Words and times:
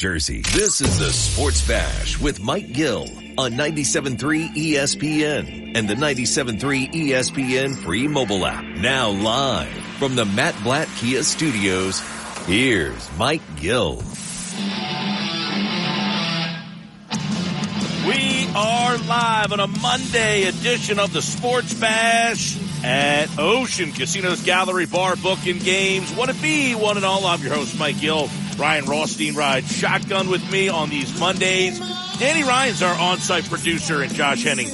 Jersey. 0.00 0.40
This 0.54 0.80
is 0.80 0.98
the 0.98 1.12
Sports 1.12 1.68
Bash 1.68 2.18
with 2.18 2.40
Mike 2.40 2.72
Gill 2.72 3.06
on 3.36 3.52
97.3 3.52 4.48
ESPN 4.54 5.76
and 5.76 5.86
the 5.86 5.94
97.3 5.94 6.90
ESPN 6.90 7.76
free 7.84 8.08
mobile 8.08 8.46
app. 8.46 8.64
Now 8.78 9.10
live 9.10 9.68
from 9.98 10.16
the 10.16 10.24
Matt 10.24 10.56
Blatt 10.62 10.88
Kia 10.96 11.22
Studios, 11.22 12.00
here's 12.46 13.10
Mike 13.18 13.42
Gill. 13.56 14.02
We 18.10 18.48
are 18.56 18.98
live 18.98 19.52
on 19.52 19.60
a 19.60 19.68
Monday 19.68 20.42
edition 20.42 20.98
of 20.98 21.12
the 21.12 21.22
Sports 21.22 21.72
Bash 21.74 22.58
at 22.82 23.28
Ocean 23.38 23.92
Casinos 23.92 24.42
Gallery 24.42 24.86
Bar 24.86 25.14
booking 25.14 25.60
games. 25.60 26.12
What 26.16 26.28
it 26.28 26.42
be? 26.42 26.74
One 26.74 26.96
and 26.96 27.06
all. 27.06 27.24
I'm 27.24 27.40
your 27.40 27.54
host, 27.54 27.78
Mike 27.78 28.00
Gill. 28.00 28.28
Ryan 28.58 28.86
Rothstein 28.86 29.36
rides 29.36 29.70
shotgun 29.70 30.28
with 30.28 30.50
me 30.50 30.68
on 30.68 30.90
these 30.90 31.20
Mondays. 31.20 31.78
Danny 32.18 32.42
Ryan's 32.42 32.82
our 32.82 32.98
on-site 33.00 33.48
producer 33.48 34.02
and 34.02 34.12
Josh 34.12 34.42
Henning 34.42 34.70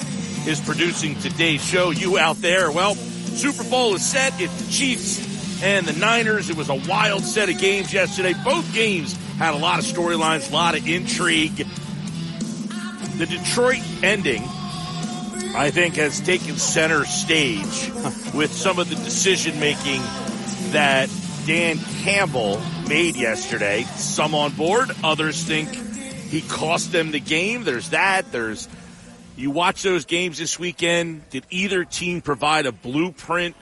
is 0.46 0.58
producing 0.64 1.14
today's 1.16 1.62
show. 1.62 1.90
You 1.90 2.16
out 2.16 2.36
there, 2.36 2.70
well, 2.70 2.94
Super 2.94 3.68
Bowl 3.68 3.94
is 3.96 4.06
set. 4.06 4.40
It's 4.40 4.64
the 4.64 4.72
Chiefs 4.72 5.62
and 5.62 5.86
the 5.86 5.98
Niners. 6.00 6.48
It 6.48 6.56
was 6.56 6.70
a 6.70 6.80
wild 6.88 7.22
set 7.22 7.50
of 7.50 7.58
games 7.58 7.92
yesterday. 7.92 8.32
Both 8.46 8.72
games 8.72 9.14
had 9.36 9.52
a 9.52 9.58
lot 9.58 9.78
of 9.78 9.84
storylines, 9.84 10.50
a 10.50 10.54
lot 10.54 10.74
of 10.74 10.88
intrigue. 10.88 11.66
The 13.18 13.26
Detroit 13.26 13.82
ending, 14.02 14.42
I 15.54 15.70
think, 15.72 15.94
has 15.94 16.20
taken 16.20 16.56
center 16.56 17.04
stage 17.06 17.90
with 18.34 18.52
some 18.52 18.78
of 18.78 18.90
the 18.90 18.96
decision 18.96 19.58
making 19.58 20.02
that 20.72 21.08
Dan 21.46 21.78
Campbell 22.02 22.60
made 22.88 23.16
yesterday. 23.16 23.84
Some 23.94 24.34
on 24.34 24.52
board, 24.52 24.90
others 25.02 25.42
think 25.42 25.74
he 26.28 26.42
cost 26.42 26.92
them 26.92 27.10
the 27.10 27.20
game. 27.20 27.64
There's 27.64 27.90
that. 27.90 28.30
There's 28.32 28.68
you 29.36 29.50
watch 29.50 29.82
those 29.82 30.04
games 30.04 30.38
this 30.38 30.58
weekend. 30.58 31.28
Did 31.30 31.46
either 31.50 31.84
team 31.84 32.20
provide 32.20 32.66
a 32.66 32.72
blueprint 32.72 33.56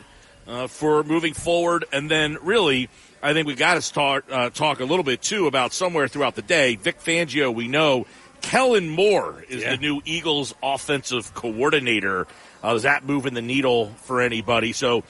uh, 0.49 0.67
for 0.67 1.05
moving 1.05 1.35
forward? 1.35 1.85
And 1.93 2.11
then, 2.11 2.39
really, 2.43 2.89
I 3.23 3.33
think 3.35 3.47
we 3.47 3.55
got 3.55 3.75
to 3.75 3.83
start 3.83 4.25
uh, 4.31 4.51
talk 4.51 4.81
a 4.81 4.85
little 4.85 5.05
bit 5.05 5.23
too 5.23 5.47
about 5.47 5.73
somewhere 5.73 6.09
throughout 6.09 6.35
the 6.35 6.43
day. 6.43 6.77
Vic 6.77 6.99
Fangio, 7.01 7.55
we 7.55 7.69
know. 7.69 8.07
Kellen 8.45 8.91
Moore 8.91 9.45
is 9.49 9.63
yeah. 9.63 9.71
the 9.73 9.77
new 9.79 10.03
Eagles 10.05 10.55
offensive 10.63 11.33
coordinator. 11.35 12.27
Uh, 12.63 12.75
is 12.75 12.83
that 12.83 13.05
moving 13.05 13.35
the 13.35 13.43
needle 13.43 13.87
for 14.03 14.21
anybody? 14.21 14.73
So 14.73 15.03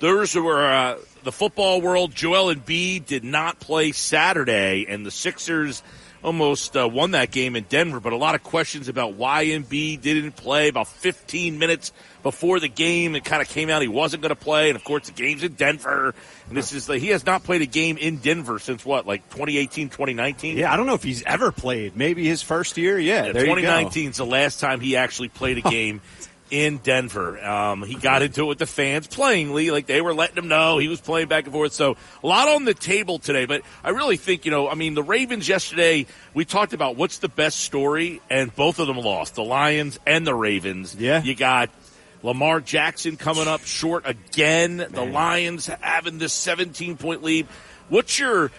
those 0.00 0.34
were 0.34 0.66
uh, 0.66 0.98
the 1.22 1.30
football 1.30 1.80
world. 1.82 2.14
Joel 2.14 2.48
and 2.48 2.64
Embiid 2.64 3.06
did 3.06 3.24
not 3.24 3.60
play 3.60 3.92
Saturday, 3.92 4.86
and 4.88 5.04
the 5.04 5.10
Sixers 5.10 5.82
almost 6.22 6.76
uh, 6.76 6.88
won 6.88 7.12
that 7.12 7.30
game 7.30 7.56
in 7.56 7.64
Denver. 7.64 8.00
But 8.00 8.12
a 8.12 8.16
lot 8.16 8.34
of 8.34 8.42
questions 8.42 8.88
about 8.88 9.14
why 9.14 9.46
Embiid 9.46 10.00
didn't 10.00 10.32
play. 10.32 10.68
About 10.68 10.88
15 10.88 11.58
minutes 11.58 11.92
before 12.22 12.60
the 12.60 12.68
game, 12.68 13.14
it 13.14 13.24
kind 13.24 13.40
of 13.40 13.48
came 13.48 13.70
out 13.70 13.82
he 13.82 13.88
wasn't 13.88 14.22
going 14.22 14.30
to 14.30 14.36
play. 14.36 14.68
And 14.68 14.76
of 14.76 14.84
course, 14.84 15.06
the 15.06 15.12
game's 15.12 15.42
in 15.42 15.54
Denver. 15.54 16.14
And 16.48 16.56
this 16.56 16.72
is 16.72 16.86
he 16.86 17.08
has 17.08 17.24
not 17.24 17.44
played 17.44 17.62
a 17.62 17.66
game 17.66 17.96
in 17.96 18.16
Denver 18.16 18.58
since 18.58 18.84
what, 18.84 19.06
like 19.06 19.28
2018, 19.30 19.88
2019? 19.88 20.56
Yeah, 20.56 20.72
I 20.72 20.76
don't 20.76 20.86
know 20.86 20.94
if 20.94 21.02
he's 21.02 21.22
ever 21.22 21.52
played. 21.52 21.96
Maybe 21.96 22.26
his 22.26 22.42
first 22.42 22.76
year. 22.76 22.98
Yeah, 22.98 23.26
yeah 23.26 23.32
2019 23.32 24.10
is 24.10 24.16
the 24.16 24.26
last 24.26 24.60
time 24.60 24.80
he 24.80 24.96
actually 24.96 25.28
played 25.28 25.58
a 25.58 25.62
game 25.70 26.00
in 26.50 26.78
Denver. 26.78 27.42
Um, 27.44 27.82
he 27.82 27.94
got 27.94 28.22
into 28.22 28.42
it 28.42 28.46
with 28.46 28.58
the 28.58 28.66
fans 28.66 29.08
playingly, 29.08 29.70
like 29.70 29.86
they 29.86 30.00
were 30.00 30.14
letting 30.14 30.36
him 30.36 30.48
know 30.48 30.78
he 30.78 30.88
was 30.88 31.00
playing 31.00 31.28
back 31.28 31.44
and 31.44 31.52
forth. 31.52 31.72
So 31.72 31.96
a 32.22 32.26
lot 32.26 32.48
on 32.48 32.64
the 32.64 32.74
table 32.74 33.18
today, 33.18 33.46
but 33.46 33.62
I 33.84 33.90
really 33.90 34.16
think, 34.16 34.44
you 34.44 34.50
know, 34.50 34.68
I 34.68 34.74
mean, 34.74 34.94
the 34.94 35.02
Ravens 35.02 35.48
yesterday, 35.48 36.06
we 36.34 36.44
talked 36.44 36.72
about 36.72 36.96
what's 36.96 37.18
the 37.18 37.28
best 37.28 37.60
story 37.60 38.20
and 38.30 38.54
both 38.54 38.78
of 38.78 38.86
them 38.86 38.98
lost, 38.98 39.34
the 39.34 39.44
Lions 39.44 39.98
and 40.06 40.26
the 40.26 40.34
Ravens. 40.34 40.94
Yeah. 40.94 41.22
You 41.22 41.34
got 41.34 41.70
Lamar 42.22 42.60
Jackson 42.60 43.16
coming 43.16 43.48
up 43.48 43.62
short 43.62 44.04
again. 44.06 44.78
Man. 44.78 44.92
The 44.92 45.04
Lions 45.04 45.66
having 45.66 46.18
this 46.18 46.32
17 46.32 46.96
point 46.96 47.22
lead. 47.22 47.46
What's 47.88 48.18
your 48.18 48.50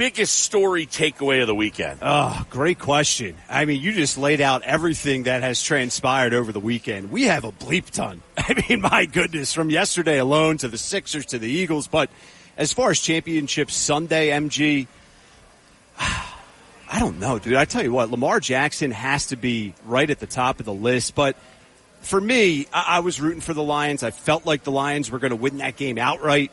biggest 0.00 0.40
story 0.40 0.86
takeaway 0.86 1.42
of 1.42 1.46
the 1.46 1.54
weekend? 1.54 1.98
Oh, 2.00 2.46
great 2.48 2.78
question. 2.78 3.36
I 3.50 3.66
mean, 3.66 3.82
you 3.82 3.92
just 3.92 4.16
laid 4.16 4.40
out 4.40 4.62
everything 4.62 5.24
that 5.24 5.42
has 5.42 5.62
transpired 5.62 6.32
over 6.32 6.52
the 6.52 6.58
weekend. 6.58 7.10
We 7.10 7.24
have 7.24 7.44
a 7.44 7.52
bleep 7.52 7.90
ton. 7.90 8.22
I 8.38 8.64
mean, 8.66 8.80
my 8.80 9.04
goodness, 9.04 9.52
from 9.52 9.68
yesterday 9.68 10.16
alone 10.16 10.56
to 10.56 10.68
the 10.68 10.78
Sixers 10.78 11.26
to 11.26 11.38
the 11.38 11.50
Eagles. 11.50 11.86
But 11.86 12.08
as 12.56 12.72
far 12.72 12.90
as 12.90 12.98
championship 12.98 13.70
Sunday, 13.70 14.30
MG, 14.30 14.86
I 15.98 16.98
don't 16.98 17.20
know, 17.20 17.38
dude. 17.38 17.56
I 17.56 17.66
tell 17.66 17.82
you 17.82 17.92
what, 17.92 18.10
Lamar 18.10 18.40
Jackson 18.40 18.92
has 18.92 19.26
to 19.26 19.36
be 19.36 19.74
right 19.84 20.08
at 20.08 20.18
the 20.18 20.26
top 20.26 20.60
of 20.60 20.64
the 20.64 20.72
list. 20.72 21.14
But 21.14 21.36
for 22.00 22.18
me, 22.18 22.66
I, 22.72 23.00
was 23.00 23.20
rooting 23.20 23.42
for 23.42 23.52
the 23.52 23.62
Lions. 23.62 24.02
I 24.02 24.12
felt 24.12 24.46
like 24.46 24.64
the 24.64 24.72
Lions 24.72 25.10
were 25.10 25.18
going 25.18 25.32
to 25.32 25.36
win 25.36 25.58
that 25.58 25.76
game 25.76 25.98
outright 25.98 26.50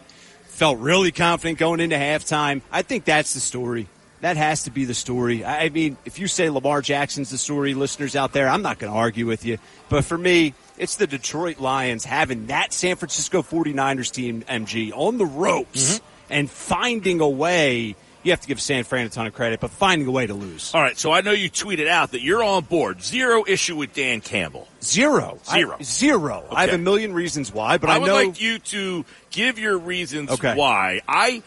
felt 0.57 0.79
really 0.79 1.11
confident 1.11 1.59
going 1.59 1.79
into 1.79 1.95
halftime. 1.95 2.61
I 2.71 2.81
think 2.81 3.05
that's 3.05 3.35
the 3.35 3.39
story. 3.39 3.87
That 4.21 4.37
has 4.37 4.63
to 4.63 4.71
be 4.71 4.85
the 4.85 4.95
story. 4.95 5.45
I 5.45 5.69
mean, 5.69 5.97
if 6.03 6.17
you 6.17 6.25
say 6.25 6.49
Lamar 6.49 6.81
Jackson's 6.81 7.29
the 7.29 7.37
story, 7.37 7.75
listeners 7.75 8.15
out 8.15 8.33
there, 8.33 8.49
I'm 8.49 8.63
not 8.63 8.79
going 8.79 8.91
to 8.91 8.97
argue 8.97 9.27
with 9.27 9.45
you. 9.45 9.59
But 9.87 10.03
for 10.03 10.17
me, 10.17 10.55
it's 10.79 10.95
the 10.95 11.05
Detroit 11.05 11.59
Lions 11.59 12.05
having 12.05 12.47
that 12.47 12.73
San 12.73 12.95
Francisco 12.95 13.43
49ers 13.43 14.11
team, 14.11 14.41
MG, 14.49 14.91
on 14.95 15.19
the 15.19 15.27
ropes 15.27 15.99
mm-hmm. 15.99 16.33
and 16.33 16.49
finding 16.49 17.21
a 17.21 17.29
way 17.29 17.95
you 18.27 18.33
have 18.33 18.41
to 18.41 18.47
give 18.47 18.61
San 18.61 18.83
Fran 18.83 19.05
a 19.05 19.09
ton 19.09 19.25
of 19.25 19.33
credit, 19.33 19.61
but 19.61 19.71
finding 19.71 20.05
a 20.05 20.11
way 20.11 20.27
to 20.27 20.33
lose. 20.33 20.75
All 20.75 20.81
right, 20.81 20.97
so 20.97 21.13
I 21.13 21.21
know 21.21 21.31
you 21.31 21.49
tweeted 21.49 21.87
out 21.87 22.11
that 22.11 22.21
you're 22.21 22.43
on 22.43 22.65
board. 22.65 23.01
Zero 23.01 23.45
issue 23.47 23.77
with 23.77 23.93
Dan 23.93 24.19
Campbell. 24.19 24.67
Zero. 24.83 25.39
Zero. 25.49 25.77
I, 25.79 25.83
zero. 25.83 26.43
Okay. 26.45 26.55
I 26.55 26.65
have 26.65 26.73
a 26.73 26.77
million 26.77 27.13
reasons 27.13 27.53
why, 27.53 27.77
but 27.77 27.89
I, 27.89 27.95
I 27.95 27.97
would 27.99 28.07
know... 28.07 28.15
like 28.15 28.41
you 28.41 28.59
to 28.59 29.05
give 29.31 29.59
your 29.59 29.77
reasons 29.77 30.29
okay. 30.31 30.55
why. 30.55 31.01
I 31.07 31.41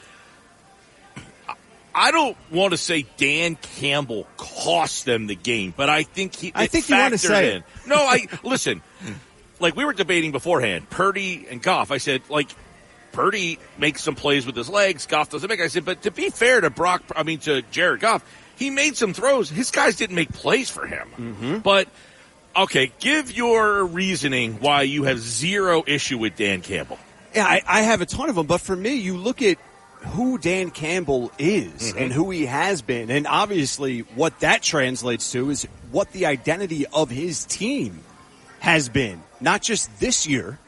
I 1.94 2.12
don't 2.12 2.36
want 2.50 2.72
to 2.72 2.78
say 2.78 3.04
Dan 3.18 3.56
Campbell 3.56 4.26
cost 4.38 5.04
them 5.04 5.26
the 5.26 5.34
game, 5.34 5.74
but 5.76 5.90
I 5.90 6.04
think 6.04 6.34
he. 6.34 6.50
I 6.54 6.66
think 6.66 6.88
you 6.88 6.96
want 6.96 7.12
to 7.12 7.18
say 7.18 7.50
in. 7.50 7.56
it. 7.58 7.64
No, 7.86 7.96
I 7.96 8.26
listen. 8.42 8.80
Like 9.58 9.76
we 9.76 9.84
were 9.84 9.92
debating 9.92 10.32
beforehand, 10.32 10.88
Purdy 10.88 11.46
and 11.50 11.60
Goff. 11.62 11.90
I 11.90 11.98
said 11.98 12.22
like 12.30 12.48
Purdy 13.12 13.58
makes 13.78 14.02
some 14.02 14.14
plays 14.14 14.46
with 14.46 14.56
his 14.56 14.68
legs. 14.68 15.06
Goff 15.06 15.30
doesn't 15.30 15.48
make. 15.48 15.60
I 15.60 15.68
said, 15.68 15.84
but 15.84 16.02
to 16.02 16.10
be 16.10 16.30
fair 16.30 16.60
to 16.60 16.70
Brock, 16.70 17.02
I 17.14 17.22
mean 17.22 17.38
to 17.40 17.62
Jared 17.70 18.00
Goff, 18.00 18.24
he 18.56 18.70
made 18.70 18.96
some 18.96 19.14
throws. 19.14 19.50
His 19.50 19.70
guys 19.70 19.96
didn't 19.96 20.16
make 20.16 20.32
plays 20.32 20.70
for 20.70 20.86
him. 20.86 21.08
Mm-hmm. 21.16 21.58
But 21.58 21.88
okay, 22.56 22.92
give 23.00 23.32
your 23.32 23.84
reasoning 23.84 24.60
why 24.60 24.82
you 24.82 25.04
have 25.04 25.18
zero 25.18 25.82
issue 25.86 26.18
with 26.18 26.36
Dan 26.36 26.60
Campbell. 26.62 26.98
Yeah, 27.34 27.46
I, 27.46 27.62
I 27.66 27.80
have 27.82 28.00
a 28.00 28.06
ton 28.06 28.28
of 28.28 28.34
them, 28.34 28.46
but 28.46 28.60
for 28.60 28.74
me, 28.74 28.94
you 28.94 29.16
look 29.16 29.40
at 29.40 29.56
who 30.00 30.38
Dan 30.38 30.70
Campbell 30.70 31.30
is 31.38 31.72
mm-hmm. 31.72 31.98
and 31.98 32.12
who 32.12 32.30
he 32.30 32.46
has 32.46 32.82
been, 32.82 33.10
and 33.10 33.26
obviously 33.26 34.00
what 34.00 34.40
that 34.40 34.62
translates 34.62 35.30
to 35.32 35.50
is 35.50 35.64
what 35.90 36.10
the 36.12 36.26
identity 36.26 36.86
of 36.86 37.10
his 37.10 37.44
team 37.44 38.00
has 38.60 38.88
been, 38.88 39.22
not 39.40 39.62
just 39.62 40.00
this 40.00 40.26
year 40.26 40.58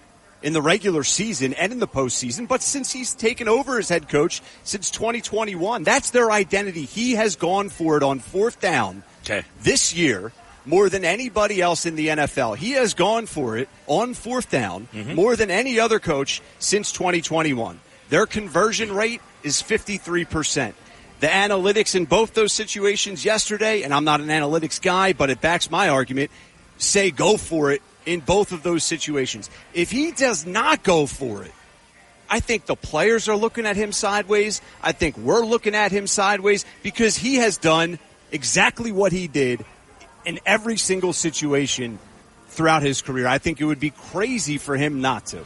in 0.43 0.53
the 0.53 0.63
regular 0.63 1.05
season 1.05 1.55
and 1.55 1.73
in 1.73 1.79
the 1.79 1.89
postseason, 1.89 2.49
but 2.49 2.63
since 2.63 2.93
he's 2.93 3.15
taken 3.15 3.49
over 3.49 3.79
as 3.79 3.89
head 3.89 4.09
coach 4.09 4.43
since 4.65 4.91
2021, 4.91 5.83
that's 5.83 6.11
their 6.11 6.31
identity. 6.31 6.85
He 6.85 7.13
has 7.13 7.37
gone 7.37 7.69
for 7.69 7.97
it 7.97 8.03
on 8.03 8.19
fourth 8.19 8.61
down 8.61 9.03
okay. 9.25 9.43
this 9.63 9.95
year 9.95 10.33
more 10.65 10.89
than 10.89 11.05
anybody 11.05 11.61
else 11.61 11.87
in 11.87 11.97
the 11.97 12.09
NFL. 12.09 12.57
He 12.57 12.73
has 12.73 12.95
gone 12.95 13.27
for 13.27 13.57
it 13.57 13.69
on 13.87 14.15
fourth 14.15 14.51
down 14.51 14.89
mm-hmm. 14.93 15.15
more 15.15 15.37
than 15.37 15.51
any 15.51 15.81
other 15.81 15.99
coach 15.99 16.41
since 16.59 16.93
2021. 16.93 17.81
Their 18.11 18.27
conversion 18.27 18.93
rate 18.93 19.21
is 19.43 19.63
53%. 19.63 20.75
The 21.21 21.27
analytics 21.27 21.95
in 21.95 22.05
both 22.05 22.35
those 22.35 22.53
situations 22.53 23.25
yesterday, 23.25 23.83
and 23.83 23.95
I'm 23.95 24.05
not 24.05 24.21
an 24.21 24.29
analytics 24.29 24.83
guy, 24.83 25.13
but 25.13 25.31
it 25.31 25.41
backs 25.41 25.71
my 25.71 25.89
argument, 25.89 26.31
say 26.79 27.11
go 27.11 27.37
for 27.37 27.71
it 27.71 27.81
in 28.07 28.21
both 28.21 28.53
of 28.53 28.63
those 28.63 28.85
situations. 28.85 29.51
If 29.75 29.91
he 29.91 30.13
does 30.13 30.47
not 30.47 30.83
go 30.83 31.07
for 31.07 31.45
it, 31.45 31.53
I 32.29 32.41
think 32.41 32.67
the 32.67 32.77
players 32.77 33.29
are 33.29 33.37
looking 33.37 33.67
at 33.67 33.77
him 33.77 33.93
sideways. 33.93 34.63
I 34.83 34.93
think 34.93 35.19
we're 35.19 35.45
looking 35.45 35.75
at 35.75 35.93
him 35.93 36.07
sideways 36.07 36.65
because 36.83 37.17
he 37.17 37.37
has 37.37 37.59
done 37.59 37.99
exactly 38.31 38.91
what 38.91 39.13
he 39.13 39.29
did 39.29 39.65
in 40.25 40.41
every 40.47 40.79
single 40.79 41.13
situation 41.13 41.99
throughout 42.49 42.83
his 42.83 43.03
career. 43.03 43.27
I 43.27 43.39
think 43.39 43.61
it 43.61 43.65
would 43.65 43.81
be 43.81 43.91
crazy 43.91 44.59
for 44.59 44.77
him 44.77 45.01
not 45.01 45.27
to. 45.27 45.45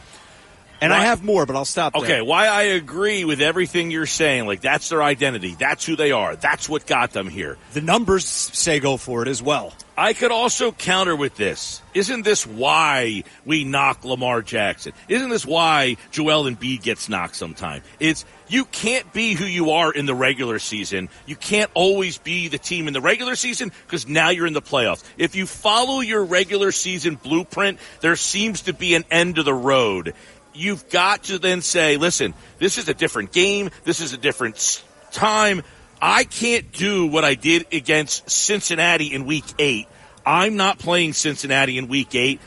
And 0.79 0.93
I 0.93 1.05
have 1.05 1.23
more, 1.23 1.45
but 1.45 1.55
I'll 1.55 1.65
stop 1.65 1.93
there. 1.93 2.03
Okay, 2.03 2.21
why 2.21 2.47
I 2.47 2.63
agree 2.63 3.25
with 3.25 3.41
everything 3.41 3.89
you're 3.89 4.05
saying. 4.05 4.45
Like, 4.45 4.61
that's 4.61 4.89
their 4.89 5.01
identity. 5.01 5.55
That's 5.57 5.83
who 5.83 5.95
they 5.95 6.11
are. 6.11 6.35
That's 6.35 6.69
what 6.69 6.85
got 6.85 7.13
them 7.13 7.27
here. 7.27 7.57
The 7.73 7.81
numbers 7.81 8.25
say 8.25 8.79
go 8.79 8.97
for 8.97 9.23
it 9.23 9.27
as 9.27 9.41
well. 9.41 9.73
I 9.99 10.13
could 10.13 10.31
also 10.31 10.71
counter 10.71 11.15
with 11.15 11.35
this. 11.37 11.81
Isn't 11.95 12.21
this 12.21 12.45
why 12.45 13.23
we 13.45 13.63
knock 13.63 14.05
Lamar 14.05 14.43
Jackson? 14.43 14.93
Isn't 15.07 15.29
this 15.29 15.43
why 15.43 15.97
Joel 16.11 16.43
Embiid 16.43 16.83
gets 16.83 17.09
knocked 17.09 17.35
sometime? 17.35 17.81
It's 17.99 18.23
you 18.47 18.65
can't 18.65 19.11
be 19.11 19.33
who 19.33 19.45
you 19.45 19.71
are 19.71 19.91
in 19.91 20.05
the 20.05 20.13
regular 20.13 20.59
season. 20.59 21.09
You 21.25 21.35
can't 21.35 21.71
always 21.73 22.19
be 22.19 22.47
the 22.47 22.59
team 22.59 22.87
in 22.87 22.93
the 22.93 23.01
regular 23.01 23.35
season 23.35 23.71
because 23.87 24.07
now 24.07 24.29
you're 24.29 24.45
in 24.45 24.53
the 24.53 24.61
playoffs. 24.61 25.03
If 25.17 25.35
you 25.35 25.47
follow 25.47 26.01
your 26.01 26.23
regular 26.23 26.71
season 26.71 27.15
blueprint, 27.15 27.79
there 28.01 28.15
seems 28.15 28.61
to 28.63 28.73
be 28.73 28.93
an 28.93 29.03
end 29.09 29.39
of 29.39 29.45
the 29.45 29.53
road 29.53 30.13
you've 30.53 30.89
got 30.89 31.25
to 31.25 31.37
then 31.37 31.61
say, 31.61 31.97
listen, 31.97 32.33
this 32.57 32.77
is 32.79 32.89
a 32.89 32.93
different 32.93 33.31
game. 33.31 33.69
This 33.83 34.01
is 34.01 34.13
a 34.13 34.17
different 34.17 34.83
time. 35.11 35.61
I 36.01 36.23
can't 36.23 36.71
do 36.71 37.07
what 37.07 37.23
I 37.25 37.35
did 37.35 37.67
against 37.71 38.29
Cincinnati 38.29 39.13
in 39.13 39.25
week 39.25 39.45
eight. 39.59 39.87
I'm 40.25 40.55
not 40.55 40.79
playing 40.79 41.13
Cincinnati 41.13 41.77
in 41.77 41.87
week 41.87 42.13
eight. 42.15 42.39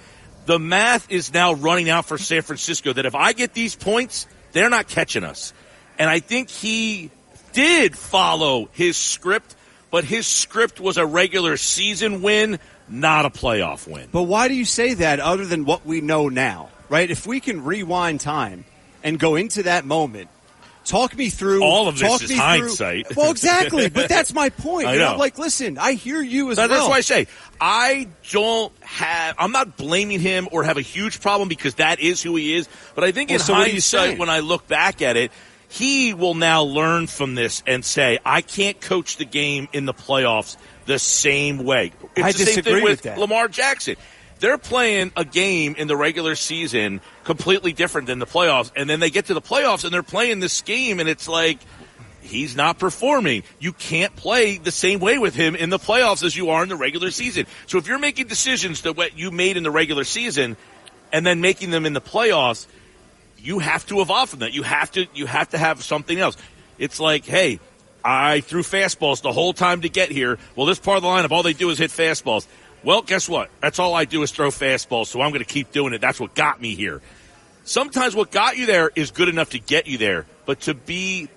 The 0.47 0.59
math 0.59 1.11
is 1.11 1.33
now 1.33 1.55
running 1.55 1.91
out 1.91 2.07
for 2.07 2.19
San 2.19 2.43
Francisco 2.43 2.93
that 2.93 3.07
if 3.07 3.15
I 3.15 3.33
get 3.33 3.55
these 3.55 3.75
points, 3.75 4.27
they're 4.53 4.71
not 4.71 4.89
catching 4.89 5.25
us. 5.25 5.53
And 5.99 6.09
I 6.09 6.21
think 6.21 6.51
he 6.51 7.11
did 7.53 7.97
follow 7.97 8.69
his 8.73 8.97
script, 8.97 9.55
but 9.91 10.05
his 10.05 10.27
script 10.27 10.81
was 10.81 10.97
a 10.97 11.07
regular 11.07 11.57
season 11.57 12.23
win, 12.23 12.59
not 12.89 13.27
a 13.27 13.31
playoff 13.31 13.91
win. 13.91 14.09
But 14.13 14.23
why 14.23 14.49
do 14.49 14.55
you 14.55 14.65
say 14.65 14.95
that 14.95 15.21
other 15.21 15.45
than 15.45 15.65
what 15.65 15.85
we 15.85 16.01
know 16.01 16.29
now? 16.29 16.71
right? 16.91 17.11
If 17.11 17.27
we 17.27 17.41
can 17.41 17.65
rewind 17.65 18.21
time 18.21 18.67
and 19.03 19.19
go 19.19 19.37
into 19.37 19.63
that 19.63 19.87
moment, 19.87 20.29
talk 20.85 21.17
me 21.17 21.31
through 21.31 21.63
all 21.63 21.89
of 21.89 21.99
this 21.99 22.23
is 22.23 22.37
hindsight. 22.37 23.09
Through, 23.09 23.23
well, 23.23 23.31
exactly, 23.31 23.89
but 23.89 24.09
that's 24.09 24.33
my 24.33 24.49
point. 24.51 24.89
I 24.89 24.97
know. 24.97 25.13
Know, 25.13 25.19
like, 25.19 25.39
listen, 25.39 25.79
I 25.79 25.93
hear 25.93 26.21
you 26.21 26.51
as 26.51 26.59
well. 26.59 26.69
That's 26.69 26.89
why 26.89 26.97
I 26.97 27.01
say 27.01 27.27
I 27.61 28.09
don't 28.31 28.73
have. 28.83 29.37
I'm 29.39 29.53
not 29.53 29.77
blaming 29.77 30.21
him 30.21 30.49
or 30.53 30.65
have 30.65 30.77
a 30.77 30.83
huge 30.83 31.21
problem 31.21 31.49
because 31.49 31.77
that 31.77 32.01
is 32.01 32.23
who 32.23 32.37
he 32.37 32.55
is. 32.55 32.69
But 32.95 33.05
I 33.05 33.13
think 33.13 33.31
well, 33.31 33.39
in 33.39 33.45
so 33.45 33.55
hindsight, 33.55 34.19
when 34.19 34.31
I 34.31 34.41
look 34.41 34.67
back 34.67 35.03
at 35.03 35.17
it, 35.17 35.33
he 35.69 36.15
will 36.15 36.35
now 36.35 36.63
learn 36.63 37.07
from 37.07 37.35
this 37.35 37.63
and 37.67 37.85
say, 37.85 38.19
I 38.25 38.41
can't 38.43 38.81
coach 38.81 39.17
the 39.17 39.25
game 39.25 39.69
in 39.73 39.87
the 39.87 39.95
playoffs 39.95 40.57
the 40.87 40.99
same 40.99 41.59
way. 41.59 41.93
It's 42.17 42.27
I 42.27 42.33
the 42.33 42.39
same 42.39 42.65
thing 42.65 42.83
with, 42.83 43.05
with 43.05 43.17
Lamar 43.17 43.47
Jackson 43.47 43.97
they're 44.41 44.59
playing 44.59 45.13
a 45.17 45.25
game 45.25 45.75
in 45.77 45.87
the 45.87 45.97
regular 45.97 46.35
season 46.35 47.01
completely 47.25 47.73
different 47.73 48.07
than 48.07 48.19
the 48.19 48.27
playoffs. 48.27 48.73
And 48.75 48.89
then 48.89 48.99
they 48.99 49.11
get 49.11 49.27
to 49.27 49.35
the 49.35 49.43
playoffs 49.43 49.85
and 49.85 49.93
they're 49.93 50.03
playing 50.03 50.41
this 50.41 50.63
game 50.63 50.99
and 50.99 51.09
it's 51.09 51.29
like, 51.29 51.59
he's 52.23 52.57
not 52.57 52.79
performing. 52.79 53.43
You 53.59 53.73
can't 53.73 54.15
play 54.17 54.59
the 54.59 54.71
same 54.71 55.01
way 55.01 55.19
with 55.19 55.35
him 55.35 55.55
in 55.55 55.71
the 55.71 55.79
playoffs 55.79 56.25
as 56.25 56.37
you 56.37 56.51
are 56.51 56.63
in 56.63 56.69
the 56.69 56.77
regular 56.77 57.11
season. 57.11 57.47
So 57.67 57.79
if 57.79 57.87
you're 57.87 57.99
making 57.99 58.27
decisions 58.27 58.83
that 58.83 58.97
what 58.97 59.17
you 59.17 59.31
made 59.31 59.57
in 59.57 59.63
the 59.63 59.71
regular 59.71 60.05
season 60.05 60.57
and 61.13 61.27
then 61.27 61.41
making 61.41 61.71
them 61.71 61.87
in 61.87 61.93
the 61.93 62.01
playoffs, 62.01 62.67
you 63.39 63.59
have 63.59 63.87
to 63.87 64.01
evolve 64.01 64.31
from 64.31 64.41
that. 64.41 64.53
You 64.53 64.63
have 64.63 64.91
to, 64.93 65.07
you 65.15 65.27
have 65.27 65.51
to 65.51 65.59
have 65.59 65.83
something 65.83 66.19
else. 66.19 66.37
It's 66.79 67.01
like, 67.01 67.25
hey, 67.25 67.61
I 68.03 68.41
threw 68.41 68.63
fastballs 68.63 69.23
the 69.23 69.33
whole 69.33 69.53
time 69.53 69.83
to 69.83 69.89
get 69.89 70.11
here. 70.11 70.39
Well, 70.57 70.67
this 70.67 70.79
part 70.79 70.97
of 70.97 71.03
the 71.03 71.09
lineup, 71.09 71.31
all 71.31 71.43
they 71.43 71.53
do 71.53 71.71
is 71.71 71.79
hit 71.79 71.91
fastballs. 71.91 72.47
Well, 72.83 73.03
guess 73.03 73.29
what? 73.29 73.51
That's 73.61 73.79
all 73.79 73.95
I 73.95 74.05
do 74.05 74.23
is 74.23 74.31
throw 74.31 74.49
fastballs, 74.49 75.07
so 75.07 75.21
I'm 75.21 75.31
going 75.31 75.45
to 75.45 75.53
keep 75.53 75.73
doing 75.73 75.93
it. 75.93 76.01
That's 76.01 76.19
what 76.19 76.35
got 76.35 76.61
me 76.61 76.75
here. 76.75 77.03
Sometimes 77.65 78.15
what 78.15 78.31
got 78.31 78.57
you 78.57 78.67
there 78.67 78.91
is 78.95 79.11
good 79.11 79.29
enough 79.29 79.51
to 79.51 79.59
get 79.59 79.87
you 79.87 79.99
there, 79.99 80.27
but 80.47 80.61
to 80.63 80.75
be 80.75 81.29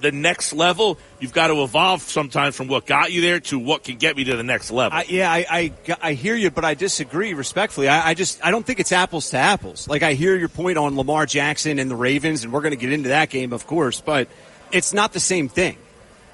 the 0.00 0.10
next 0.10 0.52
level, 0.52 0.98
you've 1.20 1.32
got 1.32 1.48
to 1.48 1.62
evolve 1.62 2.02
sometimes 2.02 2.56
from 2.56 2.68
what 2.68 2.86
got 2.86 3.12
you 3.12 3.20
there 3.20 3.38
to 3.38 3.58
what 3.58 3.84
can 3.84 3.96
get 3.96 4.16
me 4.16 4.24
to 4.24 4.36
the 4.36 4.42
next 4.42 4.70
level. 4.70 4.98
I, 4.98 5.04
yeah, 5.08 5.30
I, 5.30 5.46
I, 5.48 5.72
I, 6.02 6.12
hear 6.14 6.34
you, 6.34 6.50
but 6.50 6.64
I 6.64 6.74
disagree 6.74 7.34
respectfully. 7.34 7.88
I, 7.88 8.08
I, 8.08 8.14
just 8.14 8.44
I 8.44 8.50
don't 8.50 8.66
think 8.66 8.80
it's 8.80 8.92
apples 8.92 9.30
to 9.30 9.36
apples. 9.36 9.88
Like 9.88 10.02
I 10.02 10.14
hear 10.14 10.36
your 10.36 10.48
point 10.48 10.78
on 10.78 10.96
Lamar 10.96 11.26
Jackson 11.26 11.78
and 11.78 11.90
the 11.90 11.96
Ravens, 11.96 12.44
and 12.44 12.52
we're 12.52 12.62
going 12.62 12.72
to 12.72 12.78
get 12.78 12.92
into 12.92 13.10
that 13.10 13.30
game, 13.30 13.52
of 13.52 13.66
course, 13.66 14.00
but 14.00 14.28
it's 14.72 14.92
not 14.92 15.12
the 15.12 15.20
same 15.20 15.48
thing 15.48 15.76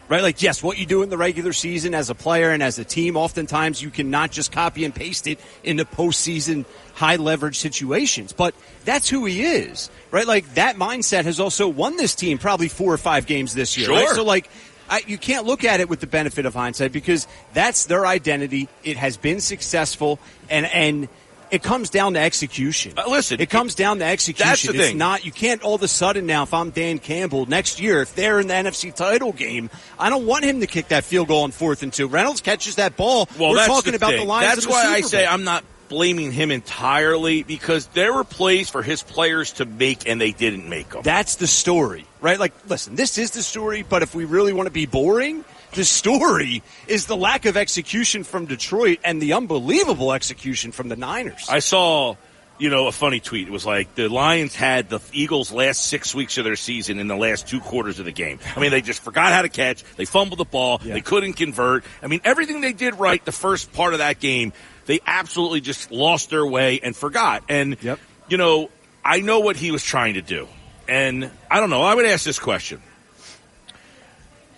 right? 0.08 0.22
Like, 0.22 0.42
yes, 0.42 0.62
what 0.62 0.78
you 0.78 0.86
do 0.86 1.02
in 1.02 1.08
the 1.08 1.16
regular 1.16 1.52
season 1.52 1.94
as 1.94 2.10
a 2.10 2.14
player 2.14 2.50
and 2.50 2.62
as 2.62 2.78
a 2.78 2.84
team, 2.84 3.16
oftentimes 3.16 3.82
you 3.82 3.90
cannot 3.90 4.30
just 4.30 4.52
copy 4.52 4.84
and 4.84 4.94
paste 4.94 5.26
it 5.26 5.40
into 5.64 5.84
postseason 5.84 6.64
high 6.94 7.16
leverage 7.16 7.58
situations. 7.58 8.32
But 8.32 8.54
that's 8.84 9.08
who 9.08 9.24
he 9.24 9.42
is, 9.42 9.90
right? 10.10 10.26
Like 10.26 10.54
that 10.54 10.76
mindset 10.76 11.24
has 11.24 11.40
also 11.40 11.68
won 11.68 11.96
this 11.96 12.14
team 12.14 12.38
probably 12.38 12.68
four 12.68 12.92
or 12.92 12.98
five 12.98 13.26
games 13.26 13.54
this 13.54 13.76
year. 13.76 13.86
Sure. 13.86 13.96
Right? 13.96 14.08
So 14.08 14.24
like. 14.24 14.48
I, 14.88 15.02
you 15.04 15.18
can't 15.18 15.46
look 15.46 15.64
at 15.64 15.80
it 15.80 15.88
with 15.88 15.98
the 15.98 16.06
benefit 16.06 16.46
of 16.46 16.54
hindsight 16.54 16.92
because 16.92 17.26
that's 17.52 17.86
their 17.86 18.06
identity. 18.06 18.68
It 18.84 18.96
has 18.96 19.16
been 19.16 19.40
successful, 19.40 20.20
and 20.48 20.64
and 20.64 21.08
it 21.50 21.62
comes 21.62 21.90
down 21.90 22.14
to 22.14 22.20
execution. 22.20 22.94
Uh, 22.96 23.04
listen, 23.08 23.40
it 23.40 23.50
comes 23.50 23.74
down 23.74 23.98
to 23.98 24.04
execution. 24.04 24.48
That's 24.48 24.62
the 24.62 24.74
it's 24.74 24.88
thing. 24.88 24.98
not 24.98 25.24
you 25.24 25.32
can't 25.32 25.62
all 25.62 25.74
of 25.74 25.82
a 25.82 25.88
sudden 25.88 26.26
now. 26.26 26.42
If 26.42 26.54
I'm 26.54 26.70
Dan 26.70 26.98
Campbell 26.98 27.46
next 27.46 27.80
year, 27.80 28.02
if 28.02 28.14
they're 28.14 28.40
in 28.40 28.48
the 28.48 28.54
NFC 28.54 28.94
title 28.94 29.32
game, 29.32 29.70
I 29.98 30.10
don't 30.10 30.26
want 30.26 30.44
him 30.44 30.60
to 30.60 30.66
kick 30.66 30.88
that 30.88 31.04
field 31.04 31.28
goal 31.28 31.42
on 31.44 31.50
fourth 31.50 31.82
and 31.82 31.92
two. 31.92 32.08
Reynolds 32.08 32.40
catches 32.40 32.76
that 32.76 32.96
ball. 32.96 33.28
Well, 33.38 33.50
we're 33.50 33.66
talking 33.66 33.92
the 33.92 33.96
about 33.96 34.10
thing. 34.10 34.20
the 34.20 34.26
Lions. 34.26 34.54
That's 34.54 34.66
why 34.66 34.84
I 34.84 35.00
say 35.02 35.26
I'm 35.26 35.44
not 35.44 35.64
blaming 35.88 36.32
him 36.32 36.50
entirely 36.50 37.42
because 37.42 37.86
there 37.88 38.12
were 38.12 38.24
plays 38.24 38.68
for 38.68 38.82
his 38.82 39.02
players 39.02 39.52
to 39.52 39.64
make 39.64 40.08
and 40.08 40.20
they 40.20 40.32
didn't 40.32 40.68
make 40.68 40.90
them. 40.90 41.02
That's 41.02 41.36
the 41.36 41.46
story, 41.46 42.06
right? 42.20 42.38
Like, 42.38 42.52
listen, 42.68 42.96
this 42.96 43.18
is 43.18 43.30
the 43.32 43.42
story, 43.42 43.84
but 43.88 44.02
if 44.02 44.14
we 44.14 44.24
really 44.24 44.52
want 44.52 44.66
to 44.66 44.72
be 44.72 44.86
boring 44.86 45.44
the 45.76 45.84
story 45.84 46.62
is 46.88 47.06
the 47.06 47.16
lack 47.16 47.44
of 47.44 47.56
execution 47.56 48.24
from 48.24 48.46
Detroit 48.46 48.98
and 49.04 49.20
the 49.20 49.34
unbelievable 49.34 50.12
execution 50.12 50.72
from 50.72 50.88
the 50.88 50.96
Niners. 50.96 51.46
I 51.50 51.58
saw, 51.58 52.16
you 52.58 52.70
know, 52.70 52.88
a 52.88 52.92
funny 52.92 53.20
tweet. 53.20 53.46
It 53.46 53.50
was 53.50 53.66
like 53.66 53.94
the 53.94 54.08
Lions 54.08 54.54
had 54.54 54.88
the 54.88 55.00
Eagles' 55.12 55.52
last 55.52 55.86
six 55.86 56.14
weeks 56.14 56.38
of 56.38 56.44
their 56.44 56.56
season 56.56 56.98
in 56.98 57.08
the 57.08 57.14
last 57.14 57.46
two 57.46 57.60
quarters 57.60 57.98
of 57.98 58.06
the 58.06 58.12
game. 58.12 58.40
I 58.56 58.60
mean, 58.60 58.70
they 58.70 58.80
just 58.80 59.02
forgot 59.02 59.32
how 59.32 59.42
to 59.42 59.50
catch. 59.50 59.84
They 59.96 60.06
fumbled 60.06 60.40
the 60.40 60.46
ball. 60.46 60.80
Yeah. 60.82 60.94
They 60.94 61.02
couldn't 61.02 61.34
convert. 61.34 61.84
I 62.02 62.06
mean, 62.06 62.22
everything 62.24 62.62
they 62.62 62.72
did 62.72 62.94
right 62.94 63.22
the 63.24 63.32
first 63.32 63.72
part 63.74 63.92
of 63.92 63.98
that 63.98 64.18
game, 64.18 64.54
they 64.86 65.00
absolutely 65.06 65.60
just 65.60 65.92
lost 65.92 66.30
their 66.30 66.46
way 66.46 66.80
and 66.82 66.96
forgot. 66.96 67.44
And, 67.50 67.76
yep. 67.82 68.00
you 68.28 68.38
know, 68.38 68.70
I 69.04 69.20
know 69.20 69.40
what 69.40 69.56
he 69.56 69.70
was 69.70 69.84
trying 69.84 70.14
to 70.14 70.22
do. 70.22 70.48
And 70.88 71.30
I 71.50 71.60
don't 71.60 71.68
know. 71.68 71.82
I 71.82 71.94
would 71.94 72.06
ask 72.06 72.24
this 72.24 72.38
question 72.38 72.80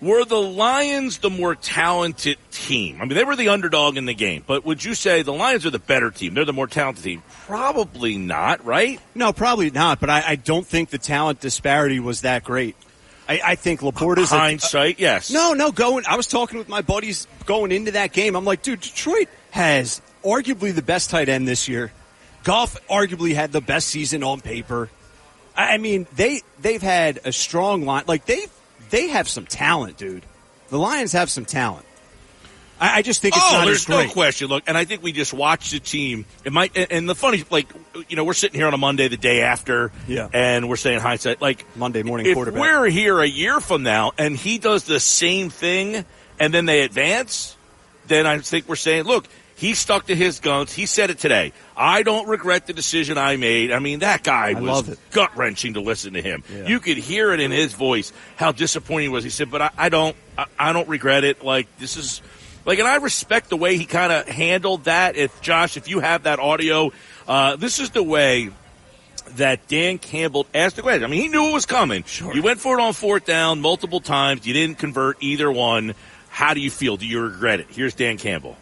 were 0.00 0.24
the 0.24 0.40
Lions 0.40 1.18
the 1.18 1.30
more 1.30 1.54
talented 1.54 2.38
team? 2.50 3.00
I 3.00 3.04
mean, 3.04 3.14
they 3.14 3.24
were 3.24 3.36
the 3.36 3.48
underdog 3.48 3.96
in 3.96 4.06
the 4.06 4.14
game, 4.14 4.44
but 4.46 4.64
would 4.64 4.84
you 4.84 4.94
say 4.94 5.22
the 5.22 5.32
Lions 5.32 5.66
are 5.66 5.70
the 5.70 5.78
better 5.78 6.10
team? 6.10 6.34
They're 6.34 6.44
the 6.44 6.52
more 6.52 6.66
talented 6.66 7.04
team? 7.04 7.22
Probably 7.46 8.16
not, 8.16 8.64
right? 8.64 9.00
No, 9.14 9.32
probably 9.32 9.70
not, 9.70 10.00
but 10.00 10.10
I, 10.10 10.22
I 10.26 10.36
don't 10.36 10.66
think 10.66 10.90
the 10.90 10.98
talent 10.98 11.40
disparity 11.40 12.00
was 12.00 12.22
that 12.22 12.44
great. 12.44 12.76
I, 13.28 13.40
I 13.44 13.54
think 13.56 13.80
LaPorta's 13.80 14.30
hindsight. 14.30 14.98
A, 14.98 15.02
yes. 15.02 15.30
No, 15.30 15.52
no. 15.52 15.70
Going. 15.70 16.04
I 16.06 16.16
was 16.16 16.26
talking 16.26 16.58
with 16.58 16.68
my 16.68 16.80
buddies 16.80 17.26
going 17.44 17.72
into 17.72 17.90
that 17.92 18.12
game. 18.12 18.34
I'm 18.34 18.44
like, 18.44 18.62
dude, 18.62 18.80
Detroit 18.80 19.28
has 19.50 20.00
arguably 20.24 20.74
the 20.74 20.82
best 20.82 21.10
tight 21.10 21.28
end 21.28 21.46
this 21.46 21.68
year. 21.68 21.92
Goff 22.44 22.78
arguably 22.88 23.34
had 23.34 23.52
the 23.52 23.60
best 23.60 23.88
season 23.88 24.22
on 24.22 24.40
paper. 24.40 24.88
I 25.54 25.76
mean, 25.76 26.06
they 26.14 26.40
they've 26.62 26.80
had 26.80 27.20
a 27.24 27.32
strong 27.32 27.84
line. 27.84 28.04
Like 28.06 28.24
they've 28.24 28.50
they 28.90 29.08
have 29.08 29.28
some 29.28 29.46
talent, 29.46 29.96
dude. 29.96 30.24
The 30.68 30.78
Lions 30.78 31.12
have 31.12 31.30
some 31.30 31.44
talent. 31.44 31.86
I, 32.80 32.98
I 32.98 33.02
just 33.02 33.22
think 33.22 33.36
it's 33.36 33.44
oh, 33.48 33.52
not 33.52 33.64
there's 33.66 33.88
no 33.88 34.08
question. 34.08 34.48
Look, 34.48 34.64
and 34.66 34.76
I 34.76 34.84
think 34.84 35.02
we 35.02 35.12
just 35.12 35.32
watched 35.32 35.72
the 35.72 35.80
team. 35.80 36.26
It 36.44 36.52
might, 36.52 36.76
and 36.76 37.08
the 37.08 37.14
funny, 37.14 37.44
like, 37.50 37.68
you 38.08 38.16
know, 38.16 38.24
we're 38.24 38.34
sitting 38.34 38.58
here 38.58 38.66
on 38.66 38.74
a 38.74 38.78
Monday, 38.78 39.08
the 39.08 39.16
day 39.16 39.42
after, 39.42 39.90
yeah, 40.06 40.28
and 40.32 40.68
we're 40.68 40.76
saying 40.76 41.00
hindsight, 41.00 41.40
like 41.40 41.64
Monday 41.76 42.02
morning 42.02 42.26
if 42.26 42.34
quarterback. 42.34 42.60
We're 42.60 42.86
here 42.86 43.20
a 43.20 43.26
year 43.26 43.60
from 43.60 43.82
now, 43.82 44.12
and 44.18 44.36
he 44.36 44.58
does 44.58 44.84
the 44.84 45.00
same 45.00 45.50
thing, 45.50 46.04
and 46.38 46.54
then 46.54 46.66
they 46.66 46.82
advance. 46.82 47.56
Then 48.06 48.26
I 48.26 48.38
think 48.38 48.68
we're 48.68 48.76
saying, 48.76 49.04
look, 49.04 49.26
he 49.58 49.74
stuck 49.74 50.06
to 50.06 50.14
his 50.14 50.38
guns. 50.38 50.72
He 50.72 50.86
said 50.86 51.10
it 51.10 51.18
today. 51.18 51.52
I 51.76 52.04
don't 52.04 52.28
regret 52.28 52.68
the 52.68 52.72
decision 52.72 53.18
I 53.18 53.36
made. 53.36 53.72
I 53.72 53.80
mean, 53.80 53.98
that 53.98 54.22
guy 54.22 54.50
I 54.50 54.60
was 54.60 54.96
gut 55.10 55.36
wrenching 55.36 55.74
to 55.74 55.80
listen 55.80 56.12
to 56.12 56.22
him. 56.22 56.44
Yeah. 56.48 56.68
You 56.68 56.78
could 56.78 56.96
hear 56.96 57.32
it 57.32 57.40
in 57.40 57.50
his 57.50 57.72
voice 57.72 58.12
how 58.36 58.52
disappointing 58.52 59.08
he 59.08 59.12
was. 59.12 59.24
He 59.24 59.30
said, 59.30 59.50
"But 59.50 59.62
I, 59.62 59.70
I 59.76 59.88
don't, 59.88 60.14
I, 60.38 60.46
I, 60.56 60.72
don't 60.72 60.88
regret 60.88 61.24
it. 61.24 61.42
Like 61.42 61.66
this 61.78 61.96
is, 61.96 62.22
like, 62.66 62.78
and 62.78 62.86
I 62.86 62.96
respect 62.96 63.48
the 63.48 63.56
way 63.56 63.76
he 63.76 63.84
kind 63.84 64.12
of 64.12 64.28
handled 64.28 64.84
that. 64.84 65.16
If 65.16 65.40
Josh, 65.40 65.76
if 65.76 65.88
you 65.88 65.98
have 65.98 66.22
that 66.22 66.38
audio, 66.38 66.92
uh, 67.26 67.56
this 67.56 67.80
is 67.80 67.90
the 67.90 68.02
way." 68.02 68.50
That 69.32 69.68
Dan 69.68 69.98
Campbell 69.98 70.46
asked 70.54 70.76
the 70.76 70.82
question. 70.82 71.04
I 71.04 71.06
mean, 71.06 71.20
he 71.20 71.28
knew 71.28 71.50
it 71.50 71.52
was 71.52 71.66
coming. 71.66 72.02
Sure. 72.04 72.34
You 72.34 72.40
went 72.40 72.60
for 72.60 72.78
it 72.78 72.82
on 72.82 72.94
fourth 72.94 73.26
down 73.26 73.60
multiple 73.60 74.00
times. 74.00 74.46
You 74.46 74.54
didn't 74.54 74.78
convert 74.78 75.22
either 75.22 75.52
one 75.52 75.94
How 76.30 76.54
do 76.54 76.60
you 76.60 76.70
feel? 76.70 76.96
Do 76.96 77.06
you 77.06 77.20
regret 77.20 77.60
it? 77.60 77.66
Here's 77.68 77.94
Dan 77.94 78.16
Campbell. 78.16 78.56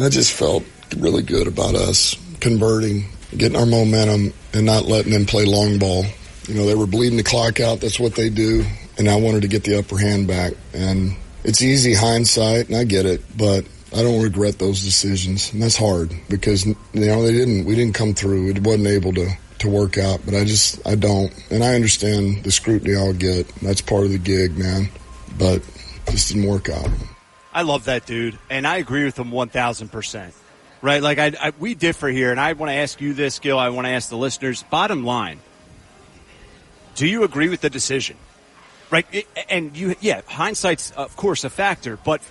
I 0.00 0.08
just 0.08 0.32
felt 0.32 0.64
really 0.96 1.22
good 1.22 1.46
about 1.46 1.74
us 1.74 2.16
converting, 2.40 3.06
getting 3.36 3.58
our 3.58 3.66
momentum, 3.66 4.32
and 4.52 4.66
not 4.66 4.84
letting 4.84 5.12
them 5.12 5.26
play 5.26 5.44
long 5.44 5.78
ball. 5.78 6.04
You 6.46 6.54
know, 6.54 6.66
they 6.66 6.74
were 6.74 6.86
bleeding 6.86 7.16
the 7.16 7.24
clock 7.24 7.60
out. 7.60 7.80
That's 7.80 8.00
what 8.00 8.14
they 8.14 8.30
do. 8.30 8.64
And 8.96 9.08
I 9.08 9.16
wanted 9.16 9.42
to 9.42 9.48
get 9.48 9.64
the 9.64 9.78
upper 9.78 9.98
hand 9.98 10.26
back. 10.26 10.54
And 10.72 11.16
it's 11.44 11.62
easy 11.62 11.94
hindsight, 11.94 12.68
and 12.68 12.76
I 12.76 12.84
get 12.84 13.06
it, 13.06 13.22
but 13.36 13.64
I 13.92 14.02
don't 14.02 14.22
regret 14.22 14.58
those 14.58 14.82
decisions. 14.82 15.52
And 15.52 15.62
that's 15.62 15.76
hard 15.76 16.12
because, 16.28 16.66
you 16.66 16.76
know, 16.92 17.22
they 17.22 17.32
didn't, 17.32 17.64
we 17.64 17.74
didn't 17.74 17.94
come 17.94 18.14
through. 18.14 18.50
It 18.50 18.62
wasn't 18.62 18.86
able 18.86 19.12
to, 19.14 19.30
to 19.60 19.68
work 19.68 19.98
out, 19.98 20.20
but 20.24 20.34
I 20.34 20.44
just, 20.44 20.86
I 20.86 20.94
don't. 20.94 21.32
And 21.50 21.64
I 21.64 21.74
understand 21.74 22.44
the 22.44 22.50
scrutiny 22.50 22.96
I'll 22.96 23.12
get. 23.12 23.48
That's 23.56 23.80
part 23.80 24.04
of 24.04 24.10
the 24.10 24.18
gig, 24.18 24.56
man. 24.56 24.88
But 25.38 25.62
this 26.06 26.28
didn't 26.28 26.48
work 26.48 26.68
out. 26.68 26.88
I 27.58 27.62
love 27.62 27.86
that 27.86 28.06
dude, 28.06 28.38
and 28.48 28.64
I 28.64 28.76
agree 28.76 29.04
with 29.04 29.18
him 29.18 29.32
1,000%. 29.32 30.32
Right? 30.80 31.02
Like, 31.02 31.18
I, 31.18 31.32
I, 31.40 31.52
we 31.58 31.74
differ 31.74 32.06
here, 32.06 32.30
and 32.30 32.38
I 32.38 32.52
want 32.52 32.70
to 32.70 32.74
ask 32.74 33.00
you 33.00 33.14
this, 33.14 33.40
Gil. 33.40 33.58
I 33.58 33.70
want 33.70 33.88
to 33.88 33.90
ask 33.90 34.10
the 34.10 34.16
listeners. 34.16 34.62
Bottom 34.62 35.04
line, 35.04 35.40
do 36.94 37.04
you 37.08 37.24
agree 37.24 37.48
with 37.48 37.60
the 37.60 37.68
decision? 37.68 38.16
Right? 38.92 39.26
And 39.50 39.76
you, 39.76 39.96
yeah, 39.98 40.20
hindsight's, 40.28 40.92
of 40.92 41.16
course, 41.16 41.42
a 41.42 41.50
factor, 41.50 41.96
but 41.96 42.22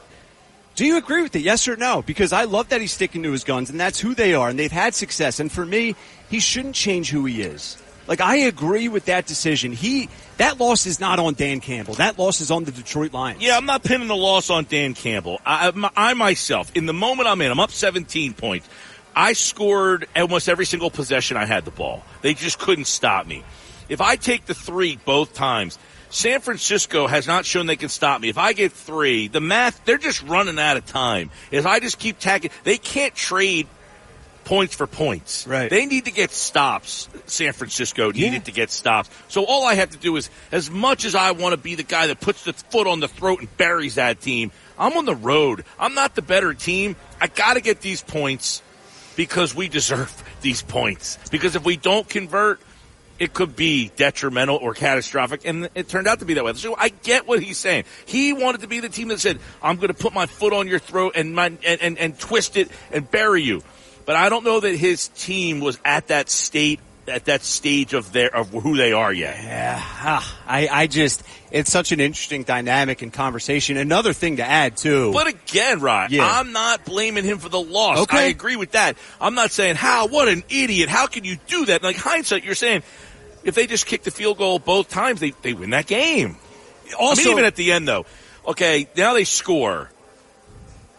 do 0.76 0.86
you 0.86 0.96
agree 0.96 1.24
with 1.24 1.36
it? 1.36 1.42
Yes 1.42 1.68
or 1.68 1.76
no? 1.76 2.02
Because 2.02 2.32
I 2.32 2.46
love 2.46 2.70
that 2.70 2.80
he's 2.80 2.94
sticking 2.94 3.22
to 3.24 3.32
his 3.34 3.44
guns, 3.44 3.70
and 3.70 3.78
that's 3.78 4.00
who 4.00 4.16
they 4.16 4.34
are, 4.34 4.48
and 4.48 4.58
they've 4.58 4.72
had 4.72 4.96
success. 4.96 5.42
And 5.42 5.52
for 5.52 5.66
me, 5.66 5.98
he 6.30 6.40
shouldn't 6.40 6.76
change 6.76 7.10
who 7.10 7.26
he 7.26 7.42
is. 7.42 7.76
Like 8.08 8.22
I 8.22 8.38
agree 8.38 8.88
with 8.88 9.06
that 9.06 9.26
decision. 9.26 9.72
He 9.72 10.10
that 10.38 10.60
loss 10.60 10.86
is 10.86 11.00
not 11.00 11.20
on 11.20 11.34
Dan 11.34 11.60
Campbell. 11.60 11.96
That 11.96 12.18
loss 12.18 12.42
is 12.42 12.52
on 12.52 12.64
the 12.64 12.72
Detroit 12.72 13.14
Lions. 13.14 13.42
Yeah, 13.42 13.58
I'm 13.58 13.66
not 13.66 13.84
pinning 13.84 14.08
the 14.08 14.16
loss 14.16 14.50
on 14.50 14.66
Dan 14.66 14.94
Campbell. 14.94 15.42
I, 15.46 15.72
I, 15.96 16.14
myself, 16.14 16.72
in 16.76 16.86
the 16.86 16.94
moment 16.94 17.28
I'm 17.28 17.42
in, 17.42 17.52
I'm 17.52 17.60
up 17.60 17.72
17 17.72 18.34
points. 18.34 18.70
I 19.16 19.34
scored 19.34 20.08
almost 20.16 20.48
every 20.48 20.66
single 20.66 20.92
possession 20.92 21.38
I 21.38 21.46
had 21.46 21.66
the 21.66 21.72
ball. 21.72 22.04
They 22.22 22.34
just 22.34 22.60
couldn't 22.60 22.86
stop 22.86 23.26
me. 23.26 23.44
If 23.90 24.00
I 24.00 24.16
take 24.16 24.46
the 24.46 24.54
three 24.54 25.00
both 25.06 25.34
times, 25.34 25.80
San 26.10 26.40
Francisco 26.40 27.08
has 27.08 27.28
not 27.28 27.46
shown 27.46 27.66
they 27.66 27.76
can 27.76 27.90
stop 27.90 28.22
me. 28.22 28.30
If 28.30 28.38
I 28.38 28.54
get 28.54 28.72
three, 28.72 29.28
the 29.28 29.42
math, 29.42 29.84
they're 29.86 29.98
just 29.98 30.22
running 30.24 30.60
out 30.60 30.78
of 30.78 30.86
time. 30.86 31.32
If 31.52 31.66
I 31.66 31.80
just 31.80 32.00
keep 32.00 32.20
tagging, 32.20 32.52
they 32.64 32.78
can't 32.78 33.14
trade 33.16 33.68
points 34.48 34.74
for 34.74 34.88
points. 34.88 35.46
Right. 35.46 35.70
They 35.70 35.86
need 35.86 36.06
to 36.06 36.12
get 36.12 36.32
stops. 36.32 37.10
San 37.26 37.52
Francisco 37.52 38.12
needed 38.12 38.34
yeah. 38.34 38.40
to 38.40 38.52
get 38.54 38.72
stops. 38.72 39.10
So 39.28 39.44
all 39.44 39.66
I 39.66 39.74
have 39.74 39.90
to 39.90 39.98
do 39.98 40.16
is, 40.16 40.30
as 40.54 40.72
much 40.72 41.04
as 41.04 41.16
I 41.16 41.32
want 41.32 41.52
to 41.52 41.58
be 41.58 41.76
the 41.76 41.84
guy 41.84 42.08
that 42.08 42.22
puts 42.22 42.46
the 42.46 42.54
foot 42.54 42.88
on 42.88 43.02
the 43.02 43.10
throat 43.10 43.42
and 43.42 43.58
buries 43.58 43.96
that 43.96 44.22
team, 44.22 44.54
I'm 44.80 44.96
on 44.96 45.04
the 45.04 45.16
road. 45.16 45.66
I'm 45.78 45.96
not 45.96 46.16
the 46.16 46.22
better 46.22 46.54
team. 46.54 46.96
I 47.20 47.28
got 47.28 47.56
to 47.56 47.62
get 47.62 47.82
these 47.82 48.02
points 48.02 48.62
because 49.18 49.54
we 49.54 49.68
deserve 49.68 50.24
these 50.42 50.62
points. 50.62 51.20
Because 51.30 51.58
if 51.58 51.66
we 51.66 51.76
don't 51.76 52.08
convert, 52.08 52.62
it 53.20 53.34
could 53.34 53.54
be 53.54 53.92
detrimental 53.98 54.56
or 54.56 54.74
catastrophic, 54.74 55.42
and 55.44 55.68
it 55.76 55.90
turned 55.90 56.08
out 56.08 56.20
to 56.20 56.26
be 56.26 56.36
that 56.36 56.46
way. 56.46 56.54
So 56.54 56.74
I 56.78 56.88
get 56.88 57.28
what 57.28 57.44
he's 57.44 57.58
saying. 57.58 57.84
He 58.06 58.32
wanted 58.32 58.62
to 58.62 58.68
be 58.68 58.80
the 58.80 58.88
team 58.90 59.10
that 59.10 59.20
said, 59.20 59.40
"I'm 59.62 59.76
going 59.76 59.90
to 59.90 59.94
put 59.94 60.14
my 60.14 60.26
foot 60.26 60.54
on 60.54 60.70
your 60.70 60.80
throat 60.80 61.14
and 61.16 61.36
my 61.36 61.48
and, 61.48 61.82
and, 61.82 61.98
and 61.98 62.18
twist 62.18 62.56
it 62.56 62.72
and 62.94 63.10
bury 63.12 63.42
you." 63.42 63.62
But 64.08 64.16
I 64.16 64.30
don't 64.30 64.46
know 64.46 64.62
that 64.62 64.76
his 64.76 65.10
team 65.10 65.60
was 65.60 65.78
at 65.86 66.08
that 66.08 66.30
state 66.30 66.80
at 67.08 67.26
that 67.26 67.44
stage 67.44 67.94
of 67.94 68.12
their 68.12 68.34
of 68.34 68.50
who 68.50 68.76
they 68.76 68.94
are 68.94 69.12
yet. 69.14 69.38
Yeah, 69.44 69.78
ah, 69.80 70.38
I 70.48 70.68
I 70.68 70.88
just 70.88 71.24
it's 71.52 71.72
such 71.72 71.92
an 71.92 72.00
interesting 72.00 72.44
dynamic 72.44 73.02
and 73.02 73.12
conversation. 73.12 73.76
Another 73.76 74.14
thing 74.14 74.38
to 74.38 74.46
add 74.46 74.78
too. 74.78 75.12
But 75.12 75.28
again, 75.28 75.82
Rod, 75.82 76.12
yeah. 76.12 76.26
I'm 76.26 76.54
not 76.54 76.86
blaming 76.86 77.26
him 77.26 77.38
for 77.38 77.50
the 77.50 77.60
loss. 77.60 78.00
Okay. 78.00 78.18
I 78.18 78.22
agree 78.24 78.56
with 78.56 78.72
that. 78.72 78.98
I'm 79.20 79.36
not 79.36 79.52
saying 79.52 79.76
how 79.76 80.08
what 80.08 80.30
an 80.30 80.44
idiot. 80.50 80.88
How 80.88 81.08
can 81.08 81.26
you 81.26 81.38
do 81.48 81.66
that? 81.66 81.84
Like 81.84 81.98
hindsight, 81.98 82.46
you're 82.46 82.56
saying 82.56 82.84
if 83.44 83.56
they 83.56 83.68
just 83.68 83.86
kick 83.86 84.04
the 84.04 84.12
field 84.12 84.38
goal 84.38 84.58
both 84.58 84.90
times, 84.90 85.20
they 85.20 85.32
they 85.42 85.54
win 85.54 85.72
that 85.72 85.86
game. 85.86 86.38
Also, 86.98 87.22
I 87.22 87.26
mean, 87.26 87.34
even 87.34 87.46
at 87.46 87.56
the 87.56 87.74
end 87.74 87.88
though. 87.88 88.06
Okay, 88.48 88.88
now 88.96 89.14
they 89.14 89.26
score. 89.26 89.92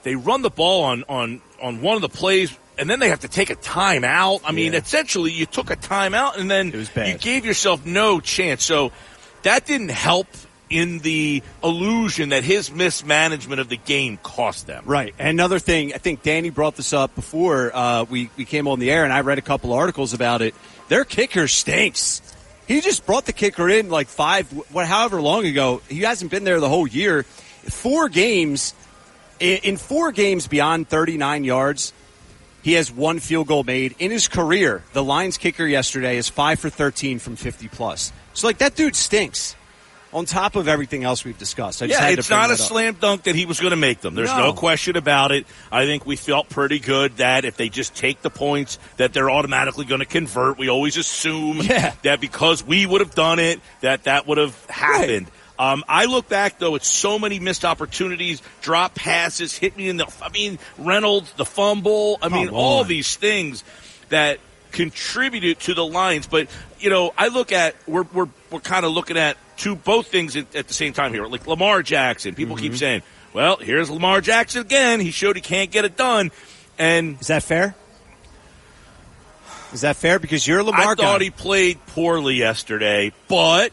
They 0.03 0.15
run 0.15 0.43
the 0.43 0.51
ball 0.51 0.85
on 0.85 1.05
on 1.09 1.41
on 1.63 1.81
one 1.81 1.97
of 1.97 2.03
the 2.03 2.11
plays 2.11 2.55
and 2.79 2.89
then 2.89 3.01
they 3.01 3.09
have 3.09 3.21
to 3.21 3.29
take 3.29 3.51
a 3.51 3.57
timeout. 3.57 4.41
I 4.45 4.53
mean, 4.53 4.75
essentially, 4.75 5.33
you 5.33 5.47
took 5.47 5.71
a 5.71 5.77
timeout 5.77 6.39
and 6.39 6.51
then 6.51 6.73
you 6.73 7.19
gave 7.19 7.45
yourself 7.45 7.85
no 7.85 8.21
chance. 8.21 8.65
So 8.65 8.93
that 9.43 9.67
didn't 9.67 9.91
help 9.91 10.27
in 10.71 10.99
the 10.99 11.43
illusion 11.63 12.31
that 12.31 12.45
his 12.45 12.71
mismanagement 12.71 13.61
of 13.61 13.69
the 13.69 13.77
game 13.77 14.19
cost 14.23 14.67
them. 14.67 14.85
Right. 14.87 15.15
And 15.19 15.29
another 15.29 15.59
thing, 15.59 15.95
I 15.95 15.99
think 15.99 16.23
Danny 16.23 16.51
brought 16.51 16.77
this 16.77 16.93
up 16.93 17.15
before 17.15 17.75
uh, 17.75 18.05
we, 18.05 18.31
we 18.37 18.45
came 18.45 18.69
on 18.69 18.79
the 18.79 18.91
air, 18.91 19.05
and 19.05 19.13
I 19.13 19.21
read 19.23 19.39
a 19.39 19.43
couple 19.43 19.73
articles 19.73 20.13
about 20.13 20.43
it. 20.43 20.55
Their 20.89 21.05
kicker 21.05 21.49
stinks. 21.49 22.23
He 22.67 22.81
just 22.81 23.07
brought 23.07 23.25
the 23.25 23.33
kicker 23.33 23.69
in 23.69 23.89
like 23.89 24.09
five, 24.09 24.51
what, 24.73 24.87
however 24.87 25.23
long 25.23 25.47
ago. 25.47 25.81
He 25.89 26.01
hasn't 26.01 26.31
been 26.31 26.45
there 26.45 26.61
the 26.61 26.69
whole 26.69 26.87
year. 26.87 27.23
Four 27.23 28.09
games, 28.09 28.75
in 29.41 29.77
four 29.79 30.13
games 30.13 30.49
beyond 30.49 30.89
39 30.89 31.45
yards, 31.45 31.93
he 32.63 32.75
has 32.75 32.91
one 32.91 33.19
field 33.19 33.47
goal 33.47 33.65
made 33.65 33.95
in 33.99 34.11
his 34.11 34.29
career. 34.29 34.83
The 34.93 35.03
Lions 35.03 35.39
kicker 35.39 35.67
yesterday 35.67 36.17
is 36.17 36.29
five 36.29 36.59
for 36.59 36.71
13 36.71 37.19
from 37.19 37.37
50 37.37 37.69
plus. 37.69 38.13
So, 38.35 38.47
like, 38.47 38.59
that 38.59 38.75
dude 38.75 38.97
stinks. 38.97 39.55
On 40.11 40.25
top 40.25 40.57
of 40.57 40.69
everything 40.69 41.05
else 41.05 41.23
we've 41.23 41.37
discussed, 41.37 41.83
yeah, 41.83 42.09
it's 42.09 42.31
not 42.31 42.49
a 42.49 42.55
up. 42.55 42.59
slam 42.59 42.97
dunk 42.99 43.25
that 43.25 43.35
he 43.35 43.45
was 43.45 43.61
going 43.61 43.73
to 43.73 43.77
make 43.77 44.01
them. 44.01 44.15
There's 44.15 44.31
no. 44.31 44.39
no 44.39 44.53
question 44.55 44.97
about 44.97 45.33
it. 45.33 45.47
I 45.71 45.85
think 45.85 46.07
we 46.07 46.17
felt 46.17 46.49
pretty 46.49 46.79
good 46.79 47.19
that 47.19 47.45
if 47.45 47.59
they 47.59 47.69
just 47.69 47.95
take 47.95 48.23
the 48.23 48.31
points, 48.31 48.79
that 48.97 49.13
they're 49.13 49.29
automatically 49.29 49.85
going 49.85 49.99
to 49.99 50.07
convert. 50.07 50.57
We 50.57 50.71
always 50.71 50.97
assume 50.97 51.59
yeah. 51.59 51.93
that 52.05 52.23
because 52.23 52.65
we 52.65 52.87
would 52.87 53.03
have 53.03 53.15
done 53.15 53.39
it, 53.39 53.61
that 53.83 54.05
that 54.05 54.27
would 54.27 54.39
have 54.39 54.65
happened. 54.65 55.27
Right. 55.27 55.38
Um, 55.59 55.85
I 55.89 56.05
look 56.05 56.29
back 56.29 56.59
though 56.59 56.77
at 56.77 56.85
so 56.85 57.19
many 57.19 57.41
missed 57.41 57.65
opportunities, 57.65 58.43
drop 58.61 58.95
passes, 58.95 59.57
hit 59.57 59.77
me 59.77 59.89
in 59.89 59.97
the. 59.97 60.07
I 60.23 60.29
mean, 60.29 60.59
Reynolds, 60.79 61.33
the 61.33 61.45
fumble. 61.45 62.19
I 62.23 62.29
mean, 62.29 62.51
all 62.51 62.85
these 62.85 63.17
things 63.17 63.65
that 64.09 64.39
contributed 64.73 65.59
to 65.61 65.75
the 65.75 65.85
Lions. 65.85 66.27
But 66.27 66.49
you 66.79 66.91
know, 66.91 67.13
I 67.17 67.29
look 67.29 67.53
at 67.53 67.75
we're 67.87 68.05
we're 68.13 68.29
we're 68.51 68.61
kind 68.61 68.85
of 68.85 68.93
looking 68.93 69.17
at 69.17 69.37
two 69.57 69.75
both 69.75 70.09
things 70.09 70.37
at, 70.37 70.55
at, 70.55 70.69
the 70.69 70.75
same 70.75 70.93
time 70.93 71.13
here. 71.13 71.27
Like 71.27 71.47
Lamar 71.47 71.83
Jackson, 71.83 72.35
people 72.35 72.57
mm-hmm. 72.57 72.65
keep 72.65 72.77
saying, 72.77 73.03
"Well, 73.33 73.57
here's 73.57 73.91
Lamar 73.91 74.21
Jackson 74.21 74.63
again. 74.63 75.01
He 75.01 75.11
showed 75.11 75.37
he 75.37 75.43
can't 75.43 75.71
get 75.71 75.85
it 75.85 75.97
done." 75.97 76.31
And 76.79 77.21
is 77.21 77.27
that 77.27 77.43
fair? 77.43 77.75
Is 79.73 79.83
that 79.83 79.97
fair? 79.97 80.19
Because 80.19 80.47
you're 80.47 80.63
Lamar. 80.63 80.81
I 80.81 80.95
thought 80.95 81.19
guy. 81.19 81.25
he 81.25 81.31
played 81.31 81.85
poorly 81.87 82.37
yesterday, 82.37 83.13
but 83.27 83.73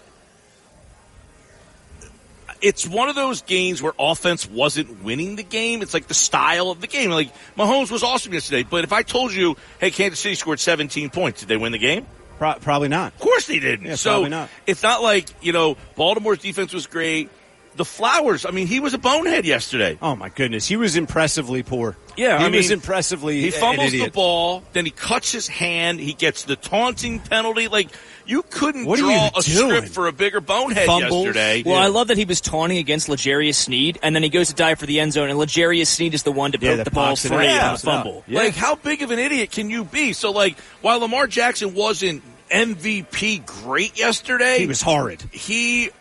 it's 2.65 2.88
one 2.88 3.10
of 3.10 3.15
those 3.15 3.43
games 3.43 3.79
where 3.79 3.93
offense 4.00 4.50
wasn't 4.50 5.03
winning 5.03 5.36
the 5.36 5.43
game. 5.43 5.84
It's 5.84 5.93
like 5.93 6.07
the 6.07 6.15
style 6.15 6.72
of 6.72 6.81
the 6.81 6.88
game. 6.88 7.12
Like 7.12 7.31
Mahomes 7.55 7.91
was 7.91 8.01
awesome 8.01 8.34
yesterday, 8.34 8.63
but 8.67 8.84
if 8.84 8.91
I 8.91 9.03
told 9.03 9.34
you, 9.34 9.55
hey, 9.79 9.91
Kansas 9.91 10.19
City 10.19 10.34
scored 10.34 10.60
17 10.60 11.12
points, 11.12 11.41
did 11.41 11.50
they 11.50 11.57
win 11.57 11.74
the 11.74 11.77
game? 11.77 12.07
Pro- 12.39 12.55
probably 12.55 12.88
not. 12.88 13.13
Of 13.13 13.19
course 13.19 13.45
they 13.45 13.60
didn't. 13.60 13.86
Yeah, 13.86 13.95
so 13.95 14.13
probably 14.13 14.29
not. 14.31 14.50
it's 14.65 14.81
not 14.81 15.03
like 15.03 15.29
you 15.43 15.53
know 15.53 15.77
Baltimore's 15.95 16.39
defense 16.39 16.74
was 16.74 16.88
great. 16.88 17.29
The 17.75 17.86
Flowers, 17.86 18.46
I 18.46 18.51
mean, 18.51 18.67
he 18.67 18.79
was 18.79 18.94
a 18.94 18.98
bonehead 18.98 19.46
yesterday. 19.46 19.98
Oh 20.01 20.15
my 20.15 20.29
goodness, 20.29 20.65
he 20.65 20.77
was 20.77 20.96
impressively 20.96 21.62
poor. 21.62 21.98
Yeah, 22.15 22.39
he 22.39 22.46
I 22.46 22.50
was 22.50 22.72
impressively. 22.72 23.41
He 23.41 23.51
fumbles 23.51 23.91
the 23.91 24.10
ball, 24.10 24.63
then 24.74 24.86
he 24.86 24.91
cuts 24.91 25.32
his 25.32 25.48
hand. 25.48 26.00
He 26.00 26.13
gets 26.13 26.44
the 26.44 26.55
taunting 26.55 27.20
penalty. 27.20 27.67
Like 27.67 27.89
you 28.25 28.44
couldn't 28.44 28.86
what 28.86 29.00
draw 29.00 29.27
a 29.36 29.41
doing? 29.41 29.70
script 29.70 29.89
for 29.89 30.08
a 30.08 30.12
bigger 30.12 30.41
bonehead 30.41 30.86
Fumbles. 30.86 31.25
yesterday. 31.25 31.63
Well, 31.65 31.75
yeah. 31.75 31.86
I 31.86 31.88
love 31.88 32.08
that 32.08 32.17
he 32.17 32.25
was 32.25 32.41
taunting 32.41 32.77
against 32.77 33.10
L'Jarius 33.10 33.55
Sneed, 33.55 34.00
and 34.01 34.15
then 34.15 34.24
he 34.24 34.29
goes 34.29 34.50
to 34.50 34.55
dive 34.55 34.79
for 34.79 34.86
the 34.86 35.00
end 35.00 35.13
zone, 35.13 35.29
and 35.29 35.38
L'Jarius 35.38 35.88
Sneed 35.88 36.13
is 36.13 36.24
the 36.24 36.32
one 36.32 36.51
to 36.53 36.60
yeah, 36.60 36.77
poke 36.77 36.86
the 36.86 36.91
ball 36.91 37.15
free 37.15 37.46
yeah. 37.46 37.70
on 37.70 37.75
a 37.75 37.77
fumble. 37.77 38.24
Yeah. 38.27 38.39
Like, 38.39 38.55
how 38.55 38.75
big 38.75 39.01
of 39.01 39.12
an 39.12 39.20
idiot 39.20 39.51
can 39.51 39.70
you 39.70 39.84
be? 39.84 40.13
So, 40.13 40.32
like, 40.32 40.58
while 40.82 41.00
Lamar 41.00 41.27
Jackson 41.27 41.74
wasn't 41.74 42.24
MVP 42.50 43.46
great 43.46 43.98
yesterday, 43.98 44.60
he 44.60 44.67
was 44.67 44.82
horrid. 44.82 45.22
He 45.32 45.91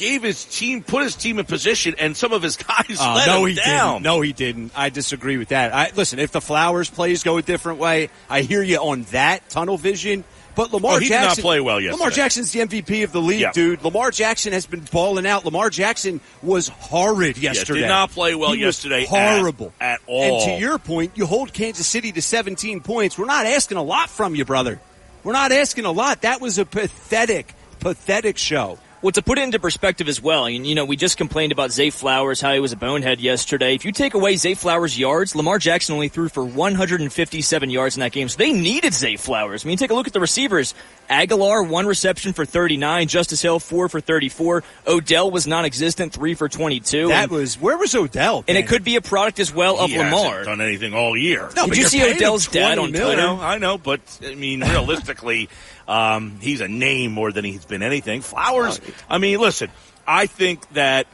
gave 0.00 0.22
his 0.22 0.44
team, 0.46 0.82
put 0.82 1.04
his 1.04 1.14
team 1.14 1.38
in 1.38 1.44
position, 1.44 1.94
and 1.98 2.16
some 2.16 2.32
of 2.32 2.42
his 2.42 2.56
guys 2.68 2.98
uh, 2.98 3.14
let 3.14 3.26
no, 3.26 3.44
him 3.44 3.48
he 3.50 3.54
down. 3.54 3.94
Didn't. 3.94 4.04
No, 4.04 4.20
he 4.22 4.32
didn't. 4.32 4.72
I 4.74 4.88
disagree 4.88 5.36
with 5.36 5.48
that. 5.48 5.74
I, 5.74 5.92
listen, 5.94 6.18
if 6.18 6.32
the 6.32 6.40
Flowers 6.40 6.88
plays 6.88 7.22
go 7.22 7.36
a 7.36 7.42
different 7.42 7.78
way, 7.78 8.08
I 8.28 8.40
hear 8.40 8.62
you 8.62 8.78
on 8.78 9.02
that 9.12 9.48
tunnel 9.50 9.76
vision. 9.76 10.24
But 10.56 10.72
Lamar 10.72 10.96
oh, 10.96 10.98
he 10.98 11.08
Jackson 11.08 11.36
did 11.36 11.38
not 11.38 11.42
play 11.42 11.60
well 11.60 11.80
yesterday. 11.80 11.98
Lamar 11.98 12.10
Jackson's 12.10 12.52
the 12.52 12.60
MVP 12.60 13.04
of 13.04 13.12
the 13.12 13.20
league, 13.20 13.40
yeah. 13.40 13.52
dude. 13.52 13.84
Lamar 13.84 14.10
Jackson 14.10 14.52
has 14.52 14.66
been 14.66 14.80
balling 14.90 15.24
out. 15.24 15.44
Lamar 15.44 15.70
Jackson 15.70 16.20
was 16.42 16.66
horrid 16.68 17.38
yesterday. 17.38 17.80
Yeah, 17.80 17.86
did 17.86 17.92
not 17.92 18.10
play 18.10 18.34
well 18.34 18.52
he 18.52 18.60
yesterday. 18.60 19.06
horrible 19.06 19.72
at, 19.80 19.94
at 19.94 20.00
all. 20.08 20.22
And 20.22 20.60
to 20.60 20.66
your 20.66 20.78
point, 20.78 21.12
you 21.14 21.24
hold 21.24 21.52
Kansas 21.52 21.86
City 21.86 22.10
to 22.12 22.20
17 22.20 22.80
points. 22.80 23.16
We're 23.16 23.26
not 23.26 23.46
asking 23.46 23.78
a 23.78 23.82
lot 23.82 24.10
from 24.10 24.34
you, 24.34 24.44
brother. 24.44 24.80
We're 25.22 25.34
not 25.34 25.52
asking 25.52 25.84
a 25.84 25.92
lot. 25.92 26.22
That 26.22 26.40
was 26.40 26.58
a 26.58 26.66
pathetic, 26.66 27.54
pathetic 27.78 28.36
show. 28.36 28.78
Well, 29.02 29.12
to 29.12 29.22
put 29.22 29.38
it 29.38 29.42
into 29.42 29.58
perspective 29.58 30.08
as 30.08 30.20
well, 30.20 30.44
and 30.44 30.66
you 30.66 30.74
know, 30.74 30.84
we 30.84 30.94
just 30.94 31.16
complained 31.16 31.52
about 31.52 31.70
Zay 31.72 31.88
Flowers, 31.88 32.38
how 32.38 32.52
he 32.52 32.60
was 32.60 32.72
a 32.72 32.76
bonehead 32.76 33.18
yesterday. 33.18 33.74
If 33.74 33.86
you 33.86 33.92
take 33.92 34.12
away 34.12 34.36
Zay 34.36 34.52
Flowers' 34.52 34.98
yards, 34.98 35.34
Lamar 35.34 35.58
Jackson 35.58 35.94
only 35.94 36.08
threw 36.08 36.28
for 36.28 36.44
157 36.44 37.70
yards 37.70 37.96
in 37.96 38.00
that 38.00 38.12
game, 38.12 38.28
so 38.28 38.36
they 38.36 38.52
needed 38.52 38.92
Zay 38.92 39.16
Flowers. 39.16 39.64
I 39.64 39.68
mean, 39.68 39.78
take 39.78 39.90
a 39.90 39.94
look 39.94 40.06
at 40.06 40.12
the 40.12 40.20
receivers. 40.20 40.74
Agholor, 41.08 41.66
one 41.66 41.86
reception 41.86 42.34
for 42.34 42.44
39. 42.44 43.08
Justice 43.08 43.40
Hill, 43.40 43.58
four 43.58 43.88
for 43.88 44.00
34. 44.00 44.62
Odell 44.86 45.30
was 45.30 45.46
non-existent, 45.46 46.12
three 46.12 46.34
for 46.34 46.48
22. 46.50 47.08
That 47.08 47.22
and, 47.24 47.32
was 47.32 47.58
where 47.58 47.78
was 47.78 47.94
Odell? 47.94 48.44
and 48.46 48.58
it 48.58 48.68
could 48.68 48.84
be 48.84 48.96
a 48.96 49.00
product 49.00 49.40
as 49.40 49.52
well 49.52 49.78
of 49.78 49.90
he 49.90 49.96
Lamar. 49.98 50.24
hasn't 50.38 50.46
done 50.46 50.60
anything 50.60 50.92
all 50.92 51.16
year. 51.16 51.48
No, 51.56 51.64
Did 51.64 51.70
but 51.70 51.78
you 51.78 51.84
see 51.84 52.02
Odell's 52.02 52.46
dad 52.48 52.78
on 52.78 52.90
Twitter? 52.90 53.16
know, 53.16 53.40
I 53.40 53.56
know, 53.56 53.78
but 53.78 54.00
I 54.24 54.34
mean, 54.34 54.60
realistically, 54.60 55.48
um, 55.90 56.38
he's 56.40 56.60
a 56.60 56.68
name 56.68 57.12
more 57.12 57.32
than 57.32 57.44
he's 57.44 57.64
been 57.64 57.82
anything. 57.82 58.20
Flowers, 58.22 58.80
I 59.08 59.18
mean, 59.18 59.40
listen, 59.40 59.70
I 60.06 60.26
think 60.26 60.68
that 60.70 61.06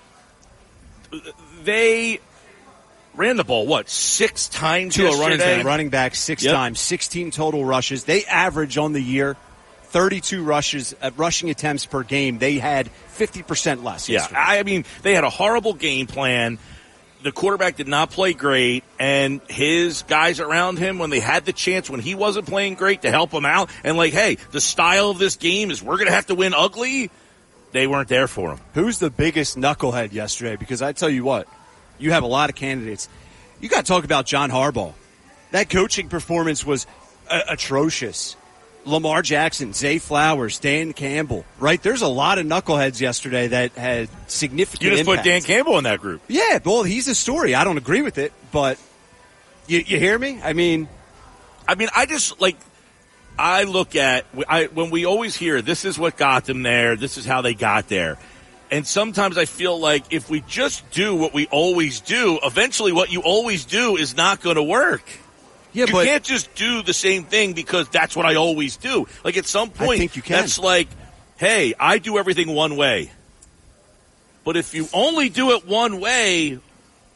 they 1.64 2.20
ran 3.14 3.36
the 3.36 3.44
ball 3.44 3.66
what 3.66 3.88
six 3.88 4.48
times 4.48 4.94
To 4.96 5.06
a 5.08 5.18
running 5.18 5.38
back. 5.38 5.64
running 5.64 5.88
back 5.88 6.14
six 6.14 6.42
Yep. 6.44 6.54
times, 6.54 6.80
16 6.80 7.30
total 7.30 7.64
rushes. 7.64 8.04
They 8.04 8.24
average 8.24 8.76
on 8.78 8.92
the 8.92 9.00
year 9.00 9.36
32 9.84 10.42
rushes, 10.42 10.94
uh, 11.00 11.10
rushing 11.16 11.48
attempts 11.48 11.86
per 11.86 12.02
game. 12.02 12.38
They 12.38 12.58
had 12.58 12.90
50% 13.16 13.82
less. 13.82 14.08
Yeah, 14.08 14.18
yesterday. 14.18 14.40
I 14.40 14.62
mean, 14.62 14.84
they 15.02 15.14
had 15.14 15.24
a 15.24 15.30
horrible 15.30 15.72
game 15.72 16.06
plan. 16.06 16.58
The 17.26 17.32
quarterback 17.32 17.74
did 17.74 17.88
not 17.88 18.12
play 18.12 18.34
great, 18.34 18.84
and 19.00 19.40
his 19.48 20.04
guys 20.04 20.38
around 20.38 20.78
him, 20.78 21.00
when 21.00 21.10
they 21.10 21.18
had 21.18 21.44
the 21.44 21.52
chance, 21.52 21.90
when 21.90 21.98
he 21.98 22.14
wasn't 22.14 22.46
playing 22.46 22.74
great, 22.74 23.02
to 23.02 23.10
help 23.10 23.32
him 23.32 23.44
out, 23.44 23.68
and 23.82 23.96
like, 23.96 24.12
hey, 24.12 24.36
the 24.52 24.60
style 24.60 25.10
of 25.10 25.18
this 25.18 25.34
game 25.34 25.72
is 25.72 25.82
we're 25.82 25.96
going 25.96 26.06
to 26.06 26.12
have 26.12 26.26
to 26.26 26.36
win 26.36 26.54
ugly. 26.54 27.10
They 27.72 27.88
weren't 27.88 28.08
there 28.08 28.28
for 28.28 28.52
him. 28.52 28.60
Who's 28.74 29.00
the 29.00 29.10
biggest 29.10 29.56
knucklehead 29.56 30.12
yesterday? 30.12 30.54
Because 30.54 30.82
I 30.82 30.92
tell 30.92 31.10
you 31.10 31.24
what, 31.24 31.48
you 31.98 32.12
have 32.12 32.22
a 32.22 32.28
lot 32.28 32.48
of 32.48 32.54
candidates. 32.54 33.08
You 33.60 33.68
got 33.68 33.84
to 33.84 33.88
talk 33.88 34.04
about 34.04 34.24
John 34.26 34.52
Harbaugh. 34.52 34.94
That 35.50 35.68
coaching 35.68 36.08
performance 36.08 36.64
was 36.64 36.86
atrocious. 37.28 38.36
Lamar 38.86 39.20
Jackson, 39.22 39.72
Zay 39.72 39.98
Flowers, 39.98 40.58
Dan 40.58 40.92
Campbell, 40.92 41.44
right? 41.58 41.82
There's 41.82 42.02
a 42.02 42.08
lot 42.08 42.38
of 42.38 42.46
knuckleheads 42.46 43.00
yesterday 43.00 43.48
that 43.48 43.72
had 43.72 44.08
significant 44.28 44.82
You 44.82 44.90
just 44.96 45.04
put. 45.04 45.24
Dan 45.24 45.42
Campbell 45.42 45.76
in 45.78 45.84
that 45.84 46.00
group. 46.00 46.22
Yeah, 46.28 46.60
well, 46.64 46.84
he's 46.84 47.08
a 47.08 47.14
story. 47.14 47.54
I 47.54 47.64
don't 47.64 47.78
agree 47.78 48.02
with 48.02 48.18
it, 48.18 48.32
but 48.52 48.78
you, 49.66 49.80
you 49.80 49.98
hear 49.98 50.18
me? 50.18 50.40
I 50.42 50.52
mean, 50.52 50.88
I 51.66 51.74
mean, 51.74 51.88
I 51.94 52.06
just 52.06 52.40
like 52.40 52.56
I 53.38 53.64
look 53.64 53.96
at 53.96 54.24
I 54.48 54.66
when 54.66 54.90
we 54.90 55.04
always 55.04 55.34
hear 55.36 55.60
this 55.62 55.84
is 55.84 55.98
what 55.98 56.16
got 56.16 56.44
them 56.44 56.62
there, 56.62 56.96
this 56.96 57.18
is 57.18 57.26
how 57.26 57.42
they 57.42 57.54
got 57.54 57.88
there. 57.88 58.18
And 58.70 58.86
sometimes 58.86 59.38
I 59.38 59.44
feel 59.44 59.78
like 59.78 60.12
if 60.12 60.28
we 60.28 60.40
just 60.40 60.90
do 60.90 61.14
what 61.14 61.32
we 61.32 61.46
always 61.46 62.00
do, 62.00 62.38
eventually 62.42 62.92
what 62.92 63.12
you 63.12 63.20
always 63.22 63.64
do 63.64 63.96
is 63.96 64.16
not 64.16 64.40
going 64.40 64.56
to 64.56 64.62
work. 64.62 65.02
Yeah, 65.76 65.84
you 65.84 65.92
but 65.92 66.06
can't 66.06 66.24
just 66.24 66.54
do 66.54 66.82
the 66.82 66.94
same 66.94 67.24
thing 67.24 67.52
because 67.52 67.88
that's 67.90 68.16
what 68.16 68.24
I 68.24 68.36
always 68.36 68.78
do. 68.78 69.06
Like 69.22 69.36
at 69.36 69.44
some 69.44 69.68
point, 69.68 69.98
think 69.98 70.16
you 70.16 70.22
can. 70.22 70.36
that's 70.36 70.58
like, 70.58 70.88
hey, 71.36 71.74
I 71.78 71.98
do 71.98 72.16
everything 72.16 72.48
one 72.54 72.76
way. 72.76 73.10
But 74.42 74.56
if 74.56 74.72
you 74.74 74.88
only 74.94 75.28
do 75.28 75.50
it 75.50 75.66
one 75.66 76.00
way, 76.00 76.58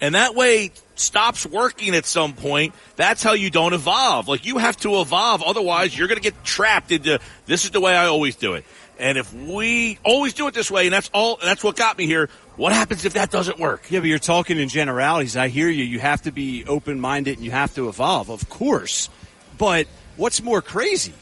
and 0.01 0.15
that 0.15 0.35
way 0.35 0.73
stops 0.97 1.47
working 1.47 1.95
at 1.95 2.05
some 2.05 2.35
point, 2.35 2.75
that's 2.97 3.23
how 3.23 3.33
you 3.33 3.49
don't 3.49 3.73
evolve. 3.73 4.29
Like 4.29 4.45
you 4.45 4.59
have 4.59 4.77
to 4.79 5.01
evolve, 5.01 5.43
otherwise 5.43 5.97
you're 5.97 6.09
going 6.09 6.19
to 6.19 6.23
get 6.23 6.45
trapped 6.45 6.93
into 6.93 7.19
this 7.47 7.65
is 7.65 7.71
the 7.71 7.81
way 7.81 7.97
I 7.97 8.07
always 8.07 8.37
do 8.37 8.55
it. 8.55 8.67
And 8.99 9.17
if 9.17 9.33
we 9.33 9.99
always 10.05 10.35
do 10.35 10.47
it 10.49 10.53
this 10.53 10.71
way, 10.71 10.87
and 10.87 10.93
that's 10.93 11.09
all, 11.15 11.39
that's 11.43 11.65
what 11.65 11.77
got 11.77 11.97
me 11.97 12.05
here. 12.05 12.29
What 12.61 12.73
happens 12.75 13.07
if 13.07 13.15
that 13.15 13.31
doesn't 13.31 13.59
work? 13.59 13.91
Yeah, 13.91 14.01
but 14.01 14.09
you're 14.11 14.19
talking 14.19 14.59
in 14.59 14.69
generalities. 14.69 15.35
I 15.35 15.49
hear 15.49 15.71
you. 15.71 15.83
You 15.83 15.99
have 15.99 16.21
to 16.23 16.31
be 16.31 16.67
open 16.67 17.01
minded 17.01 17.39
and 17.39 17.45
you 17.45 17.51
have 17.53 17.75
to 17.77 17.89
evolve, 17.89 18.29
of 18.29 18.51
course. 18.51 19.09
But 19.57 19.87
what's 20.19 20.43
more 20.43 20.61
crazy? 20.61 21.15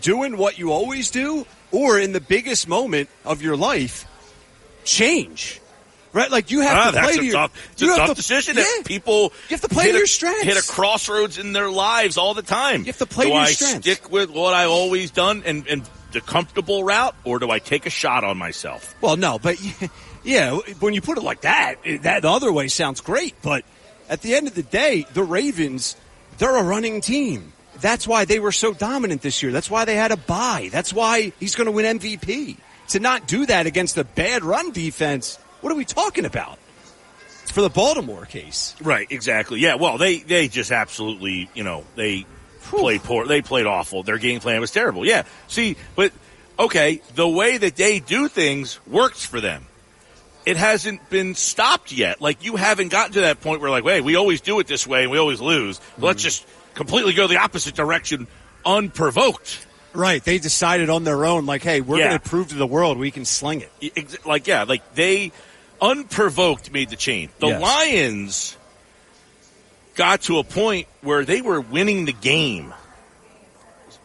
Doing 0.00 0.38
what 0.38 0.58
you 0.58 0.72
always 0.72 1.10
do 1.10 1.46
or 1.72 1.98
in 1.98 2.12
the 2.12 2.20
biggest 2.22 2.68
moment 2.68 3.10
of 3.22 3.42
your 3.42 3.54
life, 3.54 4.06
change. 4.84 5.60
Right? 6.14 6.30
Like 6.30 6.50
you 6.50 6.60
have 6.60 6.76
Ah, 6.76 6.90
to 6.90 7.00
play 7.02 7.12
to 7.16 7.20
a 7.20 7.24
your 7.24 7.32
tough, 7.34 7.68
it's 7.72 7.82
a 7.82 7.84
you 7.84 7.90
have 7.90 7.98
tough 7.98 8.08
to- 8.10 8.14
decision 8.14 8.56
yeah. 8.56 8.62
that 8.62 8.82
people 8.86 9.32
You 9.48 9.56
have 9.56 9.60
to 9.62 9.68
play 9.68 9.84
hit 9.84 9.92
to 9.92 9.98
your 9.98 10.06
strengths. 10.06 10.42
Hit 10.44 10.56
a 10.56 10.66
crossroads 10.66 11.36
in 11.38 11.52
their 11.52 11.70
lives 11.70 12.16
all 12.16 12.32
the 12.34 12.42
time. 12.42 12.80
You 12.80 12.86
have 12.86 12.98
to 12.98 13.06
play 13.06 13.26
do 13.26 13.30
to 13.32 13.34
your 13.36 13.42
I 13.44 13.52
strengths. 13.52 13.86
stick 13.90 14.10
with 14.10 14.30
what 14.30 14.54
I 14.54 14.64
always 14.64 15.10
done 15.10 15.42
and, 15.44 15.66
and 15.68 15.88
the 16.12 16.20
comfortable 16.22 16.82
route, 16.84 17.14
or 17.24 17.38
do 17.38 17.50
I 17.50 17.58
take 17.58 17.84
a 17.86 17.90
shot 17.90 18.24
on 18.24 18.36
myself? 18.38 18.94
Well, 19.00 19.16
no, 19.16 19.38
but 19.38 19.56
yeah, 20.24 20.56
when 20.80 20.94
you 20.94 21.00
put 21.00 21.18
it 21.18 21.24
like 21.24 21.42
that, 21.42 21.76
that 22.02 22.24
other 22.24 22.52
way 22.52 22.68
sounds 22.68 23.00
great. 23.00 23.34
But 23.42 23.64
at 24.08 24.22
the 24.22 24.34
end 24.34 24.46
of 24.46 24.54
the 24.54 24.62
day, 24.62 25.06
the 25.14 25.22
Ravens, 25.22 25.96
they're 26.38 26.56
a 26.56 26.62
running 26.62 27.00
team. 27.00 27.52
That's 27.80 28.06
why 28.06 28.24
they 28.24 28.38
were 28.38 28.52
so 28.52 28.72
dominant 28.72 29.22
this 29.22 29.42
year. 29.42 29.50
That's 29.52 29.70
why 29.70 29.84
they 29.84 29.96
had 29.96 30.12
a 30.12 30.16
bye. 30.16 30.68
That's 30.70 30.92
why 30.92 31.32
he's 31.40 31.54
going 31.54 31.66
to 31.66 31.72
win 31.72 31.98
MVP. 31.98 32.56
To 32.88 33.00
not 33.00 33.26
do 33.26 33.46
that 33.46 33.66
against 33.66 33.96
a 33.96 34.04
bad 34.04 34.44
run 34.44 34.70
defense, 34.70 35.36
what 35.60 35.72
are 35.72 35.76
we 35.76 35.84
talking 35.84 36.24
about? 36.24 36.58
For 37.46 37.62
the 37.62 37.70
Baltimore 37.70 38.26
case. 38.26 38.74
Right, 38.80 39.06
exactly. 39.10 39.60
Yeah, 39.60 39.74
well, 39.74 39.98
they 39.98 40.18
they 40.18 40.48
just 40.48 40.70
absolutely, 40.70 41.50
you 41.54 41.64
know, 41.64 41.84
they 41.96 42.24
played 42.62 43.02
poor. 43.02 43.26
They 43.26 43.42
played 43.42 43.66
awful. 43.66 44.02
Their 44.02 44.18
game 44.18 44.40
plan 44.40 44.60
was 44.60 44.70
terrible. 44.70 45.04
Yeah. 45.04 45.24
See, 45.48 45.76
but 45.96 46.12
okay, 46.58 47.02
the 47.14 47.28
way 47.28 47.56
that 47.56 47.76
they 47.76 48.00
do 48.00 48.28
things 48.28 48.80
works 48.86 49.24
for 49.24 49.40
them. 49.40 49.66
It 50.44 50.56
hasn't 50.56 51.08
been 51.08 51.34
stopped 51.34 51.92
yet. 51.92 52.20
Like 52.20 52.44
you 52.44 52.56
haven't 52.56 52.88
gotten 52.88 53.12
to 53.14 53.20
that 53.22 53.40
point 53.40 53.60
where 53.60 53.70
like, 53.70 53.84
wait, 53.84 54.00
we 54.02 54.16
always 54.16 54.40
do 54.40 54.58
it 54.60 54.66
this 54.66 54.86
way 54.86 55.02
and 55.02 55.10
we 55.10 55.18
always 55.18 55.40
lose. 55.40 55.80
Let's 55.98 56.20
mm-hmm. 56.20 56.24
just 56.24 56.46
completely 56.74 57.12
go 57.12 57.26
the 57.26 57.36
opposite 57.38 57.74
direction 57.74 58.26
unprovoked. 58.64 59.66
Right. 59.94 60.24
They 60.24 60.38
decided 60.38 60.88
on 60.90 61.04
their 61.04 61.24
own, 61.26 61.44
like, 61.46 61.62
hey, 61.62 61.80
we're 61.80 61.98
Yeah. 61.98 62.08
going 62.08 62.20
to 62.20 62.28
prove 62.28 62.48
to 62.48 62.54
the 62.54 62.66
world 62.66 62.98
we 62.98 63.10
can 63.10 63.24
sling 63.24 63.64
it. 63.80 64.24
Like, 64.24 64.46
yeah, 64.46 64.64
like 64.64 64.94
they 64.94 65.32
unprovoked 65.80 66.72
made 66.72 66.90
the 66.90 66.96
change. 66.96 67.30
The 67.38 67.48
Yes. 67.48 67.60
Lions 67.60 68.56
got 69.94 70.22
to 70.22 70.38
a 70.38 70.44
point 70.44 70.86
where 71.02 71.24
they 71.24 71.42
were 71.42 71.60
winning 71.60 72.06
the 72.06 72.12
game 72.12 72.72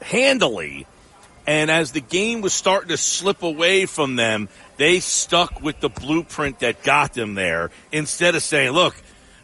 handily. 0.02 0.86
And 1.48 1.72
as 1.72 1.94
the 1.94 2.02
game 2.02 2.42
was 2.42 2.54
starting 2.54 2.90
to 2.90 2.98
slip 2.98 3.42
away 3.42 3.86
from 3.86 4.18
them, 4.18 4.50
they 4.76 5.00
stuck 5.00 5.62
with 5.62 5.80
the 5.80 5.90
blueprint 5.90 6.60
that 6.60 6.84
got 6.84 7.14
them 7.14 7.36
there 7.36 7.72
instead 7.92 8.36
of 8.36 8.44
saying, 8.44 8.72
look, 8.72 8.96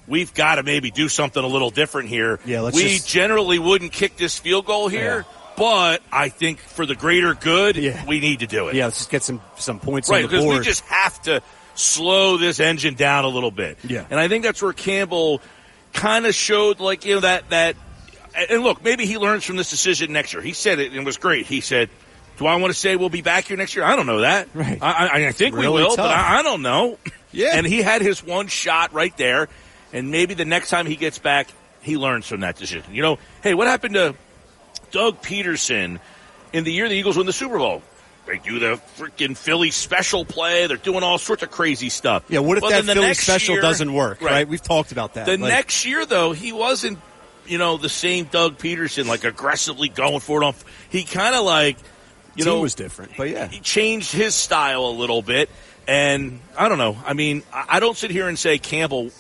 we've 0.06 0.34
got 0.34 0.56
to 0.56 0.64
maybe 0.64 0.92
do 0.92 1.08
something 1.08 1.42
a 1.42 1.48
little 1.48 1.70
different 1.70 2.10
here. 2.10 2.40
Yeah, 2.46 2.60
let's 2.62 2.76
we 2.76 2.84
just- 2.96 3.08
generally 3.08 3.58
wouldn't 3.58 3.94
kick 3.94 4.18
this 4.18 4.38
field 4.38 4.66
goal 4.66 4.90
here, 4.90 5.26
but 5.56 6.02
I 6.12 6.28
think 6.28 6.60
for 6.60 6.86
the 6.86 6.94
greater 6.96 7.34
good, 7.36 7.78
Yeah. 7.78 8.06
we 8.06 8.20
need 8.20 8.40
to 8.40 8.48
do 8.48 8.68
it. 8.68 8.76
Yeah, 8.76 8.86
let's 8.86 8.98
just 8.98 9.10
get 9.10 9.24
some, 9.24 9.42
some 9.56 9.80
points 9.80 10.10
Right, 10.10 10.18
on 10.18 10.22
the 10.24 10.38
because 10.38 10.46
we 10.46 10.60
just 10.64 10.84
have 10.86 11.22
to 11.24 11.42
slow 11.74 12.36
this 12.38 12.60
engine 12.60 12.96
down 12.96 13.24
a 13.24 13.30
little 13.30 13.50
bit. 13.50 13.78
Yeah. 13.84 14.06
And 14.10 14.20
I 14.20 14.28
think 14.28 14.44
that's 14.44 14.62
where 14.62 14.74
Campbell 14.74 15.42
kind 15.94 16.26
of 16.26 16.36
showed 16.36 16.80
like, 16.82 17.06
you 17.06 17.16
know, 17.16 17.22
that, 17.22 17.50
that, 17.52 17.78
and 18.36 18.64
look, 18.64 18.84
maybe 18.84 19.06
he 19.06 19.18
learns 19.18 19.44
from 19.44 19.56
this 19.58 19.70
decision 19.70 20.12
next 20.14 20.34
year. 20.34 20.42
He 20.42 20.54
said 20.54 20.80
it 20.80 20.88
and 20.92 20.98
it 21.02 21.06
was 21.06 21.18
great. 21.18 21.46
He 21.46 21.62
said, 21.62 21.90
do 22.38 22.48
I 22.48 22.56
want 22.56 22.74
to 22.74 22.80
say 22.80 22.96
we'll 22.96 23.10
be 23.10 23.22
back 23.22 23.46
here 23.46 23.58
next 23.58 23.76
year? 23.76 23.86
I 23.86 23.96
don't 23.96 24.08
know 24.08 24.22
that. 24.22 24.48
Right. 24.56 24.80
I, 24.82 25.08
I, 25.08 25.28
I 25.28 25.32
think 25.32 25.56
we 25.56 25.68
will, 25.68 25.90
tough. 25.90 25.98
but 25.98 26.12
I, 26.12 26.40
I 26.40 26.44
don't 26.44 26.62
know. 26.62 26.98
Yeah. 27.36 27.58
And 27.58 27.66
he 27.66 27.82
had 27.82 28.04
his 28.04 28.24
one 28.24 28.46
shot 28.46 28.94
right 28.94 29.18
there. 29.18 29.50
And 29.92 30.12
maybe 30.12 30.36
the 30.36 30.46
next 30.46 30.70
time 30.70 30.86
he 30.86 30.96
gets 30.96 31.18
back, 31.18 31.48
he 31.82 31.98
learns 31.98 32.28
from 32.28 32.42
that 32.42 32.58
decision. 32.58 32.94
You 32.94 33.02
know, 33.02 33.18
hey, 33.42 33.56
what 33.56 33.66
happened 33.66 33.96
to 33.96 34.14
Doug 34.92 35.20
Pederson 35.24 36.00
in 36.54 36.64
the 36.64 36.72
year 36.72 36.88
the 36.88 36.94
Eagles 36.94 37.18
win 37.18 37.26
the 37.26 37.34
Super 37.34 37.58
Bowl? 37.58 37.82
They 38.28 38.38
do 38.38 38.60
the 38.60 38.80
freaking 38.98 39.36
Philly 39.36 39.72
special 39.72 40.26
play. 40.26 40.68
They're 40.68 40.78
doing 40.78 41.02
all 41.02 41.18
sorts 41.18 41.42
of 41.42 41.50
crazy 41.50 41.90
stuff. 41.90 42.24
yeah, 42.30 42.38
what 42.38 42.58
if 42.58 42.62
Well, 42.62 42.70
that 42.70 42.86
Philly 42.94 43.14
special 43.16 43.56
year- 43.56 43.62
doesn't 43.64 43.92
work, 43.92 44.22
right. 44.22 44.48
We've 44.48 44.62
talked 44.62 44.92
about 44.92 45.16
that. 45.16 45.26
The 45.26 45.32
Like- 45.38 45.40
next 45.52 45.86
year, 45.86 46.06
though, 46.06 46.34
he 46.34 46.52
wasn't, 46.54 47.00
you 47.46 47.58
know, 47.58 47.78
the 47.78 47.90
same 47.90 48.26
Doug 48.26 48.58
Pederson, 48.58 49.08
like 49.08 49.24
aggressively 49.24 49.90
going 49.90 50.20
for 50.20 50.42
it. 50.42 50.46
On, 50.46 50.54
he 50.90 51.04
kind 51.04 51.36
of 51.36 51.44
like, 51.46 51.78
you 52.36 52.44
Team 52.44 52.54
know, 52.54 52.62
was 52.62 52.76
different, 52.76 53.14
but 53.18 53.30
yeah. 53.30 53.48
he 53.48 53.60
changed 53.60 54.12
his 54.12 54.36
style 54.36 54.86
a 54.86 54.92
little 54.92 55.22
bit. 55.22 55.50
And 55.88 56.40
I 56.58 56.70
don't 56.70 56.78
know. 56.78 56.98
I 57.06 57.14
mean, 57.14 57.44
I 57.54 57.66
I 57.70 57.80
don't 57.80 57.98
sit 57.98 58.10
here 58.10 58.28
and 58.28 58.40
say 58.40 58.58
Campbell 58.58 59.12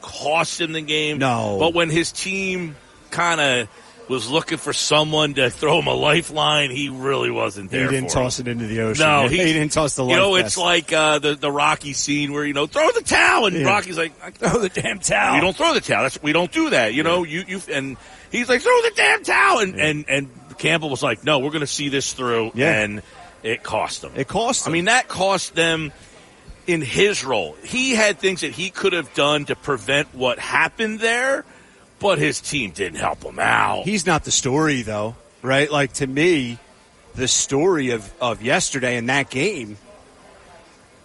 cost 0.00 0.60
him 0.60 0.72
the 0.72 0.80
game. 0.80 1.18
No. 1.18 1.58
But 1.60 1.74
when 1.74 1.90
his 1.90 2.10
team 2.10 2.74
kind 3.10 3.40
of 3.40 3.68
was 4.08 4.28
looking 4.30 4.58
for 4.58 4.72
someone 4.72 5.34
to 5.34 5.48
throw 5.50 5.78
him 5.78 5.86
a 5.86 5.94
lifeline, 5.94 6.70
he 6.70 6.88
really 6.88 7.30
wasn't 7.30 7.70
there. 7.70 7.84
He 7.84 7.94
didn't 7.96 8.10
for 8.10 8.18
him. 8.18 8.24
toss 8.24 8.40
it 8.40 8.48
into 8.48 8.66
the 8.66 8.80
ocean. 8.80 9.06
No, 9.06 9.28
he, 9.28 9.38
he, 9.38 9.52
didn't 9.52 9.72
toss 9.72 9.94
the 9.96 10.04
You 10.04 10.16
know, 10.16 10.34
vest. 10.34 10.46
it's 10.46 10.58
like 10.58 10.92
uh, 10.92 11.18
the 11.18 11.34
the 11.34 11.50
Rocky 11.50 11.92
scene 11.92 12.32
where 12.32 12.44
you 12.44 12.52
know 12.52 12.66
throw 12.66 12.90
the 12.90 13.02
towel, 13.02 13.46
and 13.46 13.56
Yeah. 13.56 13.66
Rocky's 13.66 13.96
like, 13.98 14.12
throw 14.34 14.58
the 14.58 14.68
damn 14.68 14.98
towel. 14.98 15.36
you 15.36 15.40
don't 15.40 15.56
throw 15.56 15.72
the 15.74 15.80
towel. 15.80 16.02
That's 16.02 16.22
we 16.22 16.32
don't 16.32 16.50
do 16.52 16.70
that. 16.70 16.94
You 16.94 17.02
know, 17.02 17.24
you 17.24 17.44
you 17.46 17.60
and 17.72 17.96
he's 18.30 18.48
like 18.48 18.60
throw 18.60 18.80
the 18.82 18.92
damn 18.96 19.22
towel, 19.22 19.58
and 19.60 19.80
and 19.80 20.04
and 20.08 20.28
Campbell 20.58 20.90
was 20.90 21.02
like, 21.02 21.24
no, 21.24 21.38
we're 21.38 21.50
going 21.50 21.60
to 21.60 21.66
see 21.66 21.88
this 21.88 22.12
through, 22.12 22.52
Yeah. 22.54 22.80
and 22.82 23.02
It 23.42 23.62
cost 23.62 24.02
them. 24.02 24.12
It 24.16 24.28
cost. 24.28 24.64
Them. 24.64 24.72
I 24.72 24.74
mean, 24.74 24.84
that 24.84 25.08
cost 25.08 25.54
them 25.54 25.92
in 26.66 26.80
his 26.82 27.24
role. 27.24 27.56
He 27.64 27.92
had 27.92 28.18
things 28.20 28.42
that 28.42 28.52
he 28.52 28.70
could 28.70 28.92
have 28.92 29.12
done 29.14 29.46
to 29.46 29.56
prevent 29.56 30.14
what 30.14 30.38
happened 30.38 31.00
there, 31.00 31.44
but 32.02 32.18
his 32.18 32.40
team 32.40 32.72
didn't 32.72 32.98
help 32.98 33.22
him 33.22 33.38
out. 33.38 33.84
He's 33.84 34.04
not 34.04 34.24
the 34.24 34.30
story, 34.30 34.82
though, 34.82 35.16
right? 35.40 35.70
Like 35.70 35.94
to 35.94 36.06
me, 36.06 36.58
the 37.14 37.28
story 37.28 37.90
of 37.90 38.12
of 38.20 38.42
yesterday 38.42 38.96
in 38.96 39.06
that 39.06 39.30
game 39.30 39.78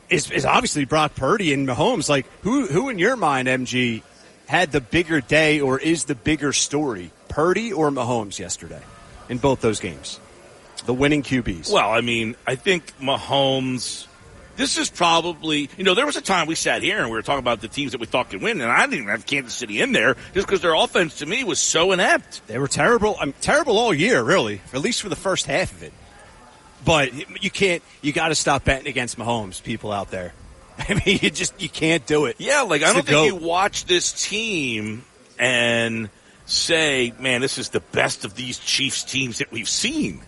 is, 0.09 0.31
is 0.31 0.45
obviously 0.45 0.85
Brock 0.85 1.15
Purdy 1.15 1.53
and 1.53 1.67
Mahomes. 1.67 2.09
Like 2.09 2.25
who 2.41 2.67
who 2.67 2.89
in 2.89 2.99
your 2.99 3.15
mind, 3.15 3.47
MG, 3.47 4.01
had 4.47 4.71
the 4.71 4.81
bigger 4.81 5.21
day 5.21 5.59
or 5.59 5.79
is 5.79 6.05
the 6.05 6.15
bigger 6.15 6.53
story, 6.53 7.11
Purdy 7.29 7.71
or 7.71 7.91
Mahomes 7.91 8.39
yesterday 8.39 8.81
in 9.29 9.37
both 9.37 9.61
those 9.61 9.79
games? 9.79 10.19
The 10.85 10.93
winning 10.93 11.23
QBs. 11.23 11.71
Well, 11.71 11.91
I 11.91 12.01
mean, 12.01 12.35
I 12.45 12.55
think 12.55 12.97
Mahomes. 12.99 14.06
This 14.57 14.79
is 14.79 14.89
probably, 14.89 15.69
you 15.77 15.83
know, 15.83 15.93
there 15.93 16.05
was 16.05 16.17
a 16.17 16.21
time 16.21 16.47
we 16.47 16.55
sat 16.55 16.81
here 16.81 16.97
and 16.97 17.05
we 17.05 17.13
were 17.13 17.21
talking 17.21 17.39
about 17.39 17.61
the 17.61 17.67
teams 17.67 17.91
that 17.91 18.01
we 18.01 18.07
thought 18.07 18.31
could 18.31 18.41
win, 18.41 18.59
and 18.59 18.69
I 18.69 18.81
didn't 18.81 18.95
even 18.95 19.07
have 19.09 19.25
Kansas 19.27 19.53
City 19.53 19.81
in 19.81 19.91
there 19.91 20.15
just 20.33 20.47
because 20.47 20.61
their 20.61 20.73
offense 20.73 21.19
to 21.19 21.27
me 21.27 21.43
was 21.43 21.59
so 21.59 21.91
inept. 21.91 22.45
They 22.47 22.57
were 22.57 22.67
terrible. 22.67 23.15
I'm 23.21 23.33
terrible 23.33 23.77
all 23.77 23.93
year, 23.93 24.23
really, 24.23 24.61
at 24.73 24.81
least 24.81 25.03
for 25.03 25.09
the 25.09 25.15
first 25.15 25.45
half 25.45 25.71
of 25.71 25.83
it. 25.83 25.93
But 26.83 27.43
you 27.43 27.51
can't. 27.51 27.83
You 28.01 28.13
got 28.13 28.29
to 28.29 28.35
stop 28.35 28.63
betting 28.63 28.87
against 28.87 29.17
Mahomes, 29.17 29.61
people 29.61 29.91
out 29.91 30.09
there. 30.09 30.33
I 30.79 30.93
mean, 30.93 31.19
you 31.21 31.29
just 31.29 31.61
you 31.61 31.69
can't 31.69 32.05
do 32.05 32.25
it. 32.25 32.37
Yeah, 32.39 32.61
like 32.61 32.81
I 32.81 32.93
don't 32.93 32.95
think 32.95 33.07
goat. 33.09 33.25
you 33.25 33.35
watch 33.35 33.85
this 33.85 34.27
team 34.27 35.03
and 35.37 36.09
say, 36.45 37.13
"Man, 37.19 37.41
this 37.41 37.57
is 37.57 37.69
the 37.69 37.79
best 37.79 38.25
of 38.25 38.35
these 38.35 38.57
Chiefs 38.59 39.03
teams 39.03 39.39
that 39.39 39.51
we've 39.51 39.69
seen." 39.69 40.21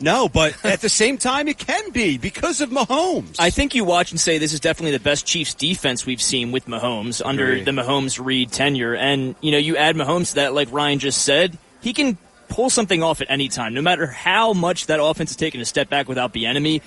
No, 0.00 0.28
but 0.28 0.54
at 0.64 0.80
the 0.80 0.88
same 0.88 1.18
time, 1.18 1.48
it 1.48 1.58
can 1.58 1.90
be 1.90 2.18
because 2.18 2.60
of 2.60 2.70
Mahomes. 2.70 3.36
I 3.38 3.50
think 3.50 3.74
you 3.74 3.84
watch 3.84 4.10
and 4.10 4.20
say 4.20 4.38
this 4.38 4.52
is 4.52 4.60
definitely 4.60 4.92
the 4.92 5.02
best 5.02 5.26
Chiefs 5.26 5.54
defense 5.54 6.06
we've 6.06 6.22
seen 6.22 6.52
with 6.52 6.66
Mahomes 6.66 7.20
under 7.24 7.62
the 7.62 7.70
Mahomes 7.70 8.24
Reid 8.24 8.52
tenure. 8.52 8.94
And, 8.94 9.34
you 9.40 9.52
know, 9.52 9.58
you 9.58 9.76
add 9.76 9.96
Mahomes 9.96 10.30
to 10.30 10.34
that, 10.36 10.54
like 10.54 10.72
Ryan 10.72 10.98
just 10.98 11.22
said, 11.22 11.58
he 11.80 11.92
can 11.92 12.18
pull 12.48 12.70
something 12.70 13.02
off 13.02 13.20
at 13.20 13.30
any 13.30 13.48
time. 13.48 13.74
No 13.74 13.82
matter 13.82 14.06
how 14.06 14.52
much 14.52 14.86
that 14.86 15.02
offense 15.02 15.30
is 15.30 15.36
taking 15.36 15.60
a 15.60 15.64
step 15.64 15.88
back 15.88 16.08
without 16.08 16.32
the 16.32 16.46
enemy, 16.46 16.82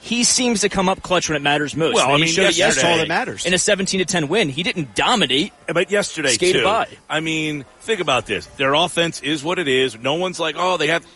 he 0.00 0.24
seems 0.24 0.62
to 0.62 0.68
come 0.68 0.88
up 0.88 1.02
clutch 1.02 1.28
when 1.28 1.36
it 1.36 1.42
matters 1.42 1.76
most. 1.76 1.94
Well, 1.94 2.08
I 2.08 2.14
mean, 2.14 2.22
yesterday, 2.34 2.52
that's 2.52 2.84
all 2.84 2.96
that 2.96 3.08
matters. 3.08 3.44
In 3.44 3.52
a 3.52 3.58
17 3.58 3.98
to 3.98 4.06
10 4.06 4.28
win, 4.28 4.48
he 4.48 4.62
didn't 4.62 4.94
dominate. 4.94 5.52
But 5.66 5.90
yesterday, 5.90 6.30
skated 6.30 6.62
too. 6.62 6.64
by. 6.64 6.88
I 7.08 7.20
mean, 7.20 7.66
think 7.80 8.00
about 8.00 8.26
this. 8.26 8.46
Their 8.46 8.72
offense 8.72 9.20
is 9.20 9.44
what 9.44 9.58
it 9.58 9.68
is. 9.68 9.98
No 9.98 10.14
one's 10.14 10.40
like, 10.40 10.56
oh, 10.58 10.78
they 10.78 10.86
have. 10.88 11.06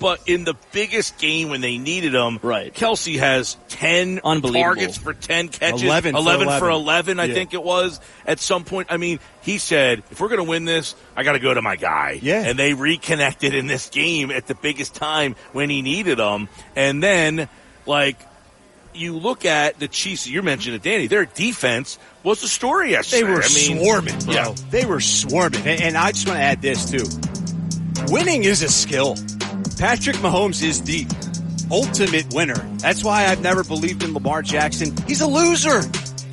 But 0.00 0.22
in 0.26 0.44
the 0.44 0.54
biggest 0.72 1.18
game 1.18 1.50
when 1.50 1.60
they 1.60 1.76
needed 1.76 2.12
them, 2.12 2.40
right. 2.42 2.72
Kelce 2.72 3.18
has 3.18 3.58
10 3.68 4.20
targets 4.22 4.96
for 4.96 5.12
10 5.12 5.48
catches. 5.48 5.82
11, 5.82 6.16
11 6.16 6.40
for 6.40 6.46
11, 6.46 6.58
for 6.58 6.70
11 6.70 7.20
I 7.20 7.24
yeah. 7.26 7.34
think 7.34 7.52
it 7.52 7.62
was 7.62 8.00
at 8.26 8.40
some 8.40 8.64
point. 8.64 8.88
I 8.90 8.96
mean, 8.96 9.20
he 9.42 9.58
said, 9.58 10.02
if 10.10 10.18
we're 10.18 10.28
going 10.28 10.42
to 10.42 10.48
win 10.48 10.64
this, 10.64 10.94
I 11.14 11.22
got 11.22 11.32
to 11.32 11.38
go 11.38 11.52
to 11.52 11.60
my 11.60 11.76
guy. 11.76 12.18
Yeah. 12.22 12.42
And 12.44 12.58
they 12.58 12.72
reconnected 12.72 13.54
in 13.54 13.66
this 13.66 13.90
game 13.90 14.30
at 14.30 14.46
the 14.46 14.54
biggest 14.54 14.94
time 14.94 15.36
when 15.52 15.68
he 15.68 15.82
needed 15.82 16.18
them. 16.18 16.48
And 16.74 17.02
then, 17.02 17.50
like, 17.84 18.18
you 18.94 19.18
look 19.18 19.44
at 19.44 19.78
the 19.78 19.86
Chiefs, 19.86 20.26
you 20.26 20.42
mentioned 20.42 20.76
it, 20.76 20.82
Danny, 20.82 21.08
their 21.08 21.26
defense 21.26 21.98
was 22.22 22.40
the 22.40 22.48
story 22.48 22.92
yesterday. 22.92 23.22
They 23.22 23.30
were 23.30 23.42
I 23.42 23.48
mean, 23.48 23.78
swarming, 23.78 24.18
bro. 24.20 24.34
Yeah. 24.34 24.54
They 24.70 24.86
were 24.86 25.00
swarming. 25.00 25.60
And, 25.66 25.82
and 25.82 25.96
I 25.98 26.12
just 26.12 26.26
want 26.26 26.38
to 26.38 26.42
add 26.42 26.62
this, 26.62 26.90
too. 26.90 27.04
Winning 28.10 28.44
is 28.44 28.62
a 28.62 28.68
skill. 28.68 29.16
Patrick 29.78 30.16
Mahomes 30.16 30.62
is 30.62 30.82
the 30.82 31.06
ultimate 31.70 32.32
winner. 32.34 32.58
That's 32.78 33.04
why 33.04 33.26
I've 33.26 33.42
never 33.42 33.64
believed 33.64 34.02
in 34.02 34.12
Lamar 34.12 34.42
Jackson. 34.42 34.94
He's 35.06 35.20
a 35.20 35.26
loser. 35.26 35.82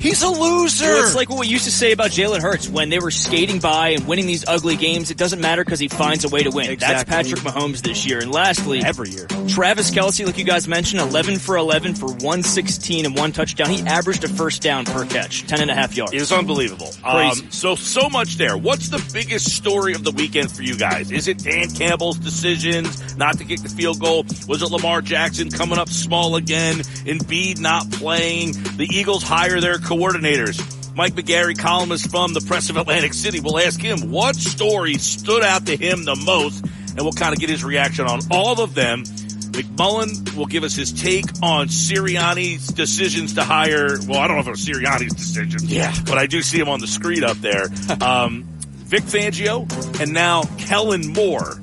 He's 0.00 0.22
a 0.22 0.28
loser. 0.28 0.84
It's 1.00 1.14
like 1.16 1.28
what 1.28 1.40
we 1.40 1.46
used 1.48 1.64
to 1.64 1.72
say 1.72 1.92
about 1.92 2.10
Jalen 2.10 2.40
Hurts 2.40 2.68
when 2.68 2.88
they 2.88 2.98
were 2.98 3.10
skating 3.10 3.58
by 3.58 3.90
and 3.90 4.06
winning 4.06 4.26
these 4.26 4.46
ugly 4.46 4.76
games. 4.76 5.10
It 5.10 5.16
doesn't 5.16 5.40
matter 5.40 5.64
because 5.64 5.80
he 5.80 5.88
finds 5.88 6.24
a 6.24 6.28
way 6.28 6.42
to 6.42 6.50
win. 6.50 6.78
That's 6.78 7.04
Patrick 7.04 7.40
Mahomes 7.40 7.82
this 7.82 8.06
year. 8.06 8.20
And 8.20 8.32
lastly, 8.32 8.82
Every 8.84 9.10
year. 9.10 9.26
Travis 9.48 9.90
Kelce, 9.90 10.24
like 10.24 10.38
you 10.38 10.44
guys 10.44 10.68
mentioned, 10.68 11.00
11 11.00 11.38
for 11.38 11.56
11 11.56 11.94
for 11.94 12.06
116 12.06 13.06
and 13.06 13.16
one 13.16 13.32
touchdown. 13.32 13.70
He 13.70 13.82
averaged 13.82 14.24
a 14.24 14.28
first 14.28 14.62
down 14.62 14.84
per 14.84 15.04
catch, 15.04 15.46
10 15.46 15.60
and 15.60 15.70
a 15.70 15.74
half 15.74 15.96
yards. 15.96 16.12
It 16.12 16.20
was 16.20 16.32
unbelievable. 16.32 16.90
Crazy. 17.02 17.44
Um, 17.44 17.50
so, 17.50 17.74
so 17.74 18.08
much 18.08 18.36
there. 18.36 18.56
What's 18.56 18.88
the 18.88 19.04
biggest 19.12 19.54
story 19.54 19.94
of 19.94 20.04
the 20.04 20.12
weekend 20.12 20.52
for 20.52 20.62
you 20.62 20.76
guys? 20.76 21.10
Is 21.10 21.28
it 21.28 21.38
Dan 21.38 21.70
Campbell's 21.70 22.18
decisions 22.18 23.16
not 23.16 23.38
to 23.38 23.44
kick 23.44 23.62
the 23.62 23.68
field 23.68 23.98
goal? 24.00 24.24
Was 24.46 24.62
it 24.62 24.70
Lamar 24.70 25.02
Jackson 25.02 25.50
coming 25.50 25.78
up 25.78 25.88
small 25.88 26.36
again? 26.36 26.76
Embiid 26.76 27.58
not 27.58 27.90
playing? 27.90 28.52
The 28.76 28.88
Eagles 28.90 29.22
hire 29.22 29.60
their 29.60 29.78
coordinators. 29.88 30.58
Mike 30.94 31.14
McGarry, 31.14 31.58
columnist 31.58 32.10
from 32.10 32.34
the 32.34 32.40
Press 32.40 32.68
of 32.70 32.76
Atlantic 32.76 33.14
City, 33.14 33.40
will 33.40 33.58
ask 33.58 33.80
him 33.80 34.10
what 34.10 34.36
story 34.36 34.94
stood 34.94 35.42
out 35.42 35.66
to 35.66 35.76
him 35.76 36.04
the 36.04 36.16
most, 36.16 36.62
and 36.62 36.98
we'll 36.98 37.12
kind 37.12 37.32
of 37.32 37.40
get 37.40 37.48
his 37.48 37.64
reaction 37.64 38.06
on 38.06 38.20
all 38.30 38.60
of 38.60 38.74
them. 38.74 39.04
McMullen 39.04 40.36
will 40.36 40.46
give 40.46 40.62
us 40.62 40.74
his 40.74 40.92
take 40.92 41.24
on 41.42 41.68
Sirianni's 41.68 42.68
decisions 42.68 43.34
to 43.34 43.44
hire. 43.44 43.98
Well, 44.06 44.20
I 44.20 44.28
don't 44.28 44.36
know 44.36 44.42
if 44.42 44.46
it 44.46 44.50
was 44.50 44.66
Sirianni's 44.66 45.14
decision. 45.14 45.60
Yeah. 45.64 45.94
But 46.04 46.18
I 46.18 46.26
do 46.26 46.42
see 46.42 46.58
him 46.58 46.68
on 46.68 46.80
the 46.80 46.86
screen 46.86 47.24
up 47.24 47.38
there. 47.38 47.68
Um, 48.00 48.44
Vic 48.88 49.02
Fangio 49.02 50.00
and 50.00 50.12
now 50.14 50.44
Kellen 50.56 51.12
Moore. 51.12 51.56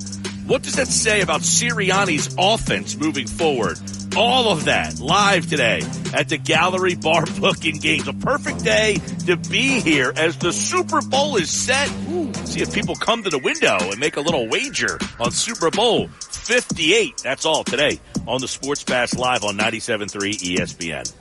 What 0.45 0.61
does 0.61 0.75
that 0.75 0.87
say 0.87 1.21
about 1.21 1.41
Sirianni's 1.41 2.35
offense 2.37 2.95
moving 2.95 3.25
forward? 3.25 3.79
All 4.17 4.49
of 4.49 4.65
that 4.65 5.01
live 5.01 5.49
today 5.49 5.81
at 6.13 6.29
the 6.29 6.37
Gallery 6.37 6.95
Bar 6.95 7.25
Booking 7.37 7.75
Games. 7.75 8.07
A 8.07 8.13
perfect 8.13 8.63
day 8.63 8.95
to 9.25 9.35
be 9.35 9.81
here 9.81 10.13
as 10.15 10.37
the 10.37 10.53
Super 10.53 11.01
Bowl 11.01 11.35
is 11.35 11.51
set. 11.51 11.91
Ooh, 12.09 12.33
see 12.45 12.61
if 12.61 12.73
people 12.73 12.95
come 12.95 13.23
to 13.23 13.29
the 13.29 13.39
window 13.39 13.77
and 13.77 13.99
make 13.99 14.15
a 14.15 14.21
little 14.21 14.47
wager 14.47 14.97
on 15.19 15.31
Super 15.31 15.69
Bowl 15.69 16.07
58. 16.07 17.17
That's 17.23 17.45
all 17.45 17.65
today 17.65 17.99
on 18.25 18.39
the 18.39 18.47
Sports 18.47 18.85
Bash 18.85 19.13
Live 19.15 19.43
on 19.43 19.57
97.3 19.57 20.09
ESPN. 20.57 21.13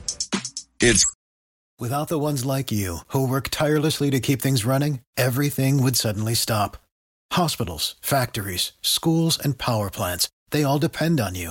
It's 0.80 1.04
Without 1.80 2.06
the 2.06 2.20
ones 2.20 2.44
like 2.44 2.70
you, 2.70 2.98
who 3.08 3.26
work 3.26 3.48
tirelessly 3.48 4.08
to 4.12 4.20
keep 4.20 4.40
things 4.40 4.64
running, 4.64 5.00
everything 5.16 5.82
would 5.82 5.96
suddenly 5.96 6.34
stop. 6.34 6.76
Hospitals, 7.32 7.96
factories, 8.00 8.70
schools, 8.80 9.36
and 9.36 9.58
power 9.58 9.90
plants, 9.90 10.28
they 10.52 10.62
all 10.62 10.78
depend 10.78 11.20
on 11.20 11.34
you. 11.34 11.50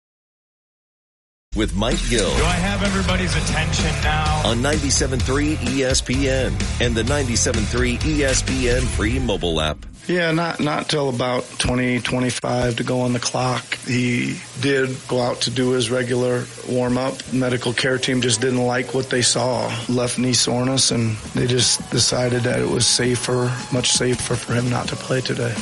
With 1.57 1.75
Mike 1.75 1.99
Gill 2.09 2.33
Do 2.37 2.43
I 2.45 2.53
have 2.53 2.81
everybody's 2.81 3.35
attention 3.35 3.91
now? 4.03 4.47
on 4.47 4.59
97.3 4.59 5.57
ESPN 5.57 6.47
and 6.79 6.95
the 6.95 7.03
97.3 7.03 7.97
ESPN 7.97 8.81
free 8.83 9.19
mobile 9.19 9.59
app. 9.59 9.85
Yeah, 10.07 10.31
not 10.31 10.61
not 10.61 10.87
till 10.87 11.09
about 11.09 11.43
20, 11.59 11.99
25 11.99 12.77
to 12.77 12.83
go 12.83 13.01
on 13.01 13.11
the 13.11 13.19
clock. 13.19 13.75
He 13.79 14.39
did 14.61 14.95
go 15.09 15.21
out 15.21 15.41
to 15.41 15.51
do 15.51 15.71
his 15.71 15.91
regular 15.91 16.45
warm 16.69 16.97
up. 16.97 17.15
Medical 17.33 17.73
care 17.73 17.97
team 17.97 18.21
just 18.21 18.39
didn't 18.39 18.65
like 18.65 18.93
what 18.93 19.09
they 19.09 19.21
saw. 19.21 19.69
Left 19.89 20.17
knee 20.17 20.33
soreness, 20.33 20.89
and 20.91 21.17
they 21.35 21.47
just 21.47 21.87
decided 21.91 22.43
that 22.43 22.59
it 22.61 22.69
was 22.69 22.87
safer, 22.87 23.53
much 23.73 23.91
safer 23.91 24.35
for 24.35 24.53
him 24.53 24.69
not 24.69 24.87
to 24.87 24.95
play 24.95 25.19
today. 25.21 25.53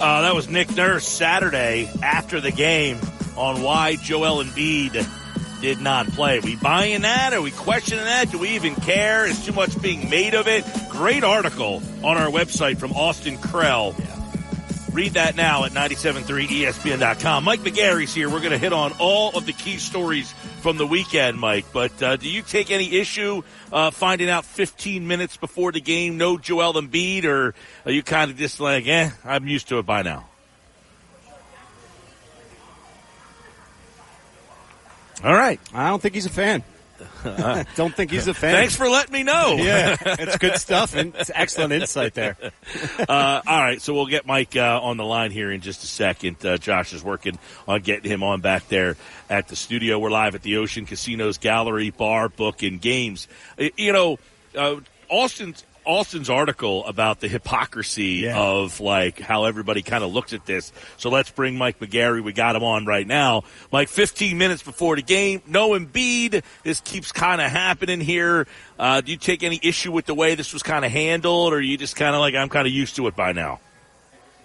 Uh, 0.00 0.22
that 0.22 0.34
was 0.34 0.48
Nick 0.48 0.74
Nurse 0.74 1.06
Saturday 1.06 1.90
after 2.02 2.40
the 2.40 2.50
game 2.50 2.98
on 3.36 3.62
why 3.62 3.96
Joel 3.96 4.42
Embiid 4.42 5.60
did 5.60 5.78
not 5.82 6.06
play. 6.08 6.40
we 6.40 6.56
buying 6.56 7.02
that? 7.02 7.34
Are 7.34 7.42
we 7.42 7.50
questioning 7.50 8.06
that? 8.06 8.30
Do 8.30 8.38
we 8.38 8.50
even 8.50 8.74
care? 8.76 9.26
Is 9.26 9.44
too 9.44 9.52
much 9.52 9.80
being 9.82 10.08
made 10.08 10.34
of 10.34 10.48
it? 10.48 10.64
Great 10.88 11.22
article 11.22 11.82
on 12.02 12.16
our 12.16 12.30
website 12.30 12.78
from 12.78 12.92
Austin 12.92 13.36
Krell. 13.36 13.94
Read 14.92 15.12
that 15.12 15.36
now 15.36 15.64
at 15.64 15.70
973ESPN.com. 15.70 17.44
Mike 17.44 17.60
McGarry's 17.60 18.12
here. 18.12 18.28
We're 18.28 18.40
going 18.40 18.50
to 18.50 18.58
hit 18.58 18.72
on 18.72 18.92
all 18.98 19.36
of 19.36 19.46
the 19.46 19.52
key 19.52 19.76
stories 19.76 20.32
from 20.62 20.78
the 20.78 20.86
weekend, 20.86 21.38
Mike. 21.38 21.66
But 21.72 22.02
uh, 22.02 22.16
do 22.16 22.28
you 22.28 22.42
take 22.42 22.72
any 22.72 22.98
issue 22.98 23.42
uh, 23.72 23.92
finding 23.92 24.28
out 24.28 24.44
15 24.44 25.06
minutes 25.06 25.36
before 25.36 25.70
the 25.70 25.80
game 25.80 26.18
no 26.18 26.38
Joel 26.38 26.74
Embiid, 26.74 27.24
or 27.24 27.54
are 27.86 27.92
you 27.92 28.02
kind 28.02 28.32
of 28.32 28.36
just 28.36 28.58
like, 28.58 28.88
eh, 28.88 29.10
I'm 29.24 29.46
used 29.46 29.68
to 29.68 29.78
it 29.78 29.86
by 29.86 30.02
now? 30.02 30.26
All 35.22 35.34
right. 35.34 35.60
I 35.72 35.88
don't 35.88 36.02
think 36.02 36.14
he's 36.14 36.26
a 36.26 36.30
fan. 36.30 36.64
Don't 37.76 37.94
think 37.94 38.10
he's 38.10 38.26
a 38.26 38.34
fan. 38.34 38.54
Thanks 38.54 38.76
for 38.76 38.88
letting 38.88 39.12
me 39.12 39.22
know. 39.22 39.56
yeah, 39.58 39.96
it's 40.04 40.38
good 40.38 40.58
stuff 40.58 40.94
and 40.94 41.14
it's 41.14 41.30
excellent 41.34 41.72
insight 41.72 42.14
there. 42.14 42.36
uh, 43.08 43.42
all 43.46 43.60
right, 43.60 43.80
so 43.80 43.94
we'll 43.94 44.06
get 44.06 44.26
Mike 44.26 44.56
uh, 44.56 44.80
on 44.82 44.96
the 44.96 45.04
line 45.04 45.30
here 45.30 45.50
in 45.50 45.60
just 45.60 45.84
a 45.84 45.86
second. 45.86 46.44
Uh, 46.44 46.58
Josh 46.58 46.92
is 46.92 47.02
working 47.02 47.38
on 47.66 47.80
getting 47.82 48.10
him 48.10 48.22
on 48.22 48.40
back 48.40 48.68
there 48.68 48.96
at 49.28 49.48
the 49.48 49.56
studio. 49.56 49.98
We're 49.98 50.10
live 50.10 50.34
at 50.34 50.42
the 50.42 50.56
Ocean 50.56 50.86
Casinos 50.86 51.38
Gallery 51.38 51.90
Bar 51.90 52.28
Book 52.28 52.62
and 52.62 52.80
Games. 52.80 53.28
Uh, 53.58 53.68
you 53.76 53.92
know, 53.92 54.18
uh, 54.56 54.76
Austin's 55.08 55.64
Austin's 55.84 56.28
article 56.30 56.84
about 56.86 57.20
the 57.20 57.28
hypocrisy 57.28 58.22
Yeah. 58.24 58.38
of 58.38 58.80
like 58.80 59.18
how 59.18 59.44
everybody 59.44 59.82
kind 59.82 60.04
of 60.04 60.12
looks 60.12 60.32
at 60.32 60.46
this. 60.46 60.72
So 60.96 61.10
let's 61.10 61.30
bring 61.30 61.56
Mike 61.56 61.78
McGarry. 61.80 62.22
We 62.22 62.32
got 62.32 62.56
him 62.56 62.62
on 62.62 62.86
right 62.86 63.06
now. 63.06 63.42
Like 63.72 63.88
15 63.88 64.36
minutes 64.38 64.62
before 64.62 64.96
the 64.96 65.02
game, 65.02 65.42
no 65.46 65.70
Embiid. 65.70 66.42
This 66.62 66.80
keeps 66.80 67.12
kind 67.12 67.40
of 67.40 67.50
happening 67.50 68.00
here. 68.00 68.46
Uh, 68.78 69.00
do 69.00 69.12
you 69.12 69.18
take 69.18 69.42
any 69.42 69.58
issue 69.62 69.92
with 69.92 70.06
the 70.06 70.14
way 70.14 70.34
this 70.34 70.52
was 70.52 70.62
kind 70.62 70.84
of 70.84 70.90
handled, 70.92 71.52
or 71.52 71.56
are 71.56 71.60
you 71.60 71.76
just 71.76 71.96
kind 71.96 72.14
of 72.14 72.20
like 72.20 72.34
I'm 72.34 72.48
kind 72.48 72.66
of 72.66 72.72
used 72.72 72.96
to 72.96 73.06
it 73.06 73.16
by 73.16 73.32
now? 73.32 73.60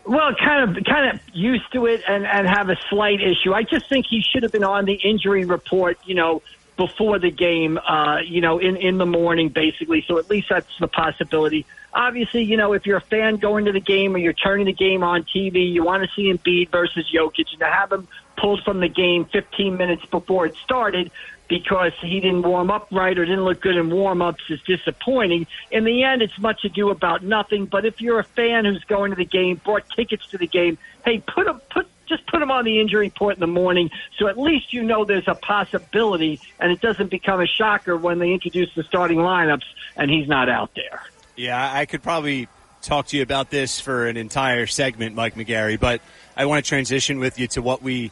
Well, 0.07 0.35
kind 0.35 0.77
of, 0.77 0.83
kind 0.85 1.15
of 1.15 1.19
used 1.33 1.71
to 1.73 1.87
it, 1.87 2.03
and 2.07 2.25
and 2.27 2.47
have 2.47 2.69
a 2.69 2.75
slight 2.91 3.21
issue. 3.21 3.53
I 3.53 3.63
just 3.63 3.89
think 3.89 4.05
he 4.07 4.21
should 4.21 4.43
have 4.43 4.51
been 4.51 4.63
on 4.63 4.85
the 4.85 4.93
injury 4.93 5.45
report. 5.45 5.97
You 6.05 6.13
know, 6.13 6.41
before 6.77 7.19
the 7.19 7.31
game. 7.31 7.77
Uh, 7.77 8.19
you 8.25 8.41
know, 8.41 8.59
in 8.59 8.75
in 8.77 8.97
the 8.97 9.05
morning, 9.05 9.49
basically. 9.49 10.03
So 10.07 10.17
at 10.17 10.29
least 10.29 10.49
that's 10.49 10.67
the 10.79 10.87
possibility. 10.87 11.65
Obviously, 11.93 12.43
you 12.43 12.57
know, 12.57 12.73
if 12.73 12.85
you're 12.85 12.97
a 12.97 13.01
fan 13.01 13.37
going 13.37 13.65
to 13.65 13.71
the 13.71 13.79
game 13.79 14.15
or 14.15 14.17
you're 14.17 14.33
turning 14.33 14.65
the 14.65 14.73
game 14.73 15.03
on 15.03 15.23
TV, 15.23 15.71
you 15.71 15.83
want 15.83 16.03
to 16.03 16.09
see 16.13 16.31
Embiid 16.31 16.69
versus 16.69 17.09
Jokic, 17.13 17.51
and 17.51 17.59
to 17.59 17.65
have 17.65 17.91
him 17.91 18.07
pulled 18.37 18.63
from 18.63 18.81
the 18.81 18.89
game 18.89 19.25
15 19.25 19.77
minutes 19.77 20.05
before 20.07 20.45
it 20.45 20.55
started 20.55 21.09
because 21.47 21.93
he 22.01 22.19
didn't 22.19 22.41
warm 22.41 22.71
up 22.71 22.87
right 22.91 23.17
or 23.17 23.25
didn't 23.25 23.43
look 23.43 23.61
good 23.61 23.77
in 23.77 23.89
warm 23.89 24.21
ups 24.21 24.43
is 24.49 24.59
disappointing. 24.61 25.47
In 25.71 25.83
the 25.83 26.03
end, 26.03 26.21
it's 26.21 26.37
much 26.39 26.65
ado 26.65 26.89
about 26.89 27.23
nothing. 27.23 27.65
But 27.65 27.85
if 27.85 28.01
you're 28.01 28.19
a 28.19 28.23
fan 28.23 28.65
who's 28.65 28.83
going 28.85 29.11
to 29.11 29.15
the 29.15 29.25
game, 29.25 29.61
bought 29.63 29.83
tickets 29.95 30.27
to 30.31 30.37
the 30.37 30.47
game, 30.47 30.77
hey, 31.05 31.19
put 31.19 31.47
him, 31.47 31.61
put 31.69 31.87
just 32.15 32.27
put 32.27 32.41
him 32.41 32.51
on 32.51 32.65
the 32.65 32.79
injury 32.79 33.07
report 33.07 33.35
in 33.35 33.39
the 33.39 33.47
morning, 33.47 33.89
so 34.17 34.27
at 34.27 34.39
least 34.39 34.73
you 34.73 34.83
know 34.83 35.05
there's 35.05 35.27
a 35.27 35.35
possibility, 35.35 36.39
and 36.59 36.71
it 36.71 36.81
doesn't 36.81 37.09
become 37.09 37.41
a 37.41 37.47
shocker 37.47 37.97
when 37.97 38.19
they 38.19 38.31
introduce 38.31 38.73
the 38.75 38.83
starting 38.83 39.17
lineups 39.17 39.65
and 39.95 40.09
he's 40.09 40.27
not 40.27 40.49
out 40.49 40.71
there. 40.75 41.03
Yeah, 41.35 41.71
I 41.73 41.85
could 41.85 42.03
probably 42.03 42.47
talk 42.81 43.07
to 43.07 43.17
you 43.17 43.23
about 43.23 43.49
this 43.49 43.79
for 43.79 44.07
an 44.07 44.17
entire 44.17 44.67
segment, 44.67 45.15
Mike 45.15 45.35
McGarry, 45.35 45.79
but 45.79 46.01
I 46.37 46.45
want 46.45 46.63
to 46.63 46.69
transition 46.69 47.19
with 47.19 47.39
you 47.39 47.47
to 47.49 47.61
what 47.61 47.81
we 47.81 48.11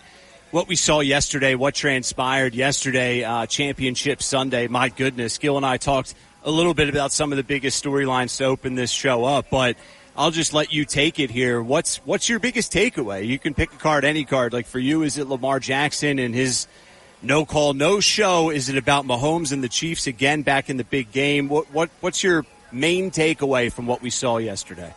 what 0.51 0.67
we 0.67 0.75
saw 0.75 0.99
yesterday, 0.99 1.55
what 1.55 1.73
transpired 1.73 2.53
yesterday, 2.53 3.23
uh, 3.23 3.47
Championship 3.47 4.21
Sunday. 4.21 4.67
My 4.67 4.89
goodness, 4.89 5.39
Gil 5.39 5.57
and 5.57 5.65
I 5.65 5.77
talked 5.77 6.13
a 6.43 6.51
little 6.51 6.75
bit 6.75 6.89
about 6.89 7.11
some 7.11 7.31
of 7.31 7.37
the 7.37 7.43
biggest 7.43 7.83
storylines 7.83 8.37
to 8.37 8.45
open 8.45 8.75
this 8.75 8.91
show 8.91 9.23
up, 9.25 9.49
but 9.49 9.77
I'll 10.15 10.31
just 10.31 10.53
let 10.53 10.71
you 10.71 10.85
take 10.85 11.19
it 11.19 11.31
here. 11.31 11.61
What's 11.61 11.97
what's 11.97 12.29
your 12.29 12.39
biggest 12.39 12.71
takeaway? 12.71 13.25
You 13.25 13.39
can 13.39 13.53
pick 13.53 13.73
a 13.73 13.77
card, 13.77 14.05
any 14.05 14.25
card. 14.25 14.53
Like 14.53 14.67
for 14.67 14.79
you, 14.79 15.01
is 15.01 15.17
it 15.17 15.27
Lamar 15.27 15.59
Jackson 15.59 16.19
and 16.19 16.35
his 16.35 16.67
no 17.23 17.45
call, 17.45 17.73
no 17.73 17.99
show? 17.99 18.51
Is 18.51 18.69
it 18.69 18.77
about 18.77 19.05
Mahomes 19.05 19.51
and 19.51 19.63
the 19.63 19.69
Chiefs 19.69 20.05
again 20.05 20.43
back 20.43 20.69
in 20.69 20.77
the 20.77 20.83
big 20.83 21.11
game? 21.11 21.49
What 21.49 21.71
what 21.73 21.89
what's 22.01 22.23
your 22.23 22.45
main 22.71 23.09
takeaway 23.09 23.71
from 23.71 23.87
what 23.87 24.01
we 24.01 24.11
saw 24.11 24.37
yesterday? 24.37 24.93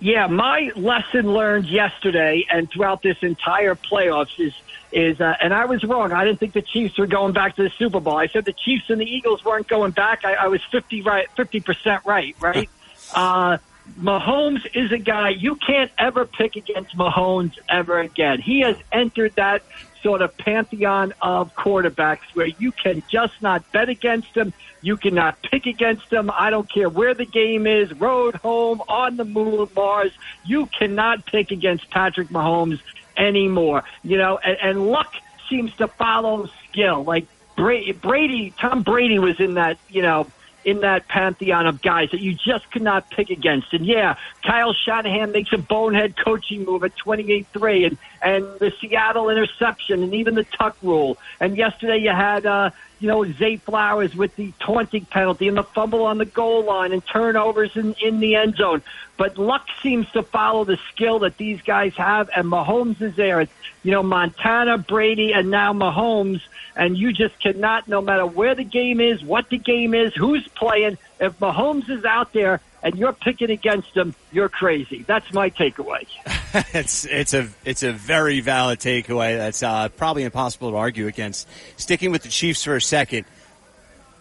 Yeah, 0.00 0.26
my 0.26 0.70
lesson 0.76 1.32
learned 1.32 1.66
yesterday 1.66 2.46
and 2.50 2.70
throughout 2.70 3.02
this 3.02 3.18
entire 3.22 3.74
playoffs 3.74 4.38
is 4.38 4.54
is 4.92 5.20
uh, 5.20 5.34
and 5.42 5.52
I 5.52 5.66
was 5.66 5.84
wrong. 5.84 6.12
I 6.12 6.24
didn't 6.24 6.40
think 6.40 6.54
the 6.54 6.62
Chiefs 6.62 6.96
were 6.96 7.06
going 7.06 7.34
back 7.34 7.56
to 7.56 7.64
the 7.64 7.70
Super 7.70 8.00
Bowl. 8.00 8.16
I 8.16 8.28
said 8.28 8.46
the 8.46 8.52
Chiefs 8.52 8.88
and 8.88 8.98
the 8.98 9.06
Eagles 9.06 9.44
weren't 9.44 9.68
going 9.68 9.90
back. 9.90 10.24
I, 10.24 10.34
I 10.34 10.46
was 10.46 10.62
fifty 10.70 11.02
right, 11.02 11.28
fifty 11.36 11.60
percent 11.60 12.02
right. 12.06 12.34
Right. 12.40 12.70
uh, 13.14 13.58
Mahomes 14.00 14.66
is 14.74 14.92
a 14.92 14.98
guy 14.98 15.30
you 15.30 15.56
can't 15.56 15.90
ever 15.98 16.24
pick 16.24 16.56
against 16.56 16.96
Mahomes 16.96 17.52
ever 17.68 18.00
again. 18.00 18.40
He 18.40 18.60
has 18.60 18.76
entered 18.90 19.34
that 19.36 19.62
sort 20.02 20.22
of 20.22 20.36
pantheon 20.36 21.14
of 21.20 21.54
quarterbacks 21.54 22.34
where 22.34 22.46
you 22.46 22.72
can 22.72 23.02
just 23.08 23.40
not 23.40 23.70
bet 23.72 23.88
against 23.88 24.36
him. 24.36 24.52
You 24.82 24.96
cannot 24.98 25.40
pick 25.42 25.66
against 25.66 26.12
him. 26.12 26.30
I 26.30 26.50
don't 26.50 26.70
care 26.70 26.88
where 26.88 27.14
the 27.14 27.24
game 27.24 27.66
is, 27.66 27.92
road, 27.94 28.34
home, 28.34 28.82
on 28.88 29.16
the 29.16 29.24
moon, 29.24 29.68
Mars. 29.74 30.12
You 30.44 30.66
cannot 30.66 31.24
pick 31.24 31.50
against 31.50 31.88
Patrick 31.90 32.28
Mahomes 32.28 32.80
anymore. 33.16 33.84
You 34.02 34.18
know, 34.18 34.38
and, 34.38 34.58
and 34.62 34.86
luck 34.88 35.14
seems 35.48 35.74
to 35.76 35.88
follow 35.88 36.48
skill. 36.68 37.02
Like 37.04 37.26
Brady, 37.56 37.92
Brady, 37.92 38.52
Tom 38.58 38.82
Brady 38.82 39.18
was 39.18 39.40
in 39.40 39.54
that, 39.54 39.78
you 39.88 40.02
know, 40.02 40.26
in 40.64 40.80
that 40.80 41.08
pantheon 41.08 41.66
of 41.66 41.82
guys 41.82 42.10
that 42.10 42.20
you 42.20 42.34
just 42.34 42.70
could 42.70 42.82
not 42.82 43.10
pick 43.10 43.30
against. 43.30 43.72
And 43.72 43.84
yeah, 43.84 44.16
Kyle 44.44 44.72
Shanahan 44.72 45.32
makes 45.32 45.52
a 45.52 45.58
bonehead 45.58 46.16
coaching 46.16 46.64
move 46.64 46.84
at 46.84 46.96
28-3 46.96 47.86
and, 47.86 47.98
and 48.22 48.58
the 48.58 48.72
Seattle 48.80 49.30
interception 49.30 50.02
and 50.02 50.14
even 50.14 50.34
the 50.34 50.44
tuck 50.44 50.76
rule. 50.82 51.18
And 51.40 51.56
yesterday 51.56 51.98
you 51.98 52.10
had, 52.10 52.46
uh, 52.46 52.70
you 53.00 53.08
know, 53.08 53.30
Zay 53.32 53.56
Flowers 53.56 54.16
with 54.16 54.34
the 54.36 54.52
taunting 54.60 55.04
penalty 55.04 55.48
and 55.48 55.56
the 55.56 55.62
fumble 55.62 56.06
on 56.06 56.18
the 56.18 56.24
goal 56.24 56.64
line 56.64 56.92
and 56.92 57.04
turnovers 57.06 57.76
in, 57.76 57.94
in 58.02 58.20
the 58.20 58.36
end 58.36 58.56
zone. 58.56 58.82
But 59.16 59.38
luck 59.38 59.66
seems 59.82 60.10
to 60.12 60.22
follow 60.22 60.64
the 60.64 60.78
skill 60.92 61.20
that 61.20 61.36
these 61.36 61.60
guys 61.62 61.94
have, 61.96 62.30
and 62.34 62.46
Mahomes 62.46 63.00
is 63.00 63.14
there. 63.14 63.46
You 63.82 63.90
know, 63.90 64.02
Montana, 64.02 64.78
Brady, 64.78 65.32
and 65.32 65.50
now 65.50 65.72
Mahomes, 65.72 66.40
and 66.76 66.96
you 66.96 67.12
just 67.12 67.38
cannot, 67.40 67.88
no 67.88 68.00
matter 68.00 68.26
where 68.26 68.54
the 68.54 68.64
game 68.64 69.00
is, 69.00 69.22
what 69.22 69.48
the 69.48 69.58
game 69.58 69.94
is, 69.94 70.14
who's 70.14 70.46
playing, 70.48 70.98
if 71.20 71.38
Mahomes 71.38 71.88
is 71.88 72.04
out 72.04 72.32
there 72.32 72.60
and 72.82 72.96
you're 72.96 73.12
picking 73.12 73.50
against 73.50 73.96
him, 73.96 74.14
you're 74.32 74.48
crazy. 74.48 75.04
That's 75.06 75.32
my 75.32 75.50
takeaway. 75.50 76.06
it's 76.74 77.04
it's 77.04 77.32
a 77.32 77.48
it's 77.64 77.82
a 77.82 77.92
very 77.92 78.40
valid 78.40 78.80
takeaway. 78.80 79.36
That's 79.36 79.62
uh, 79.62 79.88
probably 79.90 80.24
impossible 80.24 80.70
to 80.72 80.76
argue 80.76 81.06
against. 81.06 81.48
Sticking 81.76 82.10
with 82.10 82.22
the 82.22 82.28
Chiefs 82.28 82.64
for 82.64 82.76
a 82.76 82.82
second, 82.82 83.24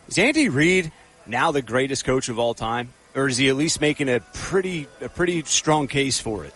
is 0.07 0.17
Andy 0.17 0.49
Reid 0.49 0.91
now 1.25 1.51
the 1.51 1.61
greatest 1.61 2.05
coach 2.05 2.29
of 2.29 2.39
all 2.39 2.53
time, 2.53 2.93
or 3.15 3.27
is 3.27 3.37
he 3.37 3.49
at 3.49 3.55
least 3.55 3.81
making 3.81 4.09
a 4.09 4.19
pretty 4.33 4.87
a 5.01 5.09
pretty 5.09 5.43
strong 5.43 5.87
case 5.87 6.19
for 6.19 6.45
it? 6.45 6.53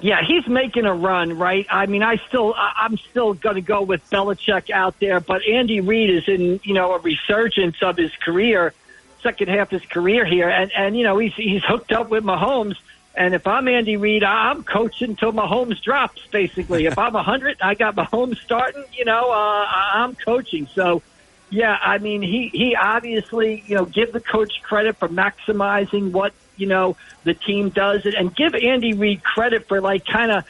Yeah, 0.00 0.22
he's 0.26 0.46
making 0.46 0.86
a 0.86 0.94
run, 0.94 1.38
right? 1.38 1.66
I 1.70 1.86
mean, 1.86 2.02
I 2.02 2.16
still, 2.28 2.54
I'm 2.56 2.98
still 2.98 3.32
going 3.32 3.54
to 3.54 3.60
go 3.60 3.82
with 3.82 4.08
Belichick 4.10 4.70
out 4.70 4.98
there, 4.98 5.20
but 5.20 5.46
Andy 5.46 5.80
Reid 5.80 6.10
is 6.10 6.28
in, 6.28 6.60
you 6.64 6.74
know, 6.74 6.94
a 6.94 6.98
resurgence 6.98 7.76
of 7.80 7.96
his 7.96 8.12
career, 8.16 8.74
second 9.22 9.48
half 9.48 9.72
of 9.72 9.80
his 9.80 9.88
career 9.88 10.24
here, 10.24 10.48
and 10.48 10.70
and 10.76 10.96
you 10.96 11.02
know 11.02 11.18
he's 11.18 11.34
he's 11.34 11.64
hooked 11.64 11.92
up 11.92 12.10
with 12.10 12.22
Mahomes. 12.22 12.76
And 13.16 13.32
if 13.32 13.46
I'm 13.46 13.68
Andy 13.68 13.96
Reid, 13.96 14.24
I'm 14.24 14.64
coaching 14.64 15.10
until 15.10 15.32
Mahomes 15.32 15.80
drops. 15.80 16.20
Basically, 16.32 16.86
if 16.86 16.98
I'm 16.98 17.12
100, 17.12 17.58
I 17.60 17.74
got 17.74 17.94
Mahomes 17.94 18.38
starting. 18.38 18.84
You 18.92 19.04
know, 19.04 19.30
uh, 19.30 19.66
I'm 19.68 20.16
coaching. 20.16 20.66
So, 20.74 21.02
yeah, 21.48 21.78
I 21.80 21.98
mean, 21.98 22.22
he 22.22 22.48
he 22.48 22.74
obviously, 22.74 23.62
you 23.66 23.76
know, 23.76 23.84
give 23.84 24.12
the 24.12 24.20
coach 24.20 24.62
credit 24.62 24.96
for 24.96 25.08
maximizing 25.08 26.10
what 26.10 26.34
you 26.56 26.66
know 26.66 26.96
the 27.24 27.34
team 27.34 27.70
does, 27.70 28.06
it, 28.06 28.14
and 28.14 28.34
give 28.34 28.54
Andy 28.54 28.94
Reid 28.94 29.22
credit 29.22 29.68
for 29.68 29.80
like 29.80 30.04
kind 30.04 30.30
of 30.30 30.44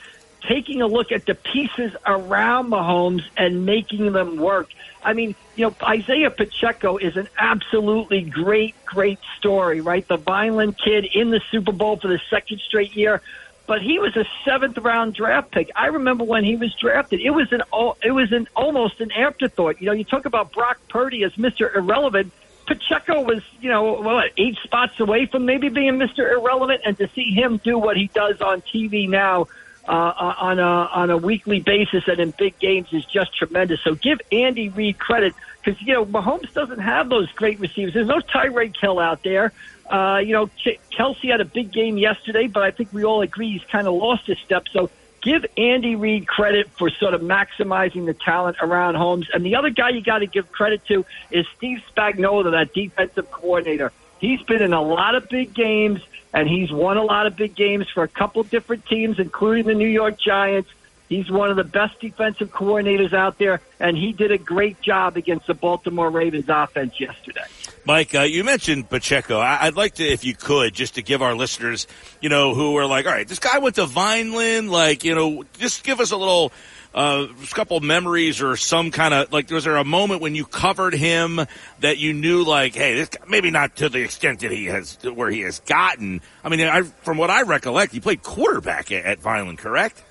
taking 0.46 0.82
a 0.82 0.86
look 0.86 1.12
at 1.12 1.26
the 1.26 1.34
pieces 1.34 1.92
around 2.06 2.70
Mahomes 2.70 3.22
and 3.36 3.64
making 3.64 4.12
them 4.12 4.36
work. 4.36 4.68
I 5.02 5.12
mean, 5.12 5.34
you 5.56 5.66
know, 5.66 5.74
Isaiah 5.82 6.30
Pacheco 6.30 6.96
is 6.96 7.16
an 7.16 7.28
absolutely 7.38 8.22
great, 8.22 8.74
great 8.84 9.18
story, 9.38 9.80
right? 9.80 10.06
The 10.06 10.16
Vineland 10.16 10.76
kid 10.78 11.06
in 11.14 11.30
the 11.30 11.40
Super 11.50 11.72
Bowl 11.72 11.96
for 11.96 12.08
the 12.08 12.20
second 12.30 12.60
straight 12.60 12.94
year. 12.94 13.20
But 13.66 13.80
he 13.80 13.98
was 13.98 14.14
a 14.14 14.26
seventh 14.44 14.76
round 14.76 15.14
draft 15.14 15.50
pick. 15.50 15.70
I 15.74 15.86
remember 15.86 16.24
when 16.24 16.44
he 16.44 16.54
was 16.54 16.74
drafted. 16.74 17.20
It 17.20 17.30
was 17.30 17.50
an 17.50 17.62
it 18.02 18.10
was 18.10 18.30
an 18.30 18.46
almost 18.54 19.00
an 19.00 19.10
afterthought. 19.12 19.80
You 19.80 19.86
know, 19.86 19.92
you 19.92 20.04
talk 20.04 20.26
about 20.26 20.52
Brock 20.52 20.78
Purdy 20.88 21.24
as 21.24 21.32
Mr. 21.34 21.74
Irrelevant. 21.74 22.30
Pacheco 22.66 23.22
was, 23.22 23.42
you 23.60 23.70
know, 23.70 24.00
what, 24.00 24.32
eight 24.36 24.56
spots 24.62 24.98
away 25.00 25.26
from 25.26 25.44
maybe 25.44 25.68
being 25.68 25.94
Mr. 25.94 26.30
Irrelevant, 26.30 26.82
and 26.84 26.96
to 26.98 27.08
see 27.14 27.32
him 27.32 27.58
do 27.62 27.78
what 27.78 27.96
he 27.96 28.08
does 28.08 28.40
on 28.40 28.62
TV 28.62 29.08
now 29.08 29.46
uh, 29.86 30.34
on 30.38 30.58
a 30.58 30.62
on 30.62 31.10
a 31.10 31.16
weekly 31.16 31.60
basis 31.60 32.04
and 32.06 32.18
in 32.18 32.32
big 32.38 32.58
games 32.58 32.88
is 32.92 33.04
just 33.04 33.36
tremendous. 33.36 33.80
So 33.82 33.94
give 33.94 34.20
Andy 34.32 34.68
Reid 34.68 34.98
credit 34.98 35.34
because 35.62 35.80
you 35.82 35.92
know 35.92 36.06
Mahomes 36.06 36.52
doesn't 36.52 36.78
have 36.78 37.08
those 37.08 37.30
great 37.32 37.60
receivers. 37.60 37.94
There's 37.94 38.06
no 38.06 38.20
Tyreek 38.20 38.74
Hill 38.80 38.98
out 38.98 39.22
there. 39.22 39.52
Uh, 39.88 40.20
you 40.24 40.32
know, 40.32 40.48
Kelce 40.96 41.30
had 41.30 41.42
a 41.42 41.44
big 41.44 41.70
game 41.70 41.98
yesterday, 41.98 42.46
but 42.46 42.62
I 42.62 42.70
think 42.70 42.92
we 42.92 43.04
all 43.04 43.20
agree 43.20 43.52
he's 43.52 43.70
kind 43.70 43.86
of 43.86 43.94
lost 43.94 44.26
his 44.26 44.38
step. 44.38 44.64
So 44.72 44.90
give 45.24 45.46
Andy 45.56 45.96
Reid 45.96 46.28
credit 46.28 46.70
for 46.70 46.90
sort 46.90 47.14
of 47.14 47.22
maximizing 47.22 48.04
the 48.06 48.14
talent 48.14 48.58
around 48.60 48.94
Holmes. 48.94 49.26
And 49.32 49.44
the 49.44 49.56
other 49.56 49.70
guy 49.70 49.88
you 49.88 50.02
got 50.02 50.18
to 50.18 50.26
give 50.26 50.52
credit 50.52 50.86
to 50.86 51.04
is 51.30 51.46
Steve 51.56 51.82
Spagnuolo, 51.90 52.52
that 52.52 52.74
defensive 52.74 53.30
coordinator. 53.30 53.90
He's 54.20 54.42
been 54.42 54.62
in 54.62 54.72
a 54.72 54.82
lot 54.82 55.14
of 55.14 55.28
big 55.28 55.54
games 55.54 56.00
and 56.32 56.48
he's 56.48 56.70
won 56.70 56.98
a 56.98 57.02
lot 57.02 57.26
of 57.26 57.36
big 57.36 57.54
games 57.54 57.88
for 57.88 58.02
a 58.02 58.08
couple 58.08 58.42
different 58.42 58.86
teams, 58.86 59.18
including 59.18 59.66
the 59.66 59.74
New 59.74 59.88
York 59.88 60.18
Giants. 60.20 60.68
He's 61.14 61.30
one 61.30 61.48
of 61.48 61.56
the 61.56 61.62
best 61.62 62.00
defensive 62.00 62.50
coordinators 62.50 63.12
out 63.12 63.38
there, 63.38 63.60
and 63.78 63.96
he 63.96 64.12
did 64.12 64.32
a 64.32 64.38
great 64.38 64.80
job 64.82 65.16
against 65.16 65.46
the 65.46 65.54
Baltimore 65.54 66.10
Ravens 66.10 66.46
offense 66.48 66.98
yesterday. 66.98 67.44
Mike, 67.84 68.16
uh, 68.16 68.22
you 68.22 68.42
mentioned 68.42 68.90
Pacheco. 68.90 69.38
I- 69.38 69.66
would 69.66 69.76
like 69.76 69.94
to, 69.96 70.04
if 70.04 70.24
you 70.24 70.34
could, 70.34 70.74
just 70.74 70.96
to 70.96 71.02
give 71.02 71.22
our 71.22 71.36
listeners, 71.36 71.86
you 72.20 72.30
know, 72.30 72.52
who 72.54 72.76
are 72.78 72.86
like, 72.86 73.06
all 73.06 73.12
right, 73.12 73.28
this 73.28 73.38
guy 73.38 73.58
went 73.58 73.76
to 73.76 73.86
Vineland, 73.86 74.72
like, 74.72 75.04
you 75.04 75.14
know, 75.14 75.44
just 75.56 75.84
give 75.84 76.00
us 76.00 76.10
a 76.10 76.16
little 76.16 76.52
uh, 76.94 77.26
a 77.30 77.46
couple 77.54 77.78
memories 77.80 78.40
or 78.40 78.56
some 78.56 78.90
kind 78.90 79.12
of 79.12 79.32
like 79.32 79.50
was 79.50 79.64
there 79.64 79.76
a 79.76 79.84
moment 79.84 80.20
when 80.20 80.34
you 80.34 80.44
covered 80.44 80.94
him 80.94 81.40
that 81.80 81.98
you 81.98 82.12
knew 82.12 82.44
like 82.44 82.72
hey 82.72 82.94
this 82.94 83.08
guy, 83.08 83.24
maybe 83.28 83.50
not 83.50 83.74
to 83.74 83.88
the 83.88 83.98
extent 83.98 84.38
that 84.40 84.52
he 84.52 84.66
has 84.66 84.96
where 85.02 85.28
he 85.28 85.40
has 85.40 85.58
gotten 85.58 86.20
i 86.44 86.48
mean 86.48 86.60
I, 86.60 86.82
from 86.82 87.18
what 87.18 87.30
i 87.30 87.42
recollect 87.42 87.92
he 87.92 87.98
played 87.98 88.22
quarterback 88.22 88.92
at, 88.92 89.04
at 89.04 89.18
vineland 89.18 89.58
correct 89.58 90.03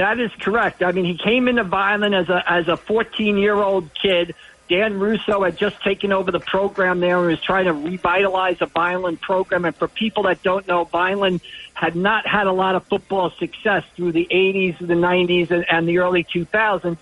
that 0.00 0.18
is 0.18 0.30
correct 0.40 0.82
i 0.82 0.92
mean 0.92 1.04
he 1.04 1.16
came 1.16 1.48
into 1.48 1.64
vineland 1.64 2.14
as 2.14 2.28
a 2.28 2.42
as 2.50 2.68
a 2.68 2.76
14 2.76 3.36
year 3.36 3.54
old 3.54 3.88
kid 3.94 4.34
Dan 4.70 5.00
Russo 5.00 5.42
had 5.42 5.56
just 5.56 5.82
taken 5.82 6.12
over 6.12 6.30
the 6.30 6.38
program 6.38 7.00
there 7.00 7.18
and 7.18 7.26
was 7.26 7.42
trying 7.42 7.64
to 7.64 7.72
revitalize 7.72 8.58
a 8.60 8.66
Vineland 8.66 9.20
program. 9.20 9.64
And 9.64 9.74
for 9.74 9.88
people 9.88 10.22
that 10.22 10.44
don't 10.44 10.66
know, 10.68 10.84
Vineland 10.84 11.40
had 11.74 11.96
not 11.96 12.24
had 12.24 12.46
a 12.46 12.52
lot 12.52 12.76
of 12.76 12.86
football 12.86 13.30
success 13.30 13.82
through 13.96 14.12
the 14.12 14.28
80s, 14.30 14.78
the 14.78 14.94
90s, 14.94 15.50
and, 15.50 15.66
and 15.68 15.88
the 15.88 15.98
early 15.98 16.22
2000s. 16.22 16.96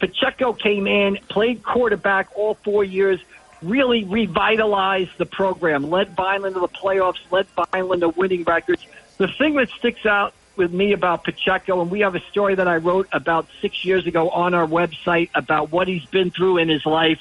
Pacheco 0.00 0.52
came 0.52 0.86
in, 0.86 1.16
played 1.30 1.62
quarterback 1.62 2.28
all 2.36 2.56
four 2.56 2.84
years, 2.84 3.18
really 3.62 4.04
revitalized 4.04 5.16
the 5.16 5.24
program, 5.24 5.88
led 5.88 6.14
Vineland 6.14 6.56
to 6.56 6.60
the 6.60 6.68
playoffs, 6.68 7.20
led 7.30 7.46
Vineland 7.72 8.02
to 8.02 8.10
winning 8.10 8.44
records. 8.44 8.84
The 9.16 9.28
thing 9.28 9.54
that 9.54 9.70
sticks 9.70 10.04
out 10.04 10.34
with 10.56 10.72
me 10.72 10.92
about 10.92 11.24
Pacheco, 11.24 11.80
and 11.80 11.90
we 11.90 12.00
have 12.00 12.14
a 12.14 12.20
story 12.30 12.54
that 12.54 12.68
I 12.68 12.76
wrote 12.76 13.08
about 13.12 13.46
six 13.60 13.84
years 13.84 14.06
ago 14.06 14.30
on 14.30 14.54
our 14.54 14.66
website 14.66 15.30
about 15.34 15.72
what 15.72 15.88
he's 15.88 16.04
been 16.06 16.30
through 16.30 16.58
in 16.58 16.68
his 16.68 16.84
life. 16.86 17.20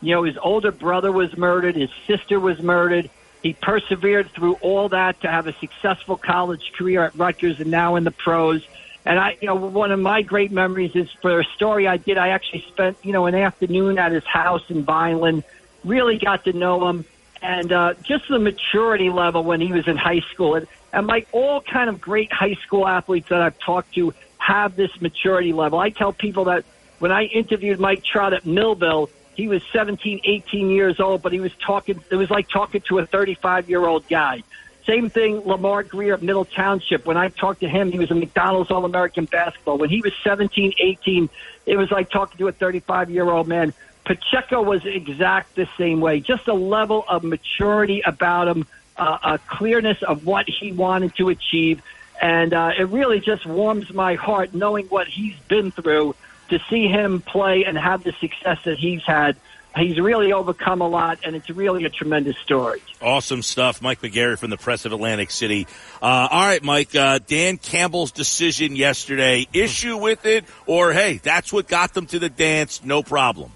You 0.00 0.14
know, 0.14 0.22
his 0.24 0.38
older 0.38 0.72
brother 0.72 1.12
was 1.12 1.36
murdered, 1.36 1.76
his 1.76 1.90
sister 2.06 2.40
was 2.40 2.60
murdered. 2.60 3.10
He 3.42 3.54
persevered 3.54 4.30
through 4.30 4.54
all 4.54 4.90
that 4.90 5.20
to 5.22 5.28
have 5.28 5.46
a 5.46 5.54
successful 5.54 6.16
college 6.16 6.72
career 6.76 7.04
at 7.04 7.14
Rutgers 7.14 7.58
and 7.58 7.70
now 7.70 7.96
in 7.96 8.04
the 8.04 8.10
pros. 8.10 8.62
And 9.06 9.18
I, 9.18 9.38
you 9.40 9.46
know, 9.46 9.54
one 9.54 9.92
of 9.92 9.98
my 9.98 10.20
great 10.20 10.52
memories 10.52 10.94
is 10.94 11.10
for 11.22 11.40
a 11.40 11.44
story 11.44 11.88
I 11.88 11.96
did. 11.96 12.18
I 12.18 12.28
actually 12.28 12.64
spent, 12.68 12.98
you 13.02 13.12
know, 13.12 13.26
an 13.26 13.34
afternoon 13.34 13.98
at 13.98 14.12
his 14.12 14.24
house 14.24 14.68
in 14.68 14.84
Vineland. 14.84 15.44
Really 15.84 16.18
got 16.18 16.44
to 16.44 16.52
know 16.52 16.86
him, 16.88 17.06
and 17.40 17.72
uh, 17.72 17.94
just 18.02 18.28
the 18.28 18.38
maturity 18.38 19.08
level 19.08 19.42
when 19.42 19.62
he 19.62 19.72
was 19.72 19.88
in 19.88 19.96
high 19.96 20.20
school. 20.32 20.56
And 20.56 20.66
and 20.92 21.06
like 21.06 21.28
all 21.32 21.60
kind 21.60 21.88
of 21.88 22.00
great 22.00 22.32
high 22.32 22.54
school 22.54 22.86
athletes 22.86 23.28
that 23.28 23.40
I've 23.40 23.58
talked 23.58 23.94
to 23.94 24.14
have 24.38 24.76
this 24.76 24.90
maturity 25.00 25.52
level. 25.52 25.78
I 25.78 25.90
tell 25.90 26.12
people 26.12 26.44
that 26.44 26.64
when 26.98 27.12
I 27.12 27.24
interviewed 27.24 27.78
Mike 27.78 28.02
Trout 28.02 28.32
at 28.32 28.46
Millville, 28.46 29.10
he 29.34 29.48
was 29.48 29.62
17, 29.72 30.20
18 30.24 30.70
years 30.70 31.00
old, 31.00 31.22
but 31.22 31.32
he 31.32 31.40
was 31.40 31.52
talking, 31.64 32.02
it 32.10 32.16
was 32.16 32.30
like 32.30 32.48
talking 32.48 32.82
to 32.82 32.98
a 32.98 33.06
35 33.06 33.70
year 33.70 33.86
old 33.86 34.06
guy. 34.08 34.42
Same 34.86 35.08
thing, 35.08 35.40
Lamar 35.40 35.82
Greer 35.82 36.14
at 36.14 36.22
Middle 36.22 36.44
Township. 36.44 37.06
When 37.06 37.16
I 37.16 37.28
talked 37.28 37.60
to 37.60 37.68
him, 37.68 37.92
he 37.92 37.98
was 37.98 38.10
a 38.10 38.14
McDonald's 38.14 38.70
All 38.70 38.84
American 38.84 39.26
basketball. 39.26 39.78
When 39.78 39.90
he 39.90 40.00
was 40.00 40.12
17, 40.24 40.74
18, 40.78 41.28
it 41.66 41.76
was 41.76 41.90
like 41.90 42.10
talking 42.10 42.38
to 42.38 42.48
a 42.48 42.52
35 42.52 43.10
year 43.10 43.30
old 43.30 43.46
man. 43.46 43.72
Pacheco 44.04 44.62
was 44.62 44.84
exact 44.84 45.54
the 45.54 45.68
same 45.78 46.00
way. 46.00 46.20
Just 46.20 46.48
a 46.48 46.54
level 46.54 47.04
of 47.08 47.22
maturity 47.22 48.02
about 48.04 48.48
him 48.48 48.66
uh, 48.96 49.18
a 49.22 49.38
clearness 49.38 50.02
of 50.02 50.26
what 50.26 50.48
he 50.48 50.72
wanted 50.72 51.14
to 51.16 51.28
achieve. 51.28 51.82
And 52.20 52.52
uh, 52.52 52.72
it 52.78 52.84
really 52.84 53.20
just 53.20 53.46
warms 53.46 53.92
my 53.92 54.14
heart 54.14 54.54
knowing 54.54 54.86
what 54.86 55.06
he's 55.08 55.36
been 55.48 55.70
through 55.70 56.14
to 56.50 56.58
see 56.68 56.86
him 56.88 57.20
play 57.20 57.64
and 57.64 57.78
have 57.78 58.04
the 58.04 58.12
success 58.12 58.58
that 58.64 58.78
he's 58.78 59.02
had. 59.02 59.36
He's 59.76 60.00
really 60.00 60.32
overcome 60.32 60.80
a 60.80 60.88
lot, 60.88 61.20
and 61.22 61.36
it's 61.36 61.48
really 61.48 61.84
a 61.84 61.90
tremendous 61.90 62.36
story. 62.38 62.82
Awesome 63.00 63.40
stuff. 63.40 63.80
Mike 63.80 64.00
McGarry 64.00 64.36
from 64.36 64.50
the 64.50 64.56
Press 64.56 64.84
of 64.84 64.92
Atlantic 64.92 65.30
City. 65.30 65.68
Uh, 66.02 66.28
all 66.28 66.44
right, 66.44 66.62
Mike, 66.62 66.94
uh, 66.96 67.20
Dan 67.24 67.56
Campbell's 67.56 68.10
decision 68.10 68.74
yesterday, 68.74 69.46
issue 69.52 69.96
with 69.96 70.26
it, 70.26 70.44
or 70.66 70.92
hey, 70.92 71.20
that's 71.22 71.52
what 71.52 71.68
got 71.68 71.94
them 71.94 72.06
to 72.06 72.18
the 72.18 72.28
dance, 72.28 72.84
no 72.84 73.04
problem? 73.04 73.52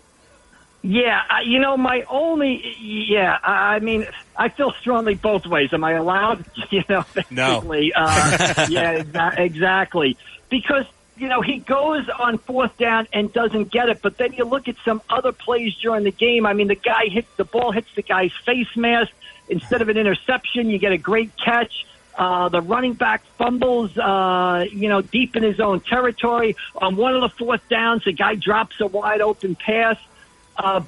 Yeah, 0.87 1.41
you 1.41 1.61
know, 1.61 1.79
my 1.79 2.03
only, 2.11 2.77
yeah, 2.79 3.39
I 3.43 3.79
mean, 3.79 4.07
I 4.37 4.51
feel 4.51 4.71
strongly 4.81 5.15
both 5.15 5.47
ways. 5.47 5.73
Am 5.73 5.83
I 5.83 5.93
allowed? 5.93 6.45
You 6.71 6.83
know, 6.89 7.05
basically. 7.15 7.93
No. 7.95 8.03
uh, 8.03 8.67
yeah, 8.69 8.99
exa- 9.03 9.39
exactly. 9.39 10.19
Because, 10.51 10.85
you 11.17 11.29
know, 11.29 11.41
he 11.41 11.59
goes 11.59 12.07
on 12.11 12.37
fourth 12.39 12.77
down 12.77 13.07
and 13.15 13.33
doesn't 13.33 13.71
get 13.71 13.89
it, 13.89 14.03
but 14.03 14.19
then 14.19 14.35
you 14.35 14.45
look 14.45 14.69
at 14.69 14.77
some 14.85 15.01
other 15.09 15.33
plays 15.33 15.75
during 15.77 16.05
the 16.05 16.11
game. 16.11 16.45
I 16.45 16.53
mean, 16.53 16.67
the 16.69 16.75
guy 16.75 17.07
hits, 17.07 17.29
the 17.37 17.45
ball 17.45 17.71
hits 17.73 17.89
the 17.95 18.03
guy's 18.03 18.33
face 18.45 18.77
mask. 18.77 19.11
Instead 19.49 19.81
of 19.83 19.89
an 19.89 19.97
interception, 19.97 20.69
you 20.69 20.79
get 20.79 20.93
a 20.93 20.99
great 20.99 21.31
catch. 21.37 21.87
Uh, 22.17 22.49
the 22.49 22.61
running 22.61 22.93
back 22.93 23.23
fumbles, 23.39 23.97
uh, 23.97 24.67
you 24.71 24.89
know, 24.89 25.01
deep 25.01 25.35
in 25.37 25.43
his 25.43 25.61
own 25.61 25.81
territory. 25.81 26.57
On 26.77 26.97
one 26.97 27.15
of 27.15 27.23
the 27.23 27.29
fourth 27.31 27.67
downs, 27.71 28.05
the 28.05 28.13
guy 28.13 28.35
drops 28.35 28.81
a 28.81 28.87
wide 28.87 29.21
open 29.23 29.55
pass. 29.55 29.97
Uh, 30.57 30.83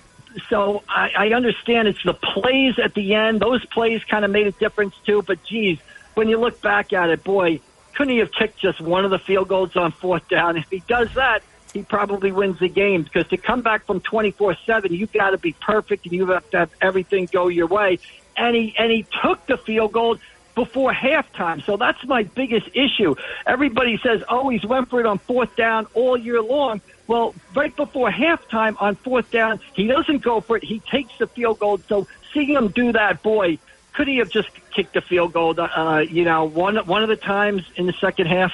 so 0.49 0.83
I, 0.89 1.11
I 1.17 1.29
understand 1.29 1.89
it's 1.89 2.03
the 2.05 2.15
plays 2.15 2.79
at 2.83 2.95
the 2.95 3.15
end. 3.15 3.41
Those 3.41 3.65
plays 3.67 4.03
kind 4.05 4.25
of 4.25 4.31
made 4.31 4.47
a 4.47 4.53
difference 4.53 4.95
too. 5.05 5.23
But 5.23 5.43
geez, 5.45 5.79
when 6.15 6.29
you 6.29 6.39
look 6.39 6.61
back 6.61 6.93
at 6.93 7.11
it, 7.11 7.25
boy, 7.25 7.61
couldn't 7.95 8.13
he 8.13 8.19
have 8.19 8.33
kicked 8.33 8.61
just 8.61 8.81
one 8.81 9.05
of 9.05 9.11
the 9.11 9.19
field 9.19 9.49
goals 9.49 9.77
on 9.77 9.93
fourth 9.93 10.29
down? 10.29 10.57
If 10.57 10.69
he 10.69 10.81
does 10.87 11.13
that, 11.15 11.43
he 11.73 11.83
probably 11.83 12.33
wins 12.33 12.59
the 12.59 12.69
game 12.69 13.03
because 13.03 13.27
to 13.29 13.37
come 13.37 13.63
back 13.63 13.87
from 13.87 14.01
24-7, 14.01 14.91
you've 14.91 15.13
got 15.13 15.31
to 15.31 15.39
be 15.39 15.53
perfect 15.53 16.05
and 16.05 16.15
you 16.15 16.27
have 16.27 16.49
to 16.51 16.59
have 16.59 16.71
everything 16.81 17.29
go 17.31 17.49
your 17.49 17.67
way. 17.67 17.99
And 18.37 18.55
he, 18.55 18.75
and 18.79 18.91
he 18.93 19.07
took 19.23 19.47
the 19.47 19.57
field 19.57 19.93
goal 19.93 20.19
before 20.55 20.93
halftime. 20.93 21.65
So 21.65 21.77
that's 21.77 22.03
my 22.07 22.23
biggest 22.25 22.69
issue. 22.75 23.15
Everybody 23.47 23.99
says, 24.03 24.23
oh, 24.29 24.49
he's 24.49 24.65
went 24.65 24.91
for 24.91 25.01
it 25.01 25.07
on 25.07 25.19
fourth 25.19 25.55
down 25.57 25.87
all 25.95 26.17
year 26.17 26.43
long. 26.43 26.81
Well, 27.07 27.35
right 27.55 27.75
before 27.75 28.11
halftime 28.11 28.77
on 28.81 28.97
fourth 28.97 29.31
down, 29.31 29.61
he 29.75 29.87
doesn't 29.87 30.23
go 30.23 30.41
for 30.41 30.57
it. 30.57 30.65
He 30.65 30.81
takes 30.81 31.17
the 31.19 31.27
field 31.27 31.61
goal. 31.61 31.79
So 31.89 32.07
seeing 32.33 32.49
him 32.49 32.69
do 32.69 32.93
that, 32.93 33.23
boy, 33.23 33.59
could 33.93 34.09
he 34.09 34.19
have 34.19 34.31
just 34.31 34.49
kicked 34.73 34.95
the 34.95 35.01
field 35.01 35.33
goal? 35.33 35.59
Uh, 35.59 36.01
you 36.01 36.25
know, 36.25 36.45
one 36.45 36.77
one 36.77 37.03
of 37.03 37.09
the 37.09 37.17
times 37.17 37.63
in 37.77 37.87
the 37.87 37.93
second 37.95 38.27
half. 38.27 38.53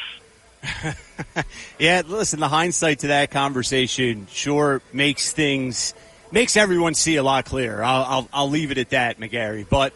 yeah, 1.79 2.03
listen, 2.07 2.41
the 2.41 2.49
hindsight 2.49 3.01
to 3.01 3.09
that 3.09 3.31
conversation 3.31 4.27
sure 4.31 4.83
makes 4.93 5.33
things 5.33 5.95
makes 6.31 6.57
everyone 6.57 6.95
see 6.95 7.17
a 7.17 7.23
lot 7.23 7.45
clearer. 7.45 7.83
I'll 7.83 8.05
I'll, 8.05 8.29
I'll 8.33 8.51
leave 8.51 8.71
it 8.71 8.79
at 8.79 8.91
that, 8.91 9.19
McGarry. 9.19 9.69
But 9.69 9.93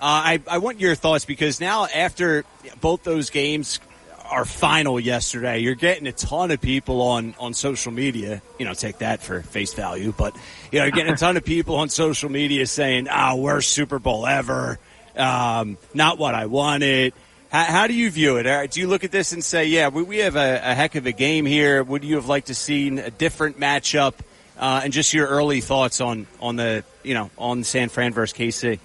uh, 0.00 0.02
I 0.02 0.42
I 0.46 0.58
want 0.58 0.80
your 0.80 0.94
thoughts 0.94 1.24
because 1.24 1.60
now 1.60 1.86
after 1.86 2.44
both 2.80 3.04
those 3.04 3.30
games 3.30 3.80
our 4.30 4.44
final 4.44 5.00
yesterday, 5.00 5.58
you're 5.58 5.74
getting 5.74 6.06
a 6.06 6.12
ton 6.12 6.50
of 6.50 6.60
people 6.60 7.02
on, 7.02 7.34
on 7.38 7.52
social 7.52 7.92
media. 7.92 8.40
You 8.58 8.64
know, 8.64 8.74
take 8.74 8.98
that 8.98 9.22
for 9.22 9.42
face 9.42 9.74
value, 9.74 10.14
but 10.16 10.36
you 10.70 10.78
know, 10.78 10.84
you're 10.84 10.92
getting 10.92 11.12
a 11.12 11.16
ton 11.16 11.36
of 11.36 11.44
people 11.44 11.76
on 11.76 11.88
social 11.88 12.30
media 12.30 12.66
saying, 12.66 13.08
"Ah, 13.10 13.32
oh, 13.32 13.36
worst 13.36 13.70
Super 13.70 13.98
Bowl 13.98 14.26
ever, 14.26 14.78
um, 15.16 15.76
not 15.94 16.18
what 16.18 16.34
I 16.34 16.46
wanted." 16.46 17.12
How, 17.50 17.64
how, 17.64 17.86
do 17.88 17.94
you 17.94 18.10
view 18.10 18.36
it? 18.36 18.70
Do 18.70 18.80
you 18.80 18.86
look 18.86 19.02
at 19.02 19.10
this 19.10 19.32
and 19.32 19.42
say, 19.42 19.66
"Yeah, 19.66 19.88
we, 19.88 20.02
we 20.02 20.18
have 20.18 20.36
a, 20.36 20.60
a, 20.62 20.74
heck 20.74 20.94
of 20.94 21.06
a 21.06 21.12
game 21.12 21.44
here"? 21.44 21.82
Would 21.82 22.04
you 22.04 22.14
have 22.14 22.28
liked 22.28 22.46
to 22.46 22.54
seen 22.54 22.98
a 22.98 23.10
different 23.10 23.58
matchup? 23.58 24.14
Uh, 24.56 24.82
and 24.84 24.92
just 24.92 25.12
your 25.12 25.26
early 25.26 25.60
thoughts 25.60 26.00
on 26.00 26.26
on 26.40 26.56
the 26.56 26.84
you 27.02 27.14
know 27.14 27.30
on 27.36 27.64
San 27.64 27.88
Fran 27.88 28.12
versus 28.12 28.36
KC. 28.36 28.78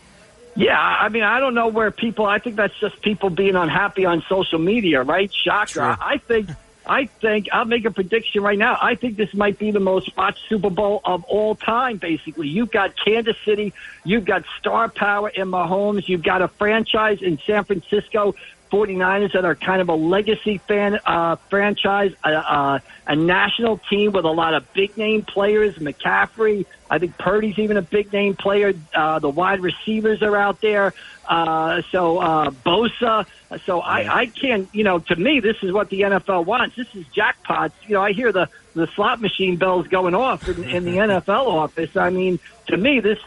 Yeah, 0.56 0.80
I 0.80 1.10
mean, 1.10 1.24
I 1.24 1.40
don't 1.40 1.54
know 1.54 1.68
where 1.68 1.92
people. 1.92 2.26
I 2.26 2.40
think 2.40 2.56
that's 2.56 2.78
just 2.80 3.02
people 3.02 3.30
being 3.30 3.56
unhappy 3.56 4.06
on 4.06 4.24
social 4.30 4.60
media, 4.60 5.04
right? 5.04 5.32
Shocker. 5.34 5.74
True. 5.74 5.96
I 6.00 6.18
think. 6.18 6.50
I 6.88 7.06
think 7.08 7.48
I'll 7.52 7.66
make 7.66 7.84
a 7.86 7.90
prediction 7.90 8.44
right 8.44 8.60
now. 8.60 8.78
I 8.80 8.94
think 8.94 9.18
this 9.18 9.34
might 9.34 9.58
be 9.58 9.72
the 9.72 9.80
most 9.80 10.16
watched 10.16 10.48
Super 10.48 10.70
Bowl 10.70 11.02
of 11.04 11.24
all 11.24 11.56
time. 11.56 11.98
Basically, 11.98 12.48
you've 12.48 12.70
got 12.70 12.94
Kansas 13.04 13.36
City, 13.44 13.74
you've 14.04 14.26
got 14.26 14.44
star 14.60 14.88
power 14.88 15.30
in 15.30 15.48
Mahomes, 15.48 16.08
you've 16.08 16.22
got 16.22 16.44
a 16.44 16.48
franchise 16.48 17.24
in 17.24 17.40
San 17.40 17.64
Francisco 17.64 18.36
49ers 18.72 19.34
that 19.34 19.46
are 19.46 19.56
kind 19.56 19.82
of 19.82 19.90
a 19.90 19.96
legacy 19.96 20.58
fan 20.60 21.00
uh, 21.06 21.38
franchise, 21.50 22.14
a, 22.24 22.30
a, 22.30 22.82
a 23.08 23.16
national 23.16 23.80
team 23.90 24.12
with 24.12 24.26
a 24.26 24.32
lot 24.32 24.54
of 24.54 24.72
big 24.74 24.98
name 24.98 25.24
players, 25.24 25.76
McCaffrey, 25.76 26.66
I 26.90 27.00
think 27.00 27.18
Purdy's 27.18 27.58
even 27.58 27.78
a 27.78 27.82
big 27.82 28.14
name 28.14 28.36
player. 28.36 28.74
Uh, 28.94 29.20
the 29.20 29.30
wide 29.30 29.62
receivers 29.62 30.22
are 30.22 30.36
out 30.36 30.62
there. 30.62 30.94
Uh, 31.28 31.82
so 31.92 32.20
uh, 32.20 32.50
Bosa. 32.52 33.26
So 33.66 33.82
I, 33.82 34.22
I 34.22 34.26
can't. 34.28 34.70
You 34.74 34.84
know, 34.84 35.00
to 35.00 35.16
me, 35.16 35.40
this 35.40 35.58
is 35.64 35.72
what 35.72 35.90
the 35.90 36.02
NFL 36.02 36.46
wants. 36.46 36.76
This 36.76 36.94
is 36.94 37.06
jackpots. 37.08 37.72
You 37.88 37.96
know, 37.96 38.02
I 38.02 38.12
hear 38.12 38.32
the 38.32 38.50
the 38.76 38.88
slot 38.88 39.22
machine 39.22 39.56
bells 39.56 39.88
going 39.88 40.14
off 40.14 40.48
in, 40.48 40.64
in 40.66 40.84
the 40.86 40.98
NFL 40.98 41.48
office. 41.48 41.96
I 41.96 42.10
mean, 42.10 42.40
to 42.68 42.78
me, 42.78 43.00
this 43.00 43.18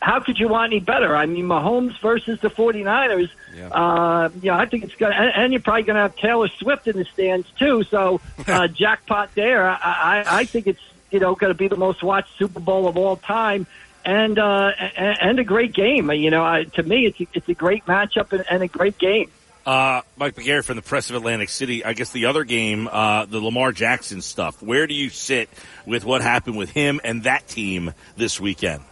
how 0.00 0.20
could 0.20 0.38
you 0.38 0.48
want 0.48 0.72
any 0.72 0.80
better? 0.80 1.16
I 1.16 1.26
mean, 1.26 1.46
Mahomes 1.46 1.98
versus 2.00 2.40
the 2.40 2.50
49ers. 2.50 3.30
Yeah. 3.54 3.68
Uh, 3.68 4.28
you 4.42 4.50
know, 4.50 4.58
I 4.58 4.66
think 4.66 4.84
it's 4.84 4.94
going 4.96 5.12
to, 5.12 5.18
and, 5.18 5.52
you're 5.52 5.62
probably 5.62 5.84
going 5.84 5.94
to 5.94 6.02
have 6.02 6.16
Taylor 6.16 6.48
Swift 6.48 6.88
in 6.88 6.96
the 6.96 7.04
stands 7.04 7.50
too. 7.58 7.84
So 7.84 8.20
uh, 8.46 8.68
jackpot 8.68 9.34
there. 9.34 9.68
I, 9.68 9.76
I, 9.76 10.24
I 10.40 10.44
think 10.44 10.66
it's 10.66 10.80
you 11.10 11.20
know 11.20 11.34
going 11.34 11.52
to 11.52 11.58
be 11.58 11.68
the 11.68 11.76
most 11.76 12.02
watched 12.02 12.36
Super 12.38 12.60
Bowl 12.60 12.88
of 12.88 12.96
all 12.96 13.16
time 13.16 13.66
and 14.04 14.38
uh, 14.38 14.70
and 14.96 15.38
a 15.38 15.44
great 15.44 15.74
game. 15.74 16.10
You 16.12 16.30
know, 16.30 16.44
I, 16.44 16.64
to 16.64 16.82
me, 16.82 17.06
it's 17.06 17.20
a, 17.20 17.26
it's 17.34 17.48
a 17.48 17.54
great 17.54 17.84
matchup 17.86 18.32
and, 18.32 18.44
and 18.48 18.62
a 18.62 18.68
great 18.68 18.98
game. 18.98 19.30
Uh, 19.66 20.02
Mike 20.16 20.36
McGarry 20.36 20.64
from 20.64 20.76
the 20.76 20.82
Press 20.82 21.10
of 21.10 21.16
Atlantic 21.16 21.48
City. 21.48 21.84
I 21.84 21.92
guess 21.92 22.12
the 22.12 22.26
other 22.26 22.44
game, 22.44 22.88
uh, 22.90 23.26
the 23.26 23.40
Lamar 23.40 23.72
Jackson 23.72 24.22
stuff. 24.22 24.62
Where 24.62 24.86
do 24.86 24.94
you 24.94 25.10
sit 25.10 25.50
with 25.84 26.04
what 26.04 26.22
happened 26.22 26.56
with 26.56 26.70
him 26.70 27.00
and 27.02 27.24
that 27.24 27.48
team 27.48 27.92
this 28.16 28.38
weekend? 28.40 28.84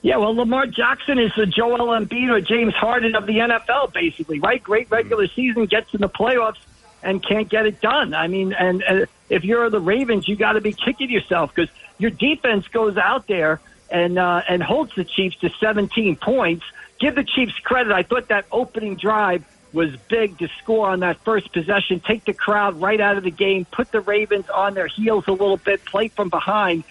Yeah, 0.00 0.16
well, 0.16 0.34
Lamar 0.34 0.66
Jackson 0.66 1.18
is 1.18 1.32
the 1.36 1.44
Joel 1.44 1.88
Embiid 1.88 2.30
or 2.30 2.40
James 2.40 2.72
Harden 2.72 3.16
of 3.16 3.26
the 3.26 3.34
NFL, 3.34 3.92
basically, 3.92 4.40
right? 4.40 4.62
Great 4.62 4.90
regular 4.90 5.26
season, 5.26 5.66
gets 5.66 5.92
in 5.92 6.00
the 6.00 6.08
playoffs, 6.08 6.58
and 7.02 7.22
can't 7.22 7.48
get 7.48 7.66
it 7.66 7.80
done. 7.80 8.14
I 8.14 8.28
mean, 8.28 8.52
and, 8.52 8.82
and 8.82 9.06
if 9.28 9.44
you're 9.44 9.70
the 9.70 9.80
Ravens, 9.80 10.28
you 10.28 10.36
got 10.36 10.52
to 10.52 10.60
be 10.60 10.72
kicking 10.72 11.10
yourself 11.10 11.54
because 11.54 11.70
your 11.98 12.10
defense 12.10 12.66
goes 12.68 12.96
out 12.96 13.26
there 13.26 13.60
and 13.90 14.18
uh, 14.18 14.42
and 14.48 14.62
holds 14.62 14.94
the 14.94 15.04
Chiefs 15.04 15.36
to 15.40 15.50
17 15.60 16.16
points. 16.16 16.64
Give 17.00 17.14
the 17.14 17.24
Chiefs 17.24 17.58
credit. 17.60 17.92
I 17.92 18.02
thought 18.02 18.28
that 18.28 18.46
opening 18.50 18.96
drive 18.96 19.44
was 19.72 19.94
big 20.08 20.38
to 20.38 20.48
score 20.62 20.88
on 20.88 21.00
that 21.00 21.18
first 21.18 21.52
possession, 21.52 22.00
take 22.00 22.24
the 22.24 22.32
crowd 22.32 22.80
right 22.80 23.00
out 23.00 23.16
of 23.16 23.24
the 23.24 23.30
game, 23.30 23.66
put 23.66 23.92
the 23.92 24.00
Ravens 24.00 24.48
on 24.48 24.74
their 24.74 24.86
heels 24.86 25.24
a 25.28 25.32
little 25.32 25.58
bit, 25.58 25.84
play 25.84 26.08
from 26.08 26.30
behind. 26.30 26.84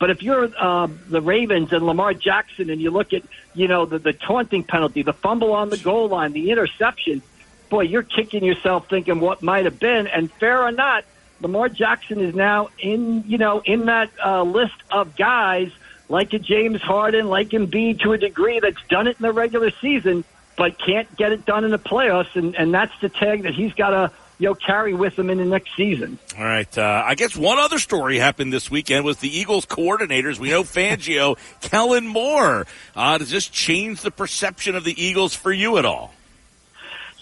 But 0.00 0.10
if 0.10 0.22
you're 0.22 0.50
uh, 0.58 0.88
the 1.08 1.20
Ravens 1.20 1.72
and 1.72 1.86
Lamar 1.86 2.12
Jackson, 2.14 2.70
and 2.70 2.80
you 2.80 2.90
look 2.90 3.12
at 3.12 3.22
you 3.54 3.68
know 3.68 3.86
the, 3.86 3.98
the 3.98 4.12
taunting 4.12 4.64
penalty, 4.64 5.02
the 5.02 5.12
fumble 5.12 5.52
on 5.52 5.70
the 5.70 5.78
goal 5.78 6.08
line, 6.08 6.32
the 6.32 6.50
interception, 6.50 7.22
boy, 7.68 7.82
you're 7.82 8.02
kicking 8.02 8.44
yourself 8.44 8.88
thinking 8.88 9.20
what 9.20 9.42
might 9.42 9.64
have 9.64 9.78
been. 9.78 10.06
And 10.06 10.30
fair 10.32 10.62
or 10.62 10.72
not, 10.72 11.04
Lamar 11.40 11.68
Jackson 11.68 12.20
is 12.20 12.34
now 12.34 12.68
in 12.78 13.24
you 13.26 13.38
know 13.38 13.60
in 13.60 13.86
that 13.86 14.10
uh, 14.24 14.42
list 14.42 14.74
of 14.90 15.16
guys 15.16 15.70
like 16.08 16.32
a 16.32 16.38
James 16.38 16.80
Harden, 16.80 17.28
like 17.28 17.50
Embiid 17.50 18.00
to 18.00 18.12
a 18.12 18.18
degree 18.18 18.60
that's 18.60 18.82
done 18.88 19.06
it 19.06 19.16
in 19.18 19.22
the 19.22 19.32
regular 19.32 19.70
season, 19.80 20.24
but 20.56 20.78
can't 20.78 21.14
get 21.16 21.32
it 21.32 21.44
done 21.44 21.64
in 21.64 21.70
the 21.70 21.78
playoffs, 21.78 22.36
and, 22.36 22.54
and 22.54 22.72
that's 22.72 22.92
the 23.00 23.08
tag 23.08 23.42
that 23.42 23.54
he's 23.54 23.72
got 23.72 23.90
to 23.90 24.12
you 24.38 24.48
know 24.48 24.54
carry 24.54 24.94
with 24.94 25.18
him 25.18 25.30
in 25.30 25.38
the 25.38 25.44
next 25.44 25.74
season. 25.76 26.18
All 26.38 26.44
right, 26.44 26.78
uh, 26.78 27.02
I 27.04 27.14
guess 27.14 27.36
one 27.36 27.58
other 27.58 27.78
story 27.78 28.18
happened 28.18 28.52
this 28.52 28.70
weekend 28.70 29.04
was 29.04 29.18
the 29.18 29.36
Eagles 29.36 29.66
coordinators. 29.66 30.38
We 30.38 30.50
know 30.50 30.62
Fangio, 30.62 31.36
Kellen 31.60 32.06
Moore. 32.06 32.66
Uh, 32.94 33.18
does 33.18 33.30
this 33.30 33.48
change 33.48 34.00
the 34.02 34.10
perception 34.10 34.76
of 34.76 34.84
the 34.84 35.02
Eagles 35.02 35.34
for 35.34 35.52
you 35.52 35.78
at 35.78 35.84
all? 35.84 36.14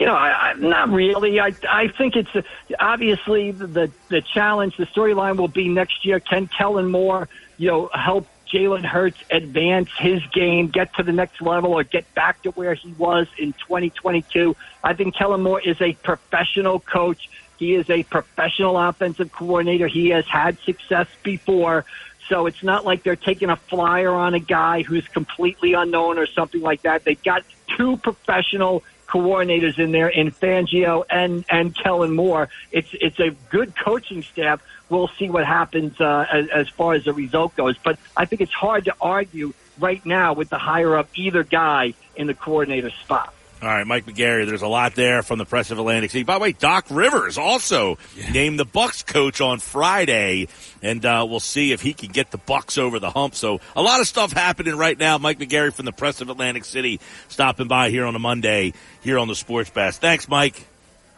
You 0.02 0.08
know, 0.08 0.16
I, 0.16 0.50
I, 0.50 0.54
not 0.54 0.88
really. 0.88 1.38
I 1.38 1.52
I 1.70 1.86
think 1.86 2.16
it's 2.16 2.34
uh, 2.34 2.42
obviously 2.80 3.52
the 3.52 3.88
the 4.08 4.20
challenge. 4.20 4.76
The 4.76 4.86
storyline 4.86 5.36
will 5.36 5.46
be 5.46 5.68
next 5.68 6.04
year. 6.04 6.18
Can 6.18 6.48
Kellen 6.48 6.90
Moore, 6.90 7.28
you 7.56 7.68
know, 7.68 7.88
help 7.94 8.26
Jalen 8.52 8.84
Hurts 8.84 9.18
advance 9.30 9.90
his 9.96 10.20
game, 10.34 10.66
get 10.70 10.92
to 10.96 11.04
the 11.04 11.12
next 11.12 11.40
level, 11.40 11.72
or 11.72 11.84
get 11.84 12.12
back 12.14 12.42
to 12.42 12.50
where 12.50 12.74
he 12.74 12.90
was 12.94 13.28
in 13.38 13.52
2022. 13.52 14.56
I 14.82 14.94
think 14.94 15.14
Kellen 15.14 15.40
Moore 15.40 15.60
is 15.60 15.80
a 15.80 15.92
professional 15.92 16.80
coach. 16.80 17.30
He 17.60 17.76
is 17.76 17.88
a 17.88 18.02
professional 18.02 18.76
offensive 18.76 19.30
coordinator. 19.30 19.86
He 19.86 20.08
has 20.08 20.26
had 20.26 20.58
success 20.64 21.06
before. 21.22 21.84
So 22.28 22.46
it's 22.46 22.64
not 22.64 22.84
like 22.84 23.04
they're 23.04 23.14
taking 23.14 23.50
a 23.50 23.56
flyer 23.56 24.10
on 24.10 24.34
a 24.34 24.40
guy 24.40 24.82
who's 24.82 25.06
completely 25.06 25.74
unknown 25.74 26.18
or 26.18 26.26
something 26.26 26.60
like 26.60 26.82
that. 26.82 27.04
They've 27.04 27.22
got 27.22 27.44
two 27.76 27.98
professional 27.98 28.82
coordinators 29.12 29.78
in 29.78 29.92
there 29.92 30.08
in 30.08 30.30
Fangio 30.30 31.04
and 31.10 31.44
and 31.50 31.76
Kellen 31.76 32.14
Moore. 32.14 32.48
It's 32.70 32.88
it's 33.00 33.20
a 33.20 33.30
good 33.50 33.74
coaching 33.76 34.22
staff 34.22 34.62
we'll 34.92 35.08
see 35.18 35.28
what 35.28 35.44
happens 35.44 35.98
uh, 36.00 36.26
as, 36.30 36.48
as 36.48 36.68
far 36.68 36.92
as 36.92 37.04
the 37.04 37.12
result 37.12 37.56
goes. 37.56 37.76
But 37.78 37.98
I 38.16 38.26
think 38.26 38.42
it's 38.42 38.52
hard 38.52 38.84
to 38.84 38.94
argue 39.00 39.54
right 39.80 40.04
now 40.04 40.34
with 40.34 40.50
the 40.50 40.58
hire 40.58 40.94
of 40.94 41.08
either 41.14 41.42
guy 41.42 41.94
in 42.14 42.26
the 42.26 42.34
coordinator 42.34 42.90
spot. 42.90 43.34
All 43.62 43.68
right, 43.68 43.86
Mike 43.86 44.06
McGarry. 44.06 44.44
There's 44.44 44.62
a 44.62 44.68
lot 44.68 44.96
there 44.96 45.22
from 45.22 45.38
the 45.38 45.44
press 45.44 45.70
of 45.70 45.78
Atlantic 45.78 46.10
City. 46.10 46.24
By 46.24 46.34
the 46.34 46.40
way, 46.40 46.50
Doc 46.50 46.86
Rivers 46.90 47.38
also 47.38 47.96
yeah. 48.16 48.32
named 48.32 48.58
the 48.58 48.64
Bucks 48.64 49.04
coach 49.04 49.40
on 49.40 49.60
Friday, 49.60 50.48
and 50.82 51.06
uh, 51.06 51.24
we'll 51.30 51.38
see 51.38 51.70
if 51.70 51.80
he 51.80 51.94
can 51.94 52.10
get 52.10 52.32
the 52.32 52.38
Bucks 52.38 52.76
over 52.76 52.98
the 52.98 53.10
hump. 53.10 53.36
So 53.36 53.60
a 53.76 53.82
lot 53.82 54.00
of 54.00 54.08
stuff 54.08 54.32
happening 54.32 54.76
right 54.76 54.98
now. 54.98 55.16
Mike 55.18 55.38
McGarry 55.38 55.72
from 55.72 55.84
the 55.84 55.92
press 55.92 56.20
of 56.20 56.28
Atlantic 56.28 56.64
City 56.64 56.98
stopping 57.28 57.68
by 57.68 57.90
here 57.90 58.04
on 58.04 58.16
a 58.16 58.18
Monday 58.18 58.72
here 59.00 59.16
on 59.16 59.28
the 59.28 59.36
Sports 59.36 59.70
Bash. 59.70 59.96
Thanks, 59.98 60.28
Mike. 60.28 60.66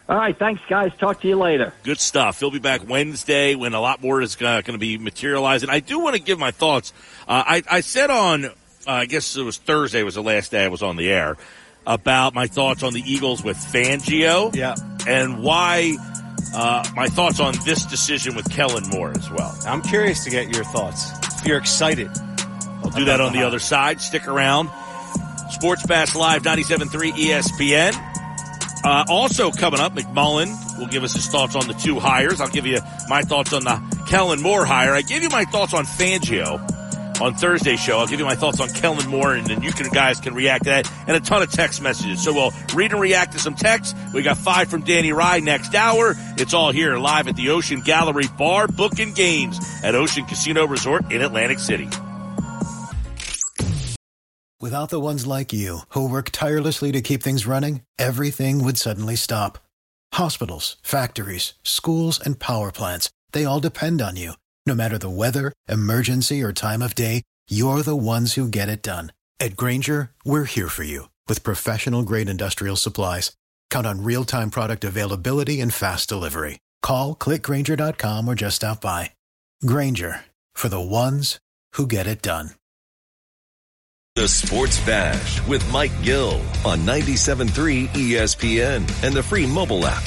All 0.06 0.18
right, 0.18 0.38
thanks, 0.38 0.60
guys. 0.68 0.92
Talk 0.98 1.22
to 1.22 1.28
you 1.28 1.36
later. 1.36 1.72
Good 1.82 1.98
stuff. 1.98 2.40
He'll 2.40 2.50
be 2.50 2.58
back 2.58 2.86
Wednesday 2.86 3.54
when 3.54 3.72
a 3.72 3.80
lot 3.80 4.02
more 4.02 4.20
is 4.20 4.36
uh, 4.36 4.60
going 4.60 4.64
to 4.64 4.78
be 4.78 4.98
materializing. 4.98 5.70
I 5.70 5.80
do 5.80 5.98
want 5.98 6.14
to 6.14 6.20
give 6.20 6.38
my 6.38 6.50
thoughts. 6.50 6.92
Uh, 7.26 7.42
I, 7.46 7.62
I, 7.70 7.80
said 7.80 8.10
on, 8.10 8.44
uh, 8.44 8.50
I 8.86 9.06
guess 9.06 9.34
it 9.34 9.42
was 9.42 9.56
Thursday 9.56 10.02
was 10.02 10.16
the 10.16 10.22
last 10.22 10.50
day 10.50 10.62
I 10.62 10.68
was 10.68 10.82
on 10.82 10.96
the 10.96 11.10
air 11.10 11.38
about 11.86 12.34
my 12.34 12.46
thoughts 12.46 12.82
on 12.82 12.92
the 12.92 13.02
Eagles 13.04 13.42
with 13.42 13.56
Fangio. 13.56 14.54
Yeah. 14.54 14.74
And 15.06 15.42
why 15.42 15.96
uh, 16.54 16.84
my 16.94 17.08
thoughts 17.08 17.40
on 17.40 17.54
this 17.64 17.84
decision 17.84 18.36
with 18.36 18.50
Kellen 18.50 18.88
Moore 18.88 19.10
as 19.10 19.30
well. 19.30 19.56
I'm 19.66 19.82
curious 19.82 20.24
to 20.24 20.30
get 20.30 20.54
your 20.54 20.64
thoughts. 20.64 21.10
If 21.40 21.46
you're 21.46 21.58
excited. 21.58 22.10
I'll 22.82 22.90
do 22.90 23.06
that 23.06 23.20
on 23.20 23.32
the 23.32 23.42
other 23.42 23.58
side. 23.58 24.00
Stick 24.00 24.28
around. 24.28 24.70
Sports 25.50 25.86
Bash 25.86 26.14
Live 26.14 26.42
97.3 26.42 27.12
ESPN. 27.12 27.94
Uh, 28.84 29.04
also 29.08 29.50
coming 29.50 29.80
up, 29.80 29.94
McMullen 29.94 30.78
will 30.78 30.86
give 30.86 31.04
us 31.04 31.14
his 31.14 31.26
thoughts 31.26 31.56
on 31.56 31.66
the 31.66 31.72
two 31.74 31.98
hires. 31.98 32.40
I'll 32.40 32.48
give 32.48 32.66
you 32.66 32.80
my 33.08 33.22
thoughts 33.22 33.52
on 33.52 33.64
the 33.64 34.04
Kellen 34.08 34.42
Moore 34.42 34.66
hire. 34.66 34.92
I 34.92 35.00
gave 35.00 35.22
you 35.22 35.30
my 35.30 35.44
thoughts 35.44 35.72
on 35.72 35.84
Fangio 35.86 36.58
on 37.20 37.34
Thursday's 37.34 37.80
show. 37.80 37.98
I'll 37.98 38.06
give 38.06 38.20
you 38.20 38.26
my 38.26 38.34
thoughts 38.34 38.60
on 38.60 38.68
Kellen 38.68 39.08
Moore, 39.08 39.34
and 39.34 39.46
then 39.46 39.62
you 39.62 39.72
can 39.72 39.88
guys 39.90 40.20
can 40.20 40.34
react 40.34 40.64
to 40.64 40.70
that, 40.70 40.90
and 41.06 41.16
a 41.16 41.20
ton 41.20 41.42
of 41.42 41.50
text 41.50 41.82
messages. 41.82 42.22
So 42.22 42.32
we'll 42.32 42.52
read 42.74 42.92
and 42.92 43.00
react 43.00 43.32
to 43.32 43.38
some 43.38 43.54
texts. 43.54 43.94
We 44.12 44.22
got 44.22 44.38
five 44.38 44.68
from 44.68 44.82
Danny 44.82 45.12
Rye 45.12 45.40
next 45.40 45.74
hour. 45.74 46.14
It's 46.36 46.54
all 46.54 46.72
here 46.72 46.96
live 46.96 47.28
at 47.28 47.36
the 47.36 47.50
Ocean 47.50 47.80
Gallery 47.80 48.26
Bar, 48.38 48.68
booking 48.68 49.12
games 49.12 49.58
at 49.82 49.94
Ocean 49.94 50.24
Casino 50.24 50.66
Resort 50.66 51.12
in 51.12 51.22
Atlantic 51.22 51.58
City. 51.58 51.88
Without 54.60 54.88
the 54.88 55.00
ones 55.00 55.26
like 55.26 55.52
you, 55.52 55.80
who 55.90 56.08
work 56.08 56.30
tirelessly 56.30 56.90
to 56.92 57.02
keep 57.02 57.22
things 57.22 57.46
running, 57.46 57.82
everything 57.98 58.64
would 58.64 58.78
suddenly 58.78 59.16
stop. 59.16 59.58
Hospitals, 60.14 60.76
factories, 60.82 61.54
schools, 61.62 62.18
and 62.18 62.38
power 62.38 62.70
plants, 62.72 63.10
they 63.32 63.44
all 63.44 63.60
depend 63.60 64.00
on 64.00 64.16
you. 64.16 64.34
No 64.66 64.74
matter 64.74 64.96
the 64.96 65.10
weather, 65.10 65.52
emergency, 65.68 66.42
or 66.42 66.52
time 66.52 66.80
of 66.80 66.94
day, 66.94 67.22
you're 67.48 67.82
the 67.82 67.96
ones 67.96 68.32
who 68.34 68.48
get 68.48 68.70
it 68.70 68.82
done. 68.82 69.12
At 69.38 69.56
Grainger, 69.56 70.12
we're 70.24 70.44
here 70.44 70.70
for 70.70 70.84
you 70.84 71.10
with 71.28 71.42
professional 71.44 72.02
grade 72.02 72.30
industrial 72.30 72.76
supplies. 72.76 73.32
Count 73.68 73.86
on 73.86 74.02
real 74.02 74.24
time 74.24 74.50
product 74.50 74.82
availability 74.82 75.60
and 75.60 75.74
fast 75.74 76.08
delivery. 76.08 76.60
Call 76.80 77.14
clickgrainger.com 77.14 78.26
or 78.26 78.34
just 78.34 78.56
stop 78.56 78.80
by. 78.80 79.10
Grainger 79.66 80.22
for 80.54 80.68
the 80.68 80.80
ones 80.80 81.38
who 81.72 81.86
get 81.86 82.06
it 82.06 82.22
done. 82.22 82.50
The 84.16 84.28
Sports 84.28 84.78
Bash 84.86 85.44
with 85.48 85.68
Mike 85.72 86.02
Gill 86.02 86.40
on 86.64 86.80
97.3 86.86 87.88
ESPN 87.88 89.02
and 89.02 89.12
the 89.14 89.22
free 89.22 89.44
mobile 89.46 89.84
app. 89.84 90.04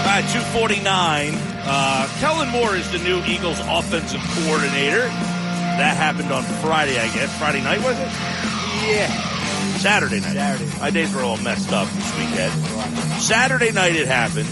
All 0.00 0.10
right, 0.10 0.28
249. 0.28 1.53
Uh, 1.66 2.08
Kellen 2.20 2.48
Moore 2.50 2.76
is 2.76 2.90
the 2.92 2.98
new 2.98 3.22
Eagles 3.24 3.58
offensive 3.60 4.20
coordinator. 4.20 5.08
That 5.80 5.96
happened 5.96 6.30
on 6.30 6.42
Friday, 6.60 6.98
I 6.98 7.06
guess. 7.14 7.36
Friday 7.38 7.62
night, 7.62 7.82
was 7.82 7.98
it? 7.98 8.08
Yeah. 8.86 9.08
Saturday 9.78 10.20
night. 10.20 10.34
Saturday. 10.34 10.78
My 10.78 10.90
days 10.90 11.14
were 11.14 11.22
all 11.22 11.38
messed 11.38 11.72
up 11.72 11.88
this 11.88 12.18
weekend. 12.18 12.52
Saturday 13.20 13.72
night 13.72 13.96
it 13.96 14.06
happened. 14.06 14.46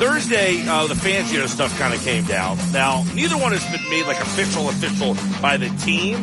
Thursday, 0.00 0.66
uh, 0.66 0.86
the 0.86 0.94
Fangio 0.94 1.46
stuff 1.46 1.78
kind 1.78 1.94
of 1.94 2.02
came 2.02 2.24
down. 2.24 2.58
Now, 2.72 3.04
neither 3.14 3.36
one 3.36 3.52
has 3.52 3.64
been 3.70 3.88
made 3.90 4.06
like 4.06 4.20
official, 4.20 4.68
official 4.68 5.14
by 5.40 5.58
the 5.58 5.68
team. 5.84 6.22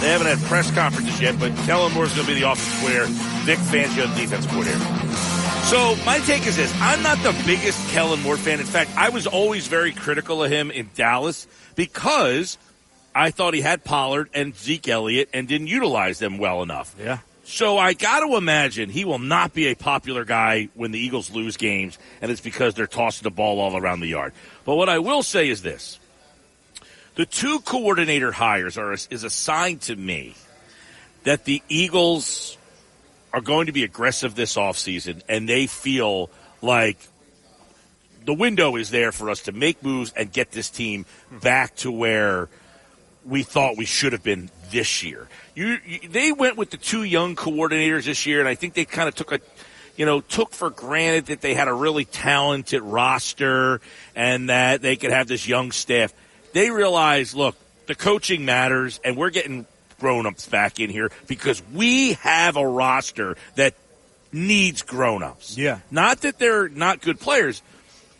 They 0.00 0.08
haven't 0.08 0.28
had 0.28 0.38
press 0.48 0.70
conferences 0.70 1.20
yet, 1.20 1.38
but 1.38 1.54
Kellen 1.66 1.92
Moore's 1.92 2.14
going 2.14 2.26
to 2.26 2.32
be 2.32 2.40
the 2.40 2.50
offensive 2.50 2.80
coordinator. 2.80 3.06
Vic 3.44 3.58
Fangio, 3.58 4.08
the 4.14 4.20
defense 4.20 4.46
coordinator. 4.46 5.27
So 5.68 5.96
my 6.06 6.18
take 6.20 6.46
is 6.46 6.56
this: 6.56 6.72
I'm 6.80 7.02
not 7.02 7.18
the 7.18 7.38
biggest 7.44 7.90
Kellen 7.90 8.22
Moore 8.22 8.38
fan. 8.38 8.58
In 8.58 8.64
fact, 8.64 8.90
I 8.96 9.10
was 9.10 9.26
always 9.26 9.66
very 9.66 9.92
critical 9.92 10.42
of 10.42 10.50
him 10.50 10.70
in 10.70 10.88
Dallas 10.94 11.46
because 11.76 12.56
I 13.14 13.30
thought 13.30 13.52
he 13.52 13.60
had 13.60 13.84
Pollard 13.84 14.30
and 14.32 14.56
Zeke 14.56 14.88
Elliott 14.88 15.28
and 15.34 15.46
didn't 15.46 15.66
utilize 15.66 16.18
them 16.18 16.38
well 16.38 16.62
enough. 16.62 16.96
Yeah. 16.98 17.18
So 17.44 17.76
I 17.76 17.92
got 17.92 18.20
to 18.20 18.36
imagine 18.36 18.88
he 18.88 19.04
will 19.04 19.18
not 19.18 19.52
be 19.52 19.66
a 19.66 19.74
popular 19.74 20.24
guy 20.24 20.70
when 20.72 20.90
the 20.90 20.98
Eagles 20.98 21.30
lose 21.30 21.58
games, 21.58 21.98
and 22.22 22.30
it's 22.30 22.40
because 22.40 22.72
they're 22.72 22.86
tossing 22.86 23.24
the 23.24 23.30
ball 23.30 23.60
all 23.60 23.76
around 23.76 24.00
the 24.00 24.06
yard. 24.06 24.32
But 24.64 24.76
what 24.76 24.88
I 24.88 25.00
will 25.00 25.22
say 25.22 25.50
is 25.50 25.60
this: 25.60 25.98
the 27.14 27.26
two 27.26 27.60
coordinator 27.60 28.32
hires 28.32 28.78
are 28.78 28.94
is 28.94 29.22
a 29.22 29.28
sign 29.28 29.80
to 29.80 29.94
me 29.94 30.34
that 31.24 31.44
the 31.44 31.62
Eagles 31.68 32.57
are 33.32 33.40
going 33.40 33.66
to 33.66 33.72
be 33.72 33.84
aggressive 33.84 34.34
this 34.34 34.56
offseason 34.56 35.22
and 35.28 35.48
they 35.48 35.66
feel 35.66 36.30
like 36.62 36.98
the 38.24 38.34
window 38.34 38.76
is 38.76 38.90
there 38.90 39.12
for 39.12 39.30
us 39.30 39.42
to 39.42 39.52
make 39.52 39.82
moves 39.82 40.12
and 40.12 40.32
get 40.32 40.50
this 40.50 40.68
team 40.68 41.06
back 41.42 41.74
to 41.76 41.90
where 41.90 42.48
we 43.24 43.42
thought 43.42 43.76
we 43.76 43.84
should 43.84 44.12
have 44.12 44.22
been 44.22 44.50
this 44.70 45.02
year. 45.02 45.28
You, 45.54 45.78
you, 45.86 46.08
they 46.08 46.32
went 46.32 46.56
with 46.56 46.70
the 46.70 46.76
two 46.76 47.04
young 47.04 47.36
coordinators 47.36 48.04
this 48.04 48.26
year, 48.26 48.40
and 48.40 48.48
I 48.48 48.54
think 48.54 48.74
they 48.74 48.84
kind 48.84 49.08
of 49.08 49.14
took 49.14 49.32
a, 49.32 49.40
you 49.96 50.06
know, 50.06 50.20
took 50.20 50.52
for 50.52 50.70
granted 50.70 51.26
that 51.26 51.40
they 51.40 51.54
had 51.54 51.68
a 51.68 51.72
really 51.72 52.04
talented 52.04 52.82
roster 52.82 53.80
and 54.14 54.48
that 54.50 54.82
they 54.82 54.96
could 54.96 55.10
have 55.10 55.26
this 55.26 55.48
young 55.48 55.72
staff. 55.72 56.12
They 56.52 56.70
realized, 56.70 57.34
look, 57.34 57.56
the 57.86 57.94
coaching 57.94 58.44
matters, 58.44 59.00
and 59.04 59.16
we're 59.16 59.30
getting 59.30 59.66
grown-ups 60.00 60.46
back 60.46 60.80
in 60.80 60.90
here 60.90 61.10
because 61.26 61.62
we 61.72 62.14
have 62.14 62.56
a 62.56 62.66
roster 62.66 63.36
that 63.56 63.74
needs 64.32 64.82
grown-ups. 64.82 65.56
Yeah. 65.56 65.80
Not 65.90 66.22
that 66.22 66.38
they're 66.38 66.68
not 66.68 67.00
good 67.00 67.18
players, 67.18 67.62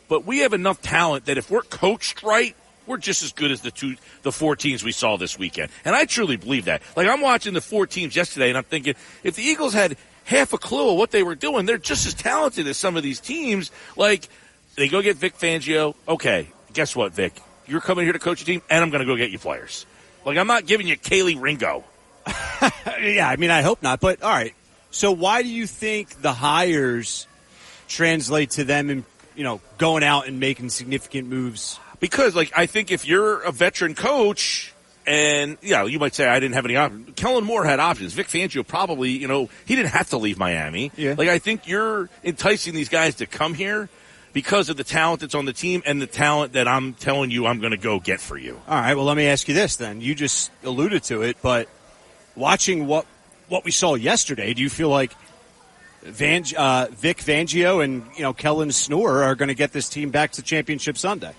but 0.08 0.24
we 0.24 0.38
have 0.40 0.52
enough 0.52 0.80
talent 0.80 1.26
that 1.26 1.38
if 1.38 1.50
we're 1.50 1.62
coached 1.62 2.22
right, 2.22 2.56
we're 2.86 2.96
just 2.96 3.22
as 3.22 3.32
good 3.32 3.50
as 3.50 3.60
the 3.60 3.70
two, 3.70 3.96
the 4.22 4.32
four 4.32 4.56
teams 4.56 4.82
we 4.82 4.92
saw 4.92 5.16
this 5.16 5.38
weekend. 5.38 5.70
And 5.84 5.94
I 5.94 6.06
truly 6.06 6.36
believe 6.36 6.64
that. 6.64 6.82
Like 6.96 7.06
I'm 7.06 7.20
watching 7.20 7.52
the 7.52 7.60
four 7.60 7.86
teams 7.86 8.16
yesterday, 8.16 8.48
and 8.48 8.56
I'm 8.56 8.64
thinking 8.64 8.94
if 9.22 9.36
the 9.36 9.42
Eagles 9.42 9.74
had 9.74 9.96
half 10.24 10.52
a 10.52 10.58
clue 10.58 10.90
of 10.90 10.96
what 10.96 11.10
they 11.10 11.22
were 11.22 11.34
doing, 11.34 11.66
they're 11.66 11.78
just 11.78 12.06
as 12.06 12.14
talented 12.14 12.66
as 12.66 12.78
some 12.78 12.96
of 12.96 13.02
these 13.02 13.20
teams. 13.20 13.70
Like 13.96 14.28
they 14.76 14.88
go 14.88 15.02
get 15.02 15.16
Vic 15.16 15.36
Fangio. 15.36 15.94
Okay, 16.08 16.48
guess 16.72 16.96
what, 16.96 17.12
Vic? 17.12 17.34
You're 17.66 17.82
coming 17.82 18.06
here 18.06 18.14
to 18.14 18.18
coach 18.18 18.40
a 18.40 18.46
team, 18.46 18.62
and 18.70 18.82
I'm 18.82 18.88
going 18.88 19.00
to 19.00 19.06
go 19.06 19.16
get 19.16 19.30
you 19.30 19.38
players. 19.38 19.84
Like 20.24 20.38
I'm 20.38 20.46
not 20.46 20.66
giving 20.66 20.86
you 20.86 20.96
Kelee 20.96 21.40
Ringo. 21.40 21.84
yeah, 23.00 23.28
I 23.28 23.36
mean, 23.36 23.50
I 23.50 23.62
hope 23.62 23.82
not. 23.82 24.00
But 24.00 24.22
all 24.22 24.30
right. 24.30 24.54
So 24.90 25.12
why 25.12 25.42
do 25.42 25.48
you 25.48 25.66
think 25.66 26.22
the 26.22 26.32
hires 26.32 27.26
translate 27.88 28.50
to 28.50 28.64
them 28.64 28.90
and 28.90 29.04
you 29.34 29.44
know 29.44 29.60
going 29.78 30.02
out 30.02 30.28
and 30.28 30.40
making 30.40 30.70
significant 30.70 31.28
moves? 31.28 31.78
Because 32.00 32.34
like 32.34 32.52
I 32.56 32.66
think 32.66 32.90
if 32.90 33.06
you're 33.06 33.40
a 33.40 33.52
veteran 33.52 33.94
coach. 33.94 34.74
And 35.06 35.56
yeah, 35.62 35.86
you 35.86 35.98
might 35.98 36.14
say 36.14 36.28
I 36.28 36.38
didn't 36.38 36.54
have 36.54 36.66
any 36.66 36.76
options. 36.76 37.08
Kellen 37.16 37.42
Moore 37.42 37.64
had 37.64 37.80
options. 37.80 38.12
Vic 38.12 38.26
Fangio 38.26 38.66
probably, 38.66 39.12
you 39.12 39.26
know, 39.26 39.48
he 39.64 39.74
didn't 39.74 39.92
have 39.92 40.10
to 40.10 40.18
leave 40.18 40.38
Miami. 40.38 40.92
Yeah. 40.98 41.14
Like 41.16 41.30
I 41.30 41.38
think 41.38 41.66
you're 41.66 42.10
enticing 42.22 42.74
these 42.74 42.90
guys 42.90 43.14
to 43.14 43.26
come 43.26 43.54
here 43.54 43.88
because 44.32 44.68
of 44.68 44.76
the 44.76 44.84
talent 44.84 45.20
that's 45.20 45.34
on 45.34 45.44
the 45.44 45.52
team 45.52 45.82
and 45.86 46.00
the 46.00 46.06
talent 46.06 46.52
that 46.52 46.68
I'm 46.68 46.94
telling 46.94 47.30
you 47.30 47.46
I'm 47.46 47.60
going 47.60 47.72
to 47.72 47.76
go 47.76 48.00
get 48.00 48.20
for 48.20 48.36
you. 48.36 48.60
All 48.68 48.80
right. 48.80 48.94
Well, 48.94 49.04
let 49.04 49.16
me 49.16 49.26
ask 49.26 49.48
you 49.48 49.54
this 49.54 49.76
then. 49.76 50.00
You 50.00 50.14
just 50.14 50.50
alluded 50.64 51.02
to 51.04 51.22
it, 51.22 51.36
but 51.42 51.68
watching 52.36 52.86
what 52.86 53.06
what 53.48 53.64
we 53.64 53.70
saw 53.70 53.94
yesterday, 53.94 54.52
do 54.52 54.62
you 54.62 54.68
feel 54.68 54.90
like 54.90 55.12
Van, 56.02 56.44
uh, 56.56 56.86
Vic 56.90 57.18
Fangio 57.18 57.82
and 57.82 58.04
you 58.16 58.22
know 58.22 58.32
Kellen 58.32 58.70
Moore 58.90 59.22
are 59.22 59.34
going 59.34 59.48
to 59.48 59.54
get 59.54 59.72
this 59.72 59.88
team 59.88 60.10
back 60.10 60.32
to 60.32 60.42
championship 60.42 60.96
Sunday? 60.96 61.32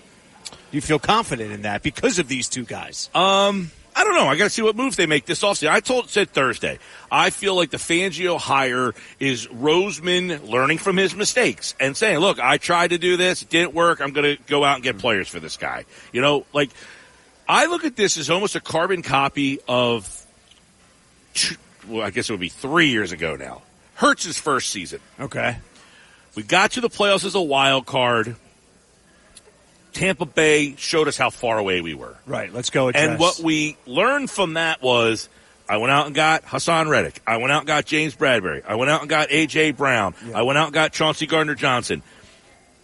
Do 0.44 0.76
you 0.76 0.80
feel 0.80 0.98
confident 0.98 1.52
in 1.52 1.62
that 1.62 1.82
because 1.82 2.18
of 2.18 2.28
these 2.28 2.48
two 2.48 2.64
guys? 2.64 3.10
Um, 3.14 3.70
I 4.00 4.04
don't 4.04 4.14
know. 4.14 4.28
I 4.28 4.36
got 4.36 4.44
to 4.44 4.50
see 4.50 4.62
what 4.62 4.76
moves 4.76 4.96
they 4.96 5.04
make 5.04 5.26
this 5.26 5.42
offseason. 5.42 5.68
I 5.68 5.80
told 5.80 6.08
said 6.08 6.30
Thursday. 6.30 6.78
I 7.12 7.28
feel 7.28 7.54
like 7.54 7.68
the 7.68 7.76
Fangio 7.76 8.38
hire 8.38 8.94
is 9.18 9.46
Roseman 9.48 10.48
learning 10.48 10.78
from 10.78 10.96
his 10.96 11.14
mistakes 11.14 11.74
and 11.78 11.94
saying, 11.94 12.16
"Look, 12.16 12.40
I 12.40 12.56
tried 12.56 12.88
to 12.88 12.98
do 12.98 13.18
this, 13.18 13.42
it 13.42 13.50
didn't 13.50 13.74
work. 13.74 14.00
I'm 14.00 14.12
going 14.12 14.38
to 14.38 14.42
go 14.44 14.64
out 14.64 14.76
and 14.76 14.82
get 14.82 14.94
mm-hmm. 14.94 15.02
players 15.02 15.28
for 15.28 15.38
this 15.38 15.58
guy." 15.58 15.84
You 16.14 16.22
know, 16.22 16.46
like 16.54 16.70
I 17.46 17.66
look 17.66 17.84
at 17.84 17.94
this 17.94 18.16
as 18.16 18.30
almost 18.30 18.56
a 18.56 18.60
carbon 18.60 19.02
copy 19.02 19.58
of, 19.68 20.24
well, 21.86 22.00
I 22.00 22.08
guess 22.08 22.30
it 22.30 22.32
would 22.32 22.40
be 22.40 22.48
three 22.48 22.88
years 22.88 23.12
ago 23.12 23.36
now. 23.36 23.60
Hurts' 23.96 24.38
first 24.38 24.70
season. 24.70 25.00
Okay. 25.20 25.58
We 26.34 26.42
got 26.42 26.70
to 26.72 26.80
the 26.80 26.88
playoffs 26.88 27.26
as 27.26 27.34
a 27.34 27.42
wild 27.42 27.84
card. 27.84 28.36
Tampa 29.92 30.26
Bay 30.26 30.74
showed 30.76 31.08
us 31.08 31.16
how 31.16 31.30
far 31.30 31.58
away 31.58 31.80
we 31.80 31.94
were. 31.94 32.16
Right. 32.26 32.52
Let's 32.52 32.70
go. 32.70 32.90
And 32.90 33.18
what 33.18 33.40
we 33.40 33.76
learned 33.86 34.30
from 34.30 34.54
that 34.54 34.82
was 34.82 35.28
I 35.68 35.76
went 35.76 35.92
out 35.92 36.06
and 36.06 36.14
got 36.14 36.44
Haason 36.44 36.88
Reddick. 36.88 37.22
I 37.26 37.36
went 37.36 37.52
out 37.52 37.60
and 37.60 37.66
got 37.66 37.86
James 37.86 38.14
Bradberry. 38.14 38.64
I 38.66 38.74
went 38.74 38.90
out 38.90 39.02
and 39.02 39.08
got 39.08 39.30
A.J. 39.30 39.72
Brown. 39.72 40.14
Yeah. 40.26 40.38
I 40.38 40.42
went 40.42 40.58
out 40.58 40.66
and 40.66 40.74
got 40.74 40.92
Chauncey 40.92 41.26
Gardner 41.26 41.54
Johnson. 41.54 42.02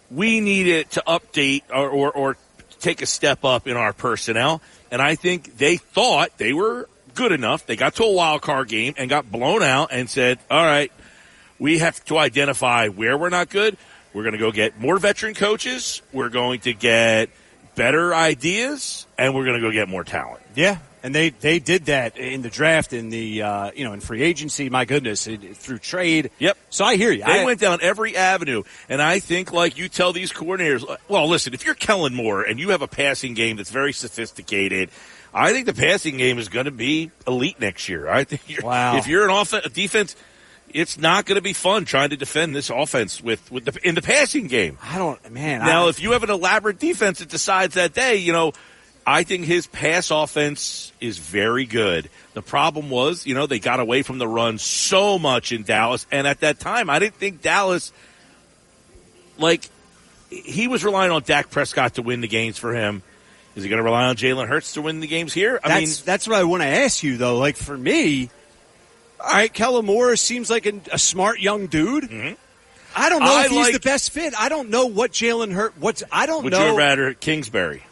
We 0.09 0.39
needed 0.39 0.89
to 0.91 1.03
update 1.05 1.63
or, 1.69 1.89
or, 1.89 2.11
or 2.11 2.37
take 2.79 3.01
a 3.01 3.05
step 3.05 3.43
up 3.43 3.67
in 3.67 3.75
our 3.75 3.91
personnel. 3.91 4.61
And 4.89 5.01
I 5.01 5.15
think 5.15 5.57
they 5.57 5.77
thought 5.77 6.37
they 6.37 6.53
were 6.53 6.87
good 7.13 7.33
enough. 7.33 7.65
They 7.65 7.75
got 7.75 7.95
to 7.95 8.03
a 8.03 8.11
wild 8.13 8.41
card 8.41 8.69
game 8.69 8.93
and 8.97 9.09
got 9.09 9.29
blown 9.29 9.63
out 9.63 9.89
and 9.91 10.09
said, 10.09 10.39
all 10.49 10.63
right, 10.63 10.91
we 11.59 11.79
have 11.79 12.03
to 12.05 12.17
identify 12.17 12.87
where 12.87 13.17
we're 13.17 13.29
not 13.29 13.49
good. 13.49 13.75
We're 14.17 14.23
going 14.23 14.33
to 14.33 14.39
go 14.39 14.51
get 14.51 14.79
more 14.79 14.97
veteran 14.97 15.35
coaches. 15.35 16.01
We're 16.11 16.29
going 16.29 16.61
to 16.61 16.73
get 16.73 17.29
better 17.75 18.15
ideas, 18.15 19.05
and 19.15 19.35
we're 19.35 19.45
going 19.45 19.61
to 19.61 19.61
go 19.61 19.71
get 19.71 19.87
more 19.87 20.03
talent. 20.03 20.41
Yeah, 20.55 20.79
and 21.03 21.13
they 21.13 21.29
they 21.29 21.59
did 21.59 21.85
that 21.85 22.17
in 22.17 22.41
the 22.41 22.49
draft, 22.49 22.93
in 22.93 23.11
the 23.11 23.43
uh, 23.43 23.71
you 23.75 23.83
know 23.83 23.93
in 23.93 23.99
free 23.99 24.23
agency. 24.23 24.71
My 24.71 24.85
goodness, 24.85 25.27
it, 25.27 25.55
through 25.55 25.77
trade. 25.77 26.31
Yep. 26.39 26.57
So 26.71 26.83
I 26.83 26.95
hear 26.95 27.11
you. 27.11 27.23
They 27.23 27.41
I, 27.41 27.45
went 27.45 27.59
down 27.59 27.77
every 27.83 28.17
avenue, 28.17 28.63
and 28.89 29.03
I 29.03 29.19
think 29.19 29.53
like 29.53 29.77
you 29.77 29.87
tell 29.87 30.13
these 30.13 30.33
coordinators, 30.33 30.83
well, 31.07 31.29
listen, 31.29 31.53
if 31.53 31.63
you're 31.63 31.75
Kellen 31.75 32.15
Moore 32.15 32.41
and 32.41 32.59
you 32.59 32.69
have 32.69 32.81
a 32.81 32.87
passing 32.87 33.35
game 33.35 33.57
that's 33.57 33.69
very 33.69 33.93
sophisticated. 33.93 34.89
I 35.31 35.51
think 35.51 35.67
the 35.67 35.73
passing 35.75 36.17
game 36.17 36.39
is 36.39 36.49
going 36.49 36.65
to 36.65 36.71
be 36.71 37.11
elite 37.27 37.59
next 37.59 37.87
year. 37.87 38.07
I 38.07 38.23
think 38.23 38.49
you're, 38.49 38.63
Wow. 38.63 38.97
if 38.97 39.07
you're 39.07 39.25
an 39.25 39.29
offense, 39.29 39.65
a 39.67 39.69
defense, 39.69 40.15
it's 40.77 40.95
not 40.99 41.25
going 41.25 41.37
to 41.37 41.41
be 41.41 41.53
fun 41.53 41.85
trying 41.85 42.11
to 42.11 42.17
defend 42.17 42.55
this 42.55 42.69
offense 42.69 43.19
with, 43.19 43.51
with 43.51 43.65
the, 43.65 43.79
in 43.87 43.95
the 43.95 44.01
passing 44.01 44.45
game. 44.45 44.77
I 44.83 44.99
don't, 44.99 45.31
man. 45.31 45.61
Now, 45.61 45.87
I, 45.87 45.89
if 45.89 45.99
you 45.99 46.11
have 46.11 46.21
an 46.21 46.29
elaborate 46.29 46.77
defense 46.77 47.17
that 47.17 47.29
decides 47.29 47.73
that 47.73 47.93
day, 47.93 48.17
you 48.17 48.31
know, 48.31 48.53
I 49.03 49.23
think 49.23 49.45
his 49.45 49.65
pass 49.65 50.11
offense 50.11 50.91
is 51.01 51.17
very 51.17 51.65
good. 51.65 52.11
The 52.35 52.43
problem 52.43 52.91
was, 52.91 53.25
you 53.25 53.33
know, 53.33 53.47
they 53.47 53.57
got 53.57 53.79
away 53.79 54.03
from 54.03 54.19
the 54.19 54.27
run 54.27 54.59
so 54.59 55.17
much 55.17 55.51
in 55.51 55.63
Dallas, 55.63 56.05
and 56.11 56.27
at 56.27 56.41
that 56.41 56.59
time, 56.59 56.91
I 56.91 56.99
didn't 56.99 57.15
think 57.15 57.41
Dallas, 57.41 57.91
like, 59.39 59.67
he 60.29 60.67
was 60.67 60.85
relying 60.85 61.09
on 61.09 61.23
Dak 61.23 61.49
Prescott 61.49 61.95
to 61.95 62.03
win 62.03 62.21
the 62.21 62.27
games 62.27 62.59
for 62.59 62.75
him. 62.75 63.01
Is 63.55 63.63
he 63.63 63.69
going 63.69 63.77
to 63.77 63.83
rely 63.83 64.03
on 64.03 64.15
Jalen 64.15 64.47
Hurts 64.47 64.73
to 64.73 64.83
win 64.83 64.99
the 64.99 65.07
games 65.07 65.33
here? 65.33 65.59
I 65.63 65.69
that's 65.69 65.99
mean, 65.99 66.05
that's 66.05 66.27
what 66.27 66.37
I 66.37 66.43
want 66.43 66.61
to 66.61 66.67
ask 66.67 67.01
you 67.01 67.17
though. 67.17 67.39
Like 67.39 67.55
for 67.55 67.75
me, 67.75 68.29
all 69.19 69.31
right, 69.31 69.51
Kellen 69.53 69.85
Moore 69.85 70.15
seems 70.15 70.49
like 70.49 70.65
a, 70.65 70.73
a 70.91 70.99
smart 70.99 71.39
young 71.39 71.67
dude. 71.67 72.05
I 72.95 73.09
don't 73.09 73.19
know 73.21 73.27
Mm-hmm. 73.27 73.39
I 73.39 73.45
if 73.45 73.51
he's 73.51 73.59
like- 73.65 73.73
the 73.73 73.79
best 73.79 74.11
fit. 74.11 74.33
I 74.39 74.49
don't 74.49 74.69
know 74.69 74.87
what 74.87 75.11
Jalen 75.11 75.51
Hurt. 75.53 75.73
What's 75.79 76.03
I 76.11 76.25
don't 76.25 76.43
would 76.43 76.53
know. 76.53 76.71
you 76.71 76.77
rather 76.77 77.13
Kingsbury? 77.13 77.83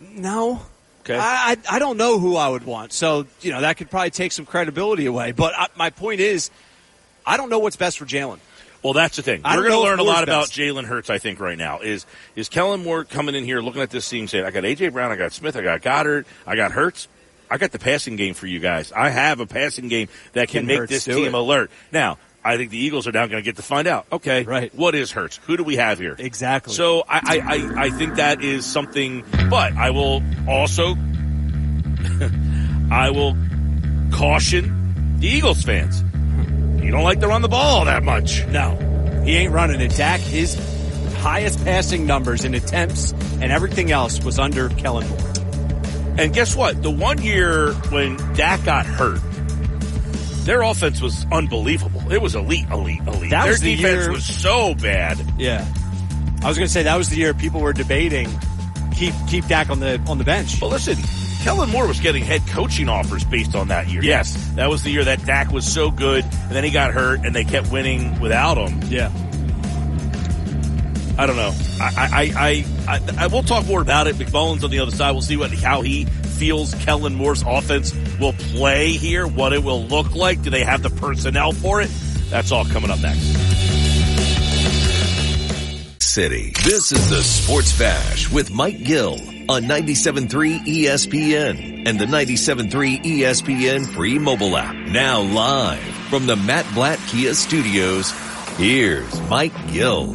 no. 0.00 0.62
Okay. 1.02 1.16
I, 1.16 1.56
I 1.70 1.76
I 1.76 1.78
don't 1.78 1.96
know 1.98 2.18
who 2.18 2.34
I 2.36 2.48
would 2.48 2.64
want. 2.64 2.92
So 2.92 3.26
you 3.40 3.52
know 3.52 3.60
that 3.60 3.76
could 3.76 3.90
probably 3.90 4.10
take 4.10 4.32
some 4.32 4.44
credibility 4.44 5.06
away. 5.06 5.30
But 5.32 5.54
I, 5.56 5.68
my 5.76 5.90
point 5.90 6.20
is, 6.20 6.50
I 7.24 7.36
don't 7.36 7.48
know 7.48 7.60
what's 7.60 7.76
best 7.76 7.98
for 7.98 8.04
Jalen. 8.06 8.38
Well, 8.82 8.92
that's 8.92 9.16
the 9.16 9.22
thing. 9.22 9.42
We're 9.44 9.62
going 9.62 9.70
to 9.72 9.80
learn 9.80 9.98
a 10.00 10.02
lot 10.04 10.22
about. 10.24 10.46
Jalen 10.48 10.84
Hurts. 10.84 11.08
I 11.08 11.18
think 11.18 11.38
right 11.38 11.56
now 11.56 11.78
is 11.80 12.06
is 12.34 12.48
Kellen 12.48 12.82
Moore 12.82 13.04
coming 13.04 13.34
in 13.36 13.44
here 13.44 13.60
looking 13.60 13.82
at 13.82 13.90
this 13.90 14.08
team 14.08 14.26
saying, 14.26 14.44
"I 14.44 14.50
got 14.50 14.64
AJ 14.64 14.92
Brown, 14.92 15.12
I 15.12 15.16
got 15.16 15.32
Smith, 15.32 15.56
I 15.56 15.62
got 15.62 15.80
Goedert, 15.80 16.24
I 16.44 16.56
got 16.56 16.72
Hurts, 16.72 17.06
I 17.50 17.58
got 17.58 17.72
the 17.72 17.78
passing 17.78 18.16
game 18.16 18.34
for 18.34 18.46
you 18.46 18.58
guys. 18.60 18.92
I 18.92 19.10
have 19.10 19.40
a 19.40 19.46
passing 19.46 19.88
game 19.88 20.08
that 20.32 20.48
can, 20.48 20.60
Can 20.60 20.66
make 20.66 20.78
Hurts 20.78 20.90
this 20.92 21.04
team 21.04 21.26
it? 21.26 21.34
alert." 21.34 21.70
Now, 21.92 22.18
I 22.44 22.56
think 22.56 22.70
the 22.70 22.78
Eagles 22.78 23.06
are 23.08 23.12
now 23.12 23.26
going 23.26 23.42
to 23.42 23.44
get 23.44 23.56
to 23.56 23.62
find 23.62 23.88
out. 23.88 24.06
Okay, 24.12 24.44
Right. 24.44 24.72
What 24.74 24.94
is 24.94 25.10
Hurts? 25.10 25.38
Who 25.46 25.56
do 25.56 25.64
we 25.64 25.76
have 25.76 25.98
here? 25.98 26.14
Exactly. 26.18 26.72
So 26.74 27.02
I, 27.08 27.20
I, 27.24 27.38
I, 27.38 27.82
I 27.86 27.90
think 27.90 28.14
that 28.16 28.40
is 28.42 28.64
something, 28.64 29.24
but 29.50 29.72
I 29.76 29.90
will 29.90 30.22
also, 30.48 30.94
I 32.90 33.10
will 33.10 33.36
caution 34.12 35.16
the 35.18 35.26
Eagles 35.28 35.62
fans. 35.62 36.02
You 36.82 36.92
don't 36.92 37.02
like 37.02 37.18
to 37.20 37.26
run 37.28 37.42
the 37.42 37.48
ball 37.48 37.84
that 37.86 38.04
much. 38.04 38.46
No, 38.46 38.76
he 39.24 39.34
ain't 39.36 39.52
running 39.52 39.80
it. 39.80 39.96
Dak, 39.96 40.20
his 40.20 40.54
highest 41.18 41.64
passing 41.64 42.06
numbers 42.06 42.44
in 42.44 42.54
attempts 42.54 43.10
and 43.40 43.50
everything 43.50 43.90
else 43.90 44.22
was 44.22 44.38
under 44.38 44.68
Kellen 44.68 45.08
Moore. 45.08 45.32
And 46.18 46.32
guess 46.32 46.56
what? 46.56 46.82
The 46.82 46.90
one 46.90 47.20
year 47.22 47.72
when 47.90 48.16
Dak 48.34 48.64
got 48.64 48.86
hurt, 48.86 49.20
Their 50.44 50.62
offense 50.62 51.00
was 51.00 51.26
unbelievable. 51.32 52.12
It 52.12 52.22
was 52.22 52.34
elite, 52.36 52.68
elite, 52.70 53.00
elite. 53.06 53.30
That 53.30 53.44
Their 53.46 53.56
the 53.56 53.76
defense 53.76 54.04
year- 54.04 54.12
was 54.12 54.24
so 54.24 54.74
bad. 54.76 55.18
Yeah. 55.38 55.66
I 56.42 56.48
was 56.48 56.56
going 56.56 56.68
to 56.68 56.72
say 56.72 56.84
that 56.84 56.96
was 56.96 57.08
the 57.08 57.16
year 57.16 57.34
people 57.34 57.60
were 57.60 57.72
debating 57.72 58.28
keep 58.94 59.12
keep 59.28 59.46
Dak 59.46 59.70
on 59.70 59.80
the 59.80 60.00
on 60.06 60.18
the 60.18 60.24
bench. 60.24 60.60
But 60.60 60.68
listen, 60.68 60.96
Kellen 61.42 61.68
Moore 61.70 61.86
was 61.86 62.00
getting 62.00 62.22
head 62.24 62.42
coaching 62.48 62.88
offers 62.88 63.24
based 63.24 63.54
on 63.54 63.68
that 63.68 63.88
year. 63.88 64.02
Yes, 64.02 64.34
that 64.54 64.68
was 64.70 64.82
the 64.84 64.90
year 64.90 65.04
that 65.04 65.24
Dak 65.26 65.50
was 65.52 65.70
so 65.70 65.90
good, 65.90 66.24
and 66.24 66.50
then 66.52 66.64
he 66.64 66.70
got 66.70 66.92
hurt, 66.92 67.20
and 67.26 67.34
they 67.34 67.44
kept 67.44 67.70
winning 67.72 68.18
without 68.20 68.56
him. 68.56 68.80
Yeah. 68.90 69.10
I 71.18 71.26
don't 71.26 71.36
know. 71.36 71.54
I, 71.80 71.94
I, 71.96 72.32
I, 72.36 72.96
I, 72.96 73.24
I 73.24 73.26
we'll 73.28 73.42
talk 73.42 73.66
more 73.66 73.80
about 73.80 74.06
it. 74.06 74.16
McMullen's 74.16 74.64
on 74.64 74.70
the 74.70 74.80
other 74.80 74.90
side. 74.90 75.12
We'll 75.12 75.22
see 75.22 75.36
what 75.36 75.50
how 75.52 75.80
he 75.80 76.04
feels 76.04 76.74
Kellen 76.74 77.14
Moore's 77.14 77.42
offense 77.46 77.94
will 78.20 78.34
play 78.34 78.92
here, 78.92 79.26
what 79.26 79.52
it 79.52 79.62
will 79.64 79.82
look 79.84 80.14
like. 80.14 80.42
Do 80.42 80.50
they 80.50 80.64
have 80.64 80.82
the 80.82 80.90
personnel 80.90 81.52
for 81.52 81.80
it? 81.80 81.90
That's 82.28 82.52
all 82.52 82.64
coming 82.64 82.90
up 82.90 83.00
next. 83.00 83.56
City. 86.02 86.52
This 86.64 86.92
is 86.92 87.10
the 87.10 87.22
Sports 87.22 87.78
Bash 87.78 88.32
with 88.32 88.50
Mike 88.50 88.82
Gill 88.84 89.18
on 89.48 89.64
97.3 89.64 90.60
ESPN 90.60 91.86
and 91.86 91.98
the 92.00 92.06
97.3 92.06 93.02
ESPN 93.02 93.86
free 93.86 94.18
mobile 94.18 94.56
app. 94.56 94.74
Now 94.74 95.20
live 95.20 95.82
from 96.08 96.26
the 96.26 96.36
Matt 96.36 96.66
Blatt 96.74 96.98
Kia 97.08 97.34
Studios, 97.34 98.12
here's 98.56 99.20
Mike 99.28 99.52
Gill. 99.72 100.14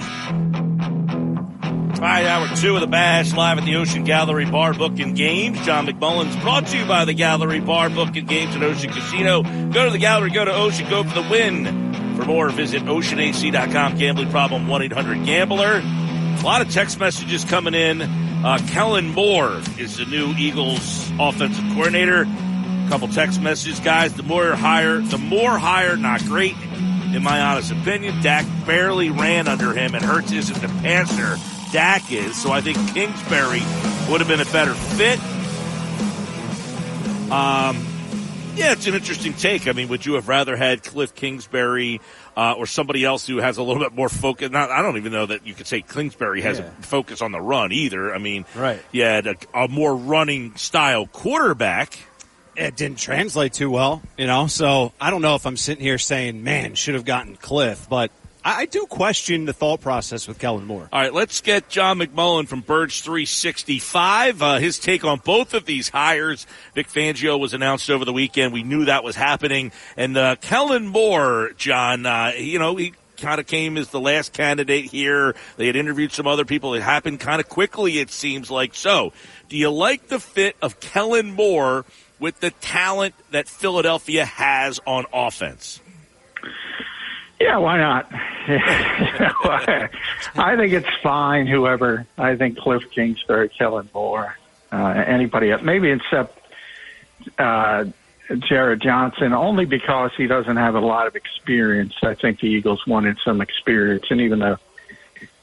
Right, 2.01 2.25
hour 2.25 2.47
two 2.55 2.73
of 2.73 2.81
the 2.81 2.87
Bash 2.87 3.31
live 3.31 3.59
at 3.59 3.63
the 3.65 3.75
Ocean 3.75 4.03
Gallery 4.03 4.45
Bar 4.45 4.73
Book 4.73 4.97
and 4.97 5.15
Games. 5.15 5.63
John 5.63 5.85
McMullen's 5.85 6.35
brought 6.37 6.65
to 6.65 6.77
you 6.79 6.87
by 6.87 7.05
the 7.05 7.13
Gallery 7.13 7.59
Bar 7.59 7.91
Book 7.91 8.15
and 8.15 8.27
Games 8.27 8.55
at 8.55 8.63
Ocean 8.63 8.91
Casino. 8.91 9.43
Go 9.43 9.85
to 9.85 9.91
the 9.91 9.99
gallery, 9.99 10.31
go 10.31 10.43
to 10.43 10.51
Ocean, 10.51 10.89
go 10.89 11.03
for 11.03 11.21
the 11.21 11.29
win. 11.29 11.93
For 12.15 12.25
more, 12.25 12.49
visit 12.49 12.81
oceanac.com. 12.85 13.99
Gambling 13.99 14.31
problem 14.31 14.65
1-800-GAMBLER. 14.65 15.83
A 16.39 16.43
lot 16.43 16.61
of 16.61 16.71
text 16.71 16.99
messages 16.99 17.45
coming 17.45 17.75
in. 17.75 18.01
Uh, 18.01 18.57
Kellen 18.69 19.09
Moore 19.09 19.61
is 19.77 19.97
the 19.97 20.05
new 20.05 20.33
Eagles 20.39 21.11
offensive 21.19 21.63
coordinator. 21.75 22.23
A 22.23 22.85
couple 22.89 23.09
text 23.09 23.39
messages, 23.39 23.79
guys. 23.79 24.15
The 24.15 24.23
Moore 24.23 24.55
hire, 24.55 25.01
the 25.01 25.19
Moore 25.19 25.59
hire, 25.59 25.97
not 25.97 26.23
great, 26.23 26.55
in 27.13 27.21
my 27.21 27.39
honest 27.41 27.71
opinion. 27.71 28.23
Dak 28.23 28.47
barely 28.65 29.11
ran 29.11 29.47
under 29.47 29.71
him, 29.73 29.93
and 29.93 30.03
Hurts 30.03 30.31
isn't 30.31 30.59
the 30.61 30.67
passer. 30.81 31.37
Dak 31.71 32.11
is, 32.11 32.35
so 32.41 32.51
I 32.51 32.61
think 32.61 32.77
Kingsbury 32.93 33.61
would 34.09 34.19
have 34.21 34.27
been 34.27 34.41
a 34.41 34.51
better 34.51 34.73
fit. 34.73 35.19
Um, 37.31 37.85
yeah, 38.55 38.73
it's 38.73 38.85
an 38.87 38.93
interesting 38.95 39.33
take. 39.33 39.67
I 39.67 39.71
mean, 39.71 39.87
would 39.87 40.05
you 40.05 40.15
have 40.15 40.27
rather 40.27 40.57
had 40.57 40.83
Kliff 40.83 41.15
Kingsbury 41.15 42.01
uh, 42.35 42.55
or 42.57 42.65
somebody 42.65 43.05
else 43.05 43.25
who 43.25 43.37
has 43.37 43.57
a 43.57 43.63
little 43.63 43.81
bit 43.81 43.93
more 43.93 44.09
focus? 44.09 44.51
Not, 44.51 44.69
I 44.69 44.81
don't 44.81 44.97
even 44.97 45.13
know 45.13 45.25
that 45.27 45.47
you 45.47 45.53
could 45.53 45.67
say 45.67 45.81
Kingsbury 45.81 46.41
has 46.41 46.59
Yeah. 46.59 46.65
a 46.65 46.81
focus 46.83 47.21
on 47.21 47.31
the 47.31 47.39
run 47.39 47.71
either. 47.71 48.13
I 48.13 48.17
mean, 48.17 48.43
Right. 48.53 48.81
You 48.91 49.03
had 49.03 49.27
a, 49.27 49.35
a 49.53 49.67
more 49.69 49.95
running 49.95 50.55
style 50.57 51.07
quarterback. 51.07 51.97
It 52.57 52.75
didn't 52.75 52.97
translate 52.99 53.53
too 53.53 53.69
well, 53.69 54.01
you 54.17 54.27
know. 54.27 54.47
So 54.47 54.91
I 54.99 55.09
don't 55.09 55.21
know 55.21 55.35
if 55.35 55.45
I'm 55.45 55.55
sitting 55.55 55.81
here 55.83 55.97
saying, 55.97 56.43
"Man, 56.43 56.75
should 56.75 56.95
have 56.95 57.05
gotten 57.05 57.37
Kliff," 57.37 57.87
but 57.87 58.11
I 58.43 58.65
do 58.65 58.87
question 58.87 59.45
the 59.45 59.53
thought 59.53 59.81
process 59.81 60.27
with 60.27 60.39
Kellen 60.39 60.65
Moore. 60.65 60.89
All 60.91 60.99
right, 60.99 61.13
let's 61.13 61.41
get 61.41 61.69
John 61.69 61.99
McMullen 61.99 62.47
from 62.47 62.61
Birds 62.61 63.01
365. 63.01 64.41
Uh, 64.41 64.57
his 64.57 64.79
take 64.79 65.03
on 65.03 65.19
both 65.19 65.53
of 65.53 65.65
these 65.65 65.89
hires. 65.89 66.47
Vic 66.73 66.87
Fangio 66.87 67.39
was 67.39 67.53
announced 67.53 67.89
over 67.91 68.03
the 68.03 68.13
weekend. 68.13 68.51
We 68.51 68.63
knew 68.63 68.85
that 68.85 69.03
was 69.03 69.15
happening. 69.15 69.71
And 69.95 70.17
uh, 70.17 70.37
Kellen 70.37 70.87
Moore, 70.87 71.51
John, 71.55 72.07
uh, 72.07 72.31
you 72.35 72.57
know, 72.57 72.75
he 72.77 72.93
kind 73.17 73.39
of 73.39 73.45
came 73.45 73.77
as 73.77 73.89
the 73.89 73.99
last 73.99 74.33
candidate 74.33 74.85
here. 74.85 75.35
They 75.57 75.67
had 75.67 75.75
interviewed 75.75 76.11
some 76.11 76.25
other 76.25 76.45
people. 76.45 76.73
It 76.73 76.81
happened 76.81 77.19
kind 77.19 77.39
of 77.39 77.47
quickly, 77.47 77.99
it 77.99 78.09
seems 78.09 78.49
like. 78.49 78.73
So, 78.73 79.13
do 79.49 79.57
you 79.57 79.69
like 79.69 80.07
the 80.07 80.19
fit 80.19 80.55
of 80.63 80.79
Kellen 80.79 81.31
Moore 81.33 81.85
with 82.19 82.39
the 82.39 82.49
talent 82.49 83.13
that 83.29 83.47
Philadelphia 83.47 84.25
has 84.25 84.79
on 84.87 85.05
offense? 85.13 85.79
Yeah, 87.41 87.57
why 87.57 87.77
not? 87.77 88.07
I 90.37 90.55
think 90.57 90.73
it's 90.73 90.87
fine. 91.01 91.47
Whoever 91.47 92.05
I 92.17 92.35
think 92.35 92.59
Kliff 92.59 92.89
Kingsbury, 92.91 93.49
Kellen 93.49 93.89
Moore, 93.95 94.37
uh, 94.71 95.03
anybody, 95.07 95.51
else. 95.51 95.63
maybe 95.63 95.89
except 95.89 96.37
uh, 97.39 97.85
Jerrod 98.29 98.83
Johnson, 98.83 99.33
only 99.33 99.65
because 99.65 100.11
he 100.15 100.27
doesn't 100.27 100.57
have 100.57 100.75
a 100.75 100.79
lot 100.79 101.07
of 101.07 101.15
experience. 101.15 101.95
I 102.03 102.13
think 102.13 102.41
the 102.41 102.47
Eagles 102.47 102.85
wanted 102.85 103.17
some 103.25 103.41
experience, 103.41 104.05
and 104.11 104.21
even 104.21 104.37
though 104.37 104.57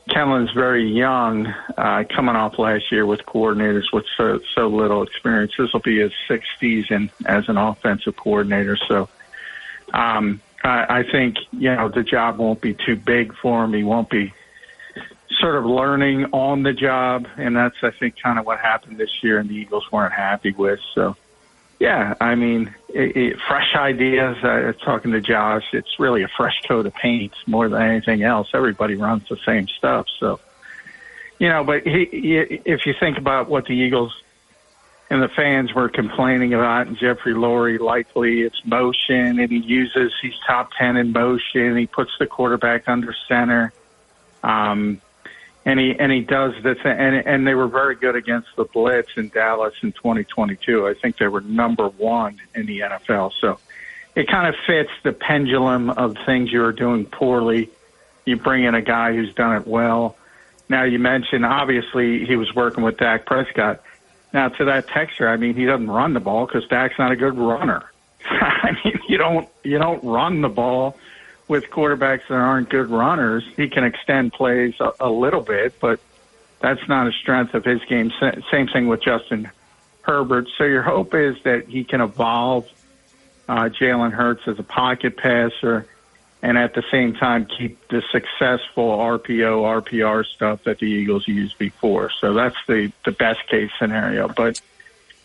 Kellen's 0.08 0.52
very 0.52 0.88
young, 0.88 1.48
uh, 1.76 2.04
coming 2.14 2.36
off 2.36 2.60
last 2.60 2.92
year 2.92 3.06
with 3.06 3.26
coordinators 3.26 3.92
with 3.92 4.04
so 4.16 4.40
so 4.54 4.68
little 4.68 5.02
experience, 5.02 5.52
this 5.58 5.72
will 5.72 5.80
be 5.80 5.98
his 5.98 6.12
sixth 6.28 6.50
season 6.60 7.10
as 7.26 7.48
an 7.48 7.56
offensive 7.56 8.14
coordinator. 8.14 8.76
So. 8.76 9.08
Um, 9.92 10.42
I, 10.62 11.00
I 11.00 11.02
think 11.10 11.36
you 11.52 11.74
know 11.74 11.88
the 11.88 12.02
job 12.02 12.38
won't 12.38 12.60
be 12.60 12.74
too 12.74 12.96
big 12.96 13.34
for 13.36 13.64
him. 13.64 13.72
He 13.72 13.84
won't 13.84 14.10
be 14.10 14.32
sort 15.38 15.56
of 15.56 15.64
learning 15.64 16.26
on 16.32 16.62
the 16.62 16.72
job, 16.72 17.26
and 17.36 17.56
that's 17.56 17.76
I 17.82 17.90
think 17.90 18.16
kind 18.20 18.38
of 18.38 18.46
what 18.46 18.58
happened 18.58 18.98
this 18.98 19.22
year, 19.22 19.38
and 19.38 19.48
the 19.48 19.54
Eagles 19.54 19.90
weren't 19.92 20.12
happy 20.12 20.52
with. 20.52 20.80
So, 20.94 21.16
yeah, 21.78 22.14
I 22.20 22.34
mean, 22.34 22.74
it, 22.88 23.16
it, 23.16 23.40
fresh 23.40 23.74
ideas. 23.76 24.42
Uh, 24.42 24.72
talking 24.84 25.12
to 25.12 25.20
Josh, 25.20 25.64
it's 25.72 25.98
really 25.98 26.22
a 26.22 26.28
fresh 26.28 26.60
coat 26.66 26.86
of 26.86 26.94
paint 26.94 27.32
more 27.46 27.68
than 27.68 27.82
anything 27.82 28.22
else. 28.22 28.48
Everybody 28.54 28.96
runs 28.96 29.28
the 29.28 29.38
same 29.46 29.68
stuff, 29.68 30.06
so 30.18 30.40
you 31.38 31.48
know. 31.48 31.64
But 31.64 31.86
he, 31.86 32.06
he, 32.06 32.36
if 32.64 32.86
you 32.86 32.94
think 32.98 33.18
about 33.18 33.48
what 33.48 33.66
the 33.66 33.74
Eagles 33.74 34.20
and 35.10 35.22
the 35.22 35.28
fans 35.28 35.72
were 35.72 35.88
complaining 35.88 36.52
about 36.52 36.92
Jeffrey 36.94 37.34
Lurie 37.34 37.80
likely 37.80 38.42
it's 38.42 38.64
motion 38.64 39.40
and 39.40 39.50
he 39.50 39.58
uses 39.58 40.12
he's 40.20 40.34
top 40.46 40.70
ten 40.78 40.96
in 40.96 41.12
motion. 41.12 41.76
He 41.76 41.86
puts 41.86 42.12
the 42.18 42.26
quarterback 42.26 42.88
under 42.88 43.14
center. 43.26 43.72
Um 44.42 45.00
and 45.64 45.80
he 45.80 45.94
and 45.98 46.12
he 46.12 46.20
does 46.20 46.54
thing 46.62 46.76
and 46.84 47.26
and 47.26 47.46
they 47.46 47.54
were 47.54 47.68
very 47.68 47.94
good 47.94 48.16
against 48.16 48.48
the 48.56 48.64
blitz 48.64 49.10
in 49.16 49.28
Dallas 49.30 49.74
in 49.82 49.92
2022. 49.92 50.86
I 50.86 50.94
think 50.94 51.16
they 51.16 51.28
were 51.28 51.40
number 51.40 51.88
1 51.88 52.40
in 52.54 52.66
the 52.66 52.80
NFL. 52.80 53.32
So 53.40 53.58
it 54.14 54.28
kind 54.28 54.48
of 54.48 54.54
fits 54.66 54.90
the 55.04 55.12
pendulum 55.12 55.90
of 55.90 56.16
things 56.26 56.52
you 56.52 56.62
are 56.64 56.72
doing 56.72 57.06
poorly. 57.06 57.70
You 58.26 58.36
bring 58.36 58.64
in 58.64 58.74
a 58.74 58.82
guy 58.82 59.14
who's 59.14 59.32
done 59.34 59.56
it 59.56 59.66
well. 59.66 60.16
Now 60.68 60.84
you 60.84 60.98
mentioned 60.98 61.46
obviously 61.46 62.26
he 62.26 62.36
was 62.36 62.54
working 62.54 62.84
with 62.84 62.98
Dak 62.98 63.24
Prescott. 63.24 63.82
Now, 64.32 64.48
to 64.48 64.64
that 64.66 64.88
texture, 64.88 65.28
I 65.28 65.36
mean, 65.36 65.54
he 65.54 65.64
doesn't 65.64 65.90
run 65.90 66.12
the 66.12 66.20
ball 66.20 66.46
because 66.46 66.66
Dak's 66.68 66.98
not 66.98 67.12
a 67.12 67.16
good 67.16 67.36
runner. 67.38 67.90
I 68.24 68.72
mean, 68.84 69.00
you 69.08 69.16
don't 69.16 69.48
you 69.64 69.78
don't 69.78 70.02
run 70.04 70.42
the 70.42 70.48
ball 70.48 70.96
with 71.46 71.70
quarterbacks 71.70 72.28
that 72.28 72.34
aren't 72.34 72.68
good 72.68 72.90
runners. 72.90 73.44
He 73.56 73.68
can 73.68 73.84
extend 73.84 74.32
plays 74.34 74.74
a, 74.80 74.92
a 75.00 75.10
little 75.10 75.40
bit, 75.40 75.80
but 75.80 75.98
that's 76.60 76.86
not 76.88 77.06
a 77.06 77.12
strength 77.12 77.54
of 77.54 77.64
his 77.64 77.82
game. 77.88 78.12
Sa- 78.20 78.32
Same 78.50 78.66
thing 78.68 78.86
with 78.86 79.02
Justin 79.02 79.50
Herbert. 80.02 80.48
So 80.58 80.64
your 80.64 80.82
hope 80.82 81.14
is 81.14 81.36
that 81.44 81.68
he 81.68 81.84
can 81.84 82.00
evolve 82.02 82.68
uh, 83.48 83.70
Jalen 83.70 84.12
Hurts 84.12 84.42
as 84.46 84.58
a 84.58 84.62
pocket 84.62 85.16
passer, 85.16 85.86
and 86.42 86.56
at 86.56 86.74
the 86.74 86.84
same 86.90 87.14
time 87.14 87.46
keep 87.46 87.88
the 87.88 88.02
successful 88.12 88.90
RPO, 88.90 89.82
RPR 89.82 90.24
stuff 90.24 90.64
that 90.64 90.78
the 90.78 90.86
Eagles 90.86 91.26
used 91.26 91.58
before. 91.58 92.10
So 92.20 92.34
that's 92.34 92.56
the, 92.66 92.92
the 93.04 93.12
best 93.12 93.46
case 93.48 93.70
scenario. 93.78 94.28
But 94.28 94.60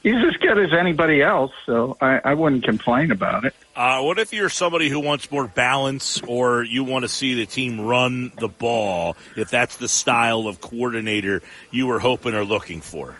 he's 0.01 0.15
as 0.15 0.35
good 0.37 0.57
as 0.57 0.73
anybody 0.73 1.21
else, 1.21 1.51
so 1.65 1.97
I, 2.01 2.19
I 2.23 2.33
wouldn't 2.33 2.63
complain 2.63 3.11
about 3.11 3.45
it. 3.45 3.53
Uh, 3.75 4.01
what 4.01 4.19
if 4.19 4.33
you're 4.33 4.49
somebody 4.49 4.89
who 4.89 4.99
wants 4.99 5.31
more 5.31 5.47
balance 5.47 6.21
or 6.21 6.63
you 6.63 6.83
want 6.83 7.03
to 7.03 7.09
see 7.09 7.35
the 7.35 7.45
team 7.45 7.81
run 7.81 8.31
the 8.39 8.47
ball, 8.47 9.15
if 9.35 9.49
that's 9.49 9.77
the 9.77 9.87
style 9.87 10.47
of 10.47 10.61
coordinator 10.61 11.41
you 11.71 11.87
were 11.87 11.99
hoping 11.99 12.33
or 12.33 12.43
looking 12.43 12.81
for? 12.81 13.15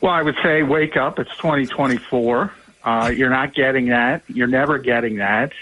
Well, 0.00 0.12
I 0.12 0.22
would 0.22 0.36
say 0.42 0.62
wake 0.62 0.96
up. 0.96 1.18
It's 1.18 1.30
2024. 1.36 2.52
Uh, 2.82 3.12
you're 3.14 3.30
not 3.30 3.54
getting 3.54 3.88
that. 3.88 4.22
You're 4.28 4.46
never 4.46 4.78
getting 4.78 5.16
that. 5.16 5.52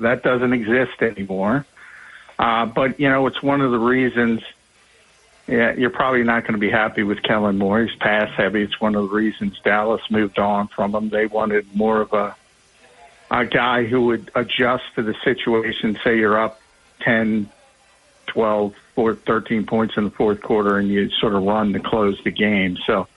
That 0.00 0.22
doesn't 0.22 0.52
exist 0.52 1.02
anymore. 1.02 1.66
Uh, 2.38 2.66
but, 2.66 2.98
you 2.98 3.08
know, 3.08 3.26
it's 3.26 3.42
one 3.42 3.60
of 3.60 3.70
the 3.70 3.78
reasons 3.78 4.42
yeah, 5.46 5.74
you're 5.74 5.90
probably 5.90 6.22
not 6.22 6.42
going 6.42 6.54
to 6.54 6.58
be 6.58 6.70
happy 6.70 7.02
with 7.02 7.22
Kellen 7.22 7.58
Moore. 7.58 7.84
He's 7.84 7.96
pass 7.96 8.30
heavy. 8.34 8.62
It's 8.62 8.80
one 8.80 8.94
of 8.94 9.08
the 9.10 9.14
reasons 9.14 9.60
Dallas 9.62 10.00
moved 10.10 10.38
on 10.38 10.68
from 10.68 10.94
him. 10.94 11.10
They 11.10 11.26
wanted 11.26 11.74
more 11.74 12.00
of 12.00 12.12
a 12.12 12.34
a 13.30 13.44
guy 13.44 13.84
who 13.84 14.06
would 14.06 14.30
adjust 14.34 14.84
to 14.94 15.02
the 15.02 15.14
situation. 15.24 15.98
Say 16.04 16.18
you're 16.18 16.38
up 16.38 16.60
10, 17.00 17.50
12, 18.26 18.74
4, 18.94 19.14
13 19.14 19.66
points 19.66 19.96
in 19.96 20.04
the 20.04 20.10
fourth 20.10 20.40
quarter, 20.40 20.78
and 20.78 20.88
you 20.88 21.10
sort 21.10 21.34
of 21.34 21.42
run 21.42 21.72
to 21.72 21.80
close 21.80 22.18
the 22.22 22.30
game. 22.30 22.76
So 22.86 23.08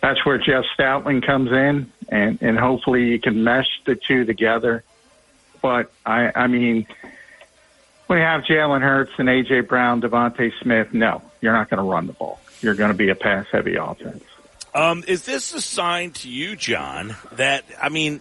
that's 0.00 0.24
where 0.24 0.38
Jeff 0.38 0.64
Stoutland 0.78 1.26
comes 1.26 1.50
in, 1.50 1.90
and, 2.08 2.38
and 2.40 2.58
hopefully 2.58 3.06
you 3.06 3.18
can 3.18 3.42
mesh 3.42 3.68
the 3.84 3.96
two 3.96 4.24
together 4.24 4.84
but 5.64 5.90
I, 6.04 6.30
I 6.34 6.46
mean, 6.46 6.86
when 8.06 8.18
you 8.18 8.24
have 8.26 8.42
Jalen 8.42 8.82
Hurts 8.82 9.12
and 9.16 9.30
AJ 9.30 9.66
Brown, 9.66 10.02
DeVonta 10.02 10.52
Smith, 10.60 10.92
no, 10.92 11.22
you're 11.40 11.54
not 11.54 11.70
going 11.70 11.78
to 11.78 11.90
run 11.90 12.06
the 12.06 12.12
ball. 12.12 12.38
You're 12.60 12.74
going 12.74 12.90
to 12.90 12.96
be 12.96 13.08
a 13.08 13.14
pass 13.14 13.46
heavy 13.50 13.76
offense. 13.76 14.22
Um, 14.74 15.04
is 15.08 15.24
this 15.24 15.54
a 15.54 15.62
sign 15.62 16.10
to 16.10 16.28
you, 16.28 16.54
John, 16.54 17.16
that, 17.32 17.64
I 17.80 17.88
mean, 17.88 18.20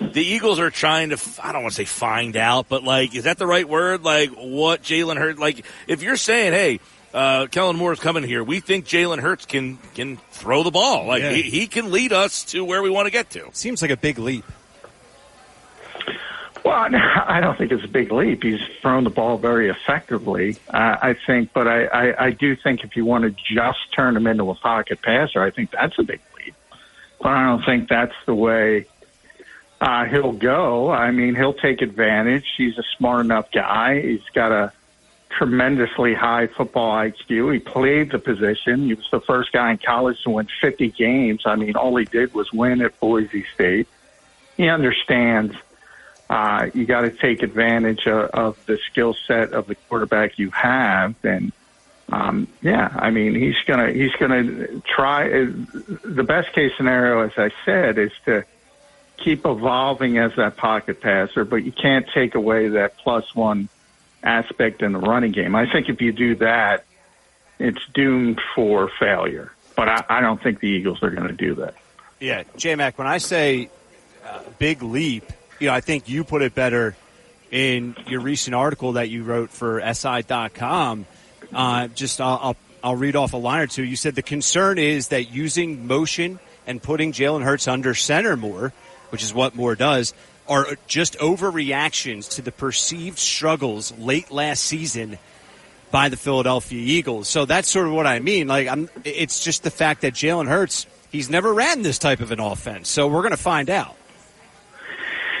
the 0.00 0.22
Eagles 0.24 0.58
are 0.58 0.70
trying 0.70 1.10
to, 1.10 1.18
I 1.42 1.52
don't 1.52 1.64
want 1.64 1.74
to 1.74 1.76
say 1.76 1.84
find 1.84 2.34
out, 2.34 2.70
but 2.70 2.82
like, 2.82 3.14
is 3.14 3.24
that 3.24 3.36
the 3.36 3.46
right 3.46 3.68
word? 3.68 4.02
Like, 4.02 4.30
what 4.30 4.80
Jalen 4.82 5.18
Hurts, 5.18 5.38
like, 5.38 5.66
if 5.86 6.02
you're 6.02 6.16
saying, 6.16 6.54
hey, 6.54 6.80
uh, 7.12 7.46
Kellen 7.48 7.76
Moore 7.76 7.92
is 7.92 8.00
coming 8.00 8.24
here, 8.24 8.42
we 8.42 8.60
think 8.60 8.86
Jalen 8.86 9.18
Hurts 9.20 9.44
can, 9.44 9.76
can 9.94 10.16
throw 10.30 10.62
the 10.62 10.70
ball. 10.70 11.06
Like, 11.06 11.20
Yeah. 11.22 11.32
he, 11.32 11.42
he 11.42 11.66
can 11.66 11.90
lead 11.90 12.14
us 12.14 12.44
to 12.52 12.64
where 12.64 12.82
we 12.82 12.88
want 12.88 13.04
to 13.04 13.10
get 13.10 13.28
to. 13.32 13.50
Seems 13.52 13.82
like 13.82 13.90
a 13.90 13.98
big 13.98 14.18
leap. 14.18 14.46
Well, 16.68 16.86
I 17.26 17.40
don't 17.40 17.56
think 17.56 17.72
it's 17.72 17.84
a 17.84 17.88
big 17.88 18.12
leap. 18.12 18.42
He's 18.42 18.60
thrown 18.82 19.04
the 19.04 19.10
ball 19.10 19.38
very 19.38 19.70
effectively, 19.70 20.58
uh, 20.68 20.98
I 21.00 21.14
think. 21.14 21.54
But 21.54 21.66
I, 21.66 21.84
I, 21.86 22.24
I 22.26 22.30
do 22.30 22.54
think 22.56 22.84
if 22.84 22.94
you 22.94 23.06
want 23.06 23.24
to 23.24 23.30
just 23.30 23.78
turn 23.96 24.14
him 24.14 24.26
into 24.26 24.50
a 24.50 24.54
pocket 24.54 25.00
passer, 25.00 25.42
I 25.42 25.50
think 25.50 25.70
that's 25.70 25.98
a 25.98 26.02
big 26.02 26.20
leap. 26.36 26.54
But 27.22 27.28
I 27.28 27.46
don't 27.46 27.64
think 27.64 27.88
that's 27.88 28.14
the 28.26 28.34
way 28.34 28.84
uh, 29.80 30.04
he'll 30.04 30.32
go. 30.32 30.90
I 30.90 31.10
mean, 31.10 31.34
he'll 31.34 31.54
take 31.54 31.80
advantage. 31.80 32.44
He's 32.58 32.76
a 32.76 32.84
smart 32.98 33.24
enough 33.24 33.50
guy. 33.50 34.02
He's 34.02 34.28
got 34.34 34.52
a 34.52 34.70
tremendously 35.30 36.12
high 36.12 36.48
football 36.48 36.94
IQ. 36.96 37.54
He 37.54 37.60
played 37.60 38.10
the 38.10 38.18
position. 38.18 38.88
He 38.88 38.94
was 38.94 39.08
the 39.10 39.20
first 39.22 39.52
guy 39.52 39.70
in 39.70 39.78
college 39.78 40.22
to 40.24 40.30
win 40.30 40.48
50 40.60 40.90
games. 40.90 41.42
I 41.46 41.56
mean, 41.56 41.76
all 41.76 41.96
he 41.96 42.04
did 42.04 42.34
was 42.34 42.52
win 42.52 42.82
at 42.82 43.00
Boise 43.00 43.46
State. 43.54 43.88
He 44.58 44.68
understands 44.68 45.56
uh, 46.30 46.68
you 46.74 46.84
got 46.84 47.02
to 47.02 47.10
take 47.10 47.42
advantage 47.42 48.06
of, 48.06 48.30
of 48.30 48.66
the 48.66 48.78
skill 48.90 49.14
set 49.26 49.52
of 49.52 49.66
the 49.66 49.74
quarterback 49.74 50.38
you 50.38 50.50
have. 50.50 51.14
And 51.24 51.52
um, 52.10 52.48
yeah, 52.62 52.90
I 52.94 53.10
mean, 53.10 53.34
he's 53.34 53.58
gonna 53.66 53.90
he's 53.92 54.12
gonna 54.12 54.80
try. 54.80 55.28
The 55.28 56.24
best 56.24 56.52
case 56.52 56.72
scenario, 56.76 57.20
as 57.20 57.32
I 57.36 57.50
said, 57.64 57.98
is 57.98 58.12
to 58.24 58.44
keep 59.18 59.44
evolving 59.44 60.18
as 60.18 60.32
that 60.36 60.56
pocket 60.56 61.00
passer, 61.00 61.44
but 61.44 61.56
you 61.56 61.72
can't 61.72 62.06
take 62.14 62.34
away 62.34 62.68
that 62.68 62.96
plus 62.98 63.34
one 63.34 63.68
aspect 64.22 64.82
in 64.82 64.92
the 64.92 64.98
running 64.98 65.32
game. 65.32 65.54
I 65.54 65.70
think 65.70 65.88
if 65.88 66.00
you 66.00 66.12
do 66.12 66.36
that, 66.36 66.84
it's 67.58 67.84
doomed 67.94 68.40
for 68.54 68.90
failure. 69.00 69.52
But 69.76 69.88
I, 69.88 70.04
I 70.08 70.20
don't 70.20 70.42
think 70.42 70.60
the 70.60 70.68
Eagles 70.68 71.02
are 71.02 71.10
going 71.10 71.28
to 71.28 71.34
do 71.34 71.56
that. 71.56 71.74
Yeah, 72.20 72.44
J 72.56 72.74
Mac, 72.74 72.98
when 72.98 73.06
I 73.06 73.18
say 73.18 73.70
uh, 74.24 74.42
big 74.58 74.82
leap, 74.82 75.24
you 75.58 75.66
know, 75.68 75.74
I 75.74 75.80
think 75.80 76.08
you 76.08 76.24
put 76.24 76.42
it 76.42 76.54
better 76.54 76.96
in 77.50 77.96
your 78.06 78.20
recent 78.20 78.54
article 78.54 78.92
that 78.92 79.08
you 79.08 79.24
wrote 79.24 79.50
for 79.50 79.80
SI.com. 79.80 81.06
Uh, 81.52 81.88
just 81.88 82.20
I'll, 82.20 82.38
I'll, 82.42 82.56
I'll 82.82 82.96
read 82.96 83.16
off 83.16 83.32
a 83.32 83.36
line 83.36 83.60
or 83.60 83.66
two. 83.66 83.84
You 83.84 83.96
said 83.96 84.14
the 84.14 84.22
concern 84.22 84.78
is 84.78 85.08
that 85.08 85.30
using 85.30 85.86
motion 85.86 86.38
and 86.66 86.82
putting 86.82 87.12
Jalen 87.12 87.42
Hurts 87.42 87.66
under 87.66 87.94
center 87.94 88.36
more, 88.36 88.72
which 89.10 89.22
is 89.22 89.32
what 89.32 89.54
Moore 89.54 89.74
does, 89.74 90.14
are 90.46 90.66
just 90.86 91.18
overreactions 91.18 92.30
to 92.36 92.42
the 92.42 92.52
perceived 92.52 93.18
struggles 93.18 93.96
late 93.98 94.30
last 94.30 94.64
season 94.64 95.18
by 95.90 96.08
the 96.08 96.16
Philadelphia 96.16 96.80
Eagles. 96.80 97.28
So 97.28 97.44
that's 97.44 97.68
sort 97.68 97.86
of 97.86 97.94
what 97.94 98.06
I 98.06 98.18
mean. 98.18 98.48
Like, 98.48 98.68
I'm, 98.68 98.88
it's 99.04 99.42
just 99.42 99.62
the 99.62 99.70
fact 99.70 100.02
that 100.02 100.14
Jalen 100.14 100.48
Hurts, 100.48 100.86
he's 101.10 101.30
never 101.30 101.52
ran 101.52 101.82
this 101.82 101.98
type 101.98 102.20
of 102.20 102.30
an 102.30 102.40
offense. 102.40 102.88
So 102.88 103.08
we're 103.08 103.22
going 103.22 103.30
to 103.32 103.36
find 103.36 103.70
out. 103.70 103.96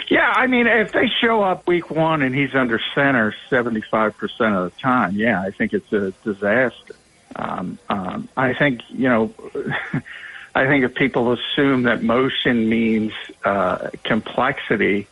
Yeah, 0.08 0.32
I 0.34 0.46
mean, 0.46 0.66
if 0.66 0.92
they 0.92 1.08
show 1.20 1.42
up 1.42 1.66
week 1.66 1.90
one 1.90 2.22
and 2.22 2.34
he's 2.34 2.54
under 2.54 2.80
center 2.94 3.34
75% 3.50 4.14
of 4.14 4.72
the 4.72 4.80
time, 4.80 5.16
yeah, 5.16 5.42
I 5.42 5.50
think 5.50 5.74
it's 5.74 5.92
a 5.92 6.12
disaster. 6.24 6.94
Um, 7.36 7.78
um, 7.90 8.28
I 8.36 8.54
think, 8.54 8.80
you 8.88 9.08
know, 9.08 9.34
I 10.54 10.66
think 10.66 10.84
if 10.84 10.94
people 10.94 11.32
assume 11.32 11.82
that 11.82 12.02
motion 12.02 12.68
means 12.68 13.12
uh, 13.44 13.90
complexity, 14.02 15.06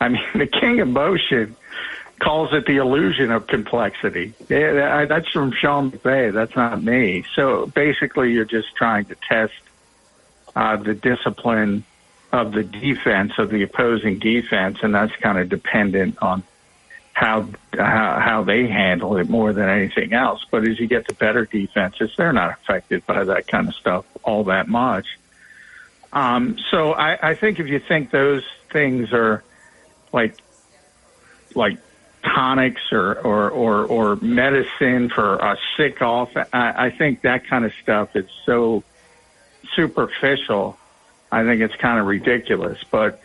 I 0.00 0.08
mean, 0.08 0.24
the 0.34 0.46
king 0.46 0.80
of 0.80 0.88
motion 0.88 1.54
calls 2.18 2.52
it 2.52 2.66
the 2.66 2.76
illusion 2.76 3.30
of 3.30 3.46
complexity. 3.46 4.34
Yeah, 4.48 5.04
that's 5.04 5.28
from 5.30 5.52
Sean 5.52 5.92
McVay. 5.92 6.32
That's 6.32 6.56
not 6.56 6.82
me. 6.82 7.24
So 7.36 7.66
basically, 7.66 8.32
you're 8.32 8.44
just 8.44 8.74
trying 8.74 9.04
to 9.06 9.14
test 9.28 9.52
uh, 10.56 10.76
the 10.76 10.94
discipline 10.94 11.84
of 12.32 12.52
the 12.52 12.62
defense 12.62 13.32
of 13.38 13.50
the 13.50 13.62
opposing 13.62 14.18
defense, 14.18 14.78
and 14.82 14.94
that's 14.94 15.14
kind 15.16 15.38
of 15.38 15.48
dependent 15.48 16.18
on 16.20 16.42
how 17.12 17.48
how, 17.72 18.20
how 18.20 18.44
they 18.44 18.68
handle 18.68 19.16
it 19.16 19.28
more 19.28 19.52
than 19.52 19.68
anything 19.68 20.12
else. 20.12 20.44
But 20.50 20.64
as 20.64 20.78
you 20.78 20.86
get 20.86 21.08
to 21.08 21.14
better 21.14 21.46
defenses, 21.46 22.10
they're 22.16 22.32
not 22.32 22.52
affected 22.52 23.06
by 23.06 23.24
that 23.24 23.48
kind 23.48 23.68
of 23.68 23.74
stuff 23.74 24.04
all 24.22 24.44
that 24.44 24.68
much. 24.68 25.06
Um, 26.12 26.58
so 26.70 26.92
I, 26.92 27.30
I 27.30 27.34
think 27.34 27.60
if 27.60 27.66
you 27.66 27.80
think 27.80 28.10
those 28.10 28.44
things 28.72 29.12
are 29.12 29.42
like 30.12 30.34
like 31.54 31.78
tonics 32.22 32.92
or 32.92 33.18
or 33.20 33.50
or, 33.50 33.84
or 33.84 34.16
medicine 34.16 35.10
for 35.10 35.36
a 35.36 35.56
sick 35.76 36.00
off, 36.02 36.36
I, 36.36 36.46
I 36.86 36.90
think 36.90 37.22
that 37.22 37.46
kind 37.46 37.64
of 37.64 37.72
stuff 37.82 38.14
is 38.14 38.26
so 38.44 38.84
superficial. 39.74 40.78
I 41.30 41.44
think 41.44 41.60
it's 41.60 41.76
kind 41.76 41.98
of 41.98 42.06
ridiculous. 42.06 42.82
But 42.90 43.20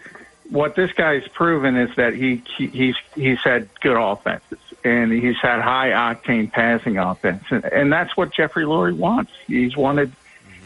what 0.50 0.76
this 0.76 0.92
guy's 0.94 1.28
proven 1.30 1.76
is 1.78 1.96
that 1.96 2.14
he, 2.14 2.44
he 2.58 2.68
he's 2.68 2.96
he's 3.16 3.40
had 3.40 3.70
good 3.82 3.98
offenses 3.98 4.60
and 4.84 5.12
he's 5.12 5.38
had 5.42 5.62
high 5.62 5.90
octane 5.90 6.52
passing 6.52 6.98
offense, 6.98 7.44
and, 7.50 7.64
and 7.66 7.92
that's 7.94 8.16
what 8.18 8.34
Jeffrey 8.34 8.66
Lurie 8.66 8.96
wants. 8.96 9.32
He's 9.48 9.78
wanted. 9.78 10.12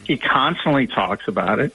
He 0.05 0.17
constantly 0.17 0.87
talks 0.87 1.27
about 1.27 1.59
it. 1.59 1.73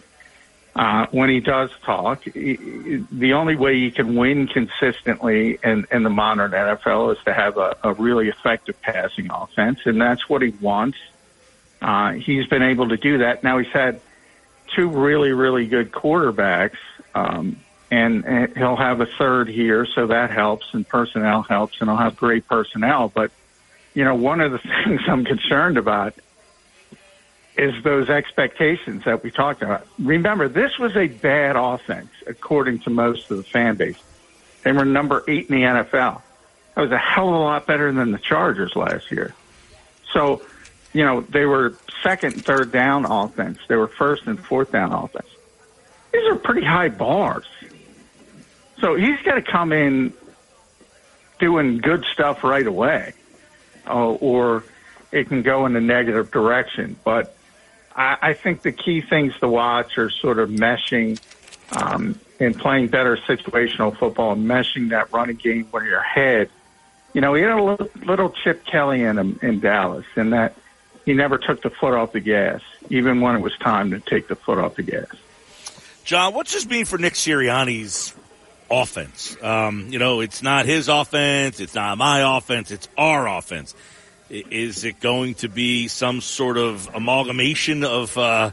Uh, 0.75 1.07
when 1.11 1.29
he 1.29 1.41
does 1.41 1.71
talk, 1.85 2.25
he, 2.25 3.05
the 3.13 3.35
only 3.35 3.57
way 3.57 3.75
you 3.75 3.93
can 3.93 4.17
win 4.17 4.47
consistently 4.47 5.59
in, 5.63 5.87
in 5.93 6.03
the 6.03 6.09
modern 6.09 6.51
NFL 6.53 7.15
is 7.15 7.23
to 7.25 7.33
have 7.35 7.59
a, 7.59 7.77
a 7.85 7.93
really 7.93 8.29
effective 8.29 8.81
passing 8.81 9.31
offense, 9.31 9.81
and 9.85 10.01
that's 10.01 10.31
what 10.31 10.41
he 10.41 10.49
wants. 10.63 10.97
Uh, 11.83 12.13
he's 12.13 12.47
been 12.47 12.63
able 12.63 12.89
to 12.89 12.97
do 12.97 13.19
that. 13.19 13.45
Now 13.45 13.59
he's 13.59 13.73
had 13.73 14.01
two 14.75 14.89
really, 14.89 15.33
really 15.33 15.67
good 15.67 15.93
quarterbacks, 15.93 16.79
um, 17.15 17.57
and, 17.91 18.25
and 18.25 18.57
he'll 18.57 18.77
have 18.77 19.01
a 19.01 19.07
third 19.07 19.49
here, 19.49 19.87
so 19.87 20.07
that 20.07 20.31
helps, 20.31 20.67
and 20.73 20.87
personnel 20.87 21.43
helps, 21.43 21.81
and 21.81 21.91
he'll 21.91 21.99
have 21.99 22.17
great 22.17 22.47
personnel. 22.49 23.09
But 23.09 23.31
you 23.95 24.05
know, 24.05 24.15
one 24.15 24.41
of 24.41 24.53
the 24.53 24.59
things 24.85 25.03
I'm 25.07 25.25
concerned 25.25 25.79
about 25.79 26.15
is 27.57 27.83
those 27.85 28.09
expectations 28.09 29.05
that 29.05 29.23
we 29.23 29.31
talked 29.31 29.63
about. 29.63 29.87
Remember, 29.99 30.49
this 30.49 30.79
was 30.79 30.97
a 30.97 31.09
bad 31.09 31.57
offense, 31.57 32.11
according 32.27 32.81
to 32.81 32.91
most 32.91 33.31
of 33.31 33.37
the 33.37 33.43
fan 33.43 33.77
base. 33.77 33.99
They 34.63 34.73
were 34.73 34.85
number 34.85 35.23
eight 35.29 35.51
in 35.51 35.57
the 35.57 35.63
NFL. 35.63 36.23
That 36.75 36.81
was 36.81 36.93
a 36.93 36.99
hell 36.99 37.29
of 37.29 37.35
a 37.35 37.39
lot 37.39 37.67
better 37.67 37.93
than 37.93 38.13
the 38.13 38.19
Chargers 38.19 38.75
last 38.75 39.11
year. 39.11 39.35
So, 40.13 40.41
you 40.93 41.05
know, 41.05 41.21
they 41.23 41.45
were 41.45 41.75
second 42.03 42.35
and 42.35 42.45
third 42.45 42.73
down 42.73 43.05
offense. 43.05 43.59
They 43.69 43.77
were 43.77 43.89
first 43.89 44.27
and 44.27 44.39
fourth 44.39 44.73
down 44.73 44.93
offense. 44.93 45.29
These 46.13 46.29
are 46.31 46.37
pretty 46.37 46.65
high 46.65 46.89
bars. 46.89 47.47
So 48.81 48.97
he's 48.97 49.21
got 49.23 49.35
to 49.35 49.43
come 49.43 49.73
in 49.73 50.13
doing 51.39 51.79
good 51.79 52.05
stuff 52.13 52.45
right 52.45 52.67
away, 52.67 53.15
uh, 53.87 54.11
or 54.13 54.65
it 55.11 55.29
can 55.29 55.43
go 55.43 55.67
in 55.67 55.77
a 55.77 55.81
negative 55.81 56.31
direction. 56.31 56.97
But 57.05 57.35
I, 57.95 58.17
I 58.21 58.33
think 58.35 58.63
the 58.63 58.73
key 58.73 59.01
things 59.01 59.39
to 59.41 59.49
watch 59.49 59.99
are 59.99 60.11
sort 60.11 60.39
of 60.39 60.51
meshing 60.51 61.21
um, 61.71 62.19
and 62.39 62.59
playing 62.59 62.89
better 62.89 63.17
situational 63.17 63.97
football, 63.97 64.33
and 64.33 64.47
meshing 64.47 64.91
that 64.91 65.13
running 65.13 65.37
game 65.37 65.65
where 65.71 65.85
you're 65.85 66.01
ahead. 66.01 66.51
You 67.15 67.21
know, 67.21 67.35
he 67.35 67.43
had 67.43 67.53
a 67.53 67.63
little, 67.63 67.89
little 68.05 68.31
Chip 68.31 68.65
Kelly 68.65 69.03
in 69.03 69.19
him 69.19 69.39
in 69.43 69.61
Dallas, 69.61 70.07
and 70.17 70.33
that 70.33 70.55
he 71.05 71.15
never 71.15 71.39
took 71.39 71.63
the 71.63 71.71
foot 71.71 71.95
off 71.95 72.13
the 72.13 72.21
gas, 72.21 72.61
even 72.91 73.21
when 73.21 73.37
it 73.37 73.41
was 73.41 73.57
time 73.59 73.91
to 73.91 74.01
take 74.01 74.29
the 74.29 74.37
foot 74.37 74.59
off 74.59 74.77
the 74.77 74.83
gas. 74.83 75.07
John, 76.05 76.35
what's 76.35 76.53
this 76.53 76.67
mean 76.67 76.85
for 76.85 76.99
Nick 76.99 77.15
Sirianni's 77.15 78.15
offense? 78.71 79.37
Um, 79.43 79.89
you 79.91 79.99
know, 79.99 80.21
it's 80.21 80.43
not 80.43 80.67
his 80.67 80.89
offense, 80.89 81.61
it's 81.61 81.75
not 81.75 81.97
my 81.99 82.37
offense, 82.37 82.71
it's 82.71 82.89
our 82.97 83.29
offense. 83.29 83.75
Is 84.31 84.85
it 84.85 84.99
going 85.01 85.35
to 85.37 85.49
be 85.49 85.89
some 85.89 86.21
sort 86.21 86.57
of 86.57 86.89
amalgamation 86.95 87.85
of 87.85 88.17
uh, 88.17 88.53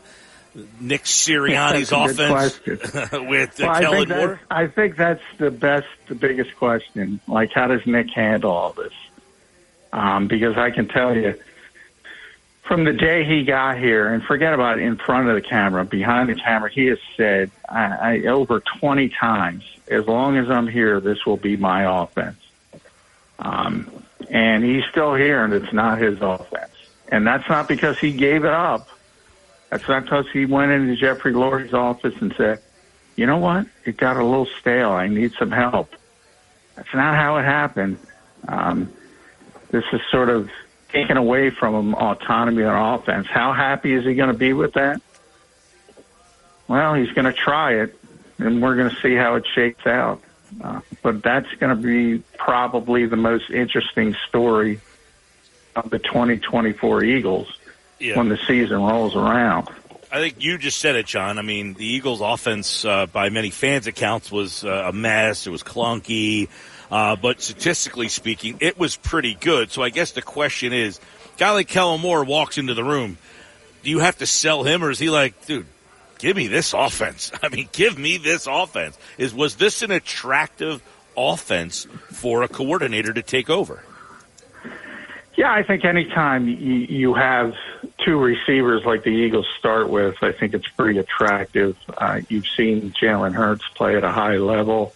Nick 0.79 1.03
Sirianni's 1.03 1.89
That's 1.91 2.19
a 2.19 2.65
good 2.65 2.81
offense 2.81 3.11
with 3.29 3.61
uh, 3.61 3.65
Well, 3.65 3.69
I 3.69 3.81
think, 3.89 4.09
Moore? 4.09 4.27
that's, 4.27 4.41
I 4.51 4.67
think 4.67 4.95
that's 4.95 5.23
the 5.37 5.51
best, 5.51 5.87
the 6.07 6.15
biggest 6.15 6.55
question. 6.57 7.19
Like, 7.27 7.51
how 7.53 7.67
does 7.67 7.85
Nick 7.85 8.09
handle 8.09 8.51
all 8.51 8.73
this? 8.73 8.93
Um, 9.91 10.27
because 10.27 10.57
I 10.57 10.69
can 10.71 10.87
tell 10.87 11.15
you, 11.15 11.39
from 12.69 12.83
the 12.83 12.93
day 12.93 13.25
he 13.25 13.43
got 13.43 13.79
here, 13.79 14.13
and 14.13 14.23
forget 14.23 14.53
about 14.53 14.77
in 14.77 14.95
front 14.95 15.27
of 15.27 15.33
the 15.33 15.41
camera, 15.41 15.83
behind 15.83 16.29
the 16.29 16.35
camera, 16.35 16.69
he 16.71 16.85
has 16.85 16.99
said 17.17 17.49
I, 17.67 17.85
I, 17.85 18.27
over 18.27 18.59
20 18.59 19.09
times, 19.09 19.63
as 19.89 20.05
long 20.05 20.37
as 20.37 20.51
I'm 20.51 20.67
here, 20.67 20.99
this 20.99 21.25
will 21.25 21.35
be 21.35 21.57
my 21.57 22.03
offense. 22.03 22.37
Um, 23.39 23.91
and 24.29 24.63
he's 24.63 24.83
still 24.85 25.15
here, 25.15 25.43
and 25.43 25.51
it's 25.51 25.73
not 25.73 25.97
his 25.97 26.21
offense. 26.21 26.71
And 27.07 27.25
that's 27.25 27.49
not 27.49 27.67
because 27.67 27.97
he 27.97 28.11
gave 28.11 28.45
it 28.45 28.53
up. 28.53 28.87
That's 29.71 29.87
not 29.87 30.03
because 30.03 30.27
he 30.31 30.45
went 30.45 30.71
into 30.71 30.95
Jeffrey 30.95 31.33
Lurie's 31.33 31.73
office 31.73 32.13
and 32.21 32.31
said, 32.37 32.61
you 33.15 33.25
know 33.25 33.39
what? 33.39 33.65
It 33.83 33.97
got 33.97 34.15
a 34.17 34.23
little 34.23 34.47
stale. 34.59 34.91
I 34.91 35.07
need 35.07 35.33
some 35.39 35.49
help. 35.49 35.89
That's 36.75 36.93
not 36.93 37.15
how 37.15 37.37
it 37.37 37.45
happened. 37.45 37.97
Um, 38.47 38.93
this 39.71 39.85
is 39.91 40.01
sort 40.11 40.29
of 40.29 40.51
taken 40.91 41.17
away 41.17 41.49
from 41.49 41.75
him 41.75 41.93
autonomy 41.93 42.63
on 42.63 42.99
offense. 42.99 43.27
How 43.27 43.53
happy 43.53 43.93
is 43.93 44.05
he 44.05 44.15
going 44.15 44.31
to 44.31 44.37
be 44.37 44.53
with 44.53 44.73
that? 44.73 45.01
Well, 46.67 46.93
he's 46.93 47.11
going 47.11 47.25
to 47.25 47.33
try 47.33 47.81
it, 47.81 47.95
and 48.37 48.61
we're 48.61 48.75
going 48.75 48.89
to 48.89 48.95
see 48.97 49.15
how 49.15 49.35
it 49.35 49.45
shakes 49.53 49.85
out. 49.87 50.21
Uh, 50.61 50.81
but 51.03 51.21
that's 51.21 51.51
going 51.59 51.75
to 51.75 51.81
be 51.81 52.23
probably 52.37 53.05
the 53.05 53.15
most 53.15 53.49
interesting 53.49 54.15
story 54.27 54.81
of 55.75 55.89
the 55.89 55.99
2024 55.99 57.03
Eagles 57.03 57.57
yeah. 57.99 58.17
when 58.17 58.29
the 58.29 58.37
season 58.47 58.81
rolls 58.81 59.15
around. 59.15 59.69
I 60.11 60.17
think 60.17 60.43
you 60.43 60.57
just 60.57 60.79
said 60.79 60.95
it, 60.95 61.05
John. 61.05 61.37
I 61.37 61.43
mean, 61.43 61.75
the 61.75 61.85
Eagles' 61.85 62.21
offense, 62.21 62.83
uh, 62.83 63.05
by 63.05 63.29
many 63.29 63.51
fans' 63.51 63.85
accounts, 63.85 64.31
was 64.31 64.65
uh, 64.65 64.85
a 64.87 64.91
mess. 64.91 65.45
It 65.45 65.51
was 65.51 65.61
clunky. 65.61 66.49
Uh, 66.91 67.15
but 67.15 67.41
statistically 67.41 68.09
speaking, 68.09 68.57
it 68.61 68.79
was 68.79 68.95
pretty 68.95 69.35
good. 69.35 69.71
So 69.71 69.83
I 69.83 69.89
guess 69.89 70.11
the 70.11 70.21
question 70.21 70.73
is, 70.73 70.99
guy 71.37 71.51
like 71.51 71.67
Kellen 71.67 72.01
Moore 72.01 72.23
walks 72.23 72.57
into 72.57 72.73
the 72.73 72.83
room. 72.83 73.17
Do 73.83 73.89
you 73.89 73.99
have 73.99 74.17
to 74.17 74.25
sell 74.25 74.63
him, 74.63 74.83
or 74.83 74.89
is 74.89 74.99
he 74.99 75.09
like, 75.09 75.45
dude, 75.45 75.67
give 76.17 76.35
me 76.35 76.47
this 76.47 76.73
offense? 76.73 77.31
I 77.43 77.49
mean, 77.49 77.69
give 77.71 77.97
me 77.97 78.17
this 78.17 78.47
offense. 78.47 78.97
Is 79.17 79.33
was 79.33 79.55
this 79.55 79.81
an 79.81 79.91
attractive 79.91 80.81
offense 81.15 81.85
for 82.11 82.43
a 82.43 82.47
coordinator 82.47 83.13
to 83.13 83.21
take 83.21 83.49
over? 83.49 83.83
Yeah, 85.39 85.53
I 85.53 85.63
think 85.63 85.85
anytime 85.85 86.49
you, 86.49 87.13
have 87.13 87.53
two 88.03 88.17
receivers 88.17 88.83
like 88.83 89.03
the 89.03 89.11
Eagles 89.11 89.47
start 89.57 89.89
with, 89.89 90.21
I 90.21 90.33
think 90.33 90.53
it's 90.53 90.67
pretty 90.67 90.99
attractive. 90.99 91.77
Uh, 91.97 92.19
you've 92.27 92.47
seen 92.57 92.91
Jalen 92.91 93.33
Hurts 93.33 93.63
play 93.73 93.95
at 93.95 94.03
a 94.03 94.11
high 94.11 94.35
level. 94.35 94.93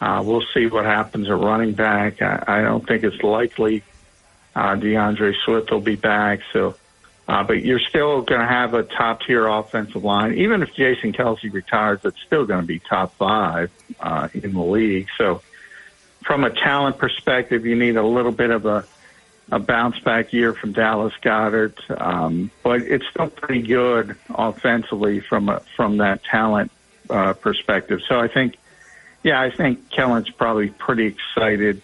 Uh, 0.00 0.22
we'll 0.24 0.44
see 0.54 0.66
what 0.66 0.84
happens 0.84 1.28
at 1.28 1.38
running 1.38 1.72
back. 1.72 2.22
I, 2.22 2.42
I 2.46 2.62
don't 2.62 2.86
think 2.86 3.04
it's 3.04 3.22
likely 3.22 3.82
uh, 4.54 4.74
D'Andre 4.76 5.34
Swift 5.44 5.70
will 5.70 5.80
be 5.80 5.96
back. 5.96 6.40
So, 6.52 6.74
uh, 7.28 7.44
but 7.44 7.62
you're 7.62 7.80
still 7.80 8.22
going 8.22 8.40
to 8.40 8.46
have 8.46 8.74
a 8.74 8.82
top 8.82 9.22
tier 9.22 9.46
offensive 9.46 10.02
line. 10.02 10.34
Even 10.34 10.62
if 10.62 10.74
Jason 10.74 11.12
Kelce 11.12 11.52
retires, 11.52 12.00
it's 12.04 12.20
still 12.22 12.46
going 12.46 12.62
to 12.62 12.66
be 12.66 12.78
top 12.78 13.14
five 13.16 13.70
uh, 14.00 14.28
in 14.32 14.52
the 14.52 14.62
league. 14.62 15.08
So, 15.18 15.42
from 16.24 16.44
a 16.44 16.50
talent 16.50 16.98
perspective, 16.98 17.64
you 17.64 17.76
need 17.76 17.96
a 17.96 18.02
little 18.02 18.32
bit 18.32 18.50
of 18.50 18.66
a 18.66 18.84
a 19.52 19.58
bounce 19.58 19.98
back 20.00 20.32
year 20.32 20.52
from 20.52 20.72
Dallas 20.72 21.12
Goedert, 21.22 21.78
um, 22.00 22.50
but 22.62 22.82
it's 22.82 23.04
still 23.08 23.28
pretty 23.28 23.62
good 23.62 24.16
offensively 24.32 25.20
from 25.20 25.48
a, 25.48 25.60
from 25.74 25.96
that 25.96 26.22
talent 26.22 26.70
uh, 27.08 27.32
perspective. 27.32 28.00
So 28.06 28.20
I 28.20 28.28
think 28.28 28.56
yeah, 29.22 29.40
I 29.40 29.50
think 29.50 29.90
Kellen's 29.90 30.30
probably 30.30 30.68
pretty 30.68 31.06
excited, 31.06 31.82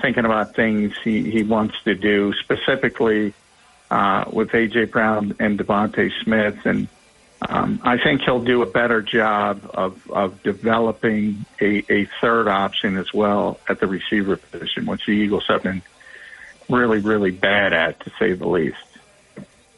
thinking 0.00 0.24
about 0.24 0.54
things 0.54 0.94
he, 1.02 1.30
he 1.30 1.42
wants 1.42 1.76
to 1.84 1.94
do, 1.94 2.32
specifically 2.34 3.34
uh, 3.90 4.24
with 4.32 4.50
AJ 4.50 4.90
Brown 4.90 5.34
and 5.38 5.58
DeVonta 5.58 6.10
Smith, 6.24 6.58
and 6.64 6.88
um, 7.48 7.80
I 7.84 7.98
think 7.98 8.22
he'll 8.22 8.42
do 8.42 8.62
a 8.62 8.66
better 8.66 9.02
job 9.02 9.60
of 9.74 10.10
of 10.10 10.42
developing 10.42 11.44
a, 11.60 11.84
a 11.90 12.08
third 12.20 12.48
option 12.48 12.96
as 12.96 13.12
well 13.12 13.60
at 13.68 13.78
the 13.78 13.86
receiver 13.86 14.36
position, 14.36 14.86
which 14.86 15.06
the 15.06 15.12
Eagles 15.12 15.44
have 15.48 15.62
been 15.62 15.82
really, 16.68 16.98
really 16.98 17.30
bad 17.30 17.72
at, 17.72 18.00
to 18.00 18.12
say 18.18 18.32
the 18.32 18.48
least. 18.48 18.76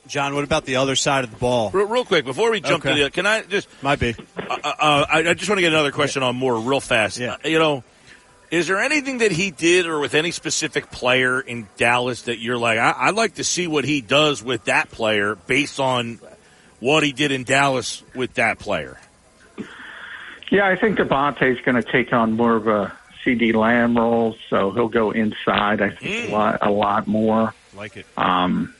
John, 0.08 0.34
what 0.34 0.42
about 0.42 0.64
the 0.64 0.76
other 0.76 0.96
side 0.96 1.24
of 1.24 1.30
the 1.30 1.36
ball? 1.36 1.70
Real, 1.70 1.86
real 1.86 2.04
quick, 2.04 2.24
before 2.24 2.50
we 2.50 2.60
jump 2.60 2.84
okay. 2.84 2.96
to 2.96 3.04
the, 3.04 3.10
can 3.10 3.26
I 3.26 3.42
just 3.42 3.68
might 3.82 4.00
be? 4.00 4.14
Uh, 4.36 4.56
uh, 4.62 5.06
I, 5.08 5.18
I, 5.18 5.34
just 5.34 5.48
want 5.48 5.58
to 5.58 5.62
get 5.62 5.72
another 5.72 5.92
question 5.92 6.22
on 6.22 6.34
Moore 6.34 6.58
real 6.58 6.80
fast. 6.80 7.18
Yeah. 7.18 7.36
Uh, 7.44 7.48
you 7.48 7.58
know, 7.58 7.84
is 8.50 8.66
there 8.66 8.78
anything 8.78 9.18
that 9.18 9.30
he 9.30 9.50
did 9.50 9.86
or 9.86 10.00
with 10.00 10.14
any 10.14 10.30
specific 10.30 10.90
player 10.90 11.40
in 11.40 11.68
Dallas 11.76 12.22
that 12.22 12.38
you're 12.38 12.56
like, 12.56 12.78
I, 12.78 13.06
would 13.06 13.16
like 13.16 13.34
to 13.34 13.44
see 13.44 13.66
what 13.66 13.84
he 13.84 14.00
does 14.00 14.42
with 14.42 14.64
that 14.64 14.90
player 14.90 15.34
based 15.34 15.78
on 15.78 16.18
what 16.80 17.02
he 17.02 17.12
did 17.12 17.30
in 17.30 17.44
Dallas 17.44 18.02
with 18.14 18.34
that 18.34 18.58
player? 18.58 18.98
Yeah, 20.50 20.66
I 20.66 20.76
think 20.76 20.98
DeVonta's 20.98 21.60
going 21.60 21.74
to 21.74 21.82
take 21.82 22.14
on 22.14 22.32
more 22.32 22.56
of 22.56 22.66
a 22.66 22.96
CeeDee 23.22 23.54
Lamb 23.54 23.98
role, 23.98 24.36
so 24.48 24.70
he'll 24.70 24.88
go 24.88 25.10
inside. 25.10 25.82
I 25.82 25.90
think 25.90 26.28
mm. 26.28 26.30
a 26.30 26.32
lot, 26.32 26.58
a 26.62 26.70
lot 26.70 27.06
more. 27.06 27.52
Like 27.76 27.98
it. 27.98 28.06
Um, 28.16 28.74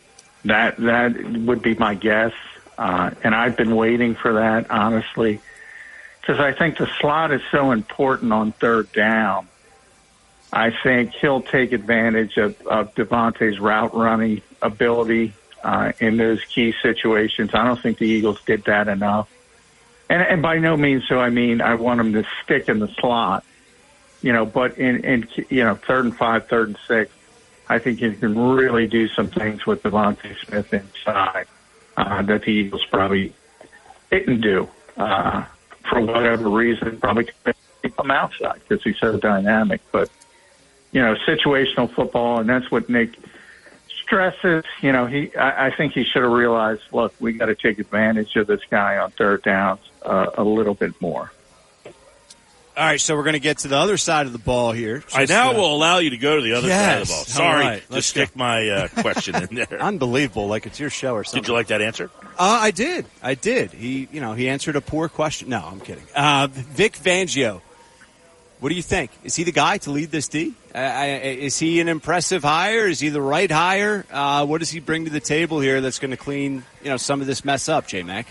that 0.49 0.77
that 0.79 1.17
would 1.23 1.63
be 1.63 1.75
my 1.75 1.95
guess, 1.95 2.33
uh, 2.77 3.11
and 3.23 3.35
I've 3.35 3.57
been 3.57 3.75
waiting 3.75 4.15
for 4.15 4.35
that 4.35 4.71
honestly, 4.71 5.41
because 6.21 6.41
I 6.41 6.53
think 6.53 6.79
the 6.79 6.89
slot 7.01 7.33
is 7.33 7.43
so 7.51 7.71
important 7.71 8.33
on 8.33 8.53
third 8.53 8.93
down. 8.93 9.49
I 10.53 10.71
think 10.83 11.13
he'll 11.13 11.43
take 11.43 11.73
advantage 11.73 12.37
of, 12.39 12.61
of 12.67 12.95
DeVonta's 12.95 13.59
route 13.59 13.95
running 13.95 14.41
ability 14.63 15.35
uh, 15.63 15.93
in 16.01 16.17
those 16.17 16.43
key 16.45 16.75
situations. 16.83 17.51
I 17.53 17.65
don't 17.65 17.81
think 17.81 17.99
the 17.99 18.07
Eagles 18.07 18.41
did 18.47 18.65
that 18.65 18.89
enough. 18.89 19.29
And, 20.09 20.23
and 20.23 20.43
by 20.43 20.59
no 20.59 20.77
means 20.77 21.05
so 21.07 21.19
I 21.19 21.31
mean 21.31 21.61
I 21.61 21.75
want 21.75 22.01
him 22.01 22.13
to 22.15 22.25
stick 22.43 22.69
in 22.69 22.79
the 22.79 22.89
slot, 22.89 23.45
you 24.23 24.33
know, 24.33 24.47
but 24.47 24.79
in, 24.79 25.05
in 25.05 25.29
you 25.51 25.65
know, 25.65 25.75
third 25.75 26.07
and 26.07 26.17
five, 26.17 26.49
third 26.49 26.69
and 26.69 26.79
six, 26.87 27.13
I 27.69 27.79
think 27.79 28.01
you 28.01 28.13
can 28.13 28.39
really 28.39 28.87
do 28.87 29.09
some 29.09 29.29
things 29.29 29.67
with 29.67 29.83
DeVonta 29.83 30.37
Smith 30.47 30.73
inside 30.73 31.47
uh, 31.97 32.23
that 32.23 32.43
the 32.43 32.51
Eagles 32.51 32.85
probably 32.87 33.35
didn't 34.11 34.41
do 34.41 34.69
uh, 34.97 35.45
for 35.89 36.01
whatever 36.01 36.49
reason. 36.49 36.99
Probably 36.99 37.29
keep 37.83 37.99
him 37.99 38.11
outside 38.11 38.61
because 38.67 38.83
he's 38.83 38.99
so 38.99 39.19
dynamic. 39.19 39.81
But 39.93 40.11
you 40.93 41.03
know, 41.03 41.15
situational 41.27 41.93
football, 41.93 42.41
and 42.41 42.49
that's 42.49 42.71
what 42.71 42.89
Nick 42.89 43.17
stresses. 43.89 44.65
You 44.81 44.93
know, 44.93 45.07
he 45.07 45.35
I, 45.37 45.67
I 45.67 45.77
think 45.77 45.93
he 45.93 46.05
should 46.05 46.23
have 46.23 46.33
realized. 46.33 46.83
Look, 46.93 47.15
we 47.21 47.35
got 47.35 47.47
to 47.47 47.55
take 47.55 47.79
advantage 47.79 48.37
of 48.37 48.47
this 48.47 48.63
guy 48.71 48.97
on 48.97 49.11
third 49.11 49.43
downs 49.43 49.81
uh, 50.03 50.31
a 50.39 50.45
little 50.45 50.75
bit 50.75 51.01
more. 51.01 51.31
All 52.79 52.85
right, 52.85 53.01
so 53.01 53.17
we're 53.17 53.25
going 53.25 53.33
to 53.33 53.41
get 53.41 53.59
to 53.59 53.69
the 53.69 53.77
other 53.77 53.97
side 53.97 54.27
of 54.27 54.33
the 54.33 54.39
ball 54.39 54.71
here. 54.71 55.01
Just, 55.01 55.19
I 55.19 55.25
now 55.25 55.51
uh, 55.51 55.55
will 55.55 55.75
allow 55.75 55.99
you 55.99 56.11
to 56.11 56.17
go 56.17 56.37
to 56.37 56.43
the 56.43 56.53
other 56.53 56.69
yes. 56.69 56.79
side 56.79 57.03
of 57.03 57.09
the 57.09 57.13
ball. 57.13 57.25
Sorry 57.25 57.65
right, 57.65 57.91
to 57.91 58.03
stick 58.03 58.37
my 58.37 58.69
uh, 58.69 58.89
question 58.89 59.35
in 59.35 59.57
there. 59.57 59.79
Unbelievable, 59.83 60.47
like 60.47 60.65
it's 60.65 60.79
your 60.79 60.89
show 60.89 61.15
or 61.15 61.25
something. 61.25 61.43
Did 61.43 61.49
you 61.49 61.55
like 61.55 61.67
that 61.67 61.83
answer? 61.83 62.09
Uh, 62.23 62.59
I 62.63 62.71
did. 62.71 63.05
I 63.21 63.35
did. 63.35 63.73
He, 63.73 64.09
you 64.13 64.21
know, 64.21 64.35
he 64.35 64.49
answered 64.49 64.77
a 64.77 64.81
poor 64.81 65.09
question. 65.09 65.49
No, 65.49 65.61
I'm 65.61 65.81
kidding. 65.81 66.05
Uh, 66.15 66.47
Vic 66.53 66.93
Fangio, 66.93 67.63
what 68.61 68.69
do 68.69 68.77
you 68.77 68.83
think? 68.83 69.11
Is 69.25 69.35
he 69.35 69.43
the 69.43 69.51
guy 69.51 69.79
to 69.79 69.91
lead 69.91 70.13
this 70.13 70.29
D? 70.29 70.55
Uh, 70.73 71.19
is 71.21 71.59
he 71.59 71.81
an 71.81 71.89
impressive 71.89 72.45
hire? 72.45 72.87
Is 72.87 73.01
he 73.01 73.09
the 73.09 73.21
right 73.21 73.51
hire? 73.51 74.07
Uh, 74.09 74.47
what 74.47 74.59
does 74.59 74.71
he 74.71 74.79
bring 74.79 75.05
to 75.05 75.11
the 75.11 75.19
table 75.19 75.59
here 75.59 75.81
that's 75.81 75.99
going 75.99 76.13
to 76.13 76.17
clean, 76.17 76.63
you 76.85 76.91
know, 76.91 76.97
some 76.97 77.21
of 77.21 77.27
this 77.27 77.45
mess 77.45 77.69
up, 77.69 77.89
J 77.89 78.05
Mac? 78.05 78.29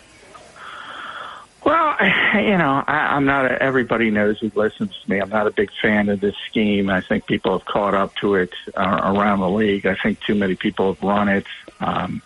Well, 1.68 1.97
you 2.36 2.57
know, 2.57 2.82
I, 2.88 3.15
I'm 3.15 3.26
not. 3.26 3.51
A, 3.51 3.61
everybody 3.61 4.09
knows 4.09 4.39
who 4.39 4.49
listens 4.55 4.97
to 5.03 5.11
me. 5.11 5.20
I'm 5.20 5.30
not 5.30 5.47
a 5.47 5.51
big 5.51 5.70
fan 5.82 6.07
of 6.07 6.22
this 6.22 6.36
scheme. 6.49 6.89
I 6.89 7.01
think 7.01 7.26
people 7.26 7.57
have 7.57 7.65
caught 7.65 7.93
up 7.93 8.15
to 8.22 8.36
it 8.36 8.53
uh, 8.74 9.01
around 9.03 9.41
the 9.41 9.49
league. 9.49 9.86
I 9.86 9.95
think 9.95 10.22
too 10.22 10.34
many 10.34 10.55
people 10.55 10.93
have 10.93 11.03
run 11.03 11.28
it. 11.28 11.45
Um, 11.82 12.22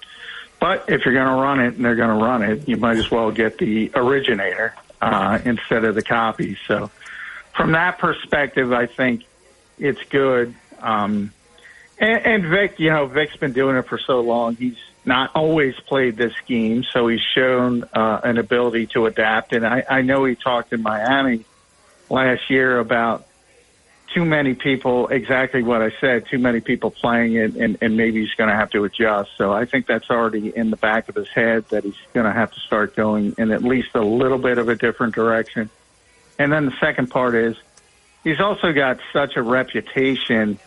but 0.60 0.90
if 0.90 1.06
you're 1.06 1.16
going 1.16 1.26
to 1.26 1.42
run 1.42 1.60
it 1.60 1.74
and 1.74 1.84
they're 1.84 1.96
going 1.96 2.16
to 2.20 2.24
run 2.24 2.44
it, 2.44 2.70
you 2.70 2.78
might 2.78 2.98
as 2.98 3.10
well 3.10 3.32
get 3.32 3.58
the 3.58 3.90
originator 3.96 4.76
uh, 5.02 5.40
instead 5.44 5.86
of 5.86 5.96
the 5.96 6.04
copy. 6.04 6.56
So, 6.68 6.92
from 7.58 7.72
that 7.72 7.98
perspective, 7.98 8.72
I 8.72 8.86
think 8.86 9.24
it's 9.80 10.04
good. 10.04 10.54
Um, 10.80 11.34
and, 11.98 12.26
and 12.26 12.46
Vic, 12.46 12.80
you 12.80 12.92
know, 12.92 13.08
Vic's 13.08 13.38
been 13.38 13.54
doing 13.54 13.76
it 13.76 13.88
for 13.88 13.98
so 13.98 14.22
long. 14.22 14.56
He's 14.56 14.78
not 15.06 15.32
always 15.36 15.76
played 15.88 16.16
this 16.16 16.34
scheme, 16.36 16.84
so 16.84 17.08
he's 17.08 17.22
shown 17.22 17.84
uh, 17.94 18.22
an 18.24 18.38
ability 18.38 18.88
to 18.88 19.08
adapt. 19.08 19.54
And 19.54 19.66
I, 19.66 19.84
I 19.90 20.02
know 20.02 20.26
he 20.26 20.36
talked 20.36 20.74
in 20.74 20.82
Miami 20.82 21.46
last 22.10 22.50
year 22.50 22.80
about 22.80 23.26
too 24.14 24.26
many 24.26 24.54
people, 24.54 25.08
exactly 25.08 25.64
what 25.64 25.82
I 25.82 25.92
said, 26.02 26.28
too 26.28 26.38
many 26.38 26.60
people 26.60 26.92
playing 26.92 27.34
it, 27.34 27.56
and, 27.56 27.78
and 27.82 27.96
maybe 27.98 28.22
he's 28.22 28.34
going 28.36 28.50
to 28.50 28.56
have 28.56 28.70
to 28.72 28.84
adjust. 28.84 29.32
So 29.38 29.54
I 29.54 29.66
think 29.66 29.88
that's 29.88 30.10
already 30.10 30.56
in 30.56 30.70
the 30.70 30.78
back 30.78 31.08
of 31.10 31.16
his 31.16 31.30
head 31.30 31.68
that 31.70 31.84
he's 31.84 31.96
going 32.14 32.26
to 32.26 32.34
have 32.34 32.52
to 32.52 32.60
start 32.60 32.96
going 32.96 33.34
in 33.38 33.52
at 33.52 33.64
least 33.64 33.96
a 33.96 34.02
little 34.02 34.38
bit 34.38 34.58
of 34.58 34.70
a 34.70 34.76
different 34.76 35.16
direction. 35.16 35.70
And 36.38 36.52
then 36.52 36.66
the 36.66 36.76
second 36.80 37.10
part 37.10 37.36
is 37.36 37.56
he's 38.24 38.42
also 38.42 38.74
got 38.74 39.00
such 39.14 39.38
a 39.38 39.42
reputation 39.42 40.60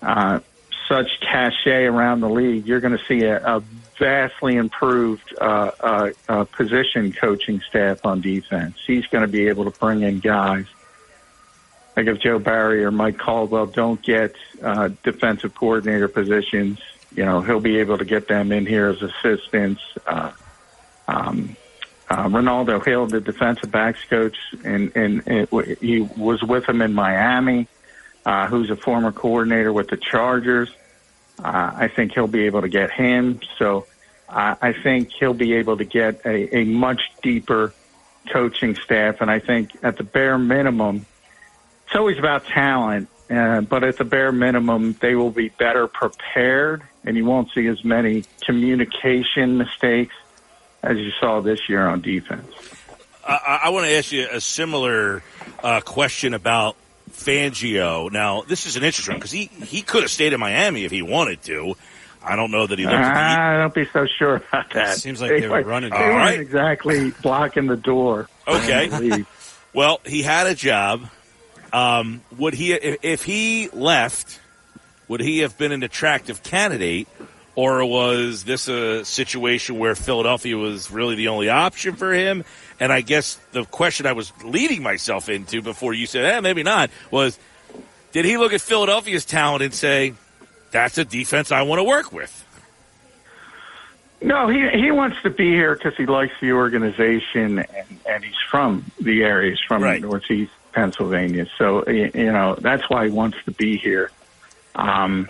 uh, 0.00 0.40
such 0.88 1.20
cachet 1.20 1.84
around 1.84 2.20
the 2.20 2.28
league, 2.28 2.66
you're 2.66 2.80
going 2.80 2.96
to 2.96 3.04
see 3.06 3.22
a, 3.24 3.56
a 3.56 3.62
vastly 3.98 4.56
improved 4.56 5.34
uh, 5.40 5.70
uh, 5.80 6.10
uh, 6.28 6.44
position 6.44 7.12
coaching 7.12 7.60
staff 7.68 8.04
on 8.04 8.20
defense. 8.20 8.76
He's 8.86 9.06
going 9.06 9.22
to 9.22 9.28
be 9.28 9.48
able 9.48 9.70
to 9.70 9.78
bring 9.78 10.02
in 10.02 10.20
guys 10.20 10.66
like 11.96 12.06
if 12.06 12.20
Joe 12.20 12.38
Barry 12.38 12.84
or 12.84 12.90
Mike 12.90 13.18
Caldwell 13.18 13.66
don't 13.66 14.00
get 14.02 14.34
uh, 14.62 14.88
defensive 15.02 15.54
coordinator 15.54 16.08
positions, 16.08 16.78
you 17.14 17.24
know, 17.24 17.42
he'll 17.42 17.60
be 17.60 17.78
able 17.78 17.98
to 17.98 18.04
get 18.04 18.28
them 18.28 18.52
in 18.52 18.66
here 18.66 18.88
as 18.88 19.02
assistants. 19.02 19.82
Uh, 20.06 20.32
um, 21.06 21.56
uh, 22.08 22.28
Renaldo 22.30 22.80
Hill, 22.80 23.06
the 23.06 23.20
defensive 23.20 23.70
backs 23.70 24.02
coach, 24.04 24.36
and, 24.64 24.94
and 24.96 25.22
it, 25.26 25.78
he 25.80 26.00
was 26.00 26.42
with 26.42 26.68
him 26.68 26.80
in 26.82 26.92
Miami, 26.92 27.68
uh, 28.24 28.46
who's 28.46 28.70
a 28.70 28.76
former 28.76 29.12
coordinator 29.12 29.72
with 29.72 29.88
the 29.88 29.96
Chargers. 29.96 30.70
Uh, 31.38 31.72
I 31.74 31.88
think 31.88 32.12
he'll 32.12 32.26
be 32.26 32.46
able 32.46 32.62
to 32.62 32.68
get 32.68 32.90
him. 32.90 33.40
So 33.58 33.86
uh, 34.28 34.56
I 34.60 34.72
think 34.72 35.10
he'll 35.12 35.34
be 35.34 35.54
able 35.54 35.76
to 35.76 35.84
get 35.84 36.24
a, 36.24 36.58
a 36.58 36.64
much 36.64 37.00
deeper 37.22 37.74
coaching 38.32 38.74
staff. 38.76 39.20
And 39.20 39.30
I 39.30 39.38
think 39.38 39.76
at 39.82 39.96
the 39.96 40.04
bare 40.04 40.38
minimum, 40.38 41.06
it's 41.86 41.96
always 41.96 42.18
about 42.18 42.46
talent, 42.46 43.08
uh, 43.30 43.62
but 43.62 43.84
at 43.84 43.98
the 43.98 44.04
bare 44.04 44.32
minimum, 44.32 44.96
they 45.00 45.14
will 45.14 45.30
be 45.30 45.48
better 45.48 45.86
prepared 45.86 46.82
and 47.04 47.16
you 47.16 47.24
won't 47.24 47.50
see 47.52 47.66
as 47.66 47.84
many 47.84 48.24
communication 48.44 49.58
mistakes 49.58 50.14
as 50.82 50.98
you 50.98 51.10
saw 51.20 51.40
this 51.40 51.68
year 51.68 51.86
on 51.86 52.00
defense. 52.00 52.46
I, 53.26 53.62
I 53.64 53.70
want 53.70 53.86
to 53.86 53.92
ask 53.92 54.12
you 54.12 54.26
a 54.30 54.40
similar 54.40 55.22
uh, 55.62 55.80
question 55.80 56.34
about 56.34 56.76
Fangio. 57.12 58.10
Now, 58.10 58.42
this 58.42 58.66
is 58.66 58.76
an 58.76 58.84
interesting 58.84 59.16
because 59.16 59.30
he, 59.30 59.46
he 59.46 59.82
could 59.82 60.02
have 60.02 60.10
stayed 60.10 60.32
in 60.32 60.40
Miami 60.40 60.84
if 60.84 60.90
he 60.90 61.02
wanted 61.02 61.42
to. 61.44 61.74
I 62.24 62.36
don't 62.36 62.50
know 62.50 62.66
that 62.66 62.78
he 62.78 62.84
looked 62.84 62.96
at 62.96 63.14
the. 63.14 63.40
I 63.42 63.58
don't 63.58 63.74
be 63.74 63.86
so 63.92 64.06
sure 64.06 64.36
about 64.36 64.70
that. 64.74 64.96
Seems 64.96 65.20
like 65.20 65.30
they, 65.30 65.40
they 65.40 65.48
were 65.48 65.62
running. 65.62 65.90
They 65.90 65.98
weren't 65.98 66.16
right. 66.16 66.40
exactly 66.40 67.10
blocking 67.22 67.66
the 67.66 67.76
door. 67.76 68.28
Okay. 68.46 69.24
well, 69.74 70.00
he 70.06 70.22
had 70.22 70.46
a 70.46 70.54
job. 70.54 71.08
Um, 71.72 72.22
would 72.38 72.54
he, 72.54 72.72
if, 72.72 72.98
if 73.02 73.24
he 73.24 73.68
left, 73.72 74.40
would 75.08 75.20
he 75.20 75.40
have 75.40 75.58
been 75.58 75.72
an 75.72 75.82
attractive 75.82 76.42
candidate, 76.42 77.08
or 77.54 77.84
was 77.84 78.44
this 78.44 78.68
a 78.68 79.04
situation 79.04 79.78
where 79.78 79.94
Philadelphia 79.94 80.56
was 80.56 80.90
really 80.90 81.16
the 81.16 81.28
only 81.28 81.48
option 81.48 81.96
for 81.96 82.12
him? 82.12 82.44
And 82.82 82.92
I 82.92 83.00
guess 83.00 83.38
the 83.52 83.64
question 83.64 84.06
I 84.06 84.12
was 84.12 84.32
leading 84.42 84.82
myself 84.82 85.28
into 85.28 85.62
before 85.62 85.94
you 85.94 86.04
said, 86.04 86.24
eh, 86.24 86.40
maybe 86.40 86.64
not, 86.64 86.90
was 87.12 87.38
did 88.10 88.24
he 88.24 88.36
look 88.36 88.52
at 88.52 88.60
Philadelphia's 88.60 89.24
talent 89.24 89.62
and 89.62 89.72
say, 89.72 90.14
that's 90.72 90.98
a 90.98 91.04
defense 91.04 91.52
I 91.52 91.62
want 91.62 91.78
to 91.78 91.84
work 91.84 92.12
with? 92.12 92.44
No, 94.20 94.48
he 94.48 94.68
he 94.70 94.90
wants 94.90 95.16
to 95.22 95.30
be 95.30 95.50
here 95.52 95.76
because 95.76 95.96
he 95.96 96.06
likes 96.06 96.32
the 96.40 96.54
organization 96.54 97.60
and 97.60 97.86
and 98.04 98.24
he's 98.24 98.34
from 98.50 98.84
the 99.00 99.22
area. 99.22 99.50
He's 99.50 99.60
from 99.60 99.80
Right. 99.84 100.02
Northeast 100.02 100.50
Pennsylvania, 100.72 101.46
so 101.58 101.88
you 101.88 102.32
know 102.32 102.56
that's 102.58 102.90
why 102.90 103.04
he 103.06 103.12
wants 103.12 103.38
to 103.44 103.52
be 103.52 103.76
here. 103.76 104.10
Um, 104.74 105.28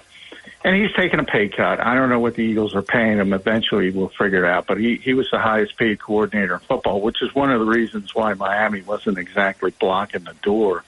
and 0.65 0.77
he's 0.77 0.93
taking 0.95 1.19
a 1.19 1.25
pay 1.25 1.49
cut. 1.49 1.81
I 1.81 1.95
don't 1.95 2.09
know 2.09 2.21
what 2.21 2.35
the 2.35 2.43
Eagles 2.43 2.75
are 2.75 2.83
paying 2.83 3.19
him. 3.19 3.33
Eventually, 3.33 3.91
we'll 3.91 4.09
figure 4.09 4.45
it 4.45 4.49
out. 4.49 4.67
But 4.67 4.79
he 4.79 4.97
he 4.97 5.15
was 5.15 5.29
the 5.31 5.39
highest 5.39 5.77
paid 5.77 6.01
coordinator 6.01 6.55
in 6.55 6.61
football, 6.61 7.01
which 7.01 7.21
is 7.23 7.35
one 7.35 7.51
of 7.51 7.61
the 7.61 7.67
reasons 7.67 8.15
why 8.15 8.35
Miami 8.35 8.83
wasn't 8.83 9.19
exactly 9.19 9.73
blocking 9.79 10.25
the 10.25 10.35
door. 10.43 10.85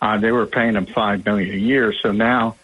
Uh, 0.00 0.18
they 0.18 0.32
were 0.32 0.46
paying 0.46 0.74
him 0.74 0.86
five 0.86 1.24
million 1.24 1.54
a 1.54 1.58
year, 1.58 1.92
so 2.02 2.12
now. 2.12 2.56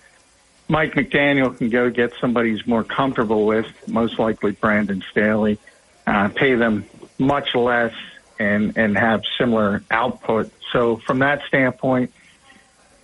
Mike 0.71 0.93
McDaniel 0.93 1.57
can 1.57 1.71
go 1.71 1.89
get 1.89 2.13
somebody 2.21 2.51
he's 2.51 2.67
more 2.67 2.85
comfortable 2.85 3.47
with, 3.47 3.65
most 3.89 4.19
likely 4.19 4.51
Brandon 4.53 5.03
Staley, 5.11 5.59
uh, 6.07 6.29
pay 6.29 6.57
them 6.57 6.85
much 7.19 7.55
less 7.55 7.95
and, 8.39 8.77
and 8.77 8.97
have 8.97 9.23
similar 9.39 9.83
output. 9.91 10.53
So 10.71 10.97
from 10.97 11.21
that 11.21 11.41
standpoint, 11.49 12.13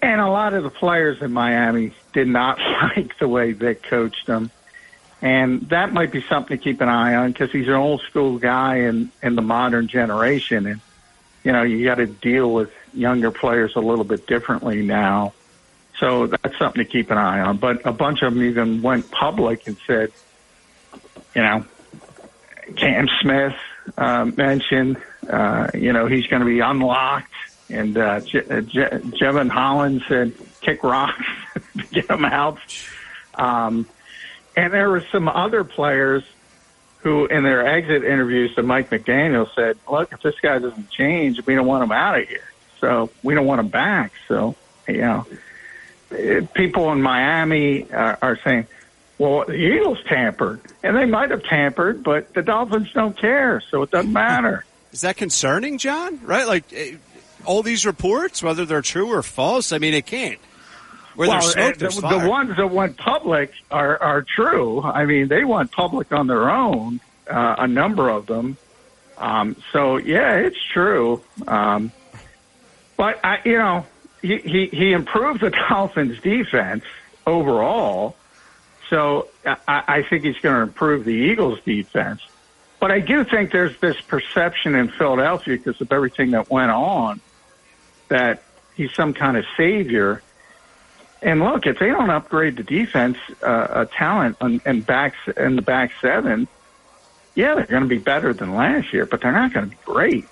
and 0.03 0.21
a 0.21 0.29
lot 0.29 0.53
of 0.53 0.63
the 0.63 0.69
players 0.69 1.23
in 1.23 1.33
Miami 1.33 1.93
did 2.15 2.29
not 2.29 2.59
like 2.97 3.19
the 3.19 3.29
way 3.29 3.53
Vic 3.53 3.83
coached 3.83 4.27
them. 4.27 4.51
And 5.21 5.63
that 5.71 5.93
might 5.93 6.13
be 6.13 6.23
something 6.29 6.57
to 6.57 6.63
keep 6.63 6.81
an 6.81 6.89
eye 6.89 7.15
on 7.15 7.33
because 7.33 7.51
he's 7.51 7.67
an 7.67 7.75
old 7.75 8.03
school 8.03 8.39
guy 8.39 8.77
in, 8.81 9.11
in 9.23 9.37
the 9.37 9.43
modern 9.43 9.89
generation. 9.89 10.67
And, 10.67 10.81
you 11.43 11.53
know, 11.53 11.63
you 11.63 11.85
got 11.85 11.95
to 11.97 12.07
deal 12.07 12.53
with 12.53 12.71
younger 12.93 13.31
players 13.31 13.75
a 13.77 13.81
little 13.81 14.05
bit 14.05 14.27
differently 14.27 14.83
now. 14.83 15.33
So 15.99 16.27
that's 16.27 16.59
something 16.59 16.85
to 16.85 16.91
keep 16.91 17.11
an 17.11 17.19
eye 17.19 17.41
on. 17.41 17.57
But 17.57 17.87
a 17.87 17.93
bunch 17.93 18.23
of 18.23 18.35
them 18.35 18.43
even 18.43 18.83
went 18.83 19.11
public 19.11 19.67
and 19.67 19.79
said, 19.87 20.13
you 21.35 21.43
know, 21.43 21.65
Cam 22.77 23.09
Smith 23.21 23.55
uh, 23.97 24.25
mentioned, 24.25 24.99
uh, 25.29 25.71
you 25.73 25.93
know, 25.93 26.07
he's 26.07 26.27
going 26.27 26.41
to 26.41 26.47
be 26.47 26.61
unlocked. 26.61 27.33
And 27.71 27.97
uh, 27.97 28.21
Je- 28.21 28.39
uh, 28.41 28.61
Je- 28.61 29.01
Jevon 29.21 29.49
Holland 29.49 30.03
said, 30.09 30.35
kick 30.65 30.83
rocks, 30.83 31.25
to 31.77 31.85
get 31.93 32.09
them 32.09 32.25
out. 32.25 32.59
Um, 33.35 33.87
and 34.57 34.73
there 34.73 34.91
were 34.91 35.05
some 35.11 35.29
other 35.29 35.65
players 35.65 36.25
who, 36.99 37.27
in 37.27 37.43
their 37.43 37.67
exit 37.67 38.05
interviews 38.05 38.55
to 38.55 38.63
Mike 38.63 38.91
McDaniel, 38.91 39.53
said, 39.55 39.77
look, 39.91 40.13
if 40.13 40.23
this 40.23 40.37
guy 40.41 40.59
doesn't 40.59 40.91
change, 40.91 41.45
we 41.47 41.55
don't 41.55 41.67
want 41.67 41.85
him 41.85 41.93
out 41.93 42.19
of 42.19 42.29
here. 42.29 42.51
So 42.81 43.11
we 43.23 43.35
don't 43.35 43.47
want 43.47 43.61
him 43.61 43.69
back. 43.69 44.13
So, 44.29 44.55
you 44.89 44.99
know, 44.99 45.27
people 46.55 46.93
in 46.93 47.03
Miami 47.03 47.91
are, 47.93 48.19
are 48.23 48.39
saying, 48.45 48.67
well, 49.19 49.45
the 49.47 49.55
Eagles 49.55 49.99
tampered, 50.09 50.61
and 50.83 50.97
they 50.97 51.05
might 51.05 51.31
have 51.31 51.45
tampered, 51.45 52.03
but 52.03 52.35
the 52.35 52.43
Dolphins 52.43 52.91
don't 52.93 53.17
care, 53.17 53.63
so 53.71 53.83
it 53.83 53.91
doesn't 53.91 54.13
matter. 54.13 54.65
Is 54.93 55.03
that 55.03 55.17
concerning, 55.17 55.79
John? 55.79 56.21
Right? 56.25 56.47
Like 56.47 56.65
eh, 56.73 56.97
all 57.45 57.63
these 57.63 57.87
reports, 57.87 58.43
whether 58.43 58.65
they're 58.65 58.83
true 58.83 59.13
or 59.13 59.23
false, 59.23 59.73
I 59.73 59.79
mean, 59.79 59.95
it 59.95 60.07
can't. 60.07 60.39
Where 61.15 61.29
well, 61.29 61.41
there's 61.41 61.53
smoke, 61.53 61.77
there's 61.77 61.97
the, 61.97 62.03
fire. 62.03 62.21
the 62.21 62.29
ones 62.29 62.57
that 62.57 62.71
went 62.71 62.97
public 62.97 63.53
are 63.71 64.01
are 64.03 64.23
true. 64.23 64.83
I 64.83 65.05
mean, 65.05 65.29
they 65.29 65.45
went 65.45 65.71
public 65.73 66.13
on 66.13 66.27
their 66.27 66.51
own, 66.51 67.01
uh, 67.29 67.57
a 67.59 67.69
number 67.69 68.09
of 68.09 68.27
them. 68.27 68.57
Um, 69.17 69.57
so 69.73 69.97
yeah, 69.97 70.35
it's 70.37 70.63
true. 70.73 71.23
Um, 71.47 71.93
but 72.97 73.25
I, 73.25 73.39
you 73.45 73.59
know, 73.59 73.87
he, 74.23 74.39
he 74.39 74.67
he 74.67 74.93
improved 74.93 75.41
the 75.41 75.51
Dolphins' 75.69 76.21
defense 76.21 76.85
overall. 77.27 78.17
So 78.91 79.29
I, 79.47 79.57
I 79.69 80.03
think 80.03 80.25
he's 80.25 80.39
going 80.39 80.57
to 80.57 80.63
improve 80.63 81.05
the 81.05 81.15
Eagles' 81.15 81.61
defense. 81.65 82.21
But 82.81 82.91
I 82.91 83.01
do 83.01 83.25
think 83.25 83.51
there's 83.51 83.77
this 83.79 83.99
perception 84.03 84.75
in 84.75 84.89
Philadelphia 84.89 85.57
because 85.57 85.81
of 85.81 85.91
everything 85.91 86.33
that 86.33 86.51
went 86.51 86.71
on 86.71 87.21
that 88.09 88.43
he's 88.75 88.93
some 88.93 89.15
kind 89.15 89.37
of 89.37 89.45
savior. 89.57 90.23
And 91.25 91.41
look, 91.41 91.67
if 91.67 91.79
they 91.79 91.87
don't 91.87 92.11
upgrade 92.11 92.57
the 92.57 92.63
defense, 92.63 93.17
uh, 93.43 93.47
uh, 93.47 93.85
talent 93.87 94.37
and, 94.43 94.61
and 94.67 94.87
backs 94.87 95.17
in 95.39 95.57
the 95.57 95.63
back 95.63 95.91
seven, 96.03 96.47
yeah, 97.35 97.55
they're 97.55 97.65
going 97.65 97.83
to 97.83 97.89
be 97.89 97.99
better 97.99 98.35
than 98.35 98.55
last 98.55 98.93
year, 98.93 99.07
but 99.07 99.23
they're 99.23 99.33
not 99.33 99.53
going 99.53 99.71
to 99.71 99.71
be 99.71 99.83
great. 99.87 100.27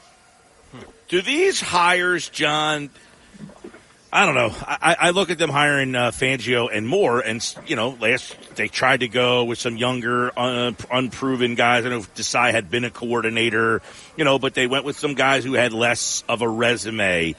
Do 1.09 1.23
these 1.23 1.61
hires, 1.61 2.29
John? 2.29 2.91
I 4.13 4.27
don't 4.27 4.35
know. 4.35 4.55
I, 4.61 4.97
I 5.01 5.11
look 5.11 5.31
at 5.31 5.39
them 5.39 5.49
hiring 5.49 5.95
uh, 5.95 6.11
Fangio 6.11 6.69
and 6.71 6.87
Moore, 6.87 7.21
and 7.21 7.43
you 7.67 7.77
know, 7.77 7.97
last 7.99 8.37
they 8.57 8.69
tried 8.69 9.01
to 9.01 9.09
go 9.09 9.45
with 9.45 9.59
some 9.59 9.79
younger, 9.79 10.31
uh, 10.39 10.73
unproven 10.91 11.55
guys. 11.55 11.87
I 11.87 11.89
know 11.89 12.01
Desai 12.01 12.51
had 12.51 12.71
been 12.71 12.85
a 12.85 12.91
coordinator, 12.91 13.81
you 14.19 14.25
know, 14.25 14.39
but 14.39 14.53
they 14.53 14.67
went 14.67 14.85
with 14.85 14.99
some 14.99 15.15
guys 15.15 15.45
who 15.45 15.55
had 15.55 15.73
less 15.73 16.25
of 16.29 16.43
a 16.43 16.49
resume. 16.49 17.35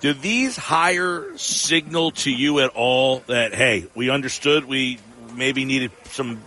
Do 0.00 0.12
these 0.12 0.56
hire 0.56 1.36
signal 1.36 2.10
to 2.12 2.30
you 2.30 2.60
at 2.60 2.70
all 2.70 3.20
that 3.26 3.54
hey, 3.54 3.86
we 3.94 4.10
understood 4.10 4.64
we 4.64 4.98
maybe 5.34 5.64
needed 5.64 5.90
some 6.04 6.40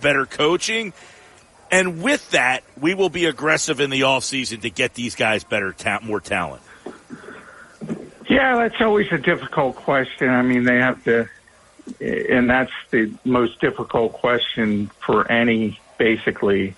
better 0.00 0.26
coaching? 0.26 0.92
And 1.70 2.02
with 2.02 2.30
that, 2.30 2.62
we 2.80 2.94
will 2.94 3.08
be 3.08 3.26
aggressive 3.26 3.80
in 3.80 3.90
the 3.90 4.02
offseason 4.02 4.62
to 4.62 4.70
get 4.70 4.94
these 4.94 5.16
guys 5.16 5.42
better, 5.44 5.72
ta- 5.72 5.98
more 6.02 6.20
talent. 6.20 6.62
Yeah, 8.28 8.56
that's 8.56 8.80
always 8.80 9.10
a 9.12 9.18
difficult 9.18 9.76
question. 9.76 10.28
I 10.28 10.42
mean, 10.42 10.64
they 10.64 10.76
have 10.76 11.02
to, 11.04 11.28
and 12.00 12.48
that's 12.48 12.72
the 12.90 13.12
most 13.24 13.60
difficult 13.60 14.12
question 14.12 14.90
for 15.00 15.30
any 15.30 15.80
basically 15.98 16.74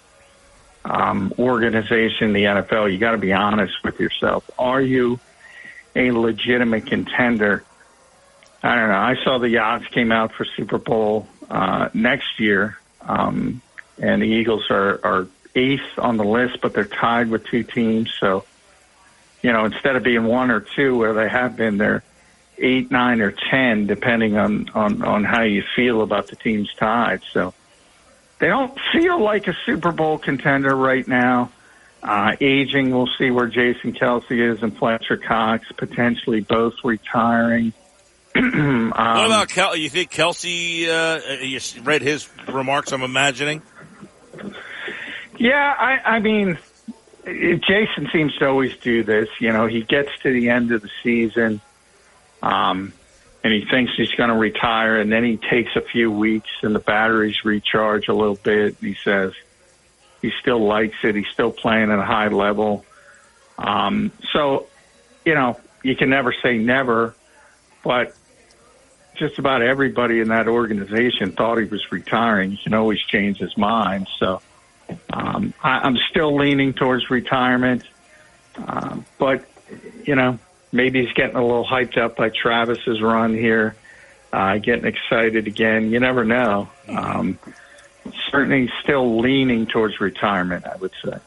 um, 0.84 1.32
organization 1.38 2.32
the 2.32 2.44
NFL. 2.44 2.92
You 2.92 2.98
got 2.98 3.12
to 3.12 3.18
be 3.18 3.32
honest 3.32 3.82
with 3.84 4.00
yourself. 4.00 4.48
Are 4.58 4.80
you 4.80 5.20
a 5.98 6.12
legitimate 6.12 6.86
contender? 6.86 7.64
I 8.62 8.74
don't 8.74 8.88
know. 8.88 8.98
I 8.98 9.16
saw 9.22 9.38
the 9.38 9.50
Yachts 9.50 9.86
came 9.88 10.10
out 10.10 10.32
for 10.32 10.44
Super 10.44 10.78
Bowl 10.78 11.28
uh, 11.50 11.90
next 11.94 12.40
year, 12.40 12.78
um, 13.02 13.60
and 14.00 14.22
the 14.22 14.26
Eagles 14.26 14.70
are, 14.70 15.00
are 15.04 15.28
eighth 15.54 15.98
on 15.98 16.16
the 16.16 16.24
list, 16.24 16.60
but 16.60 16.72
they're 16.72 16.84
tied 16.84 17.30
with 17.30 17.44
two 17.46 17.62
teams. 17.62 18.12
So, 18.18 18.44
you 19.42 19.52
know, 19.52 19.64
instead 19.64 19.96
of 19.96 20.02
being 20.02 20.24
one 20.24 20.50
or 20.50 20.60
two 20.60 20.96
where 20.96 21.14
they 21.14 21.28
have 21.28 21.56
been, 21.56 21.78
they're 21.78 22.02
eight, 22.58 22.90
nine, 22.90 23.20
or 23.20 23.32
ten, 23.32 23.86
depending 23.86 24.36
on 24.36 24.68
on 24.70 25.02
on 25.02 25.24
how 25.24 25.42
you 25.42 25.62
feel 25.76 26.02
about 26.02 26.26
the 26.28 26.36
team's 26.36 26.72
tied. 26.74 27.22
So 27.32 27.54
they 28.38 28.48
don't 28.48 28.76
feel 28.92 29.20
like 29.20 29.46
a 29.46 29.56
Super 29.66 29.92
Bowl 29.92 30.18
contender 30.18 30.74
right 30.74 31.06
now. 31.06 31.50
Uh, 32.02 32.36
aging, 32.40 32.90
we'll 32.90 33.08
see 33.18 33.30
where 33.30 33.48
Jason 33.48 33.92
Kelce 33.92 34.52
is 34.54 34.62
and 34.62 34.76
Fletcher 34.76 35.16
Cox, 35.16 35.66
potentially 35.76 36.40
both 36.40 36.74
retiring. 36.84 37.72
um, 38.36 38.90
what 38.90 39.26
about 39.26 39.48
Kel? 39.48 39.74
You 39.74 39.88
think 39.88 40.12
Kelce? 40.12 40.86
Uh, 40.88 41.42
you 41.42 41.60
read 41.82 42.02
his 42.02 42.28
remarks. 42.46 42.92
I'm 42.92 43.02
imagining. 43.02 43.62
Yeah, 45.38 45.74
I, 45.76 46.16
I 46.16 46.18
mean, 46.20 46.58
Jason 47.24 48.08
seems 48.12 48.36
to 48.36 48.46
always 48.46 48.76
do 48.76 49.02
this. 49.02 49.28
You 49.40 49.52
know, 49.52 49.66
he 49.66 49.82
gets 49.82 50.10
to 50.22 50.32
the 50.32 50.50
end 50.50 50.72
of 50.72 50.82
the 50.82 50.90
season, 51.02 51.60
um, 52.42 52.92
and 53.42 53.52
he 53.52 53.64
thinks 53.64 53.92
he's 53.96 54.12
going 54.12 54.30
to 54.30 54.36
retire, 54.36 55.00
and 55.00 55.10
then 55.10 55.24
he 55.24 55.36
takes 55.36 55.74
a 55.74 55.80
few 55.80 56.10
weeks, 56.12 56.50
and 56.62 56.74
the 56.74 56.80
batteries 56.80 57.44
recharge 57.44 58.08
a 58.08 58.14
little 58.14 58.36
bit. 58.36 58.76
And 58.80 58.88
he 58.88 58.96
says 59.02 59.32
he 60.22 60.32
still 60.40 60.64
likes 60.64 60.96
it. 61.04 61.14
He's 61.14 61.28
still 61.32 61.52
playing 61.52 61.90
at 61.90 61.98
a 61.98 62.04
high 62.04 62.28
level. 62.28 62.84
Um, 63.56 64.12
so, 64.32 64.66
you 65.24 65.34
know, 65.34 65.58
you 65.82 65.96
can 65.96 66.10
never 66.10 66.32
say 66.32 66.58
never, 66.58 67.14
but 67.82 68.14
just 69.16 69.38
about 69.38 69.62
everybody 69.62 70.20
in 70.20 70.28
that 70.28 70.48
organization 70.48 71.32
thought 71.32 71.58
he 71.58 71.64
was 71.64 71.90
retiring. 71.90 72.52
He 72.52 72.62
can 72.62 72.74
always 72.74 73.00
change 73.00 73.38
his 73.38 73.56
mind. 73.56 74.06
So 74.18 74.40
um, 75.12 75.54
I, 75.62 75.78
I'm 75.78 75.96
still 76.10 76.36
leaning 76.36 76.72
towards 76.72 77.10
retirement. 77.10 77.82
Um, 78.56 79.04
but, 79.18 79.44
you 80.04 80.14
know, 80.14 80.38
maybe 80.72 81.04
he's 81.04 81.12
getting 81.14 81.36
a 81.36 81.42
little 81.42 81.64
hyped 81.64 81.98
up 81.98 82.16
by 82.16 82.30
Travis's 82.30 83.00
run 83.00 83.34
here, 83.34 83.76
uh, 84.32 84.58
getting 84.58 84.84
excited 84.84 85.46
again. 85.46 85.90
You 85.90 86.00
never 86.00 86.24
know. 86.24 86.68
Um, 86.88 87.38
certainly 88.30 88.70
still 88.82 89.20
leaning 89.20 89.66
towards 89.66 90.00
retirement, 90.00 90.66
I 90.66 90.76
would 90.76 90.92
say. 91.04 91.18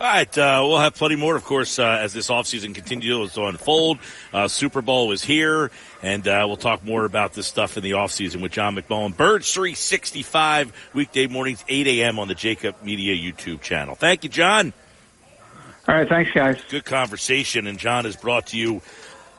All 0.00 0.06
right, 0.06 0.38
uh, 0.38 0.64
we'll 0.64 0.78
have 0.78 0.94
plenty 0.94 1.16
more, 1.16 1.36
of 1.36 1.44
course, 1.44 1.78
uh, 1.78 1.98
as 2.00 2.14
this 2.14 2.30
offseason 2.30 2.74
continues 2.74 3.34
to 3.34 3.44
unfold. 3.44 3.98
Uh, 4.32 4.48
Super 4.48 4.80
Bowl 4.80 5.12
is 5.12 5.22
here, 5.22 5.70
and 6.02 6.26
uh, 6.26 6.44
we'll 6.46 6.56
talk 6.56 6.82
more 6.82 7.04
about 7.04 7.34
this 7.34 7.46
stuff 7.46 7.76
in 7.76 7.82
the 7.82 7.90
offseason 7.90 8.40
with 8.40 8.50
John 8.50 8.76
McMullen. 8.76 9.14
Birds 9.14 9.52
365, 9.52 10.72
weekday 10.94 11.26
mornings, 11.26 11.62
8 11.68 11.86
a.m. 11.86 12.18
on 12.18 12.28
the 12.28 12.34
Jacob 12.34 12.76
Media 12.82 13.14
YouTube 13.14 13.60
channel. 13.60 13.94
Thank 13.94 14.24
you, 14.24 14.30
John. 14.30 14.72
All 15.86 15.94
right, 15.94 16.08
thanks, 16.08 16.30
guys. 16.30 16.58
Good 16.70 16.86
conversation, 16.86 17.66
and 17.66 17.78
John 17.78 18.06
is 18.06 18.16
brought 18.16 18.46
to 18.48 18.56
you 18.56 18.80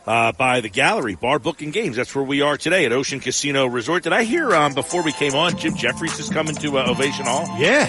uh, 0.08 0.32
by 0.34 0.62
the 0.62 0.70
Gallery 0.70 1.16
Bar 1.16 1.40
Booking 1.40 1.72
Games. 1.72 1.96
That's 1.96 2.14
where 2.16 2.24
we 2.24 2.42
are 2.42 2.58
today 2.58 2.86
at 2.86 2.92
Ocean 2.92 3.20
Casino 3.20 3.66
Resort. 3.66 4.04
Did 4.04 4.14
I 4.14 4.24
hear 4.24 4.54
um, 4.54 4.74
before 4.74 5.04
we 5.04 5.12
came 5.12 5.36
on, 5.36 5.58
Jim 5.58 5.76
Jefferies 5.76 6.20
is 6.20 6.30
coming 6.30 6.56
to 6.56 6.78
uh, 6.80 6.90
Ovation 6.90 7.26
Hall? 7.26 7.46
Yeah. 7.60 7.86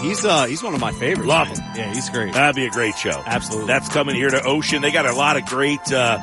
He's 0.00 0.26
uh 0.26 0.44
he's 0.44 0.62
one 0.62 0.74
of 0.74 0.80
my 0.80 0.92
favorites. 0.92 1.26
Love 1.26 1.48
him. 1.48 1.56
Yeah, 1.74 1.92
he's 1.94 2.10
great. 2.10 2.34
That'd 2.34 2.54
be 2.54 2.66
a 2.66 2.70
great 2.70 2.96
show. 2.96 3.22
Absolutely. 3.24 3.66
That's 3.68 3.88
coming 3.88 4.14
here 4.14 4.28
to 4.28 4.42
Ocean. 4.44 4.82
They 4.82 4.90
got 4.90 5.06
a 5.06 5.14
lot 5.14 5.38
of 5.38 5.46
great 5.46 5.90
uh, 5.90 6.22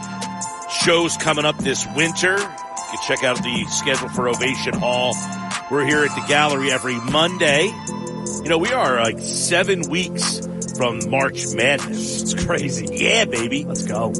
shows 0.69 1.17
coming 1.17 1.43
up 1.43 1.57
this 1.57 1.87
winter. 1.95 2.37
You 2.37 2.37
can 2.37 2.99
check 3.07 3.23
out 3.23 3.37
the 3.37 3.65
schedule 3.69 4.09
for 4.09 4.29
Ovation 4.29 4.73
Hall. 4.73 5.15
We're 5.71 5.85
here 5.85 6.03
at 6.05 6.13
the 6.15 6.23
gallery 6.27 6.71
every 6.71 6.99
Monday. 6.99 7.65
You 8.43 8.49
know, 8.49 8.59
we 8.59 8.71
are 8.71 9.01
like 9.01 9.17
seven 9.19 9.89
weeks 9.89 10.47
from 10.77 11.09
March 11.09 11.47
Madness. 11.55 12.21
It's 12.21 12.45
crazy. 12.45 12.87
Yeah, 12.91 13.25
baby. 13.25 13.65
Let's 13.65 13.85
go. 13.85 14.13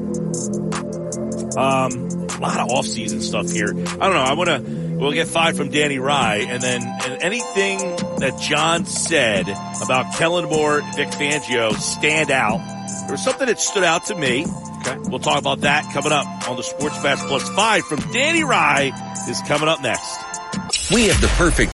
Um, 1.58 1.91
a 1.93 2.39
lot 2.39 2.60
of 2.60 2.70
off-season 2.70 3.22
stuff 3.22 3.49
here. 3.51 3.70
I 3.70 3.74
don't 3.74 4.14
know. 4.14 4.24
I 4.24 4.34
want 4.34 4.49
to. 4.49 4.93
We'll 4.97 5.12
get 5.12 5.28
five 5.28 5.58
from 5.58 5.70
Danny 5.70 5.99
Rye, 5.99 6.45
and 6.47 6.62
then 6.62 6.82
and 6.82 7.22
anything 7.22 7.80
that 8.20 8.39
John 8.39 8.86
said 8.86 9.49
about 9.84 10.16
Kellen 10.16 10.49
Moore, 10.49 10.82
Vic 10.95 11.10
Fangio 11.10 11.74
stand 11.74 12.32
out. 12.32 12.60
There 13.04 13.12
was 13.12 13.24
something 13.24 13.47
that 13.47 13.60
stood 13.60 13.84
out 13.84 14.06
to 14.06 14.16
me. 14.16 14.45
Okay. 14.45 14.97
We'll 15.10 15.20
talk 15.20 15.39
about 15.39 15.62
that 15.62 15.91
coming 15.93 16.12
up 16.12 16.26
on 16.49 16.56
the 16.58 16.64
Sports 16.64 17.01
Bash 17.04 17.20
Plus 17.20 17.49
Five 17.49 17.84
from 17.86 17.99
Danny 18.12 18.43
Rye 18.43 18.91
is 19.30 19.41
coming 19.41 19.68
up 19.68 19.82
next. 19.82 20.20
We 20.91 21.08
have 21.08 21.20
the 21.22 21.28
perfect 21.38 21.72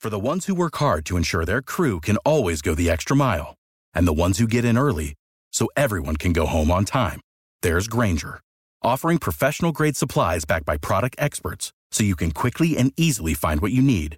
For 0.00 0.10
the 0.10 0.18
ones 0.18 0.46
who 0.46 0.54
work 0.54 0.76
hard 0.76 1.04
to 1.06 1.16
ensure 1.16 1.44
their 1.44 1.62
crew 1.62 2.00
can 2.00 2.16
always 2.18 2.62
go 2.62 2.74
the 2.74 2.90
extra 2.90 3.16
mile, 3.16 3.54
and 3.94 4.06
the 4.06 4.12
ones 4.12 4.38
who 4.38 4.46
get 4.46 4.64
in 4.64 4.78
early 4.78 5.14
so 5.52 5.68
everyone 5.76 6.16
can 6.16 6.32
go 6.32 6.46
home 6.46 6.70
on 6.70 6.84
time, 6.84 7.20
there's 7.62 7.88
Grainger, 7.88 8.40
offering 8.82 9.18
professional 9.18 9.72
grade 9.72 9.96
supplies 9.96 10.44
backed 10.44 10.66
by 10.66 10.76
product 10.76 11.16
experts 11.18 11.72
so 11.90 12.04
you 12.04 12.14
can 12.16 12.30
quickly 12.30 12.76
and 12.76 12.92
easily 12.96 13.34
find 13.34 13.60
what 13.60 13.72
you 13.72 13.82
need. 13.82 14.16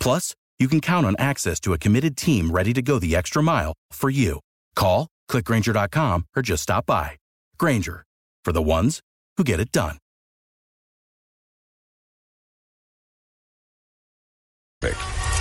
Plus, 0.00 0.34
you 0.58 0.68
can 0.68 0.80
count 0.80 1.06
on 1.06 1.16
access 1.18 1.58
to 1.60 1.72
a 1.72 1.78
committed 1.78 2.16
team 2.16 2.50
ready 2.50 2.72
to 2.72 2.82
go 2.82 2.98
the 2.98 3.16
extra 3.16 3.42
mile 3.42 3.72
for 3.90 4.10
you. 4.10 4.40
Call, 4.76 5.08
clickgrainger.com, 5.30 6.26
or 6.36 6.42
just 6.42 6.62
stop 6.62 6.86
by. 6.86 7.16
Grainger, 7.58 8.04
for 8.44 8.52
the 8.52 8.62
ones 8.62 9.00
who 9.36 9.44
get 9.44 9.60
it 9.60 9.72
done. 9.72 9.96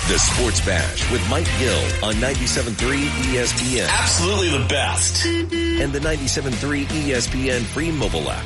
The 0.07 0.19
Sports 0.19 0.59
Bash 0.65 1.09
with 1.11 1.27
Mike 1.29 1.47
Gill 1.57 1.79
on 2.03 2.15
97.3 2.15 3.07
ESPN 3.07 3.87
Absolutely 3.87 4.49
the 4.49 4.65
best. 4.67 5.60
And 5.79 5.93
the 5.93 5.99
97.3 5.99 6.85
ESPN 6.85 7.61
free 7.61 7.91
mobile 7.91 8.29
app. 8.29 8.45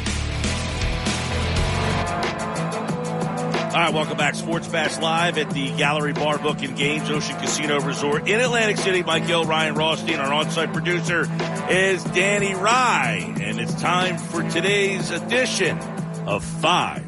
All 3.76 3.82
right, 3.82 3.94
welcome 3.94 4.16
back. 4.16 4.36
Sports 4.36 4.70
Bash 4.70 4.98
Live 5.00 5.38
at 5.38 5.50
the 5.50 5.70
Gallery 5.76 6.14
Bar 6.14 6.38
Book 6.38 6.62
and 6.64 6.78
Games 6.78 7.10
Ocean 7.10 7.38
Casino 7.38 7.82
Resort 7.82 8.26
in 8.26 8.40
Atlantic 8.40 8.78
City. 8.78 9.04
Mike 9.04 9.28
Gill, 9.28 9.44
Ryan 9.44 9.76
Rothstein, 9.76 10.16
our 10.16 10.34
on-site 10.34 10.72
producer 10.72 11.28
is 11.70 12.02
Danny 12.06 12.56
Rye. 12.56 13.36
And 13.42 13.60
it's 13.60 13.74
time 13.82 14.18
for 14.18 14.50
today's 14.50 15.12
edition 15.12 15.78
of 16.26 16.46
Five. 16.46 17.04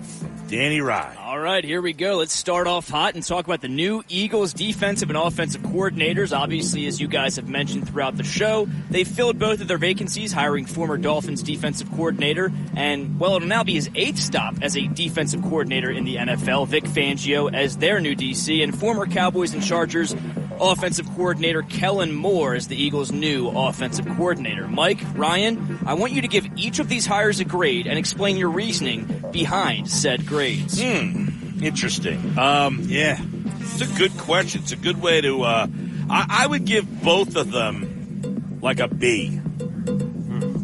Danny 0.49 0.81
Rye. 0.81 1.16
Right, 1.47 1.63
here 1.63 1.81
we 1.81 1.93
go. 1.93 2.17
Let's 2.17 2.33
start 2.33 2.67
off 2.67 2.89
hot 2.89 3.15
and 3.15 3.25
talk 3.25 3.45
about 3.45 3.61
the 3.61 3.69
new 3.69 4.03
Eagles 4.09 4.51
defensive 4.51 5.09
and 5.09 5.17
offensive 5.17 5.61
coordinators. 5.61 6.37
Obviously, 6.37 6.87
as 6.87 6.99
you 6.99 7.07
guys 7.07 7.37
have 7.37 7.47
mentioned 7.47 7.87
throughout 7.87 8.17
the 8.17 8.25
show, 8.25 8.67
they 8.89 9.05
filled 9.05 9.39
both 9.39 9.61
of 9.61 9.69
their 9.69 9.77
vacancies, 9.77 10.33
hiring 10.33 10.65
former 10.65 10.97
Dolphins 10.97 11.41
defensive 11.41 11.89
coordinator 11.91 12.51
and, 12.75 13.17
well, 13.17 13.37
it'll 13.37 13.47
now 13.47 13.63
be 13.63 13.75
his 13.75 13.89
eighth 13.95 14.19
stop 14.19 14.55
as 14.61 14.75
a 14.75 14.87
defensive 14.87 15.41
coordinator 15.41 15.89
in 15.89 16.03
the 16.03 16.17
NFL, 16.17 16.67
Vic 16.67 16.83
Fangio 16.83 17.51
as 17.53 17.77
their 17.77 18.01
new 18.01 18.13
DC, 18.13 18.61
and 18.61 18.77
former 18.77 19.05
Cowboys 19.05 19.53
and 19.53 19.63
Chargers 19.63 20.13
offensive 20.59 21.07
coordinator 21.15 21.61
Kellen 21.61 22.13
Moore 22.13 22.55
as 22.55 22.67
the 22.67 22.75
Eagles' 22.75 23.11
new 23.11 23.47
offensive 23.49 24.05
coordinator. 24.05 24.67
Mike, 24.67 24.99
Ryan, 25.15 25.79
I 25.85 25.93
want 25.93 26.11
you 26.11 26.21
to 26.21 26.27
give 26.27 26.45
each 26.57 26.79
of 26.79 26.89
these 26.89 27.05
hires 27.05 27.39
a 27.39 27.45
grade 27.45 27.87
and 27.87 27.97
explain 27.97 28.37
your 28.37 28.49
reasoning 28.49 29.23
behind 29.31 29.89
said 29.89 30.25
grades. 30.25 30.81
Hmm. 30.81 31.26
Interesting. 31.61 32.37
Um, 32.37 32.83
yeah, 32.83 33.19
it's 33.59 33.81
a 33.81 33.97
good 33.97 34.17
question. 34.17 34.61
It's 34.61 34.71
a 34.71 34.77
good 34.77 35.01
way 35.01 35.21
to. 35.21 35.43
Uh, 35.43 35.67
I, 36.09 36.43
I 36.43 36.47
would 36.47 36.65
give 36.65 37.01
both 37.01 37.35
of 37.35 37.51
them 37.51 38.59
like 38.61 38.79
a 38.79 38.87
B. 38.87 39.41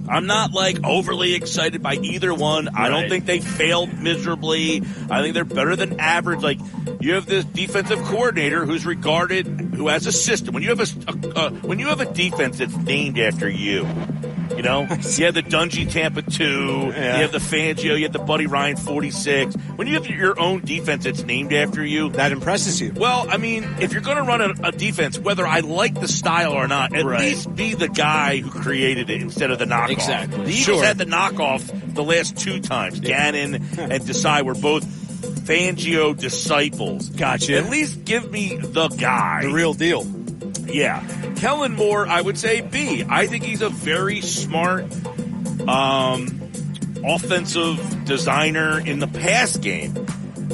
I'm 0.09 0.27
not 0.27 0.51
like 0.51 0.83
overly 0.83 1.33
excited 1.33 1.81
by 1.81 1.95
either 1.95 2.33
one. 2.33 2.69
I 2.75 2.89
don't 2.89 3.09
think 3.09 3.25
they 3.25 3.39
failed 3.39 3.97
miserably. 3.97 4.83
I 5.09 5.21
think 5.21 5.33
they're 5.33 5.45
better 5.45 5.75
than 5.75 5.99
average. 5.99 6.41
Like 6.41 6.59
you 6.99 7.13
have 7.13 7.25
this 7.25 7.45
defensive 7.45 7.99
coordinator 8.03 8.65
who's 8.65 8.85
regarded, 8.85 9.47
who 9.47 9.87
has 9.87 10.05
a 10.05 10.11
system. 10.11 10.53
When 10.53 10.61
you 10.61 10.69
have 10.69 10.81
a, 10.81 11.11
a 11.11 11.33
uh, 11.35 11.49
when 11.51 11.79
you 11.79 11.87
have 11.87 12.01
a 12.01 12.05
defense 12.05 12.59
that's 12.59 12.75
named 12.75 13.17
after 13.17 13.49
you, 13.49 13.85
you 14.55 14.63
know, 14.63 14.81
you 15.17 15.25
have 15.25 15.33
the 15.33 15.43
Dungy 15.43 15.89
Tampa 15.91 16.21
two, 16.21 16.91
Yeah. 16.93 17.15
you 17.17 17.21
have 17.23 17.31
the 17.31 17.37
Fangio, 17.39 17.97
you 17.97 18.03
have 18.03 18.13
the 18.13 18.19
Buddy 18.19 18.47
Ryan 18.47 18.77
forty 18.77 19.11
six. 19.11 19.55
When 19.75 19.87
you 19.87 19.95
have 19.95 20.07
your 20.07 20.39
own 20.39 20.61
defense 20.61 21.03
that's 21.05 21.23
named 21.23 21.53
after 21.53 21.83
you, 21.83 22.09
That 22.11 22.31
impresses 22.31 22.79
you. 22.81 22.93
well, 22.95 23.25
I 23.29 23.37
mean, 23.37 23.63
if 23.79 23.91
you're 23.93 24.01
going 24.01 24.17
to 24.17 24.23
run 24.23 24.41
a, 24.41 24.67
a 24.67 24.71
defense, 24.71 25.17
whether 25.19 25.45
I 25.47 25.59
like 25.61 25.99
the 25.99 26.07
style 26.07 26.53
or 26.53 26.67
not, 26.67 26.95
at 26.95 27.05
Right. 27.05 27.19
least 27.21 27.55
be 27.55 27.73
the 27.73 27.89
guy 27.89 28.37
who 28.37 28.49
created 28.49 29.09
it 29.09 29.21
instead 29.21 29.51
of 29.51 29.59
the 29.59 29.65
knockoff. 29.65 29.89
Exactly. 29.89 30.37
The 30.37 30.51
Eagles 30.51 30.55
Sure. 30.63 30.83
had 30.83 30.97
the 30.97 31.05
knockoff 31.05 31.93
the 31.95 32.03
last 32.03 32.37
two 32.37 32.59
times. 32.59 32.99
Gannon 32.99 33.55
and 33.77 34.03
Desai 34.03 34.43
were 34.43 34.55
both 34.55 34.83
Fangio 35.45 36.17
disciples. 36.17 37.09
Gotcha. 37.09 37.57
At 37.57 37.69
least 37.69 38.05
give 38.05 38.31
me 38.31 38.57
the 38.57 38.87
guy. 38.89 39.41
The 39.43 39.49
real 39.53 39.73
deal. 39.73 40.05
Yeah. 40.65 41.01
Kellen 41.43 41.73
Moore, 41.73 42.07
I 42.07 42.21
would 42.21 42.39
say 42.39 42.61
B. 42.61 43.03
I 43.03 43.27
think 43.27 43.43
he's 43.43 43.61
a 43.61 43.67
very 43.67 44.21
smart, 44.21 44.85
um, 45.67 46.49
offensive 47.05 48.05
designer 48.05 48.79
in 48.79 48.99
the 48.99 49.09
pass 49.09 49.57
game. 49.57 50.07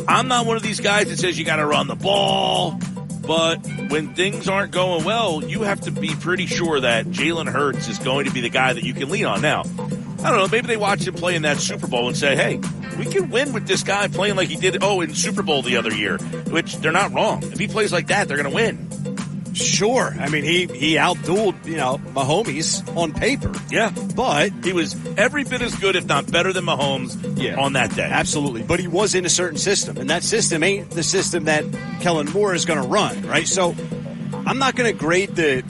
I'm 0.08 0.28
not 0.28 0.48
one 0.48 0.58
of 0.58 0.64
these 0.64 0.80
guys 0.80 1.10
that 1.10 1.20
says 1.20 1.38
you 1.38 1.46
got 1.46 1.58
to 1.58 1.68
run 1.68 1.86
the 1.86 1.94
ball, 1.94 2.80
but 3.22 3.58
when 3.90 4.16
things 4.16 4.50
aren't 4.50 4.72
going 4.72 5.06
well, 5.06 5.44
you 5.44 5.62
have 5.62 5.82
to 5.82 5.92
be 5.92 6.08
pretty 6.16 6.48
sure 6.48 6.80
that 6.80 7.06
Jalen 7.06 7.52
Hurts 7.52 7.88
is 7.88 8.00
going 8.00 8.26
to 8.26 8.32
be 8.32 8.42
the 8.42 8.50
guy 8.50 8.74
that 8.74 8.84
you 8.84 8.96
can 8.96 9.12
lean 9.12 9.26
on. 9.26 9.44
Now, 9.44 9.62
I 10.24 10.32
don't 10.32 10.40
know, 10.40 10.48
maybe 10.48 10.66
they 10.66 10.78
watch 10.78 11.08
him 11.08 11.14
play 11.14 11.36
in 11.36 11.44
that 11.44 11.58
Super 11.60 11.86
Bowl 11.86 12.08
and 12.08 12.18
say, 12.18 12.36
hey, 12.36 12.60
we 12.98 13.06
can 13.06 13.30
win 13.30 13.54
with 13.54 13.68
this 13.68 13.84
guy 13.84 14.08
playing 14.08 14.38
like 14.38 14.50
he 14.50 14.56
did, 14.56 14.84
oh, 14.84 15.02
in 15.02 15.14
Super 15.14 15.44
Bowl 15.44 15.62
the 15.62 15.78
other 15.78 15.94
year, 15.94 16.18
which 16.18 16.78
they're 16.78 16.92
not 16.92 17.14
wrong. 17.14 17.44
If 17.44 17.60
he 17.60 17.68
plays 17.68 17.94
like 17.94 18.08
that, 18.08 18.28
they're 18.28 18.38
going 18.38 18.50
to 18.50 18.56
win. 18.56 18.89
Sure. 19.54 20.16
I 20.20 20.30
mean, 20.30 20.44
he, 20.44 20.66
he 20.68 20.96
outdueled, 20.96 21.66
you 21.66 21.78
know, 21.78 21.98
Mahomes 22.14 22.96
on 22.96 23.14
paper. 23.14 23.54
Yeah. 23.70 23.92
But 24.16 24.52
he 24.64 24.74
was 24.74 24.96
every 25.18 25.44
bit 25.44 25.62
as 25.62 25.76
good, 25.76 25.96
if 25.96 26.06
not 26.06 26.32
better 26.32 26.54
than 26.54 26.66
Mahomes 26.66 27.42
yeah, 27.42 27.60
on 27.60 27.74
that 27.74 27.96
day. 27.96 28.10
Absolutely. 28.10 28.64
But 28.64 28.80
he 28.80 28.88
was 28.88 29.16
in 29.16 29.26
a 29.26 29.30
certain 29.30 29.58
system, 29.58 29.98
and 29.98 30.10
that 30.10 30.24
system 30.24 30.64
ain't 30.64 30.92
the 30.92 31.04
system 31.04 31.46
that 31.46 31.66
Kellen 32.02 32.30
Moore 32.32 32.54
is 32.54 32.66
going 32.66 32.82
to 32.82 32.88
run, 32.88 33.22
right? 33.24 33.48
So 33.48 33.76
I'm 34.46 34.60
not 34.60 34.76
going 34.76 34.92
to 34.92 34.98
grade 34.98 35.36
the 35.36 35.64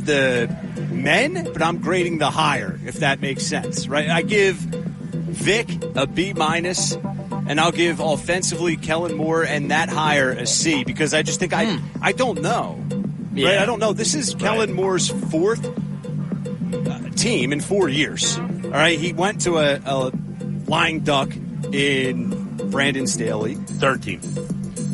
the 0.00 0.54
men, 0.90 1.44
but 1.52 1.62
I'm 1.62 1.78
grading 1.78 2.18
the 2.18 2.30
hire, 2.30 2.78
if 2.84 2.96
that 2.96 3.20
makes 3.20 3.46
sense, 3.46 3.86
right? 3.88 4.08
I 4.08 4.22
give 4.22 4.56
Vic 4.56 5.68
a 5.94 6.06
B 6.06 6.32
minus, 6.32 6.96
and 7.50 7.60
I'll 7.60 7.72
give 7.72 7.98
offensively 7.98 8.76
Kellen 8.76 9.16
Moore 9.16 9.42
and 9.42 9.72
that 9.72 9.88
hire 9.88 10.30
a 10.30 10.46
C 10.46 10.84
because 10.84 11.12
I 11.12 11.22
just 11.22 11.40
think 11.40 11.52
I 11.52 11.80
I 12.00 12.12
don't 12.12 12.40
know, 12.42 12.78
right? 13.32 13.58
I 13.58 13.66
don't 13.66 13.80
know. 13.80 13.92
This 13.92 14.14
is 14.14 14.36
Kellen 14.36 14.72
Moore's 14.72 15.08
fourth 15.08 15.66
uh, 15.66 17.10
team 17.16 17.52
in 17.52 17.60
four 17.60 17.88
years. 17.88 18.38
All 18.38 18.70
right, 18.70 18.96
he 18.96 19.12
went 19.12 19.40
to 19.42 19.58
a, 19.58 19.80
a 19.84 20.12
lying 20.68 21.00
duck 21.00 21.32
in 21.72 22.70
Brandon 22.70 23.08
Staley. 23.08 23.56
Third 23.56 24.04
team. 24.04 24.20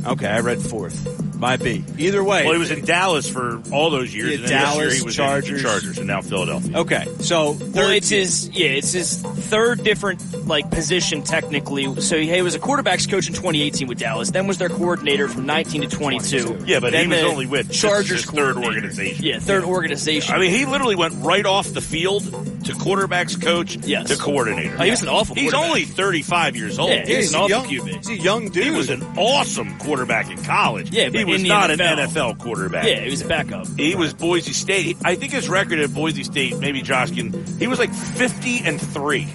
Okay, 0.06 0.26
I 0.26 0.40
read 0.40 0.62
fourth. 0.62 1.15
My 1.36 1.56
be. 1.56 1.84
Either 1.98 2.24
way. 2.24 2.44
Well, 2.44 2.54
he 2.54 2.58
was 2.58 2.70
in 2.70 2.84
Dallas 2.84 3.28
for 3.28 3.62
all 3.72 3.90
those 3.90 4.14
years. 4.14 4.30
Yeah, 4.30 4.38
and 4.38 4.48
Dallas, 4.48 4.76
year 4.78 4.94
he 4.94 5.02
was 5.02 5.16
Chargers. 5.16 5.58
in 5.60 5.64
Chargers, 5.66 5.98
and 5.98 6.06
now 6.06 6.22
Philadelphia. 6.22 6.78
Okay, 6.78 7.06
so 7.20 7.52
Well, 7.52 7.90
it's 7.90 8.08
his 8.08 8.48
yeah, 8.50 8.68
it's 8.68 8.92
his 8.92 9.20
third 9.20 9.84
different 9.84 10.46
like 10.46 10.70
position 10.70 11.22
technically. 11.22 12.00
So 12.00 12.18
he 12.18 12.40
was 12.42 12.54
a 12.54 12.58
quarterbacks 12.58 13.08
coach 13.08 13.28
in 13.28 13.34
2018 13.34 13.86
with 13.88 13.98
Dallas, 13.98 14.30
then 14.30 14.46
was 14.46 14.58
their 14.58 14.68
coordinator 14.68 15.28
from 15.28 15.46
19 15.46 15.82
to 15.82 15.88
22. 15.88 16.64
Yeah, 16.66 16.80
but 16.80 16.92
then 16.92 17.10
he 17.10 17.16
was 17.16 17.24
only 17.24 17.46
with 17.46 17.70
Chargers 17.70 18.24
third 18.24 18.56
organization. 18.56 19.24
Yeah, 19.24 19.38
third 19.38 19.64
organization. 19.64 20.34
I 20.34 20.38
mean, 20.38 20.50
he 20.50 20.64
literally 20.66 20.96
went 20.96 21.14
right 21.18 21.44
off 21.44 21.68
the 21.72 21.80
field 21.80 22.24
to 22.66 22.72
quarterbacks 22.74 23.40
coach 23.40 23.76
Yes. 23.76 24.08
to 24.08 24.16
coordinator. 24.16 24.76
Oh, 24.78 24.82
he 24.84 24.90
was 24.90 25.02
an 25.02 25.08
awful 25.08 25.34
He's 25.34 25.54
only 25.54 25.84
35 25.84 26.56
years 26.56 26.78
old. 26.78 26.90
Yeah, 26.90 27.04
he 27.06 27.16
was 27.16 27.34
an 27.34 27.40
awful 27.40 27.70
QB. 27.70 27.96
He's 27.96 28.08
a 28.08 28.16
young 28.16 28.48
dude. 28.48 28.64
He 28.64 28.70
was 28.70 28.90
an 28.90 29.02
awesome 29.16 29.78
quarterback 29.78 30.30
in 30.30 30.42
college. 30.42 30.90
Yeah, 30.90 31.08
but 31.10 31.18
he 31.18 31.24
was 31.24 31.42
not 31.42 31.70
an 31.70 31.78
NFL. 31.78 32.06
NFL 32.08 32.38
quarterback. 32.38 32.84
yeah, 32.86 33.00
he 33.00 33.10
was 33.10 33.22
a 33.22 33.26
backup. 33.28 33.66
He 33.76 33.94
was 33.94 34.14
Boise 34.14 34.52
State. 34.52 34.96
I 35.04 35.14
think 35.14 35.32
his 35.32 35.48
record 35.48 35.78
at 35.78 35.92
Boise 35.94 36.24
State, 36.24 36.58
maybe 36.58 36.82
Josh 36.82 37.10
can, 37.10 37.32
he 37.58 37.66
was 37.66 37.78
like 37.78 37.92
50 37.92 38.60
and 38.64 38.80
3. 38.80 39.26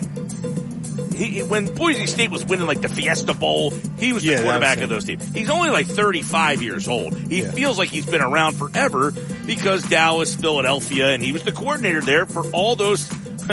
He, 1.22 1.44
when 1.44 1.74
Boise 1.74 2.08
State 2.08 2.32
was 2.32 2.44
winning 2.46 2.66
like 2.66 2.82
the 2.82 2.90
Fiesta 2.90 3.34
Bowl, 3.34 3.72
he 4.00 4.14
was 4.14 4.24
the 4.24 4.32
Yeah, 4.32 4.42
quarterback 4.44 4.80
of 4.80 4.90
those 4.90 5.06
teams. 5.06 5.24
He's 5.34 5.50
only 5.50 5.70
like 5.70 5.86
35 5.88 6.62
years 6.62 6.88
old. 6.88 7.16
He 7.16 7.42
feels 7.44 7.78
like 7.78 7.90
he's 7.90 8.06
been 8.06 8.22
around 8.22 8.54
forever 8.56 9.12
because 9.46 9.84
Dallas, 9.84 10.34
Philadelphia, 10.36 11.10
and 11.10 11.22
he 11.22 11.32
was 11.32 11.44
the 11.44 11.52
coordinator 11.52 12.02
there 12.02 12.26
for 12.26 12.46
all 12.52 12.76
those 12.76 13.08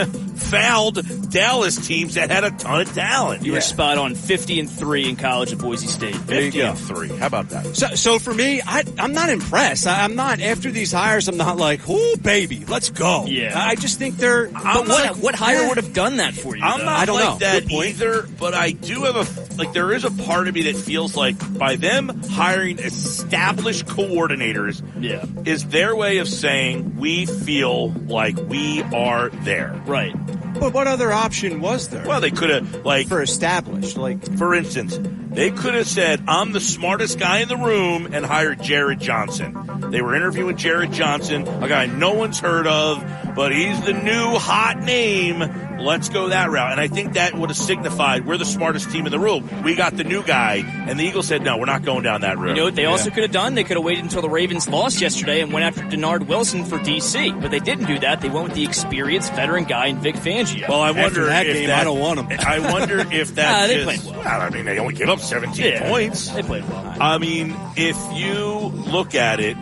fouled 0.39 1.29
Dallas 1.31 1.75
teams 1.87 2.15
that 2.15 2.31
had 2.31 2.43
a 2.43 2.51
ton 2.51 2.81
of 2.81 2.93
talent. 2.93 3.43
You 3.45 3.53
were 3.53 3.61
spot 3.61 3.97
on, 3.97 4.15
50 4.15 4.59
and 4.59 4.69
three 4.69 5.07
in 5.09 5.15
college 5.15 5.51
at 5.51 5.59
Boise 5.59 5.87
State. 5.87 6.15
50 6.15 6.61
and 6.61 6.77
3. 6.77 7.09
How 7.17 7.27
about 7.27 7.49
that? 7.49 7.75
So, 7.75 7.87
so 7.95 8.19
for 8.19 8.33
me, 8.33 8.61
I, 8.65 8.83
I'm 8.97 9.13
not 9.13 9.29
impressed. 9.29 9.85
I, 9.87 10.03
I'm 10.03 10.15
not 10.15 10.39
after 10.39 10.71
these 10.71 10.91
hires. 10.91 11.27
I'm 11.27 11.37
not 11.37 11.57
like, 11.57 11.81
oh 11.87 12.15
baby, 12.21 12.65
let's 12.65 12.89
go. 12.89 13.25
Yeah. 13.25 13.53
I 13.55 13.75
just 13.75 13.99
think 13.99 14.17
they're. 14.17 14.47
But 14.49 14.65
I'm 14.65 14.77
what 14.87 14.87
like, 14.87 15.15
what 15.23 15.35
hire 15.35 15.67
would 15.67 15.77
have 15.77 15.93
done 15.93 16.17
that 16.17 16.33
for 16.33 16.55
you? 16.55 16.63
I'm 16.63 16.79
though? 16.79 16.85
not 16.85 16.99
I 16.99 17.05
don't 17.05 17.15
like 17.19 17.29
know. 17.29 17.37
that 17.39 17.71
either, 17.71 18.23
but 18.39 18.53
I 18.53 18.71
do 18.71 19.03
have 19.03 19.15
a 19.15 19.55
like. 19.55 19.73
There 19.73 19.91
is 19.93 20.03
a 20.03 20.11
part 20.11 20.47
of 20.47 20.55
me 20.55 20.63
that 20.71 20.75
feels 20.77 21.15
like 21.15 21.35
by 21.57 21.75
them 21.75 22.09
hiring 22.29 22.79
established 22.79 23.85
coordinators, 23.85 24.81
Yeah. 24.99 25.25
is 25.45 25.65
their 25.67 25.95
way 25.95 26.17
of 26.17 26.27
saying 26.27 26.97
we 26.97 27.25
feel 27.25 27.89
like 27.91 28.37
we 28.37 28.81
are 28.83 29.29
there. 29.29 29.79
Right. 29.89 30.13
But 30.59 30.73
what 30.73 30.87
other 30.87 31.11
option 31.11 31.61
was 31.61 31.89
there? 31.89 32.05
Well, 32.05 32.21
they 32.21 32.31
could 32.31 32.49
have 32.49 32.85
like 32.85 33.07
for 33.07 33.21
established, 33.21 33.97
like 33.97 34.37
for 34.37 34.53
instance, 34.53 34.99
they 35.29 35.51
could 35.51 35.73
have 35.73 35.87
said, 35.87 36.23
I'm 36.27 36.51
the 36.51 36.59
smartest 36.59 37.17
guy 37.17 37.39
in 37.39 37.47
the 37.47 37.57
room 37.57 38.09
and 38.13 38.25
hired 38.25 38.59
Jerrod 38.59 38.99
Johnson. 38.99 39.89
They 39.91 40.01
were 40.01 40.15
interviewing 40.15 40.57
Jerrod 40.57 40.93
Johnson, 40.93 41.47
a 41.47 41.67
guy 41.67 41.85
no 41.85 42.13
one's 42.13 42.39
heard 42.39 42.67
of, 42.67 43.03
but 43.35 43.51
he's 43.51 43.81
the 43.81 43.93
new 43.93 44.35
hot 44.35 44.79
name. 44.79 45.41
Let's 45.79 46.09
go 46.09 46.29
that 46.29 46.49
route. 46.51 46.71
And 46.73 46.81
I 46.81 46.87
think 46.87 47.13
that 47.13 47.33
would 47.35 47.49
have 47.49 47.57
signified 47.57 48.25
we're 48.25 48.37
the 48.37 48.45
smartest 48.45 48.91
team 48.91 49.05
in 49.05 49.11
the 49.11 49.19
room. 49.19 49.47
We 49.63 49.75
got 49.75 49.95
the 49.95 50.03
new 50.03 50.23
guy. 50.23 50.55
And 50.87 50.99
the 50.99 51.03
Eagles 51.05 51.27
said, 51.27 51.41
no, 51.41 51.57
we're 51.57 51.65
not 51.65 51.83
going 51.83 52.03
down 52.03 52.21
that 52.21 52.37
route. 52.37 52.49
You 52.49 52.55
know 52.55 52.63
what 52.65 52.75
they 52.75 52.85
also 52.85 53.09
could 53.09 53.23
have 53.23 53.31
done? 53.31 53.55
They 53.55 53.63
could 53.63 53.77
have 53.77 53.83
waited 53.83 54.03
until 54.03 54.21
the 54.21 54.29
Ravens 54.29 54.67
lost 54.67 54.99
yesterday 55.01 55.41
and 55.41 55.53
went 55.53 55.65
after 55.65 55.81
Dennard 55.89 56.27
Wilson 56.27 56.65
for 56.65 56.77
DC. 56.79 57.41
But 57.41 57.51
they 57.51 57.59
didn't 57.59 57.85
do 57.85 57.97
that. 57.99 58.21
They 58.21 58.29
went 58.29 58.45
with 58.45 58.55
the 58.55 58.63
experienced 58.65 59.33
veteran 59.33 59.63
guy 59.63 59.87
in 59.87 59.99
Vic 59.99 60.15
Fangio. 60.15 60.67
Well, 60.67 60.81
I 60.81 60.89
After 60.89 61.01
wonder 61.01 61.25
that 61.27 61.45
if 61.47 61.53
game, 61.55 61.67
that, 61.67 61.79
I 61.81 61.83
don't 61.85 61.99
want 61.99 62.19
'em. 62.19 62.27
I 62.45 62.59
wonder 62.71 62.99
if 63.11 63.35
that 63.35 63.55
Ah, 63.63 63.67
they 63.67 63.83
just- 63.83 64.03
played 64.05 64.15
well. 64.25 64.41
I 64.41 64.49
mean, 64.49 64.65
they 64.65 64.79
only 64.79 64.93
gave 64.95 65.09
up 65.09 65.19
17 65.19 65.65
Yeah. 65.65 65.89
points. 65.89 66.29
They 66.29 66.43
played 66.43 66.67
well. 66.69 66.95
I 66.99 67.17
mean, 67.17 67.55
if 67.77 67.95
you 68.13 68.43
look 68.91 69.15
at 69.15 69.39
it, 69.39 69.55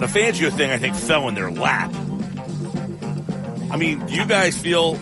the 0.00 0.06
Fangio 0.06 0.50
thing, 0.50 0.70
I 0.70 0.78
think, 0.78 0.96
fell 0.96 1.28
in 1.28 1.34
their 1.34 1.50
lap. 1.52 1.92
I 3.70 3.76
mean, 3.76 4.04
do 4.06 4.14
you 4.14 4.24
guys 4.26 4.58
feel 4.58 4.98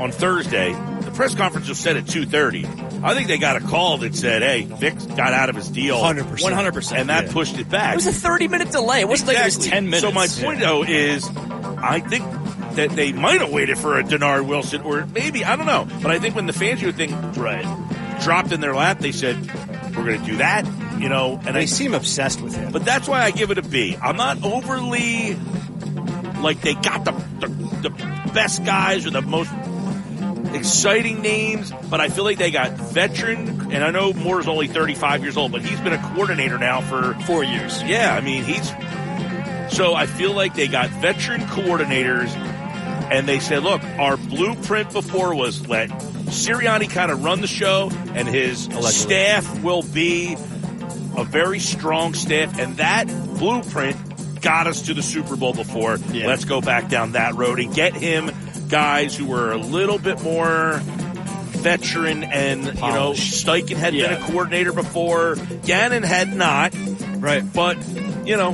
on 0.00 0.10
Thursday, 0.12 0.72
the 0.72 1.10
press 1.14 1.34
conference 1.34 1.68
was 1.68 1.78
set 1.78 1.96
at 1.96 2.04
2.30. 2.04 3.02
I 3.04 3.14
think 3.14 3.28
they 3.28 3.38
got 3.38 3.56
a 3.56 3.60
call 3.60 3.98
that 3.98 4.14
said, 4.14 4.42
hey, 4.42 4.62
Vic 4.62 4.94
got 5.16 5.32
out 5.32 5.48
of 5.50 5.56
his 5.56 5.68
deal. 5.68 5.96
100%. 5.98 6.24
100%. 6.40 6.92
And 6.96 7.08
that 7.10 7.26
Yeah. 7.26 7.32
pushed 7.32 7.58
it 7.58 7.68
back. 7.68 7.92
It 7.94 7.96
was 7.96 8.06
a 8.06 8.12
30 8.12 8.48
minute 8.48 8.70
delay. 8.70 9.00
It 9.00 9.08
wasn't 9.08 9.28
like 9.28 9.38
it 9.38 9.44
was 9.44 9.58
10 9.58 9.84
minutes. 9.86 10.02
So 10.02 10.10
my 10.12 10.26
point 10.26 10.60
though 10.60 10.82
is, 10.82 11.28
I 11.78 12.00
think 12.00 12.24
that 12.76 12.90
they 12.90 13.12
might 13.12 13.40
have 13.40 13.50
waited 13.50 13.78
for 13.78 13.98
a 13.98 14.02
Dennard 14.02 14.46
Wilson, 14.46 14.80
or 14.82 15.06
maybe 15.14 15.44
I 15.44 15.54
don't 15.56 15.66
know. 15.66 15.86
But 16.02 16.10
I 16.10 16.18
think 16.18 16.34
when 16.34 16.46
the 16.46 16.52
Fangio 16.52 16.92
thing 16.94 17.12
Right. 17.34 17.64
dropped 18.22 18.50
in 18.52 18.60
their 18.60 18.74
lap, 18.74 18.98
they 19.00 19.12
said, 19.12 19.36
"We're 19.96 20.04
going 20.04 20.20
to 20.20 20.26
do 20.26 20.36
that," 20.38 20.66
you 20.98 21.08
know. 21.08 21.40
And 21.46 21.54
they 21.54 21.60
I, 21.62 21.64
seem 21.66 21.94
obsessed 21.94 22.40
with 22.40 22.56
him. 22.56 22.72
but 22.72 22.84
that's 22.84 23.06
why 23.06 23.22
I 23.22 23.30
give 23.30 23.50
it 23.52 23.58
a 23.58 23.62
B. 23.62 23.96
I'm 24.02 24.16
not 24.16 24.42
overly 24.42 25.36
like 26.40 26.60
they 26.62 26.74
got 26.74 27.04
the 27.04 27.12
the, 27.40 27.48
the 27.88 27.90
best 28.32 28.64
guys 28.64 29.06
or 29.06 29.10
the 29.10 29.22
most 29.22 29.50
exciting 30.52 31.20
names, 31.22 31.72
but 31.90 32.00
I 32.00 32.08
feel 32.08 32.24
like 32.24 32.38
they 32.38 32.50
got 32.50 32.72
veteran. 32.72 33.72
And 33.72 33.82
I 33.82 33.90
know 33.90 34.12
Moore's 34.12 34.46
only 34.48 34.68
35 34.68 35.22
years 35.22 35.36
old, 35.36 35.52
but 35.52 35.62
he's 35.62 35.80
been 35.80 35.92
a 35.92 36.02
coordinator 36.12 36.58
now 36.58 36.80
for 36.80 37.14
Four 37.26 37.44
years. 37.44 37.82
yeah, 37.82 38.14
I 38.14 38.20
mean, 38.20 38.44
he's. 38.44 38.68
So 39.74 39.94
I 39.94 40.06
feel 40.06 40.32
like 40.32 40.54
they 40.54 40.68
got 40.68 40.90
veteran 40.90 41.40
coordinators 41.42 42.28
and 43.10 43.26
they 43.26 43.40
said, 43.40 43.62
look, 43.64 43.82
our 43.98 44.16
blueprint 44.16 44.92
before 44.92 45.34
was 45.34 45.66
let 45.68 45.88
Sirianni 45.90 46.88
kind 46.90 47.10
of 47.10 47.24
run 47.24 47.40
the 47.40 47.46
show 47.46 47.90
and 48.14 48.28
his 48.28 48.64
staff 48.64 49.62
will 49.62 49.82
be 49.82 50.34
a 51.16 51.24
very 51.24 51.58
strong 51.58 52.14
staff. 52.14 52.58
And 52.58 52.76
that 52.76 53.06
blueprint 53.38 54.40
got 54.40 54.66
us 54.66 54.82
to 54.82 54.94
the 54.94 55.02
Super 55.02 55.36
Bowl 55.36 55.54
before. 55.54 55.96
Yeah. 56.12 56.26
Let's 56.26 56.44
go 56.44 56.60
back 56.60 56.88
down 56.88 57.12
that 57.12 57.34
road 57.34 57.58
and 57.58 57.74
get 57.74 57.94
him 57.94 58.30
guys 58.68 59.16
who 59.16 59.26
were 59.26 59.52
a 59.52 59.58
little 59.58 59.98
bit 59.98 60.22
more 60.22 60.80
veteran 61.64 62.24
and, 62.24 62.64
you 62.64 62.72
know, 62.72 63.12
Steichen 63.12 63.76
had 63.76 63.94
been 63.94 64.12
a 64.12 64.20
coordinator 64.26 64.72
before. 64.72 65.36
Gannon 65.64 66.02
had 66.02 66.34
not. 66.34 66.74
right. 67.18 67.42
But, 67.52 67.78
you 68.26 68.36
know, 68.36 68.50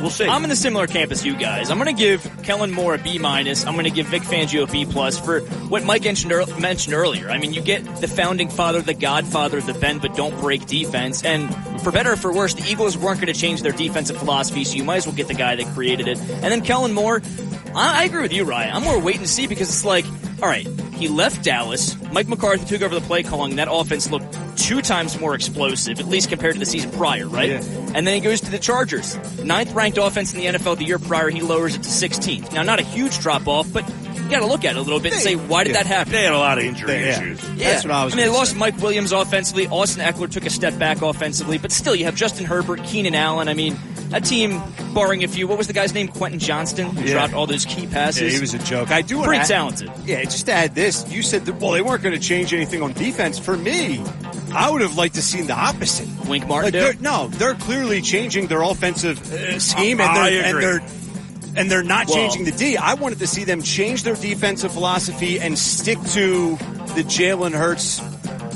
we'll 0.00 0.10
see. 0.10 0.26
I'm 0.26 0.44
in 0.44 0.50
the 0.50 0.56
similar 0.56 0.86
camp 0.86 1.12
as 1.12 1.24
you 1.24 1.34
guys. 1.34 1.70
I'm 1.70 1.78
going 1.78 1.94
to 1.94 1.98
give 1.98 2.28
Kellen 2.42 2.70
Moore 2.70 2.94
a 2.94 2.98
B 2.98 3.18
minus. 3.18 3.64
I'm 3.64 3.72
going 3.72 3.84
to 3.84 3.90
give 3.90 4.06
Vic 4.08 4.22
Fangio 4.22 4.68
a 4.68 4.70
B 4.70 4.84
plus 4.84 5.18
for 5.18 5.40
what 5.40 5.84
Mike 5.84 6.04
mentioned, 6.04 6.30
ear- 6.32 6.44
mentioned 6.58 6.94
earlier. 6.94 7.30
I 7.30 7.38
mean, 7.38 7.54
you 7.54 7.62
get 7.62 7.84
the 8.02 8.08
founding 8.08 8.50
father, 8.50 8.82
the 8.82 8.94
godfather, 8.94 9.58
of 9.58 9.66
the 9.66 9.74
bend 9.74 10.02
but 10.02 10.14
don't 10.14 10.38
break 10.40 10.66
defense, 10.66 11.24
and 11.24 11.48
for 11.80 11.90
better 11.90 12.12
or 12.12 12.16
for 12.16 12.34
worse, 12.34 12.52
the 12.54 12.70
Eagles 12.70 12.98
weren't 12.98 13.20
going 13.20 13.32
to 13.32 13.38
change 13.38 13.62
their 13.62 13.72
defensive 13.72 14.18
philosophy, 14.18 14.64
so 14.64 14.74
you 14.76 14.84
might 14.84 14.96
as 14.96 15.06
well 15.06 15.16
get 15.16 15.28
the 15.28 15.34
guy 15.34 15.56
that 15.56 15.66
created 15.74 16.06
it. 16.06 16.18
And 16.20 16.44
then 16.44 16.60
Kellen 16.60 16.92
Moore, 16.92 17.20
I, 17.74 18.02
I 18.02 18.04
agree 18.04 18.22
with 18.22 18.32
you, 18.32 18.44
Ryan. 18.44 18.74
I'm 18.76 18.82
more 18.82 18.98
wait 18.98 19.16
and 19.18 19.28
see 19.28 19.46
because 19.46 19.68
it's 19.68 19.84
like, 19.84 20.04
all 20.42 20.48
right, 20.48 20.66
he 20.94 21.08
left 21.08 21.44
Dallas. 21.44 21.96
Mike 22.12 22.28
McCarthy 22.28 22.64
took 22.66 22.82
over 22.82 22.94
the 22.94 23.00
play 23.00 23.22
calling. 23.22 23.56
That 23.56 23.68
offense 23.70 24.10
looked 24.10 24.36
two 24.56 24.82
times 24.82 25.18
more 25.18 25.34
explosive, 25.34 25.98
at 25.98 26.06
least 26.06 26.28
compared 26.28 26.54
to 26.54 26.60
the 26.60 26.66
season 26.66 26.90
prior, 26.92 27.26
right? 27.26 27.50
Yeah. 27.50 27.62
And 27.94 28.06
then 28.06 28.14
he 28.14 28.20
goes 28.20 28.40
to 28.42 28.50
the 28.50 28.58
Chargers. 28.58 29.16
Ninth 29.42 29.72
ranked 29.72 29.98
offense 29.98 30.32
in 30.34 30.40
the 30.40 30.58
NFL 30.58 30.78
the 30.78 30.84
year 30.84 30.98
prior, 30.98 31.30
he 31.30 31.40
lowers 31.42 31.74
it 31.74 31.82
to 31.82 31.88
16th. 31.88 32.52
Now, 32.52 32.62
not 32.62 32.78
a 32.80 32.84
huge 32.84 33.18
drop 33.20 33.48
off, 33.48 33.72
but 33.72 33.88
you 33.88 34.30
got 34.30 34.40
to 34.40 34.46
look 34.46 34.64
at 34.64 34.76
it 34.76 34.78
a 34.78 34.82
little 34.82 35.00
bit 35.00 35.12
and 35.12 35.20
say, 35.20 35.34
why 35.34 35.64
did 35.64 35.74
yeah. 35.74 35.82
that 35.82 35.86
happen? 35.86 36.12
they 36.12 36.24
had 36.24 36.32
a 36.32 36.38
lot 36.38 36.58
of 36.58 36.64
injury 36.64 36.92
Yeah. 36.92 37.20
issues. 37.20 37.50
Yeah. 37.50 37.72
That's 37.72 37.84
what 37.84 37.90
I 37.90 38.04
was 38.04 38.14
I 38.14 38.16
mean, 38.16 38.26
they 38.26 38.32
lost 38.32 38.52
say. 38.52 38.58
Mike 38.58 38.78
Williams 38.78 39.12
offensively. 39.12 39.66
Austin 39.68 40.04
Ekeler 40.04 40.30
took 40.30 40.46
a 40.46 40.50
step 40.50 40.78
back 40.78 41.02
offensively, 41.02 41.58
but 41.58 41.72
still, 41.72 41.94
you 41.94 42.04
have 42.04 42.14
Justin 42.14 42.46
Herbert, 42.46 42.84
Keenan 42.84 43.14
Allen. 43.14 43.48
I 43.48 43.54
mean, 43.54 43.76
that 44.12 44.24
team, 44.24 44.62
barring 44.94 45.24
a 45.24 45.28
few, 45.28 45.48
what 45.48 45.58
was 45.58 45.66
the 45.66 45.72
guy's 45.72 45.92
name? 45.92 46.08
Quentin 46.08 46.38
Johnston, 46.38 46.90
who 46.90 47.04
Yeah. 47.04 47.12
dropped 47.14 47.34
all 47.34 47.46
those 47.46 47.64
key 47.64 47.86
passes. 47.86 48.22
Yeah, 48.22 48.28
he 48.30 48.40
was 48.40 48.54
a 48.54 48.58
joke. 48.58 48.90
I 48.90 49.02
do 49.02 49.22
Pretty 49.22 49.42
to 49.42 49.48
talented. 49.48 49.90
Yeah, 50.06 50.22
just 50.24 50.46
to 50.46 50.52
add 50.52 50.74
this, 50.74 51.04
you 51.10 51.22
said 51.22 51.44
that, 51.46 51.60
well, 51.60 51.72
they 51.72 51.82
weren't 51.82 52.02
going 52.02 52.14
to 52.14 52.20
change 52.20 52.54
anything 52.54 52.82
on 52.82 52.92
defense. 52.92 53.38
For 53.38 53.56
me, 53.56 54.02
I 54.54 54.70
would 54.70 54.82
have 54.82 54.96
liked 54.96 55.14
to 55.16 55.22
seen 55.22 55.46
the 55.46 55.54
opposite. 55.54 56.08
Wink 56.28 56.46
Martin. 56.46 56.72
Like 56.72 56.72
they're, 56.72 56.94
no, 57.02 57.28
they're 57.28 57.54
clearly 57.54 58.00
changing 58.02 58.46
their 58.46 58.62
offensive 58.62 59.20
uh, 59.32 59.58
scheme, 59.58 60.00
and 60.00 60.16
they're, 60.16 60.44
and 60.44 60.62
they're 60.62 60.82
and 61.54 61.70
they're 61.70 61.82
not 61.82 62.06
Well- 62.06 62.16
changing 62.16 62.44
the 62.44 62.52
D. 62.52 62.76
I 62.78 62.94
wanted 62.94 63.18
to 63.18 63.26
see 63.26 63.44
them 63.44 63.62
change 63.62 64.04
their 64.04 64.14
defensive 64.14 64.72
philosophy 64.72 65.38
and 65.40 65.58
stick 65.58 65.98
to 66.12 66.56
the 66.94 67.02
Jalen 67.04 67.52
Hurts, 67.52 68.00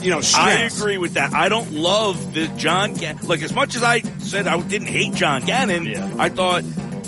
you 0.02 0.10
know, 0.10 0.20
I 0.35 0.62
agree 0.62 0.98
with 0.98 1.14
that. 1.14 1.32
I 1.32 1.48
don't 1.48 1.73
love 1.73 2.35
the 2.35 2.48
John 2.48 2.94
Gannon. 2.94 3.27
Like 3.27 3.43
as 3.43 3.52
much 3.52 3.77
as 3.77 3.82
I 3.82 4.01
said 4.18 4.47
I 4.47 4.60
didn't 4.60 4.89
hate 4.89 5.14
John 5.14 5.43
Gannon, 5.43 6.20
I 6.20 6.28
thought 6.28 6.62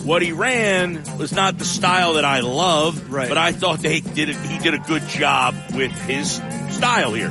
what 0.05 0.23
he 0.23 0.33
ran 0.33 1.03
was 1.19 1.33
not 1.33 1.59
the 1.59 1.65
style 1.65 2.15
that 2.15 2.25
I 2.25 2.41
love. 2.41 3.11
Right. 3.11 3.29
But 3.29 3.39
I 3.39 3.53
thought 3.53 3.81
they 3.81 4.01
did. 4.01 4.31
A, 4.31 4.35
he 4.35 4.59
did 4.59 4.75
a 4.75 4.79
good 4.79 5.07
job 5.09 5.55
with 5.75 5.93
his 6.07 6.41
style 6.71 7.13
here. 7.15 7.31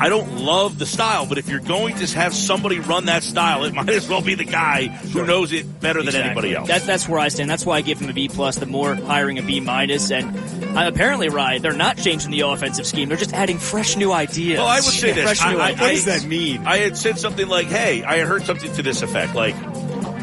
I 0.00 0.08
don't 0.08 0.38
love 0.38 0.78
the 0.78 0.86
style, 0.86 1.26
but 1.26 1.36
if 1.36 1.48
you're 1.48 1.60
going 1.60 1.94
to 1.96 2.06
have 2.16 2.34
somebody 2.34 2.78
run 2.78 3.04
that 3.04 3.22
style, 3.22 3.64
it 3.64 3.74
might 3.74 3.90
as 3.90 4.08
well 4.08 4.22
be 4.22 4.34
the 4.34 4.44
guy 4.44 4.86
who 4.86 5.26
knows 5.26 5.52
it 5.52 5.80
better 5.80 6.02
than 6.02 6.14
anybody 6.14 6.54
else. 6.54 6.68
That, 6.68 6.82
that's 6.84 7.06
where 7.06 7.18
I 7.20 7.28
stand. 7.28 7.50
That's 7.50 7.66
why 7.66 7.76
I 7.76 7.80
give 7.82 8.00
him 8.00 8.08
a 8.08 8.14
B 8.14 8.28
plus. 8.28 8.56
The 8.56 8.64
Moore 8.66 8.94
hiring 8.94 9.38
a 9.38 9.42
B 9.42 9.60
minus, 9.60 10.10
and 10.10 10.34
uh, 10.76 10.88
apparently, 10.88 11.28
right, 11.28 11.60
they're 11.60 11.72
not 11.72 11.98
changing 11.98 12.30
the 12.30 12.40
offensive 12.40 12.86
scheme. 12.86 13.08
They're 13.08 13.18
just 13.18 13.34
adding 13.34 13.58
fresh 13.58 13.96
new 13.96 14.10
ideas. 14.10 14.58
Well, 14.58 14.66
I 14.66 14.76
would 14.76 14.84
say 14.84 15.12
this. 15.12 15.24
Fresh 15.24 15.42
I, 15.42 15.52
new 15.52 15.58
I- 15.58 15.66
ideas. 15.68 15.80
What 15.80 15.90
does 15.90 16.04
that 16.22 16.28
mean? 16.28 16.66
I 16.66 16.78
had 16.78 16.96
said 16.96 17.18
something 17.18 17.46
like, 17.46 17.66
"Hey, 17.66 18.02
I 18.02 18.16
had 18.16 18.26
heard 18.26 18.44
something 18.44 18.72
to 18.72 18.82
this 18.82 19.02
effect, 19.02 19.34
like." 19.34 19.54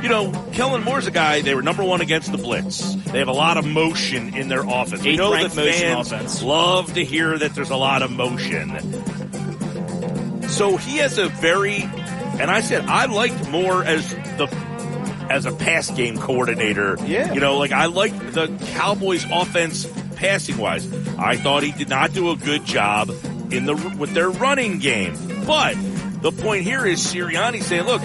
You 0.02 0.10
know, 0.10 0.32
Kellen 0.54 0.84
Moore's 0.84 1.08
a 1.08 1.12
guy. 1.12 1.42
They 1.42 1.56
were 1.56 1.64
number 1.64 1.84
one 1.84 2.02
against 2.02 2.32
the 2.32 2.38
blitz. 2.38 2.94
They 3.12 3.18
have 3.18 3.30
a 3.30 3.34
lot 3.34 3.58
of 3.58 3.66
motion 3.66 4.36
in 4.36 4.48
their 4.48 4.62
offense. 4.62 5.04
We 5.04 5.18
know 5.18 5.32
that 5.32 5.52
fans 5.52 6.12
offense. 6.12 6.44
love 6.44 6.94
to 6.94 7.04
hear 7.04 7.36
that 7.36 7.56
there's 7.56 7.72
a 7.72 7.76
lot 7.76 8.04
of 8.04 8.12
motion. 8.12 8.70
So 10.48 10.78
he 10.78 10.98
has 10.98 11.18
a 11.18 11.28
very, 11.28 11.82
and 11.82 12.50
I 12.50 12.62
said 12.62 12.86
I 12.86 13.06
liked 13.06 13.50
Moore 13.50 13.84
as 13.84 14.10
the 14.12 14.48
as 15.30 15.46
a 15.46 15.52
pass 15.52 15.92
game 15.92 16.18
coordinator. 16.18 16.98
Yeah. 17.06 17.34
you 17.34 17.40
know, 17.40 17.58
like 17.58 17.72
I 17.72 17.88
liked 17.88 18.34
the 18.34 18.48
Cowboys' 18.74 19.26
offense 19.32 19.86
passing 20.16 20.58
wise. 20.58 20.92
I 21.18 21.36
thought 21.38 21.64
he 21.64 21.72
did 21.72 21.90
not 21.90 22.14
do 22.14 22.32
a 22.32 22.36
good 22.36 22.66
job 22.66 23.10
in 23.52 23.66
the 23.66 23.76
with 23.98 24.14
their 24.14 24.30
running 24.30 24.80
game. 24.80 25.16
But 25.46 25.76
the 26.22 26.32
point 26.32 26.64
here 26.64 26.86
is 26.86 27.00
Sirianni 27.00 27.62
saying, 27.62 27.84
look, 27.84 28.02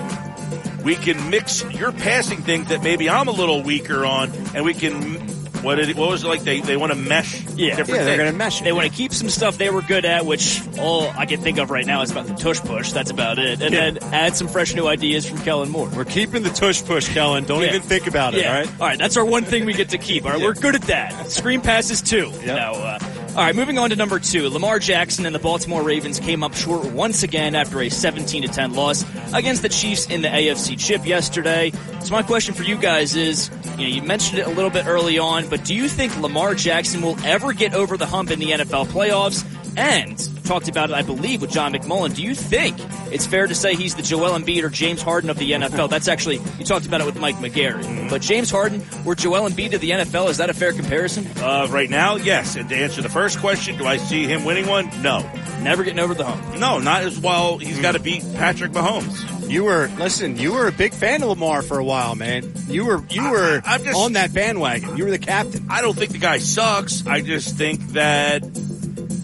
we 0.84 0.94
can 0.96 1.30
mix 1.30 1.64
your 1.72 1.92
passing 1.92 2.42
thing 2.42 2.64
that 2.64 2.82
maybe 2.82 3.08
I'm 3.08 3.28
a 3.28 3.32
little 3.32 3.62
weaker 3.62 4.04
on, 4.04 4.30
and 4.54 4.64
we 4.64 4.74
can. 4.74 5.41
What, 5.62 5.76
did 5.76 5.96
what 5.96 6.10
was 6.10 6.24
it 6.24 6.28
like? 6.28 6.42
They 6.42 6.60
they 6.60 6.76
want 6.76 6.92
to 6.92 6.98
mesh 6.98 7.40
Yeah. 7.56 7.76
different 7.76 7.88
yeah, 8.00 8.04
they're 8.04 8.04
things. 8.04 8.18
going 8.18 8.32
to 8.32 8.36
mesh 8.38 8.60
it. 8.60 8.64
They 8.64 8.72
want 8.72 8.90
to 8.90 8.94
keep 8.96 9.12
some 9.12 9.28
stuff 9.28 9.58
they 9.58 9.70
were 9.70 9.82
good 9.82 10.04
at, 10.04 10.26
which 10.26 10.60
all 10.78 11.08
I 11.16 11.26
can 11.26 11.40
think 11.40 11.58
of 11.58 11.70
right 11.70 11.86
now 11.86 12.02
is 12.02 12.10
about 12.10 12.26
the 12.26 12.34
tush 12.34 12.60
push. 12.60 12.92
That's 12.92 13.10
about 13.10 13.38
it. 13.38 13.62
And 13.62 13.72
Yeah. 13.74 13.90
then 13.90 13.98
add 14.12 14.36
some 14.36 14.48
fresh 14.48 14.74
new 14.74 14.86
ideas 14.86 15.28
from 15.28 15.38
Kellen 15.38 15.70
Moore. 15.70 15.88
We're 15.94 16.04
keeping 16.04 16.42
the 16.42 16.50
tush 16.50 16.82
push, 16.84 17.08
Kellen. 17.08 17.44
Don't 17.44 17.62
Yeah. 17.62 17.68
even 17.68 17.82
think 17.82 18.06
about 18.06 18.34
it. 18.34 18.40
Yeah. 18.42 18.48
All 18.52 18.58
right. 18.60 18.68
All 18.80 18.86
right. 18.88 18.98
That's 18.98 19.16
our 19.16 19.24
one 19.24 19.44
thing 19.44 19.64
we 19.66 19.72
get 19.74 19.90
to 19.90 19.98
keep. 19.98 20.24
All 20.24 20.32
right. 20.32 20.40
Yeah. 20.40 20.46
We're 20.46 20.54
good 20.54 20.74
at 20.74 20.82
that. 20.82 21.30
Screen 21.30 21.60
passes 21.60 22.02
too. 22.02 22.32
You 22.40 22.46
know, 22.48 22.72
uh, 22.74 22.98
all 23.34 23.38
right. 23.38 23.56
Moving 23.56 23.78
on 23.78 23.88
to 23.88 23.96
number 23.96 24.18
two. 24.18 24.50
Lamar 24.50 24.78
Jackson 24.78 25.24
and 25.24 25.34
the 25.34 25.38
Baltimore 25.38 25.82
Ravens 25.82 26.20
came 26.20 26.42
up 26.42 26.52
short 26.52 26.84
once 26.92 27.22
again 27.22 27.54
after 27.54 27.80
a 27.80 27.88
17 27.88 28.42
to 28.42 28.48
10 28.48 28.74
loss 28.74 29.06
against 29.32 29.62
the 29.62 29.70
Chiefs 29.70 30.06
in 30.06 30.20
the 30.20 30.28
AFC 30.28 30.78
Chip 30.78 31.06
yesterday. 31.06 31.72
So 32.00 32.12
my 32.12 32.22
question 32.22 32.54
for 32.54 32.62
you 32.62 32.76
guys 32.76 33.16
is, 33.16 33.50
you 33.78 33.88
know, 33.88 33.94
you 33.94 34.02
mentioned 34.02 34.40
it 34.40 34.46
a 34.46 34.50
little 34.50 34.68
bit 34.68 34.86
early 34.86 35.18
on, 35.18 35.48
but 35.48 35.64
do 35.64 35.74
you 35.74 35.88
think 35.88 36.14
Lamar 36.20 36.54
Jackson 36.54 37.00
will 37.00 37.16
ever 37.24 37.54
get 37.54 37.72
over 37.72 37.96
the 37.96 38.04
hump 38.04 38.30
in 38.30 38.38
the 38.38 38.50
NFL 38.50 38.88
playoffs? 38.88 39.46
And 39.76 40.44
talked 40.44 40.68
about 40.68 40.90
it, 40.90 40.94
I 40.94 41.02
believe, 41.02 41.40
with 41.40 41.50
John 41.50 41.72
McMullen. 41.72 42.14
Do 42.14 42.22
you 42.22 42.34
think 42.34 42.76
it's 43.12 43.26
fair 43.26 43.46
to 43.46 43.54
say 43.54 43.74
he's 43.74 43.94
the 43.94 44.02
Joel 44.02 44.38
Embiid 44.38 44.62
or 44.64 44.68
James 44.68 45.00
Harden 45.00 45.30
of 45.30 45.38
the 45.38 45.52
NFL? 45.52 45.88
That's 45.88 46.08
actually 46.08 46.40
you 46.58 46.64
talked 46.64 46.84
about 46.86 47.00
it 47.00 47.06
with 47.06 47.18
Mike 47.18 47.36
McGarry, 47.36 48.10
but 48.10 48.20
James 48.20 48.50
Harden 48.50 48.82
or 49.06 49.14
Joel 49.14 49.48
Embiid 49.48 49.72
of 49.74 49.80
the 49.80 49.90
NFL 49.90 50.28
is 50.30 50.38
that 50.38 50.50
a 50.50 50.54
fair 50.54 50.72
comparison? 50.72 51.26
Uh, 51.38 51.66
right 51.70 51.88
now, 51.88 52.16
yes. 52.16 52.56
And 52.56 52.68
to 52.68 52.76
answer 52.76 53.00
the 53.02 53.08
first 53.08 53.38
question, 53.40 53.78
do 53.78 53.86
I 53.86 53.96
see 53.96 54.24
him 54.24 54.44
winning 54.44 54.66
one? 54.66 54.90
No. 55.02 55.20
Never 55.62 55.84
getting 55.84 56.00
over 56.00 56.12
the 56.14 56.24
hump. 56.24 56.58
No, 56.58 56.78
not 56.80 57.02
as 57.02 57.18
well. 57.20 57.56
He's 57.58 57.78
got 57.80 57.92
to 57.92 58.00
beat 58.00 58.24
Patrick 58.34 58.72
Mahomes. 58.72 59.48
You 59.48 59.64
were 59.64 59.88
listen. 59.98 60.36
You 60.36 60.52
were 60.52 60.66
a 60.66 60.72
big 60.72 60.92
fan 60.92 61.22
of 61.22 61.28
Lamar 61.28 61.62
for 61.62 61.78
a 61.78 61.84
while, 61.84 62.14
man. 62.16 62.52
You 62.68 62.84
were 62.86 63.04
you 63.10 63.30
were 63.30 63.60
I- 63.64 63.74
I'm 63.74 63.84
just- 63.84 63.96
on 63.96 64.14
that 64.14 64.32
bandwagon. 64.34 64.96
You 64.96 65.04
were 65.04 65.10
the 65.10 65.18
captain. 65.18 65.66
I 65.70 65.82
don't 65.82 65.96
think 65.96 66.10
the 66.12 66.18
guy 66.18 66.38
sucks. 66.38 67.06
I 67.06 67.20
just 67.20 67.56
think 67.56 67.80
that 67.92 68.42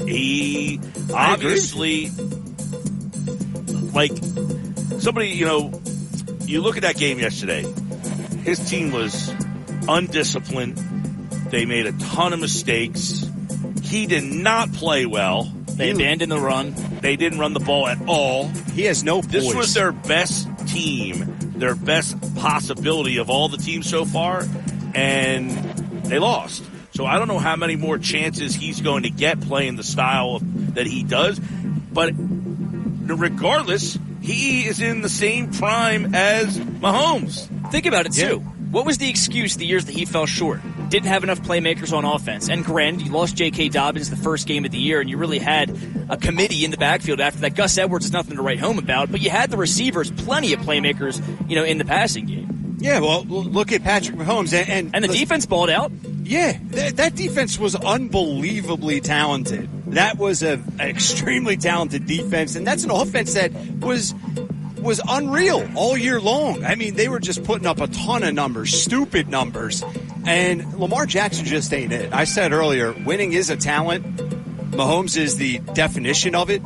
he 0.08 0.80
I 1.14 1.34
agree 1.34 1.52
with 1.54 1.74
obviously, 1.74 2.10
like, 3.92 4.12
somebody, 5.00 5.28
you 5.28 5.44
know, 5.44 5.80
you 6.42 6.60
look 6.62 6.76
at 6.76 6.82
that 6.82 6.96
game 6.96 7.18
yesterday, 7.18 7.64
his 8.42 8.58
team 8.68 8.90
was 8.90 9.32
undisciplined. 9.86 10.76
They 11.50 11.64
made 11.64 11.86
a 11.86 11.92
ton 11.92 12.32
of 12.32 12.40
mistakes. 12.40 13.28
He 13.82 14.06
did 14.06 14.24
not 14.24 14.72
play 14.72 15.06
well. 15.06 15.44
They 15.44 15.90
abandoned 15.90 16.32
the 16.32 16.40
run. 16.40 16.74
They 17.00 17.16
didn't 17.16 17.38
run 17.38 17.54
the 17.54 17.60
ball 17.60 17.86
at 17.86 17.98
all. 18.08 18.48
He 18.48 18.82
has 18.84 19.04
no 19.04 19.22
This 19.22 19.54
was 19.54 19.74
their 19.74 19.92
best 19.92 20.48
team, 20.66 21.36
their 21.56 21.74
best 21.74 22.16
possibility 22.36 23.18
of 23.18 23.30
all 23.30 23.48
the 23.48 23.58
teams 23.58 23.88
so 23.88 24.04
far, 24.04 24.44
and 24.94 25.50
they 26.04 26.18
lost. 26.18 26.64
So 26.98 27.06
I 27.06 27.20
don't 27.20 27.28
know 27.28 27.38
how 27.38 27.54
many 27.54 27.76
more 27.76 27.96
chances 27.96 28.56
he's 28.56 28.80
going 28.80 29.04
to 29.04 29.08
get 29.08 29.40
playing 29.40 29.76
the 29.76 29.84
style 29.84 30.34
of, 30.34 30.74
that 30.74 30.88
he 30.88 31.04
does, 31.04 31.38
but 31.38 32.12
regardless, 32.16 33.96
he 34.20 34.66
is 34.66 34.80
in 34.80 35.00
the 35.00 35.08
same 35.08 35.52
prime 35.52 36.12
as 36.16 36.58
Mahomes. 36.58 37.46
Think 37.70 37.86
about 37.86 38.06
it 38.06 38.14
too. 38.14 38.40
What 38.40 38.84
was 38.84 38.98
the 38.98 39.08
excuse 39.08 39.56
the 39.56 39.64
years 39.64 39.84
that 39.84 39.92
he 39.92 40.06
fell 40.06 40.26
short? 40.26 40.60
Didn't 40.88 41.06
have 41.06 41.22
enough 41.22 41.40
playmakers 41.40 41.96
on 41.96 42.04
offense. 42.04 42.48
And 42.48 42.64
granted, 42.64 43.06
you 43.06 43.12
lost 43.12 43.36
J.K. 43.36 43.68
Dobbins 43.68 44.10
the 44.10 44.16
first 44.16 44.48
game 44.48 44.64
of 44.64 44.72
the 44.72 44.78
year, 44.78 45.00
and 45.00 45.08
you 45.08 45.18
really 45.18 45.38
had 45.38 45.70
a 46.08 46.16
committee 46.16 46.64
in 46.64 46.72
the 46.72 46.78
backfield 46.78 47.20
after 47.20 47.42
that. 47.42 47.54
Gus 47.54 47.78
Edwards 47.78 48.06
is 48.06 48.12
nothing 48.12 48.38
to 48.38 48.42
write 48.42 48.58
home 48.58 48.76
about, 48.76 49.12
but 49.12 49.20
you 49.20 49.30
had 49.30 49.52
the 49.52 49.56
receivers, 49.56 50.10
plenty 50.10 50.52
of 50.52 50.58
playmakers, 50.62 51.22
you 51.48 51.54
know, 51.54 51.62
in 51.62 51.78
the 51.78 51.84
passing 51.84 52.26
game. 52.26 52.76
yeah. 52.80 52.98
Well, 52.98 53.22
look 53.22 53.70
at 53.70 53.84
Patrick 53.84 54.16
Mahomes 54.16 54.52
and 54.52 54.68
and, 54.68 54.90
And 54.94 55.04
the 55.04 55.08
listen, 55.08 55.22
defense 55.22 55.46
balled 55.46 55.70
out. 55.70 55.92
Yeah, 56.28 56.58
that, 56.72 56.98
that 56.98 57.14
defense 57.14 57.58
was 57.58 57.74
unbelievably 57.74 59.00
talented. 59.00 59.66
That 59.94 60.18
was 60.18 60.42
a 60.42 60.52
an 60.78 60.80
extremely 60.80 61.56
talented 61.56 62.06
defense, 62.06 62.54
and 62.54 62.66
that's 62.66 62.84
an 62.84 62.90
offense 62.90 63.32
that 63.32 63.50
was 63.80 64.14
was 64.78 65.00
unreal 65.08 65.66
all 65.74 65.96
year 65.96 66.20
long. 66.20 66.66
I 66.66 66.74
mean, 66.74 66.96
they 66.96 67.08
were 67.08 67.18
just 67.18 67.44
putting 67.44 67.66
up 67.66 67.80
a 67.80 67.86
ton 67.86 68.24
of 68.24 68.34
numbers, 68.34 68.78
stupid 68.78 69.30
numbers, 69.30 69.82
and 70.26 70.78
Lamar 70.78 71.06
Jackson 71.06 71.46
just 71.46 71.72
ain't 71.72 71.94
it. 71.94 72.12
I 72.12 72.24
said 72.24 72.52
earlier, 72.52 72.92
winning 72.92 73.32
is 73.32 73.48
a 73.48 73.56
talent. 73.56 74.04
Mahomes 74.72 75.16
is 75.16 75.38
the 75.38 75.60
definition 75.72 76.34
of 76.34 76.50
it. 76.50 76.60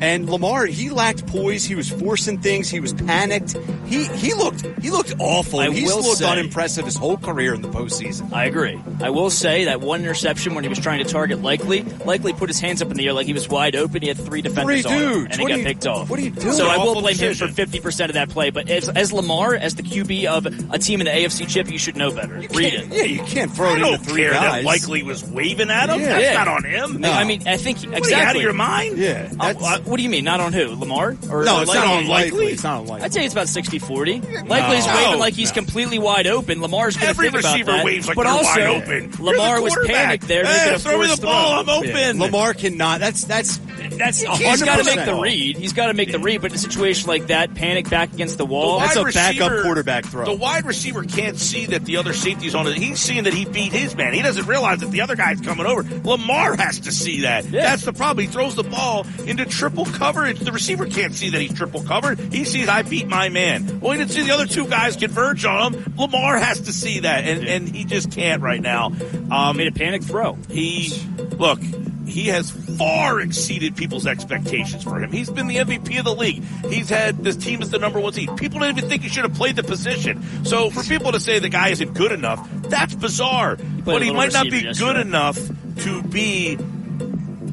And 0.00 0.28
Lamar, 0.30 0.66
he 0.66 0.90
lacked 0.90 1.26
poise. 1.26 1.64
He 1.64 1.74
was 1.74 1.88
forcing 1.90 2.38
things. 2.38 2.68
He 2.70 2.80
was 2.80 2.92
panicked. 2.94 3.56
He 3.86 4.04
he 4.04 4.34
looked 4.34 4.62
he 4.80 4.90
looked 4.90 5.14
awful. 5.18 5.60
I 5.60 5.70
He's 5.70 5.94
looked 5.94 6.18
say- 6.18 6.24
unimpressive 6.30 6.84
his 6.84 6.96
whole 6.96 7.16
career 7.18 7.54
in 7.54 7.60
the 7.62 7.68
postseason. 7.68 8.32
I 8.32 8.44
agree. 8.44 8.80
I 9.02 9.10
will 9.10 9.30
say 9.30 9.64
that 9.64 9.80
one 9.80 10.00
interception 10.00 10.54
when 10.54 10.64
he 10.64 10.68
was 10.68 10.78
trying 10.78 11.04
to 11.04 11.10
target 11.10 11.42
Likely, 11.42 11.82
Likely 12.04 12.32
put 12.32 12.48
his 12.48 12.60
hands 12.60 12.80
up 12.82 12.90
in 12.90 12.96
the 12.96 13.06
air 13.06 13.12
like 13.12 13.26
he 13.26 13.32
was 13.32 13.48
wide 13.48 13.76
open. 13.76 14.00
He 14.02 14.08
had 14.08 14.16
three 14.16 14.42
defenders 14.42 14.82
Three 14.82 14.90
on 14.96 15.02
him, 15.02 15.08
dudes. 15.24 15.32
and 15.32 15.40
he 15.40 15.46
got 15.48 15.58
you- 15.58 15.64
picked 15.64 15.86
off. 15.86 16.08
what 16.08 16.18
are 16.18 16.22
you 16.22 16.30
doing? 16.30 16.52
So 16.54 16.66
I 16.68 16.76
will 16.78 16.90
Awful 16.90 17.02
blame 17.02 17.16
him 17.16 17.34
for 17.34 17.48
fifty 17.48 17.80
percent 17.80 18.10
of 18.10 18.14
that 18.14 18.30
play. 18.30 18.50
But 18.50 18.70
as, 18.70 18.88
as 18.88 19.12
Lamar, 19.12 19.54
as 19.54 19.74
the 19.74 19.82
QB 19.82 20.24
of 20.26 20.46
a 20.72 20.78
team 20.78 21.00
in 21.00 21.06
the 21.06 21.12
AFC 21.12 21.46
Chip, 21.48 21.70
you 21.70 21.78
should 21.78 21.96
know 21.96 22.10
better. 22.10 22.34
Read 22.36 22.74
it. 22.74 22.86
Yeah, 22.92 23.02
you 23.02 23.22
can't 23.24 23.50
throw 23.52 23.68
I 23.68 23.72
it 23.72 23.76
into 23.76 23.86
don't 23.90 24.04
three 24.06 24.22
care 24.22 24.32
guys. 24.32 24.62
that 24.62 24.64
Likely 24.64 25.02
was 25.02 25.24
waving 25.24 25.70
at 25.70 25.90
him. 25.90 26.00
Yeah. 26.00 26.06
That's 26.06 26.22
Yeah. 26.24 26.34
not 26.44 26.48
on 26.48 26.64
him. 26.64 27.04
I 27.04 27.24
mean, 27.24 27.46
I 27.46 27.56
think 27.58 27.78
exactly. 27.84 28.00
What, 28.00 28.06
are 28.06 28.10
you 28.10 28.16
out 28.28 28.36
of 28.36 28.42
your 28.42 28.52
mind? 28.52 28.98
Yeah, 28.98 29.28
that's, 29.32 29.88
what 29.90 29.96
do 29.98 30.02
you 30.02 30.08
mean? 30.08 30.24
Not 30.24 30.40
on 30.40 30.52
who? 30.52 30.68
Lamar? 30.74 31.16
Or, 31.28 31.44
no, 31.44 31.58
or 31.58 31.62
it's 31.62 31.68
Likely? 31.68 31.74
not 31.74 31.98
unlikely. 32.02 32.30
Likely? 32.30 32.46
It's 32.52 32.62
not 32.62 32.80
unlikely. 32.82 33.04
I'd 33.04 33.12
say 33.12 33.24
it's 33.24 33.34
about 33.34 33.46
60-40. 33.48 34.48
Likely's 34.48 34.86
No. 34.86 34.94
waving 34.94 35.18
like 35.18 35.34
he's 35.34 35.50
No. 35.50 35.54
completely 35.54 35.98
wide 35.98 36.26
open. 36.26 36.60
Lamar's 36.62 36.96
going 36.96 37.04
to 37.06 37.10
Every 37.10 37.30
think 37.30 37.40
about 37.40 37.52
receiver 37.52 37.72
that. 37.72 37.84
waves 37.84 38.06
like 38.08 38.16
but 38.16 38.26
also, 38.26 38.48
wide 38.48 38.60
open. 38.82 39.12
You're 39.18 39.32
Lamar 39.32 39.56
the 39.56 39.62
was 39.62 39.78
panicked 39.86 40.28
there. 40.28 40.44
Hey, 40.46 40.76
throw 40.78 40.98
me 40.98 41.06
the 41.14 41.20
ball. 41.20 41.64
throw. 41.64 41.74
I'm 41.74 41.84
open. 41.84 42.18
Lamar 42.20 42.54
cannot. 42.54 43.00
That's 43.00 43.24
that's 43.24 43.58
That's 43.90 44.20
He's 44.20 44.62
got 44.62 44.76
to 44.78 44.84
make 44.84 45.04
the 45.04 45.14
read. 45.20 45.56
He's 45.56 45.72
got 45.72 45.86
to 45.86 45.94
make 45.94 46.12
the 46.12 46.18
read. 46.18 46.40
But 46.42 46.50
in 46.52 46.56
a 46.56 46.58
situation 46.58 47.08
like 47.08 47.28
that, 47.28 47.54
panic 47.54 47.88
back 47.88 48.12
against 48.12 48.38
the 48.38 48.46
wall. 48.46 48.78
The 48.80 48.86
That's 48.86 48.96
a 48.96 49.02
wide 49.02 49.14
backup 49.14 49.50
receiver- 49.50 49.62
quarterback 49.62 50.04
throw. 50.06 50.24
The 50.26 50.34
wide 50.34 50.64
receiver 50.66 51.04
can't 51.04 51.38
see 51.38 51.66
that 51.66 51.84
the 51.84 51.96
other 51.96 52.12
safety's 52.12 52.54
on 52.54 52.66
it. 52.66 52.74
He's 52.76 53.00
seeing 53.00 53.24
that 53.24 53.34
he 53.34 53.44
beat 53.44 53.72
his 53.72 53.94
man. 53.96 54.12
He 54.12 54.22
doesn't 54.22 54.46
realize 54.46 54.80
that 54.80 54.90
the 54.90 55.00
other 55.00 55.16
guy's 55.16 55.40
coming 55.40 55.66
over. 55.66 55.82
Lamar 56.04 56.56
has 56.56 56.80
to 56.80 56.92
see 56.92 57.22
that. 57.22 57.44
That's 57.50 57.84
the 57.84 57.92
problem. 57.92 58.26
He 58.26 58.30
throws 58.32 58.54
the 58.54 58.62
ball 58.64 59.06
into 59.26 59.44
triple 59.46 59.84
coverage. 59.86 60.38
The 60.38 60.52
receiver 60.52 60.86
can't 60.86 61.14
see 61.14 61.30
that 61.30 61.40
he's 61.40 61.54
triple 61.54 61.82
covered. 61.82 62.18
He 62.32 62.44
sees 62.44 62.68
I 62.68 62.82
beat 62.82 63.08
my 63.08 63.28
man. 63.28 63.80
Well, 63.80 63.92
he 63.92 63.98
didn't 63.98 64.10
see 64.12 64.22
the 64.22 64.32
other 64.32 64.46
two 64.46 64.66
guys 64.66 64.96
converge 64.96 65.44
on 65.44 65.74
him. 65.74 65.94
Lamar 65.96 66.38
has 66.38 66.60
to 66.62 66.72
see 66.72 67.00
that, 67.00 67.24
and, 67.24 67.46
and 67.46 67.68
he 67.68 67.84
just 67.84 68.10
can't 68.12 68.42
right 68.42 68.60
now. 68.60 68.92
Um, 69.30 69.56
Made 69.56 69.68
a 69.68 69.72
panic 69.72 70.02
throw. 70.02 70.34
he 70.50 70.92
look 71.38 71.60
he 72.10 72.28
has 72.28 72.50
far 72.50 73.20
exceeded 73.20 73.76
people's 73.76 74.06
expectations 74.06 74.84
for 74.84 75.00
him. 75.00 75.12
He's 75.12 75.30
been 75.30 75.46
the 75.46 75.56
MVP 75.56 75.98
of 75.98 76.04
the 76.04 76.14
league. 76.14 76.42
He's 76.68 76.88
had 76.88 77.18
this 77.18 77.36
team 77.36 77.62
as 77.62 77.70
the 77.70 77.78
number 77.78 78.00
one 78.00 78.12
seed. 78.12 78.36
People 78.36 78.60
didn't 78.60 78.78
even 78.78 78.90
think 78.90 79.02
he 79.02 79.08
should 79.08 79.24
have 79.24 79.34
played 79.34 79.56
the 79.56 79.62
position. 79.62 80.44
So 80.44 80.70
for 80.70 80.82
people 80.82 81.12
to 81.12 81.20
say 81.20 81.38
the 81.38 81.48
guy 81.48 81.68
isn't 81.68 81.94
good 81.94 82.12
enough, 82.12 82.46
that's 82.62 82.94
bizarre. 82.94 83.56
played 83.56 83.84
But 83.84 84.02
he 84.02 84.12
might 84.12 84.32
not 84.32 84.50
be 84.50 84.68
receiver 84.68 84.78
good 84.78 84.96
enough 84.96 85.38
to 85.78 86.02
be 86.02 86.58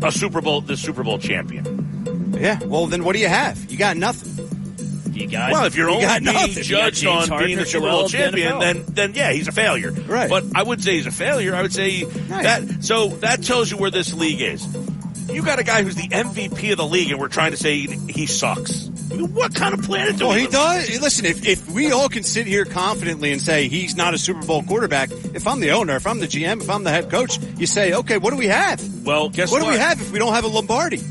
a 0.02 0.12
Super 0.12 0.42
Bowl 0.42 0.62
the 0.62 0.78
Super 0.78 1.04
Bowl 1.04 1.18
champion. 1.18 2.36
Yeah. 2.40 2.60
Well, 2.64 2.88
then 2.88 3.04
what 3.04 3.14
do 3.14 3.20
you 3.20 3.30
have? 3.30 3.72
You 3.72 3.78
got 3.78 3.98
nothing. 3.98 4.47
You 5.18 5.28
got 5.28 5.52
Well, 5.52 5.66
if 5.66 5.76
you're 5.76 5.90
You 5.90 5.96
only 5.96 6.08
being 6.08 6.24
nothing. 6.24 6.64
Judged 6.64 7.06
on 7.06 7.28
Harden 7.28 7.48
being 7.48 7.60
the 7.60 7.66
Super 7.66 7.90
Bowl 7.90 8.08
champion, 8.08 8.60
then 8.60 8.84
then 8.88 9.14
yeah, 9.14 9.32
he's 9.32 9.48
a 9.48 9.52
failure. 9.52 9.92
Right. 9.92 10.30
But 10.30 10.46
I 10.56 10.64
would 10.64 10.84
say 10.84 10.94
he's 10.96 11.08
a 11.08 11.12
failure. 11.12 11.56
I 11.56 11.62
would 11.62 11.74
say 11.74 12.04
that 12.04 12.84
so 12.84 13.10
that 13.18 13.44
tells 13.44 13.72
you 13.72 13.78
where 13.78 13.92
this 13.92 14.14
league 14.14 14.42
is. 14.42 14.68
You 15.32 15.44
got 15.44 15.60
a 15.60 15.64
guy 15.64 15.84
who's 15.84 15.96
the 15.96 16.08
MVP 16.08 16.72
of 16.72 16.78
the 16.78 16.88
league, 16.88 17.12
and 17.12 17.20
we're 17.20 17.28
trying 17.28 17.52
to 17.52 17.58
say 17.58 17.80
he 17.80 18.26
sucks. 18.28 18.90
I 19.12 19.16
mean, 19.16 19.34
what 19.34 19.54
kind 19.54 19.74
of 19.74 19.82
planet 19.82 20.18
do 20.18 20.28
Well, 20.28 20.36
we 20.36 20.42
he 20.42 20.48
does. 20.48 21.02
Listen, 21.02 21.26
if, 21.26 21.46
if 21.46 21.70
we 21.70 21.92
all 21.92 22.08
can 22.08 22.24
sit 22.24 22.48
here 22.48 22.64
confidently 22.64 23.34
and 23.34 23.42
say 23.42 23.68
he's 23.68 23.96
not 23.98 24.14
a 24.14 24.18
Super 24.18 24.46
Bowl 24.46 24.64
quarterback, 24.64 25.12
if 25.12 25.46
I'm 25.46 25.60
the 25.60 25.72
owner, 25.72 25.98
if 25.98 26.08
I'm 26.08 26.20
the 26.20 26.28
GM, 26.28 26.62
if 26.62 26.70
I'm 26.70 26.84
the 26.86 26.92
head 26.92 27.10
coach, 27.10 27.40
you 27.58 27.66
say, 27.68 27.94
okay, 27.94 28.18
what 28.18 28.32
do 28.32 28.38
we 28.38 28.48
have? 28.48 28.82
Well, 29.06 29.30
guess 29.30 29.52
what, 29.52 29.62
what? 29.62 29.68
do 29.68 29.74
we 29.74 29.80
have 29.80 30.00
if 30.00 30.12
we 30.12 30.20
don't 30.20 30.34
have 30.34 30.46
a 30.46 30.48
Lombardi? 30.48 31.02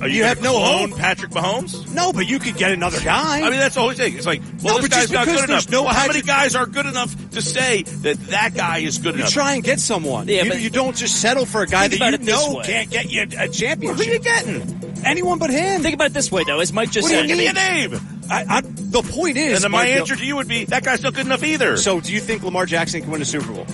Are 0.00 0.08
you 0.08 0.18
gonna 0.20 0.28
have 0.28 0.42
no 0.42 0.52
clone 0.52 0.90
hope? 0.90 0.98
Patrick 0.98 1.30
Mahomes? 1.30 1.92
No, 1.94 2.12
but 2.12 2.26
you 2.28 2.38
could 2.38 2.56
get 2.56 2.72
another 2.72 3.00
guy. 3.00 3.38
I 3.40 3.50
mean, 3.50 3.58
that's 3.58 3.74
the 3.76 3.80
whole 3.80 3.92
thing. 3.92 4.16
It's 4.16 4.26
like, 4.26 4.42
well, 4.62 4.76
No, 4.76 4.80
this 4.82 4.88
guy's 4.90 5.10
not 5.10 5.26
good 5.26 5.48
enough. 5.48 5.70
no 5.70 5.84
well, 5.84 5.94
how 5.94 6.06
many 6.06 6.20
guys 6.22 6.54
are 6.56 6.66
good 6.66 6.86
enough 6.86 7.14
to 7.30 7.40
say 7.42 7.82
that 7.82 8.18
that 8.28 8.54
guy 8.54 8.78
is 8.78 8.98
good 8.98 9.14
you 9.14 9.20
enough? 9.20 9.30
You 9.30 9.34
try 9.34 9.54
and 9.54 9.62
get 9.64 9.80
someone. 9.80 10.28
Yeah, 10.28 10.42
you, 10.42 10.50
but- 10.50 10.60
you 10.60 10.70
don't 10.70 10.96
just 10.96 11.20
settle 11.20 11.46
for 11.46 11.62
a 11.62 11.66
guy 11.66 11.88
that 11.88 12.20
you 12.20 12.26
know 12.26 12.60
can't 12.64 12.90
get 12.90 13.10
you 13.10 13.22
a 13.38 13.48
championship. 13.48 13.96
Who 14.04 14.10
are 14.10 14.14
you 14.14 14.18
getting? 14.20 14.80
Anyone 15.04 15.38
but 15.38 15.50
him. 15.50 15.82
Think 15.82 15.94
about 15.94 16.08
it 16.08 16.14
this 16.14 16.30
way, 16.32 16.44
though. 16.44 16.60
As 16.60 16.72
Mike 16.72 16.90
just 16.90 17.04
What 17.04 17.10
do 17.10 17.14
you 17.16 17.20
said, 17.22 17.28
Give 17.28 17.38
me 17.38 17.46
a 17.46 17.52
name. 17.52 18.00
I, 18.30 18.44
I, 18.48 18.60
the 18.62 19.02
point 19.02 19.36
is, 19.36 19.56
And 19.56 19.64
then 19.64 19.70
my 19.70 19.84
Mike, 19.84 19.90
answer 19.92 20.16
to 20.16 20.24
you 20.24 20.36
would 20.36 20.48
be 20.48 20.64
that 20.66 20.82
guy's 20.82 21.02
not 21.02 21.12
good 21.14 21.26
enough 21.26 21.44
either. 21.44 21.76
So, 21.76 22.00
do 22.00 22.12
you 22.12 22.20
think 22.20 22.42
Lamar 22.42 22.64
Jackson 22.66 23.02
can 23.02 23.10
win 23.10 23.20
a 23.20 23.24
Super 23.26 23.52
Bowl? 23.52 23.66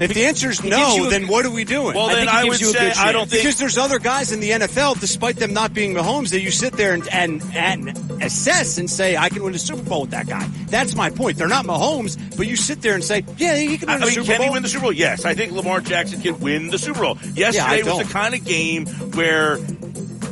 If 0.00 0.14
the 0.14 0.24
answer 0.26 0.50
is 0.50 0.62
no, 0.64 1.06
a- 1.06 1.10
then 1.10 1.28
what 1.28 1.44
are 1.46 1.50
we 1.50 1.64
doing? 1.64 1.94
well, 1.94 2.06
I 2.08 2.14
then 2.14 2.26
think 2.26 2.30
I 2.34 2.44
would 2.44 2.56
say 2.58 2.92
I 2.96 3.12
don't 3.12 3.28
think 3.28 3.42
because 3.42 3.58
there's 3.58 3.78
other 3.78 3.98
guys 3.98 4.32
in 4.32 4.40
the 4.40 4.50
NFL, 4.50 5.00
despite 5.00 5.36
them 5.36 5.52
not 5.52 5.72
being 5.74 5.94
Mahomes, 5.94 6.30
that 6.30 6.40
you 6.40 6.50
sit 6.50 6.72
there 6.74 6.94
and, 6.94 7.06
and, 7.12 7.42
and 7.54 8.22
assess 8.22 8.78
and 8.78 8.88
say, 8.90 9.16
I 9.16 9.28
can 9.28 9.42
win 9.42 9.54
a 9.54 9.58
Super 9.58 9.82
Bowl 9.82 10.02
with 10.02 10.10
that 10.10 10.26
guy. 10.26 10.46
That's 10.68 10.94
my 10.96 11.10
point. 11.10 11.36
They're 11.38 11.48
not 11.48 11.64
Mahomes, 11.66 12.36
but 12.36 12.46
you 12.46 12.56
sit 12.56 12.82
there 12.82 12.94
and 12.94 13.04
say, 13.04 13.24
yeah, 13.36 13.56
he 13.56 13.78
can 13.78 13.88
I 13.88 13.94
win 13.94 14.00
mean, 14.02 14.10
Super 14.12 14.26
can 14.26 14.38
Bowl. 14.38 14.46
he 14.46 14.52
win 14.52 14.62
the 14.62 14.68
Super 14.68 14.82
Bowl? 14.82 14.92
Yes, 14.92 15.24
I 15.24 15.34
think 15.34 15.52
Lamar 15.52 15.80
Jackson 15.80 16.20
can 16.20 16.40
win 16.40 16.68
the 16.68 16.78
Super 16.78 17.00
Bowl. 17.02 17.18
Yeah, 17.34 17.48
I 17.48 17.50
Yesterday 17.52 17.82
was 17.90 18.06
the 18.06 18.12
kind 18.12 18.34
of 18.34 18.44
game 18.44 18.86
where 18.86 19.58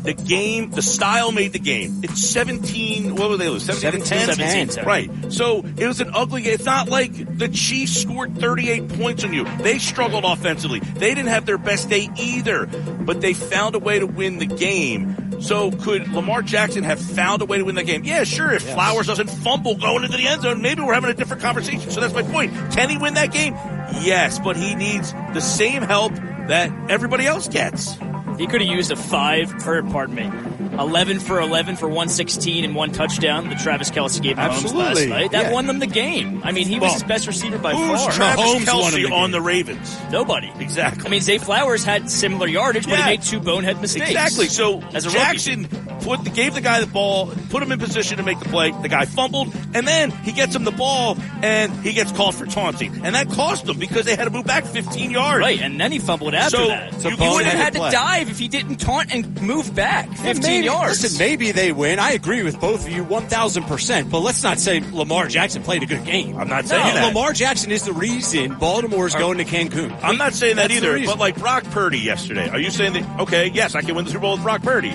the 0.03 0.15
game, 0.15 0.71
the 0.71 0.83
style 0.83 1.33
made 1.33 1.53
the 1.53 1.59
game. 1.59 2.01
It's 2.03 2.25
17, 2.25 3.15
what 3.15 3.31
were 3.31 3.37
they 3.37 3.49
lose? 3.49 3.65
17 3.65 4.03
to 4.03 4.09
10? 4.09 4.35
17 4.35 4.69
10. 4.69 4.85
Right. 4.85 5.33
So 5.33 5.65
it 5.77 5.87
was 5.87 6.01
an 6.01 6.11
ugly 6.15 6.43
game. 6.43 6.55
It's 6.55 6.65
not 6.65 6.89
like 6.89 7.39
the 7.39 7.49
Chiefs 7.49 8.03
scored 8.03 8.37
38 8.39 8.89
points 8.89 9.25
on 9.25 9.33
you. 9.33 9.45
They 9.59 9.79
struggled 9.79 10.25
offensively. 10.25 10.81
They 10.81 11.15
didn't 11.15 11.29
have 11.29 11.47
their 11.47 11.59
best 11.59 11.89
day 11.89 12.09
either, 12.17 12.67
but 12.67 13.21
they 13.21 13.35
found 13.35 13.75
a 13.75 13.79
way 13.79 13.99
to 13.99 14.07
win 14.07 14.39
the 14.39 14.47
game. 14.47 15.41
So 15.41 15.73
could 15.73 16.09
Lamar 16.13 16.43
Jackson 16.43 16.85
have 16.85 17.01
found 17.01 17.43
a 17.43 17.45
way 17.45 17.59
to 17.59 17.65
win 17.65 17.75
the 17.75 17.83
game? 17.83 18.05
Yeah, 18.05 18.25
sure. 18.25 18.53
If 18.53 18.63
Flowers 18.63 19.07
doesn't 19.09 19.29
fumble 19.29 19.77
going 19.77 20.05
into 20.05 20.17
the 20.17 20.27
end 20.27 20.43
zone, 20.43 20.63
maybe 20.63 20.83
we're 20.83 20.95
having 20.95 21.11
a 21.11 21.15
different 21.15 21.43
conversation. 21.43 21.91
So 21.91 22.01
that's 22.01 22.15
my 22.15 22.23
point. 22.23 22.53
Can 22.73 22.89
he 22.89 22.97
win 22.97 23.15
that 23.15 23.33
game? 23.33 23.55
Yes, 24.03 24.39
but 24.39 24.57
he 24.57 24.75
needs 24.75 25.13
the 25.13 25.41
same 25.41 25.83
help 25.83 26.15
that 26.15 26.71
everybody 26.91 27.27
else 27.27 27.49
gets. 27.49 27.97
He 28.39 28.47
could 28.47 28.61
have 28.61 28.71
used 28.71 28.91
a 28.91 28.97
five, 28.97 29.67
or 29.67 29.83
pardon 29.83 30.15
me, 30.15 30.31
eleven 30.79 31.21
for 31.21 31.41
eleven 31.41 31.77
for 31.77 31.89
one 31.89 32.09
sixteen 32.09 32.65
and 32.65 32.75
one 32.75 32.93
touchdown 32.93 33.49
that 33.49 33.59
Travis 33.61 33.91
Kelce 33.91 34.21
gave 34.23 34.37
Mahomes 34.37 34.75
last 34.75 35.07
night. 35.07 35.31
That 35.33 35.47
yeah. 35.47 35.53
won 35.53 35.67
them 35.67 35.79
the 35.79 35.87
game. 35.87 36.41
I 36.45 36.53
mean, 36.53 36.67
he 36.67 36.75
was 36.75 36.83
Well, 36.83 36.93
his 36.95 37.03
best 37.05 37.27
receiver 37.27 37.59
by 37.59 37.75
Who's 37.75 38.01
far. 38.01 38.11
Travis 38.13 38.45
Mahomes 38.45 38.65
Kelce 38.65 39.09
the 39.09 39.15
on 39.15 39.31
the 39.31 39.41
Ravens? 39.41 39.97
Nobody. 40.11 40.53
Exactly. 40.59 41.05
I 41.07 41.09
mean, 41.09 41.21
Zay 41.21 41.39
Flowers 41.39 41.85
had 41.85 42.11
similar 42.11 42.47
yardage, 42.47 42.87
but 42.87 42.99
he 42.99 43.05
made 43.05 43.23
two 43.23 43.41
bonehead 43.41 43.81
mistakes. 43.81 44.11
Exactly. 44.11 44.47
So 44.47 44.81
as 44.95 45.05
a 45.05 45.09
rookie. 45.09 45.19
Jackson 45.19 45.69
put 46.03 46.25
the, 46.25 46.31
gave 46.31 46.55
the 46.55 46.61
guy 46.61 46.81
the 46.81 46.87
ball, 46.87 47.27
put 47.51 47.63
him 47.63 47.71
in 47.73 47.79
position 47.79 48.17
to 48.19 48.23
make 48.23 48.39
the 48.41 48.47
play. 48.47 48.73
The 48.73 48.89
guy 48.89 49.05
fumbled, 49.05 49.55
and 49.75 49.87
then 49.87 50.11
he 50.11 50.33
gets 50.33 50.55
him 50.55 50.65
the 50.65 50.71
ball, 50.73 51.17
and 51.43 51.73
he 51.85 51.93
gets 51.93 52.13
called 52.13 52.35
for 52.35 52.47
taunting, 52.47 53.05
and 53.05 53.15
that 53.15 53.29
cost 53.31 53.69
him 53.69 53.79
because 53.79 54.05
they 54.05 54.17
had 54.17 54.25
to 54.25 54.31
move 54.31 54.45
back 54.47 54.65
15 54.65 55.11
yards. 55.11 55.41
Right, 55.41 55.61
and 55.61 55.79
then 55.81 55.93
he 55.93 55.99
fumbled 55.99 56.35
after 56.35 56.57
So, 56.57 56.67
that. 56.69 56.93
you- 57.05 57.11
you 57.11 57.17
would 57.17 57.45
have 57.45 57.55
boneheaded 57.55 57.57
had 57.57 57.73
to 57.75 57.79
play. 57.79 57.91
Dive 58.23 58.31
if 58.31 58.39
he 58.39 58.49
didn't 58.49 58.77
taunt 58.77 59.15
and 59.15 59.41
move 59.43 59.75
back 59.75 60.09
15 60.09 60.43
maybe, 60.43 60.67
yards. 60.67 61.03
Listen, 61.03 61.19
maybe 61.19 61.53
they 61.53 61.73
win. 61.73 61.99
I 61.99 62.13
agree 62.13 62.43
with 62.43 62.61
both 62.61 62.87
of 62.87 62.93
you 62.93 63.05
1,000%, 63.05 64.11
but 64.11 64.21
let's 64.21 64.43
not 64.43 64.59
say 64.59 64.81
Lamar 64.93 65.29
Jackson 65.29 65.63
played 65.63 65.83
a 65.83 65.87
good 65.87 66.05
game. 66.05 66.37
I'm 66.37 66.49
not 66.49 66.65
No, 66.65 66.69
saying 66.71 66.95
that. 66.95 67.07
Lamar 67.09 67.33
Jackson 67.33 67.71
is 67.71 67.85
the 67.85 67.93
reason 67.93 68.55
Baltimore 68.59 69.07
is 69.07 69.15
uh, 69.15 69.19
going 69.19 69.39
to 69.39 69.45
Cancun. 69.45 69.97
I'm 70.03 70.17
not 70.17 70.35
saying 70.35 70.57
that 70.57 70.69
That's 70.71 70.83
either, 70.83 71.05
but 71.07 71.19
like 71.19 71.39
Brock 71.39 71.65
Purdy 71.65 71.99
yesterday, 71.99 72.49
are 72.49 72.59
you 72.59 72.71
saying 72.71 72.95
that? 72.95 73.21
Okay, 73.21 73.51
yes, 73.53 73.75
I 73.75 73.83
can 73.83 73.95
win 73.95 74.05
the 74.05 74.11
Super 74.11 74.23
Bowl 74.23 74.33
with 74.35 74.43
Brock 74.43 74.63
Purdy. 74.63 74.95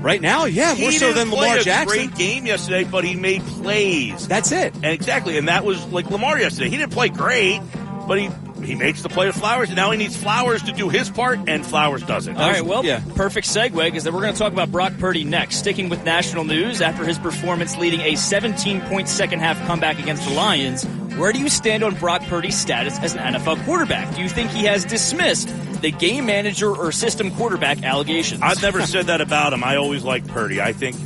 Right 0.00 0.22
now, 0.22 0.46
yeah, 0.46 0.74
He 0.74 0.82
more 0.82 0.92
so 0.92 0.98
didn't 1.12 1.16
than 1.16 1.28
play 1.28 1.40
Lamar 1.48 1.58
a 1.58 1.62
Jackson. 1.62 1.98
Great 1.98 2.14
game 2.16 2.46
yesterday, 2.46 2.84
but 2.84 3.04
he 3.04 3.16
made 3.16 3.42
plays. 3.42 4.26
That's 4.26 4.50
it. 4.50 4.74
And 4.76 4.86
exactly, 4.86 5.36
and 5.36 5.48
that 5.48 5.62
was 5.64 5.84
like 5.92 6.10
Lamar 6.10 6.38
yesterday. 6.40 6.70
He 6.70 6.78
didn't 6.78 6.92
play 6.92 7.10
great, 7.10 7.60
but 8.08 8.18
he 8.18 8.30
he 8.64 8.74
makes 8.74 9.02
the 9.02 9.08
play 9.08 9.26
with 9.26 9.36
Flowers, 9.36 9.68
and 9.68 9.76
now 9.76 9.90
he 9.90 9.98
needs 9.98 10.16
Flowers 10.16 10.62
to 10.62 10.72
do 10.72 10.88
his 10.88 11.10
part, 11.10 11.38
and 11.48 11.64
Flowers 11.64 12.02
doesn't. 12.02 12.36
All 12.36 12.50
right, 12.50 12.64
well, 12.64 12.84
Yeah. 12.84 13.00
perfect 13.14 13.46
segue 13.48 13.72
because 13.84 14.04
that 14.04 14.12
we're 14.12 14.20
going 14.20 14.32
to 14.32 14.38
talk 14.38 14.52
about 14.52 14.70
Brock 14.70 14.92
Purdy 14.98 15.24
next. 15.24 15.56
Sticking 15.56 15.88
with 15.88 16.04
national 16.04 16.44
news 16.44 16.80
after 16.80 17.04
his 17.04 17.18
performance 17.18 17.76
leading 17.76 18.00
a 18.00 18.14
17 18.16 18.80
point 18.82 19.08
second 19.08 19.40
half 19.40 19.58
comeback 19.66 19.98
against 19.98 20.24
the 20.28 20.34
Lions, 20.34 20.84
where 21.16 21.32
do 21.32 21.38
you 21.38 21.48
stand 21.48 21.82
on 21.82 21.94
Brock 21.96 22.22
Purdy's 22.28 22.56
status 22.58 22.98
as 23.00 23.14
an 23.14 23.34
NFL 23.34 23.64
quarterback? 23.64 24.14
Do 24.14 24.22
you 24.22 24.28
think 24.28 24.50
he 24.50 24.64
has 24.64 24.84
dismissed 24.84 25.48
the 25.82 25.90
game 25.90 26.26
manager 26.26 26.70
or 26.74 26.92
system 26.92 27.30
quarterback 27.32 27.82
allegations? 27.82 28.40
I've 28.42 28.62
never 28.62 28.82
said 28.86 29.06
that 29.06 29.20
about 29.20 29.52
him. 29.52 29.64
I 29.64 29.76
always 29.76 30.04
liked 30.04 30.28
Purdy. 30.28 30.60
I 30.60 30.72
think 30.72 30.96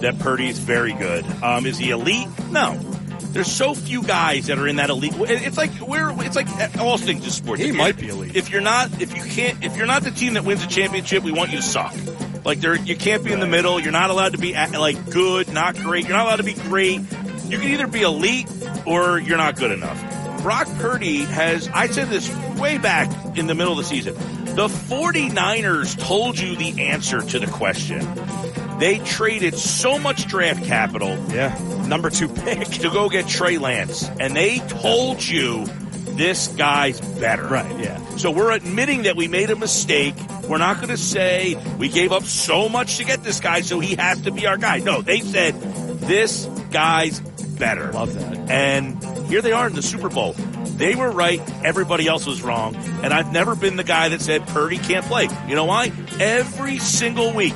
that 0.00 0.18
Purdy's 0.18 0.58
very 0.58 0.92
good. 0.92 1.24
Um, 1.42 1.64
is 1.66 1.78
he 1.78 1.90
elite? 1.90 2.28
No. 2.50 2.78
There's 3.32 3.50
so 3.52 3.74
few 3.74 4.02
guys 4.02 4.46
that 4.46 4.58
are 4.58 4.66
in 4.66 4.76
that 4.76 4.90
elite. 4.90 5.12
It's 5.16 5.56
like 5.56 5.70
we're. 5.80 6.10
It's 6.24 6.36
like 6.36 6.48
all 6.78 6.96
things 6.98 7.24
in 7.24 7.30
sports. 7.30 7.62
He 7.62 7.72
might 7.72 7.96
be 7.98 8.08
elite. 8.08 8.34
If 8.36 8.50
you're 8.50 8.60
not, 8.62 9.00
if 9.00 9.14
you 9.16 9.22
can't, 9.22 9.62
if 9.64 9.76
you're 9.76 9.86
not 9.86 10.02
the 10.02 10.10
team 10.10 10.34
that 10.34 10.44
wins 10.44 10.64
a 10.64 10.68
championship, 10.68 11.22
we 11.22 11.32
want 11.32 11.50
you 11.50 11.58
to 11.58 11.62
suck. 11.62 11.94
Like 12.44 12.60
there, 12.60 12.74
you 12.76 12.96
can't 12.96 13.24
be 13.24 13.32
in 13.32 13.40
the 13.40 13.46
middle. 13.46 13.78
You're 13.80 13.92
not 13.92 14.10
allowed 14.10 14.32
to 14.32 14.38
be 14.38 14.54
at- 14.54 14.72
like 14.78 15.10
good, 15.10 15.52
not 15.52 15.76
great. 15.76 16.04
You're 16.06 16.16
not 16.16 16.26
allowed 16.26 16.36
to 16.36 16.44
be 16.44 16.54
great. 16.54 17.00
You 17.48 17.58
can 17.58 17.68
either 17.68 17.86
be 17.86 18.02
elite 18.02 18.46
or 18.86 19.18
you're 19.18 19.36
not 19.36 19.56
good 19.56 19.70
enough. 19.72 20.42
Brock 20.42 20.68
Purdy 20.78 21.24
has. 21.24 21.68
I 21.68 21.88
said 21.88 22.08
this 22.08 22.32
way 22.56 22.78
back 22.78 23.36
in 23.36 23.46
the 23.48 23.54
middle 23.54 23.72
of 23.72 23.78
the 23.78 23.84
season. 23.84 24.14
The 24.56 24.68
49ers 24.68 25.98
told 26.02 26.38
you 26.38 26.56
the 26.56 26.86
answer 26.88 27.20
to 27.20 27.38
the 27.38 27.46
question. 27.46 28.00
They 28.78 28.98
traded 28.98 29.54
so 29.54 29.98
much 29.98 30.26
draft 30.26 30.64
capital 30.64 31.10
Yeah, 31.28 31.56
number 31.86 32.08
two 32.08 32.28
pick. 32.28 32.66
to 32.68 32.88
go 32.90 33.10
get 33.10 33.28
Trey 33.28 33.58
Lance, 33.58 34.08
and 34.18 34.34
they 34.34 34.58
told 34.60 35.22
you 35.22 35.66
this 36.16 36.48
guy's 36.48 36.98
better. 37.20 37.46
Right, 37.46 37.78
yeah. 37.78 37.98
So 38.16 38.30
we're 38.30 38.52
admitting 38.52 39.02
that 39.02 39.16
we 39.16 39.28
made 39.28 39.50
a 39.50 39.56
mistake. 39.56 40.14
We're 40.48 40.56
not 40.56 40.76
going 40.76 40.88
to 40.88 40.96
say 40.96 41.54
we 41.78 41.90
gave 41.90 42.12
up 42.12 42.24
so 42.24 42.70
much 42.70 42.96
to 42.96 43.04
get 43.04 43.22
this 43.22 43.40
guy, 43.40 43.60
so 43.60 43.78
he 43.78 43.96
has 43.96 44.22
to 44.22 44.30
be 44.30 44.46
our 44.46 44.56
guy. 44.56 44.78
No, 44.78 45.02
they 45.02 45.20
said 45.20 45.54
this 46.00 46.46
guy's 46.70 47.20
better. 47.20 47.92
Love 47.92 48.14
that. 48.14 48.50
And 48.50 49.04
here 49.26 49.42
they 49.42 49.52
are 49.52 49.66
in 49.66 49.74
the 49.74 49.82
Super 49.82 50.08
Bowl. 50.08 50.34
They 50.76 50.94
were 50.94 51.10
right. 51.10 51.40
Everybody 51.64 52.06
else 52.06 52.26
was 52.26 52.42
wrong. 52.42 52.76
And 53.02 53.12
I've 53.12 53.32
never 53.32 53.56
been 53.56 53.76
the 53.76 53.84
guy 53.84 54.10
that 54.10 54.20
said 54.20 54.46
Purdy 54.48 54.78
can't 54.78 55.04
play. 55.06 55.28
You 55.48 55.54
know 55.54 55.64
why? 55.64 55.90
Every 56.20 56.78
single 56.78 57.32
week, 57.32 57.54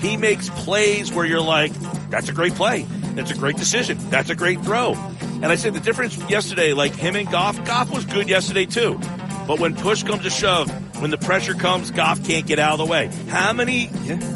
he 0.00 0.16
makes 0.16 0.48
plays 0.50 1.12
where 1.12 1.24
you're 1.24 1.40
like, 1.40 1.72
that's 2.10 2.28
a 2.28 2.32
great 2.32 2.54
play. 2.54 2.86
That's 3.14 3.30
a 3.30 3.36
great 3.36 3.56
decision. 3.56 3.98
That's 4.10 4.30
a 4.30 4.34
great 4.34 4.60
throw. 4.62 4.94
And 4.94 5.46
I 5.46 5.54
said 5.54 5.74
the 5.74 5.80
difference 5.80 6.16
yesterday, 6.28 6.72
like 6.72 6.94
him 6.94 7.16
and 7.16 7.30
Goff, 7.30 7.64
Goff 7.64 7.90
was 7.90 8.04
good 8.04 8.28
yesterday 8.28 8.66
too. 8.66 8.98
But 9.46 9.58
when 9.58 9.74
push 9.74 10.02
comes 10.02 10.22
to 10.22 10.30
shove, 10.30 10.70
when 11.00 11.10
the 11.10 11.18
pressure 11.18 11.54
comes, 11.54 11.90
Goff 11.90 12.24
can't 12.24 12.46
get 12.46 12.58
out 12.58 12.78
of 12.78 12.86
the 12.86 12.90
way. 12.90 13.10
How 13.28 13.52
many 13.52 13.88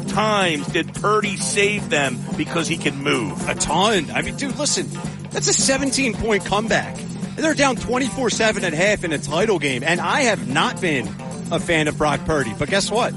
times 0.07 0.67
did 0.67 0.93
Purdy 0.95 1.37
save 1.37 1.89
them 1.89 2.17
because 2.37 2.67
he 2.67 2.77
can 2.77 2.97
move? 3.03 3.47
A 3.47 3.55
ton. 3.55 4.09
I 4.11 4.21
mean, 4.23 4.35
dude, 4.35 4.57
listen, 4.57 4.87
that's 5.29 5.47
a 5.47 5.53
17 5.53 6.15
point 6.15 6.43
comeback. 6.45 6.97
They're 7.35 7.53
down 7.53 7.75
24 7.75 8.29
7 8.29 8.63
at 8.63 8.73
half 8.73 9.03
in 9.03 9.11
a 9.11 9.17
title 9.17 9.59
game. 9.59 9.83
And 9.83 9.99
I 9.99 10.21
have 10.21 10.47
not 10.47 10.79
been 10.81 11.07
a 11.51 11.59
fan 11.59 11.87
of 11.87 11.97
Brock 11.97 12.25
Purdy. 12.25 12.53
But 12.57 12.69
guess 12.69 12.89
what? 12.89 13.13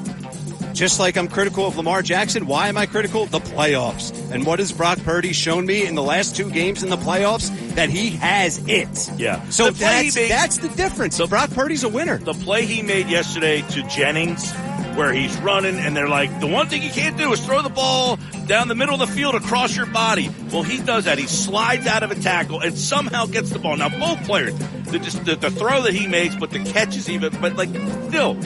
Just 0.74 1.00
like 1.00 1.16
I'm 1.16 1.26
critical 1.28 1.66
of 1.66 1.76
Lamar 1.76 2.02
Jackson, 2.02 2.46
why 2.46 2.68
am 2.68 2.76
I 2.76 2.86
critical? 2.86 3.26
The 3.26 3.40
playoffs. 3.40 4.12
And 4.30 4.46
what 4.46 4.58
has 4.60 4.70
Brock 4.70 4.98
Purdy 5.02 5.32
shown 5.32 5.66
me 5.66 5.84
in 5.84 5.94
the 5.96 6.02
last 6.02 6.36
two 6.36 6.50
games 6.50 6.82
in 6.84 6.90
the 6.90 6.96
playoffs? 6.96 7.48
That 7.74 7.88
he 7.88 8.10
has 8.10 8.58
it. 8.68 9.10
Yeah. 9.18 9.42
So 9.48 9.70
that's, 9.70 10.14
made- 10.14 10.30
that's 10.30 10.58
the 10.58 10.68
difference. 10.68 11.16
So 11.16 11.26
Brock 11.26 11.50
Purdy's 11.50 11.82
a 11.84 11.88
winner. 11.88 12.18
The 12.18 12.34
play 12.34 12.64
he 12.64 12.82
made 12.82 13.08
yesterday 13.08 13.62
to 13.62 13.82
Jennings, 13.88 14.52
where 14.98 15.12
he's 15.12 15.40
running 15.42 15.76
and 15.76 15.96
they're 15.96 16.08
like, 16.08 16.40
the 16.40 16.46
one 16.48 16.68
thing 16.68 16.82
you 16.82 16.90
can't 16.90 17.16
do 17.16 17.32
is 17.32 17.38
throw 17.46 17.62
the 17.62 17.68
ball 17.68 18.18
down 18.46 18.66
the 18.66 18.74
middle 18.74 19.00
of 19.00 19.08
the 19.08 19.14
field 19.14 19.36
across 19.36 19.76
your 19.76 19.86
body. 19.86 20.28
Well, 20.52 20.64
he 20.64 20.82
does 20.82 21.04
that. 21.04 21.18
He 21.18 21.28
slides 21.28 21.86
out 21.86 22.02
of 22.02 22.10
a 22.10 22.16
tackle 22.16 22.60
and 22.60 22.76
somehow 22.76 23.26
gets 23.26 23.50
the 23.50 23.60
ball. 23.60 23.76
Now, 23.76 23.90
both 23.90 24.26
players, 24.26 24.58
the, 24.86 24.98
just 24.98 25.24
the, 25.24 25.36
the 25.36 25.52
throw 25.52 25.82
that 25.82 25.94
he 25.94 26.08
makes, 26.08 26.34
but 26.34 26.50
the 26.50 26.58
catch 26.64 26.96
is 26.96 27.08
even, 27.08 27.32
but 27.40 27.54
like, 27.54 27.68
still, 28.08 28.36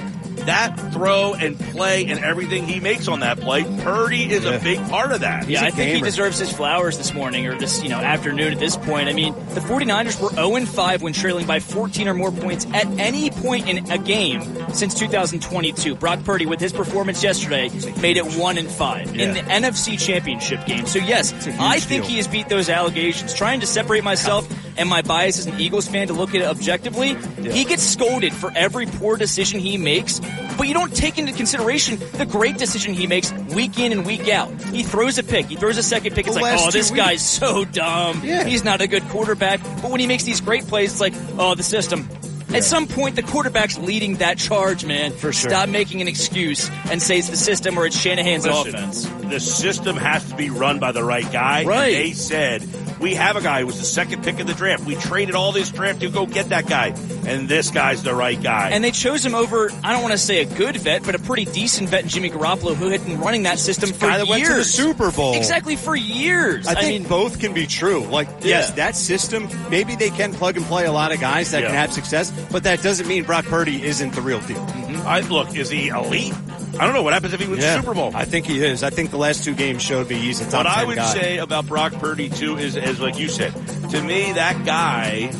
that 0.46 0.78
throw 0.92 1.34
and 1.34 1.58
play 1.58 2.06
and 2.06 2.20
everything 2.20 2.66
he 2.66 2.80
makes 2.80 3.08
on 3.08 3.20
that 3.20 3.40
play, 3.40 3.64
Purdy 3.82 4.30
is 4.30 4.44
a 4.44 4.58
big 4.58 4.80
part 4.88 5.12
of 5.12 5.20
that. 5.20 5.48
Yeah, 5.48 5.64
I 5.64 5.70
think 5.70 5.94
he 5.94 6.00
deserves 6.00 6.38
his 6.38 6.52
flowers 6.52 6.98
this 6.98 7.12
morning 7.14 7.46
or 7.46 7.58
this, 7.58 7.82
you 7.82 7.88
know, 7.88 7.98
afternoon 7.98 8.52
at 8.52 8.58
this 8.58 8.76
point. 8.76 9.08
I 9.08 9.12
mean, 9.12 9.34
the 9.54 9.60
49ers 9.60 10.20
were 10.20 10.30
0-5 10.30 11.02
when 11.02 11.12
trailing 11.12 11.46
by 11.46 11.60
14 11.60 12.08
or 12.08 12.14
more 12.14 12.32
points 12.32 12.66
at 12.66 12.86
any 12.98 13.30
point 13.30 13.68
in 13.68 13.90
a 13.90 13.98
game 13.98 14.42
since 14.72 14.94
2022. 14.94 15.94
Brock 15.94 16.24
Purdy, 16.24 16.46
with 16.46 16.60
his 16.60 16.72
performance 16.72 17.22
yesterday, 17.22 17.68
made 18.00 18.16
it 18.16 18.24
1 18.36 18.58
and 18.58 18.70
5 18.70 19.16
in 19.16 19.34
the 19.34 19.40
NFC 19.40 19.98
Championship 19.98 20.64
game. 20.66 20.86
So 20.86 20.98
yes, 20.98 21.32
I 21.58 21.78
think 21.78 22.02
deal. 22.02 22.10
he 22.10 22.16
has 22.18 22.28
beat 22.28 22.48
those 22.48 22.68
allegations. 22.68 23.34
Trying 23.34 23.60
to 23.60 23.66
separate 23.66 24.04
myself 24.04 24.48
and 24.76 24.88
my 24.88 25.02
bias 25.02 25.38
as 25.38 25.46
an 25.46 25.60
Eagles 25.60 25.88
fan 25.88 26.08
to 26.08 26.14
look 26.14 26.30
at 26.30 26.42
it 26.42 26.46
objectively, 26.46 27.14
he 27.50 27.64
gets 27.64 27.82
scolded 27.82 28.32
for 28.32 28.50
every 28.54 28.86
poor 28.86 29.16
decision 29.16 29.60
he 29.60 29.76
makes, 29.76 30.20
but 30.58 30.68
you 30.68 30.74
don't 30.74 30.94
take 30.94 31.18
into 31.18 31.32
consideration 31.32 31.98
the 32.12 32.26
great 32.26 32.58
decision 32.58 32.94
he 32.94 33.06
makes 33.06 33.32
week 33.54 33.78
in 33.78 33.92
and 33.92 34.06
week 34.06 34.28
out. 34.28 34.50
He 34.64 34.82
throws 34.82 35.18
a 35.18 35.22
pick, 35.22 35.46
he 35.46 35.56
throws 35.56 35.78
a 35.78 35.82
second 35.82 36.14
pick. 36.14 36.26
It's 36.26 36.36
The 36.36 36.42
like, 36.42 36.52
last 36.52 36.62
oh, 36.68 36.70
two 36.70 36.78
this 36.78 36.90
weeks. 36.90 37.04
guy's 37.04 37.28
so 37.28 37.64
dumb. 37.64 38.20
Yeah. 38.24 38.44
He's 38.44 38.64
not 38.64 38.80
a 38.80 38.86
good 38.86 39.02
quarterback. 39.08 39.60
But 39.80 39.90
when 39.90 40.00
he 40.00 40.06
makes 40.06 40.24
these 40.24 40.40
great 40.40 40.66
plays, 40.66 40.92
it's 40.92 41.00
like, 41.00 41.14
oh, 41.38 41.54
the 41.54 41.62
system. 41.62 42.08
At 42.54 42.64
some 42.64 42.86
point, 42.86 43.16
the 43.16 43.22
quarterback's 43.22 43.78
leading 43.78 44.16
that 44.16 44.36
charge, 44.36 44.84
man. 44.84 45.12
For 45.12 45.32
sure. 45.32 45.50
Stop 45.50 45.70
making 45.70 46.02
an 46.02 46.08
excuse 46.08 46.70
and 46.90 47.00
say 47.00 47.16
it's 47.18 47.30
the 47.30 47.36
system 47.36 47.78
or 47.78 47.86
it's 47.86 47.98
Shanahan's 47.98 48.44
Listen, 48.46 48.74
offense. 48.74 49.06
The 49.30 49.40
system 49.40 49.96
has 49.96 50.28
to 50.28 50.36
be 50.36 50.50
run 50.50 50.78
by 50.78 50.92
the 50.92 51.02
right 51.02 51.24
guy. 51.32 51.60
and 51.60 51.68
Right. 51.68 51.92
they 51.94 52.12
said, 52.12 52.60
we 53.02 53.14
have 53.16 53.36
a 53.36 53.40
guy 53.42 53.60
who 53.60 53.66
was 53.66 53.78
the 53.78 53.84
second 53.84 54.22
pick 54.24 54.38
of 54.40 54.46
the 54.46 54.54
draft. 54.54 54.84
We 54.84 54.94
traded 54.94 55.34
all 55.34 55.52
this 55.52 55.70
draft 55.70 56.00
to 56.00 56.08
go 56.08 56.24
get 56.24 56.48
that 56.50 56.66
guy. 56.66 56.94
And 57.26 57.48
this 57.48 57.70
guy's 57.70 58.02
the 58.02 58.14
right 58.14 58.40
guy. 58.40 58.70
And 58.70 58.82
they 58.82 58.92
chose 58.92 59.26
him 59.26 59.34
over, 59.34 59.70
I 59.84 59.92
don't 59.92 60.02
want 60.02 60.12
to 60.12 60.18
say 60.18 60.40
a 60.40 60.44
good 60.44 60.76
vet, 60.76 61.02
but 61.04 61.14
a 61.14 61.18
pretty 61.18 61.44
decent 61.44 61.88
vet 61.90 62.04
in 62.04 62.08
Jimmy 62.08 62.30
Garoppolo 62.30 62.74
who 62.74 62.88
had 62.90 63.04
been 63.04 63.20
running 63.20 63.42
that 63.42 63.58
system 63.58 63.92
for 63.92 64.06
guy 64.06 64.18
that 64.18 64.26
years. 64.28 64.30
went 64.30 64.46
to 64.46 64.54
the 64.54 64.64
Super 64.64 65.10
Bowl. 65.10 65.34
Exactly, 65.34 65.76
for 65.76 65.94
years. 65.96 66.66
I 66.66 66.74
think 66.74 67.02
mean, 67.02 67.08
both 67.08 67.40
can 67.40 67.52
be 67.52 67.66
true. 67.66 68.04
Like, 68.04 68.28
Yeah. 68.40 68.60
yes, 68.60 68.70
that 68.72 68.96
system, 68.96 69.48
maybe 69.68 69.96
they 69.96 70.10
can 70.10 70.32
plug 70.32 70.56
and 70.56 70.64
play 70.66 70.86
a 70.86 70.92
lot 70.92 71.12
of 71.12 71.20
guys 71.20 71.50
that 71.50 71.60
Yeah. 71.62 71.68
can 71.68 71.76
have 71.76 71.92
success, 71.92 72.30
but 72.52 72.62
that 72.64 72.82
doesn't 72.82 73.08
mean 73.08 73.24
Brock 73.24 73.44
Purdy 73.46 73.82
isn't 73.84 74.14
the 74.14 74.22
real 74.22 74.40
deal. 74.40 74.64
I, 75.04 75.20
look, 75.20 75.54
is 75.56 75.70
he 75.70 75.88
elite? 75.88 76.32
I 76.78 76.84
don't 76.86 76.94
know. 76.94 77.02
What 77.02 77.12
happens 77.12 77.32
if 77.34 77.40
he 77.40 77.46
wins 77.48 77.62
the 77.62 77.76
Super 77.80 77.94
Bowl? 77.94 78.12
I 78.14 78.24
think 78.24 78.46
he 78.46 78.64
is. 78.64 78.82
I 78.82 78.90
think 78.90 79.10
the 79.10 79.18
last 79.18 79.44
two 79.44 79.54
games 79.54 79.82
showed 79.82 80.08
me 80.08 80.16
he's 80.16 80.40
a 80.40 80.44
top 80.44 80.64
What 80.64 80.66
I 80.66 80.84
would 80.84 80.96
guy. 80.96 81.12
say 81.12 81.38
about 81.38 81.66
Brock 81.66 81.92
Purdy 81.94 82.28
too 82.30 82.56
is, 82.56 82.76
is 82.76 82.98
like 83.00 83.18
you 83.18 83.28
said, 83.28 83.52
to 83.90 84.02
me 84.02 84.32
that 84.32 84.64
guy 84.64 85.30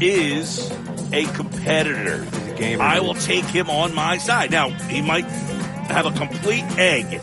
is 0.00 0.70
a 1.12 1.24
competitor. 1.34 2.26
I 2.80 3.00
will 3.00 3.14
take 3.14 3.44
him 3.44 3.68
on 3.70 3.94
my 3.94 4.18
side. 4.18 4.50
Now 4.50 4.70
he 4.70 5.02
might 5.02 5.24
have 5.26 6.06
a 6.06 6.10
complete 6.12 6.64
egg, 6.78 7.20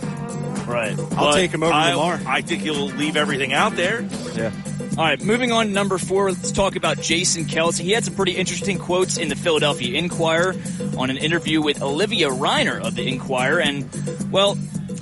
right? 0.68 0.98
I'll 1.18 1.34
take 1.34 1.52
him 1.52 1.64
over 1.64 1.74
I, 1.74 1.94
Lamar. 1.94 2.20
I 2.26 2.42
think 2.42 2.62
he'll 2.64 2.86
leave 2.88 3.16
everything 3.16 3.54
out 3.54 3.76
there. 3.76 4.02
Yeah. 4.36 4.52
All 4.98 5.06
right, 5.06 5.24
moving 5.24 5.54
on 5.54 5.68
to 5.68 5.72
number 5.72 5.98
four, 5.98 6.32
let's 6.32 6.52
talk 6.52 6.76
about 6.76 7.00
Jason 7.00 7.46
Kelce. 7.46 7.80
He 7.80 7.92
had 7.92 8.04
some 8.04 8.14
pretty 8.14 8.34
interesting 8.34 8.78
quotes 8.78 9.18
in 9.18 9.30
the 9.30 9.38
Philadelphia 9.38 9.98
Inquirer 9.98 10.54
on 10.98 11.10
an 11.10 11.16
interview 11.16 11.62
with 11.62 11.82
Olivia 11.82 12.30
Reiner 12.30 12.82
of 12.86 12.96
the 12.96 13.08
Inquirer. 13.08 13.62
And, 13.62 13.88
well, 14.32 14.58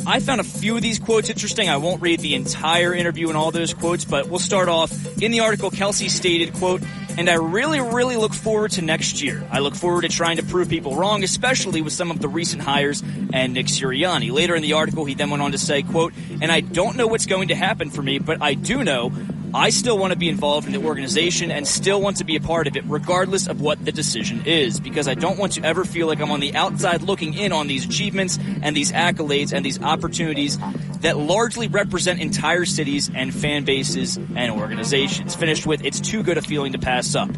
I 0.06 0.20
found 0.20 0.42
a 0.42 0.44
few 0.44 0.76
of 0.76 0.82
these 0.82 1.00
quotes 1.00 1.30
interesting. 1.30 1.70
I 1.70 1.78
won't 1.78 2.02
read 2.02 2.20
the 2.20 2.36
entire 2.36 2.94
interview 2.94 3.28
and 3.28 3.38
all 3.38 3.52
those 3.52 3.74
quotes, 3.74 4.06
but 4.06 4.28
we'll 4.28 4.40
start 4.40 4.70
off. 4.70 4.92
In 5.22 5.32
the 5.32 5.42
article, 5.42 5.72
Kelce 5.72 6.10
stated, 6.10 6.54
quote, 6.54 6.82
and 7.18 7.30
I 7.30 7.34
really, 7.34 7.82
really 7.82 8.16
look 8.16 8.34
forward 8.34 8.72
to 8.72 8.82
next 8.82 9.22
year. 9.22 9.46
I 9.52 9.60
look 9.60 9.76
forward 9.76 10.04
to 10.04 10.08
trying 10.08 10.38
to 10.38 10.44
prove 10.44 10.70
people 10.70 10.96
wrong, 10.96 11.24
especially 11.24 11.82
with 11.82 11.92
some 11.92 12.12
of 12.12 12.20
the 12.20 12.30
recent 12.30 12.62
hires 12.62 13.04
and 13.34 13.54
Nick 13.54 13.66
Sirianni. 13.66 14.32
Later 14.32 14.56
in 14.56 14.62
the 14.62 14.74
article, 14.74 15.04
he 15.04 15.16
then 15.16 15.30
went 15.30 15.44
on 15.44 15.52
to 15.52 15.58
say, 15.58 15.84
quote, 15.84 16.14
and 16.42 16.52
I 16.52 16.62
don't 16.62 16.96
know 16.96 17.08
what's 17.08 17.26
going 17.26 17.50
to 17.50 17.56
happen 17.56 17.90
for 17.90 18.02
me, 18.02 18.20
but 18.20 18.42
I 18.42 18.54
do 18.54 18.84
know 18.84 19.12
I 19.54 19.72
still 19.72 19.98
want 19.98 20.14
to 20.14 20.20
be 20.20 20.30
involved 20.30 20.68
in 20.68 20.74
the 20.74 20.86
organization 20.86 21.50
and 21.50 21.68
still 21.68 22.00
want 22.00 22.18
to 22.18 22.24
be 22.24 22.36
a 22.36 22.40
part 22.40 22.68
of 22.68 22.76
it, 22.76 22.84
regardless 22.86 23.48
of 23.48 23.62
what 23.62 23.84
the 23.84 23.92
decision 23.92 24.44
is, 24.46 24.80
because 24.80 25.08
I 25.08 25.16
don't 25.16 25.40
want 25.40 25.54
to 25.54 25.64
ever 25.64 25.86
feel 25.86 26.06
like 26.06 26.20
I'm 26.20 26.32
on 26.32 26.40
the 26.40 26.56
outside 26.56 27.02
looking 27.02 27.34
in 27.34 27.52
on 27.52 27.68
these 27.68 27.86
achievements 27.86 28.38
and 28.62 28.76
these 28.76 28.92
accolades 28.92 29.52
and 29.52 29.66
these 29.66 29.82
opportunities 29.82 30.60
that 31.02 31.18
largely 31.18 31.68
represent 31.68 32.20
entire 32.20 32.66
cities 32.66 33.10
and 33.14 33.34
fan 33.34 33.66
bases 33.66 34.18
and 34.18 34.52
organizations. 34.52 35.36
Finished 35.36 35.66
with, 35.66 35.84
it's 35.84 36.00
too 36.00 36.22
good 36.22 36.38
a 36.38 36.42
feeling 36.42 36.74
to 36.74 36.80
pass 36.80 37.16
up. 37.16 37.30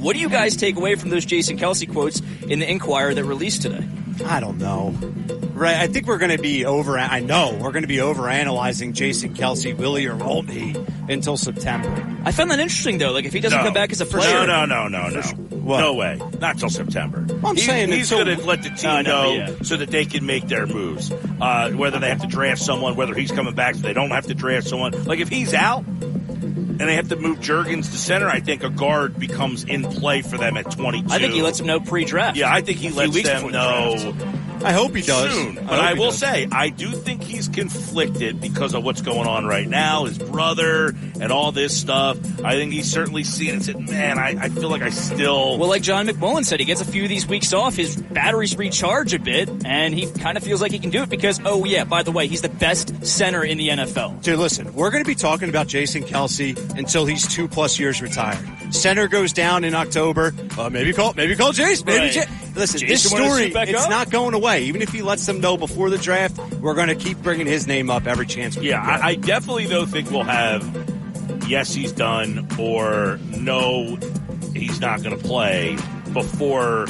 What 0.00 0.14
do 0.14 0.20
you 0.20 0.28
guys 0.28 0.56
take 0.56 0.76
away 0.76 0.96
from 0.96 1.10
those 1.10 1.24
Jason 1.24 1.58
Kelce 1.58 1.90
quotes 1.90 2.20
in 2.48 2.58
the 2.58 2.68
Inquirer 2.68 3.14
that 3.14 3.24
released 3.24 3.62
today? 3.62 3.86
I 4.26 4.40
don't 4.40 4.58
know. 4.58 4.94
Right, 5.54 5.76
I 5.76 5.86
think 5.86 6.06
we're 6.06 6.18
going 6.18 6.34
to 6.36 6.42
be 6.42 6.64
over. 6.64 6.98
I 6.98 7.20
know 7.20 7.56
we're 7.60 7.72
going 7.72 7.82
to 7.82 7.88
be 7.88 8.00
over 8.00 8.28
analyzing 8.28 8.92
Jason 8.94 9.34
Kelce, 9.34 9.76
Willie 9.76 10.06
or 10.06 10.16
won't 10.16 10.50
he, 10.50 10.74
until 11.08 11.36
September. 11.36 11.88
I 12.24 12.32
found 12.32 12.50
that 12.50 12.58
interesting 12.58 12.98
though. 12.98 13.12
Like 13.12 13.24
if 13.26 13.32
he 13.32 13.40
doesn't 13.40 13.58
No. 13.58 13.64
come 13.64 13.74
back 13.74 13.92
as 13.92 14.00
a 14.00 14.06
player, 14.06 14.46
No, 14.46 14.64
no, 14.64 14.66
no, 14.66 14.88
no, 14.88 15.08
no. 15.08 15.20
What? 15.62 15.78
No 15.80 15.94
way. 15.94 16.20
Not 16.40 16.58
till 16.58 16.70
September. 16.70 17.24
I'm 17.44 17.54
He- 17.54 17.62
saying 17.62 17.92
he's 17.92 18.10
until- 18.10 18.24
going 18.26 18.38
to 18.38 18.44
let 18.46 18.62
the 18.64 18.70
team 18.70 18.90
I 18.90 19.02
know, 19.02 19.22
know 19.22 19.32
yeah. 19.34 19.50
so 19.62 19.76
that 19.76 19.90
they 19.90 20.04
can 20.04 20.26
make 20.26 20.48
their 20.48 20.66
moves. 20.66 21.12
Uh, 21.40 21.70
whether 21.70 21.98
they 22.00 22.08
have 22.08 22.22
to 22.22 22.26
draft 22.26 22.60
someone, 22.60 22.96
whether 22.96 23.14
he's 23.14 23.30
coming 23.30 23.54
back, 23.54 23.76
so 23.76 23.82
they 23.82 23.92
don't 23.92 24.10
have 24.10 24.26
to 24.26 24.34
draft 24.34 24.66
someone. 24.68 25.04
Like 25.04 25.20
if 25.20 25.28
he's 25.28 25.54
out 25.54 25.84
and 26.82 26.90
they 26.90 26.96
have 26.96 27.10
to 27.10 27.16
move 27.16 27.38
Jurgens 27.38 27.92
to 27.92 27.96
center, 27.96 28.26
I 28.26 28.40
think 28.40 28.64
a 28.64 28.68
guard 28.68 29.16
becomes 29.16 29.62
in 29.62 29.84
play 29.84 30.20
for 30.20 30.36
them 30.36 30.56
at 30.56 30.68
22. 30.68 31.06
I 31.12 31.18
think 31.20 31.32
he 31.32 31.40
lets 31.40 31.60
him 31.60 31.66
know 31.66 31.78
pre-draft. 31.78 32.36
Yeah, 32.36 32.52
I 32.52 32.60
think 32.60 32.78
he 32.78 32.90
lets 32.90 33.22
them 33.22 33.52
know 33.52 34.12
I 34.64 34.72
hope 34.72 34.94
he 34.94 35.02
does. 35.02 35.32
soon. 35.32 35.54
But 35.54 35.64
hope 35.64 35.72
I, 35.72 35.94
will 35.94 36.06
does. 36.06 36.18
say, 36.18 36.48
I 36.50 36.68
do 36.68 36.90
think 36.92 37.22
he's 37.22 37.48
conflicted 37.48 38.40
because 38.40 38.74
of 38.74 38.84
what's 38.84 39.02
going 39.02 39.26
on 39.26 39.46
right 39.46 39.68
now, 39.68 40.04
his 40.04 40.18
brother, 40.18 40.94
and 41.20 41.32
all 41.32 41.52
this 41.52 41.78
stuff. 41.78 42.18
I 42.44 42.54
think 42.54 42.72
he's 42.72 42.90
certainly 42.90 43.24
seeing 43.24 43.54
and 43.54 43.64
said, 43.64 43.78
man, 43.88 44.18
I, 44.18 44.36
I 44.38 44.48
feel 44.48 44.68
like 44.68 44.82
I 44.82 44.90
still. 44.90 45.58
Well, 45.58 45.68
like 45.68 45.82
John 45.82 46.06
McMullen 46.06 46.44
said, 46.44 46.60
he 46.60 46.66
gets 46.66 46.80
a 46.80 46.84
few 46.84 47.02
of 47.04 47.08
these 47.08 47.26
weeks 47.26 47.52
off. 47.52 47.76
His 47.76 47.96
batteries 47.96 48.56
recharge 48.56 49.14
a 49.14 49.18
bit, 49.18 49.48
and 49.64 49.94
he 49.94 50.10
kind 50.10 50.36
of 50.36 50.42
feels 50.44 50.60
like 50.60 50.72
he 50.72 50.78
can 50.78 50.90
do 50.90 51.02
it 51.02 51.08
because, 51.08 51.40
oh 51.44 51.64
yeah, 51.64 51.84
by 51.84 52.02
the 52.02 52.12
way, 52.12 52.26
he's 52.26 52.42
the 52.42 52.48
best 52.48 53.04
center 53.04 53.44
in 53.44 53.58
the 53.58 53.68
NFL. 53.68 54.22
Dude, 54.22 54.38
listen, 54.38 54.72
we're 54.74 54.90
going 54.90 55.04
to 55.04 55.08
be 55.08 55.14
talking 55.14 55.48
about 55.48 55.66
Jason 55.66 56.02
Kelce 56.02 56.56
until 56.78 57.06
he's 57.06 57.26
two 57.26 57.48
plus 57.48 57.78
years 57.78 58.02
retired. 58.02 58.38
Center 58.72 59.06
goes 59.08 59.32
down 59.32 59.64
in 59.64 59.74
October. 59.74 60.34
Uh, 60.58 60.68
maybe 60.70 60.92
call, 60.92 61.12
maybe 61.14 61.36
call 61.36 61.52
Jason. 61.52 61.86
Maybe 61.86 61.98
Right. 62.06 62.14
Ja- 62.16 62.22
listen. 62.56 62.80
Jason 62.80 62.88
this 62.88 63.04
story 63.06 63.52
it's 63.54 63.84
up? 63.84 63.90
not 63.90 64.10
going 64.10 64.34
away. 64.34 64.64
Even 64.64 64.82
if 64.82 64.90
he 64.90 65.02
lets 65.02 65.24
them 65.26 65.40
know 65.40 65.56
before 65.56 65.90
the 65.90 65.98
draft, 65.98 66.38
we're 66.60 66.74
going 66.74 66.88
to 66.88 66.94
keep 66.94 67.18
bringing 67.18 67.46
his 67.46 67.66
name 67.66 67.90
up 67.90 68.06
every 68.06 68.26
chance 68.26 68.56
we 68.56 68.68
Yeah, 68.70 68.80
can 68.84 68.96
get. 68.96 69.04
I, 69.04 69.08
I 69.10 69.14
definitely 69.16 69.66
though 69.66 69.86
think 69.86 70.10
we'll 70.10 70.24
have 70.24 71.46
yes 71.48 71.72
he's 71.74 71.92
done 71.92 72.48
or 72.58 73.18
no 73.38 73.96
he's 74.54 74.80
not 74.80 75.02
going 75.02 75.16
to 75.16 75.22
play 75.24 75.76
before 76.12 76.86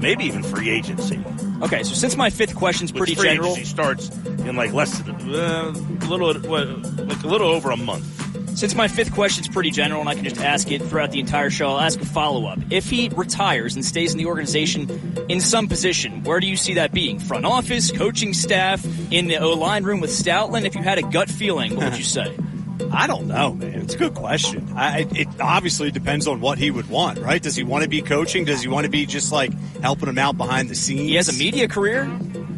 maybe 0.00 0.24
even 0.24 0.42
free 0.42 0.70
agency. 0.70 1.22
Okay, 1.62 1.82
so 1.82 1.94
since 1.94 2.16
my 2.16 2.30
fifth 2.30 2.54
question's 2.54 2.92
Which 2.92 2.98
pretty 2.98 3.14
free 3.14 3.28
general, 3.28 3.52
agency 3.52 3.70
starts 3.70 4.08
in 4.26 4.56
like 4.56 4.72
less 4.72 4.98
than 5.00 5.14
uh, 5.34 5.72
a 5.74 6.06
little 6.06 6.34
what, 6.48 6.68
like 7.06 7.22
a 7.22 7.26
little 7.28 7.48
over 7.48 7.70
a 7.70 7.76
month. 7.76 8.21
Since 8.54 8.74
my 8.74 8.88
fifth 8.88 9.12
question 9.12 9.44
is 9.44 9.48
pretty 9.48 9.70
general, 9.70 10.00
and 10.00 10.08
I 10.08 10.14
can 10.14 10.24
just 10.24 10.40
ask 10.40 10.70
it 10.70 10.82
throughout 10.82 11.10
the 11.10 11.20
entire 11.20 11.50
show, 11.50 11.70
I'll 11.70 11.80
ask 11.80 12.00
a 12.00 12.06
follow 12.06 12.46
up. 12.46 12.58
If 12.70 12.88
he 12.88 13.08
retires 13.08 13.74
and 13.74 13.84
stays 13.84 14.12
in 14.12 14.18
the 14.18 14.26
organization 14.26 15.24
in 15.28 15.40
some 15.40 15.68
position, 15.68 16.24
where 16.24 16.40
do 16.40 16.46
you 16.46 16.56
see 16.56 16.74
that 16.74 16.92
being? 16.92 17.18
Front 17.18 17.44
office, 17.44 17.90
coaching 17.90 18.34
staff, 18.34 18.84
in 19.12 19.26
the 19.26 19.38
O 19.38 19.54
line 19.54 19.84
room 19.84 20.00
with 20.00 20.10
Stoutland? 20.10 20.64
If 20.64 20.74
you 20.74 20.82
had 20.82 20.98
a 20.98 21.02
gut 21.02 21.30
feeling, 21.30 21.76
what 21.76 21.84
would 21.86 21.98
you 21.98 22.04
say? 22.04 22.36
I 22.92 23.06
don't 23.06 23.26
know, 23.26 23.54
man. 23.54 23.80
It's 23.82 23.94
a 23.94 23.98
good 23.98 24.14
question. 24.14 24.72
I, 24.74 25.06
it 25.14 25.28
obviously 25.40 25.90
depends 25.90 26.26
on 26.26 26.40
what 26.40 26.58
he 26.58 26.70
would 26.70 26.88
want, 26.88 27.18
right? 27.18 27.42
Does 27.42 27.56
he 27.56 27.62
want 27.62 27.84
to 27.84 27.88
be 27.88 28.02
coaching? 28.02 28.44
Does 28.44 28.62
he 28.62 28.68
want 28.68 28.84
to 28.84 28.90
be 28.90 29.06
just 29.06 29.32
like 29.32 29.52
helping 29.80 30.08
him 30.08 30.18
out 30.18 30.36
behind 30.36 30.68
the 30.68 30.74
scenes? 30.74 31.00
He 31.02 31.14
has 31.14 31.28
a 31.28 31.38
media 31.38 31.68
career. 31.68 32.04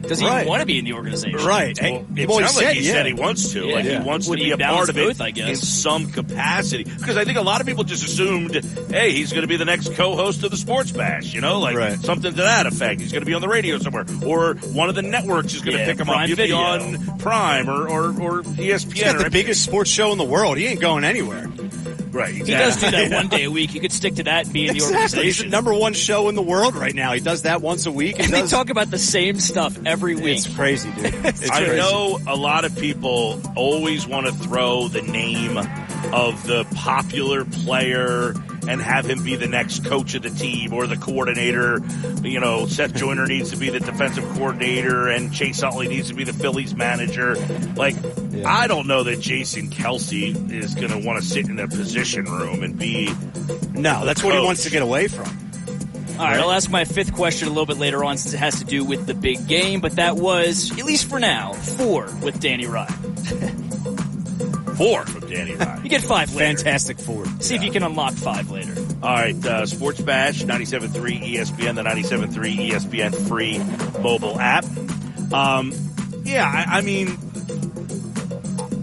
Does 0.04 0.20
he 0.20 0.26
Right. 0.26 0.36
even 0.42 0.48
want 0.48 0.60
to 0.60 0.66
be 0.66 0.78
in 0.78 0.84
the 0.84 0.92
organization? 0.92 1.38
Right. 1.44 1.78
Well, 1.80 2.06
it 2.16 2.28
Well, 2.28 2.38
he 2.38 2.44
sounds 2.44 2.56
like 2.56 2.66
said, 2.66 2.76
he 2.76 2.86
yeah. 2.86 2.92
said 2.92 3.06
he 3.06 3.12
wants 3.14 3.52
to. 3.52 3.66
Yeah. 3.66 3.74
Like 3.74 3.84
Yeah. 3.84 4.00
he 4.02 4.06
wants 4.08 4.28
Would 4.28 4.36
to 4.38 4.44
he 4.44 4.50
be 4.50 4.52
a 4.52 4.58
part 4.58 4.88
of 4.88 4.94
both, 4.94 5.20
it 5.20 5.22
I 5.22 5.30
guess? 5.30 5.48
in 5.48 5.56
some 5.56 6.10
capacity. 6.10 6.84
Because 6.84 7.16
I 7.16 7.24
think 7.24 7.38
a 7.38 7.42
lot 7.42 7.60
of 7.60 7.66
people 7.66 7.84
just 7.84 8.04
assumed, 8.04 8.54
hey, 8.90 9.12
he's 9.12 9.30
going 9.30 9.42
to 9.42 9.48
be 9.48 9.56
the 9.56 9.64
next 9.64 9.94
co-host 9.94 10.42
of 10.44 10.50
the 10.50 10.56
Sports 10.56 10.90
Bash. 10.92 11.32
You 11.34 11.40
know, 11.40 11.58
like 11.60 11.76
Right. 11.76 11.98
something 12.00 12.32
to 12.34 12.42
that 12.42 12.66
effect. 12.66 13.00
He's 13.00 13.12
going 13.12 13.22
to 13.22 13.26
be 13.26 13.34
on 13.34 13.40
the 13.42 13.48
radio 13.48 13.78
somewhere, 13.78 14.04
or 14.24 14.54
one 14.72 14.88
of 14.88 14.94
the 14.94 15.02
networks 15.02 15.54
is 15.54 15.60
going 15.62 15.76
to 15.76 15.80
Yeah, 15.82 15.86
pick 15.90 16.00
him 16.00 16.08
up. 16.08 16.14
Prime 16.16 16.28
He'll 16.28 16.36
be 16.36 16.52
on 16.52 17.18
Prime 17.18 17.68
or 17.68 17.88
or, 17.88 18.04
or 18.20 18.42
ESPN. 18.42 18.92
He's 18.94 19.02
got 19.04 19.16
or 19.16 19.24
the 19.24 19.30
biggest 19.30 19.62
sports 19.64 19.90
show 19.90 20.12
in 20.12 20.18
the 20.18 20.24
world. 20.24 20.56
He 20.58 20.66
ain't 20.66 20.80
going 20.80 21.04
anywhere. 21.04 21.48
Right. 22.14 22.32
He 22.34 22.42
does 22.44 22.76
do 22.76 22.86
exactly. 22.86 23.08
that 23.08 23.16
one 23.16 23.28
day 23.28 23.44
a 23.44 23.50
week. 23.50 23.70
He 23.70 23.80
could 23.80 23.92
stick 23.92 24.14
to 24.16 24.22
that 24.24 24.44
and 24.44 24.52
be 24.52 24.68
in 24.68 24.76
the 24.76 24.76
Exactly. 24.76 25.00
He's 25.00 25.10
the 25.12 25.16
organization. 25.18 25.50
number 25.50 25.74
one 25.74 25.92
show 25.94 26.28
in 26.28 26.34
the 26.36 26.42
world 26.42 26.76
right 26.76 26.94
now. 26.94 27.12
He 27.12 27.20
does 27.20 27.42
that 27.42 27.60
once 27.60 27.86
a 27.86 27.92
week. 27.92 28.18
and 28.20 28.32
they 28.32 28.40
does- 28.42 28.50
talk 28.50 28.70
about 28.70 28.90
the 28.90 28.98
same 28.98 29.40
stuff 29.40 29.76
every 29.84 30.14
week. 30.14 30.38
It's 30.38 30.54
crazy, 30.54 30.90
dude. 30.92 31.12
It's 31.24 31.50
I 31.50 31.64
crazy. 31.64 31.76
know 31.76 32.20
a 32.28 32.36
lot 32.36 32.64
of 32.64 32.76
people 32.78 33.40
always 33.56 34.06
want 34.06 34.26
to 34.26 34.32
throw 34.32 34.88
the 34.88 35.02
name 35.02 35.58
of 36.12 36.46
the 36.46 36.64
popular 36.76 37.44
player 37.44 38.34
and 38.68 38.80
have 38.80 39.06
him 39.06 39.22
be 39.22 39.36
the 39.36 39.46
next 39.46 39.84
coach 39.84 40.14
of 40.14 40.22
the 40.22 40.30
team 40.30 40.72
or 40.72 40.86
the 40.86 40.96
coordinator. 40.96 41.80
You 42.22 42.40
know, 42.40 42.66
Seth 42.66 42.94
Joyner 42.94 43.26
needs 43.26 43.50
to 43.50 43.56
be 43.56 43.70
the 43.70 43.80
defensive 43.80 44.24
coordinator 44.34 45.08
and 45.08 45.32
Chase 45.32 45.62
Utley 45.62 45.88
needs 45.88 46.08
to 46.08 46.14
be 46.14 46.24
the 46.24 46.32
Phillies 46.32 46.74
manager. 46.74 47.36
Like, 47.76 47.96
I 48.44 48.66
don't 48.66 48.86
know 48.86 49.04
that 49.04 49.20
Jason 49.20 49.70
Kelce 49.70 50.52
is 50.52 50.74
going 50.74 50.90
to 50.90 51.06
want 51.06 51.22
to 51.22 51.28
sit 51.28 51.48
in 51.48 51.58
a 51.58 51.68
position 51.68 52.24
room 52.24 52.62
and 52.62 52.78
be. 52.78 53.10
No, 53.72 54.04
that's 54.04 54.22
what 54.22 54.34
he 54.34 54.40
wants 54.40 54.64
to 54.64 54.70
get 54.70 54.82
away 54.82 55.08
from. 55.08 55.26
All 56.18 56.20
right, 56.20 56.38
I'll 56.38 56.52
ask 56.52 56.70
my 56.70 56.84
fifth 56.84 57.12
question 57.12 57.48
a 57.48 57.50
little 57.50 57.66
bit 57.66 57.76
later 57.76 58.04
on 58.04 58.18
since 58.18 58.34
it 58.34 58.38
has 58.38 58.60
to 58.60 58.64
do 58.64 58.84
with 58.84 59.06
the 59.06 59.14
big 59.14 59.48
game, 59.48 59.80
but 59.80 59.96
that 59.96 60.16
was, 60.16 60.70
at 60.78 60.84
least 60.84 61.08
for 61.08 61.18
now, 61.18 61.54
four 61.54 62.04
with 62.22 62.38
Danny 62.38 62.66
Ryan. 62.66 62.94
Four 64.76 65.06
from 65.06 65.28
Danny 65.28 65.54
Ryan. 65.54 65.82
You 65.84 65.90
get 65.90 66.02
five 66.02 66.34
later. 66.34 66.56
Fantastic 66.56 66.98
four. 66.98 67.24
See 67.40 67.54
if 67.54 67.62
you 67.62 67.70
can 67.70 67.82
unlock 67.82 68.14
five 68.14 68.50
later. 68.50 68.74
All 69.02 69.14
right, 69.14 69.46
uh, 69.46 69.66
Sports 69.66 70.00
Bash, 70.00 70.42
97.3 70.42 71.34
ESPN, 71.34 71.74
the 71.76 71.82
97.3 71.82 72.70
ESPN 72.70 73.28
free 73.28 73.58
mobile 74.02 74.38
app. 74.40 74.64
Um, 75.32 75.72
yeah, 76.24 76.44
I, 76.44 76.78
I 76.78 76.80
mean, 76.80 77.06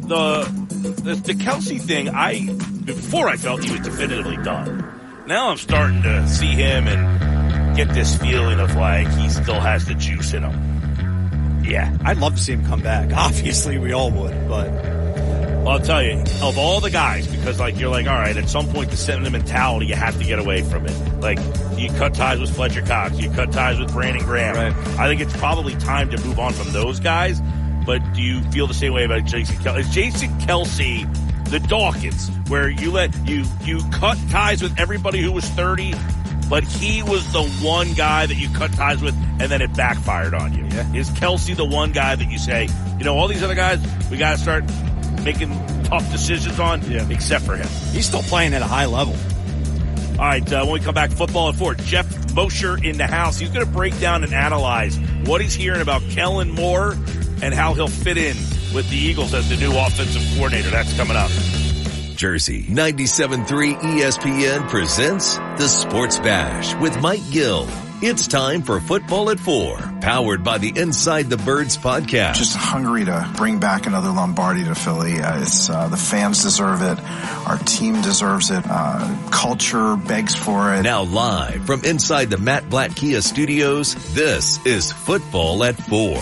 the, 0.07 0.43
the 1.03 1.15
the 1.15 1.33
Kelce 1.33 1.81
thing, 1.81 2.09
I 2.09 2.45
before 2.85 3.27
I 3.27 3.37
felt 3.37 3.63
he 3.63 3.71
was 3.71 3.81
definitively 3.81 4.37
done. 4.37 5.23
Now 5.27 5.49
I'm 5.49 5.57
starting 5.57 6.01
to 6.03 6.27
see 6.27 6.47
him 6.47 6.87
and 6.87 7.75
get 7.75 7.89
this 7.93 8.17
feeling 8.17 8.59
of 8.59 8.75
like 8.75 9.07
he 9.09 9.29
still 9.29 9.59
has 9.59 9.85
the 9.85 9.93
juice 9.95 10.33
in 10.33 10.43
him. 10.43 11.63
Yeah, 11.63 11.95
I'd 12.03 12.17
love 12.17 12.35
to 12.35 12.41
see 12.41 12.53
him 12.53 12.65
come 12.65 12.81
back. 12.81 13.11
Obviously, 13.15 13.77
we 13.77 13.93
all 13.93 14.11
would, 14.11 14.47
but 14.47 14.67
I'll 15.65 15.79
tell 15.79 16.01
you, 16.01 16.23
of 16.41 16.57
all 16.57 16.81
the 16.81 16.89
guys, 16.89 17.27
because 17.27 17.59
like 17.59 17.79
you're 17.79 17.91
like, 17.91 18.07
all 18.07 18.15
right, 18.15 18.35
at 18.35 18.49
some 18.49 18.67
point 18.67 18.89
the 18.89 18.97
sentimentality, 18.97 19.85
you 19.85 19.95
have 19.95 20.17
to 20.17 20.25
get 20.25 20.39
away 20.39 20.63
from 20.63 20.87
it. 20.87 21.21
Like 21.21 21.37
you 21.77 21.89
cut 21.89 22.15
ties 22.15 22.39
with 22.39 22.53
Fletcher 22.55 22.81
Cox, 22.81 23.19
you 23.19 23.29
cut 23.29 23.51
ties 23.51 23.79
with 23.79 23.93
Brandon 23.93 24.25
Graham. 24.25 24.55
Right. 24.55 24.99
I 24.99 25.07
think 25.07 25.21
it's 25.21 25.35
probably 25.37 25.75
time 25.75 26.09
to 26.09 26.17
move 26.25 26.39
on 26.39 26.53
from 26.53 26.71
those 26.71 26.99
guys. 26.99 27.41
But 27.85 28.01
do 28.13 28.21
you 28.21 28.41
feel 28.51 28.67
the 28.67 28.73
same 28.73 28.93
way 28.93 29.05
about 29.05 29.25
Jason 29.25 29.55
Kelce? 29.57 29.79
Is 29.79 29.89
Jason 29.89 30.29
Kelce 30.39 31.49
the 31.49 31.59
Dawkins, 31.59 32.29
where 32.47 32.69
you 32.69 32.91
let 32.91 33.15
you 33.27 33.43
you 33.63 33.81
cut 33.91 34.17
ties 34.29 34.61
with 34.63 34.79
everybody 34.79 35.21
who 35.21 35.31
was 35.31 35.45
thirty, 35.49 35.93
but 36.49 36.63
he 36.63 37.03
was 37.03 37.31
the 37.33 37.43
one 37.63 37.93
guy 37.93 38.25
that 38.25 38.35
you 38.35 38.49
cut 38.49 38.73
ties 38.73 39.01
with, 39.01 39.15
and 39.39 39.51
then 39.51 39.61
it 39.61 39.75
backfired 39.75 40.33
on 40.33 40.53
you? 40.53 40.65
Yeah. 40.65 40.93
Is 40.93 41.09
Kelce 41.11 41.55
the 41.55 41.65
one 41.65 41.91
guy 41.91 42.15
that 42.15 42.29
you 42.31 42.37
say, 42.37 42.67
you 42.97 43.03
know, 43.03 43.15
all 43.15 43.27
these 43.27 43.43
other 43.43 43.55
guys, 43.55 43.79
we 44.09 44.17
got 44.17 44.37
to 44.37 44.41
start 44.41 44.63
making 45.23 45.49
tough 45.83 46.09
decisions 46.11 46.59
on, 46.59 46.81
Yeah. 46.89 47.07
except 47.09 47.45
for 47.45 47.55
him. 47.55 47.67
he's 47.93 48.05
still 48.05 48.23
playing 48.23 48.53
at 48.53 48.61
a 48.61 48.67
high 48.67 48.85
level. 48.85 49.15
All 50.19 50.27
right, 50.27 50.53
uh, 50.53 50.63
when 50.65 50.73
we 50.73 50.79
come 50.79 50.93
back, 50.93 51.11
football 51.11 51.49
at 51.49 51.55
four. 51.55 51.73
Jeff 51.75 52.33
Mosher 52.35 52.77
in 52.77 52.97
the 52.97 53.07
house. 53.07 53.39
He's 53.39 53.49
going 53.49 53.65
to 53.65 53.71
break 53.71 53.99
down 53.99 54.23
and 54.23 54.33
analyze 54.33 54.97
what 55.25 55.41
he's 55.41 55.53
hearing 55.53 55.81
about 55.81 56.01
Kellen 56.11 56.51
Moore 56.51 56.95
and 57.41 57.53
how 57.53 57.73
he'll 57.73 57.87
fit 57.87 58.17
in 58.17 58.37
with 58.73 58.87
the 58.89 58.97
Eagles 58.97 59.33
as 59.33 59.49
the 59.49 59.57
new 59.57 59.75
offensive 59.75 60.21
coordinator. 60.35 60.69
That's 60.69 60.95
coming 60.95 61.17
up. 61.17 61.31
Jersey 62.15 62.63
97.3 62.69 63.73
ESPN 63.81 64.69
presents 64.69 65.37
the 65.57 65.67
Sports 65.67 66.19
Bash 66.19 66.75
with 66.75 66.99
Mike 67.01 67.21
Gill. 67.31 67.67
It's 68.03 68.25
time 68.25 68.63
for 68.63 68.79
football 68.79 69.29
at 69.29 69.39
four, 69.39 69.77
powered 70.01 70.43
by 70.43 70.57
the 70.57 70.73
Inside 70.75 71.29
the 71.29 71.37
Birds 71.37 71.77
podcast. 71.77 72.33
just 72.33 72.55
hungry 72.55 73.05
to 73.05 73.31
bring 73.37 73.59
back 73.59 73.85
another 73.85 74.09
Lombardi 74.09 74.63
to 74.63 74.73
Philly. 74.73 75.19
Uh, 75.19 75.43
it's 75.43 75.69
uh, 75.69 75.87
the 75.87 75.97
fans 75.97 76.41
deserve 76.41 76.81
it. 76.81 76.99
Our 77.47 77.59
team 77.59 78.01
deserves 78.01 78.49
it. 78.49 78.63
Uh, 78.67 79.15
culture 79.29 79.95
begs 79.97 80.33
for 80.33 80.73
it. 80.73 80.81
Now 80.81 81.03
live 81.03 81.67
from 81.67 81.85
inside 81.85 82.31
the 82.31 82.39
Matt 82.39 82.67
Blatt 82.71 82.95
Kia 82.95 83.21
studios, 83.21 83.93
this 84.15 84.65
is 84.65 84.91
football 84.91 85.63
at 85.63 85.75
four. 85.75 86.17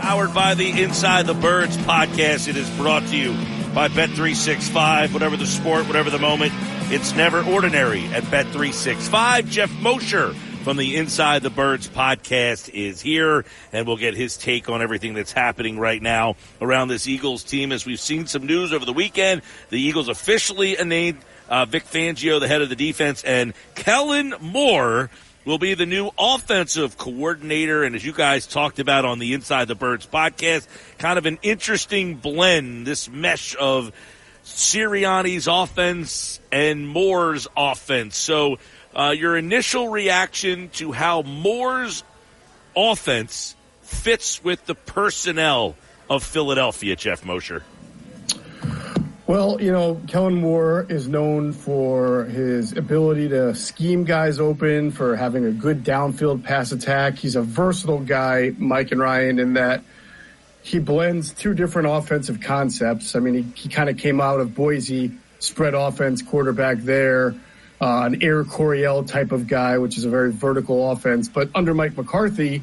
Powered 0.00 0.34
by 0.34 0.52
the 0.54 0.82
Inside 0.82 1.26
the 1.26 1.32
Birds 1.32 1.78
podcast. 1.78 2.48
It 2.48 2.58
is 2.58 2.68
brought 2.76 3.06
to 3.06 3.16
you 3.16 3.32
by 3.74 3.88
Bet365. 3.88 5.14
Whatever 5.14 5.38
the 5.38 5.46
sport, 5.46 5.86
whatever 5.86 6.10
the 6.10 6.18
moment, 6.18 6.52
it's 6.90 7.14
never 7.14 7.42
ordinary 7.42 8.04
at 8.06 8.22
Bet365. 8.24 9.48
Jeff 9.48 9.72
Mosher 9.80 10.34
from 10.62 10.76
the 10.76 10.96
Inside 10.96 11.42
the 11.42 11.50
Birds 11.50 11.88
podcast 11.88 12.68
is 12.68 13.00
here, 13.00 13.44
and 13.72 13.86
we'll 13.86 13.96
get 13.96 14.14
his 14.14 14.36
take 14.36 14.68
on 14.68 14.82
everything 14.82 15.14
that's 15.14 15.32
happening 15.32 15.78
right 15.78 16.00
now 16.00 16.36
around 16.60 16.88
this 16.88 17.06
Eagles 17.06 17.42
team. 17.42 17.72
As 17.72 17.86
we've 17.86 17.98
seen 17.98 18.26
some 18.26 18.46
news 18.46 18.72
over 18.72 18.84
the 18.84 18.92
weekend, 18.92 19.42
the 19.70 19.80
Eagles 19.80 20.08
officially 20.08 20.76
named 20.84 21.18
uh, 21.48 21.64
Vic 21.64 21.84
Fangio 21.84 22.38
the 22.38 22.48
head 22.48 22.60
of 22.60 22.68
the 22.68 22.76
defense, 22.76 23.24
and 23.24 23.54
Kellen 23.74 24.34
Moore 24.40 25.10
will 25.44 25.58
be 25.58 25.74
the 25.74 25.86
new 25.86 26.10
offensive 26.18 26.96
coordinator. 26.98 27.82
And 27.82 27.94
as 27.94 28.04
you 28.04 28.12
guys 28.12 28.46
talked 28.46 28.78
about 28.78 29.04
on 29.04 29.18
the 29.18 29.32
Inside 29.32 29.68
the 29.68 29.74
Birds 29.74 30.06
podcast, 30.06 30.66
kind 30.98 31.18
of 31.18 31.26
an 31.26 31.38
interesting 31.42 32.16
blend, 32.16 32.86
this 32.86 33.08
mesh 33.08 33.56
of 33.56 33.92
Sirianni's 34.44 35.46
offense 35.46 36.40
and 36.52 36.86
Moore's 36.86 37.46
offense. 37.56 38.16
So, 38.16 38.58
uh, 38.94 39.14
your 39.16 39.36
initial 39.36 39.88
reaction 39.88 40.68
to 40.74 40.92
how 40.92 41.22
Moore's 41.22 42.04
offense 42.76 43.56
fits 43.82 44.42
with 44.44 44.64
the 44.66 44.74
personnel 44.74 45.74
of 46.08 46.22
Philadelphia, 46.22 46.94
Jeff 46.96 47.24
Mosher. 47.24 47.62
Well, 49.26 49.60
you 49.60 49.72
know, 49.72 50.00
Kellen 50.06 50.34
Moore 50.34 50.86
is 50.90 51.08
known 51.08 51.54
for 51.54 52.24
his 52.24 52.76
ability 52.76 53.30
to 53.30 53.54
scheme 53.54 54.04
guys 54.04 54.38
open, 54.38 54.90
for 54.90 55.16
having 55.16 55.46
a 55.46 55.50
good 55.50 55.82
downfield 55.82 56.44
pass 56.44 56.72
attack. 56.72 57.14
He's 57.14 57.34
a 57.34 57.42
versatile 57.42 58.00
guy, 58.00 58.52
Mike 58.58 58.92
and 58.92 59.00
Ryan, 59.00 59.38
in 59.38 59.54
that 59.54 59.82
he 60.64 60.78
blends 60.78 61.34
two 61.34 61.52
different 61.52 61.88
offensive 61.88 62.40
concepts. 62.40 63.14
I 63.14 63.20
mean, 63.20 63.34
he, 63.34 63.42
he 63.54 63.68
kind 63.68 63.90
of 63.90 63.98
came 63.98 64.18
out 64.18 64.40
of 64.40 64.54
Boise, 64.54 65.12
spread 65.38 65.74
offense, 65.74 66.22
quarterback 66.22 66.78
there, 66.78 67.34
uh, 67.82 68.04
an 68.06 68.22
Air 68.22 68.44
Coryell 68.44 69.04
type 69.04 69.30
of 69.30 69.46
guy, 69.46 69.76
which 69.76 69.98
is 69.98 70.06
a 70.06 70.08
very 70.08 70.32
vertical 70.32 70.90
offense. 70.90 71.28
But 71.28 71.50
under 71.54 71.74
Mike 71.74 71.98
McCarthy, 71.98 72.62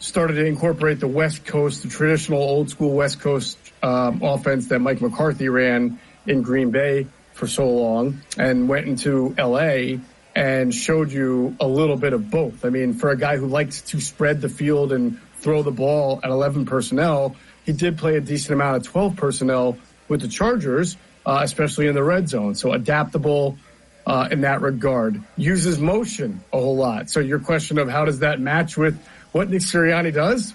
started 0.00 0.34
to 0.34 0.44
incorporate 0.44 0.98
the 0.98 1.06
West 1.06 1.44
Coast, 1.44 1.84
the 1.84 1.88
traditional 1.88 2.42
old 2.42 2.68
school 2.68 2.94
West 2.94 3.20
Coast 3.20 3.56
um, 3.84 4.20
offense 4.20 4.66
that 4.66 4.80
Mike 4.80 5.00
McCarthy 5.00 5.48
ran 5.48 6.00
in 6.26 6.42
Green 6.42 6.72
Bay 6.72 7.06
for 7.32 7.46
so 7.46 7.70
long, 7.70 8.22
and 8.36 8.68
went 8.68 8.88
into 8.88 9.36
LA 9.38 9.98
and 10.34 10.74
showed 10.74 11.12
you 11.12 11.56
a 11.60 11.66
little 11.66 11.96
bit 11.96 12.12
of 12.12 12.28
both. 12.28 12.64
I 12.64 12.70
mean, 12.70 12.94
for 12.94 13.10
a 13.10 13.16
guy 13.16 13.36
who 13.36 13.46
likes 13.46 13.82
to 13.82 14.00
spread 14.00 14.40
the 14.40 14.48
field 14.48 14.92
and 14.92 15.20
throw 15.42 15.62
the 15.62 15.72
ball 15.72 16.20
at 16.22 16.30
11 16.30 16.66
personnel, 16.66 17.36
he 17.64 17.72
did 17.72 17.98
play 17.98 18.16
a 18.16 18.20
decent 18.20 18.52
amount 18.52 18.76
of 18.76 18.82
12 18.84 19.16
personnel 19.16 19.76
with 20.08 20.20
the 20.20 20.28
Chargers, 20.28 20.96
uh, 21.26 21.40
especially 21.42 21.88
in 21.88 21.94
the 21.94 22.02
red 22.02 22.28
zone. 22.28 22.54
So 22.54 22.72
adaptable 22.72 23.58
uh, 24.06 24.28
in 24.30 24.42
that 24.42 24.60
regard. 24.60 25.22
Uses 25.36 25.78
motion 25.78 26.40
a 26.52 26.58
whole 26.58 26.76
lot. 26.76 27.10
So 27.10 27.20
your 27.20 27.38
question 27.38 27.78
of 27.78 27.88
how 27.88 28.04
does 28.04 28.20
that 28.20 28.40
match 28.40 28.76
with 28.76 29.00
what 29.32 29.50
Nick 29.50 29.62
Sirianni 29.62 30.12
does? 30.12 30.54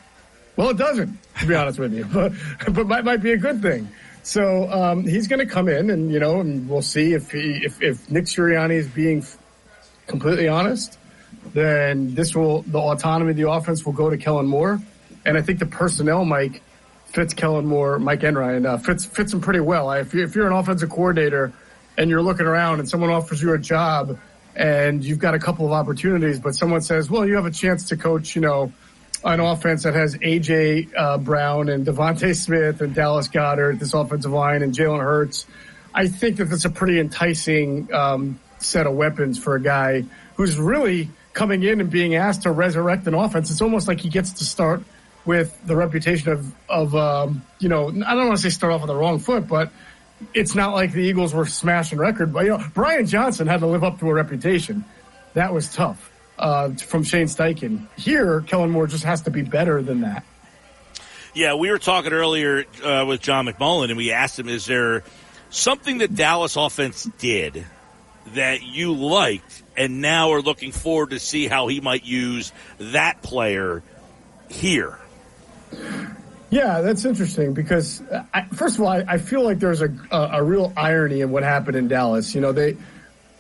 Well, 0.56 0.70
it 0.70 0.78
doesn't, 0.78 1.18
to 1.40 1.46
be 1.46 1.56
honest 1.56 1.80
with 1.80 1.94
you, 1.94 2.06
but 2.12 2.34
but 2.74 2.88
might 2.88 3.06
might 3.06 3.22
be 3.22 3.32
a 3.32 3.38
good 3.38 3.62
thing. 3.62 3.90
So 4.24 4.70
um, 4.70 5.04
he's 5.04 5.28
going 5.28 5.40
to 5.40 5.46
come 5.46 5.70
in, 5.70 5.90
and 5.90 6.12
you 6.12 6.20
know, 6.20 6.42
and 6.42 6.68
we'll 6.68 6.82
see 6.82 7.14
if 7.14 7.32
he 7.32 7.62
if 7.64 7.82
if 7.82 8.10
Nick 8.12 8.26
Sirianni 8.26 8.74
is 8.74 8.88
being 8.88 9.26
completely 10.08 10.48
honest, 10.48 10.97
then 11.54 12.14
this 12.16 12.36
will 12.36 12.62
the 12.64 12.80
autonomy 12.80 13.32
of 13.32 13.38
the 13.38 13.50
offense 13.50 13.86
will 13.86 13.94
go 13.94 14.10
to 14.10 14.18
Kellen 14.18 14.48
Moore, 14.48 14.82
and 15.26 15.38
I 15.38 15.42
think 15.42 15.60
the 15.60 15.66
personnel, 15.66 16.26
Mike, 16.26 16.62
fits 17.08 17.34
Kellen 17.34 17.66
Moore, 17.66 18.00
Mike 18.00 18.24
and 18.24 18.38
Ryan, 18.38 18.66
uh, 18.66 18.78
fits 18.78 19.06
fits 19.06 19.34
him 19.34 19.42
pretty 19.42 19.60
well. 19.60 19.92
If, 19.92 20.14
you're, 20.14 20.26
if 20.26 20.36
you're 20.36 20.48
an 20.48 20.54
offensive 20.54 20.90
coordinator 20.90 21.54
and 21.98 22.10
you're 22.10 22.22
looking 22.22 22.46
around 22.46 22.80
and 22.80 22.90
someone 22.90 23.10
offers 23.10 23.42
you 23.42 23.54
a 23.54 23.58
job 23.58 24.20
and 24.56 25.04
you've 25.04 25.20
got 25.20 25.34
a 25.34 25.40
couple 25.40 25.66
of 25.66 25.72
opportunities, 25.72 26.40
but 26.40 26.56
someone 26.56 26.82
says, 26.82 27.10
well, 27.10 27.28
you 27.28 27.36
have 27.36 27.46
a 27.46 27.52
chance 27.52 27.90
to 27.90 27.98
coach, 27.98 28.36
you 28.36 28.42
know, 28.42 28.72
an 29.24 29.40
offense 29.40 29.84
that 29.84 29.94
has 29.94 30.16
AJ 30.16 30.92
uh, 30.96 31.18
Brown 31.18 31.70
and 31.70 31.86
DeVonta 31.86 32.36
Smith 32.36 32.82
and 32.82 32.94
Dallas 32.94 33.28
Goedert, 33.28 33.80
this 33.80 33.94
offensive 33.94 34.32
line, 34.32 34.62
and 34.62 34.74
Jalen 34.74 35.02
Hurts. 35.02 35.46
I 35.94 36.08
think 36.08 36.38
that 36.38 36.46
that's 36.46 36.66
a 36.66 36.70
pretty 36.70 37.00
enticing 37.00 37.92
um, 37.94 38.40
set 38.60 38.86
of 38.86 38.94
weapons 38.94 39.40
for 39.40 39.56
a 39.56 39.62
guy 39.62 40.04
who's 40.36 40.60
really 40.60 41.10
coming 41.38 41.62
in 41.62 41.80
and 41.80 41.92
being 41.92 42.16
asked 42.16 42.42
to 42.42 42.52
resurrect 42.52 43.06
an 43.06 43.14
offense. 43.14 43.52
It's 43.52 43.62
almost 43.62 43.88
like 43.88 44.00
he 44.00 44.10
gets 44.10 44.34
to 44.34 44.44
start 44.44 44.82
with 45.24 45.56
the 45.68 45.76
reputation 45.76 46.32
of 46.32 46.52
of 46.68 46.96
um, 46.96 47.44
you 47.60 47.70
know 47.70 47.90
I 47.90 48.16
don't 48.16 48.28
want 48.28 48.38
to 48.38 48.42
say 48.42 48.50
start 48.50 48.74
off 48.74 48.82
on 48.82 48.88
the 48.88 48.96
wrong 48.96 49.20
foot, 49.20 49.48
but 49.48 49.72
it's 50.34 50.56
not 50.56 50.74
like 50.74 50.94
the 50.94 51.02
Eagles 51.02 51.36
were 51.36 51.46
smashing 51.46 52.00
record. 52.00 52.34
But 52.34 52.46
you 52.46 52.58
know 52.58 52.64
Brian 52.74 53.06
Johnson 53.06 53.46
had 53.46 53.60
to 53.60 53.68
live 53.68 53.84
up 53.84 54.00
to 54.00 54.10
a 54.10 54.14
reputation. 54.14 54.84
That 55.36 55.54
was 55.54 55.72
tough 55.74 56.12
uh, 56.40 56.72
from 56.72 57.04
Shane 57.04 57.28
Steichen. 57.28 57.88
Here, 57.96 58.42
Kellen 58.42 58.72
Moore 58.72 58.88
just 58.88 59.04
has 59.04 59.22
to 59.22 59.30
be 59.30 59.44
better 59.44 59.84
than 59.84 60.02
that. 60.02 60.24
Yeah, 61.36 61.54
we 61.54 61.70
were 61.70 61.78
talking 61.78 62.14
earlier 62.14 62.66
uh, 62.84 63.06
with 63.08 63.22
John 63.22 63.46
McMullen, 63.46 63.90
and 63.90 63.98
we 63.98 64.12
asked 64.12 64.40
him, 64.40 64.50
"Is 64.50 64.66
there 64.66 65.04
something 65.52 66.00
that 66.00 66.16
Dallas 66.16 66.56
offense 66.56 67.04
did 67.20 67.64
that 68.34 68.64
you 68.64 68.94
liked, 68.94 69.64
and 69.76 70.02
now 70.02 70.32
are 70.32 70.42
looking 70.42 70.72
forward 70.72 71.12
to 71.12 71.20
see 71.20 71.48
how 71.48 71.68
he 71.68 71.82
might 71.82 72.06
use 72.06 72.52
that 72.80 73.22
player 73.22 73.84
here?" 74.50 74.98
Yeah, 76.50 76.80
that's 76.80 77.04
interesting 77.04 77.54
because 77.54 78.02
I, 78.34 78.44
first 78.54 78.76
of 78.76 78.82
all, 78.82 78.88
I, 78.88 79.04
I 79.08 79.18
feel 79.18 79.44
like 79.44 79.60
there's 79.60 79.82
a, 79.82 79.94
a, 80.12 80.30
a 80.36 80.44
real 80.44 80.72
irony 80.78 81.20
in 81.20 81.30
what 81.32 81.44
happened 81.44 81.76
in 81.76 81.90
Dallas. 81.90 82.34
You 82.34 82.42
know, 82.42 82.54
they 82.54 82.78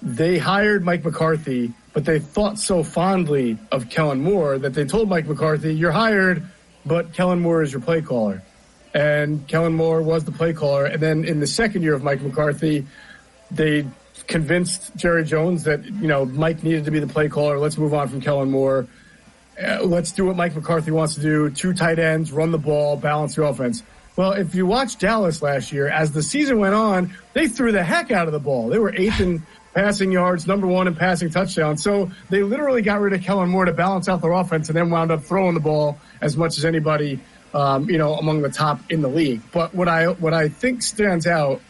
they 0.01 0.37
hired 0.37 0.83
Mike 0.83 1.05
McCarthy, 1.05 1.71
but 1.93 2.03
they 2.03 2.19
thought 2.19 2.59
so 2.59 2.83
fondly 2.83 3.57
of 3.71 3.89
Kellen 3.89 4.19
Moore 4.19 4.57
that 4.59 4.73
they 4.73 4.83
told 4.83 5.07
Mike 5.07 5.25
McCarthy, 5.25 5.73
"You're 5.73 5.91
hired, 5.91 6.43
but 6.85 7.13
Kellen 7.13 7.39
Moore 7.39 7.61
is 7.63 7.71
your 7.71 7.81
play 7.81 8.01
caller." 8.01 8.43
And 8.93 9.47
Kellen 9.47 9.73
Moore 9.73 10.01
was 10.01 10.25
the 10.25 10.31
play 10.31 10.53
caller. 10.53 10.85
And 10.85 11.01
then 11.01 11.23
in 11.23 11.39
the 11.39 11.47
second 11.47 11.83
year 11.83 11.93
of 11.93 12.03
Mike 12.03 12.21
McCarthy, 12.21 12.85
they 13.51 13.85
convinced 14.27 14.95
Jerry 14.95 15.23
Jones 15.23 15.63
that 15.63 15.85
you 15.85 16.07
know 16.07 16.25
Mike 16.25 16.63
needed 16.63 16.85
to 16.85 16.91
be 16.91 16.99
the 16.99 17.07
play 17.07 17.29
caller. 17.29 17.57
Let's 17.57 17.77
move 17.77 17.93
on 17.93 18.09
from 18.09 18.21
Kellen 18.21 18.51
Moore 18.51 18.87
uh, 19.61 19.79
let's 19.83 20.11
do 20.11 20.25
what 20.25 20.35
Mike 20.35 20.55
McCarthy 20.55 20.91
wants 20.91 21.15
to 21.15 21.21
do: 21.21 21.49
two 21.49 21.73
tight 21.73 21.99
ends, 21.99 22.31
run 22.31 22.51
the 22.51 22.57
ball, 22.57 22.95
balance 22.95 23.35
the 23.35 23.43
offense. 23.43 23.83
Well, 24.15 24.31
if 24.31 24.55
you 24.55 24.65
watch 24.65 24.97
Dallas 24.97 25.41
last 25.41 25.71
year, 25.71 25.87
as 25.87 26.11
the 26.11 26.23
season 26.23 26.59
went 26.59 26.73
on, 26.73 27.13
they 27.33 27.47
threw 27.47 27.71
the 27.71 27.83
heck 27.83 28.11
out 28.11 28.27
of 28.27 28.33
the 28.33 28.39
ball. 28.39 28.67
They 28.67 28.79
were 28.79 28.93
eighth 28.93 29.19
in 29.19 29.43
passing 29.75 30.11
yards, 30.11 30.47
number 30.47 30.65
one 30.65 30.87
in 30.87 30.95
passing 30.95 31.29
touchdowns. 31.29 31.83
So 31.83 32.11
they 32.29 32.41
literally 32.41 32.81
got 32.81 32.99
rid 32.99 33.13
of 33.13 33.21
Kellen 33.21 33.49
Moore 33.49 33.65
to 33.65 33.73
balance 33.73 34.09
out 34.09 34.21
their 34.21 34.31
offense, 34.31 34.69
and 34.69 34.75
then 34.75 34.89
wound 34.89 35.11
up 35.11 35.23
throwing 35.23 35.53
the 35.53 35.59
ball 35.59 35.99
as 36.21 36.35
much 36.35 36.57
as 36.57 36.65
anybody, 36.65 37.19
um, 37.53 37.89
you 37.89 37.97
know, 37.97 38.15
among 38.15 38.41
the 38.41 38.49
top 38.49 38.79
in 38.91 39.01
the 39.01 39.09
league. 39.09 39.41
But 39.51 39.73
what 39.73 39.87
I 39.87 40.07
what 40.07 40.33
I 40.33 40.49
think 40.49 40.83
stands 40.83 41.25
out, 41.25 41.61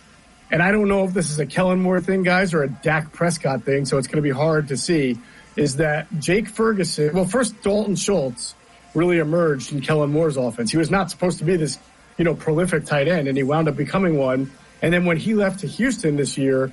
and 0.51 0.63
I 0.63 0.71
don't 0.71 0.87
know 0.87 1.03
if 1.03 1.13
this 1.13 1.29
is 1.29 1.39
a 1.39 1.45
Kellen 1.45 1.81
Moore 1.81 2.01
thing, 2.01 2.23
guys, 2.23 2.53
or 2.53 2.63
a 2.63 2.69
Dak 2.69 3.11
Prescott 3.11 3.63
thing, 3.63 3.85
so 3.85 3.97
it's 3.97 4.07
going 4.07 4.17
to 4.17 4.21
be 4.21 4.31
hard 4.31 4.69
to 4.69 4.77
see 4.77 5.17
is 5.57 5.77
that 5.77 6.07
Jake 6.19 6.47
Ferguson, 6.47 7.13
well, 7.13 7.25
first 7.25 7.61
Dalton 7.63 7.95
Schultz 7.95 8.53
really 8.93 9.17
emerged 9.17 9.73
in 9.73 9.81
Kellen 9.81 10.11
Moore's 10.11 10.37
offense. 10.37 10.71
He 10.71 10.77
was 10.77 10.91
not 10.91 11.09
supposed 11.09 11.39
to 11.39 11.45
be 11.45 11.55
this, 11.57 11.77
you 12.17 12.23
know, 12.23 12.35
prolific 12.35 12.85
tight 12.85 13.07
end, 13.07 13.27
and 13.27 13.35
he 13.35 13.43
wound 13.43 13.67
up 13.67 13.75
becoming 13.75 14.17
one. 14.17 14.51
And 14.81 14.93
then 14.93 15.05
when 15.05 15.17
he 15.17 15.33
left 15.33 15.59
to 15.61 15.67
Houston 15.67 16.15
this 16.15 16.37
year, 16.37 16.71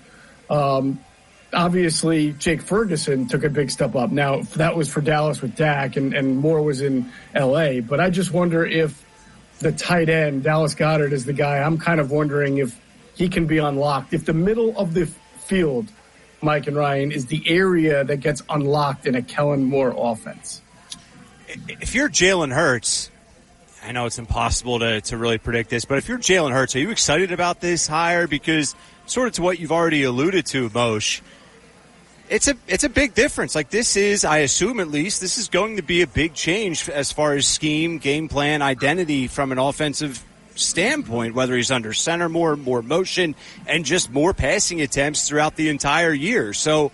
um, 0.51 1.01
obviously 1.53 2.33
Jake 2.33 2.63
Ferguson 2.63 3.27
took 3.27 3.43
a 3.45 3.49
big 3.49 3.71
step 3.71 3.97
up. 3.97 4.13
Now 4.13 4.43
that 4.57 4.77
was 4.77 4.89
for 4.89 5.01
Dallas 5.01 5.41
with 5.41 5.57
Dak, 5.57 5.97
and, 5.97 6.13
and 6.13 6.37
Moore 6.37 6.63
was 6.63 6.83
in 6.83 7.11
L.A. 7.35 7.81
But 7.81 8.01
I 8.01 8.11
just 8.11 8.33
wonder 8.33 8.65
if 8.65 9.03
the 9.61 9.73
tight 9.73 10.11
end 10.11 10.43
Dallas 10.43 10.75
Goedert 10.75 11.13
is 11.13 11.25
the 11.25 11.33
guy. 11.33 11.59
I'm 11.59 11.79
kind 11.79 12.01
of 12.01 12.11
wondering 12.11 12.59
if 12.59 12.79
he 13.15 13.28
can 13.28 13.47
be 13.47 13.59
unlocked. 13.59 14.12
If 14.12 14.24
the 14.24 14.35
middle 14.35 14.77
of 14.78 14.95
the 14.95 15.07
field 15.07 15.89
Mike 16.45 16.66
and 16.66 16.77
Ryan, 16.77 17.11
is 17.11 17.27
the 17.27 17.43
area 17.49 18.05
that 18.05 18.19
gets 18.19 18.43
unlocked 18.49 19.07
in 19.07 19.15
a 19.15 19.23
Kellen 19.23 19.65
Moore 19.65 19.95
offense. 19.97 20.61
If 21.49 21.95
you're 21.95 22.09
Jalen 22.09 22.53
Hurts, 22.53 23.11
I 23.82 23.93
know 23.93 24.07
it's 24.07 24.19
impossible 24.19 24.78
to, 24.81 25.01
to 25.03 25.16
really 25.16 25.39
predict 25.39 25.70
this, 25.70 25.85
but 25.85 25.99
if 25.99 26.09
you're 26.09 26.19
Jalen 26.19 26.53
Hurts, 26.53 26.77
are 26.77 26.81
you 26.81 26.91
excited 26.91 27.32
about 27.32 27.61
this 27.61 27.86
hire? 27.86 28.27
Because 28.27 28.74
sort 29.07 29.28
of 29.28 29.35
to 29.35 29.43
what 29.43 29.59
you've 29.59 29.73
already 29.73 30.05
alluded 30.05 30.47
to, 30.47 30.69
Moshe, 30.70 31.23
it's 32.28 32.49
a 32.49 32.57
it's 32.66 32.85
a 32.85 32.89
big 32.89 33.15
difference. 33.15 33.55
Like 33.55 33.70
this 33.70 33.97
is, 33.97 34.24
I 34.24 34.39
assume 34.39 34.81
at 34.81 34.89
least, 34.89 35.20
this 35.20 35.36
is 35.36 35.49
going 35.49 35.77
to 35.77 35.82
be 35.82 36.03
a 36.03 36.07
big 36.07 36.35
change 36.35 36.89
as 36.89 37.12
far 37.12 37.35
as 37.35 37.47
scheme, 37.47 37.99
game 37.99 38.28
plan, 38.28 38.62
identity 38.62 39.28
from 39.28 39.53
an 39.53 39.59
offensive 39.59 40.24
standpoint, 40.55 41.35
whether 41.35 41.57
he's 41.57 41.71
under 41.71 41.93
center 41.93 42.29
more, 42.29 42.57
more 42.57 42.83
motion, 42.83 43.35
and 43.67 43.85
just 43.85 44.11
more 44.11 44.35
passing 44.35 44.81
attempts 44.81 45.29
throughout 45.29 45.57
the 45.57 45.69
entire 45.69 46.13
year. 46.13 46.53
So, 46.53 46.93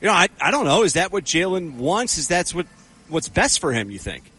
you 0.00 0.08
know, 0.08 0.14
I, 0.14 0.28
I 0.40 0.50
don't 0.50 0.64
know. 0.64 0.82
Is 0.82 0.94
that 0.94 1.12
what 1.12 1.24
Jalen 1.24 1.74
wants? 1.74 2.18
Is 2.18 2.28
that 2.28 2.50
what 2.50 2.66
what's 3.08 3.28
best 3.28 3.60
for 3.60 3.72
him? 3.72 3.90
You 3.90 3.98
think? 3.98 4.30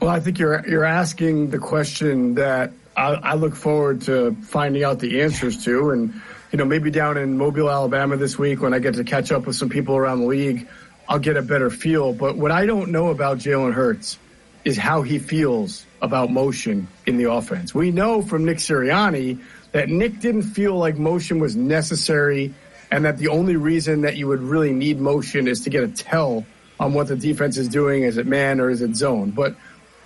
Well, 0.00 0.10
I 0.10 0.20
think 0.20 0.38
you're 0.38 0.66
you're 0.68 0.84
asking 0.84 1.50
the 1.50 1.58
question 1.58 2.34
that 2.34 2.72
I, 2.96 3.12
I 3.14 3.34
look 3.34 3.54
forward 3.54 4.02
to 4.02 4.34
finding 4.42 4.84
out 4.84 4.98
the 4.98 5.22
answers 5.22 5.64
to, 5.64 5.90
and 5.90 6.20
you 6.52 6.58
know, 6.58 6.64
maybe 6.64 6.90
down 6.90 7.16
in 7.16 7.36
Mobile, 7.36 7.70
Alabama 7.70 8.16
this 8.16 8.38
week 8.38 8.60
when 8.60 8.74
I 8.74 8.78
get 8.78 8.94
to 8.94 9.04
catch 9.04 9.32
up 9.32 9.46
with 9.46 9.56
some 9.56 9.68
people 9.68 9.96
around 9.96 10.20
the 10.20 10.26
league, 10.26 10.68
I'll 11.08 11.18
get 11.18 11.36
a 11.36 11.42
better 11.42 11.70
feel. 11.70 12.12
But 12.12 12.36
what 12.36 12.50
I 12.50 12.66
don't 12.66 12.90
know 12.90 13.08
about 13.08 13.38
Jalen 13.38 13.72
Hurts 13.72 14.18
is 14.64 14.76
how 14.76 15.02
he 15.02 15.18
feels 15.18 15.86
about 16.02 16.30
motion 16.30 16.88
in 17.06 17.16
the 17.16 17.30
offense. 17.30 17.74
We 17.74 17.90
know 17.90 18.22
from 18.22 18.44
Nick 18.44 18.58
Sirianni 18.58 19.40
that 19.72 19.88
Nick 19.88 20.20
didn't 20.20 20.42
feel 20.42 20.76
like 20.76 20.96
motion 20.96 21.38
was 21.38 21.56
necessary 21.56 22.54
and 22.90 23.04
that 23.04 23.18
the 23.18 23.28
only 23.28 23.56
reason 23.56 24.02
that 24.02 24.16
you 24.16 24.28
would 24.28 24.40
really 24.40 24.72
need 24.72 25.00
motion 25.00 25.48
is 25.48 25.60
to 25.60 25.70
get 25.70 25.82
a 25.82 25.88
tell 25.88 26.44
on 26.78 26.92
what 26.92 27.08
the 27.08 27.16
defense 27.16 27.56
is 27.56 27.68
doing. 27.68 28.02
Is 28.02 28.16
it 28.16 28.26
man 28.26 28.60
or 28.60 28.70
is 28.70 28.82
it 28.82 28.94
zone? 28.94 29.30
But 29.30 29.56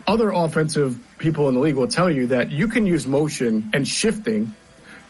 other 0.07 0.31
offensive 0.31 0.99
people 1.19 1.49
in 1.49 1.55
the 1.55 1.61
league 1.61 1.77
will 1.77 1.89
tell 1.89 2.11
you 2.11 2.29
that 2.29 2.51
you 2.51 2.69
can 2.69 2.87
use 2.87 3.07
motion 3.07 3.71
and 3.75 3.87
shifting, 3.87 4.55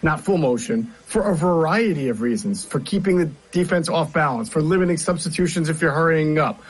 not 0.03 0.21
full 0.21 0.39
motion, 0.39 0.93
for 1.07 1.31
a 1.31 1.35
variety 1.35 2.09
of 2.09 2.23
reasons. 2.23 2.65
For 2.65 2.81
keeping 2.81 3.19
the 3.19 3.31
defense 3.53 3.89
off 3.89 4.13
balance, 4.13 4.49
for 4.49 4.63
limiting 4.63 4.97
substitutions 4.97 5.69
if 5.69 5.81
you're 5.81 5.93
hurrying 5.93 6.39
up, 6.39 6.61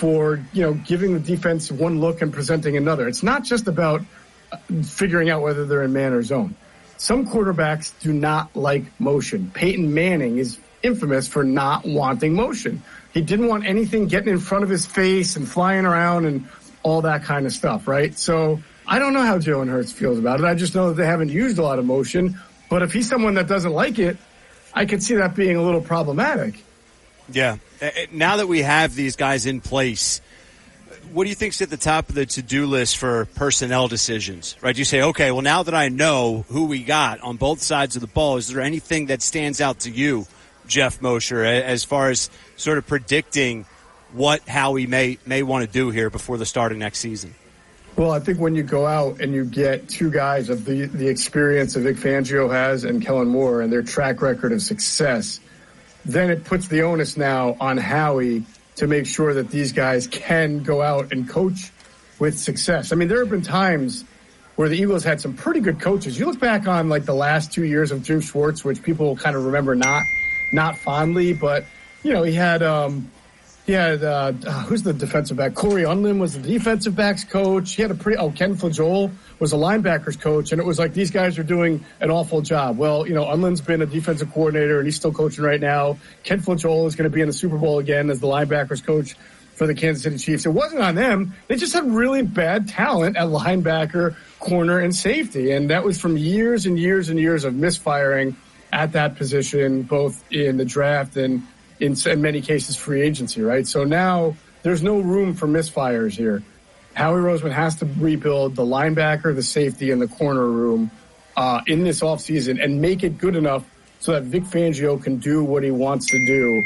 for 0.00 0.42
you 0.54 0.62
know 0.62 0.72
giving 0.72 1.12
the 1.12 1.20
defense 1.20 1.70
one 1.70 2.00
look 2.00 2.22
and 2.22 2.32
presenting 2.32 2.78
another. 2.78 3.06
It's 3.06 3.22
not 3.22 3.44
just 3.44 3.68
about 3.68 4.00
uh, 4.50 4.56
figuring 4.82 5.28
out 5.28 5.42
whether 5.42 5.66
they're 5.66 5.82
in 5.82 5.92
man 5.92 6.14
or 6.14 6.22
zone. 6.22 6.56
Some 6.96 7.26
quarterbacks 7.26 7.92
do 8.00 8.14
not 8.14 8.56
like 8.56 8.98
motion. 8.98 9.50
Peyton 9.52 9.92
Manning 9.92 10.38
is 10.38 10.58
infamous 10.82 11.28
for 11.28 11.44
not 11.44 11.84
wanting 11.84 12.32
motion. 12.32 12.82
He 13.12 13.20
didn't 13.20 13.48
want 13.48 13.66
anything 13.66 14.06
getting 14.06 14.30
in 14.30 14.38
front 14.38 14.64
of 14.64 14.70
his 14.70 14.86
face 14.86 15.36
and 15.36 15.46
flying 15.46 15.84
around 15.84 16.24
and 16.24 16.48
all 16.82 17.02
that 17.02 17.24
kind 17.24 17.44
of 17.44 17.52
stuff, 17.52 17.86
right? 17.86 18.18
So 18.18 18.58
I 18.86 18.98
don't 18.98 19.12
know 19.12 19.22
how 19.22 19.38
Jalen 19.38 19.68
Hurts 19.68 19.92
feels 19.92 20.18
about 20.18 20.40
it. 20.40 20.46
I 20.46 20.54
just 20.54 20.74
know 20.74 20.88
that 20.88 20.94
they 20.94 21.06
haven't 21.06 21.28
used 21.28 21.58
a 21.58 21.62
lot 21.62 21.78
of 21.78 21.84
motion. 21.84 22.40
But 22.70 22.82
if 22.82 22.92
he's 22.92 23.08
someone 23.08 23.34
that 23.34 23.48
doesn't 23.48 23.72
like 23.72 23.98
it, 23.98 24.16
I 24.72 24.86
could 24.86 25.02
see 25.02 25.16
that 25.16 25.34
being 25.34 25.56
a 25.56 25.62
little 25.62 25.82
problematic. 25.82 26.64
Yeah. 27.32 27.56
Now 28.12 28.36
that 28.36 28.48
we 28.48 28.62
have 28.62 28.94
these 28.94 29.16
guys 29.16 29.46
in 29.46 29.60
place, 29.60 30.20
what 31.12 31.24
do 31.24 31.30
you 31.30 31.34
think's 31.34 31.60
at 31.62 31.70
the 31.70 31.76
top 31.76 32.08
of 32.08 32.14
the 32.14 32.26
to-do 32.26 32.66
list 32.66 32.96
for 32.96 33.26
personnel 33.34 33.88
decisions? 33.88 34.56
Right? 34.60 34.76
You 34.76 34.84
say, 34.84 35.02
okay, 35.02 35.30
well, 35.30 35.42
now 35.42 35.62
that 35.62 35.74
I 35.74 35.88
know 35.88 36.44
who 36.48 36.66
we 36.66 36.82
got 36.82 37.20
on 37.20 37.36
both 37.36 37.62
sides 37.62 37.96
of 37.96 38.02
the 38.02 38.08
ball, 38.08 38.36
is 38.36 38.48
there 38.48 38.60
anything 38.60 39.06
that 39.06 39.22
stands 39.22 39.60
out 39.60 39.80
to 39.80 39.90
you, 39.90 40.26
Jeff 40.66 41.02
Mosher, 41.02 41.44
as 41.44 41.84
far 41.84 42.10
as 42.10 42.30
sort 42.56 42.78
of 42.78 42.86
predicting 42.86 43.66
what 44.12 44.46
Howie 44.48 44.86
may 44.86 45.18
may 45.26 45.42
want 45.42 45.64
to 45.64 45.70
do 45.70 45.90
here 45.90 46.10
before 46.10 46.36
the 46.36 46.46
start 46.46 46.72
of 46.72 46.78
next 46.78 46.98
season? 46.98 47.34
Well, 47.96 48.12
I 48.12 48.20
think 48.20 48.38
when 48.38 48.54
you 48.54 48.62
go 48.62 48.86
out 48.86 49.20
and 49.20 49.34
you 49.34 49.44
get 49.44 49.88
two 49.88 50.10
guys 50.10 50.48
of 50.48 50.64
the 50.64 50.86
the 50.86 51.08
experience 51.08 51.74
that 51.74 51.80
Vic 51.80 51.96
Fangio 51.96 52.50
has 52.50 52.84
and 52.84 53.04
Kellen 53.04 53.28
Moore 53.28 53.60
and 53.62 53.72
their 53.72 53.82
track 53.82 54.22
record 54.22 54.52
of 54.52 54.62
success 54.62 55.40
then 56.04 56.30
it 56.30 56.44
puts 56.44 56.68
the 56.68 56.82
onus 56.82 57.16
now 57.16 57.56
on 57.60 57.76
Howie 57.76 58.44
to 58.76 58.86
make 58.86 59.06
sure 59.06 59.34
that 59.34 59.50
these 59.50 59.72
guys 59.72 60.06
can 60.06 60.62
go 60.62 60.82
out 60.82 61.12
and 61.12 61.28
coach 61.28 61.70
with 62.18 62.38
success. 62.38 62.92
I 62.92 62.96
mean, 62.96 63.08
there 63.08 63.20
have 63.20 63.30
been 63.30 63.42
times 63.42 64.04
where 64.56 64.68
the 64.68 64.76
Eagles 64.76 65.04
had 65.04 65.20
some 65.20 65.34
pretty 65.34 65.60
good 65.60 65.80
coaches. 65.80 66.18
You 66.18 66.26
look 66.26 66.38
back 66.38 66.68
on 66.68 66.88
like 66.88 67.04
the 67.04 67.14
last 67.14 67.52
two 67.52 67.64
years 67.64 67.92
of 67.92 68.02
Jim 68.02 68.20
Schwartz, 68.20 68.64
which 68.64 68.82
people 68.82 69.16
kind 69.16 69.36
of 69.36 69.46
remember 69.46 69.74
not 69.74 70.02
not 70.52 70.76
fondly, 70.76 71.32
but 71.32 71.64
you 72.02 72.12
know 72.12 72.22
he 72.22 72.34
had 72.34 72.62
um, 72.62 73.10
he 73.66 73.72
had 73.72 74.02
uh, 74.02 74.32
who's 74.32 74.82
the 74.82 74.92
defensive 74.92 75.36
back? 75.36 75.54
Cory 75.54 75.84
Undlin 75.84 76.18
was 76.18 76.34
the 76.34 76.40
defensive 76.40 76.96
backs 76.96 77.24
coach. 77.24 77.74
He 77.74 77.82
had 77.82 77.90
a 77.90 77.94
pretty. 77.94 78.18
Oh, 78.18 78.30
Ken 78.30 78.56
Flajole 78.56 79.10
was 79.40 79.52
a 79.52 79.56
linebackers 79.56 80.20
coach, 80.20 80.52
and 80.52 80.60
it 80.60 80.64
was 80.64 80.78
like 80.78 80.92
these 80.94 81.10
guys 81.10 81.38
are 81.38 81.42
doing 81.42 81.84
an 82.00 82.10
awful 82.10 82.42
job. 82.42 82.76
Well, 82.78 83.06
you 83.06 83.14
know, 83.14 83.26
Undlin's 83.26 83.62
been 83.62 83.82
a 83.82 83.86
defensive 83.86 84.32
coordinator, 84.32 84.78
and 84.78 84.86
he's 84.86 84.96
still 84.96 85.12
coaching 85.12 85.42
right 85.42 85.60
now. 85.60 85.98
Ken 86.22 86.40
Flajole 86.40 86.86
is 86.86 86.94
going 86.94 87.10
to 87.10 87.14
be 87.14 87.22
in 87.22 87.26
the 87.26 87.32
Super 87.32 87.56
Bowl 87.56 87.78
again 87.78 88.10
as 88.10 88.20
the 88.20 88.28
linebackers 88.28 88.84
coach 88.84 89.16
for 89.54 89.66
the 89.66 89.74
Kansas 89.74 90.02
City 90.02 90.18
Chiefs. 90.18 90.46
It 90.46 90.50
wasn't 90.50 90.82
on 90.82 90.94
them. 90.94 91.34
They 91.48 91.56
just 91.56 91.72
had 91.72 91.90
really 91.90 92.22
bad 92.22 92.68
talent 92.68 93.16
at 93.16 93.28
linebacker, 93.28 94.14
corner, 94.38 94.78
and 94.78 94.94
safety. 94.94 95.50
And 95.50 95.70
that 95.70 95.84
was 95.84 96.00
from 96.00 96.16
years 96.16 96.66
and 96.66 96.78
years 96.78 97.08
and 97.08 97.18
years 97.18 97.44
of 97.44 97.54
misfiring 97.54 98.36
at 98.72 98.92
that 98.92 99.16
position, 99.16 99.82
both 99.82 100.22
in 100.32 100.56
the 100.56 100.64
draft 100.64 101.16
and 101.16 101.46
in, 101.78 101.96
in 102.06 102.22
many 102.22 102.40
cases 102.40 102.76
free 102.76 103.02
agency, 103.02 103.42
right? 103.42 103.66
So 103.66 103.84
now 103.84 104.36
there's 104.62 104.82
no 104.82 105.00
room 105.00 105.34
for 105.34 105.46
misfires 105.46 106.12
here. 106.12 106.42
Howie 106.94 107.20
Roseman 107.20 107.52
has 107.52 107.76
to 107.76 107.86
rebuild 107.98 108.56
the 108.56 108.64
linebacker, 108.64 109.34
the 109.34 109.42
safety, 109.42 109.90
and 109.90 110.00
the 110.02 110.08
corner 110.08 110.46
room 110.46 110.90
uh, 111.36 111.60
in 111.66 111.84
this 111.84 112.00
offseason 112.00 112.62
and 112.62 112.80
make 112.80 113.02
it 113.02 113.18
good 113.18 113.36
enough 113.36 113.64
so 114.00 114.12
that 114.12 114.24
Vic 114.24 114.44
Fangio 114.44 115.02
can 115.02 115.18
do 115.18 115.44
what 115.44 115.62
he 115.62 115.70
wants 115.70 116.06
to 116.06 116.26
do 116.26 116.62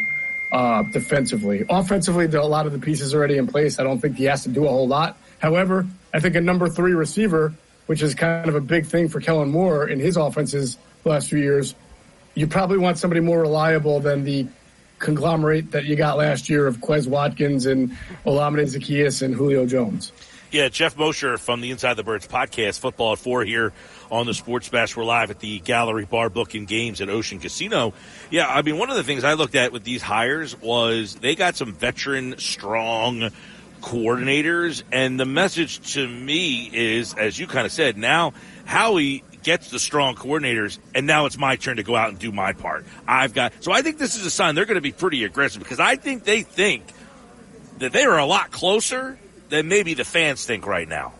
uh, 0.52 0.82
defensively. 0.92 1.64
Offensively, 1.68 2.26
a 2.26 2.42
lot 2.42 2.66
of 2.66 2.72
the 2.72 2.78
pieces 2.78 3.14
already 3.14 3.36
in 3.36 3.46
place. 3.46 3.78
I 3.78 3.82
don't 3.82 4.00
think 4.00 4.16
he 4.16 4.24
has 4.24 4.44
to 4.44 4.48
do 4.48 4.64
a 4.64 4.68
whole 4.68 4.86
lot. 4.86 5.16
However, 5.40 5.86
I 6.12 6.20
think 6.20 6.36
a 6.36 6.40
number 6.40 6.68
three 6.68 6.94
receiver, 6.94 7.52
which 7.86 8.02
is 8.02 8.14
kind 8.14 8.48
of 8.48 8.54
a 8.54 8.60
big 8.60 8.86
thing 8.86 9.08
for 9.08 9.20
Kellen 9.20 9.50
Moore 9.50 9.88
in 9.88 9.98
his 9.98 10.16
offenses 10.16 10.78
the 11.02 11.10
last 11.10 11.28
few 11.28 11.38
years, 11.38 11.74
you 12.34 12.46
probably 12.46 12.78
want 12.78 12.98
somebody 12.98 13.20
more 13.20 13.40
reliable 13.40 14.00
than 14.00 14.24
the 14.24 14.46
conglomerate 15.04 15.70
that 15.70 15.84
you 15.84 15.94
got 15.94 16.16
last 16.16 16.48
year 16.48 16.66
of 16.66 16.78
Quez 16.78 17.06
Watkins 17.06 17.66
and 17.66 17.90
Olamide 18.26 18.66
Zaccheaus 18.66 19.22
and 19.22 19.34
Julio 19.34 19.66
Jones. 19.66 20.10
Yeah, 20.50 20.68
Jeff 20.68 20.96
Mosher 20.96 21.36
from 21.36 21.60
the 21.60 21.70
Inside 21.70 21.94
the 21.94 22.04
Birds 22.04 22.26
podcast, 22.26 22.78
Football 22.78 23.12
at 23.12 23.18
Four 23.18 23.44
here 23.44 23.72
on 24.10 24.26
the 24.26 24.34
Sports 24.34 24.68
Bash. 24.68 24.96
We're 24.96 25.04
live 25.04 25.30
at 25.30 25.40
the 25.40 25.58
Gallery 25.60 26.04
Bar 26.04 26.30
booking 26.30 26.64
games 26.64 27.00
at 27.00 27.08
Ocean 27.08 27.40
Casino. 27.40 27.92
Yeah, 28.30 28.46
I 28.46 28.62
mean, 28.62 28.78
one 28.78 28.88
of 28.88 28.96
the 28.96 29.02
things 29.02 29.24
I 29.24 29.34
looked 29.34 29.56
at 29.56 29.72
with 29.72 29.84
these 29.84 30.00
hires 30.00 30.60
was 30.60 31.16
they 31.16 31.34
got 31.34 31.56
some 31.56 31.72
veteran, 31.72 32.38
strong 32.38 33.30
coordinators, 33.80 34.84
and 34.92 35.18
the 35.20 35.26
message 35.26 35.94
to 35.94 36.08
me 36.08 36.70
is, 36.72 37.14
as 37.14 37.38
you 37.38 37.46
kind 37.46 37.66
of 37.66 37.72
said, 37.72 37.98
now 37.98 38.32
Howie 38.64 39.24
gets 39.44 39.70
the 39.70 39.78
strong 39.78 40.16
coordinators, 40.16 40.78
and 40.94 41.06
now 41.06 41.26
it's 41.26 41.38
my 41.38 41.56
turn 41.56 41.76
to 41.76 41.82
go 41.82 41.94
out 41.94 42.08
and 42.08 42.18
do 42.18 42.32
my 42.32 42.52
part. 42.52 42.84
I've 43.06 43.34
got 43.34 43.52
so 43.60 43.70
I 43.70 43.82
think 43.82 43.98
this 43.98 44.16
is 44.16 44.26
a 44.26 44.30
sign 44.30 44.54
they're 44.54 44.64
going 44.64 44.76
to 44.76 44.80
be 44.80 44.92
pretty 44.92 45.24
aggressive 45.24 45.62
because 45.62 45.80
I 45.80 45.96
think 45.96 46.24
they 46.24 46.42
think 46.42 46.84
that 47.78 47.92
they 47.92 48.04
are 48.04 48.18
a 48.18 48.26
lot 48.26 48.50
closer 48.50 49.18
than 49.50 49.68
maybe 49.68 49.94
the 49.94 50.04
fans 50.04 50.44
think 50.44 50.66
right 50.66 50.88
now. 50.88 51.12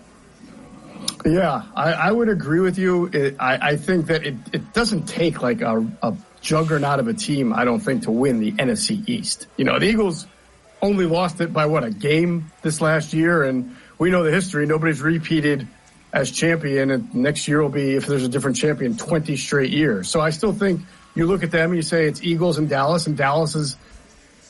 Yeah, 1.25 1.63
I, 1.75 1.93
I 1.93 2.13
would 2.13 2.29
agree 2.29 2.61
with 2.61 2.79
you. 2.79 3.07
It, 3.13 3.37
I, 3.39 3.71
I, 3.71 3.77
think 3.77 4.07
that 4.07 4.27
it, 4.27 4.35
it 4.53 4.73
doesn't 4.73 5.07
take 5.07 5.43
like 5.43 5.63
a, 5.63 5.87
a, 6.03 6.15
juggernaut 6.43 7.01
of 7.01 7.09
a 7.09 7.15
team, 7.15 7.55
I 7.55 7.65
don't 7.65 7.81
think, 7.81 8.03
to 8.03 8.11
win 8.11 8.39
the 8.39 8.53
NFC 8.53 9.09
East. 9.09 9.47
You 9.57 9.65
know, 9.65 9.79
the 9.79 9.87
Eagles 9.87 10.27
only 10.83 11.07
lost 11.07 11.41
it 11.41 11.55
by 11.55 11.65
what, 11.65 11.85
a 11.85 11.91
game 11.91 12.53
this 12.61 12.83
last 12.83 13.15
year, 13.15 13.43
and 13.43 13.75
we 13.99 14.11
know 14.11 14.23
the 14.23 14.31
history. 14.31 14.67
Nobody's 14.67 15.01
repeated 15.01 15.67
as 16.15 16.31
champion, 16.31 16.93
and 16.93 17.13
next 17.13 17.49
year 17.49 17.61
will 17.61 17.69
be, 17.69 17.97
if 17.97 18.07
there's 18.07 18.23
a 18.23 18.29
different 18.29 18.57
champion, 18.57 18.97
20 18.97 19.37
straight 19.37 19.73
years. 19.73 20.09
So 20.09 20.21
I 20.21 20.31
still 20.31 20.53
think 20.53 20.81
you 21.17 21.27
look 21.27 21.43
at 21.43 21.51
them 21.51 21.71
and 21.71 21.77
you 21.77 21.83
say 21.83 22.07
it's 22.07 22.23
Eagles 22.23 22.57
and 22.57 22.69
Dallas, 22.69 23.09
and 23.09 23.17
Dallas 23.17 23.57
is 23.57 23.77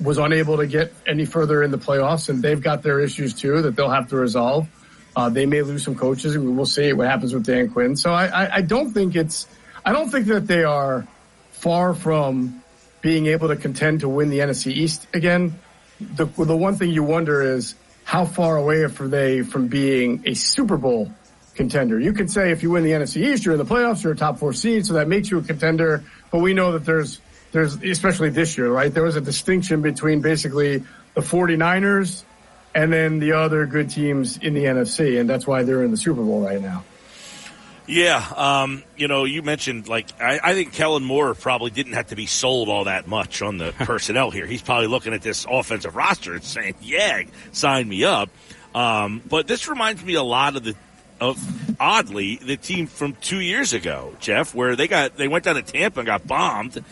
was 0.02 0.18
unable 0.18 0.56
to 0.56 0.66
get 0.66 0.92
any 1.06 1.24
further 1.24 1.62
in 1.62 1.70
the 1.70 1.78
playoffs, 1.78 2.28
and 2.28 2.42
they've 2.42 2.60
got 2.60 2.82
their 2.82 3.00
issues 3.00 3.32
too 3.32 3.62
that 3.62 3.76
they'll 3.76 3.90
have 3.90 4.08
to 4.08 4.16
resolve. 4.16 4.68
Uh, 5.16 5.28
they 5.28 5.46
may 5.46 5.62
lose 5.62 5.84
some 5.84 5.94
coaches, 5.94 6.34
and 6.34 6.56
we'll 6.56 6.66
see 6.66 6.92
what 6.92 7.06
happens 7.06 7.32
with 7.32 7.46
Dan 7.46 7.70
Quinn. 7.70 7.96
So 7.96 8.12
I, 8.12 8.26
I, 8.26 8.54
I 8.56 8.60
don't 8.60 8.92
think 8.92 9.14
it's, 9.14 9.46
I 9.86 9.92
don't 9.92 10.10
think 10.10 10.26
that 10.26 10.46
they 10.48 10.64
are 10.64 11.06
far 11.52 11.94
from 11.94 12.62
being 13.00 13.26
able 13.26 13.48
to 13.48 13.56
contend 13.56 14.00
to 14.00 14.08
win 14.08 14.30
the 14.30 14.40
NFC 14.40 14.72
East 14.72 15.06
again. 15.14 15.58
The, 16.00 16.26
the 16.26 16.56
one 16.56 16.74
thing 16.74 16.90
you 16.90 17.04
wonder 17.04 17.40
is 17.40 17.76
how 18.02 18.24
far 18.24 18.56
away 18.56 18.82
are 18.82 18.88
they 18.88 19.42
from 19.42 19.68
being 19.68 20.24
a 20.26 20.34
Super 20.34 20.76
Bowl 20.76 21.12
contender? 21.54 21.98
You 21.98 22.12
can 22.12 22.28
say 22.28 22.50
if 22.50 22.62
you 22.62 22.70
win 22.70 22.84
the 22.84 22.90
NFC 22.90 23.32
East, 23.32 23.44
you're 23.44 23.54
in 23.54 23.58
the 23.58 23.64
playoffs, 23.64 24.02
you're 24.02 24.12
a 24.12 24.16
top 24.16 24.38
four 24.38 24.52
seed, 24.52 24.86
so 24.86 24.94
that 24.94 25.08
makes 25.08 25.30
you 25.30 25.38
a 25.38 25.42
contender. 25.42 26.04
But 26.30 26.38
we 26.38 26.54
know 26.54 26.72
that 26.72 26.84
there's 26.84 27.20
there's 27.52 27.76
especially 27.82 28.30
this 28.30 28.58
year, 28.58 28.70
right? 28.70 28.92
There 28.92 29.04
was 29.04 29.16
a 29.16 29.20
distinction 29.20 29.80
between 29.82 30.20
basically 30.20 30.82
the 31.14 31.20
49ers 31.20 32.24
and 32.74 32.92
then 32.92 33.20
the 33.20 33.32
other 33.32 33.66
good 33.66 33.90
teams 33.90 34.36
in 34.38 34.54
the 34.54 34.64
NFC, 34.64 35.20
and 35.20 35.30
that's 35.30 35.46
why 35.46 35.62
they're 35.62 35.84
in 35.84 35.92
the 35.92 35.96
Super 35.96 36.22
Bowl 36.22 36.44
right 36.44 36.60
now. 36.60 36.82
Yeah, 37.86 38.24
um, 38.34 38.82
you 38.96 39.08
know, 39.08 39.24
you 39.24 39.42
mentioned 39.42 39.88
like 39.88 40.08
I, 40.20 40.40
I, 40.42 40.54
think 40.54 40.72
Kellen 40.72 41.04
Moore 41.04 41.34
probably 41.34 41.70
didn't 41.70 41.92
have 41.92 42.06
to 42.08 42.16
be 42.16 42.24
sold 42.24 42.70
all 42.70 42.84
that 42.84 43.06
much 43.06 43.42
on 43.42 43.58
the 43.58 43.72
personnel 43.78 44.30
here. 44.30 44.46
He's 44.46 44.62
probably 44.62 44.86
looking 44.86 45.12
at 45.12 45.20
this 45.20 45.46
offensive 45.48 45.94
roster 45.94 46.32
and 46.32 46.42
saying, 46.42 46.76
"Yeah, 46.80 47.24
sign 47.52 47.86
me 47.86 48.04
up." 48.04 48.30
Um, 48.74 49.22
but 49.28 49.46
this 49.46 49.68
reminds 49.68 50.02
me 50.02 50.14
a 50.14 50.22
lot 50.22 50.56
of 50.56 50.64
the 50.64 50.74
of 51.20 51.38
oddly 51.80 52.36
the 52.36 52.56
team 52.56 52.86
from 52.86 53.14
two 53.20 53.40
years 53.40 53.72
ago, 53.72 54.14
Jeff, 54.20 54.54
where 54.54 54.76
they 54.76 54.88
got 54.88 55.16
they 55.16 55.28
went 55.28 55.44
down 55.44 55.56
to 55.56 55.62
Tampa 55.62 56.00
and 56.00 56.06
got 56.06 56.26
bombed, 56.26 56.82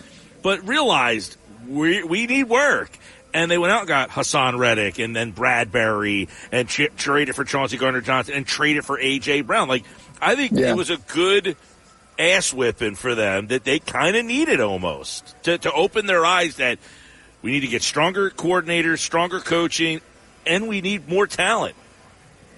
but 0.42 0.66
realized 0.66 1.36
we 1.68 2.02
we 2.02 2.26
need 2.26 2.44
work. 2.44 2.98
And 3.34 3.50
they 3.50 3.56
went 3.56 3.72
out 3.72 3.80
and 3.80 3.88
got 3.88 4.10
Haason 4.10 4.58
Reddick 4.58 4.98
and 4.98 5.16
then 5.16 5.32
Bradberry 5.32 6.28
and 6.52 6.68
ch- 6.68 6.90
traded 6.98 7.34
for 7.34 7.44
Chauncey 7.44 7.78
Gardner 7.78 8.02
Johnson 8.02 8.34
and 8.34 8.46
traded 8.46 8.84
for 8.84 8.98
AJ 8.98 9.46
Brown. 9.46 9.68
Like 9.68 9.84
I 10.20 10.34
think 10.34 10.52
yeah. 10.52 10.70
it 10.70 10.76
was 10.76 10.90
a 10.90 10.98
good 10.98 11.56
ass 12.18 12.52
whipping 12.52 12.94
for 12.94 13.14
them 13.14 13.46
that 13.48 13.64
they 13.64 13.78
kind 13.78 14.16
of 14.16 14.24
needed 14.24 14.60
almost 14.60 15.34
to, 15.44 15.56
to 15.58 15.72
open 15.72 16.06
their 16.06 16.26
eyes 16.26 16.56
that 16.56 16.78
we 17.40 17.52
need 17.52 17.60
to 17.60 17.68
get 17.68 17.82
stronger 17.82 18.30
coordinators, 18.30 18.98
stronger 18.98 19.40
coaching, 19.40 20.00
and 20.46 20.68
we 20.68 20.80
need 20.80 21.08
more 21.08 21.26
talent. 21.26 21.74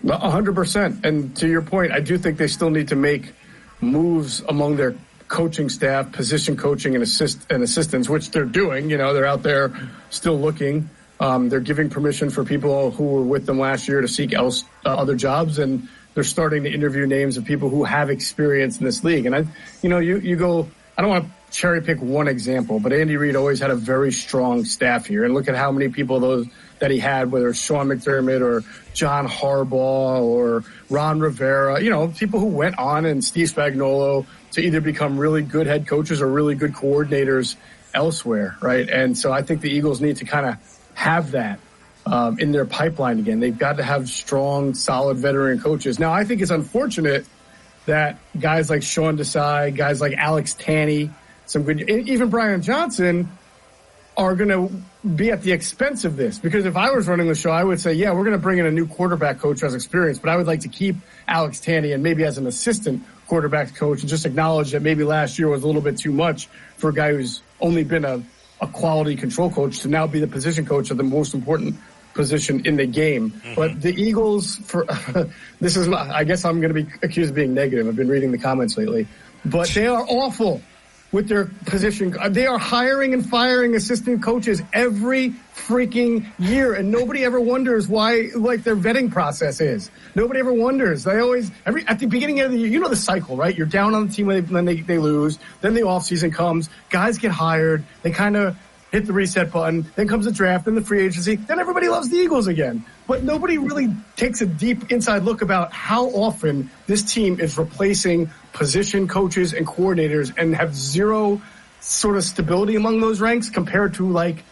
Hundred 0.09 0.55
percent. 0.55 1.05
And 1.05 1.37
to 1.37 1.49
your 1.49 1.63
point, 1.63 1.93
I 1.93 2.01
do 2.01 2.19
think 2.19 2.39
they 2.39 2.49
still 2.49 2.71
need 2.71 2.89
to 2.89 2.97
make 2.97 3.33
moves 3.81 4.41
among 4.49 4.77
their 4.77 4.95
coaching 5.29 5.69
staff, 5.69 6.13
position 6.13 6.57
coaching 6.57 6.95
and 6.95 7.03
assist 7.03 7.51
and 7.51 7.63
assistants, 7.63 8.09
which 8.09 8.31
they're 8.31 8.45
doing. 8.45 8.91
You 8.91 8.99
know, 8.99 9.15
they're 9.15 9.27
out 9.27 9.43
there 9.43 9.73
still 10.11 10.39
looking. 10.39 10.89
Um, 11.21 11.49
they're 11.49 11.61
giving 11.61 11.91
permission 11.91 12.29
for 12.29 12.45
people 12.45 12.91
who 12.91 13.05
were 13.05 13.23
with 13.23 13.47
them 13.47 13.59
last 13.59 13.89
year 13.89 14.01
to 14.01 14.09
seek 14.09 14.33
else 14.33 14.65
uh, 14.85 14.91
other 14.91 15.15
jobs, 15.15 15.59
and 15.59 15.89
they're 16.13 16.25
starting 16.25 16.65
to 16.65 16.71
interview 16.71 17.07
names 17.07 17.37
of 17.37 17.45
people 17.45 17.71
who 17.71 17.85
have 17.85 18.11
experience 18.11 18.79
in 18.79 18.85
this 18.85 19.05
league. 19.05 19.27
And 19.27 19.35
I, 19.35 19.45
you 19.83 19.89
know, 19.89 19.99
you 19.99 20.19
you 20.19 20.37
go. 20.37 20.69
I 20.97 21.03
don't 21.03 21.11
want 21.11 21.25
to 21.25 21.31
cherry 21.51 21.81
pick 21.83 22.01
one 22.01 22.29
example, 22.29 22.79
but 22.79 22.93
Andy 22.93 23.17
Reid 23.17 23.37
always 23.37 23.59
had 23.59 23.71
a 23.71 23.75
very 23.75 24.13
strong 24.13 24.65
staff 24.65 25.07
here, 25.07 25.25
and 25.25 25.35
look 25.35 25.49
at 25.49 25.57
how 25.57 25.73
many 25.73 25.89
people 25.89 26.21
those 26.21 26.47
that 26.79 26.91
he 26.91 26.99
had, 26.99 27.31
whether 27.31 27.49
it's 27.49 27.59
Sean 27.59 27.89
McDermott 27.89 28.41
or 28.41 28.63
John 28.93 29.29
Harbaugh 29.29 30.23
or 30.23 30.65
Ron 30.91 31.21
Rivera, 31.21 31.81
you 31.81 31.91
know, 31.91 32.09
people 32.09 32.41
who 32.41 32.47
went 32.47 32.79
on 32.79 33.05
and 33.05 33.25
Steve 33.25 33.53
Spagnuolo 33.53 34.27
to 34.53 34.61
either 34.61 34.81
become 34.81 35.19
really 35.19 35.43
good 35.43 35.67
head 35.67 35.87
coaches 35.87 36.21
or 36.23 36.29
really 36.29 36.55
good 36.55 36.73
coordinators 36.73 37.57
elsewhere, 37.93 38.57
right? 38.61 38.89
And 38.89 39.17
so 39.17 39.33
I 39.33 39.43
think 39.43 39.61
the 39.61 39.71
Eagles 39.71 40.01
need 40.01 40.17
to 40.19 40.25
kind 40.25 40.47
of 40.47 40.81
have 40.95 41.33
that 41.33 41.59
um, 42.07 42.39
in 42.39 42.53
their 42.53 42.65
pipeline 42.65 43.19
again. 43.19 43.41
They've 43.41 43.57
got 43.57 43.79
to 43.79 43.83
have 43.83 44.09
strong, 44.09 44.75
solid 44.75 45.17
veteran 45.19 45.61
coaches. 45.61 45.99
Now, 45.99 46.13
I 46.13 46.25
think 46.25 46.43
it's 46.43 46.51
unfortunate 46.51 47.27
that 47.87 48.19
guys 48.39 48.71
like 48.71 48.83
Sean 48.83 49.17
Desai, 49.17 49.75
guys 49.75 50.01
like 50.01 50.15
Alex 50.15 50.55
Tanney, 50.55 51.11
some 51.47 51.63
good, 51.63 51.89
even 51.89 52.31
Brian 52.31 52.63
Johnson 52.63 53.29
are 54.17 54.35
going 54.35 54.49
to 54.49 55.09
be 55.09 55.31
at 55.31 55.43
the 55.43 55.53
expense 55.53 56.05
of 56.05 56.17
this. 56.17 56.39
Because 56.39 56.67
if 56.67 56.77
I 56.77 56.91
was 56.91 57.09
running 57.09 57.29
the 57.29 57.35
show, 57.35 57.51
I 57.51 57.65
would 57.65 57.81
say, 57.81 57.95
yeah, 57.95 58.13
we're 58.13 58.25
going 58.25 58.33
to 58.37 58.39
bring 58.39 58.59
in 58.59 58.67
a 58.67 58.71
new 58.71 58.87
quarterback 58.87 59.39
coach 59.39 59.61
who 59.61 59.67
has 59.67 59.75
experience, 59.75 60.19
but 60.19 60.31
I 60.31 60.37
would 60.37 60.47
like 60.47 60.61
to 60.61 60.69
keep 60.69 60.97
Alex 61.27 61.61
Tanney 61.61 61.93
and 61.95 62.03
maybe 62.03 62.25
as 62.25 62.39
an 62.39 62.47
assistant 62.47 63.03
quarterback 63.27 63.75
coach 63.75 64.01
and 64.01 64.09
just 64.09 64.27
acknowledge 64.27 64.73
that 64.73 64.83
maybe 64.83 65.03
last 65.03 65.39
year 65.39 65.49
was 65.49 65.63
a 65.63 65.67
little 65.67 65.83
bit 65.83 65.99
too 65.99 66.13
much 66.13 66.47
for 66.77 66.91
a 66.91 66.95
guy 66.95 67.13
who's 67.13 67.43
only 67.61 67.83
been 67.83 68.05
a, 68.05 68.23
a 68.61 68.67
quality 68.69 69.17
control 69.17 69.51
coach 69.51 69.81
to 69.81 69.89
now 69.89 70.07
be 70.07 70.21
the 70.21 70.27
position 70.27 70.65
coach 70.65 70.91
of 70.91 70.97
the 70.97 71.03
most 71.03 71.35
important 71.35 71.75
position 72.13 72.65
in 72.65 72.77
the 72.77 72.87
game. 72.87 73.31
Mm-hmm. 73.31 73.55
But 73.55 73.81
the 73.81 73.93
Eagles, 73.93 74.57
for 74.57 74.85
this 75.61 75.77
is, 75.77 75.89
not, 75.89 76.11
I 76.11 76.25
guess 76.25 76.45
I'm 76.45 76.61
going 76.61 76.73
to 76.73 76.85
be 76.85 76.91
accused 77.03 77.31
of 77.31 77.37
being 77.37 77.55
negative. 77.55 77.89
I've 77.89 77.97
been 77.97 78.09
reading 78.09 78.31
the 78.31 78.39
comments 78.39 78.77
lately, 78.77 79.09
but 79.45 79.69
they 79.71 79.87
are 79.87 80.05
awful 80.09 80.63
with 81.15 81.29
their 81.29 81.45
position. 81.67 82.15
Uh, 82.19 82.29
they 82.29 82.45
are 82.45 82.59
hiring 82.59 83.15
and 83.15 83.25
firing 83.25 83.77
assistant 83.77 84.21
coaches 84.21 84.61
every 84.73 85.31
freaking 85.55 86.27
year, 86.41 86.75
and 86.75 86.91
nobody 86.91 87.25
ever 87.25 87.41
wonders 87.41 87.87
why, 87.87 88.31
like 88.35 88.65
their 88.65 88.77
vetting 88.77 89.11
process 89.11 89.61
is. 89.61 89.93
Nobody 90.17 90.41
ever 90.41 90.53
wonders. 90.53 91.05
They 91.05 91.21
always 91.21 91.53
every 91.65 91.87
at 91.87 92.01
the 92.01 92.07
beginning 92.07 92.41
of 92.41 92.51
the 92.51 92.59
year, 92.59 92.67
you 92.67 92.81
know 92.81 92.89
the 92.89 92.97
cycle, 92.97 93.37
right? 93.37 93.57
You're 93.57 93.69
down 93.69 93.95
on 93.95 94.09
the 94.09 94.13
team 94.13 94.27
when 94.27 94.45
they, 94.45 94.53
when 94.53 94.65
they, 94.65 94.81
they 94.81 94.99
lose, 94.99 95.39
then 95.61 95.75
the 95.75 95.85
off 95.85 96.05
season 96.05 96.33
comes, 96.33 96.69
guys 96.91 97.17
get 97.17 97.31
hired, 97.31 97.85
they 98.03 98.11
kind 98.11 98.37
of 98.37 98.59
hit 98.91 99.07
the 99.07 99.13
reset 99.13 99.53
button. 99.53 99.87
Then 99.95 100.09
comes 100.09 100.25
the 100.25 100.33
draft, 100.33 100.65
then 100.65 100.75
the 100.75 100.81
free 100.81 101.05
agency. 101.05 101.37
Then 101.37 101.59
everybody 101.61 101.89
loves 101.89 102.09
the 102.11 102.17
Eagles 102.17 102.49
again. 102.49 102.85
But 103.07 103.23
nobody 103.23 103.59
really 103.59 103.95
takes 104.17 104.41
a 104.41 104.47
deep 104.47 104.91
inside 104.91 105.25
look 105.25 105.43
about 105.43 105.73
how 105.73 106.07
often 106.07 106.71
this 106.87 107.03
team 107.03 107.39
is 107.39 107.59
replacing 107.59 108.31
position 108.55 109.09
coaches 109.09 109.53
and 109.53 109.67
coordinators 109.67 110.33
and 110.39 110.55
have 110.57 110.75
zero 110.75 111.43
sort 111.81 112.17
of 112.17 112.25
stability 112.25 112.77
among 112.77 113.01
those 113.01 113.21
ranks 113.21 113.51
compared 113.51 113.95
to 113.95 114.11
like 114.11 114.43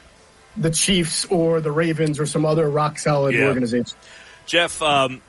the 0.56 0.70
Chiefs 0.70 1.24
or 1.26 1.62
the 1.62 1.72
Ravens 1.72 2.20
or 2.20 2.26
some 2.26 2.44
other 2.44 2.68
rock 2.68 2.98
solid 2.98 3.34
Yeah. 3.34 3.46
organization. 3.46 3.96
Jeff, 4.44 4.82
um, 4.82 5.22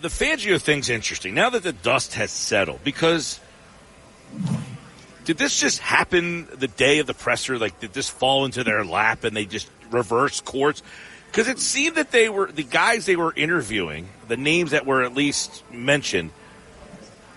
the 0.00 0.08
Fangio 0.08 0.58
thing's 0.58 0.88
interesting 0.88 1.34
now 1.34 1.50
that 1.50 1.62
the 1.62 1.74
dust 1.74 2.14
has 2.14 2.30
settled 2.30 2.82
because 2.84 3.38
did 5.24 5.36
this 5.36 5.60
just 5.60 5.78
happen 5.78 6.48
the 6.54 6.68
day 6.68 6.98
of 7.00 7.06
the 7.06 7.14
presser? 7.14 7.58
Like, 7.58 7.78
did 7.80 7.92
this 7.92 8.08
fall 8.08 8.44
into 8.44 8.64
their 8.64 8.84
lap 8.84 9.24
and 9.24 9.36
they 9.36 9.44
just 9.44 9.68
reverse 9.90 10.40
course? 10.40 10.82
Because 11.32 11.48
it 11.48 11.58
seemed 11.58 11.96
that 11.96 12.10
they 12.10 12.28
were 12.28 12.52
the 12.52 12.62
guys 12.62 13.06
they 13.06 13.16
were 13.16 13.32
interviewing, 13.34 14.06
the 14.28 14.36
names 14.36 14.72
that 14.72 14.84
were 14.84 15.02
at 15.02 15.14
least 15.14 15.64
mentioned, 15.72 16.30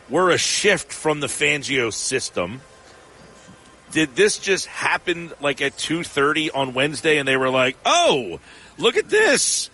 were 0.09 0.31
a 0.31 0.37
shift 0.37 0.91
from 0.91 1.21
the 1.21 1.27
Fangio 1.27 1.93
system. 1.93 2.59
Did 3.93 4.13
this 4.17 4.37
just 4.37 4.65
happen 4.65 5.31
like 5.39 5.61
at 5.61 5.77
two 5.77 6.03
thirty 6.03 6.51
on 6.51 6.73
Wednesday, 6.73 7.19
and 7.19 7.27
they 7.27 7.37
were 7.37 7.49
like, 7.49 7.77
"Oh, 7.85 8.41
look 8.77 8.97
at 8.97 9.07
this," 9.07 9.69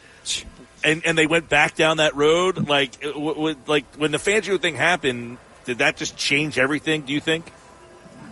and 0.84 1.04
and 1.04 1.18
they 1.18 1.26
went 1.26 1.50
back 1.50 1.74
down 1.74 1.98
that 1.98 2.16
road? 2.16 2.70
Like, 2.70 3.04
uh, 3.04 3.14
w- 3.14 3.34
w- 3.34 3.56
like 3.66 3.86
when 3.96 4.12
the 4.12 4.20
Fangio 4.20 4.62
thing 4.62 4.76
happened, 4.76 5.40
did 5.66 5.80
that 5.80 5.98
just 5.98 6.16
change 6.16 6.60
everything? 6.60 7.02
Do 7.02 7.14
you 7.14 7.22
think? 7.22 7.52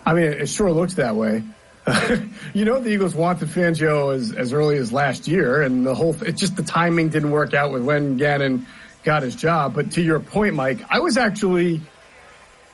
I 0.06 0.14
mean, 0.14 0.26
it 0.26 0.50
sure 0.50 0.72
looks 0.72 0.94
that 0.96 1.16
way. 1.16 1.42
you 2.54 2.66
know, 2.66 2.80
the 2.80 2.90
Eagles 2.90 3.16
wanted 3.16 3.48
Fangio 3.50 4.14
as, 4.14 4.34
as 4.34 4.54
early 4.54 4.78
as 4.78 4.92
last 4.92 5.28
year, 5.28 5.62
and 5.62 5.86
the 5.86 5.96
whole, 5.96 6.16
it's 6.22 6.40
just 6.40 6.56
the 6.56 6.64
timing 6.64 7.10
didn't 7.10 7.32
work 7.32 7.54
out 7.54 7.72
with 7.72 7.84
when 7.84 8.18
Gannon 8.18 8.68
got 9.04 9.24
his 9.24 9.36
job. 9.36 9.74
But 9.74 9.92
to 9.92 10.02
your 10.02 10.20
point, 10.20 10.56
Mike, 10.56 10.80
I 10.90 11.00
was 11.00 11.18
actually 11.18 11.82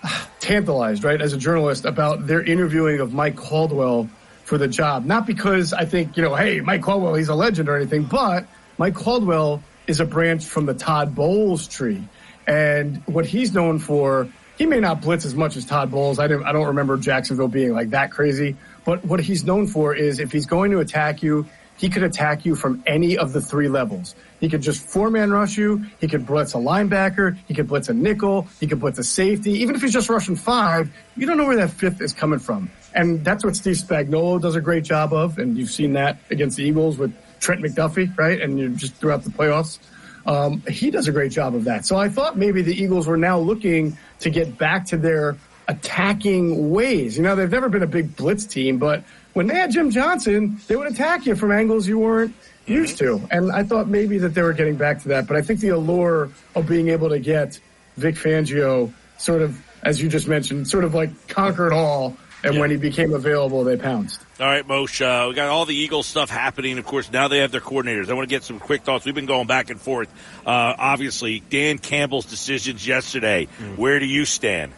uh, 0.03 0.25
tantalized, 0.39 1.03
right, 1.03 1.21
as 1.21 1.33
a 1.33 1.37
journalist 1.37 1.85
about 1.85 2.27
their 2.27 2.41
interviewing 2.41 2.99
of 2.99 3.13
Mike 3.13 3.35
Caldwell 3.35 4.09
for 4.43 4.57
the 4.57 4.67
job. 4.67 5.05
Not 5.05 5.25
because 5.25 5.73
I 5.73 5.85
think, 5.85 6.17
you 6.17 6.23
know, 6.23 6.35
hey, 6.35 6.61
Mike 6.61 6.81
Caldwell, 6.81 7.15
he's 7.15 7.29
a 7.29 7.35
legend 7.35 7.69
or 7.69 7.75
anything, 7.75 8.03
but 8.03 8.47
Mike 8.77 8.95
Caldwell 8.95 9.63
is 9.87 9.99
a 9.99 10.05
branch 10.05 10.45
from 10.45 10.65
the 10.65 10.73
Todd 10.73 11.15
Bowles 11.15 11.67
tree. 11.67 12.07
And 12.47 13.01
what 13.07 13.25
he's 13.25 13.53
known 13.53 13.79
for, 13.79 14.29
he 14.57 14.65
may 14.65 14.79
not 14.79 15.01
blitz 15.01 15.25
as 15.25 15.33
much 15.33 15.55
as 15.57 15.65
Todd 15.65 15.91
Bowles. 15.91 16.19
I, 16.19 16.27
didn't, 16.27 16.45
I 16.45 16.51
don't 16.51 16.67
remember 16.67 16.97
Jacksonville 16.97 17.47
being 17.47 17.73
like 17.73 17.91
that 17.91 18.11
crazy. 18.11 18.55
But 18.85 19.03
what 19.03 19.19
he's 19.19 19.43
known 19.43 19.67
for 19.67 19.95
is 19.95 20.19
if 20.19 20.31
he's 20.31 20.45
going 20.45 20.71
to 20.71 20.79
attack 20.79 21.23
you, 21.23 21.47
he 21.77 21.89
could 21.89 22.03
attack 22.03 22.45
you 22.45 22.55
from 22.55 22.83
any 22.87 23.17
of 23.17 23.33
the 23.33 23.41
three 23.41 23.67
levels. 23.67 24.15
He 24.39 24.49
could 24.49 24.61
just 24.61 24.87
four 24.87 25.09
man 25.09 25.31
rush 25.31 25.57
you. 25.57 25.85
He 25.99 26.07
could 26.07 26.25
blitz 26.25 26.53
a 26.53 26.57
linebacker. 26.57 27.37
He 27.47 27.53
could 27.53 27.67
blitz 27.67 27.89
a 27.89 27.93
nickel. 27.93 28.47
He 28.59 28.67
could 28.67 28.79
blitz 28.79 28.99
a 28.99 29.03
safety. 29.03 29.51
Even 29.61 29.75
if 29.75 29.81
he's 29.81 29.91
just 29.91 30.09
rushing 30.09 30.35
five, 30.35 30.89
you 31.17 31.25
don't 31.25 31.37
know 31.37 31.45
where 31.45 31.57
that 31.57 31.71
fifth 31.71 32.01
is 32.01 32.13
coming 32.13 32.39
from. 32.39 32.69
And 32.93 33.25
that's 33.25 33.43
what 33.43 33.55
Steve 33.55 33.75
Spagnuolo 33.75 34.41
does 34.41 34.55
a 34.55 34.61
great 34.61 34.85
job 34.85 35.11
of. 35.13 35.37
And 35.37 35.57
you've 35.57 35.71
seen 35.71 35.93
that 35.93 36.17
against 36.29 36.55
the 36.55 36.63
Eagles 36.63 36.97
with 36.97 37.13
Trent 37.41 37.61
McDuffie, 37.61 38.17
right? 38.17 38.39
And 38.41 38.57
you 38.57 38.69
just 38.69 38.95
throughout 38.95 39.23
the 39.23 39.31
playoffs. 39.31 39.79
Um, 40.25 40.63
he 40.67 40.89
does 40.89 41.07
a 41.07 41.11
great 41.11 41.31
job 41.31 41.53
of 41.53 41.65
that. 41.65 41.85
So 41.85 41.97
I 41.97 42.09
thought 42.09 42.37
maybe 42.37 42.61
the 42.61 42.73
Eagles 42.73 43.05
were 43.05 43.17
now 43.17 43.37
looking 43.37 43.97
to 44.21 44.29
get 44.29 44.57
back 44.57 44.85
to 44.87 44.97
their 44.97 45.35
attacking 45.67 46.71
ways. 46.71 47.17
You 47.17 47.23
know, 47.23 47.35
they've 47.35 47.49
never 47.49 47.69
been 47.69 47.83
a 47.83 47.87
big 47.87 48.15
blitz 48.15 48.45
team, 48.45 48.77
but 48.77 49.03
when 49.33 49.47
they 49.47 49.55
had 49.55 49.71
Jim 49.71 49.91
Johnson, 49.91 50.59
they 50.67 50.75
would 50.75 50.91
attack 50.91 51.25
you 51.25 51.35
from 51.35 51.51
angles 51.51 51.87
you 51.87 51.99
weren't 51.99 52.33
used 52.65 52.97
to. 52.99 53.21
And 53.31 53.51
I 53.51 53.63
thought 53.63 53.87
maybe 53.87 54.17
that 54.19 54.33
they 54.33 54.41
were 54.41 54.53
getting 54.53 54.75
back 54.75 55.01
to 55.03 55.09
that. 55.09 55.27
But 55.27 55.37
I 55.37 55.41
think 55.41 55.59
the 55.59 55.69
allure 55.69 56.29
of 56.55 56.67
being 56.67 56.89
able 56.89 57.09
to 57.09 57.19
get 57.19 57.59
Vic 57.97 58.15
Fangio 58.15 58.93
sort 59.17 59.41
of, 59.41 59.61
as 59.83 60.01
you 60.01 60.09
just 60.09 60.27
mentioned, 60.27 60.67
sort 60.67 60.83
of 60.83 60.93
like 60.93 61.27
conquered 61.27 61.73
all. 61.73 62.17
And 62.43 62.59
when 62.59 62.69
he 62.69 62.77
became 62.77 63.11
available, 63.13 63.63
they 63.63 63.75
pounced. 63.75 64.21
All 64.39 64.45
right, 64.45 64.67
Moshe, 64.67 65.01
uh, 65.01 65.29
we 65.29 65.33
got 65.33 65.47
all 65.49 65.65
the 65.65 65.75
Eagles 65.75 66.05
stuff 66.05 66.29
happening. 66.29 66.77
Of 66.77 66.85
course, 66.85 67.11
now 67.11 67.27
they 67.27 67.39
have 67.39 67.51
their 67.51 67.61
coordinators. 67.61 68.09
I 68.09 68.13
want 68.13 68.29
to 68.29 68.35
get 68.35 68.43
some 68.43 68.59
quick 68.59 68.83
thoughts. 68.83 69.03
We've 69.03 69.15
been 69.15 69.25
going 69.25 69.47
back 69.47 69.71
and 69.71 69.81
forth. 69.81 70.09
Uh, 70.45 70.75
obviously, 70.77 71.39
Dan 71.39 71.79
Campbell's 71.79 72.27
decisions 72.27 72.85
yesterday. 72.85 73.45
Where 73.77 73.99
do 73.99 74.05
you 74.05 74.25
stand? 74.25 74.73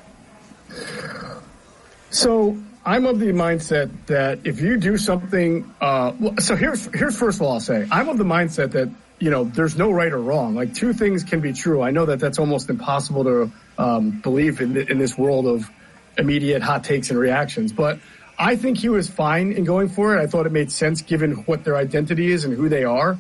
So 2.10 2.58
I'm 2.86 3.06
of 3.06 3.20
the 3.20 3.28
mindset 3.28 3.92
that 4.08 4.46
if 4.46 4.62
you 4.62 4.78
do 4.78 4.98
something, 4.98 5.74
uh, 5.82 6.14
so 6.40 6.56
here's 6.56 6.86
here's 6.94 7.18
first 7.18 7.38
of 7.38 7.42
all 7.42 7.54
I'll 7.54 7.60
say 7.60 7.88
I'm 7.92 8.10
of 8.10 8.18
the 8.18 8.24
mindset 8.24 8.72
that 8.72 8.90
you 9.20 9.30
know 9.30 9.44
there's 9.44 9.78
no 9.78 9.92
right 9.92 10.12
or 10.12 10.22
wrong. 10.22 10.56
Like 10.56 10.74
two 10.74 10.94
things 10.94 11.24
can 11.24 11.42
be 11.42 11.54
true. 11.54 11.82
I 11.82 11.92
know 11.92 12.06
that 12.06 12.20
that's 12.20 12.40
almost 12.40 12.70
impossible 12.70 13.24
to 13.26 13.52
um, 13.78 14.12
believe 14.22 14.62
in 14.62 14.78
in 14.78 14.98
this 14.98 15.18
world 15.18 15.48
of 15.48 15.70
immediate 16.18 16.62
hot 16.62 16.84
takes 16.84 17.10
and 17.10 17.20
reactions, 17.20 17.74
but. 17.74 18.00
I 18.40 18.56
think 18.56 18.78
he 18.78 18.88
was 18.88 19.10
fine 19.10 19.52
in 19.52 19.64
going 19.64 19.90
for 19.90 20.16
it. 20.16 20.22
I 20.22 20.28
thought 20.28 20.46
it 20.46 20.52
made 20.52 20.72
sense 20.72 21.02
given 21.02 21.32
what 21.48 21.64
their 21.64 21.76
identity 21.76 22.32
is 22.32 22.46
and 22.46 22.54
who 22.54 22.70
they 22.70 22.84
are 22.84 23.18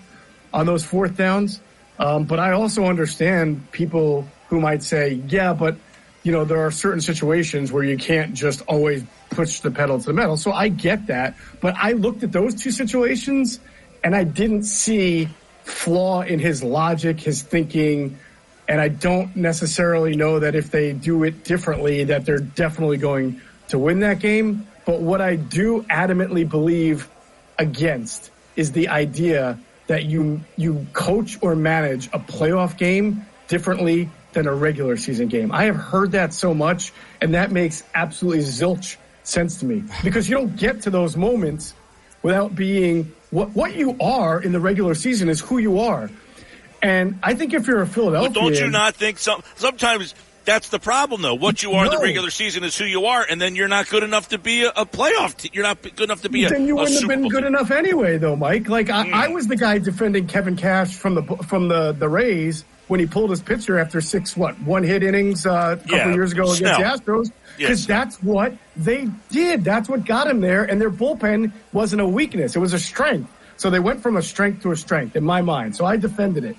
on 0.53 0.67
those 0.67 0.85
fourth 0.85 1.17
downs. 1.17 1.59
Um, 1.97 2.25
but 2.25 2.39
I 2.39 2.51
also 2.51 2.85
understand 2.85 3.71
people 3.71 4.27
who 4.49 4.61
might 4.61 4.83
say, 4.83 5.13
yeah, 5.27 5.53
but 5.53 5.77
you 6.27 6.33
know, 6.33 6.43
there 6.43 6.59
are 6.59 6.71
certain 6.71 6.99
situations 6.99 7.71
where 7.71 7.85
you 7.85 7.95
can't 7.95 8.33
just 8.33 8.61
always 8.63 9.01
push 9.29 9.61
the 9.61 9.71
pedal 9.71 9.97
to 9.97 10.07
the 10.07 10.11
metal. 10.11 10.35
So 10.35 10.51
I 10.51 10.67
get 10.67 11.07
that. 11.07 11.37
But 11.61 11.75
I 11.77 11.93
looked 11.93 12.21
at 12.21 12.33
those 12.33 12.53
two 12.53 12.71
situations 12.71 13.61
and 14.03 14.13
I 14.13 14.25
didn't 14.25 14.63
see 14.63 15.29
flaw 15.63 16.23
in 16.23 16.39
his 16.39 16.61
logic, 16.61 17.21
his 17.21 17.43
thinking. 17.43 18.17
And 18.67 18.81
I 18.81 18.89
don't 18.89 19.37
necessarily 19.37 20.17
know 20.17 20.39
that 20.39 20.53
if 20.53 20.69
they 20.69 20.91
do 20.91 21.23
it 21.23 21.45
differently, 21.45 22.03
that 22.03 22.25
they're 22.25 22.39
definitely 22.39 22.97
going 22.97 23.39
to 23.69 23.79
win 23.79 24.01
that 24.01 24.19
game. 24.19 24.67
But 24.85 24.99
what 24.99 25.21
I 25.21 25.37
do 25.37 25.83
adamantly 25.83 26.47
believe 26.47 27.07
against 27.57 28.31
is 28.57 28.73
the 28.73 28.89
idea 28.89 29.57
that 29.87 30.03
you 30.03 30.41
you 30.57 30.85
coach 30.91 31.37
or 31.39 31.55
manage 31.55 32.07
a 32.07 32.19
playoff 32.19 32.77
game 32.77 33.25
differently 33.47 34.09
than 34.37 34.47
a 34.47 34.53
regular 34.55 34.95
season 34.97 35.27
game. 35.27 35.51
I 35.51 35.63
have 35.65 35.75
heard 35.75 36.11
that 36.13 36.33
so 36.33 36.53
much, 36.53 36.93
and 37.21 37.33
that 37.33 37.51
makes 37.51 37.83
absolutely 37.95 38.43
zilch 38.43 38.97
sense 39.23 39.59
to 39.59 39.65
me 39.65 39.83
because 40.03 40.29
you 40.29 40.37
don't 40.37 40.55
get 40.55 40.83
to 40.83 40.89
those 40.89 41.17
moments 41.17 41.73
without 42.23 42.55
being 42.55 43.11
what 43.31 43.49
what 43.55 43.75
you 43.75 43.97
are 43.99 44.41
in 44.41 44.51
the 44.53 44.59
regular 44.59 44.95
season 44.95 45.27
is 45.27 45.39
who 45.41 45.57
you 45.57 45.79
are. 45.79 46.09
And 46.81 47.19
I 47.23 47.33
think 47.33 47.53
if 47.53 47.67
you're 47.67 47.81
a 47.81 47.87
Philadelphia, 47.87 48.29
But 48.29 48.39
don't 48.39 48.53
you 48.55 48.69
not 48.69 48.95
think 48.95 49.17
some 49.17 49.41
sometimes 49.55 50.13
that's 50.45 50.69
the 50.69 50.79
problem 50.79 51.23
though? 51.23 51.33
What 51.33 51.61
you 51.63 51.71
are 51.73 51.85
in 51.85 51.91
the 51.91 51.97
regular 51.99 52.29
season 52.29 52.63
is 52.63 52.77
who 52.77 52.85
you 52.85 53.07
are, 53.07 53.25
and 53.27 53.41
then 53.41 53.55
you're 53.55 53.67
not 53.67 53.89
good 53.89 54.03
enough 54.03 54.29
to 54.29 54.37
be 54.37 54.63
a, 54.63 54.69
a 54.69 54.85
playoff. 54.85 55.35
Te- 55.35 55.49
you're 55.51 55.63
not 55.63 55.81
good 55.81 56.01
enough 56.01 56.21
to 56.21 56.29
be 56.29 56.45
a. 56.45 56.49
then 56.49 56.67
you 56.67 56.75
wouldn't 56.75 56.93
have 56.93 57.01
Super 57.01 57.13
been 57.13 57.21
Bowl 57.23 57.31
good 57.31 57.43
team. 57.43 57.55
enough 57.55 57.71
anyway, 57.71 58.17
though, 58.19 58.35
Mike. 58.35 58.69
Like 58.69 58.89
I, 58.91 59.03
Hmm. 59.03 59.13
I 59.13 59.27
was 59.29 59.47
the 59.47 59.55
guy 59.57 59.79
defending 59.79 60.27
Kevin 60.27 60.55
Cash 60.55 60.93
from 60.95 61.15
the 61.15 61.23
from 61.49 61.67
the 61.67 61.91
the 61.91 62.07
Rays 62.07 62.63
when 62.87 62.99
he 62.99 63.05
pulled 63.05 63.29
his 63.29 63.41
pitcher 63.41 63.77
after 63.77 63.99
six 64.01 64.35
what 64.37 64.59
one 64.61 64.83
hit 64.83 65.03
innings 65.03 65.45
uh, 65.45 65.75
a 65.77 65.77
couple 65.77 65.97
Yeah, 65.97 66.13
years 66.13 66.31
ago 66.31 66.43
against 66.43 66.59
Snell. 66.59 66.79
the 66.79 66.85
Astros 66.85 67.31
because 67.57 67.79
Yes. 67.81 67.85
that's 67.87 68.21
what 68.23 68.53
they 68.75 69.07
did. 69.29 69.63
That's 69.63 69.89
what 69.89 70.05
got 70.05 70.27
him 70.27 70.41
there, 70.41 70.63
and 70.63 70.79
their 70.79 70.91
bullpen 70.91 71.51
wasn't 71.73 72.01
a 72.01 72.07
weakness; 72.07 72.55
it 72.55 72.59
was 72.59 72.73
a 72.73 72.79
strength. 72.79 73.31
So 73.57 73.69
they 73.69 73.79
went 73.79 74.01
from 74.01 74.15
a 74.17 74.21
strength 74.21 74.61
to 74.63 74.71
a 74.71 74.75
strength 74.75 75.15
in 75.15 75.23
my 75.23 75.41
mind. 75.41 75.75
So 75.75 75.85
I 75.85 75.97
defended 75.97 76.43
it. 76.45 76.55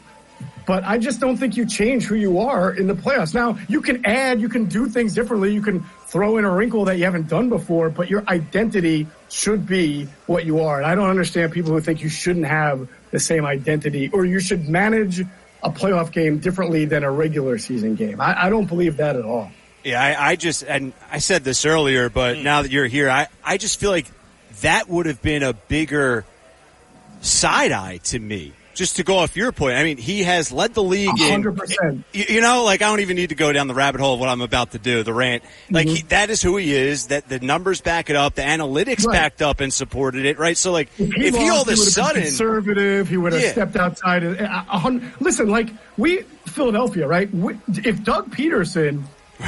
But 0.66 0.84
I 0.84 0.98
just 0.98 1.18
don't 1.18 1.36
think 1.38 1.56
you 1.56 1.64
change 1.64 2.04
who 2.04 2.14
you 2.14 2.40
are 2.40 2.70
in 2.72 2.88
the 2.88 2.94
playoffs. 2.94 3.32
Now, 3.34 3.56
you 3.68 3.80
can 3.80 4.04
add, 4.04 4.38
you 4.40 4.48
can 4.50 4.66
do 4.66 4.86
things 4.88 5.14
differently. 5.14 5.54
You 5.54 5.62
can 5.62 5.80
throw 6.08 6.36
in 6.36 6.44
a 6.44 6.50
wrinkle 6.50 6.84
that 6.86 6.98
you 6.98 7.04
haven't 7.04 7.28
done 7.28 7.48
before, 7.48 7.88
but 7.88 8.10
your 8.10 8.22
identity 8.28 9.06
should 9.30 9.66
be 9.66 10.06
what 10.26 10.44
you 10.44 10.60
are. 10.60 10.76
And 10.76 10.86
I 10.86 10.94
don't 10.94 11.08
understand 11.08 11.52
people 11.52 11.72
who 11.72 11.80
think 11.80 12.02
you 12.02 12.10
shouldn't 12.10 12.44
have 12.46 12.86
the 13.12 13.18
same 13.18 13.46
identity 13.46 14.10
or 14.12 14.26
you 14.26 14.40
should 14.40 14.68
manage 14.68 15.24
a 15.68 15.72
playoff 15.72 16.12
game 16.12 16.38
differently 16.38 16.84
than 16.84 17.04
a 17.04 17.10
regular 17.10 17.58
season 17.58 17.94
game. 17.94 18.20
I, 18.20 18.46
I 18.46 18.50
don't 18.50 18.66
believe 18.66 18.96
that 18.96 19.16
at 19.16 19.24
all. 19.24 19.50
Yeah, 19.84 20.02
I, 20.02 20.30
I 20.30 20.36
just 20.36 20.64
and 20.64 20.92
I 21.10 21.18
said 21.18 21.44
this 21.44 21.64
earlier, 21.64 22.08
but 22.08 22.36
hmm. 22.36 22.42
now 22.42 22.62
that 22.62 22.70
you're 22.70 22.86
here, 22.86 23.08
I, 23.08 23.28
I 23.44 23.56
just 23.58 23.78
feel 23.78 23.90
like 23.90 24.06
that 24.62 24.88
would 24.88 25.06
have 25.06 25.22
been 25.22 25.42
a 25.42 25.52
bigger 25.52 26.24
side 27.20 27.72
eye 27.72 27.98
to 28.04 28.18
me. 28.18 28.52
Just 28.78 28.94
to 28.96 29.02
go 29.02 29.16
off 29.16 29.36
your 29.36 29.50
point, 29.50 29.76
I 29.76 29.82
mean, 29.82 29.96
he 29.96 30.22
has 30.22 30.52
led 30.52 30.72
the 30.72 30.84
league 30.84 31.08
in 31.20 31.42
100%. 31.42 32.04
You, 32.12 32.24
you 32.28 32.40
know, 32.40 32.62
like 32.62 32.80
I 32.80 32.86
don't 32.86 33.00
even 33.00 33.16
need 33.16 33.30
to 33.30 33.34
go 33.34 33.52
down 33.52 33.66
the 33.66 33.74
rabbit 33.74 34.00
hole 34.00 34.14
of 34.14 34.20
what 34.20 34.28
I'm 34.28 34.40
about 34.40 34.70
to 34.70 34.78
do, 34.78 35.02
the 35.02 35.12
rant. 35.12 35.42
Like 35.68 35.88
he, 35.88 35.96
mm-hmm. 35.96 36.08
that 36.08 36.30
is 36.30 36.40
who 36.40 36.56
he 36.58 36.72
is. 36.72 37.08
That 37.08 37.28
the 37.28 37.40
numbers 37.40 37.80
back 37.80 38.08
it 38.08 38.14
up, 38.14 38.36
the 38.36 38.42
analytics 38.42 39.04
Right. 39.04 39.14
backed 39.14 39.42
up 39.42 39.58
and 39.60 39.74
supported 39.74 40.26
it, 40.26 40.38
right? 40.38 40.56
So 40.56 40.70
like, 40.70 40.90
If 40.96 41.12
he, 41.12 41.26
if 41.26 41.34
he 41.36 41.48
all 41.48 41.62
of 41.62 41.68
a 41.68 41.76
sudden, 41.76 42.22
conservative, 42.22 43.08
he 43.08 43.16
would 43.16 43.32
have 43.32 43.42
Yeah. 43.42 43.50
stepped 43.50 43.74
outside. 43.74 44.22
Uh, 44.22 44.28
a, 44.38 44.76
a, 44.76 44.80
a 44.88 45.00
listen, 45.18 45.48
like 45.48 45.70
we 45.96 46.22
Philadelphia, 46.46 47.08
right? 47.08 47.34
We, 47.34 47.58
if 47.84 48.04
Doug 48.04 48.30
Pederson 48.30 49.02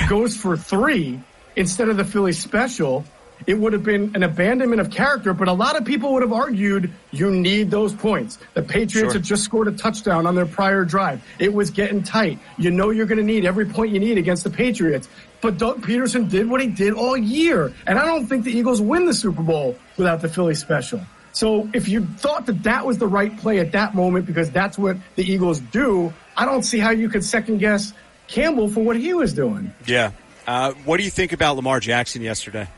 goes 0.09 0.36
for 0.36 0.57
three 0.57 1.20
instead 1.55 1.89
of 1.89 1.97
the 1.97 2.05
Philly 2.05 2.32
special, 2.32 3.05
it 3.47 3.55
would 3.55 3.73
have 3.73 3.83
been 3.83 4.12
an 4.15 4.23
abandonment 4.23 4.81
of 4.81 4.91
character, 4.91 5.33
but 5.35 5.49
a 5.49 5.53
lot 5.53 5.77
of 5.77 5.85
people 5.85 6.12
would 6.12 6.23
have 6.23 6.33
argued 6.33 6.93
you 7.11 7.31
need 7.31 7.71
those 7.71 7.93
points. 7.95 8.39
The 8.55 8.62
Patriots 8.62 9.12
Sure. 9.12 9.12
had 9.12 9.23
just 9.23 9.45
scored 9.45 9.69
a 9.69 9.73
touchdown 9.73 10.27
on 10.27 10.35
their 10.35 10.47
prior 10.47 10.85
drive. 10.85 11.23
It 11.39 11.53
was 11.53 11.71
getting 11.71 12.03
tight. 12.03 12.39
You 12.59 12.71
know 12.71 12.91
you're 12.91 13.07
going 13.07 13.19
to 13.19 13.25
need 13.25 13.45
every 13.45 13.67
point 13.67 13.93
you 13.93 14.01
need 14.01 14.19
against 14.19 14.45
the 14.45 14.51
Patriots. 14.51 15.09
But 15.41 15.57
Doug 15.57 15.81
Pederson 15.83 16.29
did 16.29 16.51
what 16.51 16.61
he 16.61 16.67
did 16.67 16.93
all 16.93 17.17
year. 17.17 17.73
And 17.87 17.99
I 17.99 18.05
don't 18.05 18.27
think 18.27 18.45
the 18.45 18.53
Eagles 18.53 18.81
win 18.81 19.07
the 19.07 19.15
Super 19.15 19.43
Bowl 19.43 19.77
without 19.97 20.21
the 20.21 20.29
Philly 20.29 20.55
special. 20.55 21.01
So 21.33 21.69
if 21.73 21.89
you 21.89 22.05
thought 22.05 22.47
that 22.47 22.65
that 22.65 22.85
was 22.85 22.99
the 22.99 23.07
right 23.07 23.35
play 23.39 23.59
at 23.61 23.73
that 23.73 23.95
moment 23.95 24.27
because 24.27 24.51
that's 24.51 24.77
what 24.77 24.97
the 25.17 25.23
Eagles 25.23 25.61
do, 25.61 26.12
I 26.37 26.45
don't 26.45 26.62
see 26.62 26.79
how 26.79 26.91
you 26.91 27.09
could 27.09 27.25
second 27.25 27.59
guess 27.59 27.93
Campbell 28.27 28.69
for 28.69 28.85
what 28.85 28.97
he 28.97 29.15
was 29.15 29.33
doing. 29.33 29.73
Yeah. 29.87 30.11
Uh, 30.47 30.73
what 30.85 30.97
do 30.97 31.05
you 31.05 31.11
think 31.11 31.33
about 31.33 31.57
Lamar 31.57 31.81
Jackson 31.81 32.23
yesterday? 32.23 32.69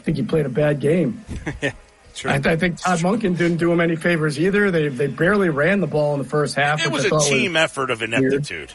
I 0.00 0.02
think 0.02 0.16
he 0.16 0.22
played 0.22 0.46
a 0.46 0.50
bad 0.50 0.80
game. 0.80 1.22
True. 2.14 2.30
I, 2.30 2.36
I 2.36 2.56
think 2.56 2.78
Todd 2.78 2.98
Monken 3.00 3.36
didn't 3.36 3.58
do 3.58 3.70
him 3.70 3.80
any 3.80 3.96
favors 3.96 4.40
either. 4.40 4.70
They 4.70 4.88
they 4.88 5.06
barely 5.06 5.50
ran 5.50 5.80
the 5.80 5.86
ball 5.86 6.14
in 6.14 6.18
the 6.18 6.28
first 6.28 6.56
half. 6.56 6.84
It 6.84 6.90
was 6.90 7.04
a 7.04 7.18
team 7.20 7.54
effort 7.54 7.90
of 7.90 8.02
ineptitude. 8.02 8.72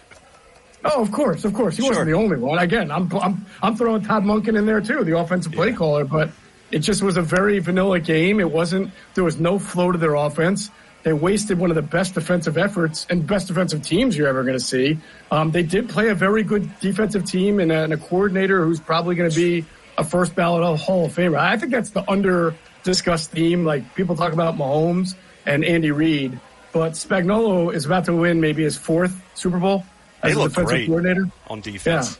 Oh, 0.86 1.02
of 1.02 1.12
course, 1.12 1.44
of 1.46 1.54
course. 1.54 1.78
He 1.78 1.84
wasn't 1.84 2.06
the 2.06 2.14
only 2.14 2.38
one. 2.38 2.60
Again, 2.60 2.92
I'm 2.92 3.12
I'm 3.18 3.46
I'm 3.62 3.76
throwing 3.76 4.04
Todd 4.04 4.24
Monken 4.24 4.58
in 4.58 4.68
there 4.68 4.82
too, 4.82 5.04
the 5.04 5.18
offensive 5.18 5.52
play 5.52 5.74
caller. 5.74 6.06
But 6.06 6.30
it 6.72 6.80
just 6.80 7.02
was 7.02 7.18
a 7.18 7.24
very 7.24 7.58
vanilla 7.60 8.00
game. 8.00 8.40
It 8.40 8.52
wasn't. 8.52 8.92
There 9.16 9.24
was 9.24 9.40
no 9.40 9.58
flow 9.58 9.92
to 9.92 9.98
their 9.98 10.14
offense. 10.14 10.70
They 11.02 11.14
wasted 11.14 11.60
one 11.60 11.70
of 11.70 11.76
the 11.76 11.84
best 11.84 12.16
defensive 12.16 12.58
efforts 12.58 13.06
and 13.12 13.28
best 13.28 13.48
defensive 13.48 13.84
teams 13.84 14.18
you're 14.18 14.28
ever 14.28 14.44
going 14.44 14.58
to 14.58 14.64
see. 14.64 14.98
Um, 15.30 15.52
they 15.52 15.62
did 15.62 15.88
play 15.88 16.10
a 16.10 16.16
very 16.16 16.42
good 16.42 16.80
defensive 16.80 17.26
team 17.26 17.60
and 17.60 17.72
a, 17.72 17.84
and 17.84 17.94
a 17.94 17.98
coordinator 17.98 18.66
who's 18.66 18.80
probably 18.80 19.14
going 19.14 19.30
to 19.30 19.36
be 19.36 19.66
a 19.98 20.04
first 20.04 20.36
ballot 20.36 20.80
Hall 20.80 21.06
of 21.06 21.16
Famer. 21.16 21.38
I 21.38 21.58
think 21.58 21.72
that's 21.72 21.92
the 21.92 22.10
under 22.10 22.56
discussed 22.84 23.32
theme. 23.32 23.66
Like 23.66 23.96
people 23.96 24.16
talk 24.16 24.34
about 24.34 24.56
Mahomes 24.56 25.16
and 25.46 25.64
Andy 25.64 25.92
Reid, 25.92 26.40
but 26.72 26.94
Spagnuolo 26.94 27.74
is 27.74 27.86
about 27.86 28.06
to 28.06 28.16
win 28.16 28.42
maybe 28.42 28.64
his 28.64 28.78
fourth 28.78 29.22
Super 29.36 29.60
Bowl 29.60 29.86
They 30.24 30.30
as 30.30 30.36
a 30.36 30.40
look 30.40 30.50
defensive 30.50 30.70
great 30.70 30.88
coordinator. 30.88 31.30
on 31.48 31.62
defense. 31.62 32.12
Yeah, 32.12 32.18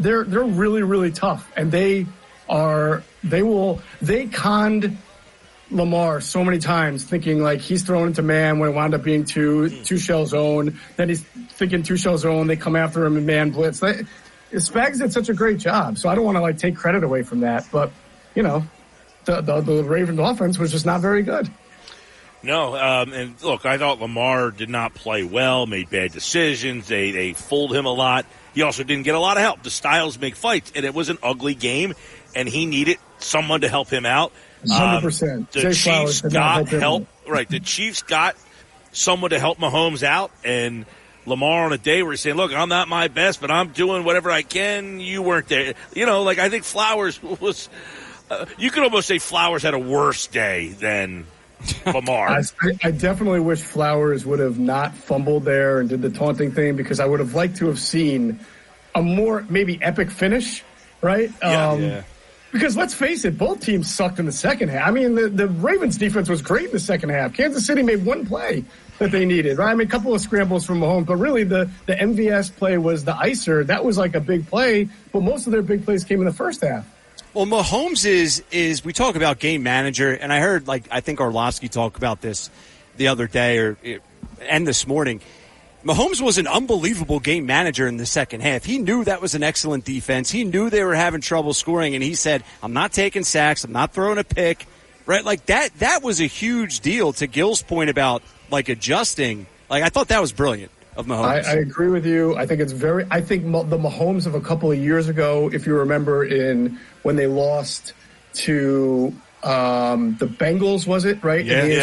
they're 0.00 0.24
they're 0.24 0.44
really 0.44 0.82
really 0.82 1.12
tough, 1.12 1.50
and 1.56 1.70
they 1.70 2.06
are 2.48 3.02
they 3.22 3.42
will 3.42 3.80
they 4.02 4.26
conned 4.26 4.96
Lamar 5.70 6.20
so 6.20 6.44
many 6.44 6.58
times, 6.58 7.04
thinking 7.04 7.42
like 7.42 7.60
he's 7.60 7.82
thrown 7.82 8.08
into 8.08 8.22
man 8.22 8.58
when 8.58 8.70
it 8.70 8.72
wound 8.74 8.94
up 8.94 9.02
being 9.02 9.24
two 9.24 9.68
hmm. 9.68 9.82
two 9.82 9.98
shell 9.98 10.26
zone. 10.26 10.78
Then 10.96 11.08
he's 11.08 11.22
thinking 11.22 11.82
two 11.82 11.96
shell 11.96 12.18
zone. 12.18 12.46
They 12.46 12.56
come 12.56 12.76
after 12.76 13.04
him 13.04 13.16
in 13.16 13.26
man 13.26 13.50
blitz. 13.50 13.80
They, 13.80 14.02
Spags 14.54 14.98
did 14.98 15.12
such 15.12 15.28
a 15.28 15.34
great 15.34 15.58
job, 15.58 15.98
so 15.98 16.08
I 16.08 16.14
don't 16.14 16.24
want 16.24 16.36
to 16.36 16.40
like 16.40 16.58
take 16.58 16.76
credit 16.76 17.04
away 17.04 17.22
from 17.22 17.40
that, 17.40 17.66
but 17.70 17.90
you 18.34 18.42
know, 18.42 18.64
the 19.24 19.40
the, 19.40 19.60
the 19.60 19.84
Ravens 19.84 20.18
offense 20.18 20.58
was 20.58 20.70
just 20.70 20.86
not 20.86 21.00
very 21.00 21.22
good. 21.22 21.50
No, 22.42 22.76
um, 22.76 23.12
and 23.14 23.42
look, 23.42 23.64
I 23.64 23.78
thought 23.78 24.00
Lamar 24.00 24.50
did 24.50 24.68
not 24.68 24.94
play 24.94 25.24
well, 25.24 25.66
made 25.66 25.88
bad 25.88 26.12
decisions. 26.12 26.86
They 26.88 27.10
they 27.10 27.32
fooled 27.32 27.74
him 27.74 27.86
a 27.86 27.92
lot. 27.92 28.26
He 28.52 28.62
also 28.62 28.84
didn't 28.84 29.04
get 29.04 29.14
a 29.14 29.18
lot 29.18 29.36
of 29.36 29.42
help. 29.42 29.62
The 29.62 29.70
styles 29.70 30.18
make 30.18 30.36
fights, 30.36 30.72
and 30.76 30.84
it 30.84 30.94
was 30.94 31.08
an 31.08 31.18
ugly 31.22 31.54
game, 31.54 31.94
and 32.34 32.48
he 32.48 32.66
needed 32.66 32.98
someone 33.18 33.62
to 33.62 33.68
help 33.68 33.88
him 33.88 34.04
out. 34.04 34.32
Um, 34.64 35.02
100%. 35.02 35.50
the 35.50 35.60
Jay 35.60 35.72
Chiefs 35.72 36.20
got 36.20 36.68
help 36.68 36.68
help. 36.68 37.08
Right, 37.26 37.48
the 37.48 37.60
Chiefs 37.60 38.02
got 38.02 38.36
someone 38.92 39.30
to 39.30 39.38
help 39.38 39.58
Mahomes 39.58 40.02
out, 40.02 40.30
and 40.44 40.84
Lamar 41.26 41.64
on 41.64 41.72
a 41.72 41.78
day 41.78 42.02
where 42.02 42.12
he's 42.12 42.20
saying, 42.20 42.36
"Look, 42.36 42.52
I'm 42.52 42.68
not 42.68 42.88
my 42.88 43.08
best, 43.08 43.40
but 43.40 43.50
I'm 43.50 43.68
doing 43.68 44.04
whatever 44.04 44.30
I 44.30 44.42
can." 44.42 45.00
You 45.00 45.22
weren't 45.22 45.48
there, 45.48 45.74
you 45.94 46.06
know. 46.06 46.22
Like 46.22 46.38
I 46.38 46.48
think 46.48 46.64
Flowers 46.64 47.22
was. 47.40 47.68
Uh, 48.30 48.46
you 48.58 48.70
could 48.70 48.82
almost 48.82 49.06
say 49.06 49.18
Flowers 49.18 49.62
had 49.62 49.74
a 49.74 49.78
worse 49.78 50.26
day 50.26 50.68
than 50.68 51.26
Lamar. 51.86 52.28
I, 52.28 52.42
I 52.82 52.90
definitely 52.90 53.40
wish 53.40 53.60
Flowers 53.60 54.24
would 54.24 54.38
have 54.38 54.58
not 54.58 54.94
fumbled 54.94 55.44
there 55.44 55.80
and 55.80 55.88
did 55.88 56.00
the 56.02 56.10
taunting 56.10 56.50
thing 56.52 56.74
because 56.76 57.00
I 57.00 57.06
would 57.06 57.20
have 57.20 57.34
liked 57.34 57.56
to 57.58 57.66
have 57.66 57.78
seen 57.78 58.40
a 58.94 59.02
more 59.02 59.44
maybe 59.50 59.78
epic 59.82 60.10
finish, 60.10 60.62
right? 61.02 61.28
Um, 61.42 61.82
Yeah. 61.82 62.02
Because 62.52 62.76
let's 62.76 62.94
face 62.94 63.24
it, 63.24 63.36
both 63.36 63.60
teams 63.60 63.92
sucked 63.92 64.20
in 64.20 64.26
the 64.26 64.32
second 64.32 64.68
half. 64.68 64.86
I 64.86 64.92
mean, 64.92 65.16
the, 65.16 65.28
the 65.28 65.48
Ravens 65.48 65.98
defense 65.98 66.28
was 66.28 66.40
great 66.40 66.66
in 66.66 66.70
the 66.70 66.78
second 66.78 67.08
half. 67.08 67.34
Kansas 67.34 67.66
City 67.66 67.82
made 67.82 68.04
one 68.06 68.24
play 68.24 68.64
that 68.98 69.10
they 69.10 69.24
needed, 69.24 69.58
right? 69.58 69.70
I 69.70 69.74
mean, 69.74 69.86
a 69.86 69.90
couple 69.90 70.14
of 70.14 70.20
scrambles 70.20 70.64
from 70.64 70.80
Mahomes, 70.80 71.06
but 71.06 71.16
really 71.16 71.44
the, 71.44 71.70
the 71.86 71.94
MVS 71.94 72.54
play 72.54 72.78
was 72.78 73.04
the 73.04 73.12
icer. 73.12 73.66
That 73.66 73.84
was 73.84 73.98
like 73.98 74.14
a 74.14 74.20
big 74.20 74.46
play, 74.46 74.88
but 75.12 75.22
most 75.22 75.46
of 75.46 75.52
their 75.52 75.62
big 75.62 75.84
plays 75.84 76.04
came 76.04 76.20
in 76.20 76.26
the 76.26 76.32
first 76.32 76.62
half. 76.62 76.86
Well, 77.34 77.46
Mahomes 77.46 78.06
is 78.06 78.44
is 78.52 78.84
we 78.84 78.92
talk 78.92 79.16
about 79.16 79.40
game 79.40 79.64
manager, 79.64 80.12
and 80.12 80.32
I 80.32 80.38
heard 80.38 80.68
like 80.68 80.84
I 80.92 81.00
think 81.00 81.20
Orlovsky 81.20 81.68
talk 81.68 81.96
about 81.96 82.20
this 82.20 82.48
the 82.96 83.08
other 83.08 83.26
day 83.26 83.58
or 83.58 83.76
eh, 83.84 83.98
and 84.42 84.64
this 84.64 84.86
morning. 84.86 85.20
Mahomes 85.84 86.20
was 86.20 86.38
an 86.38 86.46
unbelievable 86.46 87.18
game 87.18 87.44
manager 87.44 87.86
in 87.88 87.96
the 87.96 88.06
second 88.06 88.40
half. 88.40 88.64
He 88.64 88.78
knew 88.78 89.04
that 89.04 89.20
was 89.20 89.34
an 89.34 89.42
excellent 89.42 89.84
defense. 89.84 90.30
He 90.30 90.44
knew 90.44 90.70
they 90.70 90.84
were 90.84 90.94
having 90.94 91.20
trouble 91.20 91.52
scoring, 91.54 91.94
and 91.94 92.04
he 92.04 92.14
said, 92.14 92.44
"I'm 92.62 92.72
not 92.72 92.92
taking 92.92 93.24
sacks. 93.24 93.64
I'm 93.64 93.72
not 93.72 93.92
throwing 93.92 94.18
a 94.18 94.24
pick." 94.24 94.66
Right, 95.04 95.24
like 95.24 95.46
that. 95.46 95.76
That 95.80 96.02
was 96.04 96.20
a 96.20 96.26
huge 96.26 96.80
deal. 96.80 97.12
To 97.14 97.26
Gill's 97.26 97.62
point 97.62 97.90
about 97.90 98.22
like 98.50 98.68
adjusting, 98.68 99.46
like 99.70 99.82
I 99.82 99.88
thought 99.88 100.08
that 100.08 100.20
was 100.20 100.32
brilliant 100.32 100.70
of 100.96 101.06
Mahomes. 101.06 101.44
I 101.44 101.54
agree 101.58 101.88
with 101.88 102.06
you. 102.06 102.36
I 102.36 102.46
think 102.46 102.60
it's 102.60 102.72
very. 102.72 103.06
I 103.10 103.20
think 103.20 103.44
the 103.44 103.78
Mahomes 103.78 104.26
of 104.26 104.34
a 104.34 104.40
couple 104.40 104.70
of 104.70 104.78
years 104.78 105.08
ago, 105.08 105.50
if 105.52 105.66
you 105.66 105.76
remember, 105.76 106.24
in 106.24 106.78
when 107.02 107.16
they 107.16 107.26
lost 107.26 107.92
to 108.34 109.14
um, 109.42 110.16
the 110.18 110.26
Bengals, 110.26 110.86
was 110.86 111.04
it 111.04 111.22
right? 111.22 111.44
Yeah, 111.44 111.64
in 111.64 111.68
the 111.68 111.74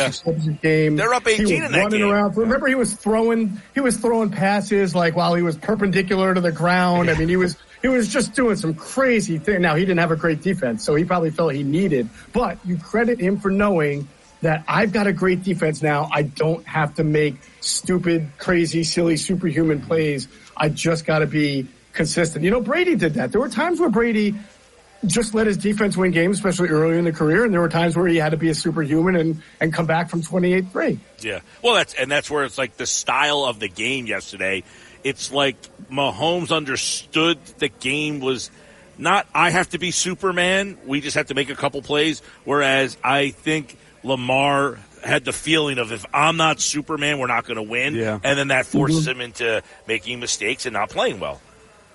yeah. 0.48 0.54
Game. 0.62 0.96
They're 0.96 1.14
up 1.14 1.28
He 1.28 1.34
18 1.34 1.44
was 1.44 1.52
in 1.52 1.72
that 1.72 1.78
running 1.78 2.00
game. 2.02 2.10
around. 2.10 2.38
Remember, 2.38 2.68
he 2.68 2.76
was 2.76 2.94
throwing. 2.94 3.62
He 3.74 3.80
was 3.82 3.98
throwing 3.98 4.30
passes 4.30 4.96
like 4.96 5.16
while 5.16 5.36
he 5.36 5.44
was 5.44 5.58
perpendicular 5.58 6.34
to 6.34 6.42
the 6.42 6.52
ground. 6.52 7.10
I 7.10 7.18
mean, 7.18 7.30
he 7.30 7.38
was. 7.38 7.58
He 7.82 7.88
was 7.88 8.14
just 8.14 8.36
doing 8.36 8.56
some 8.58 8.76
crazy 8.76 9.40
thing. 9.40 9.62
Now 9.64 9.74
he 9.74 9.82
didn't 9.82 9.98
have 10.00 10.12
a 10.12 10.16
great 10.16 10.44
defense, 10.44 10.84
so 10.84 10.94
he 10.94 11.04
probably 11.04 11.32
felt 11.32 11.56
he 11.56 11.64
needed. 11.64 12.10
But 12.32 12.60
you 12.64 12.78
credit 12.78 13.20
him 13.20 13.40
for 13.40 13.50
knowing 13.50 14.08
that 14.42 14.64
I've 14.68 14.92
got 14.92 15.08
a 15.08 15.14
great 15.14 15.44
defense 15.44 15.82
now. 15.82 16.10
I 16.12 16.24
don't 16.24 16.66
have 16.66 16.96
to 16.96 17.04
make 17.04 17.36
stupid, 17.60 18.28
crazy, 18.38 18.84
silly, 18.84 19.18
superhuman 19.18 19.82
plays. 19.82 20.28
I 20.58 20.70
just 20.70 21.06
got 21.06 21.20
to 21.20 21.28
be 21.28 21.68
consistent. 21.94 22.44
You 22.44 22.52
know, 22.52 22.62
Brady 22.62 22.96
did 22.96 23.16
that. 23.16 23.32
There 23.32 23.42
were 23.42 23.50
times 23.50 23.80
where 23.80 23.90
Brady 23.90 24.36
just 25.06 25.34
let 25.34 25.48
his 25.48 25.58
defense 25.58 25.98
win 25.98 26.12
games, 26.12 26.38
especially 26.38 26.70
early 26.70 26.98
in 26.98 27.06
the 27.06 27.12
career, 27.12 27.44
and 27.44 27.54
there 27.54 27.62
were 27.62 27.70
times 27.70 27.96
where 27.96 28.08
he 28.08 28.18
had 28.18 28.30
to 28.30 28.38
be 28.38 28.50
a 28.50 28.56
superhuman 28.56 29.16
and, 29.16 29.42
and 29.60 29.74
come 29.74 29.86
back 29.86 30.10
from 30.10 30.22
28-3. 30.22 31.00
Yeah. 31.22 31.40
Well, 31.64 31.76
that's 31.76 31.94
and 31.94 32.12
that's 32.12 32.30
where 32.30 32.44
it's 32.44 32.58
like 32.58 32.78
the 32.78 32.86
style 32.86 33.46
of 33.46 33.60
the 33.60 33.68
game 33.68 34.06
yesterday. 34.06 34.64
It's 35.04 35.32
like 35.32 35.58
Mahomes 35.90 36.56
understood 36.56 37.44
the 37.58 37.70
game 37.70 38.20
was 38.20 38.52
not 38.98 39.28
I 39.34 39.50
have 39.50 39.70
to 39.70 39.80
be 39.80 39.90
Superman. 39.92 40.78
We 40.86 41.02
just 41.02 41.16
have 41.16 41.28
to 41.28 41.34
make 41.34 41.50
a 41.50 41.56
couple 41.56 41.82
plays. 41.82 42.22
Whereas 42.44 42.98
I 43.04 43.30
think 43.30 43.78
Lamar 44.04 44.80
had 45.04 45.26
the 45.26 45.34
feeling 45.34 45.80
of 45.80 45.92
if 45.92 46.06
I'm 46.14 46.38
not 46.38 46.60
Superman, 46.60 47.20
we're 47.20 47.28
not 47.28 47.46
going 47.46 47.58
to 47.58 47.64
win. 47.64 47.96
Yeah. 47.96 48.20
And 48.24 48.38
then 48.38 48.50
that 48.50 48.66
forces 48.66 49.08
mm-hmm. 49.08 49.12
him 49.12 49.22
into 49.22 49.64
making 49.88 50.20
mistakes 50.20 50.66
and 50.66 50.74
not 50.74 50.90
playing 50.90 51.20
well. 51.20 51.42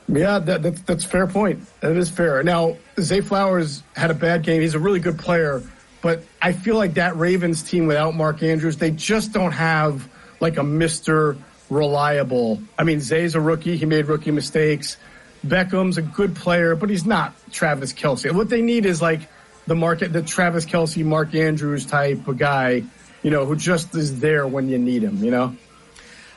Yeah, 0.09 0.39
that, 0.39 0.63
that's 0.63 0.81
that's 0.83 1.05
a 1.05 1.09
fair 1.09 1.27
point. 1.27 1.67
That 1.81 1.97
is 1.97 2.09
fair. 2.09 2.43
Now, 2.45 2.77
Zay 3.01 3.21
Flowers 3.23 3.83
had 3.97 4.13
a 4.13 4.15
bad 4.15 4.45
game. 4.45 4.61
He's 4.61 4.75
a 4.75 4.79
really 4.79 5.01
good 5.01 5.19
player, 5.19 5.65
but 6.01 6.23
I 6.41 6.53
feel 6.53 6.77
like 6.77 6.95
that 6.95 7.17
Ravens 7.17 7.65
team 7.65 7.89
without 7.89 8.15
Mark 8.15 8.41
Andrews, 8.43 8.77
they 8.77 8.93
just 8.93 9.33
don't 9.33 9.51
have 9.51 10.09
like 10.39 10.59
a 10.59 10.63
Mister 10.63 11.37
Reliable. 11.71 12.63
I 12.79 12.85
mean, 12.85 13.01
Zay's 13.01 13.35
a 13.35 13.41
rookie. 13.41 13.77
He 13.77 13.85
made 13.85 14.07
rookie 14.07 14.31
mistakes. 14.31 14.97
Beckham's 15.45 15.99
a 15.99 16.03
good 16.03 16.37
player, 16.37 16.77
but 16.77 16.89
he's 16.89 17.05
not 17.05 17.35
Travis 17.51 17.93
Kelce. 17.93 18.33
What 18.33 18.49
they 18.49 18.63
need 18.63 18.87
is 18.87 19.03
like 19.03 19.23
the 19.67 19.75
market, 19.75 20.13
the 20.13 20.23
Travis 20.23 20.67
Kelce, 20.67 21.05
Mark 21.05 21.35
Andrews 21.35 21.87
type 21.87 22.27
of 22.29 22.39
guy, 22.39 22.85
you 23.23 23.31
know, 23.31 23.45
who 23.45 23.57
just 23.57 23.95
is 23.95 24.21
there 24.21 24.47
when 24.47 24.69
you 24.69 24.79
need 24.79 25.03
him. 25.03 25.23
You 25.23 25.31
know. 25.31 25.57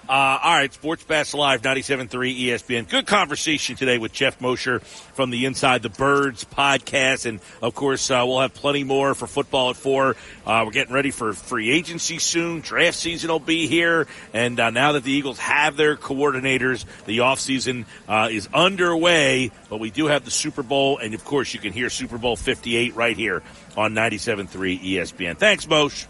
Uh, 0.10 0.40
all 0.42 0.56
right, 0.56 0.74
Sports 0.74 1.04
Bash 1.04 1.36
Live, 1.36 1.62
97.3 1.62 2.10
ESPN. 2.36 2.90
Good 2.90 3.06
conversation 3.06 3.76
today 3.76 4.00
with 4.00 4.12
Jeff 4.12 4.42
Mosher 4.42 4.80
from 4.80 5.30
the 5.30 5.46
Inside 5.46 5.84
the 5.84 5.90
Birds 5.90 6.46
podcast. 6.46 7.28
And, 7.28 7.40
of 7.62 7.76
course, 7.76 8.10
uh, 8.10 8.24
we'll 8.26 8.40
have 8.40 8.56
plenty 8.56 8.84
more 8.84 9.14
for 9.14 9.28
football 9.28 9.70
at 9.70 9.76
4. 9.76 10.16
Uh, 10.48 10.64
we're 10.66 10.72
getting 10.72 10.96
ready 10.96 11.12
for 11.12 11.34
free 11.34 11.70
agency 11.70 12.18
soon. 12.18 12.62
Draft 12.62 12.98
season 12.98 13.30
will 13.30 13.40
be 13.40 13.68
here. 13.68 14.08
And 14.34 14.60
uh, 14.60 14.72
now 14.72 14.94
that 14.94 15.04
the 15.04 15.12
Eagles 15.12 15.38
have 15.38 15.78
their 15.78 15.96
coordinators, 15.96 16.86
the 17.06 17.20
offseason 17.20 17.86
uh, 18.08 18.30
is 18.32 18.50
underway. 18.52 19.52
But 19.70 19.80
we 19.80 19.92
do 19.92 20.08
have 20.08 20.26
the 20.26 20.32
Super 20.32 20.64
Bowl. 20.64 20.98
And, 20.98 21.14
of 21.14 21.24
course, 21.24 21.54
you 21.54 21.60
can 21.60 21.72
hear 21.72 21.92
Super 21.92 22.18
Bowl 22.18 22.36
58 22.36 22.96
right 22.96 23.16
here 23.16 23.44
on 23.78 23.94
97.3 23.94 24.82
ESPN. 24.82 25.38
Thanks, 25.38 25.68
Moshe. 25.68 26.08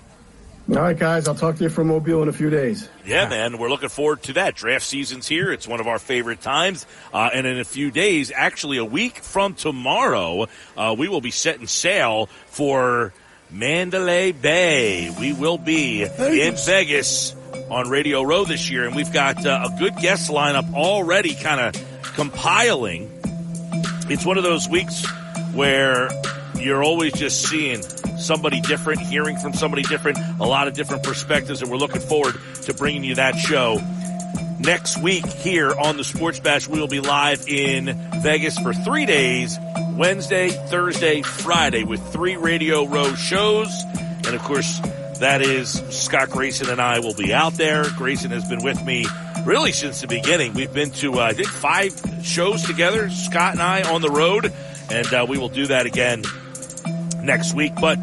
All 0.70 0.76
right, 0.76 0.98
guys. 0.98 1.28
I'll 1.28 1.34
talk 1.34 1.56
to 1.56 1.64
you 1.64 1.70
from 1.70 1.88
Mobile 1.88 2.22
in 2.22 2.30
a 2.30 2.34
few 2.34 2.52
days. 2.52 2.88
Yeah, 3.04 3.28
man, 3.28 3.58
we're 3.58 3.70
looking 3.70 3.90
forward 3.90 4.22
to 4.24 4.34
that. 4.34 4.54
Draft 4.54 4.86
season's 4.86 5.28
here. 5.28 5.52
It's 5.52 5.68
one 5.68 5.80
of 5.80 5.88
our 5.88 5.98
favorite 5.98 6.42
times. 6.42 6.86
Uh, 7.12 7.30
and 7.34 7.48
in 7.48 7.60
a 7.60 7.64
few 7.64 7.90
days, 7.90 8.32
actually 8.34 8.78
a 8.78 8.86
week 8.86 9.18
from 9.18 9.56
tomorrow, 9.56 10.46
uh, 10.78 10.96
we 10.96 11.08
will 11.08 11.22
be 11.22 11.32
setting 11.32 11.66
sail 11.66 12.28
for 12.48 13.14
Mandalay 13.50 14.32
Bay. 14.32 15.10
We 15.20 15.34
will 15.34 15.58
be 15.58 16.04
in 16.04 16.56
Vegas 16.56 17.36
on 17.72 17.90
Radio 17.90 18.22
Row 18.22 18.46
this 18.46 18.70
year, 18.70 18.86
and 18.86 18.96
we've 18.96 19.12
got 19.12 19.44
uh, 19.44 19.70
a 19.74 19.80
good 19.80 19.96
guest 19.98 20.30
lineup 20.30 20.72
already 20.76 21.34
kind 21.34 21.62
of 21.62 22.14
compiling. 22.14 23.10
It's 24.08 24.24
one 24.24 24.38
of 24.38 24.44
those 24.44 24.70
weeks 24.70 25.04
where 25.54 26.10
you're 26.62 26.84
always 26.84 27.14
just 27.14 27.48
seeing 27.48 27.82
somebody 28.18 28.62
different, 28.62 29.00
hearing 29.02 29.38
from 29.38 29.54
somebody 29.54 29.84
different, 29.84 30.18
a 30.40 30.46
lot 30.46 30.68
of 30.68 30.74
different 30.74 31.04
perspectives, 31.04 31.62
and 31.62 31.72
we're 31.72 31.78
looking 31.78 32.02
forward 32.02 32.36
to 32.64 32.74
bringing 32.74 33.04
you 33.04 33.16
that 33.16 33.36
show. 33.36 33.82
Next 34.60 35.02
week 35.02 35.26
here 35.26 35.74
on 35.74 35.96
the 35.96 36.04
Sports 36.04 36.40
Bash, 36.40 36.68
we 36.68 36.80
will 36.80 36.88
be 36.88 37.00
live 37.00 37.48
in 37.48 37.98
Vegas 38.22 38.60
for 38.60 38.74
three 38.74 39.06
days, 39.06 39.58
Wednesday, 39.94 40.50
Thursday, 40.50 41.22
Friday, 41.22 41.86
with 41.86 42.02
three 42.12 42.36
Radio 42.36 42.86
Row 42.86 43.16
shows. 43.16 43.70
And 44.26 44.36
of 44.36 44.42
course, 44.42 44.82
that 45.20 45.42
is 45.42 45.72
Scott 45.90 46.30
Grayson 46.30 46.70
and 46.70 46.82
I 46.82 47.00
will 47.00 47.14
be 47.14 47.34
out 47.34 47.54
there. 47.54 47.86
Grayson 47.96 48.32
has 48.32 48.44
been 48.46 48.62
with 48.62 48.84
me 48.84 49.06
really 49.46 49.72
since 49.72 50.02
the 50.02 50.08
beginning. 50.08 50.54
We've 50.54 50.74
been 50.74 50.92
to, 50.92 51.20
uh, 51.20 51.24
I 51.24 51.34
think, 51.34 51.48
five 51.48 51.94
shows 52.24 52.64
together, 52.64 53.10
Scott 53.10 53.54
and 53.54 53.62
I 53.62 53.90
on 53.90 54.02
the 54.02 54.10
road, 54.10 54.52
and 54.92 55.14
uh, 55.14 55.26
we 55.28 55.38
will 55.38 55.50
do 55.50 55.68
that 55.68 55.86
again 55.86 56.24
next 57.24 57.54
week. 57.54 57.74
But 57.80 57.98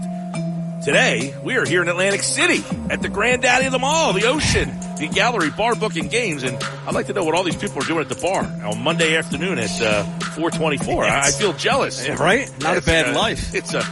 today, 0.85 1.35
we 1.43 1.57
are 1.57 1.65
here 1.65 1.83
in 1.83 1.89
Atlantic 1.89 2.23
City 2.23 2.63
at 2.91 3.03
the 3.03 3.09
granddaddy 3.09 3.67
of 3.67 3.73
them 3.73 3.85
all, 3.85 4.13
the 4.13 4.27
Ocean, 4.27 4.69
the 4.99 5.09
Gallery 5.09 5.51
Bar 5.51 5.75
Booking 5.75 6.09
Games. 6.09 6.43
And 6.43 6.57
I'd 6.87 6.95
like 6.95 7.07
to 7.07 7.13
know 7.13 7.25
what 7.25 7.35
all 7.35 7.43
these 7.45 7.57
people 7.57 7.83
are 7.83 7.87
doing 7.87 8.01
at 8.01 8.09
the 8.09 8.21
bar 8.21 8.43
on 8.43 8.83
Monday 8.83 9.17
afternoon 9.17 9.59
at 9.59 9.81
uh, 9.81 10.05
424. 10.05 11.05
I, 11.05 11.21
I 11.27 11.31
feel 11.31 11.53
jealous. 11.53 12.09
Right? 12.09 12.49
Not 12.61 12.77
It's, 12.77 12.87
a 12.87 12.91
bad 12.91 13.15
uh, 13.15 13.19
life. 13.19 13.55
It's 13.55 13.75
a 13.75 13.83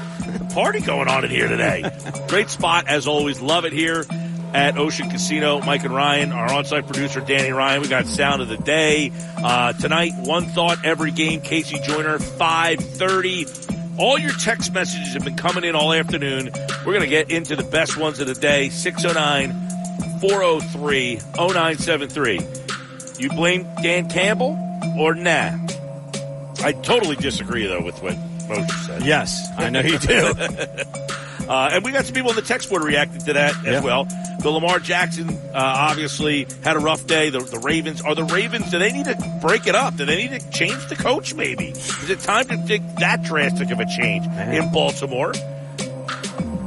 party 0.55 0.81
going 0.81 1.09
on 1.09 1.25
in 1.25 1.31
here 1.31 1.49
today. 1.49 1.85
Great 2.29 2.49
spot, 2.51 2.89
as 2.89 3.07
always. 3.07 3.41
Love 3.41 3.65
it 3.65 3.73
here 3.73 4.05
at 4.55 4.79
Ocean 4.79 5.11
Casino. 5.11 5.61
Mike 5.61 5.83
and 5.85 5.93
Ryan, 5.93 6.31
our 6.31 6.53
on-site 6.53 6.87
producer, 6.87 7.21
Danny 7.21 7.51
Ryan. 7.51 7.83
We 7.83 7.89
got 7.89 8.07
sound 8.07 8.41
of 8.41 8.49
the 8.49 8.57
day. 8.57 9.11
Uh, 9.37 9.73
tonight, 9.73 10.13
one 10.17 10.47
thought 10.47 10.85
every 10.85 11.11
game. 11.11 11.41
Casey 11.41 11.81
Joyner, 11.81 12.21
530. 12.21 13.47
All 13.97 14.19
your 14.19 14.33
text 14.33 14.73
messages 14.73 15.15
have 15.15 15.25
been 15.25 15.37
coming 15.37 15.65
in 15.65 15.75
all 15.75 15.93
afternoon. 15.93 16.51
We're 16.85 16.93
going 16.93 17.01
to 17.01 17.07
get 17.07 17.31
into 17.31 17.55
the 17.55 17.63
best 17.63 17.97
ones 17.97 18.19
of 18.21 18.27
the 18.27 18.35
day. 18.35 18.69
609 18.69 19.53
403 20.21 21.17
0973. 21.37 22.41
You 23.19 23.29
blame 23.31 23.67
Dan 23.83 24.09
Campbell 24.09 24.59
or 24.99 25.15
nah? 25.15 25.57
I 26.63 26.73
totally 26.83 27.17
disagree, 27.17 27.67
though, 27.67 27.83
with 27.83 28.03
what 28.03 28.15
Moshe 28.49 28.87
said. 28.87 29.05
Yes, 29.05 29.49
I 29.57 29.71
know 29.71 29.81
you 29.81 29.99
do. 29.99 30.35
Uh, 31.49 31.71
and 31.73 31.85
we 31.85 31.93
got 31.93 32.05
some 32.07 32.15
people 32.15 32.31
on 32.31 32.37
the 32.37 32.43
text 32.43 32.71
board 32.71 32.83
reacting 32.85 33.21
to 33.21 33.33
that 33.35 33.55
as 33.59 33.65
Yeah. 33.65 33.81
well. 33.81 34.05
The 34.41 34.51
Lamar 34.51 34.79
Jackson 34.79 35.29
uh, 35.31 35.53
obviously 35.55 36.47
had 36.63 36.77
a 36.77 36.79
rough 36.79 37.07
day. 37.07 37.31
The, 37.31 37.39
the 37.41 37.59
Ravens 37.59 38.03
are 38.03 38.15
the 38.15 38.25
Ravens. 38.25 38.71
Do 38.71 38.79
they 38.79 38.93
need 38.93 39.07
to 39.07 39.39
break 39.43 39.67
it 39.67 39.75
up? 39.75 39.97
Do 39.97 40.05
they 40.05 40.17
need 40.27 40.39
to 40.41 40.51
change 40.51 40.87
the 40.89 40.97
coach? 40.97 41.35
Maybe 41.35 41.69
is 41.69 42.11
it 42.11 42.21
time 42.21 42.47
to 42.49 42.57
take 42.67 42.83
that 42.97 43.23
drastic 43.23 43.71
of 43.71 43.81
a 43.81 43.87
change 43.87 44.27
in 44.27 44.71
Baltimore? 44.73 45.33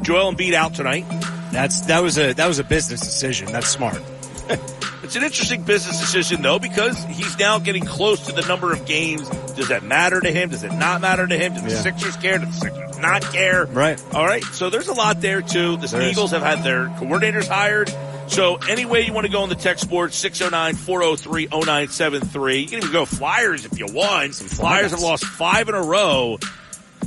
Joel 0.03 0.33
Embiid 0.33 0.53
out 0.53 0.73
tonight. 0.73 1.05
That's 1.51 1.81
that 1.81 2.01
was 2.01 2.17
a 2.17 2.33
that 2.33 2.47
was 2.47 2.59
a 2.59 2.63
business 2.63 3.01
decision. 3.01 3.51
That's 3.51 3.67
smart. 3.69 4.01
It's 5.07 5.15
an 5.15 5.23
interesting 5.23 5.61
business 5.61 6.01
decision 6.01 6.41
though 6.41 6.59
because 6.59 7.01
he's 7.05 7.39
now 7.39 7.59
getting 7.59 7.85
close 7.85 8.25
to 8.25 8.33
the 8.33 8.41
number 8.41 8.73
of 8.73 8.85
games. 8.85 9.29
Does 9.55 9.69
that 9.69 9.81
matter 9.81 10.19
to 10.19 10.29
him? 10.29 10.49
Does 10.49 10.65
it 10.65 10.73
not 10.73 10.99
matter 10.99 11.25
to 11.25 11.37
him? 11.37 11.53
Do 11.53 11.61
the 11.61 11.69
Yeah. 11.69 11.81
Sixers 11.81 12.17
care? 12.17 12.37
Do 12.39 12.45
the 12.45 12.51
Sixers 12.51 12.97
not 12.97 13.21
care? 13.21 13.63
Right. 13.67 13.97
All 14.13 14.25
right. 14.25 14.43
So 14.43 14.69
there's 14.69 14.89
a 14.89 14.93
lot 14.93 15.21
there 15.21 15.41
too. 15.41 15.77
The 15.77 15.87
There 15.87 16.01
is. 16.01 16.11
Eagles 16.11 16.31
have 16.31 16.41
had 16.41 16.61
their 16.65 16.87
coordinators 16.99 17.47
hired. 17.47 17.89
So 18.27 18.57
any 18.67 18.83
way 18.83 19.05
you 19.05 19.13
want 19.13 19.25
to 19.27 19.31
go 19.31 19.43
on 19.43 19.47
the 19.47 19.55
text 19.55 19.89
board, 19.89 20.11
609-403-0973. 20.11 22.61
You 22.63 22.67
can 22.67 22.79
even 22.79 22.91
go 22.91 23.05
Flyers 23.05 23.63
if 23.63 23.79
you 23.79 23.85
want. 23.85 24.35
Some 24.35 24.49
Flyers 24.49 24.91
have 24.91 24.99
lost 24.99 25.23
five 25.23 25.69
in 25.69 25.75
a 25.75 25.83
row. 25.83 26.37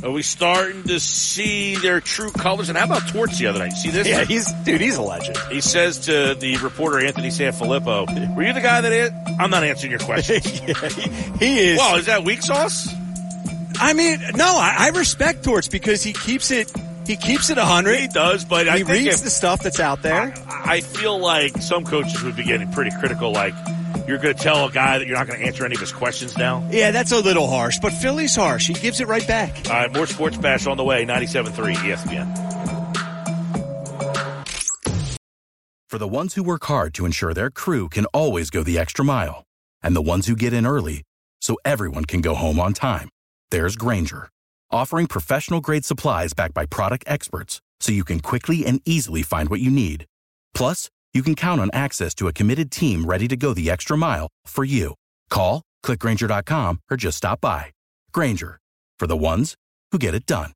Are 0.03 0.11
we 0.11 0.23
starting 0.23 0.85
to 0.85 0.99
see 0.99 1.75
their 1.77 2.01
true 2.01 2.31
colors? 2.31 2.69
And 2.71 2.79
how 2.79 2.87
about 2.87 3.07
Torts 3.09 3.39
the 3.39 3.47
other 3.49 3.59
night? 3.59 3.73
You 3.73 3.77
see 3.77 3.91
this? 3.91 4.09
Yeah, 4.09 4.25
he's 4.25 4.51
dude. 4.65 4.81
He's 4.81 4.97
a 4.97 5.03
legend. 5.03 5.37
He 5.51 5.61
says 5.61 5.99
to 6.07 6.35
the 6.39 6.57
reporter 6.59 6.99
Anthony 7.05 7.29
Sanfilippo, 7.29 8.35
"Were 8.35 8.43
you 8.43 8.53
the 8.55 8.61
guy 8.63 8.81
that 8.81 8.93
is?" 8.93 9.11
I'm 9.39 9.51
not 9.51 9.63
answering 9.63 9.91
your 9.91 10.01
question. 10.01 10.41
He 11.41 11.59
is. 11.59 11.79
Well, 11.79 11.97
is 11.97 12.07
that 12.07 12.25
weak 12.25 12.43
sauce? 12.43 12.89
I 13.79 13.93
mean, 13.95 14.21
no, 14.37 14.45
I, 14.47 14.77
I 14.79 14.89
respect 14.99 15.43
Torts 15.45 15.69
because 15.69 16.03
he 16.03 16.13
keeps 16.13 16.51
it. 16.51 16.71
He 17.07 17.17
keeps 17.17 17.51
it 17.51 17.59
a 17.59 17.65
hundred. 17.65 17.99
He 17.99 18.09
does, 18.09 18.45
but 18.45 18.67
he 18.67 18.71
I 18.73 18.77
think 18.77 18.89
reads 18.89 19.17
if- 19.17 19.23
the 19.25 19.31
stuff 19.31 19.63
that's 19.63 19.81
out 19.81 20.03
there. 20.03 20.33
I, 20.49 20.77
I 20.77 20.81
feel 20.81 21.19
like 21.19 21.59
some 21.59 21.85
coaches 21.85 22.23
would 22.23 22.37
be 22.37 22.45
getting 22.45 22.71
pretty 22.73 22.91
critical. 22.99 23.33
Like 23.33 23.55
you're 24.07 24.19
going 24.19 24.35
to 24.35 24.43
tell 24.43 24.67
a 24.67 24.73
guy 24.73 24.99
that 24.99 25.07
you're 25.07 25.17
not 25.17 25.27
going 25.27 25.39
to 25.41 25.47
answer 25.47 25.65
any 25.65 25.75
of 25.75 25.81
his 25.81 25.93
questions 25.93 26.37
now. 26.37 26.67
yeah, 26.71 26.91
that's 26.91 27.13
a 27.13 27.21
little 27.21 27.47
harsh, 27.49 27.79
but 27.81 27.93
Philly's 27.93 28.35
harsh. 28.35 28.67
He 28.67 28.75
gives 28.75 29.01
it 29.01 29.09
right 29.09 29.27
back. 29.27 29.55
All 29.67 29.73
right, 29.73 29.93
more 29.93 30.07
sports 30.07 30.37
bash 30.37 30.67
on 30.67 30.77
the 30.77 30.85
way. 30.85 31.05
97.3 31.05 31.77
ESPN. 31.77 32.61
For 35.89 35.99
the 35.99 36.07
ones 36.07 36.35
who 36.37 36.45
work 36.45 36.65
hard 36.67 36.95
to 36.95 37.05
ensure 37.05 37.35
their 37.35 37.51
crew 37.51 37.89
can 37.89 38.07
always 38.07 38.49
go 38.51 38.63
the 38.63 38.79
extra 38.79 39.05
mile, 39.05 39.43
and 39.83 39.97
the 39.97 40.03
ones 40.03 40.29
who 40.29 40.37
get 40.37 40.53
in 40.53 40.65
early 40.65 41.03
so 41.43 41.57
everyone 41.65 42.05
can 42.05 42.21
go 42.21 42.37
home 42.37 42.61
on 42.61 42.73
time, 42.75 43.09
there's 43.51 43.75
Grainger, 43.75 44.29
offering 44.71 45.09
professional 45.09 45.61
grade 45.61 45.85
supplies 45.85 46.33
backed 46.33 46.55
by 46.55 46.65
product 46.65 47.03
experts 47.09 47.61
so 47.81 47.91
you 47.91 48.05
can 48.05 48.21
quickly 48.21 48.65
and 48.65 48.81
easily 48.85 49.23
find 49.23 49.49
what 49.49 49.59
you 49.59 49.71
need. 49.71 50.05
Plus, 50.55 50.91
you 51.13 51.23
can 51.23 51.35
count 51.35 51.61
on 51.61 51.71
access 51.73 52.15
to 52.15 52.29
a 52.29 52.33
committed 52.33 52.71
team 52.71 53.05
ready 53.05 53.27
to 53.29 53.37
go 53.37 53.53
the 53.53 53.69
extra 53.71 53.97
mile 53.97 54.29
for 54.47 54.65
you. 54.65 54.95
Call, 55.29 55.63
clickgrainger.com, 55.85 56.81
or 56.91 56.97
just 56.97 57.19
stop 57.19 57.41
by. 57.41 57.73
Grainger, 58.13 58.59
for 58.99 59.07
the 59.07 59.17
ones 59.17 59.55
who 59.93 59.99
get 59.99 60.15
it 60.15 60.27
done. 60.27 60.53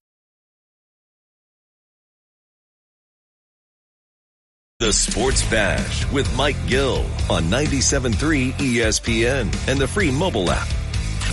The 4.80 4.92
Sports 4.92 5.48
Bash 5.48 6.10
with 6.12 6.36
Mike 6.36 6.66
Gill 6.66 7.06
on 7.30 7.44
97.3 7.44 8.52
ESPN 8.54 9.68
and 9.68 9.78
the 9.80 9.88
free 9.88 10.10
mobile 10.10 10.50
app. 10.50 10.68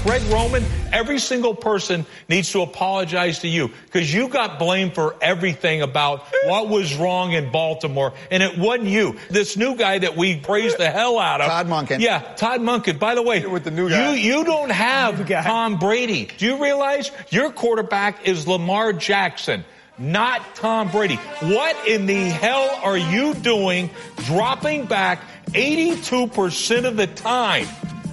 Greg 0.03 0.23
Roman, 0.31 0.63
every 0.91 1.19
single 1.19 1.53
person 1.53 2.07
needs 2.27 2.51
to 2.53 2.63
apologize 2.63 3.39
to 3.39 3.47
you 3.47 3.69
because 3.85 4.11
you 4.11 4.29
got 4.29 4.57
blamed 4.57 4.95
for 4.95 5.15
everything 5.21 5.83
about 5.83 6.23
what 6.45 6.69
was 6.69 6.95
wrong 6.95 7.33
in 7.33 7.51
Baltimore, 7.51 8.13
and 8.31 8.41
it 8.41 8.57
wasn't 8.57 8.87
you. 8.87 9.17
This 9.29 9.55
new 9.57 9.75
guy 9.75 9.99
that 9.99 10.17
we 10.17 10.37
praised 10.37 10.79
the 10.79 10.89
hell 10.89 11.19
out 11.19 11.39
of, 11.41 11.47
Todd 11.47 11.67
Monken. 11.67 11.99
Yeah, 11.99 12.19
Todd 12.35 12.61
Monken. 12.61 12.97
By 12.97 13.13
the 13.13 13.21
way, 13.21 13.45
with 13.45 13.63
the 13.63 13.69
new 13.69 13.89
guy. 13.89 14.15
you 14.15 14.37
you 14.37 14.43
don't 14.43 14.71
have 14.71 15.27
Tom 15.43 15.77
Brady. 15.77 16.29
Do 16.35 16.47
you 16.47 16.63
realize 16.63 17.11
your 17.29 17.51
quarterback 17.51 18.27
is 18.27 18.47
Lamar 18.47 18.93
Jackson? 18.93 19.63
Not 19.99 20.55
Tom 20.55 20.89
Brady. 20.89 21.17
What 21.41 21.87
in 21.87 22.07
the 22.07 22.29
hell 22.29 22.79
are 22.83 22.97
you 22.97 23.35
doing 23.35 23.91
dropping 24.25 24.87
back 24.87 25.21
82% 25.49 26.85
of 26.85 26.97
the 26.97 27.05
time? 27.05 27.67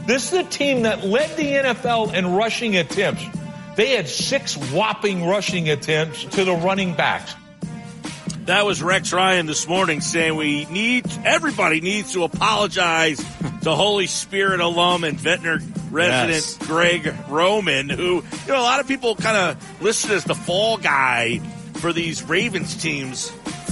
This 0.09 0.33
is 0.33 0.39
a 0.39 0.43
team 0.45 0.85
that 0.85 1.05
led 1.05 1.37
the 1.37 1.45
NFL 1.45 2.15
in 2.15 2.33
rushing 2.33 2.79
attempts. 2.79 3.23
They 3.77 3.91
had 3.91 4.09
six 4.09 4.57
whopping 4.57 5.27
rushing 5.27 5.69
attempts 5.69 6.25
to 6.25 6.47
the 6.47 6.55
running 6.55 6.95
backs. 6.95 7.35
That 8.47 8.65
was 8.65 8.83
Rex 8.83 9.13
Ryan 9.13 9.45
this 9.45 9.69
morning 9.69 10.01
saying 10.01 10.35
we 10.35 10.65
need, 10.65 11.05
everybody 11.27 11.83
needs 11.83 12.15
to 12.15 12.25
apologize 12.25 13.19
to 13.65 13.75
Holy 13.75 14.07
Spirit 14.07 14.61
alum 14.61 15.05
and 15.05 15.21
Ventnor 15.21 15.59
resident 15.91 16.31
Yes. 16.31 16.57
Greg 16.57 17.15
Roman, 17.29 17.91
who, 17.91 18.23
you 18.23 18.49
know, 18.49 18.59
a 18.59 18.63
lot 18.63 18.81
of 18.81 18.89
people 18.89 19.15
kind 19.15 19.37
of 19.37 19.83
listed 19.83 20.13
as 20.13 20.25
the 20.25 20.35
fall 20.35 20.79
guy 20.79 21.39
for 21.75 21.93
these 21.93 22.23
Ravens 22.23 22.75
teams 22.83 23.29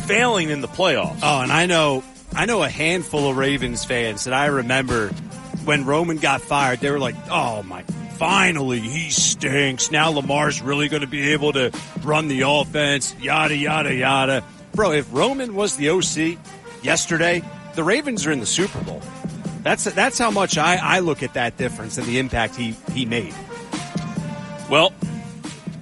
failing 0.06 0.50
in 0.50 0.60
the 0.60 0.68
playoffs. 0.68 1.20
Oh, 1.22 1.40
and 1.40 1.50
I 1.50 1.64
know, 1.64 2.04
I 2.34 2.44
know 2.44 2.62
a 2.62 2.68
handful 2.68 3.30
of 3.30 3.38
Ravens 3.38 3.86
fans 3.86 4.24
that 4.24 4.34
I 4.34 4.46
remember 4.46 5.10
when 5.66 5.84
Roman 5.84 6.16
got 6.16 6.40
fired. 6.40 6.80
They 6.80 6.90
were 6.90 6.98
like, 6.98 7.16
"Oh 7.30 7.62
my, 7.62 7.82
finally 8.18 8.80
he 8.80 9.10
stinks. 9.10 9.90
Now 9.90 10.10
Lamar's 10.10 10.62
really 10.62 10.88
going 10.88 11.02
to 11.02 11.09
be 11.09 11.32
able 11.32 11.52
to 11.52 11.72
run 12.02 12.28
the 12.28 12.43
offense." 12.43 13.14
Yada 13.20 13.56
yada 13.56 13.94
yada. 13.94 14.44
Bro, 14.74 14.93
if 14.93 15.06
Roman 15.12 15.55
was 15.55 15.76
the 15.76 15.90
OC 15.90 16.38
yesterday, 16.82 17.43
the 17.74 17.84
Ravens 17.84 18.26
are 18.26 18.32
in 18.32 18.40
the 18.40 18.47
Super 18.47 18.82
Bowl. 18.84 19.02
That's 19.62 19.84
that's 19.84 20.18
how 20.18 20.30
much 20.30 20.56
I, 20.59 20.76
I 20.76 21.01
look 21.01 21.22
at 21.22 21.34
that 21.34 21.56
difference 21.56 21.98
and 21.98 22.06
the 22.06 22.18
impact 22.18 22.56
he 22.56 22.76
he 22.93 23.05
made. 23.05 23.34
Well, 24.70 24.93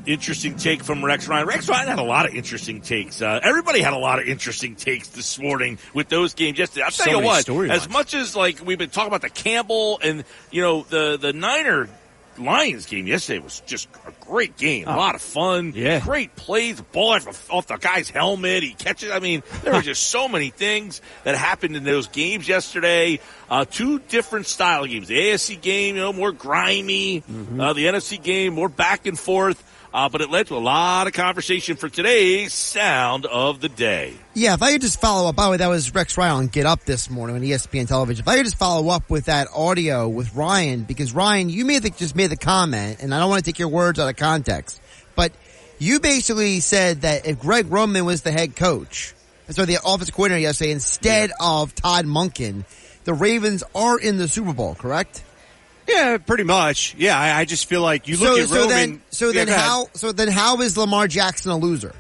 interesting 0.07 0.57
take 0.57 0.83
from 0.85 1.05
Rex 1.05 1.27
Ryan. 1.29 1.47
Rex 1.47 1.69
Ryan 1.69 1.89
had 1.89 1.99
a 1.99 2.03
lot 2.03 2.27
of 2.27 2.35
interesting 2.35 2.81
takes. 2.81 3.23
Uh, 3.23 3.41
everybody 3.43 3.81
had 3.81 3.93
a 3.93 3.99
lot 3.99 4.19
of 4.21 4.27
interesting 4.27 4.77
takes 4.77 5.09
this 5.09 5.39
morning 5.39 5.79
with 5.95 6.09
those 6.09 6.35
games 6.35 6.59
yesterday. 6.59 6.85
I'll 6.85 6.91
tell 6.91 7.05
So 7.07 7.21
you 7.21 7.25
what, 7.25 7.71
as 7.71 7.89
much 7.89 8.15
as 8.15 8.35
like 8.37 8.61
we've 8.65 8.79
been 8.79 8.91
talking 8.91 9.09
about 9.09 9.23
the 9.23 9.31
Campbell 9.31 9.99
and 10.03 10.25
you 10.51 10.63
know 10.63 10.83
the 10.89 11.17
the 11.17 11.33
Niner 11.33 11.89
Lions 12.37 12.87
game 12.87 13.07
yesterday 13.07 13.39
was 13.39 13.61
just 13.61 13.89
a 14.09 14.13
great 14.27 14.57
game, 14.57 14.89
a 14.89 14.97
lot 14.97 15.15
of 15.15 15.23
fun, 15.23 15.73
Yeah. 15.73 16.01
great 16.01 16.35
plays, 16.35 16.81
ball 16.81 17.11
off, 17.13 17.49
off 17.49 17.69
the 17.69 17.77
guy's 17.77 18.11
helmet, 18.11 18.65
he 18.65 18.73
catches. 18.75 19.13
I 19.13 19.21
mean, 19.21 19.45
there 19.63 19.73
were 19.73 19.83
just 19.83 20.09
so 20.09 20.27
many 20.27 20.51
things 20.51 21.01
that 21.23 21.37
happened 21.37 21.77
in 21.77 21.85
those 21.85 22.09
games 22.09 22.49
yesterday. 22.49 23.21
Uh, 23.49 23.65
two 23.65 24.01
different 24.01 24.47
style 24.47 24.85
games. 24.85 25.07
The 25.07 25.17
AFC 25.17 25.61
game, 25.61 25.95
you 25.95 26.01
know, 26.03 26.13
more 26.13 26.33
grimy. 26.33 27.23
Uh, 27.57 27.73
the 27.73 27.85
NFC 27.87 28.21
game, 28.21 28.55
more 28.55 28.69
back 28.69 29.07
and 29.07 29.17
forth. 29.17 29.63
Uh, 29.95 30.09
but 30.09 30.21
it 30.21 30.29
led 30.29 30.49
to 30.49 30.57
a 30.57 30.59
lot 30.59 31.07
of 31.07 31.13
conversation 31.13 31.77
for 31.77 31.89
today's 31.89 32.53
sound 32.53 33.27
of 33.27 33.61
the 33.61 33.69
day. 33.69 34.13
Yeah, 34.35 34.55
if 34.55 34.63
I 34.63 34.73
could 34.73 34.81
just 34.81 35.01
follow 35.01 35.29
up, 35.29 35.37
by 35.37 35.45
the 35.45 35.51
way, 35.53 35.57
that 35.59 35.69
was 35.69 35.95
Rex 35.95 36.19
Ryan 36.19 36.33
on 36.33 36.47
Get 36.49 36.67
Up 36.67 36.85
this 36.85 37.09
morning 37.09 37.37
on 37.37 37.43
ESPN 37.43 37.87
television. 37.87 38.25
If 38.25 38.29
I 38.29 38.35
could 38.35 38.45
just 38.45 38.59
follow 38.59 38.89
up 38.89 39.09
with 39.09 39.27
that 39.27 39.47
audio 39.55 40.09
with 40.09 40.35
Ryan, 40.35 40.83
because 40.83 41.15
Ryan, 41.15 41.49
you 41.49 41.65
made 41.65 41.85
the, 41.85 41.91
just 41.91 42.17
made 42.17 42.27
the 42.27 42.37
comment, 42.37 42.99
and 43.03 43.15
I 43.15 43.21
don't 43.21 43.29
want 43.29 43.45
to 43.45 43.49
take 43.49 43.61
your 43.61 43.69
words 43.69 44.01
out 44.01 44.09
of 44.09 44.17
context, 44.17 44.81
but 45.15 45.31
you 45.79 46.01
basically 46.01 46.59
said 46.59 47.03
that 47.03 47.25
if 47.25 47.39
Greg 47.39 47.71
Roman 47.71 48.05
was 48.05 48.23
the 48.23 48.33
head 48.33 48.57
coach, 48.57 49.15
and 49.47 49.55
so 49.55 49.65
the 49.65 49.79
offensive 49.85 50.13
coordinator 50.13 50.43
yesterday, 50.43 50.73
instead 50.73 51.31
of 51.39 51.73
Todd 51.73 52.05
Monken, 52.05 52.65
the 53.05 53.15
Ravens 53.15 53.63
are 53.77 53.97
in 53.97 54.17
the 54.17 54.27
Super 54.27 54.55
Bowl, 54.55 54.75
correct? 54.75 55.23
Yeah, 55.89 56.19
pretty 56.19 56.45
much. 56.45 56.95
Yeah, 56.97 57.19
I, 57.19 57.41
I 57.41 57.45
just 57.45 57.67
feel 57.67 57.83
like 57.83 58.09
you 58.09 58.17
look 58.17 58.37
so, 58.37 58.43
at 58.43 58.49
so 58.49 58.55
Roman. 58.57 58.69
then, 58.69 59.03
so 59.11 59.27
Yeah, 59.27 59.33
then 59.33 59.47
go 59.49 59.53
ahead. 59.53 59.65
how, 59.65 59.87
so 59.95 60.13
then 60.13 60.29
how 60.29 60.61
is 60.61 60.77
Lamar 60.77 61.09
Jackson 61.09 61.51
a 61.51 61.57
loser? 61.57 61.95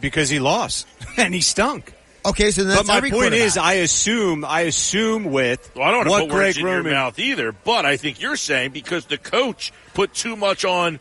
Because 0.00 0.28
he 0.28 0.38
lost 0.40 0.86
and 1.16 1.34
he 1.34 1.40
stunk. 1.40 1.92
Okay, 2.24 2.50
so 2.50 2.64
that's 2.64 2.80
but 2.80 2.86
my 2.86 2.96
every 2.98 3.10
point 3.10 3.32
is. 3.32 3.56
I 3.56 3.74
assume, 3.74 4.44
I 4.44 4.62
assume 4.62 5.24
with 5.24 5.70
Well, 5.74 5.88
I 5.88 5.90
don't 5.90 5.98
want 6.00 6.10
what 6.10 6.18
to 6.18 6.24
put 6.26 6.34
words 6.34 6.56
Greg 6.56 6.58
in 6.58 6.64
Roman, 6.64 6.84
your 6.92 6.94
mouth 6.94 7.18
either, 7.18 7.52
but 7.52 7.86
I 7.86 7.96
think 7.96 8.20
you're 8.20 8.36
saying 8.36 8.72
because 8.72 9.06
the 9.06 9.16
coach 9.16 9.72
put 9.94 10.12
too 10.12 10.36
much 10.36 10.64
on 10.66 10.98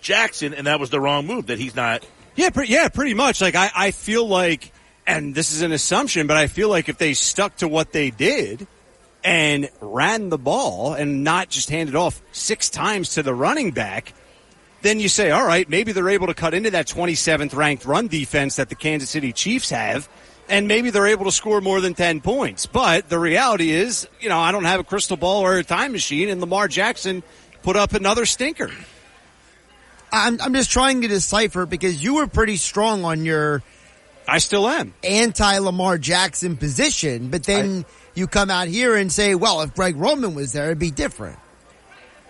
Jackson, 0.00 0.54
and 0.54 0.66
that 0.66 0.80
was 0.80 0.90
the 0.90 1.00
wrong 1.00 1.26
move. 1.26 1.46
That 1.46 1.58
he's 1.58 1.76
not. 1.76 2.04
Yeah, 2.34 2.50
pre- 2.50 2.66
yeah, 2.66 2.88
pretty 2.88 3.14
much. 3.14 3.40
Like 3.40 3.54
I, 3.54 3.70
I 3.74 3.90
feel 3.92 4.26
like, 4.26 4.72
and 5.06 5.34
this 5.34 5.52
is 5.52 5.62
an 5.62 5.70
assumption, 5.70 6.26
but 6.26 6.36
I 6.36 6.48
feel 6.48 6.68
like 6.68 6.88
if 6.88 6.98
they 6.98 7.14
stuck 7.14 7.56
to 7.58 7.68
what 7.68 7.92
they 7.92 8.10
did 8.10 8.66
and 9.24 9.70
ran 9.80 10.28
the 10.28 10.38
ball 10.38 10.94
and 10.94 11.24
not 11.24 11.48
just 11.48 11.70
handed 11.70 11.94
off 11.94 12.20
six 12.32 12.68
times 12.68 13.14
to 13.14 13.22
the 13.22 13.34
running 13.34 13.70
back, 13.70 14.12
then 14.82 14.98
you 14.98 15.08
say, 15.08 15.30
all 15.30 15.46
right, 15.46 15.68
maybe 15.68 15.92
they're 15.92 16.08
able 16.08 16.26
to 16.26 16.34
cut 16.34 16.54
into 16.54 16.70
that 16.72 16.86
27th 16.86 17.54
ranked 17.54 17.84
run 17.84 18.08
defense 18.08 18.56
that 18.56 18.68
the 18.68 18.74
Kansas 18.74 19.10
City 19.10 19.32
Chiefs 19.32 19.70
have. 19.70 20.08
And 20.48 20.66
maybe 20.66 20.90
they're 20.90 21.06
able 21.06 21.24
to 21.26 21.32
score 21.32 21.60
more 21.60 21.80
than 21.80 21.94
10 21.94 22.20
points. 22.20 22.66
But 22.66 23.08
the 23.08 23.18
reality 23.18 23.70
is, 23.70 24.08
you 24.20 24.28
know, 24.28 24.38
I 24.38 24.50
don't 24.50 24.64
have 24.64 24.80
a 24.80 24.84
crystal 24.84 25.16
ball 25.16 25.42
or 25.42 25.56
a 25.56 25.64
time 25.64 25.92
machine, 25.92 26.28
and 26.28 26.40
Lamar 26.40 26.66
Jackson 26.66 27.22
put 27.62 27.76
up 27.76 27.94
another 27.94 28.26
stinker. 28.26 28.70
I'm, 30.12 30.40
I'm 30.40 30.52
just 30.52 30.70
trying 30.70 31.00
to 31.02 31.08
decipher 31.08 31.64
because 31.64 32.02
you 32.02 32.16
were 32.16 32.26
pretty 32.26 32.56
strong 32.56 33.04
on 33.04 33.24
your 33.24 33.62
I 34.28 34.38
still 34.38 34.68
am. 34.68 34.94
anti 35.02 35.58
Lamar 35.58 35.96
Jackson 35.96 36.56
position, 36.56 37.28
but 37.28 37.44
then 37.44 37.84
you 38.14 38.26
come 38.26 38.50
out 38.50 38.68
here 38.68 38.96
and 38.96 39.10
say, 39.12 39.34
well, 39.34 39.62
if 39.62 39.74
Greg 39.74 39.96
Roman 39.96 40.34
was 40.34 40.52
there, 40.52 40.66
it'd 40.66 40.78
be 40.78 40.90
different. 40.90 41.38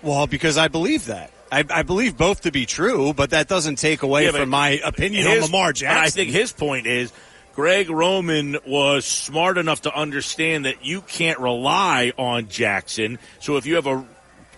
Well, 0.02 0.26
because 0.26 0.58
I 0.58 0.68
believe 0.68 1.06
that. 1.06 1.30
I, 1.50 1.64
I 1.68 1.82
believe 1.82 2.16
both 2.16 2.42
to 2.42 2.50
be 2.50 2.64
true, 2.66 3.12
but 3.12 3.30
that 3.30 3.46
doesn't 3.46 3.76
take 3.76 4.02
away 4.02 4.24
Yeah, 4.24 4.32
from 4.32 4.48
my 4.48 4.80
opinion 4.84 5.26
his- 5.26 5.44
on 5.44 5.50
Lamar 5.50 5.72
Jackson. 5.72 6.02
I 6.02 6.08
think 6.08 6.30
his 6.30 6.52
point 6.52 6.86
is 6.86 7.12
Greg 7.54 7.90
Roman 7.90 8.56
was 8.66 9.04
smart 9.04 9.58
enough 9.58 9.82
to 9.82 9.94
understand 9.94 10.64
that 10.64 10.84
you 10.86 11.02
can't 11.02 11.38
rely 11.38 12.12
on 12.16 12.48
Jackson. 12.48 13.18
So 13.40 13.58
if 13.58 13.66
you 13.66 13.74
have 13.74 13.86
a 13.86 14.04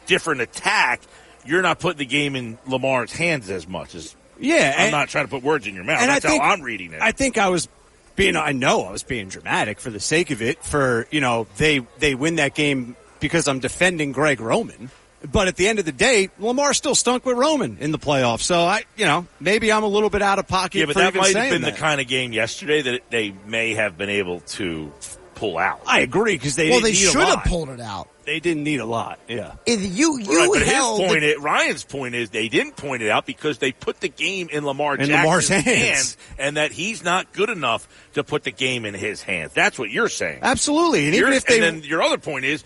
different 0.07 0.41
attack, 0.43 1.01
you're 1.45 1.63
not 1.63 1.81
putting 1.81 1.99
the 1.99 2.07
game 2.07 2.37
in 2.37 2.59
Lamar's 2.67 3.13
hands 3.13 3.51
as 3.51 3.67
much 3.67 3.95
as. 3.97 4.15
Yeah, 4.39 4.73
I'm 4.77 4.83
and- 4.85 4.93
not 4.93 5.09
trying 5.09 5.25
to 5.25 5.31
put 5.31 5.43
words 5.43 5.67
in 5.67 5.75
your 5.75 5.85
mouth. 5.85 6.01
and 6.01 6.11
I 6.11 6.15
That's 6.15 6.27
think- 6.27 6.43
how 6.43 6.51
I'm 6.51 6.63
reading 6.63 6.93
it. 6.93 7.03
I 7.03 7.11
think 7.13 7.37
I 7.39 7.49
was 7.49 7.69
being, 8.17 8.37
I 8.37 8.53
know 8.53 8.83
I 8.83 8.93
was 8.93 9.03
being 9.03 9.29
dramatic 9.29 9.81
for 9.81 9.91
the 9.91 10.01
sake 10.01 10.31
of 10.31 10.43
it. 10.43 10.63
For 10.63 11.07
you 11.11 11.21
know, 11.21 11.47
they 11.57 11.81
they 11.99 12.15
win 12.15 12.37
that 12.37 12.55
game 12.55 12.97
because 13.21 13.49
I'm 13.49 13.61
defending 13.61 14.13
Greg 14.13 14.41
Roman. 14.41 14.91
But 15.31 15.49
at 15.49 15.57
the 15.57 15.69
end 15.69 15.79
of 15.79 15.87
the 15.87 15.93
day, 15.93 16.29
Lamar 16.39 16.75
still 16.75 16.95
stunk 16.95 17.25
with 17.25 17.39
Roman 17.39 17.79
in 17.81 17.93
the 17.93 17.99
playoffs. 17.99 18.41
So 18.43 18.61
I, 18.61 18.85
you 18.95 19.07
know, 19.07 19.27
maybe 19.41 19.73
I'm 19.73 19.83
a 19.83 19.89
little 19.89 20.11
bit 20.11 20.21
out 20.21 20.39
of 20.39 20.47
pocket. 20.47 20.81
yeah, 20.81 20.85
but 20.85 20.93
for 20.93 20.99
that 20.99 21.09
even 21.09 21.21
might 21.21 21.35
have 21.35 21.51
been 21.51 21.63
that. 21.63 21.75
the 21.75 21.81
kind 21.81 21.99
of 22.01 22.07
game 22.07 22.33
yesterday 22.33 22.83
that 22.83 23.11
they 23.11 23.35
may 23.47 23.73
have 23.73 23.97
been 23.97 24.11
able 24.11 24.41
to 24.41 24.93
pull 25.35 25.57
out. 25.57 25.81
I 25.87 26.01
agree 26.01 26.35
because 26.35 26.57
they 26.57 26.69
well, 26.69 26.81
didn't 26.81 26.91
they 26.91 26.93
should 26.93 27.23
have 27.23 27.45
pulled 27.45 27.71
it 27.71 27.81
out. 27.81 28.09
They 28.25 28.41
didn't 28.41 28.65
need 28.65 28.81
a 28.81 28.85
lot. 28.87 29.19
Yeah. 29.29 29.55
If 29.67 29.81
you, 29.97 30.19
you 30.19 30.39
right, 30.39 30.49
but 30.53 30.63
held. 30.63 31.01
his 31.01 31.09
point, 31.11 31.25
is, 31.25 31.39
Ryan's 31.39 31.85
point 31.85 32.15
is 32.15 32.31
they 32.31 32.49
didn't 32.49 32.77
point 32.77 33.03
it 33.03 33.11
out 33.11 33.27
because 33.27 33.59
they 33.59 33.73
put 33.73 34.01
the 34.01 34.09
game 34.09 34.49
in 34.51 34.65
Lamar 34.65 34.95
In 34.97 35.07
Jackson's 35.07 35.25
Lamar's 35.25 35.49
hands. 35.49 35.65
hands, 35.67 36.17
and 36.39 36.57
that 36.57 36.73
he's 36.73 37.05
not 37.05 37.33
good 37.33 37.51
enough 37.51 37.87
to 38.15 38.25
put 38.25 38.45
the 38.45 38.51
game 38.51 38.85
in 38.85 38.95
his 38.95 39.23
hands. 39.23 39.53
That's 39.53 39.79
what 39.79 39.91
you're 39.91 40.09
saying. 40.09 40.41
Absolutely. 40.43 41.07
And 41.07 41.15
even 41.15 41.27
You're- 41.29 41.37
if 41.37 41.45
they 41.47 41.55
and 41.67 41.83
then 41.83 41.89
your 41.89 42.03
other 42.03 42.19
point 42.19 42.45
is, 42.45 42.65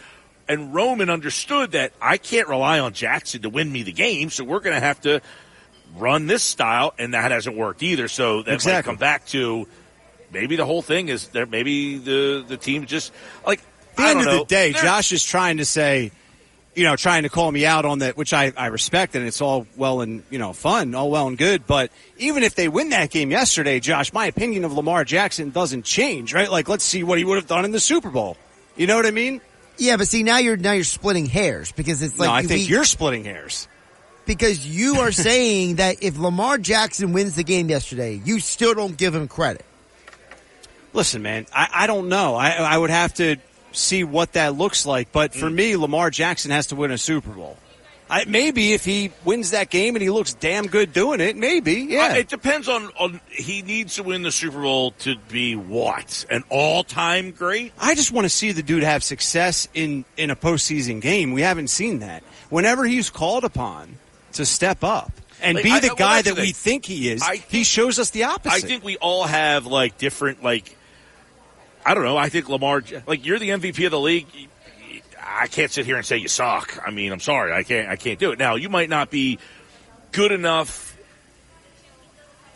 and 0.49 0.73
Roman 0.75 1.11
understood 1.11 1.73
that 1.73 1.93
I 2.01 2.17
can't 2.17 2.49
rely 2.49 2.79
on 2.81 2.93
Jackson 2.95 3.43
to 3.43 3.51
win 3.51 3.71
me 3.71 3.83
the 3.83 3.93
game, 3.93 4.31
so 4.31 4.45
we're 4.45 4.61
going 4.61 4.75
to 4.77 4.81
have 4.81 5.01
to 5.03 5.21
run 5.97 6.27
this 6.27 6.43
style, 6.43 6.95
and 6.99 7.15
that 7.15 7.31
hasn't 7.33 7.57
worked 7.57 7.83
either. 7.83 8.09
So 8.09 8.39
that 8.43 8.47
might 8.47 8.55
Exactly. 8.55 8.91
come 8.93 8.97
back 8.97 9.27
to 9.29 9.67
maybe 10.33 10.57
the 10.57 10.65
whole 10.65 10.83
thing 10.83 11.09
is 11.09 11.29
there. 11.29 11.47
Maybe 11.47 11.99
the 11.99 12.45
the 12.47 12.57
team 12.57 12.87
just 12.87 13.13
like 13.47 13.61
At 13.61 13.65
the 13.99 14.03
end 14.09 14.19
don't 14.21 14.29
of 14.29 14.33
know. 14.35 14.39
the 14.41 14.45
day, 14.47 14.73
They're- 14.73 14.83
Josh 14.83 15.13
is 15.13 15.23
trying 15.25 15.59
to 15.59 15.65
say, 15.65 16.11
you 16.75 16.85
know, 16.85 16.97
trying 16.97 17.25
to 17.25 17.29
call 17.29 17.51
me 17.51 17.67
out 17.67 17.85
on 17.85 17.99
that, 18.01 18.17
which 18.17 18.33
I, 18.33 18.53
I 18.57 18.67
respect, 18.67 19.15
and 19.17 19.27
it's 19.27 19.41
all 19.41 19.67
well 19.77 20.01
and 20.01 20.23
you 20.31 20.39
know 20.39 20.53
fun, 20.53 20.95
all 20.95 21.11
well 21.11 21.27
and 21.29 21.37
good. 21.37 21.67
But 21.67 21.91
even 22.19 22.43
if 22.45 22.55
they 22.55 22.69
win 22.69 22.91
that 22.91 23.11
game 23.11 23.31
yesterday, 23.31 23.81
Josh, 23.81 24.13
my 24.13 24.27
opinion 24.27 24.65
of 24.65 24.73
Lamar 24.73 25.05
Jackson 25.05 25.51
doesn't 25.51 25.85
change, 25.85 26.33
right? 26.33 26.51
Like, 26.51 26.69
let's 26.69 26.85
see 26.85 27.03
what 27.03 27.19
he 27.19 27.25
would 27.25 27.37
have 27.37 27.49
done 27.49 27.65
in 27.65 27.73
the 27.73 27.81
Super 27.81 28.11
Bowl. 28.11 28.37
You 28.77 28.87
know 28.87 28.97
what 28.97 29.07
I 29.07 29.11
mean? 29.11 29.41
yeah, 29.77 29.97
but 29.97 30.07
see, 30.09 30.23
now 30.23 30.39
you're, 30.39 30.57
now 30.57 30.73
you're 30.73 30.83
splitting 30.85 31.27
hairs 31.27 31.73
because 31.73 32.01
it's 32.03 32.19
like. 32.19 32.29
no, 32.29 32.33
I 32.33 32.41
we- 32.43 32.47
think 32.49 32.69
you're 32.69 32.85
splitting 32.85 33.25
hairs. 33.25 33.67
because 34.27 34.65
you 34.67 34.97
are 35.01 35.11
saying 35.11 35.77
that 35.77 36.03
if 36.03 36.17
Lamar 36.19 36.59
Jackson 36.59 37.13
wins 37.13 37.35
the 37.35 37.45
game 37.45 37.69
yesterday, 37.71 38.21
you 38.25 38.39
still 38.41 38.75
don't 38.75 38.97
give 38.97 39.15
him 39.15 39.27
credit. 39.27 39.65
Listen, 40.93 41.23
man, 41.23 41.47
I, 41.53 41.69
I 41.73 41.87
don't 41.87 42.09
know. 42.09 42.35
I, 42.35 42.51
I 42.51 42.79
would 42.79 42.91
have 42.91 43.15
to 43.15 43.37
see 43.73 44.05
what 44.05 44.33
that 44.33 44.57
looks 44.57 44.87
like. 44.87 45.13
But 45.13 45.33
Mm. 45.33 45.41
for 45.41 45.51
me, 45.51 45.77
Lamar 45.77 46.11
Jackson 46.11 46.51
has 46.51 46.69
to 46.69 46.77
win 46.77 46.91
a 46.91 46.99
Super 46.99 47.31
Bowl. 47.31 47.57
I, 48.11 48.25
maybe 48.27 48.73
if 48.73 48.87
he 48.87 49.11
wins 49.27 49.51
that 49.51 49.69
game 49.69 49.95
and 49.95 50.03
he 50.03 50.09
looks 50.09 50.33
damn 50.33 50.67
good 50.67 50.95
doing 50.95 51.21
it, 51.21 51.37
maybe, 51.37 51.75
yeah. 51.91 52.13
Uh, 52.13 52.15
it 52.15 52.29
depends 52.29 52.67
on, 52.67 52.87
on 52.99 53.21
he 53.29 53.61
needs 53.61 53.97
to 53.97 54.03
win 54.03 54.23
the 54.23 54.33
Super 54.33 54.63
Bowl 54.63 54.93
to 55.01 55.17
be 55.29 55.55
what 55.57 56.25
an 56.31 56.43
all 56.49 56.83
time 56.85 57.33
great. 57.33 57.73
I 57.79 57.95
just 57.95 58.11
want 58.11 58.25
to 58.25 58.31
see 58.31 58.53
the 58.53 58.63
dude 58.63 58.83
have 58.83 59.03
success 59.05 59.69
in 59.75 60.07
in 60.17 60.31
a 60.31 60.37
postseason 60.37 61.03
game. 61.03 61.33
We 61.33 61.43
haven't 61.43 61.69
seen 61.69 61.99
that. 61.99 62.23
Whenever 62.49 62.87
he's 62.87 63.11
called 63.11 63.45
upon 63.45 63.97
to 64.33 64.47
step 64.47 64.83
up 64.83 65.13
and 65.43 65.57
Like, 65.57 65.65
be 65.65 65.79
the 65.81 65.89
well, 65.89 65.97
guy 65.97 66.23
that 66.23 66.37
we 66.37 66.53
think 66.53 66.87
he 66.87 67.11
is, 67.11 67.23
I 67.23 67.37
he 67.37 67.63
shows 67.63 67.99
us 67.99 68.09
the 68.09 68.25
opposite. 68.25 68.65
I 68.65 68.67
think 68.67 68.85
we 68.85 68.97
all 68.97 69.25
have 69.25 69.67
like 69.67 69.99
different 69.99 70.43
like 70.43 70.78
I 71.89 71.95
don't 71.95 72.05
know. 72.05 72.19
I 72.19 72.29
think 72.29 72.51
Lamar 72.51 72.83
like 73.07 73.25
you're 73.25 73.39
the 73.39 73.49
MVP 73.49 73.85
of 73.87 73.91
the 73.93 73.99
league. 74.01 74.27
I 75.19 75.47
can't 75.47 75.71
sit 75.71 75.87
here 75.87 75.97
and 75.97 76.05
say 76.05 76.19
you 76.19 76.29
suck. 76.29 76.79
I 76.87 76.91
mean, 76.91 77.13
I'm 77.13 77.21
sorry. 77.21 77.53
I 77.53 77.63
can't 77.63 77.89
I 77.89 77.97
can't 77.97 78.19
do 78.19 78.31
it. 78.33 78.39
Now, 78.39 78.57
you 78.57 78.69
might 78.69 78.91
not 78.91 79.11
be 79.11 79.39
good 80.13 80.33
enough 80.33 80.97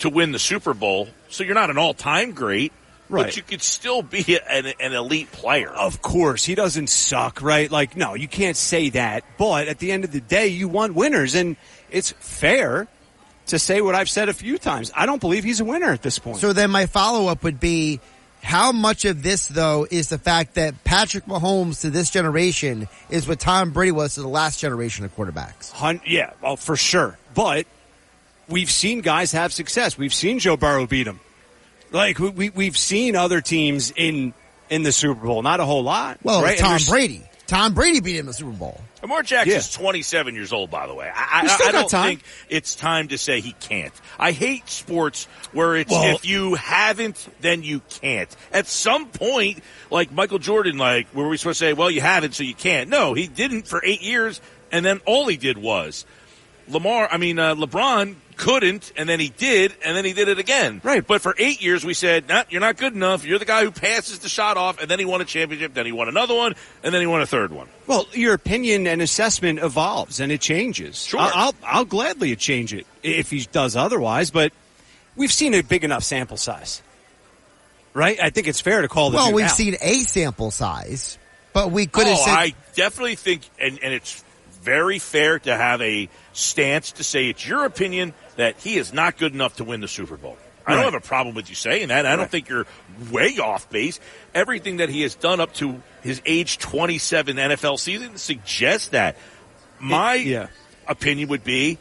to 0.00 0.10
win 0.10 0.32
the 0.32 0.38
Super 0.38 0.74
Bowl, 0.74 1.08
so 1.30 1.44
you're 1.44 1.54
not 1.54 1.70
an 1.70 1.78
all-time 1.78 2.32
great, 2.32 2.72
Right. 3.08 3.24
but 3.26 3.36
you 3.36 3.42
could 3.42 3.62
still 3.62 4.02
be 4.02 4.38
an, 4.50 4.66
an 4.80 4.92
elite 4.92 5.30
player. 5.32 5.70
Of 5.70 6.02
course, 6.02 6.44
he 6.44 6.54
doesn't 6.54 6.88
suck, 6.88 7.40
right? 7.40 7.70
Like, 7.70 7.96
no, 7.96 8.14
you 8.14 8.26
can't 8.28 8.56
say 8.56 8.90
that. 8.90 9.22
But 9.38 9.68
at 9.68 9.78
the 9.78 9.92
end 9.92 10.04
of 10.04 10.12
the 10.12 10.20
day, 10.20 10.48
you 10.48 10.68
want 10.68 10.94
winners, 10.94 11.34
and 11.34 11.56
it's 11.90 12.10
fair 12.18 12.88
to 13.46 13.58
say 13.58 13.80
what 13.80 13.94
I've 13.94 14.10
said 14.10 14.28
a 14.28 14.34
few 14.34 14.58
times. 14.58 14.90
I 14.94 15.06
don't 15.06 15.20
believe 15.20 15.44
he's 15.44 15.60
a 15.60 15.64
winner 15.64 15.90
at 15.90 16.02
this 16.02 16.18
point. 16.18 16.38
So 16.38 16.52
then 16.52 16.70
my 16.70 16.86
follow 16.86 17.28
up 17.28 17.44
would 17.44 17.60
be 17.60 18.00
how 18.42 18.72
much 18.72 19.04
of 19.04 19.22
this 19.22 19.46
though 19.46 19.86
is 19.90 20.08
the 20.08 20.18
fact 20.18 20.54
that 20.54 20.82
Patrick 20.84 21.26
Mahomes 21.26 21.82
to 21.82 21.90
this 21.90 22.10
generation 22.10 22.88
is 23.08 23.26
what 23.26 23.38
Tom 23.38 23.70
Brady 23.70 23.92
was 23.92 24.14
to 24.14 24.20
the 24.22 24.28
last 24.28 24.58
generation 24.60 25.04
of 25.04 25.16
quarterbacks? 25.16 25.70
Hun- 25.70 26.00
yeah, 26.04 26.32
well, 26.42 26.56
for 26.56 26.76
sure. 26.76 27.16
But 27.34 27.66
we've 28.48 28.70
seen 28.70 29.00
guys 29.00 29.32
have 29.32 29.52
success. 29.52 29.96
We've 29.96 30.12
seen 30.12 30.38
Joe 30.38 30.56
Burrow 30.56 30.86
beat 30.86 31.06
him. 31.06 31.20
Like 31.92 32.18
we, 32.18 32.30
we 32.30 32.50
we've 32.50 32.76
seen 32.76 33.16
other 33.16 33.40
teams 33.40 33.92
in 33.94 34.34
in 34.70 34.82
the 34.82 34.92
Super 34.92 35.26
Bowl. 35.26 35.42
Not 35.42 35.60
a 35.60 35.64
whole 35.64 35.82
lot. 35.82 36.18
Well, 36.22 36.42
right? 36.42 36.58
Tom 36.58 36.80
Brady. 36.88 37.22
Tom 37.52 37.74
Brady 37.74 38.00
beat 38.00 38.14
him 38.14 38.20
in 38.20 38.26
the 38.26 38.32
Super 38.32 38.50
Bowl. 38.52 38.80
Lamar 39.02 39.22
Jackson's 39.22 39.76
Yeah. 39.76 39.82
27 39.82 40.34
years 40.34 40.54
old, 40.54 40.70
by 40.70 40.86
the 40.86 40.94
way. 40.94 41.10
I, 41.14 41.42
I, 41.42 41.46
still 41.48 41.68
I 41.68 41.72
don't 41.72 41.90
time. 41.90 42.06
think 42.08 42.22
it's 42.48 42.74
time 42.74 43.08
to 43.08 43.18
say 43.18 43.40
he 43.42 43.52
can't. 43.52 43.92
I 44.18 44.32
hate 44.32 44.70
sports 44.70 45.26
where 45.52 45.76
it's 45.76 45.90
Well- 45.90 46.16
if 46.16 46.24
you 46.24 46.54
haven't, 46.54 47.28
then 47.42 47.62
you 47.62 47.82
can't. 48.00 48.34
At 48.54 48.66
some 48.68 49.06
point, 49.08 49.58
like 49.90 50.10
Michael 50.12 50.38
Jordan, 50.38 50.78
like 50.78 51.14
were 51.14 51.28
we 51.28 51.36
supposed 51.36 51.58
to 51.58 51.66
say, 51.66 51.72
well, 51.74 51.90
you 51.90 52.00
haven't, 52.00 52.34
so 52.34 52.42
you 52.42 52.54
can't? 52.54 52.88
No, 52.88 53.12
he 53.12 53.26
didn't 53.26 53.68
for 53.68 53.82
eight 53.84 54.00
years, 54.00 54.40
and 54.70 54.82
then 54.82 55.02
all 55.04 55.26
he 55.26 55.36
did 55.36 55.58
was 55.58 56.06
Lamar. 56.68 57.06
I 57.12 57.18
mean, 57.18 57.38
uh, 57.38 57.54
LeBron 57.54 58.14
couldn't, 58.42 58.92
and 58.96 59.08
then 59.08 59.20
he 59.20 59.28
did, 59.28 59.72
and 59.84 59.96
then 59.96 60.04
he 60.04 60.12
did 60.12 60.26
it 60.26 60.40
again. 60.40 60.80
Right. 60.82 61.06
But 61.06 61.22
for 61.22 61.32
eight 61.38 61.62
years, 61.62 61.84
we 61.84 61.94
said, 61.94 62.28
nah, 62.28 62.42
you're 62.50 62.60
not 62.60 62.76
good 62.76 62.92
enough. 62.92 63.24
You're 63.24 63.38
the 63.38 63.44
guy 63.44 63.62
who 63.62 63.70
passes 63.70 64.18
the 64.18 64.28
shot 64.28 64.56
off, 64.56 64.80
and 64.80 64.90
then 64.90 64.98
he 64.98 65.04
won 65.04 65.20
a 65.20 65.24
championship, 65.24 65.74
then 65.74 65.86
he 65.86 65.92
won 65.92 66.08
another 66.08 66.34
one, 66.34 66.56
and 66.82 66.92
then 66.92 67.00
he 67.00 67.06
won 67.06 67.20
a 67.20 67.26
third 67.26 67.52
one. 67.52 67.68
Well, 67.86 68.04
your 68.12 68.34
opinion 68.34 68.88
and 68.88 69.00
assessment 69.00 69.60
evolves 69.60 70.18
and 70.18 70.32
it 70.32 70.40
changes. 70.40 71.04
Sure. 71.04 71.20
I'll, 71.20 71.30
I'll, 71.34 71.54
I'll 71.64 71.84
gladly 71.84 72.34
change 72.34 72.74
it 72.74 72.84
if 73.04 73.30
he 73.30 73.46
does 73.52 73.76
otherwise, 73.76 74.32
but 74.32 74.52
we've 75.14 75.32
seen 75.32 75.54
a 75.54 75.62
big 75.62 75.84
enough 75.84 76.02
sample 76.02 76.36
size. 76.36 76.82
Right? 77.94 78.18
I 78.20 78.30
think 78.30 78.48
it's 78.48 78.60
fair 78.60 78.82
to 78.82 78.88
call 78.88 79.10
the 79.10 79.18
Well, 79.18 79.32
we've 79.32 79.44
out. 79.44 79.50
seen 79.52 79.76
a 79.80 79.98
sample 80.00 80.50
size, 80.50 81.16
but 81.52 81.70
we 81.70 81.86
could 81.86 82.08
have 82.08 82.18
oh, 82.18 82.24
said 82.24 82.34
I 82.34 82.54
definitely 82.74 83.14
think, 83.14 83.42
and, 83.60 83.78
and 83.82 83.94
it's 83.94 84.24
very 84.62 84.98
fair 84.98 85.38
to 85.40 85.56
have 85.56 85.80
a 85.82 86.08
stance 86.32 86.92
to 86.92 87.04
say 87.04 87.28
it's 87.28 87.46
your 87.46 87.64
opinion 87.64 88.14
that 88.36 88.58
he 88.58 88.76
is 88.76 88.92
not 88.92 89.18
good 89.18 89.34
enough 89.34 89.56
to 89.56 89.64
win 89.64 89.80
the 89.80 89.88
Super 89.88 90.16
Bowl. 90.16 90.36
I 90.64 90.74
don't 90.74 90.84
have 90.84 90.94
a 90.94 91.00
problem 91.00 91.34
with 91.34 91.48
you 91.48 91.56
saying 91.56 91.88
that. 91.88 92.06
I 92.06 92.14
don't 92.14 92.30
think 92.30 92.48
you're 92.48 92.66
way 93.10 93.38
off 93.38 93.68
base. 93.68 93.98
Everything 94.32 94.76
that 94.76 94.90
he 94.90 95.02
has 95.02 95.16
done 95.16 95.40
up 95.40 95.52
to 95.54 95.82
his 96.02 96.22
age 96.24 96.58
27 96.58 97.36
NFL 97.36 97.80
season 97.80 98.16
suggests 98.16 98.88
that. 98.90 99.16
My 99.80 100.48
opinion 100.86 101.30
would 101.30 101.42
be 101.42 101.78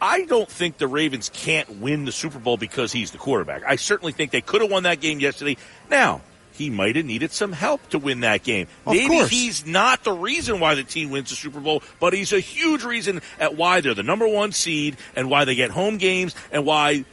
I 0.00 0.24
don't 0.24 0.48
think 0.48 0.78
the 0.78 0.86
Ravens 0.86 1.28
can't 1.32 1.80
win 1.80 2.04
the 2.04 2.12
Super 2.12 2.38
Bowl 2.38 2.56
because 2.56 2.92
he's 2.92 3.10
the 3.10 3.18
quarterback. 3.18 3.62
I 3.66 3.76
certainly 3.76 4.12
think 4.12 4.30
they 4.30 4.40
could 4.40 4.62
have 4.62 4.70
won 4.70 4.84
that 4.84 5.00
game 5.00 5.18
yesterday. 5.18 5.56
Now, 5.90 6.20
he 6.58 6.68
might 6.70 6.96
have 6.96 7.06
needed 7.06 7.32
some 7.32 7.52
help 7.52 7.88
to 7.90 7.98
win 7.98 8.20
that 8.20 8.42
game. 8.42 8.66
Of 8.84 8.92
Maybe 8.94 9.08
course. 9.08 9.30
he's 9.30 9.64
not 9.66 10.04
the 10.04 10.12
reason 10.12 10.60
why 10.60 10.74
the 10.74 10.82
team 10.84 11.10
wins 11.10 11.30
the 11.30 11.36
Super 11.36 11.60
Bowl, 11.60 11.82
but 12.00 12.12
he's 12.12 12.32
a 12.32 12.40
huge 12.40 12.84
reason 12.84 13.22
at 13.38 13.56
why 13.56 13.80
they're 13.80 13.94
the 13.94 14.02
number 14.02 14.26
one 14.28 14.52
seed 14.52 14.96
and 15.16 15.30
why 15.30 15.44
they 15.44 15.54
get 15.54 15.70
home 15.70 15.96
games 15.96 16.34
and 16.52 16.66
why 16.66 17.04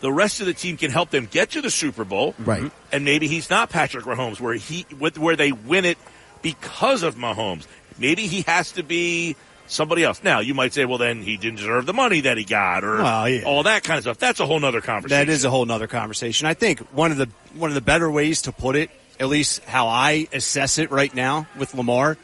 the 0.00 0.12
rest 0.12 0.40
of 0.40 0.46
the 0.46 0.54
team 0.54 0.76
can 0.76 0.90
help 0.90 1.10
them 1.10 1.26
get 1.30 1.50
to 1.50 1.60
the 1.60 1.70
Super 1.70 2.04
Bowl. 2.04 2.34
Right. 2.38 2.60
Mm-hmm. 2.62 2.76
And 2.92 3.04
maybe 3.04 3.26
he's 3.28 3.50
not 3.50 3.70
Patrick 3.70 4.04
Mahomes 4.04 4.40
where 4.40 4.54
he 4.54 4.86
with- 4.98 5.18
where 5.18 5.36
they 5.36 5.52
win 5.52 5.84
it 5.84 5.98
because 6.42 7.02
of 7.02 7.16
Mahomes. 7.16 7.66
Maybe 7.98 8.26
he 8.26 8.42
has 8.42 8.72
to 8.72 8.82
be 8.82 9.36
somebody 9.68 10.04
else. 10.04 10.22
Now, 10.22 10.40
you 10.40 10.54
might 10.54 10.72
say, 10.74 10.84
well, 10.84 10.98
then 10.98 11.22
he 11.22 11.36
didn't 11.36 11.56
deserve 11.58 11.86
the 11.86 11.92
money 11.92 12.20
that 12.22 12.36
he 12.38 12.44
got 12.44 12.84
or 12.84 12.96
Well, 12.98 13.28
yeah. 13.28 13.42
all 13.44 13.62
that 13.64 13.82
kind 13.84 13.98
of 13.98 14.04
stuff. 14.04 14.18
That's 14.18 14.40
a 14.40 14.46
whole 14.46 14.60
nother 14.60 14.80
conversation. 14.80 15.26
That 15.26 15.32
is 15.32 15.44
a 15.44 15.50
whole 15.50 15.64
nother 15.66 15.86
conversation. 15.86 16.46
I 16.46 16.54
think 16.54 16.80
one 16.94 17.10
of 17.12 17.18
the 17.18 17.28
one 17.54 17.70
of 17.70 17.74
the 17.74 17.80
better 17.80 18.10
ways 18.10 18.42
to 18.42 18.52
put 18.52 18.76
it, 18.76 18.90
at 19.20 19.28
least 19.28 19.64
how 19.64 19.88
I 19.88 20.28
assess 20.32 20.78
it 20.78 20.90
right 20.90 21.14
now 21.14 21.46
with 21.58 21.74
Lamar, 21.74 22.16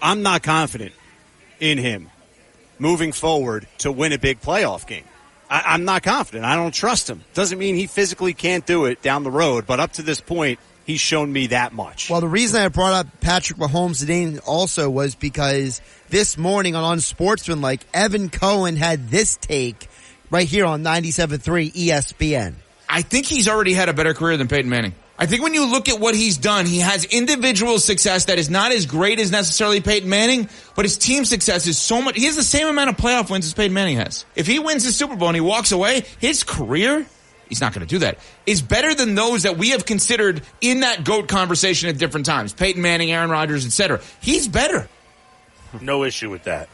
I'm 0.00 0.22
not 0.22 0.42
confident 0.42 0.92
in 1.60 1.78
him 1.78 2.10
moving 2.78 3.12
forward 3.12 3.66
to 3.78 3.92
win 3.92 4.12
a 4.12 4.18
big 4.18 4.40
playoff 4.40 4.86
game. 4.86 5.04
I, 5.48 5.62
I'm 5.74 5.84
not 5.84 6.02
confident. 6.02 6.44
I 6.44 6.56
don't 6.56 6.72
trust 6.74 7.08
him. 7.08 7.22
Doesn't 7.34 7.58
mean 7.58 7.76
he 7.76 7.86
physically 7.86 8.32
can't 8.34 8.66
do 8.66 8.86
it 8.86 9.02
down 9.02 9.22
the 9.22 9.30
road, 9.30 9.66
but 9.66 9.78
up 9.78 9.92
to 9.94 10.02
this 10.02 10.20
point, 10.20 10.58
he's 10.84 11.00
shown 11.00 11.32
me 11.32 11.48
that 11.48 11.72
much. 11.72 12.10
Well, 12.10 12.20
the 12.20 12.26
reason 12.28 12.60
I 12.60 12.68
brought 12.68 12.94
up 12.94 13.20
Patrick 13.20 13.58
Mahomes 13.58 14.00
today 14.00 14.38
also 14.38 14.90
was 14.90 15.14
because 15.14 15.80
this 16.12 16.36
morning 16.36 16.76
on 16.76 17.00
Sportsman 17.00 17.62
Like, 17.62 17.80
Evan 17.94 18.28
Cohen 18.28 18.76
had 18.76 19.08
this 19.08 19.36
take 19.36 19.88
right 20.30 20.46
here 20.46 20.66
on 20.66 20.84
97.3 20.84 21.72
ESPN. 21.72 22.52
I 22.86 23.00
think 23.00 23.24
he's 23.24 23.48
already 23.48 23.72
had 23.72 23.88
a 23.88 23.94
better 23.94 24.12
career 24.12 24.36
than 24.36 24.46
Peyton 24.46 24.68
Manning. 24.68 24.94
I 25.18 25.24
think 25.24 25.42
when 25.42 25.54
you 25.54 25.70
look 25.70 25.88
at 25.88 25.98
what 25.98 26.14
he's 26.14 26.36
done, 26.36 26.66
he 26.66 26.80
has 26.80 27.06
individual 27.06 27.78
success 27.78 28.26
that 28.26 28.38
is 28.38 28.50
not 28.50 28.72
as 28.72 28.84
great 28.84 29.20
as 29.20 29.30
necessarily 29.30 29.80
Peyton 29.80 30.10
Manning, 30.10 30.50
but 30.76 30.84
his 30.84 30.98
team 30.98 31.24
success 31.24 31.66
is 31.66 31.78
so 31.78 32.02
much. 32.02 32.14
He 32.16 32.26
has 32.26 32.36
the 32.36 32.42
same 32.42 32.66
amount 32.66 32.90
of 32.90 32.98
playoff 32.98 33.30
wins 33.30 33.46
as 33.46 33.54
Peyton 33.54 33.72
Manning 33.72 33.96
has. 33.96 34.26
If 34.36 34.46
he 34.46 34.58
wins 34.58 34.84
the 34.84 34.92
Super 34.92 35.16
Bowl 35.16 35.28
and 35.28 35.36
he 35.36 35.40
walks 35.40 35.72
away, 35.72 36.04
his 36.18 36.44
career, 36.44 37.06
he's 37.48 37.62
not 37.62 37.72
going 37.72 37.86
to 37.86 37.90
do 37.90 38.00
that, 38.00 38.18
is 38.44 38.60
better 38.60 38.94
than 38.94 39.14
those 39.14 39.44
that 39.44 39.56
we 39.56 39.70
have 39.70 39.86
considered 39.86 40.42
in 40.60 40.80
that 40.80 41.04
GOAT 41.04 41.28
conversation 41.28 41.88
at 41.88 41.96
different 41.96 42.26
times. 42.26 42.52
Peyton 42.52 42.82
Manning, 42.82 43.10
Aaron 43.10 43.30
Rodgers, 43.30 43.64
etc. 43.64 44.02
He's 44.20 44.46
better. 44.46 44.90
No 45.80 46.04
issue 46.04 46.30
with 46.30 46.44
that. 46.44 46.68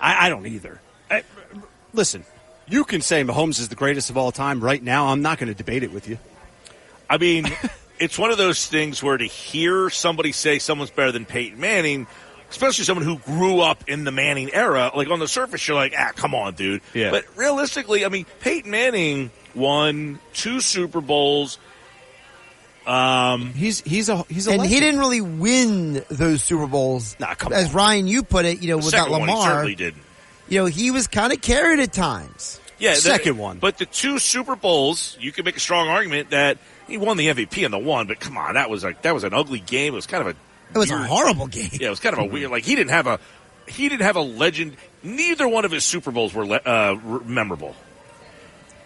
I, 0.00 0.26
I 0.26 0.28
don't 0.28 0.46
either. 0.46 0.80
I- 1.10 1.24
listen, 1.92 2.24
you 2.68 2.84
can 2.84 3.00
say 3.00 3.22
Mahomes 3.22 3.60
is 3.60 3.68
the 3.68 3.76
greatest 3.76 4.10
of 4.10 4.16
all 4.16 4.32
time 4.32 4.60
right 4.60 4.82
now. 4.82 5.06
I'm 5.08 5.22
not 5.22 5.38
going 5.38 5.48
to 5.48 5.54
debate 5.54 5.82
it 5.82 5.92
with 5.92 6.08
you. 6.08 6.18
I 7.08 7.18
mean, 7.18 7.46
it's 7.98 8.18
one 8.18 8.30
of 8.30 8.38
those 8.38 8.66
things 8.66 9.02
where 9.02 9.16
to 9.16 9.24
hear 9.24 9.90
somebody 9.90 10.32
say 10.32 10.58
someone's 10.58 10.90
better 10.90 11.12
than 11.12 11.24
Peyton 11.24 11.60
Manning, 11.60 12.06
especially 12.50 12.84
someone 12.84 13.04
who 13.06 13.18
grew 13.18 13.60
up 13.60 13.88
in 13.88 14.04
the 14.04 14.12
Manning 14.12 14.52
era, 14.52 14.90
like 14.94 15.08
on 15.08 15.18
the 15.20 15.28
surface, 15.28 15.66
you're 15.66 15.76
like, 15.76 15.94
ah, 15.96 16.12
come 16.16 16.34
on, 16.34 16.54
dude. 16.54 16.82
Yeah. 16.94 17.10
But 17.10 17.24
realistically, 17.36 18.04
I 18.04 18.08
mean, 18.08 18.26
Peyton 18.40 18.70
Manning 18.70 19.30
won 19.54 20.18
two 20.34 20.60
Super 20.60 21.00
Bowls. 21.00 21.58
Um, 22.86 23.52
he's 23.54 23.80
he's 23.80 24.08
a 24.08 24.22
he's 24.28 24.46
a 24.46 24.52
and 24.52 24.62
he 24.64 24.78
didn't 24.80 25.00
really 25.00 25.20
win 25.20 26.04
those 26.08 26.42
Super 26.42 26.66
Bowls. 26.66 27.16
come 27.38 27.52
As 27.52 27.72
Ryan, 27.74 28.06
you 28.06 28.22
put 28.22 28.44
it, 28.44 28.62
you 28.62 28.68
know, 28.70 28.78
The 28.78 28.86
without 28.86 28.98
second 29.06 29.12
one, 29.12 29.28
he 29.28 29.34
Lamar, 29.34 29.46
certainly 29.50 29.74
didn't. 29.74 30.02
you 30.48 30.60
know, 30.60 30.66
he 30.66 30.90
was 30.92 31.06
kind 31.08 31.32
of 31.32 31.40
carried 31.40 31.80
at 31.80 31.92
times. 31.92 32.60
Yeah, 32.78 32.94
the- 32.94 33.00
But 33.58 33.78
the 33.78 33.86
two 33.86 34.18
Super 34.18 34.54
Bowls, 34.54 35.16
you 35.20 35.32
could 35.32 35.44
make 35.44 35.56
a 35.56 35.60
strong 35.60 35.88
argument 35.88 36.30
that 36.30 36.58
he 36.86 36.96
won 36.98 37.16
the 37.16 37.28
MVP 37.28 37.64
in 37.64 37.70
the 37.70 37.78
one. 37.78 38.06
But 38.06 38.20
come 38.20 38.36
on, 38.36 38.54
that 38.54 38.70
was 38.70 38.84
like 38.84 39.02
that 39.02 39.14
was 39.14 39.24
an 39.24 39.34
ugly 39.34 39.60
game. 39.60 39.92
It 39.94 39.96
was 39.96 40.06
kind 40.06 40.20
of 40.20 40.36
a 40.36 40.74
It 40.74 40.78
was 40.78 40.90
a 40.90 40.98
horrible 40.98 41.46
game. 41.48 41.70
Yeah, 41.72 41.88
it 41.88 41.90
was 41.90 42.00
kind 42.00 42.12
of 42.16 42.20
a 42.20 42.24
weird. 42.32 42.50
Like 42.50 42.64
he 42.64 42.74
didn't 42.76 42.90
have 42.90 43.06
a 43.08 43.18
he 43.66 43.88
didn't 43.88 44.02
have 44.06 44.14
a 44.16 44.20
legend. 44.20 44.76
Neither 45.02 45.48
one 45.48 45.64
of 45.64 45.72
his 45.72 45.84
Super 45.84 46.12
Bowls 46.12 46.32
were 46.34 46.44
uh, 46.64 46.94
memorable. 47.24 47.74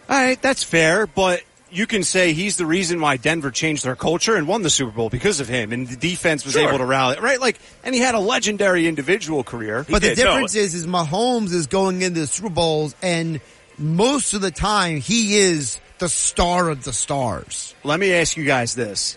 All 0.08 0.16
right, 0.16 0.40
that's 0.40 0.62
fair, 0.62 1.06
but 1.06 1.42
you 1.70 1.86
can 1.86 2.02
say 2.02 2.32
he's 2.32 2.56
the 2.56 2.66
reason 2.66 3.00
why 3.00 3.16
Denver 3.16 3.50
changed 3.50 3.84
their 3.84 3.96
culture 3.96 4.34
and 4.36 4.48
won 4.48 4.62
the 4.62 4.70
Super 4.70 4.90
Bowl 4.90 5.08
because 5.08 5.40
of 5.40 5.48
him, 5.48 5.72
and 5.72 5.86
the 5.88 5.96
defense 5.96 6.44
was 6.44 6.54
Sure. 6.54 6.68
able 6.68 6.78
to 6.78 6.84
rally. 6.84 7.16
Right, 7.20 7.40
like, 7.40 7.58
and 7.84 7.94
he 7.94 8.00
had 8.00 8.14
a 8.14 8.18
legendary 8.20 8.86
individual 8.88 9.44
career. 9.44 9.86
But 9.88 10.02
the 10.02 10.14
difference 10.14 10.54
is, 10.54 10.74
is 10.74 10.86
Mahomes 10.86 11.52
is 11.52 11.66
going 11.66 12.02
into 12.02 12.20
the 12.20 12.26
Super 12.26 12.48
Bowls, 12.50 12.94
and 13.02 13.40
most 13.78 14.34
of 14.34 14.40
the 14.40 14.50
time 14.50 15.00
he 15.00 15.36
is 15.36 15.78
the 15.98 16.08
star 16.08 16.68
of 16.70 16.82
the 16.84 16.92
stars. 16.92 17.74
Let 17.84 18.00
me 18.00 18.12
ask 18.14 18.36
you 18.36 18.44
guys 18.44 18.74
this: 18.74 19.16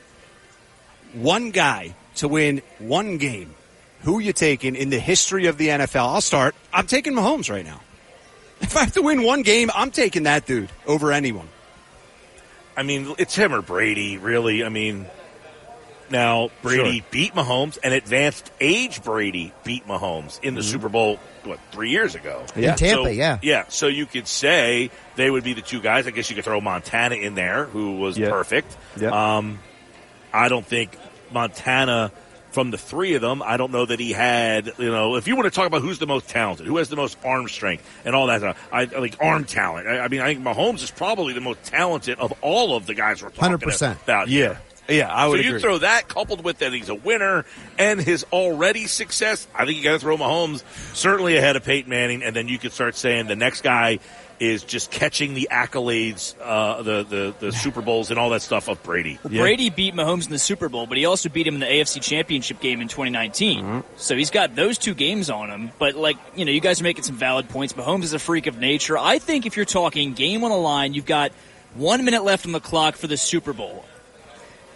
one 1.14 1.52
guy 1.52 1.96
to 2.16 2.28
win 2.28 2.62
one 2.80 3.18
game, 3.18 3.54
who 4.02 4.20
you 4.20 4.34
taking 4.34 4.76
in 4.76 4.90
the 4.90 5.00
history 5.00 5.48
of 5.48 5.58
the 5.58 5.70
NFL? 5.70 6.14
I'll 6.14 6.22
start. 6.22 6.56
I'm 6.74 6.88
taking 6.88 7.14
Mahomes 7.14 7.50
right 7.50 7.66
now. 7.66 7.82
If 8.62 8.78
I 8.78 8.82
have 8.82 8.94
to 8.94 9.02
win 9.02 9.24
one 9.24 9.42
game, 9.42 9.70
I'm 9.76 9.92
taking 9.92 10.24
that 10.24 10.46
dude 10.46 10.70
over 10.86 11.12
anyone. 11.12 11.48
I 12.76 12.84
mean, 12.84 13.14
it's 13.18 13.36
him 13.36 13.54
or 13.54 13.62
Brady, 13.62 14.18
really. 14.18 14.64
I 14.64 14.70
mean, 14.70 15.06
now 16.10 16.50
Brady 16.62 17.00
Sure. 17.00 17.08
beat 17.12 17.34
Mahomes, 17.36 17.78
and 17.84 17.94
advanced 17.94 18.52
age 18.60 19.04
Brady 19.04 19.52
beat 19.64 19.88
Mahomes 19.88 20.40
in 20.42 20.56
the 20.56 20.62
Mhm. 20.62 20.66
Super 20.72 20.90
Bowl. 20.90 21.20
What 21.44 21.60
three 21.72 21.90
years 21.90 22.16
ago? 22.16 22.44
In 22.56 22.64
Yeah. 22.64 22.76
Tampa, 22.76 23.04
So- 23.06 23.10
yeah. 23.10 23.38
yeah. 23.42 23.64
So 23.68 23.88
you 23.88 24.06
could 24.06 24.28
say 24.28 24.90
they 25.16 25.30
would 25.30 25.44
be 25.44 25.54
the 25.54 25.62
two 25.62 25.82
guys. 25.82 26.08
I 26.08 26.12
guess 26.12 26.30
you 26.30 26.36
could 26.36 26.46
throw 26.46 26.62
Montana 26.62 27.16
in 27.16 27.36
there, 27.36 27.66
who 27.66 27.98
was 27.98 28.18
perfect. 28.18 28.76
Yeah. 28.98 29.10
Um, 29.38 29.60
I 30.32 30.50
don't 30.50 30.66
think 30.66 30.92
Montana. 31.32 32.12
From 32.54 32.72
the 32.72 32.78
three 32.78 33.16
of 33.16 33.22
them, 33.22 33.42
I 33.44 33.58
don't 33.58 33.72
know 33.72 33.86
that 33.86 34.00
he 34.00 34.12
had, 34.12 34.72
you 34.78 34.92
know, 34.92 35.16
if 35.16 35.28
you 35.28 35.36
want 35.36 35.46
to 35.46 35.52
talk 35.52 35.68
about 35.68 35.82
who's 35.82 36.00
the 36.00 36.08
most 36.08 36.30
talented, 36.30 36.68
who 36.68 36.78
has 36.78 36.88
the 36.88 36.96
most 36.96 37.18
arm 37.26 37.48
strength 37.50 37.84
and 38.06 38.16
all 38.16 38.28
that 38.28 38.44
uh, 38.44 38.54
stuff, 38.54 38.70
I 38.72 38.86
like 38.86 39.18
arm 39.20 39.44
talent. 39.46 39.88
I, 39.88 40.00
I 40.02 40.08
mean, 40.08 40.22
I 40.22 40.34
think 40.34 40.46
Mahomes 40.46 40.84
is 40.84 40.92
probably 40.92 41.34
the 41.34 41.42
most 41.42 41.64
talented 41.64 42.20
of 42.20 42.32
all 42.42 42.76
of 42.76 42.86
the 42.86 42.94
guys 42.94 43.24
we're 43.24 43.32
talking 43.32 43.58
100%. 43.58 44.04
about. 44.04 44.28
Yeah. 44.28 44.58
Yeah, 44.90 45.12
I 45.12 45.28
would 45.28 45.40
so 45.40 45.44
you 45.44 45.50
agree. 45.52 45.62
throw 45.62 45.78
that 45.78 46.10
coupled 46.10 46.44
with 46.44 46.58
that 46.60 46.74
he's 46.74 46.90
a 46.90 46.96
winner 46.96 47.46
and 47.80 48.02
his 48.02 48.26
already 48.34 48.86
success. 48.88 49.48
I 49.56 49.66
think 49.66 49.78
you 49.78 49.84
got 49.84 49.94
to 49.94 50.00
throw 50.00 50.18
Mahomes 50.18 50.62
certainly 50.94 51.38
ahead 51.38 51.56
of 51.56 51.64
Peyton 51.64 51.90
Manning, 51.90 52.22
and 52.22 52.36
then 52.36 52.50
you 52.50 52.60
could 52.60 52.74
start 52.74 52.96
saying 52.96 53.28
the 53.28 53.36
next 53.38 53.62
guy 53.62 54.00
is 54.40 54.64
just 54.64 54.92
catching 54.92 55.34
the 55.34 55.50
accolades, 55.52 56.36
uh, 56.42 56.82
the 56.82 57.04
the 57.04 57.36
the 57.40 57.52
Super 57.64 57.82
Bowls 57.82 58.10
and 58.10 58.20
all 58.20 58.30
that 58.32 58.42
stuff 58.42 58.68
of 58.68 58.82
Brady. 58.84 59.20
Brady 59.24 59.70
beat 59.70 59.94
Mahomes 59.94 60.26
in 60.26 60.32
the 60.32 60.40
Super 60.40 60.70
Bowl, 60.70 60.88
but 60.88 60.98
he 60.98 61.06
also 61.06 61.30
beat 61.30 61.48
him 61.48 61.56
in 61.56 61.60
the 61.60 61.66
AFC 61.66 62.02
Championship 62.02 62.60
game 62.60 62.82
in 62.82 62.88
2019. 62.88 63.84
So 63.98 64.16
he's 64.16 64.32
got 64.32 64.56
those 64.56 64.78
two 64.78 64.94
games 64.94 65.30
on 65.30 65.50
him. 65.50 65.72
But 65.80 65.96
like, 65.96 66.18
you 66.36 66.46
know, 66.46 66.52
you 66.52 66.62
guys 66.62 66.82
are 66.82 66.84
making 66.84 67.04
some 67.04 67.16
valid 67.16 67.50
points. 67.50 67.74
Mahomes 67.74 68.04
is 68.04 68.14
a 68.14 68.20
freak 68.20 68.48
of 68.48 68.58
nature. 68.58 68.98
I 68.98 69.20
think 69.20 69.46
if 69.46 69.56
you're 69.56 69.66
talking 69.66 70.14
game 70.14 70.44
on 70.44 70.50
the 70.52 70.58
line, 70.58 70.94
you've 70.94 71.06
got 71.06 71.32
one 71.76 72.04
minute 72.06 72.24
left 72.24 72.46
on 72.46 72.52
the 72.52 72.60
clock 72.60 72.96
for 72.96 73.08
the 73.08 73.18
Super 73.18 73.54
Bowl. 73.54 73.86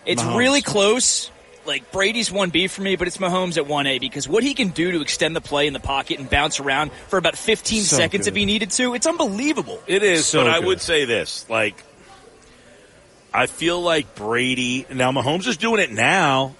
It's 0.05 0.21
Mahomes. 0.21 0.37
really 0.37 0.61
close. 0.61 1.31
Like 1.67 1.91
Brady's 1.91 2.29
1B 2.29 2.69
for 2.69 2.81
me, 2.81 2.95
but 2.95 3.07
it's 3.07 3.17
Mahomes 3.17 3.57
at 3.57 3.65
1A 3.65 3.99
because 3.99 4.27
what 4.27 4.43
he 4.43 4.53
can 4.53 4.69
do 4.69 4.93
to 4.93 5.01
extend 5.01 5.35
the 5.35 5.41
play 5.41 5.67
in 5.67 5.73
the 5.73 5.79
pocket 5.79 6.17
and 6.19 6.29
bounce 6.29 6.59
around 6.59 6.91
for 7.09 7.17
about 7.17 7.37
15 7.37 7.81
So 7.83 7.97
seconds 7.97 8.25
good. 8.25 8.31
if 8.31 8.35
he 8.37 8.45
needed 8.45 8.71
to, 8.71 8.95
it's 8.95 9.05
unbelievable. 9.05 9.79
It 9.85 10.01
is, 10.03 10.25
So 10.25 10.43
but 10.43 10.49
I 10.51 10.59
would 10.59 10.81
say 10.81 11.05
this: 11.05 11.47
like, 11.49 11.75
I 13.33 13.45
feel 13.47 13.81
like 13.81 14.15
Brady. 14.15 14.85
Now 14.91 15.11
Mahomes 15.11 15.45
is 15.47 15.57
doing 15.57 15.81
it 15.81 15.91
now. 15.91 16.55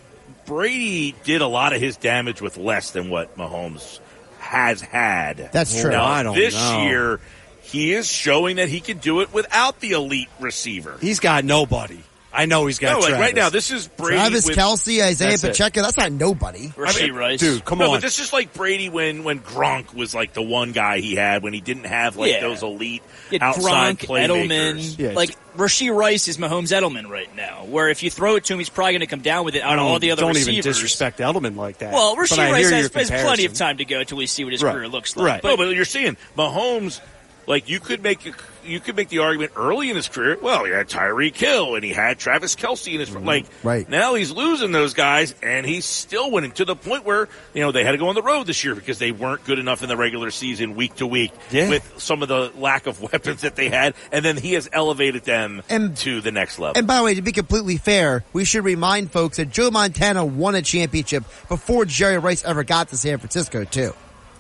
Brady 0.46 1.16
did 1.24 1.42
a 1.42 1.48
lot 1.48 1.74
of 1.74 1.82
his 1.82 1.98
damage 1.98 2.42
with 2.42 2.58
less 2.58 2.92
than 2.92 3.10
what 3.10 3.36
Mahomes 3.38 4.00
has 4.40 4.80
had. 4.82 5.50
That's 5.52 5.82
true. 5.82 5.92
Now, 5.92 6.06
I 6.06 6.24
don't 6.24 6.36
this 6.36 6.54
know. 6.56 6.84
year, 6.84 7.20
he 7.64 7.94
is 7.94 8.08
showing 8.08 8.56
that 8.58 8.70
he 8.70 8.80
can 8.80 8.98
do 9.00 9.20
it 9.20 9.34
without 9.34 9.82
the 9.82 9.92
elite 9.92 10.30
receiver. 10.40 10.98
He's 11.02 11.20
got 11.20 11.44
nobody. 11.44 12.00
I 12.38 12.46
know 12.46 12.68
he's 12.68 12.78
got 12.78 12.92
No, 12.94 13.00
like 13.00 13.10
Travis. 13.10 13.20
right 13.26 13.36
now, 13.36 13.50
this 13.50 13.72
is 13.72 13.88
Brady. 13.88 14.16
Travis 14.18 14.46
with, 14.48 14.58
Kelce, 14.58 15.04
Isaiah 15.04 15.32
That's 15.32 15.44
it. 15.44 15.48
Pacheco, 15.48 15.82
that's 15.82 15.98
not 15.98 16.12
nobody. 16.12 16.68
Rasheed 16.70 17.14
Rice. 17.14 17.40
dude, 17.40 17.66
come 17.66 17.80
no, 17.80 17.86
on. 17.86 17.92
but 17.98 18.02
this 18.04 18.20
is 18.20 18.32
like 18.32 18.54
Brady 18.54 18.90
when 18.90 19.24
when 19.24 19.40
Gronk 19.40 19.94
was 19.96 20.14
like 20.14 20.34
the 20.34 20.44
one 20.44 20.72
guy 20.72 21.00
he 21.00 21.16
had 21.16 21.42
when 21.42 21.54
he 21.54 21.62
didn't 21.62 21.86
have 21.86 22.16
like 22.16 22.32
Yeah. 22.32 22.42
those 22.42 22.62
elite 22.62 23.02
Yeah, 23.32 23.40
outside 23.42 23.98
Gronk, 23.98 24.06
playmakers. 24.08 24.28
Edelman, 24.48 25.00
Yeah, 25.00 25.12
like 25.14 25.36
Rasheed 25.58 25.96
Rice 25.96 26.28
is 26.28 26.38
Mahomes 26.38 26.72
Edelman 26.72 27.10
right 27.10 27.36
now. 27.36 27.66
Where 27.66 27.90
if 27.90 28.04
you 28.04 28.12
throw 28.12 28.36
it 28.36 28.44
to 28.46 28.54
him, 28.54 28.60
he's 28.60 28.70
probably 28.70 28.94
going 28.94 29.00
to 29.02 29.08
come 29.08 29.22
down 29.22 29.44
with 29.44 29.56
it 29.56 29.64
out 29.64 29.74
of 29.74 29.78
don't, 29.80 29.88
all 29.88 30.00
the 30.00 30.12
other 30.12 30.22
don't 30.22 30.30
receivers. 30.36 30.50
even 30.50 30.64
disrespect 30.64 31.18
Edelman 31.18 31.56
like 31.56 31.80
that. 31.80 31.92
Well, 31.92 32.16
But 32.16 32.26
Rasheed 32.28 32.52
Rice 32.52 32.70
has, 32.70 32.94
has 32.94 33.10
plenty 33.24 33.46
of 33.46 33.56
time 33.56 33.78
to 33.78 33.86
go 33.86 34.04
till 34.04 34.20
we 34.20 34.28
see 34.28 34.44
what 34.44 34.54
his 34.54 34.62
Right. 34.64 34.74
career 34.76 34.88
looks 34.88 35.16
like. 35.18 35.26
Right. 35.26 35.44
No, 35.44 35.58
but 35.58 35.70
you're 35.76 35.86
seeing 35.86 36.16
Mahomes. 36.38 37.00
Like 37.48 37.70
you 37.70 37.80
could 37.80 38.04
make 38.04 38.20
you 38.68 38.80
could 38.80 38.96
make 38.96 39.10
the 39.10 39.20
argument 39.20 39.54
early 39.56 39.90
in 39.90 39.96
his 39.96 40.08
career. 40.08 40.38
Well, 40.42 40.66
he 40.66 40.72
had 40.72 40.88
Tyreek 40.88 41.36
Hill 41.36 41.76
and 41.76 41.84
he 41.84 41.92
had 41.92 42.20
Travis 42.20 42.56
Kelce 42.56 42.94
in 42.94 43.00
his 43.00 43.10
mm-hmm. 43.10 43.26
like. 43.26 43.46
Right. 43.64 43.90
now, 43.90 44.16
he's 44.16 44.32
losing 44.32 44.72
those 44.72 44.94
guys, 44.94 45.34
and 45.42 45.66
he's 45.66 45.86
still 45.86 46.32
winning 46.32 46.52
to 46.54 46.66
the 46.66 46.76
point 46.76 47.06
where 47.06 47.28
you 47.54 47.62
know 47.62 47.72
they 47.72 47.84
had 47.84 47.92
to 47.92 47.98
go 47.98 48.10
on 48.10 48.16
the 48.16 48.22
road 48.22 48.48
this 48.48 48.64
year 48.64 48.76
because 48.76 49.00
they 49.00 49.12
weren't 49.12 49.44
good 49.46 49.60
enough 49.60 49.82
in 49.82 49.90
the 49.90 49.98
regular 49.98 50.32
season, 50.32 50.76
week 50.76 50.96
to 50.96 51.08
week, 51.08 51.32
Yeah. 51.52 51.70
with 51.70 51.94
some 51.98 52.22
of 52.22 52.28
the 52.28 52.52
lack 52.58 52.88
of 52.88 53.02
weapons 53.14 53.42
that 53.42 53.56
they 53.56 53.70
had, 53.70 53.94
and 54.12 54.24
then 54.24 54.38
he 54.38 54.54
has 54.54 54.70
elevated 54.72 55.24
them 55.24 55.62
And- 55.70 55.96
to 55.98 56.22
the 56.22 56.32
next 56.32 56.60
level. 56.60 56.78
And 56.78 56.88
by 56.88 56.98
the 56.98 57.04
way, 57.04 57.16
to 57.16 57.22
be 57.22 57.32
completely 57.32 57.78
fair, 57.78 58.24
we 58.34 58.46
should 58.46 58.64
remind 58.64 59.12
folks 59.12 59.38
that 59.38 59.50
Joe 59.52 59.72
Montana 59.72 60.26
won 60.26 60.56
a 60.56 60.62
championship 60.62 61.24
before 61.48 61.86
Jerry 61.86 62.18
Rice 62.18 62.44
ever 62.44 62.64
got 62.64 62.90
to 62.90 62.98
San 62.98 63.18
Francisco, 63.18 63.64
too. 63.64 63.94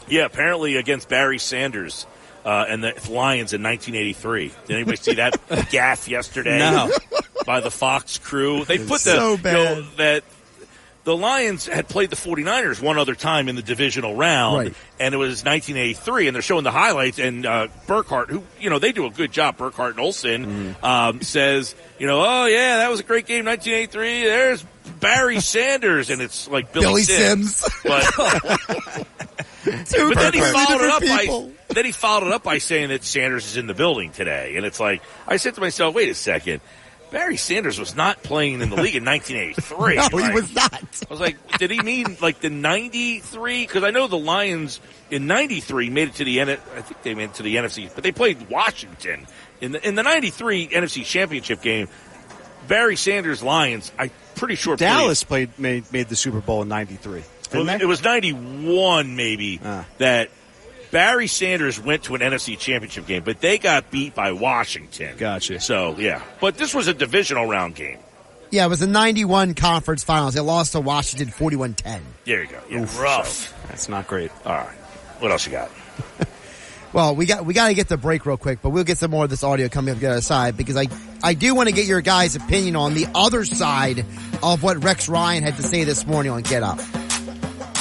Yeah, 0.10 0.26
apparently 0.26 0.78
against 0.78 1.10
Barry 1.10 1.38
Sanders 1.38 2.06
uh, 2.48 2.66
and 2.70 2.82
the 2.82 2.94
Lions 3.12 3.52
in 3.54 3.62
1983. 3.62 4.54
Did 4.68 4.74
anybody 4.74 4.96
see 4.98 5.14
that 5.16 5.38
gaff 5.70 6.08
yesterday? 6.08 6.60
No. 6.60 6.90
By 7.46 7.60
the 7.60 7.70
Fox 7.72 8.18
crew. 8.18 8.64
They 8.64 8.78
put 8.78 8.88
the 8.88 8.98
So 9.00 9.32
you 9.36 9.44
know, 9.44 9.82
that 9.98 10.24
the 11.04 11.16
Lions 11.16 11.66
had 11.68 11.88
played 11.88 12.10
the 12.10 12.16
49ers 12.16 12.82
one 12.82 12.98
other 12.98 13.16
time 13.16 13.48
in 13.50 13.56
the 13.56 13.62
divisional 13.62 14.16
round, 14.16 14.58
Right. 14.58 14.74
and 15.00 15.14
it 15.14 15.18
was 15.18 15.44
1983, 15.46 16.28
and 16.28 16.36
they're 16.36 16.42
showing 16.42 16.64
the 16.66 16.72
highlights, 16.72 17.18
and 17.20 17.46
uh, 17.46 17.68
Burkhardt, 17.86 18.30
who, 18.30 18.44
you 18.60 18.70
know, 18.70 18.78
they 18.80 18.92
do 18.92 19.06
a 19.06 19.10
good 19.10 19.32
job, 19.32 19.58
Burkhardt 19.58 19.92
and 19.92 20.00
Olsen, 20.02 20.76
um, 20.84 21.22
says, 21.22 21.76
you 21.98 22.08
know, 22.08 22.22
oh, 22.26 22.46
yeah, 22.48 22.78
that 22.78 22.90
was 22.90 23.00
a 23.00 23.04
great 23.04 23.26
game, 23.26 23.46
1983, 23.46 24.24
there's 24.26 24.66
Barry 25.00 25.40
Sanders, 25.42 26.10
and 26.10 26.22
it's 26.22 26.48
like 26.50 26.74
Billy, 26.74 26.86
Billy 26.86 27.04
Sims. 27.04 27.56
Sims. 27.56 27.82
But, 27.86 28.04
Two 29.64 30.10
but 30.10 30.16
then 30.16 30.34
he 30.34 30.40
completely 30.40 30.42
followed 30.42 30.82
it 30.82 30.90
up 30.90 31.00
different 31.02 31.10
by 31.10 31.22
people. 31.24 31.52
Then 31.78 31.86
he 31.86 31.92
followed 31.92 32.28
it 32.28 32.34
up 32.34 32.44
by 32.44 32.58
saying 32.58 32.90
that 32.90 33.04
Sanders 33.04 33.46
is 33.46 33.56
in 33.58 33.68
the 33.68 33.74
building 33.74 34.12
today, 34.12 34.56
and 34.58 34.66
it's 34.66 34.80
like 34.80 35.02
I 35.28 35.38
said 35.38 35.56
to 35.56 35.62
myself, 35.62 35.96
wait 35.96 36.10
a 36.10 36.14
second. 36.16 36.62
Barry 37.10 37.38
Sanders 37.38 37.80
was 37.80 37.96
not 37.96 38.22
playing 38.22 38.60
in 38.60 38.70
the 38.70 38.76
league 38.76 38.96
in 38.98 39.06
1983. 39.06 39.96
No, 39.96 40.28
he 40.28 40.34
was 40.34 40.54
not. 40.54 40.74
I 40.74 41.10
was 41.10 41.22
like, 41.22 41.38
did 41.58 41.72
he 41.72 41.82
mean 41.82 42.18
like 42.22 42.42
the 42.42 42.50
93? 42.50 43.66
Because 43.66 43.84
I 43.86 43.92
know 43.92 44.08
the 44.08 44.18
Lions 44.18 44.82
in 45.10 45.26
93 45.26 45.90
made 45.90 46.10
it 46.10 46.16
to 46.16 46.26
the 46.26 46.42
N. 46.42 46.50
I 46.50 46.56
think 46.58 47.02
they 47.04 47.16
made 47.16 47.30
it 47.30 47.36
to 47.36 47.44
the 47.44 47.56
NFC, 47.56 47.90
but 47.96 48.04
they 48.04 48.12
played 48.12 48.50
Washington 48.50 49.26
in 49.62 49.72
the 49.72 49.88
in 49.88 49.96
the 49.96 50.04
93 50.04 50.68
NFC 50.68 51.06
Championship 51.06 51.62
game. 51.62 51.88
Barry 52.68 52.98
Sanders 52.98 53.42
Lions, 53.42 53.90
I'm 53.98 54.12
pretty 54.36 54.56
sure 54.56 54.76
Dallas 54.76 55.24
played 55.24 55.58
made 55.58 55.90
made 55.94 56.10
the 56.10 56.18
Super 56.18 56.42
Bowl 56.42 56.62
in 56.64 56.68
'93. 56.68 57.24
well, 57.54 57.70
it 57.70 57.86
was 57.88 58.04
91 58.04 59.16
maybe 59.16 59.62
Ah. 59.64 59.86
that 60.00 60.30
Barry 60.92 61.28
Sanders 61.28 61.80
went 61.80 62.04
to 62.04 62.16
an 62.16 62.22
NFC 62.22 62.58
championship 62.58 63.06
game, 63.08 63.24
but 63.24 63.42
they 63.42 63.58
got 63.58 63.92
beat 63.92 64.16
by 64.16 64.32
Washington. 64.32 65.16
Gotcha. 65.18 65.60
So, 65.60 65.96
yeah. 65.98 66.22
But 66.40 66.58
this 66.58 66.74
was 66.74 66.88
a 66.88 66.94
divisional 66.94 67.46
round 67.46 67.76
game. 67.76 68.00
Yeah, 68.50 68.66
it 68.66 68.70
was 68.70 68.80
the 68.80 68.88
91 68.88 69.56
conference 69.56 70.04
finals. 70.04 70.34
They 70.34 70.40
lost 70.40 70.72
to 70.72 70.80
Washington 70.80 71.28
41-10. 71.28 72.02
There 72.24 72.44
you 72.44 72.50
go. 72.50 72.62
Yeah. 72.70 73.02
rough. 73.02 73.54
That's 73.68 73.90
not 73.90 74.08
great. 74.08 74.32
All 74.46 74.54
right. 74.54 74.76
What 75.20 75.32
else 75.32 75.46
you 75.46 75.52
got? 75.52 75.70
Well, 76.94 77.16
we 77.16 77.26
got 77.26 77.46
we 77.46 77.54
got 77.54 77.68
to 77.68 77.74
get 77.74 77.90
the 77.90 77.98
break 77.98 78.26
real 78.26 78.38
quick, 78.38 78.60
but 78.62 78.70
we'll 78.70 78.86
get 78.86 78.98
some 78.98 79.12
more 79.12 79.26
of 79.26 79.30
this 79.30 79.44
audio 79.44 79.68
coming 79.68 79.94
up 79.94 80.00
the 80.00 80.08
other 80.08 80.22
side 80.22 80.56
because 80.56 80.78
I 80.78 80.88
I 81.22 81.34
do 81.34 81.54
want 81.54 81.68
to 81.68 81.76
get 81.76 81.86
your 81.86 82.00
guys' 82.02 82.36
opinion 82.36 82.76
on 82.78 82.94
the 82.94 83.08
other 83.14 83.44
side 83.44 84.06
of 84.42 84.64
what 84.64 84.82
Rex 84.84 85.10
Ryan 85.10 85.44
had 85.44 85.58
to 85.58 85.64
say 85.64 85.84
this 85.84 86.08
morning 86.08 86.32
on 86.32 86.44
Get 86.44 86.64
Up. 86.64 86.80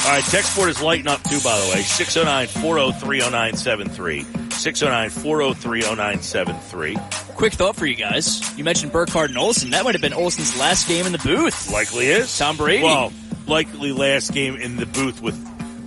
All 0.07 0.13
right, 0.13 0.23
text 0.25 0.55
board 0.55 0.69
is 0.69 0.81
lighting 0.81 1.09
up 1.09 1.21
too, 1.25 1.41
by 1.41 1.59
the 1.59 1.73
way. 1.75 1.83
609 1.83 2.47
403 2.63 3.19
0973. 3.19 4.23
609 4.51 5.11
403 5.11 5.81
0973. 5.81 6.97
Quick 7.35 7.53
thought 7.55 7.75
for 7.75 7.87
you 7.87 7.97
guys. 7.97 8.57
You 8.57 8.63
mentioned 8.63 8.93
Burkhardt 8.93 9.31
and 9.31 9.39
Olsen. 9.39 9.71
That 9.71 9.83
might 9.85 9.97
have 9.97 10.03
been 10.03 10.13
Olsen's 10.13 10.57
last 10.61 10.87
game 10.87 11.07
in 11.07 11.13
the 11.13 11.19
booth. 11.19 11.73
Likely 11.73 12.07
is. 12.07 12.39
Tom 12.39 12.57
Brady. 12.57 12.85
Well, 12.85 13.13
likely 13.49 13.91
last 13.91 14.33
game 14.33 14.55
in 14.55 14.77
the 14.77 14.87
booth 14.87 15.21
with 15.21 15.35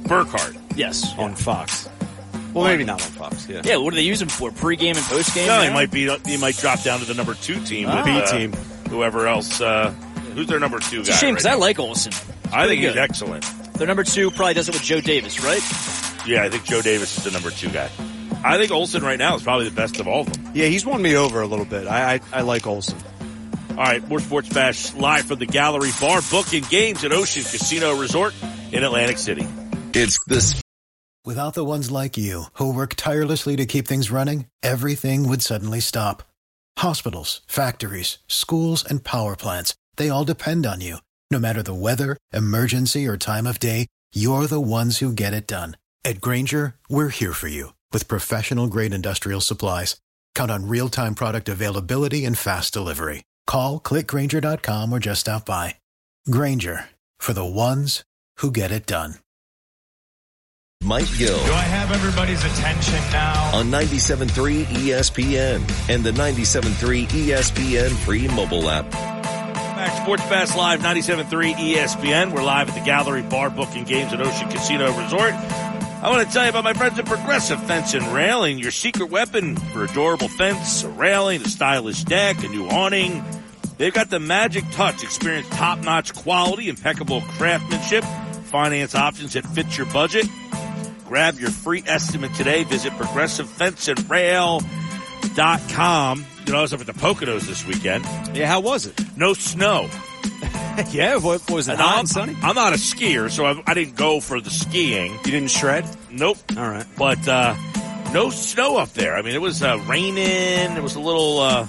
Burkhardt. 0.05 0.57
Yes. 0.75 1.17
on 1.17 1.35
Fox. 1.35 1.87
Well, 2.53 2.65
maybe 2.65 2.83
not 2.83 3.01
on 3.01 3.11
Fox. 3.11 3.47
Yeah. 3.47 3.61
Yeah, 3.63 3.77
what 3.77 3.91
do 3.91 3.95
they 3.95 4.01
use 4.01 4.21
him 4.21 4.27
for? 4.27 4.51
Pre-game 4.51 4.97
and 4.97 5.05
post-game? 5.05 5.47
No, 5.47 5.61
he 5.61 5.69
might 5.69 5.91
be. 5.91 6.13
He 6.25 6.35
might 6.35 6.57
drop 6.57 6.83
down 6.83 6.99
to 6.99 7.05
the 7.05 7.13
number 7.13 7.35
two 7.35 7.63
team. 7.63 7.87
Ah. 7.89 7.95
with, 7.97 8.05
B 8.05 8.11
uh, 8.11 8.25
team. 8.25 8.51
Whoever 8.89 9.27
else. 9.27 9.61
Uh, 9.61 9.91
who's 10.35 10.47
their 10.47 10.59
number 10.59 10.79
two 10.79 10.99
It's 10.99 11.09
guy? 11.09 11.15
a 11.15 11.17
shame 11.17 11.35
right 11.35 11.41
because 11.41 11.45
I 11.45 11.55
like 11.55 11.79
Olsen. 11.79 12.11
I 12.51 12.67
think 12.67 12.81
pretty 12.81 12.87
he's 12.87 12.97
excellent. 12.97 13.45
Their 13.79 13.87
number 13.87 14.03
two 14.03 14.29
probably 14.29 14.55
does 14.55 14.67
it 14.67 14.75
with 14.75 14.83
Joe 14.83 14.99
Davis, 14.99 15.41
right? 15.41 15.63
Yeah, 16.27 16.43
I 16.43 16.49
think 16.49 16.65
Joe 16.65 16.81
Davis 16.81 17.17
is 17.17 17.23
the 17.23 17.31
number 17.31 17.49
two 17.49 17.69
guy. 17.69 17.89
I 18.43 18.57
think 18.57 18.71
Olsen 18.71 19.01
right 19.03 19.17
now 19.17 19.35
is 19.35 19.43
probably 19.43 19.69
the 19.69 19.75
best 19.75 20.01
of 20.01 20.07
all 20.07 20.21
of 20.21 20.33
them. 20.33 20.51
Yeah, 20.53 20.65
he's 20.65 20.85
won 20.85 21.01
me 21.01 21.15
over 21.15 21.39
a 21.39 21.47
little 21.47 21.63
bit. 21.63 21.87
I 21.87 22.15
I, 22.15 22.19
I 22.33 22.41
like 22.41 22.67
Olsen. 22.67 22.97
All 23.71 23.77
right, 23.77 24.05
more 24.09 24.19
Sports 24.19 24.49
Bash 24.49 24.93
live 24.95 25.27
from 25.27 25.39
the 25.39 25.45
Gallery 25.45 25.91
Bar, 26.01 26.19
booking 26.29 26.65
games 26.65 27.05
at 27.05 27.13
Ocean 27.13 27.43
Casino 27.43 27.97
Resort 27.97 28.33
in 28.73 28.83
Atlantic 28.83 29.17
City. 29.17 29.47
It's 29.93 30.19
this 30.27 30.61
Without 31.23 31.53
the 31.53 31.63
ones 31.63 31.89
like 31.89 32.17
you, 32.17 32.43
who 32.55 32.73
work 32.73 32.95
tirelessly 32.95 33.55
to 33.55 33.65
keep 33.65 33.87
things 33.87 34.11
running, 34.11 34.47
everything 34.61 35.29
would 35.29 35.41
suddenly 35.41 35.79
stop. 35.79 36.23
Hospitals, 36.79 37.41
factories, 37.47 38.17
schools, 38.27 38.83
and 38.83 39.05
power 39.05 39.37
plants, 39.37 39.73
they 39.95 40.09
all 40.09 40.25
depend 40.25 40.65
on 40.65 40.81
you. 40.81 40.97
No 41.31 41.37
matter 41.39 41.61
the 41.61 41.75
weather, 41.75 42.17
emergency, 42.33 43.05
or 43.07 43.15
time 43.15 43.45
of 43.45 43.59
day, 43.59 43.85
you're 44.13 44.47
the 44.47 44.59
ones 44.59 44.97
who 44.97 45.11
get 45.13 45.33
it 45.33 45.45
done. 45.45 45.77
At 46.03 46.21
Grainger, 46.21 46.73
we're 46.89 47.09
here 47.09 47.33
for 47.33 47.47
you 47.47 47.73
with 47.93 48.07
professional 48.07 48.65
grade 48.67 48.93
industrial 48.95 49.41
supplies. 49.41 49.97
Count 50.33 50.49
on 50.49 50.67
real 50.67 50.89
time 50.89 51.13
product 51.13 51.47
availability 51.47 52.25
and 52.25 52.35
fast 52.37 52.73
delivery. 52.73 53.23
Call 53.45 53.79
clickgrainger.com 53.79 54.91
or 54.91 54.97
just 54.99 55.21
stop 55.21 55.45
by. 55.45 55.75
Grainger 56.31 56.85
for 57.19 57.33
the 57.33 57.45
ones 57.45 58.03
who 58.37 58.51
get 58.51 58.71
it 58.71 58.87
done. 58.87 59.15
Mike 60.81 61.09
Gill 61.17 61.37
Do 61.45 61.51
I 61.53 61.61
have 61.61 61.91
everybody's 61.91 62.43
attention 62.45 62.95
now? 63.11 63.51
on 63.53 63.65
97.3 63.65 64.63
ESPN 64.65 65.61
and 65.93 66.03
the 66.03 66.11
97.3 66.11 67.05
ESPN 67.07 67.91
free 67.91 68.27
mobile 68.29 68.69
app. 68.69 68.85
Sports 70.01 70.23
Bash 70.23 70.55
Live 70.55 70.79
97.3 70.79 71.53
ESPN. 71.55 72.33
We're 72.33 72.41
live 72.41 72.69
at 72.69 72.75
the 72.75 72.81
Gallery 72.81 73.21
Bar, 73.21 73.49
booking 73.49 73.83
games 73.83 74.13
at 74.13 74.21
Ocean 74.21 74.49
Casino 74.49 74.87
Resort. 74.97 75.33
I 75.33 76.09
want 76.09 76.25
to 76.25 76.33
tell 76.33 76.43
you 76.43 76.49
about 76.49 76.63
my 76.63 76.73
friends 76.73 76.97
at 76.97 77.05
Progressive 77.05 77.61
Fence 77.63 77.93
and 77.93 78.07
Railing, 78.07 78.59
your 78.59 78.71
secret 78.71 79.09
weapon 79.09 79.57
for 79.57 79.83
a 79.83 79.87
durable 79.87 80.29
fence, 80.29 80.83
a 80.83 80.89
railing, 80.89 81.41
a 81.41 81.49
stylish 81.49 82.03
deck, 82.05 82.43
a 82.43 82.47
new 82.47 82.67
awning. 82.67 83.23
They've 83.77 83.93
got 83.93 84.09
the 84.09 84.19
magic 84.19 84.63
touch, 84.71 85.03
experience 85.03 85.49
top-notch 85.49 86.13
quality, 86.15 86.69
impeccable 86.69 87.21
craftsmanship, 87.21 88.03
finance 88.45 88.95
options 88.95 89.33
that 89.33 89.45
fit 89.47 89.77
your 89.77 89.87
budget. 89.87 90.25
Grab 91.05 91.37
your 91.39 91.51
free 91.51 91.83
estimate 91.85 92.33
today. 92.35 92.63
Visit 92.63 92.93
progressivefenceandrail.com. 95.23 96.25
You 96.45 96.51
know, 96.53 96.59
I 96.59 96.61
was 96.61 96.73
up 96.73 96.79
at 96.81 96.87
the 96.87 96.93
Poconos 96.93 97.41
this 97.47 97.65
weekend. 97.65 98.05
Yeah, 98.35 98.47
how 98.47 98.59
was 98.59 98.85
it? 98.85 98.99
No 99.17 99.33
snow. 99.33 99.89
yeah, 100.91 101.17
what 101.17 101.49
was 101.51 101.67
it? 101.67 101.73
And 101.73 101.81
Hot 101.81 101.93
I'm, 101.93 101.99
and 101.99 102.09
sunny? 102.09 102.35
I'm 102.41 102.55
not 102.55 102.73
a 102.73 102.77
skier, 102.77 103.29
so 103.29 103.45
I, 103.45 103.61
I 103.67 103.73
didn't 103.73 103.95
go 103.95 104.19
for 104.19 104.41
the 104.41 104.49
skiing. 104.49 105.11
You 105.25 105.31
didn't 105.31 105.51
shred? 105.51 105.85
Nope. 106.11 106.37
All 106.57 106.67
right. 106.67 106.85
But 106.97 107.27
uh, 107.27 107.55
no 108.13 108.29
snow 108.29 108.77
up 108.77 108.89
there. 108.93 109.15
I 109.15 109.21
mean, 109.21 109.35
it 109.35 109.41
was 109.41 109.61
uh, 109.61 109.77
raining. 109.87 110.17
It 110.77 110.81
was 110.83 110.95
a 110.95 110.99
little. 110.99 111.39
Uh, 111.39 111.67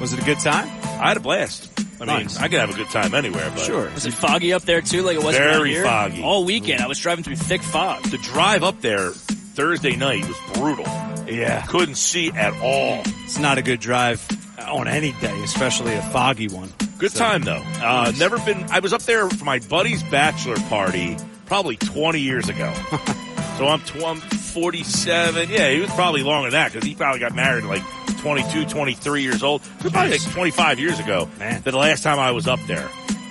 Was 0.00 0.12
it 0.12 0.20
a 0.20 0.24
good 0.24 0.40
time? 0.40 0.66
I 1.00 1.08
had 1.08 1.16
a 1.16 1.20
blast. 1.20 1.72
I 1.78 2.04
mean, 2.04 2.06
Nice. 2.08 2.38
I 2.38 2.48
could 2.48 2.58
have 2.58 2.70
a 2.70 2.74
good 2.74 2.88
time 2.90 3.14
anywhere, 3.14 3.48
but 3.50 3.60
Sure. 3.60 3.90
Was 3.92 4.04
it 4.04 4.12
foggy 4.12 4.52
up 4.52 4.62
there 4.62 4.82
too? 4.82 5.02
Like 5.02 5.16
it 5.16 5.22
was 5.22 5.34
Very 5.36 5.70
here? 5.70 5.84
foggy. 5.84 6.22
all 6.22 6.44
weekend. 6.44 6.82
I 6.82 6.88
was 6.88 6.98
driving 6.98 7.24
through 7.24 7.36
thick 7.36 7.62
fog. 7.62 8.02
the 8.04 8.18
drive 8.18 8.62
up 8.64 8.80
there 8.82 9.12
Thursday 9.56 9.96
night 9.96 10.22
was 10.28 10.36
brutal. 10.54 10.84
Yeah. 11.26 11.64
Couldn't 11.66 11.94
see 11.96 12.30
at 12.30 12.52
all. 12.60 13.00
It's 13.24 13.38
not 13.38 13.56
a 13.58 13.62
good 13.62 13.80
drive 13.80 14.24
on 14.68 14.86
any 14.86 15.12
day, 15.12 15.42
especially 15.42 15.94
a 15.94 16.02
foggy 16.10 16.48
one. 16.48 16.72
Good 16.98 17.12
So- 17.12 17.20
time 17.20 17.42
though. 17.42 17.62
Uh, 17.82 18.12
never 18.18 18.38
been. 18.38 18.66
I 18.70 18.80
was 18.80 18.92
up 18.92 19.02
there 19.02 19.28
for 19.30 19.44
my 19.44 19.58
buddy's 19.60 20.02
bachelor 20.04 20.56
party 20.68 21.16
probably 21.46 21.76
20 21.76 22.20
years 22.20 22.48
ago. 22.48 22.72
so 23.58 23.66
I'm, 23.66 23.80
tw- 23.80 24.04
I'm 24.04 24.20
47. 24.20 25.48
Yeah, 25.50 25.70
he 25.70 25.80
was 25.80 25.90
probably 25.90 26.22
longer 26.22 26.50
than 26.50 26.60
that 26.60 26.72
because 26.72 26.86
he 26.86 26.94
probably 26.94 27.20
got 27.20 27.34
married 27.34 27.64
like 27.64 27.82
22, 28.20 28.66
23 28.66 29.22
years 29.22 29.42
old. 29.42 29.62
It 29.78 29.84
was 29.84 29.92
probably 29.92 30.12
like 30.12 30.30
25 30.32 30.80
years 30.80 31.00
ago. 31.00 31.28
Man. 31.38 31.62
The 31.62 31.72
last 31.76 32.02
time 32.02 32.18
I 32.18 32.32
was 32.32 32.46
up 32.46 32.60
there, 32.66 32.88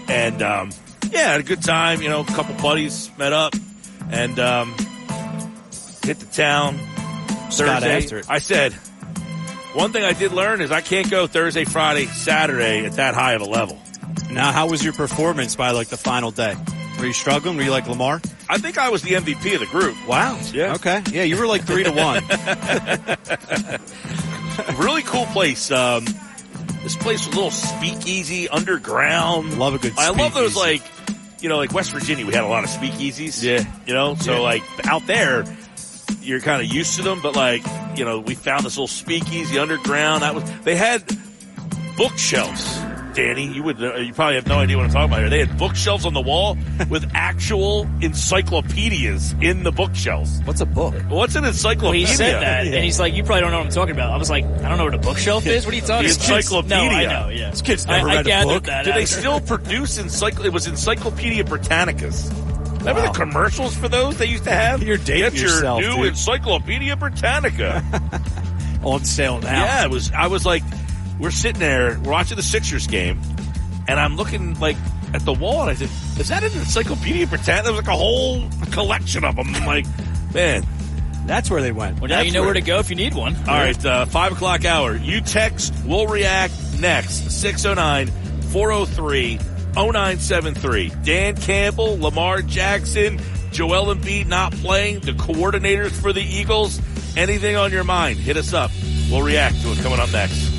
and 0.07 0.41
um, 0.41 0.72
yeah, 1.11 1.31
had 1.34 1.39
a 1.39 1.43
good 1.43 1.61
time. 1.61 2.02
You 2.02 2.10
know, 2.10 2.22
a 2.22 2.26
couple 2.26 2.56
buddies 2.56 3.11
met 3.18 3.34
up 3.34 3.53
and 4.11 4.39
um, 4.39 4.76
hit 6.06 6.19
the 6.19 6.26
town. 6.27 6.77
Thursday. 7.52 7.98
after 7.98 8.19
it. 8.19 8.26
I 8.30 8.40
said. 8.40 8.73
One 9.73 9.91
thing 9.91 10.03
I 10.03 10.14
did 10.14 10.32
learn 10.32 10.61
is 10.61 10.72
I 10.72 10.80
can't 10.82 11.10
go 11.11 11.27
Thursday, 11.27 11.65
Friday, 11.65 12.06
Saturday 12.06 12.86
at 12.86 12.94
that 12.94 13.14
high 13.14 13.34
of 13.34 13.41
a 13.41 13.45
level. 13.45 13.77
Now, 14.32 14.52
how 14.53 14.69
was 14.69 14.84
your 14.84 14.94
performance 14.94 15.56
by 15.56 15.72
like 15.72 15.90
the 15.90 15.98
final 15.98 16.32
day? 16.32 16.56
Were 16.98 17.06
you 17.06 17.14
struggling? 17.14 17.57
Were 17.57 17.64
you 17.64 17.72
like 17.72 17.88
Lamar? 17.88 18.22
I 18.48 18.57
think 18.57 18.77
I 18.77 18.90
was 18.90 19.02
the 19.02 19.11
MVP 19.15 19.53
of 19.56 19.60
the 19.60 19.65
group. 19.65 19.95
Wow. 20.07 20.40
Yeah. 20.53 20.76
Okay. 20.76 21.02
Yeah, 21.11 21.23
you 21.23 21.38
were 21.38 21.48
like 21.48 21.64
three 21.64 21.84
to 21.84 21.91
one. 21.91 22.23
really 24.80 25.03
cool 25.03 25.26
place. 25.27 25.72
Um, 25.72 26.06
this 26.84 26.95
place 26.95 27.26
was 27.26 27.36
a 27.36 27.38
little 27.38 27.52
speakeasy 27.52 28.48
underground. 28.48 29.57
Love 29.60 29.76
a 29.76 29.80
good 29.80 29.94
I 29.98 30.10
love 30.11 30.34
those 30.34 30.56
like, 30.56 30.82
you 31.41 31.49
know, 31.49 31.57
like 31.57 31.73
West 31.73 31.91
Virginia. 31.91 32.26
We 32.26 32.34
had 32.34 32.44
a 32.44 32.48
lot 32.48 32.64
of 32.64 32.69
speakeasies. 32.69 33.44
Yeah. 33.44 33.65
You 33.86 33.94
know, 33.94 34.15
so 34.15 34.34
Yeah. 34.36 34.40
like 34.40 34.64
out 34.86 35.06
there, 35.07 35.44
you're 36.26 36.39
kind 36.41 36.61
of 36.61 36.68
used 36.73 36.95
to 36.97 37.03
them, 37.03 37.19
but 37.22 37.35
like, 37.35 37.64
you 37.97 38.06
know, 38.06 38.19
we 38.19 38.35
found 38.35 38.65
this 38.65 38.76
little 38.77 38.88
speakeasy 38.88 39.57
underground. 39.60 40.23
That 40.23 40.35
was 40.35 40.43
they 40.61 40.76
had 40.76 41.03
bookshelves. 41.97 42.80
Danny, 43.15 43.45
you 43.47 43.64
would 43.64 43.81
uh, 43.81 43.95
you 43.95 44.14
probably 44.14 44.35
have 44.35 44.45
no 44.45 44.60
idea 44.60 44.76
what 44.76 44.84
I'm 44.88 44.91
talking 44.91 45.07
about 45.10 45.19
here. 45.22 45.30
They 45.30 45.39
had 45.39 45.57
bookshelves 45.57 46.06
on 46.06 46.14
the 46.14 46.19
wall 46.22 46.57
with 46.89 47.10
actual 47.14 47.88
encyclopedias 48.02 49.34
in 49.41 49.64
the 49.64 49.72
bookshelves. 49.72 50.41
What's 50.43 50.60
a 50.60 50.65
book? 50.65 50.93
What's 51.07 51.35
an 51.35 51.43
Well, 51.43 51.52
encyclopedia? 51.52 52.07
he 52.07 52.14
said 52.14 52.41
that, 52.41 52.65
and 52.68 52.84
he's 52.84 52.99
like, 52.99 53.14
"You 53.14 53.23
probably 53.23 53.39
don't 53.41 53.52
know 53.52 53.60
what 53.60 53.68
I'm 53.68 53.72
talking 53.72 53.95
about." 53.95 54.11
I 54.11 54.18
was 54.18 54.30
like, 54.30 54.43
"I 54.43 54.68
don't 54.68 54.77
know 54.77 54.84
what 54.84 54.95
a 54.95 54.97
bookshelf 54.97 55.45
is. 55.47 55.64
What 55.65 55.73
are 55.73 55.77
you 55.77 55.81
talking 55.81 56.10
The 56.10 56.14
about?" 56.15 56.30
encyclopedia. 56.39 56.77
No, 56.77 56.89
I 56.89 57.06
know. 57.06 57.30
Yeah, 57.30 57.52
This 57.52 57.61
kid's 57.61 57.85
I, 57.85 57.97
never 57.97 58.10
I 58.10 58.15
read 58.15 58.26
a 58.26 58.27
gathered 58.27 58.53
book. 58.53 58.64
that. 58.65 58.84
Do 58.84 58.91
they 58.91 59.06
still 59.06 59.39
produce 59.39 59.97
encycl? 59.97 60.43
It 60.43 60.52
was 60.52 60.68
Encyclopedia 60.68 61.45
Britannicas. 61.45 62.30
Remember 62.86 63.02
Wow. 63.02 63.12
the 63.12 63.20
commercials 63.20 63.76
for 63.76 63.90
those 63.90 64.18
they 64.18 64.28
used 64.28 64.44
to 64.45 64.52
have? 64.52 64.84
You're 64.84 64.98
dating 64.98 65.32
Get 65.32 65.41
your 65.41 65.80
new 65.80 65.95
dude. 65.98 66.06
Encyclopedia 66.07 66.95
Britannica. 66.95 67.84
On 68.84 69.03
sale 69.03 69.40
now. 69.40 69.64
yeah, 69.66 69.84
it 69.86 69.90
was. 69.90 70.12
I 70.12 70.28
was 70.28 70.45
like, 70.45 70.62
we're 71.20 71.32
sitting 71.32 71.60
there, 71.60 71.99
we're 72.03 72.12
watching 72.12 72.38
the 72.38 72.44
Sixers 72.44 72.86
game, 72.86 73.20
and 73.88 73.99
I'm 73.99 74.16
looking 74.16 74.60
like 74.60 74.78
at 75.14 75.26
the 75.26 75.34
wall, 75.34 75.62
and 75.62 75.72
I 75.72 75.74
said, 75.74 75.90
"Is 76.20 76.28
that 76.28 76.44
an 76.44 76.52
Encyclopedia 76.52 77.26
Britannica?" 77.26 77.64
There 77.64 77.74
was 77.74 77.82
like 77.82 77.94
a 77.94 77.98
whole 77.98 78.48
collection 78.72 79.24
of 79.24 79.36
them. 79.36 79.56
I'm 79.56 79.66
like, 79.66 79.86
man. 80.34 80.64
That's 81.26 81.49
where 81.49 81.64
they 81.64 81.72
went. 81.72 81.99
Well, 81.99 82.10
now 82.10 82.18
That's 82.18 82.28
you 82.28 82.34
know 82.34 82.41
where- 82.41 82.49
where 82.49 82.53
to 82.53 82.62
go 82.62 82.78
if 82.78 82.91
you 82.91 82.95
need 82.95 83.16
one. 83.16 83.36
All 83.36 83.56
right, 83.57 83.84
uh, 83.84 84.06
five 84.06 84.34
o'clock 84.34 84.64
hour. 84.64 84.95
You 84.95 85.22
text, 85.22 85.74
we'll 85.84 86.06
react 86.06 86.53
next. 86.80 87.32
609 87.32 88.12
403 88.52 89.40
0973. 89.76 90.91
Dan 91.03 91.35
Campbell, 91.35 91.99
Lamar 91.99 92.41
Jackson, 92.41 93.19
Joel 93.52 93.93
Embiid 93.93 94.27
not 94.27 94.52
playing, 94.53 95.02
the 95.02 95.14
coordinators 95.14 95.91
for 95.91 96.11
the 96.11 96.22
Eagles. 96.22 96.81
Anything 97.15 97.56
on 97.56 97.72
your 97.72 97.84
mind, 97.84 98.18
hit 98.19 98.38
us 98.38 98.53
up. 98.53 98.72
We'll 99.10 99.22
react 99.22 99.61
to 99.61 99.72
it 99.72 99.77
coming 99.80 99.99
up 99.99 100.11
next. 100.11 100.56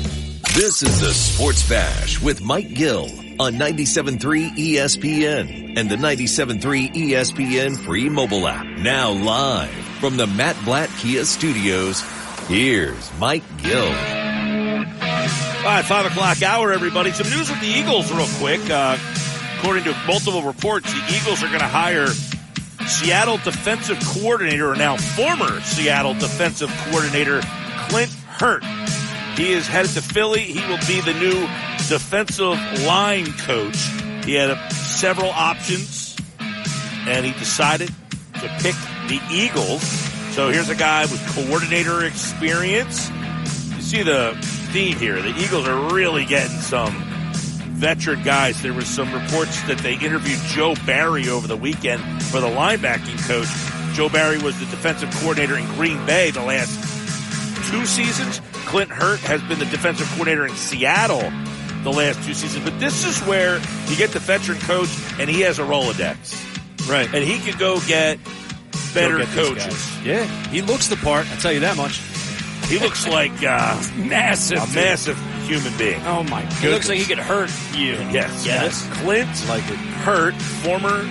This 0.55 0.81
is 0.81 0.99
the 1.01 1.13
Sports 1.13 1.69
Bash 1.69 2.21
with 2.21 2.41
Mike 2.41 2.73
Gill 2.73 3.05
on 3.39 3.53
97.3 3.53 4.17
ESPN 4.55 5.77
and 5.77 5.89
the 5.89 5.95
97.3 5.95 6.93
ESPN 6.93 7.77
free 7.77 8.09
mobile 8.09 8.47
app. 8.47 8.65
Now 8.65 9.11
live 9.11 9.69
from 9.99 10.17
the 10.17 10.25
Matt 10.25 10.57
Blatt 10.65 10.89
Kia 10.97 11.25
Studios, 11.25 12.01
here's 12.47 13.11
Mike 13.19 13.43
Gill. 13.61 14.16
All 15.67 15.73
right, 15.73 15.83
five 15.83 16.05
o'clock 16.05 16.41
hour, 16.43 16.71
everybody. 16.71 17.11
Some 17.11 17.29
news 17.29 17.49
with 17.49 17.59
the 17.59 17.67
Eagles, 17.67 18.09
real 18.09 18.25
quick. 18.39 18.61
Uh, 18.69 18.97
according 19.57 19.83
to 19.83 19.93
multiple 20.07 20.41
reports, 20.41 20.89
the 20.93 21.13
Eagles 21.13 21.43
are 21.43 21.47
going 21.47 21.59
to 21.59 21.67
hire 21.67 22.07
Seattle 22.87 23.35
defensive 23.35 23.99
coordinator, 23.99 24.71
or 24.71 24.77
now 24.77 24.95
former 24.95 25.59
Seattle 25.59 26.13
defensive 26.13 26.71
coordinator, 26.85 27.41
Clint 27.89 28.09
Hurtt. 28.13 28.63
He 29.35 29.51
is 29.51 29.67
headed 29.67 29.91
to 29.91 30.01
Philly. 30.01 30.39
He 30.39 30.65
will 30.69 30.79
be 30.87 31.01
the 31.01 31.13
new 31.19 31.41
defensive 31.89 32.57
line 32.85 33.25
coach. 33.33 33.75
He 34.23 34.35
had 34.35 34.51
uh, 34.51 34.69
several 34.69 35.31
options, 35.31 36.15
and 36.39 37.25
he 37.25 37.33
decided 37.33 37.89
to 38.35 38.47
pick 38.61 38.75
the 39.09 39.19
Eagles. 39.29 39.83
So 40.33 40.49
here's 40.49 40.69
a 40.69 40.75
guy 40.75 41.01
with 41.01 41.21
coordinator 41.35 42.05
experience. 42.05 43.09
You 43.75 43.81
see 43.81 44.03
the 44.03 44.56
theme 44.67 44.97
here. 44.97 45.21
The 45.21 45.35
Eagles 45.37 45.67
are 45.67 45.93
really 45.93 46.25
getting 46.25 46.57
some 46.59 46.93
veteran 47.77 48.23
guys. 48.23 48.61
There 48.61 48.73
was 48.73 48.87
some 48.87 49.13
reports 49.13 49.61
that 49.63 49.77
they 49.79 49.93
interviewed 49.93 50.39
Joe 50.47 50.75
Barry 50.85 51.29
over 51.29 51.47
the 51.47 51.57
weekend 51.57 52.01
for 52.23 52.39
the 52.39 52.47
linebacking 52.47 53.19
coach. 53.27 53.47
Joe 53.95 54.09
Barry 54.09 54.37
was 54.39 54.59
the 54.59 54.65
defensive 54.65 55.11
coordinator 55.15 55.57
in 55.57 55.65
Green 55.75 56.03
Bay 56.05 56.31
the 56.31 56.43
last 56.43 56.73
two 57.69 57.85
seasons. 57.85 58.41
Clint 58.65 58.91
Hurtt 58.91 59.19
has 59.21 59.41
been 59.43 59.59
the 59.59 59.65
defensive 59.65 60.07
coordinator 60.09 60.45
in 60.45 60.55
Seattle 60.55 61.31
the 61.83 61.91
last 61.91 62.21
two 62.23 62.33
seasons. 62.33 62.63
But 62.63 62.79
this 62.79 63.05
is 63.05 63.19
where 63.27 63.59
you 63.87 63.95
get 63.95 64.11
the 64.11 64.19
veteran 64.19 64.59
coach 64.59 64.89
and 65.19 65.29
he 65.29 65.41
has 65.41 65.59
a 65.59 65.63
Rolodex. 65.63 66.89
Right. 66.89 67.07
And 67.13 67.23
he 67.23 67.39
can 67.39 67.57
go 67.57 67.79
get 67.81 68.19
better 68.93 69.17
Go 69.17 69.25
get 69.25 69.35
coaches. 69.35 70.03
Yeah, 70.03 70.25
he 70.49 70.61
looks 70.61 70.87
the 70.87 70.97
part. 70.97 71.29
I'll 71.31 71.37
tell 71.37 71.53
you 71.53 71.61
that 71.61 71.77
much. 71.77 72.01
He 72.67 72.79
looks 72.79 73.07
like 73.07 73.31
uh, 73.43 73.81
Massive. 73.95 74.61
a 74.61 74.65
dude. 74.65 74.75
massive 74.75 75.17
human 75.47 75.75
being. 75.77 76.01
Oh 76.05 76.23
my 76.23 76.41
goodness. 76.41 76.63
It 76.63 76.69
looks 76.71 76.89
like 76.89 76.97
he 76.99 77.05
could 77.05 77.17
hurt 77.19 77.49
you. 77.73 77.93
Yes. 78.11 78.45
Yes. 78.45 78.85
Clint 79.01 79.29
like 79.47 79.63
it. 79.69 79.77
Hurtt, 80.03 80.35
former 80.35 81.09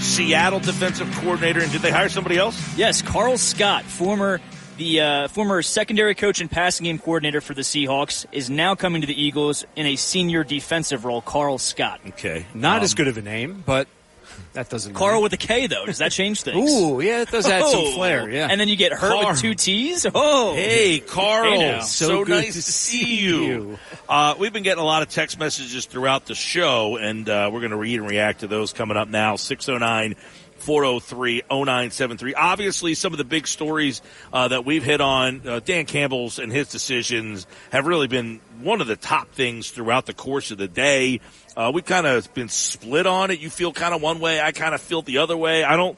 Seattle 0.00 0.60
defensive 0.60 1.10
coordinator, 1.16 1.60
and 1.60 1.70
did 1.72 1.82
they 1.82 1.90
hire 1.90 2.08
somebody 2.08 2.36
else? 2.38 2.76
Yes, 2.76 3.02
Karl 3.02 3.36
Scott, 3.38 3.84
former 3.84 4.40
the 4.78 5.00
uh, 5.00 5.28
former 5.28 5.62
secondary 5.62 6.14
coach 6.14 6.40
and 6.40 6.50
passing 6.50 6.84
game 6.84 6.98
coordinator 6.98 7.40
for 7.40 7.54
the 7.54 7.62
Seahawks, 7.62 8.26
is 8.32 8.50
now 8.50 8.74
coming 8.74 9.00
to 9.00 9.06
the 9.06 9.20
Eagles 9.20 9.64
in 9.74 9.86
a 9.86 9.96
senior 9.96 10.44
defensive 10.44 11.04
role. 11.06 11.22
Karl 11.22 11.56
Scott. 11.58 12.00
Okay. 12.08 12.44
Not 12.54 12.78
Um, 12.78 12.84
as 12.84 12.94
good 12.94 13.08
of 13.08 13.16
a 13.16 13.22
name, 13.22 13.62
but 13.66 13.88
that 14.56 14.68
doesn't. 14.68 14.92
Carl 14.94 15.22
with 15.22 15.32
a 15.32 15.36
K 15.38 15.66
though. 15.68 15.86
Does 15.86 15.98
that 15.98 16.10
change 16.12 16.42
things? 16.42 16.70
Ooh, 16.70 17.00
yeah, 17.00 17.22
it 17.22 17.30
does 17.30 17.46
add 17.46 17.64
some 17.66 17.80
Oh. 17.80 17.92
flair. 17.92 18.28
Yeah. 18.28 18.48
And 18.50 18.60
then 18.60 18.68
you 18.68 18.76
get 18.76 18.92
her 18.92 18.98
Carl. 19.08 19.28
with 19.28 19.40
two 19.40 19.54
T's. 19.54 20.04
Oh, 20.14 20.54
Hey, 20.54 20.98
Carl. 21.00 21.58
Hey 21.60 21.80
so, 21.82 22.06
So 22.08 22.24
good 22.24 22.30
nice 22.44 22.46
to 22.48 22.52
to 22.54 22.62
see 22.62 23.02
see 23.04 23.16
you. 23.16 23.44
you. 23.44 23.78
Uh, 24.08 24.34
we've 24.38 24.52
been 24.52 24.62
getting 24.62 24.82
a 24.82 24.86
lot 24.86 25.02
of 25.02 25.08
text 25.08 25.38
messages 25.38 25.86
throughout 25.86 26.26
the 26.26 26.34
show, 26.34 26.96
and 26.96 27.28
uh, 27.28 27.48
we're 27.52 27.60
going 27.60 27.70
to 27.70 27.76
read 27.76 27.98
and 28.00 28.08
react 28.08 28.40
to 28.40 28.46
those 28.46 28.72
coming 28.72 28.96
up 28.96 29.08
now. 29.08 29.36
609 29.36 30.16
403 30.66 31.42
0973. 31.48 32.34
Obviously, 32.34 32.94
some 32.94 33.12
of 33.12 33.18
the 33.18 33.24
big 33.24 33.46
stories 33.46 34.02
uh, 34.32 34.48
that 34.48 34.64
we've 34.64 34.82
hit 34.82 35.00
on, 35.00 35.46
uh, 35.46 35.60
Dan 35.60 35.86
Campbell's 35.86 36.40
and 36.40 36.50
his 36.50 36.68
decisions 36.68 37.46
have 37.70 37.86
really 37.86 38.08
been 38.08 38.40
one 38.60 38.80
of 38.80 38.88
the 38.88 38.96
top 38.96 39.30
things 39.30 39.70
throughout 39.70 40.06
the 40.06 40.12
course 40.12 40.50
of 40.50 40.58
the 40.58 40.66
day. 40.66 41.20
Uh, 41.56 41.70
we've 41.72 41.84
kind 41.84 42.04
of 42.04 42.34
been 42.34 42.48
split 42.48 43.06
on 43.06 43.30
it. 43.30 43.38
You 43.38 43.48
feel 43.48 43.72
kind 43.72 43.94
of 43.94 44.02
one 44.02 44.18
way, 44.18 44.40
I 44.40 44.50
kind 44.50 44.74
of 44.74 44.80
feel 44.80 45.02
the 45.02 45.18
other 45.18 45.36
way. 45.36 45.62
I 45.62 45.76
don't. 45.76 45.96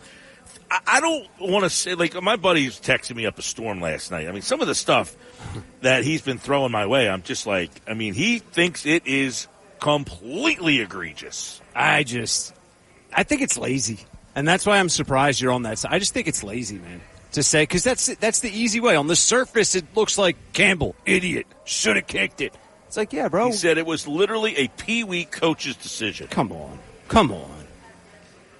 I 0.70 0.80
I 0.86 1.00
don't 1.00 1.26
want 1.40 1.64
to 1.64 1.70
say 1.70 1.94
like 1.94 2.20
my 2.22 2.36
buddy's 2.36 2.78
texting 2.78 3.16
me 3.16 3.24
up 3.24 3.38
a 3.38 3.42
storm 3.42 3.80
last 3.80 4.10
night. 4.10 4.28
I 4.28 4.32
mean, 4.32 4.42
some 4.42 4.60
of 4.60 4.66
the 4.66 4.74
stuff 4.74 5.16
that 5.80 6.04
he's 6.04 6.20
been 6.20 6.38
throwing 6.38 6.72
my 6.72 6.84
way, 6.84 7.08
I'm 7.08 7.22
just 7.22 7.46
like, 7.46 7.70
I 7.88 7.94
mean, 7.94 8.12
he 8.12 8.38
thinks 8.38 8.84
it 8.84 9.06
is 9.06 9.48
completely 9.80 10.80
egregious. 10.80 11.62
I 11.74 12.02
just, 12.02 12.52
I 13.14 13.22
think 13.22 13.40
it's 13.40 13.56
lazy, 13.56 14.00
and 14.38 14.46
that's 14.48 14.64
why 14.64 14.78
I'm 14.78 14.88
surprised 14.88 15.40
you're 15.40 15.52
on 15.52 15.62
that 15.62 15.78
side. 15.78 15.92
I 15.92 15.98
just 15.98 16.14
think 16.14 16.28
it's 16.28 16.42
lazy, 16.44 16.78
man, 16.78 17.00
to 17.32 17.42
say 17.42 17.62
because 17.62 17.84
that's 17.84 18.06
that's 18.16 18.40
the 18.40 18.50
easy 18.50 18.80
way. 18.80 18.96
On 18.96 19.06
the 19.06 19.16
surface, 19.16 19.74
it 19.74 19.84
looks 19.94 20.16
like 20.18 20.36
Campbell, 20.52 20.94
idiot, 21.04 21.46
should 21.64 21.96
have 21.96 22.06
kicked 22.06 22.40
it. 22.40 22.54
It's 22.86 22.96
like, 22.96 23.12
yeah, 23.12 23.28
bro, 23.28 23.46
He 23.46 23.52
said 23.52 23.76
it 23.76 23.84
was 23.86 24.08
literally 24.08 24.56
a 24.56 24.68
pee 24.68 25.04
wee 25.04 25.24
coach's 25.26 25.76
decision. 25.76 26.28
come 26.28 26.52
on, 26.52 26.78
come 27.08 27.32
on. 27.32 27.50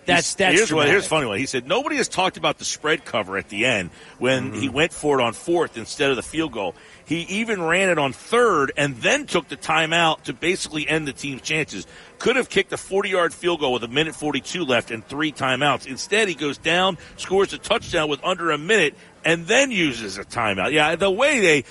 That's- 0.05 0.35
that's 0.37 0.55
here's 0.57 0.73
what 0.73 0.89
here's 0.89 1.05
a 1.05 1.09
funny 1.09 1.27
one. 1.27 1.39
He 1.39 1.45
said 1.45 1.67
nobody 1.67 1.97
has 1.97 2.09
talked 2.09 2.39
about 2.39 2.57
the 2.59 2.65
spread 2.65 3.05
cover 3.05 3.37
at 3.37 3.51
the 3.51 3.67
end 3.67 3.91
when 4.19 4.53
Mm-hmm. 4.53 4.61
he 4.63 4.69
went 4.71 4.93
for 4.95 5.21
it 5.21 5.23
on 5.23 5.35
fourth 5.35 5.77
instead 5.77 6.09
of 6.11 6.17
the 6.17 6.23
field 6.23 6.53
goal. 6.53 6.75
He 7.05 7.21
even 7.23 7.63
ran 7.63 7.91
it 7.91 7.99
on 7.99 8.15
third 8.15 8.73
and 8.77 8.97
then 8.97 9.27
took 9.27 9.49
the 9.49 9.57
timeout 9.59 10.23
to 10.25 10.33
basically 10.33 10.89
end 10.89 11.07
the 11.07 11.13
team's 11.13 11.43
chances. 11.43 11.87
Could 12.19 12.37
have 12.37 12.49
kicked 12.49 12.73
a 12.73 12.77
40 12.77 13.11
yard 13.11 13.35
field 13.35 13.61
goal 13.61 13.73
with 13.73 13.85
a 13.85 13.89
minute 13.89 14.15
42 14.15 14.65
left 14.65 14.91
and 14.91 15.07
three 15.07 15.33
timeouts. 15.33 15.87
Instead, 15.87 16.29
he 16.29 16.35
goes 16.35 16.59
down, 16.59 16.99
scores 17.17 17.53
a 17.53 17.59
touchdown 17.59 18.09
with 18.09 18.23
under 18.25 18.51
a 18.51 18.59
minute, 18.59 18.95
and 19.25 19.47
then 19.47 19.71
uses 19.71 20.19
a 20.19 20.25
timeout. 20.25 20.73
Yeah, 20.73 20.97
the 20.97 21.11
way 21.11 21.41
they 21.41 21.65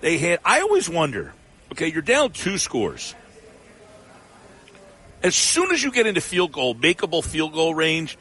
they 0.00 0.18
had, 0.18 0.40
I 0.44 0.60
always 0.60 0.88
wonder. 0.88 1.32
Okay, 1.72 1.90
you're 1.90 2.02
down 2.02 2.32
two 2.32 2.58
scores. 2.58 3.14
As 5.22 5.34
soon 5.34 5.72
as 5.72 5.82
you 5.82 5.90
get 5.90 6.06
into 6.06 6.20
field 6.20 6.52
goal, 6.52 6.74
makeable 6.74 7.24
field 7.24 7.54
goal 7.54 7.74
range, 7.74 8.18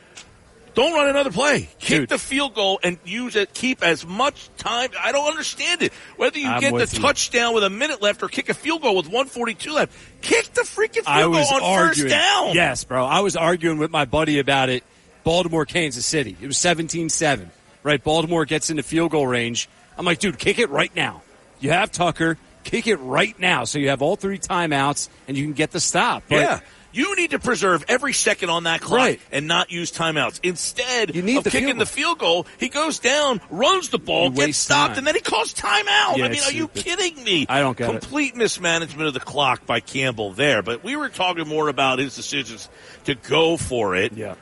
don't 0.74 0.94
run 0.94 1.10
another 1.10 1.32
play. 1.32 1.70
Kick 1.80 2.10
the 2.10 2.18
field 2.18 2.56
goal 2.56 2.80
and 2.84 2.98
use 3.06 3.36
it. 3.36 3.54
Keep 3.54 3.84
as 3.84 4.06
much 4.06 4.50
time. 4.58 4.90
I 5.00 5.12
don't 5.12 5.28
understand 5.28 5.82
it. 5.82 5.94
Whether 6.18 6.40
you 6.40 6.48
I'm 6.48 6.62
get 6.62 6.72
the 6.74 6.96
you. 6.96 7.02
touchdown 7.02 7.54
with 7.54 7.64
a 7.64 7.70
minute 7.70 8.02
left 8.02 8.24
or 8.24 8.28
kick 8.28 8.50
a 8.50 8.54
field 8.54 8.82
goal 8.82 8.96
with 8.96 9.06
142 9.06 9.72
left, 9.72 9.96
kick 10.22 10.46
the 10.54 10.62
freaking 10.62 10.94
field 10.94 11.08
I 11.08 11.22
goal 11.22 11.36
on 11.36 11.62
arguing. 11.64 11.88
first 11.90 12.08
down. 12.08 12.54
Yes, 12.56 12.84
bro. 12.84 13.06
I 13.06 13.20
was 13.20 13.36
arguing 13.36 13.78
with 13.78 13.92
my 13.92 14.06
buddy 14.06 14.40
about 14.40 14.70
it. 14.70 14.84
Baltimore, 15.24 15.66
Kansas 15.66 16.06
City. 16.06 16.36
It 16.42 16.48
was 16.48 16.58
17-7. 16.58 17.48
Right? 17.84 18.04
Baltimore 18.04 18.46
gets 18.46 18.70
into 18.70 18.84
field 18.84 19.12
goal 19.12 19.28
range. 19.28 19.70
I'm 19.98 20.06
like, 20.06 20.20
dude, 20.20 20.40
kick 20.40 20.60
it 20.60 20.70
right 20.70 20.94
now. 20.96 21.22
You 21.60 21.70
have 21.72 21.92
Tucker. 21.92 22.38
Kick 22.64 22.88
it 22.88 22.98
right 22.98 23.38
now. 23.40 23.66
So 23.66 23.78
you 23.78 23.90
have 23.90 24.02
all 24.02 24.16
three 24.16 24.40
timeouts 24.40 25.10
and 25.28 25.38
you 25.38 25.44
can 25.44 25.54
get 25.54 25.72
the 25.72 25.80
stop. 25.80 26.24
But 26.30 26.36
yeah. 26.36 26.60
You 26.94 27.16
need 27.16 27.32
to 27.32 27.40
preserve 27.40 27.84
every 27.88 28.14
second 28.14 28.50
on 28.52 28.64
that 28.64 28.80
clock 28.82 28.98
Right. 29.00 29.20
and 29.32 29.48
not 29.48 29.72
use 29.72 29.92
timeouts. 29.92 30.40
Instead 30.44 31.16
You 31.16 31.24
need 31.24 31.38
of 31.38 31.44
the 31.44 31.50
kicking 31.50 31.68
field 31.70 31.80
the 31.80 31.86
field 31.88 32.20
goal, 32.20 32.46
he 32.60 32.70
goes 32.70 33.00
down, 33.00 33.42
runs 33.50 33.90
the 33.90 33.98
ball, 33.98 34.26
You 34.26 34.46
gets 34.46 34.60
stopped, 34.60 34.92
time. 34.92 34.98
and 35.00 35.08
then 35.08 35.16
he 35.16 35.22
calls 35.22 35.54
timeout. 35.56 36.18
Yeah, 36.18 36.26
I 36.26 36.28
mean, 36.28 36.32
it's 36.34 36.48
are 36.48 36.54
you 36.54 36.70
stupid. 36.74 36.84
kidding 36.86 37.24
me? 37.24 37.46
I 37.50 37.60
don't 37.62 37.76
get 37.76 37.90
it. 37.90 38.00
Complete 38.00 38.36
mismanagement 38.36 39.08
of 39.08 39.14
the 39.16 39.20
clock 39.20 39.66
by 39.66 39.80
Campbell 39.80 40.34
there. 40.34 40.62
But 40.62 40.84
we 40.84 40.96
were 40.96 41.10
talking 41.10 41.48
more 41.48 41.68
about 41.68 41.98
his 42.00 42.16
decisions 42.16 42.70
to 43.06 43.16
go 43.16 43.58
for 43.58 43.96
it 43.96 44.14
Yeah. 44.16 44.36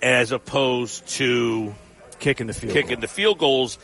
as 0.00 0.32
opposed 0.32 1.06
to 1.16 1.74
kicking 2.20 2.46
the 2.46 2.54
field 2.54 2.72
kicking 2.72 3.00
the 3.00 3.06
field 3.08 3.38
goals 3.38 3.78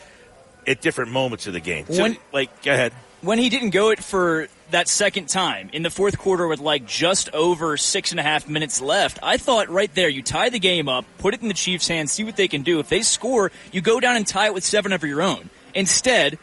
at 0.67 0.81
different 0.81 1.13
moments 1.13 1.47
of 1.47 1.53
the 1.53 1.61
game. 1.61 1.85
So, 1.91 2.03
When- 2.03 2.17
like, 2.33 2.63
go 2.63 2.73
ahead. 2.73 2.93
when 3.21 3.39
he 3.39 3.49
didn't 3.51 3.71
go 3.71 3.91
it 3.91 4.03
for 4.03 4.49
that 4.71 4.89
second 4.89 5.29
time 5.29 5.71
in 5.73 5.83
the 5.83 5.91
fourth 5.91 6.19
quarter 6.19 6.47
with 6.47 6.61
like 6.61 6.87
just 6.87 7.29
over 7.35 7.77
six 7.77 8.11
and 8.11 8.21
a 8.21 8.23
half 8.23 8.49
minutes 8.49 8.81
left, 8.81 9.19
I 9.23 9.37
thought 9.37 9.69
right 9.69 9.93
there 9.95 10.09
you 10.09 10.23
tie 10.23 10.49
the 10.49 10.59
game 10.59 10.89
up, 10.89 11.05
put 11.19 11.35
it 11.35 11.43
in 11.43 11.49
the 11.49 11.55
Chiefs' 11.55 11.89
hands, 11.89 12.13
see 12.13 12.25
what 12.25 12.37
they 12.37 12.49
can 12.49 12.63
do. 12.63 12.81
If 12.81 12.89
they 12.89 13.03
score, 13.03 13.53
you 13.73 13.81
go 13.81 14.01
down 14.01 14.17
and 14.17 14.27
tie 14.27 14.47
it 14.47 14.55
with 14.55 14.65
seven 14.65 14.93
of 14.93 15.03
your 15.03 15.23
own. 15.23 15.51
Instead, 15.75 16.39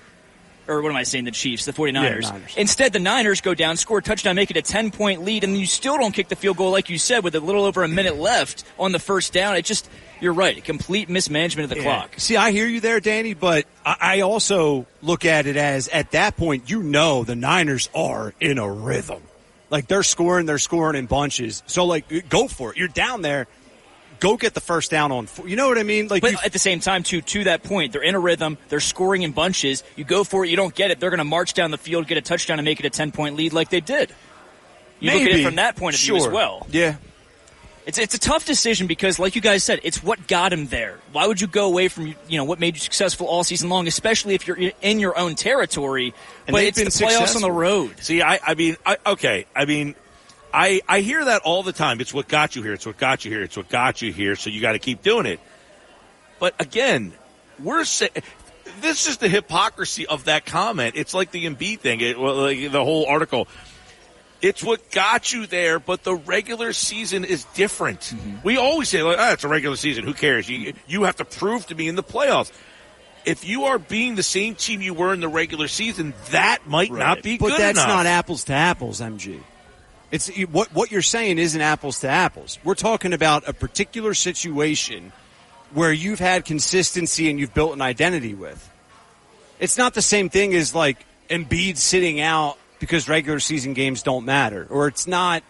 or 0.67 0.82
what 0.82 0.90
am 0.90 0.95
I 0.95 1.03
saying, 1.03 1.25
the 1.25 1.32
Chiefs, 1.32 1.66
the 1.66 1.74
49ers. 1.74 2.22
Yeah, 2.22 2.32
Niners. 2.32 2.58
Instead, 2.58 2.93
the 2.93 3.00
Niners 3.00 3.41
go 3.41 3.53
down, 3.53 3.77
score 3.77 3.98
a 4.00 4.01
touchdown, 4.01 4.35
make 4.35 4.51
it 4.51 4.58
a 4.58 4.61
10 4.61 4.91
point 4.91 5.24
lead, 5.24 5.43
and 5.43 5.58
you 5.58 5.66
still 5.66 5.98
don't 5.98 6.14
kick 6.14 6.30
the 6.30 6.35
field 6.35 6.58
goal 6.58 6.72
like 6.72 6.90
you 6.90 6.98
said 6.98 7.24
with 7.24 7.35
a 7.35 7.40
little 7.40 7.66
over 7.66 7.83
a 7.83 7.88
minute 7.88 8.17
left 8.17 8.64
on 8.80 8.91
the 8.91 9.00
first 9.00 9.33
down. 9.33 9.56
It 9.56 9.66
just, 9.66 9.90
you're 10.22 10.33
right, 10.33 10.64
complete 10.64 11.09
mismanagement 11.09 11.66
of 11.66 11.69
the 11.77 11.83
Yeah. 11.83 11.95
clock. 11.95 12.11
See, 12.17 12.38
I 12.38 12.51
hear 12.51 12.67
you 12.67 12.80
there, 12.80 13.00
Danny, 13.00 13.33
but 13.33 13.66
I 13.85 14.22
also 14.22 14.85
look 15.01 15.25
at 15.25 15.48
it 15.48 15.58
as 15.58 15.88
at 15.90 16.11
that 16.11 16.38
point, 16.38 16.69
you 16.69 16.82
know, 16.83 17.24
the 17.24 17.35
Niners 17.35 17.90
are 17.93 18.33
in 18.40 18.58
a 18.58 18.72
rhythm. 18.72 19.22
Like 19.69 19.88
they're 19.88 20.03
scoring, 20.03 20.45
they're 20.45 20.58
scoring 20.59 20.98
in 20.98 21.06
bunches. 21.08 21.64
So 21.66 21.85
like, 21.85 22.06
go 22.30 22.48
for 22.48 22.72
it. 22.72 22.77
You're 22.77 22.88
down 22.88 23.22
there. 23.22 23.48
Go 24.19 24.38
get 24.38 24.53
the 24.53 24.59
first 24.61 24.91
down 24.91 25.11
on. 25.11 25.25
four. 25.25 25.48
You 25.48 25.56
know 25.56 25.67
what 25.67 25.80
I 25.80 25.83
mean? 25.83 26.08
Like, 26.08 26.22
But 26.22 26.45
at 26.45 26.53
the 26.53 26.59
same 26.59 26.80
time, 26.80 27.01
too, 27.01 27.22
to 27.22 27.45
that 27.45 27.64
point, 27.64 27.91
they're 27.91 28.03
in 28.03 28.14
a 28.14 28.19
rhythm. 28.19 28.59
They're 28.69 28.80
scoring 28.80 29.24
in 29.24 29.32
bunches. 29.32 29.83
You 29.95 30.03
go 30.03 30.24
for 30.24 30.45
it, 30.45 30.50
you 30.50 30.56
don't 30.56 30.75
get 30.75 30.91
it. 30.91 31.00
They're 31.00 31.09
going 31.09 31.17
to 31.17 31.24
march 31.24 31.56
down 31.56 31.72
the 31.72 31.77
field, 31.80 32.06
get 32.06 32.19
a 32.19 32.22
touchdown, 32.22 32.59
and 32.59 32.66
make 32.66 32.80
it 32.80 32.85
a 32.85 32.91
ten 32.91 33.11
point 33.11 33.35
lead 33.35 33.51
like 33.53 33.72
they 33.72 33.80
did. 33.80 34.14
You 35.00 35.11
look 35.11 35.22
at 35.22 35.27
it 35.27 35.32
Maybe. 35.32 35.43
from 35.43 35.56
that 35.56 35.75
point 35.75 35.95
of 35.95 36.01
view 36.01 36.17
as 36.17 36.27
well. 36.27 36.67
Yeah. 36.69 36.98
It's 37.85 37.97
it's 37.97 38.13
a 38.13 38.19
tough 38.19 38.45
decision 38.45 38.87
because, 38.87 39.17
like 39.17 39.35
you 39.35 39.41
guys 39.41 39.63
said, 39.63 39.79
it's 39.83 40.03
what 40.03 40.27
got 40.27 40.53
him 40.53 40.67
there. 40.67 40.99
Why 41.11 41.25
would 41.25 41.41
you 41.41 41.47
go 41.47 41.65
away 41.65 41.87
from 41.87 42.13
you 42.27 42.37
know 42.37 42.43
what 42.43 42.59
made 42.59 42.75
you 42.75 42.79
successful 42.79 43.27
all 43.27 43.43
season 43.43 43.69
long, 43.69 43.87
especially 43.87 44.35
if 44.35 44.47
you're 44.47 44.71
in 44.81 44.99
your 44.99 45.17
own 45.17 45.35
territory? 45.35 46.13
And 46.47 46.53
but 46.53 46.63
it's 46.63 46.77
the 46.77 46.85
been 46.85 46.91
playoffs 46.91 47.35
on 47.35 47.41
the 47.41 47.51
road. 47.51 47.99
See, 47.99 48.21
I, 48.21 48.39
I 48.45 48.53
mean, 48.53 48.77
I, 48.85 48.97
okay, 49.07 49.45
I 49.55 49.65
mean, 49.65 49.95
I, 50.53 50.81
I 50.87 51.01
hear 51.01 51.25
that 51.25 51.41
all 51.43 51.63
the 51.63 51.73
time. 51.73 52.01
It's 52.01 52.13
what 52.13 52.27
got 52.27 52.55
you 52.55 52.61
here. 52.61 52.73
It's 52.73 52.85
what 52.85 52.97
got 52.97 53.25
you 53.25 53.31
here. 53.31 53.41
It's 53.41 53.57
what 53.57 53.69
got 53.69 54.01
you 54.01 54.11
here. 54.11 54.35
So 54.35 54.49
you 54.49 54.61
got 54.61 54.73
to 54.73 54.79
keep 54.79 55.01
doing 55.01 55.25
it. 55.25 55.39
But 56.39 56.55
again, 56.59 57.13
we're 57.59 57.83
saying 57.83 58.11
this 58.81 59.07
is 59.07 59.17
the 59.17 59.29
hypocrisy 59.29 60.07
of 60.07 60.25
that 60.25 60.45
comment. 60.45 60.95
It's 60.95 61.13
like 61.13 61.31
the 61.31 61.45
Embiid 61.45 61.79
thing. 61.79 62.01
It, 62.01 62.19
well, 62.19 62.35
like 62.35 62.71
the 62.71 62.83
whole 62.83 63.05
article. 63.05 63.47
It's 64.41 64.63
what 64.63 64.89
got 64.91 65.31
you 65.31 65.45
there, 65.45 65.79
but 65.79 66.03
the 66.03 66.15
regular 66.15 66.73
season 66.73 67.25
is 67.25 67.45
different. 67.53 68.13
We 68.43 68.57
always 68.57 68.89
say, 68.89 69.03
like, 69.03 69.17
ah, 69.19 69.33
it's 69.33 69.43
a 69.43 69.47
regular 69.47 69.75
season. 69.75 70.03
Who 70.03 70.13
cares? 70.13 70.49
You, 70.49 70.73
you 70.87 71.03
have 71.03 71.17
to 71.17 71.25
prove 71.25 71.67
to 71.67 71.75
me 71.75 71.87
in 71.87 71.95
the 71.95 72.03
playoffs. 72.03 72.51
If 73.23 73.47
you 73.47 73.65
are 73.65 73.77
being 73.77 74.15
the 74.15 74.23
same 74.23 74.55
team 74.55 74.81
you 74.81 74.95
were 74.95 75.13
in 75.13 75.19
the 75.19 75.27
regular 75.27 75.67
season, 75.67 76.15
that 76.31 76.65
might 76.65 76.91
not 76.91 77.21
be 77.21 77.37
but 77.37 77.49
good 77.49 77.59
that's 77.59 77.77
enough. 77.77 77.87
not 77.87 78.05
apples 78.07 78.45
to 78.45 78.53
apples, 78.53 78.99
MG. 78.99 79.39
It's 80.09 80.27
what 80.51 80.73
what 80.73 80.91
you're 80.91 81.03
saying 81.03 81.37
isn't 81.37 81.61
apples 81.61 81.99
to 81.99 82.09
apples. 82.09 82.57
We're 82.63 82.75
talking 82.75 83.13
about 83.13 83.47
a 83.47 83.53
particular 83.53 84.15
situation 84.15 85.13
where 85.73 85.93
you've 85.93 86.19
had 86.19 86.45
consistency 86.45 87.29
and 87.29 87.39
you've 87.39 87.53
built 87.53 87.73
an 87.73 87.81
identity 87.81 88.33
with. 88.33 88.69
It's 89.59 89.77
not 89.77 89.93
the 89.93 90.01
same 90.01 90.29
thing 90.29 90.55
as 90.55 90.73
like 90.73 91.05
Embiid 91.29 91.77
sitting 91.77 92.19
out 92.19 92.57
because 92.81 93.07
regular 93.07 93.39
season 93.39 93.73
games 93.73 94.03
don't 94.03 94.25
matter, 94.25 94.67
or 94.69 94.87
it's 94.87 95.07
not 95.07 95.43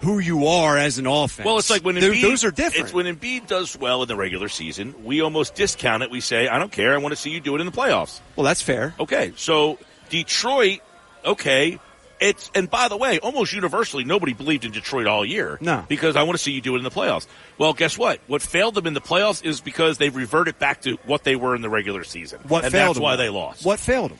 who 0.00 0.18
you 0.18 0.46
are 0.46 0.76
as 0.76 0.98
an 0.98 1.06
offense. 1.06 1.44
Well, 1.44 1.58
it's 1.58 1.70
like 1.70 1.84
when 1.84 1.94
Embiid, 1.94 2.22
those 2.22 2.42
are 2.42 2.50
different. 2.50 2.86
It's 2.86 2.94
when 2.94 3.06
Embiid 3.06 3.46
does 3.46 3.78
well 3.78 4.02
in 4.02 4.08
the 4.08 4.16
regular 4.16 4.48
season, 4.48 4.94
we 5.04 5.20
almost 5.20 5.54
discount 5.54 6.02
it. 6.02 6.10
We 6.10 6.20
say, 6.20 6.48
"I 6.48 6.58
don't 6.58 6.72
care. 6.72 6.94
I 6.94 6.98
want 6.98 7.12
to 7.12 7.16
see 7.16 7.30
you 7.30 7.40
do 7.40 7.54
it 7.54 7.60
in 7.60 7.66
the 7.66 7.72
playoffs." 7.72 8.20
Well, 8.34 8.44
that's 8.44 8.62
fair. 8.62 8.94
Okay, 8.98 9.32
so 9.36 9.78
Detroit, 10.08 10.80
okay, 11.24 11.78
it's 12.18 12.50
and 12.54 12.70
by 12.70 12.88
the 12.88 12.96
way, 12.96 13.18
almost 13.18 13.52
universally, 13.52 14.04
nobody 14.04 14.32
believed 14.32 14.64
in 14.64 14.72
Detroit 14.72 15.06
all 15.06 15.24
year. 15.24 15.58
No. 15.60 15.84
because 15.88 16.16
I 16.16 16.22
want 16.22 16.38
to 16.38 16.42
see 16.42 16.52
you 16.52 16.62
do 16.62 16.74
it 16.74 16.78
in 16.78 16.84
the 16.84 16.90
playoffs. 16.90 17.26
Well, 17.58 17.74
guess 17.74 17.98
what? 17.98 18.20
What 18.26 18.40
failed 18.40 18.74
them 18.74 18.86
in 18.86 18.94
the 18.94 19.00
playoffs 19.02 19.44
is 19.44 19.60
because 19.60 19.98
they 19.98 20.08
reverted 20.08 20.58
back 20.58 20.80
to 20.82 20.96
what 21.04 21.24
they 21.24 21.36
were 21.36 21.54
in 21.54 21.60
the 21.60 21.70
regular 21.70 22.04
season. 22.04 22.40
What 22.48 22.64
and 22.64 22.72
failed 22.72 22.88
that's 22.88 22.94
them? 22.96 23.02
why 23.02 23.16
they 23.16 23.28
lost. 23.28 23.66
What 23.66 23.78
failed 23.78 24.12
them? 24.12 24.18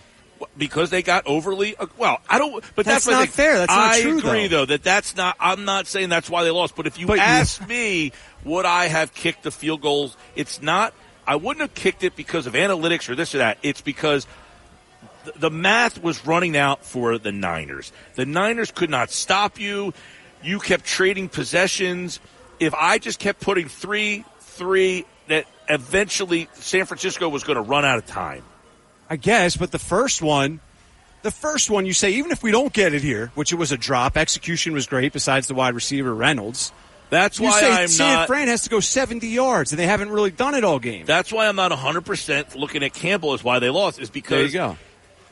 Because 0.57 0.91
they 0.91 1.02
got 1.02 1.27
overly 1.27 1.77
uh, 1.77 1.86
well. 1.97 2.20
I 2.28 2.39
don't, 2.39 2.65
but 2.75 2.85
that's, 2.86 3.05
That's 3.05 3.09
I 3.09 3.10
not 3.12 3.20
think. 3.23 3.33
fair. 3.33 3.59
That's 3.59 3.70
not 3.70 3.97
true. 3.97 4.15
I 4.15 4.19
agree, 4.19 4.47
though. 4.49 4.59
though. 4.60 4.67
that 4.67 4.83
that's 4.83 5.17
not. 5.17 5.36
I'm 5.41 5.65
not 5.65 5.86
saying 5.86 6.09
that's 6.09 6.31
why 6.31 6.44
they 6.44 6.51
lost. 6.51 6.77
But 6.77 6.86
if 6.86 6.99
you 6.99 7.07
But 7.07 7.15
you- 7.15 7.23
ask 7.23 7.67
me, 7.69 8.12
would 8.44 8.67
I 8.67 8.86
have 8.89 9.12
kicked 9.15 9.43
the 9.43 9.51
field 9.51 9.81
goals? 9.83 10.17
It's 10.36 10.62
not. 10.62 10.94
I 11.27 11.36
wouldn't 11.36 11.60
have 11.60 11.75
kicked 11.75 12.02
it 12.05 12.17
because 12.17 12.47
of 12.47 12.55
analytics 12.55 13.09
or 13.09 13.15
this 13.15 13.35
or 13.35 13.39
that. 13.39 13.59
It's 13.62 13.81
because 13.83 14.27
th- 15.25 15.36
the 15.36 15.51
math 15.51 16.02
was 16.02 16.27
running 16.27 16.57
out 16.57 16.85
for 16.85 17.19
the 17.19 17.31
Niners. 17.33 17.93
The 18.17 18.27
Niners 18.27 18.70
could 18.70 18.91
not 18.91 19.10
stop 19.10 19.60
you. 19.60 19.93
You 20.43 20.59
kept 20.59 20.85
trading 20.85 21.28
possessions. 21.28 22.19
If 22.59 22.75
I 22.75 22.99
just 22.99 23.19
kept 23.19 23.41
putting 23.41 23.69
three, 23.69 24.25
three, 24.41 25.05
that 25.28 25.47
eventually 25.69 26.49
San 26.55 26.86
Francisco 26.86 27.28
was 27.28 27.44
going 27.44 27.57
to 27.57 27.62
run 27.62 27.85
out 27.85 27.99
of 27.99 28.07
time. 28.07 28.43
I 29.11 29.17
guess, 29.17 29.57
but 29.57 29.73
the 29.73 29.79
first 29.81 30.23
one, 30.23 30.61
the 31.23 31.33
first 31.33 31.69
one, 31.69 31.85
you 31.85 31.93
say 31.93 32.13
even 32.13 32.31
if 32.31 32.43
we 32.45 32.53
don't 32.53 32.73
get 32.73 32.95
it 32.95 33.03
here, 33.03 33.33
which 33.35 33.53
it 33.53 33.57
was 33.57 33.73
a 33.73 33.77
drop, 33.77 34.17
execution 34.17 34.73
was 34.73 34.87
great. 34.87 35.13
Besides 35.13 35.49
the 35.49 35.55
wide 35.55 35.75
receiver 35.75 36.15
Reynolds, 36.15 36.73
That's 37.11 37.41
you 37.41 37.47
why 37.47 37.61
say 37.61 37.73
I'm 37.73 37.89
San 37.89 38.15
not. 38.15 38.27
Fran 38.29 38.47
has 38.49 38.63
to 38.63 38.71
go 38.71 38.79
seventy 38.79 39.29
yards, 39.29 39.73
and 39.73 39.79
they 39.79 39.87
haven't 39.87 40.11
really 40.11 40.31
done 40.31 40.55
it 40.55 40.63
all 40.63 40.79
game. 40.79 41.07
That's 41.07 41.33
why 41.33 41.49
I'm 41.49 41.57
not 41.57 41.73
100% 41.73 42.55
looking 42.55 42.85
at 42.85 42.95
Campbell 42.95 43.35
as 43.35 43.43
why 43.43 43.59
they 43.59 43.69
lost, 43.69 44.01
is 44.01 44.11
because 44.11 44.53
There 44.53 44.63
you 44.65 44.75
go. 44.75 44.79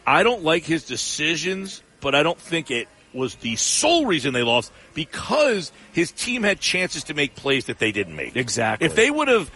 I 0.05 0.25
don't 0.25 0.43
like 0.43 0.65
his 0.65 0.85
decisions, 0.85 1.83
but 2.01 2.15
I 2.15 2.23
don't 2.25 2.39
think 2.39 2.71
it 2.73 2.89
was 3.15 3.37
the 3.37 3.57
sole 3.57 4.07
reason 4.07 4.35
they 4.35 4.43
lost 4.43 4.73
because 4.95 5.73
his 5.93 6.11
team 6.13 6.43
had 6.43 6.61
chances 6.61 7.05
to 7.05 7.15
make 7.15 7.35
plays 7.37 7.67
that 7.67 7.79
they 7.79 7.93
didn't 7.93 8.17
make. 8.17 8.35
Exactly. 8.37 8.87
If 8.87 8.97
they 8.97 9.11
would 9.11 9.29
have. 9.29 9.51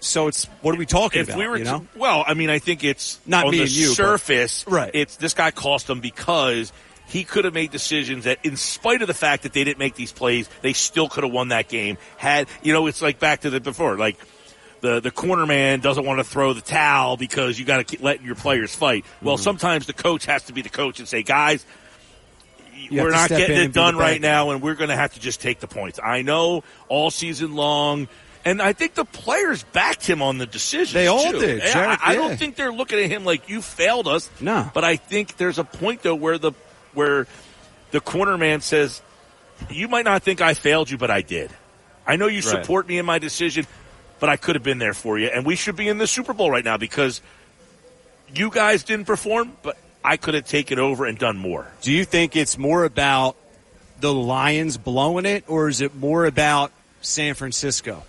So 0.00 0.28
it's 0.28 0.44
what 0.62 0.74
are 0.74 0.78
we 0.78 0.86
talking 0.86 1.20
if 1.22 1.28
about? 1.28 1.38
we 1.38 1.46
were 1.48 1.56
you 1.58 1.64
know? 1.64 1.86
well, 1.96 2.24
I 2.26 2.34
mean, 2.34 2.50
I 2.50 2.58
think 2.58 2.84
it's 2.84 3.20
Not 3.26 3.46
on 3.46 3.50
me 3.52 3.58
the 3.58 3.62
and 3.64 3.72
you, 3.72 3.88
but- 3.88 3.94
surface. 3.96 4.64
Right. 4.66 4.90
It's 4.94 5.16
this 5.16 5.34
guy 5.34 5.50
cost 5.50 5.86
them 5.86 6.00
because 6.00 6.72
he 7.08 7.22
could 7.24 7.44
have 7.44 7.54
made 7.54 7.70
decisions 7.70 8.24
that, 8.24 8.38
in 8.44 8.56
spite 8.56 9.00
of 9.00 9.06
the 9.08 9.14
fact 9.14 9.44
that 9.44 9.52
they 9.52 9.62
didn't 9.62 9.78
make 9.78 9.94
these 9.94 10.10
plays, 10.12 10.48
they 10.62 10.72
still 10.72 11.08
could 11.08 11.22
have 11.24 11.32
won 11.32 11.48
that 11.48 11.68
game. 11.68 11.98
Had 12.16 12.48
you 12.62 12.72
know, 12.72 12.86
it's 12.86 13.00
like 13.02 13.18
back 13.18 13.42
to 13.42 13.50
the 13.50 13.60
before, 13.60 13.96
like 13.96 14.16
the 14.80 15.00
the 15.00 15.10
corner 15.10 15.46
man 15.46 15.80
doesn't 15.80 16.04
want 16.04 16.18
to 16.18 16.24
throw 16.24 16.52
the 16.52 16.60
towel 16.60 17.16
because 17.16 17.58
you 17.58 17.64
got 17.64 17.78
to 17.78 17.84
keep 17.84 18.02
letting 18.02 18.26
your 18.26 18.34
players 18.34 18.74
fight. 18.74 19.04
Well, 19.22 19.36
Mhm. 19.36 19.40
sometimes 19.40 19.86
the 19.86 19.92
coach 19.92 20.26
has 20.26 20.42
to 20.44 20.52
be 20.52 20.62
the 20.62 20.68
coach 20.68 20.98
and 20.98 21.08
say, 21.08 21.22
guys. 21.22 21.64
You 22.90 23.02
we're 23.02 23.10
not 23.10 23.30
getting 23.30 23.56
it 23.56 23.72
done 23.72 23.96
right 23.96 24.20
now, 24.20 24.50
and 24.50 24.60
we're 24.60 24.74
going 24.74 24.90
to 24.90 24.96
have 24.96 25.14
to 25.14 25.20
just 25.20 25.40
take 25.40 25.60
the 25.60 25.66
points. 25.66 25.98
I 26.02 26.20
know 26.22 26.62
all 26.88 27.10
season 27.10 27.54
long, 27.56 28.06
And 28.46 28.62
I 28.62 28.72
think 28.74 28.94
the 28.94 29.04
players 29.04 29.64
backed 29.64 30.06
him 30.06 30.22
on 30.22 30.38
the 30.38 30.46
decision. 30.46 30.94
They 30.94 31.08
all 31.08 31.32
too. 31.32 31.40
did, 31.40 31.62
Jared, 31.62 31.76
I, 31.76 31.98
I 32.00 32.12
yeah. 32.12 32.18
don't 32.20 32.36
think 32.38 32.54
they're 32.54 32.72
looking 32.72 33.00
at 33.00 33.10
him 33.10 33.24
like 33.24 33.48
you 33.48 33.60
failed 33.60 34.06
us. 34.06 34.30
No. 34.40 34.70
But 34.72 34.84
I 34.84 34.94
think 34.96 35.36
there's 35.36 35.58
a 35.58 35.64
point 35.64 36.02
though 36.02 36.14
where 36.14 36.38
the 36.38 36.52
where 36.94 37.26
the 37.90 38.00
corner 38.00 38.38
man 38.38 38.60
says, 38.60 39.02
"You 39.68 39.88
might 39.88 40.04
not 40.04 40.22
think 40.22 40.40
I 40.40 40.54
failed 40.54 40.88
you, 40.90 40.96
but 40.96 41.10
I 41.10 41.22
did. 41.22 41.50
I 42.06 42.14
know 42.14 42.28
you 42.28 42.36
Right. 42.36 42.44
support 42.44 42.86
me 42.86 42.98
in 42.98 43.04
my 43.04 43.18
decision, 43.18 43.66
but 44.20 44.28
I 44.30 44.36
could 44.36 44.54
have 44.54 44.62
been 44.62 44.78
there 44.78 44.94
for 44.94 45.18
you, 45.18 45.26
and 45.26 45.44
we 45.44 45.56
should 45.56 45.74
be 45.74 45.88
in 45.88 45.98
the 45.98 46.06
Super 46.06 46.32
Bowl 46.32 46.48
right 46.48 46.64
now 46.64 46.76
because 46.76 47.20
you 48.32 48.48
guys 48.50 48.84
didn't 48.84 49.06
perform, 49.06 49.56
but 49.62 49.76
I 50.04 50.16
could 50.16 50.34
have 50.34 50.46
taken 50.46 50.78
over 50.78 51.04
and 51.04 51.18
done 51.18 51.36
more." 51.36 51.66
Do 51.82 51.90
you 51.90 52.04
think 52.04 52.36
it's 52.36 52.56
more 52.56 52.84
about 52.84 53.34
the 53.98 54.14
Lions 54.14 54.76
blowing 54.78 55.26
it, 55.26 55.42
or 55.48 55.68
is 55.68 55.80
it 55.80 55.96
more 55.96 56.26
about 56.26 56.70
San 57.00 57.34
Francisco? 57.34 58.04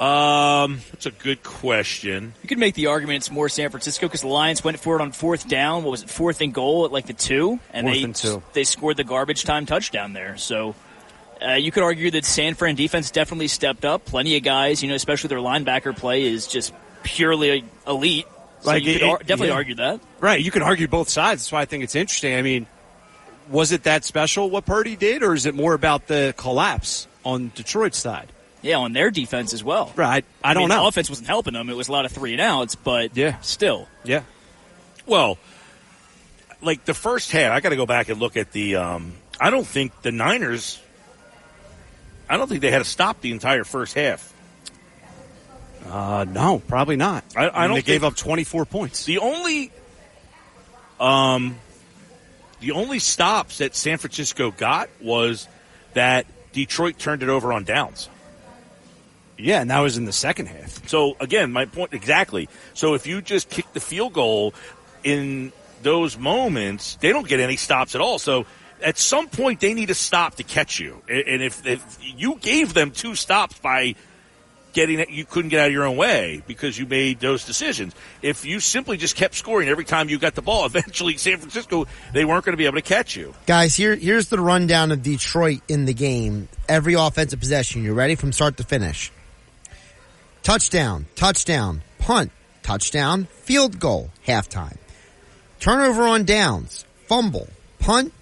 Um, 0.00 0.80
that's 0.92 1.04
a 1.04 1.10
good 1.10 1.42
question. 1.42 2.32
You 2.42 2.48
could 2.48 2.58
make 2.58 2.74
the 2.74 2.86
argument 2.86 3.18
it's 3.18 3.30
more 3.30 3.50
San 3.50 3.68
Francisco 3.70 4.06
because 4.06 4.22
the 4.22 4.28
Lions 4.28 4.64
went 4.64 4.80
for 4.80 4.96
it 4.96 5.02
on 5.02 5.12
fourth 5.12 5.46
down. 5.46 5.84
What 5.84 5.90
was 5.90 6.02
it, 6.02 6.08
fourth 6.10 6.40
and 6.40 6.54
goal 6.54 6.86
at 6.86 6.92
like 6.92 7.06
the 7.06 7.12
two, 7.12 7.60
and 7.72 7.86
Fourth 7.86 7.96
they 7.98 8.02
and 8.04 8.14
two. 8.14 8.42
they 8.54 8.64
scored 8.64 8.96
the 8.96 9.04
garbage 9.04 9.44
time 9.44 9.66
touchdown 9.66 10.14
there. 10.14 10.38
So 10.38 10.74
uh, 11.46 11.52
you 11.52 11.70
could 11.70 11.82
argue 11.82 12.10
that 12.12 12.24
San 12.24 12.54
Fran 12.54 12.76
defense 12.76 13.10
definitely 13.10 13.48
stepped 13.48 13.84
up. 13.84 14.06
Plenty 14.06 14.36
of 14.38 14.42
guys, 14.42 14.82
you 14.82 14.88
know, 14.88 14.94
especially 14.94 15.28
their 15.28 15.38
linebacker 15.38 15.94
play 15.94 16.22
is 16.24 16.46
just 16.46 16.72
purely 17.02 17.62
elite. 17.86 18.24
So 18.60 18.70
Like, 18.70 18.84
you 18.84 18.94
could 18.94 19.02
it- 19.02 19.08
ar- 19.08 19.18
definitely 19.18 19.48
yeah. 19.48 19.54
argue 19.54 19.74
that. 19.76 20.00
Right, 20.20 20.40
you 20.42 20.50
can 20.50 20.62
argue 20.62 20.88
both 20.88 21.10
sides. 21.10 21.42
That's 21.42 21.52
why 21.52 21.60
I 21.60 21.64
think 21.66 21.84
it's 21.84 21.94
interesting. 21.94 22.34
I 22.36 22.42
mean, 22.42 22.66
was 23.50 23.70
it 23.72 23.82
that 23.82 24.04
special 24.04 24.48
what 24.48 24.64
Purdy 24.64 24.96
did, 24.96 25.22
or 25.22 25.34
is 25.34 25.44
it 25.44 25.54
more 25.54 25.74
about 25.74 26.06
the 26.06 26.32
collapse 26.38 27.06
on 27.22 27.52
Detroit's 27.54 27.98
side? 27.98 28.28
Yeah, 28.62 28.76
on 28.78 28.92
their 28.92 29.10
defense 29.10 29.52
as 29.54 29.64
well. 29.64 29.92
Right, 29.96 30.24
I 30.44 30.52
don't 30.54 30.64
mean, 30.64 30.68
know. 30.70 30.82
The 30.82 30.88
offense 30.88 31.08
wasn't 31.08 31.28
helping 31.28 31.54
them. 31.54 31.70
It 31.70 31.76
was 31.76 31.88
a 31.88 31.92
lot 31.92 32.04
of 32.04 32.12
three 32.12 32.32
and 32.32 32.40
outs, 32.40 32.74
but 32.74 33.16
Yeah. 33.16 33.38
still. 33.40 33.88
Yeah. 34.04 34.22
Well, 35.06 35.38
like 36.60 36.84
the 36.84 36.94
first 36.94 37.32
half, 37.32 37.52
I 37.52 37.60
got 37.60 37.70
to 37.70 37.76
go 37.76 37.86
back 37.86 38.08
and 38.10 38.20
look 38.20 38.36
at 38.36 38.52
the. 38.52 38.76
Um, 38.76 39.14
I 39.40 39.50
don't 39.50 39.66
think 39.66 40.02
the 40.02 40.12
Niners. 40.12 40.78
I 42.28 42.36
don't 42.36 42.48
think 42.48 42.60
they 42.60 42.70
had 42.70 42.78
to 42.78 42.84
stop 42.84 43.20
the 43.22 43.32
entire 43.32 43.64
first 43.64 43.94
half. 43.94 44.32
Uh, 45.88 46.24
no, 46.28 46.60
probably 46.68 46.96
not. 46.96 47.24
I, 47.34 47.48
I 47.48 47.60
mean, 47.62 47.68
don't. 47.68 47.74
They 47.76 47.82
gave 47.82 48.04
up 48.04 48.14
24 48.14 48.66
points. 48.66 49.04
The 49.06 49.18
only, 49.18 49.72
um, 51.00 51.56
the 52.60 52.72
only 52.72 52.98
stops 52.98 53.58
that 53.58 53.74
San 53.74 53.98
Francisco 53.98 54.50
got 54.50 54.90
was 55.00 55.48
that 55.94 56.26
Detroit 56.52 56.98
turned 56.98 57.22
it 57.22 57.28
over 57.28 57.52
on 57.52 57.64
downs. 57.64 58.08
Yeah, 59.42 59.60
and 59.60 59.70
that 59.70 59.80
was 59.80 59.96
in 59.96 60.04
the 60.04 60.12
second 60.12 60.46
half. 60.46 60.88
So 60.88 61.16
again, 61.20 61.52
my 61.52 61.66
point 61.66 61.92
exactly. 61.92 62.48
So 62.74 62.94
if 62.94 63.06
you 63.06 63.22
just 63.22 63.48
kick 63.48 63.72
the 63.72 63.80
field 63.80 64.12
goal 64.12 64.54
in 65.02 65.52
those 65.82 66.18
moments, 66.18 66.96
they 66.96 67.10
don't 67.10 67.26
get 67.26 67.40
any 67.40 67.56
stops 67.56 67.94
at 67.94 68.00
all. 68.00 68.18
So 68.18 68.46
at 68.82 68.98
some 68.98 69.28
point, 69.28 69.60
they 69.60 69.74
need 69.74 69.90
a 69.90 69.94
stop 69.94 70.36
to 70.36 70.42
catch 70.42 70.78
you. 70.78 71.02
And 71.08 71.26
and 71.26 71.42
if, 71.42 71.66
if 71.66 71.98
you 72.00 72.36
gave 72.36 72.74
them 72.74 72.90
two 72.90 73.14
stops 73.14 73.58
by 73.58 73.94
getting 74.72 75.00
it, 75.00 75.10
you 75.10 75.24
couldn't 75.24 75.48
get 75.48 75.60
out 75.60 75.66
of 75.66 75.72
your 75.72 75.84
own 75.84 75.96
way 75.96 76.42
because 76.46 76.78
you 76.78 76.86
made 76.86 77.18
those 77.20 77.44
decisions. 77.44 77.94
If 78.22 78.44
you 78.44 78.60
simply 78.60 78.96
just 78.96 79.16
kept 79.16 79.34
scoring 79.34 79.68
every 79.68 79.84
time 79.84 80.08
you 80.08 80.18
got 80.18 80.34
the 80.34 80.42
ball, 80.42 80.64
eventually 80.66 81.16
San 81.16 81.38
Francisco 81.38 81.86
they 82.12 82.24
weren't 82.24 82.44
going 82.44 82.52
to 82.52 82.56
be 82.56 82.66
able 82.66 82.76
to 82.76 82.82
catch 82.82 83.16
you. 83.16 83.34
Guys, 83.46 83.74
here 83.74 83.94
here's 83.94 84.28
the 84.28 84.40
rundown 84.40 84.92
of 84.92 85.02
Detroit 85.02 85.60
in 85.68 85.84
the 85.84 85.94
game. 85.94 86.48
Every 86.68 86.94
offensive 86.94 87.40
possession. 87.40 87.82
You 87.84 87.94
ready 87.94 88.14
from 88.14 88.32
start 88.32 88.56
to 88.58 88.64
finish? 88.64 89.10
Touchdown, 90.42 91.06
touchdown, 91.16 91.82
punt, 91.98 92.32
touchdown, 92.62 93.26
field 93.26 93.78
goal, 93.78 94.10
halftime. 94.26 94.76
Turnover 95.60 96.04
on 96.04 96.24
downs, 96.24 96.84
fumble, 97.06 97.48
punt, 97.78 98.12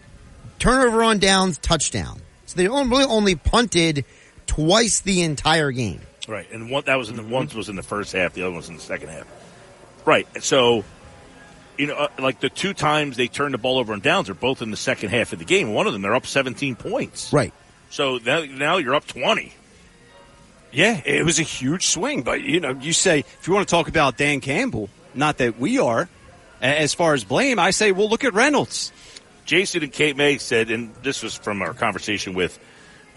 turnover 0.58 1.02
on 1.04 1.18
downs, 1.18 1.58
touchdown. 1.58 2.20
So 2.46 2.56
they 2.56 2.66
only, 2.66 3.04
only 3.04 3.34
punted 3.36 4.04
twice 4.46 5.00
the 5.00 5.22
entire 5.22 5.70
game. 5.70 6.00
Right, 6.26 6.50
and 6.52 6.70
one 6.70 6.84
that 6.86 6.96
was 6.96 7.08
in 7.08 7.16
the 7.16 7.22
one 7.22 7.48
was 7.54 7.68
in 7.68 7.76
the 7.76 7.82
first 7.82 8.12
half, 8.12 8.34
the 8.34 8.42
other 8.42 8.50
one 8.50 8.58
was 8.58 8.68
in 8.68 8.76
the 8.76 8.82
second 8.82 9.08
half. 9.08 9.26
Right, 10.04 10.26
so 10.42 10.84
you 11.78 11.86
know, 11.86 11.94
uh, 11.94 12.08
like 12.18 12.40
the 12.40 12.50
two 12.50 12.74
times 12.74 13.16
they 13.16 13.28
turned 13.28 13.54
the 13.54 13.58
ball 13.58 13.78
over 13.78 13.92
on 13.92 14.00
downs 14.00 14.28
are 14.28 14.34
both 14.34 14.60
in 14.60 14.70
the 14.70 14.76
second 14.76 15.10
half 15.10 15.32
of 15.32 15.38
the 15.38 15.44
game. 15.44 15.72
One 15.72 15.86
of 15.86 15.92
them 15.92 16.02
they're 16.02 16.14
up 16.14 16.26
17 16.26 16.76
points. 16.76 17.32
Right. 17.32 17.54
So 17.90 18.18
now, 18.18 18.44
now 18.44 18.76
you're 18.76 18.94
up 18.94 19.06
20. 19.06 19.52
Yeah, 20.70 21.00
it 21.04 21.24
was 21.24 21.38
a 21.38 21.44
huge 21.44 21.86
swing. 21.86 22.22
But, 22.22 22.42
you 22.42 22.60
know, 22.60 22.70
you 22.72 22.92
say, 22.92 23.20
if 23.20 23.46
you 23.46 23.54
want 23.54 23.66
to 23.68 23.70
talk 23.70 23.88
about 23.88 24.16
Dan 24.16 24.40
Campbell, 24.40 24.90
not 25.14 25.38
that 25.38 25.58
we 25.58 25.78
are, 25.78 26.08
as 26.60 26.94
far 26.94 27.14
as 27.14 27.24
blame, 27.24 27.58
I 27.58 27.70
say, 27.70 27.92
well, 27.92 28.08
look 28.08 28.24
at 28.24 28.34
Reynolds. 28.34 28.92
Jason 29.44 29.82
and 29.82 29.92
Kate 29.92 30.16
May 30.16 30.36
said, 30.38 30.70
and 30.70 30.94
this 31.02 31.22
was 31.22 31.34
from 31.34 31.62
our 31.62 31.72
conversation 31.72 32.34
with 32.34 32.58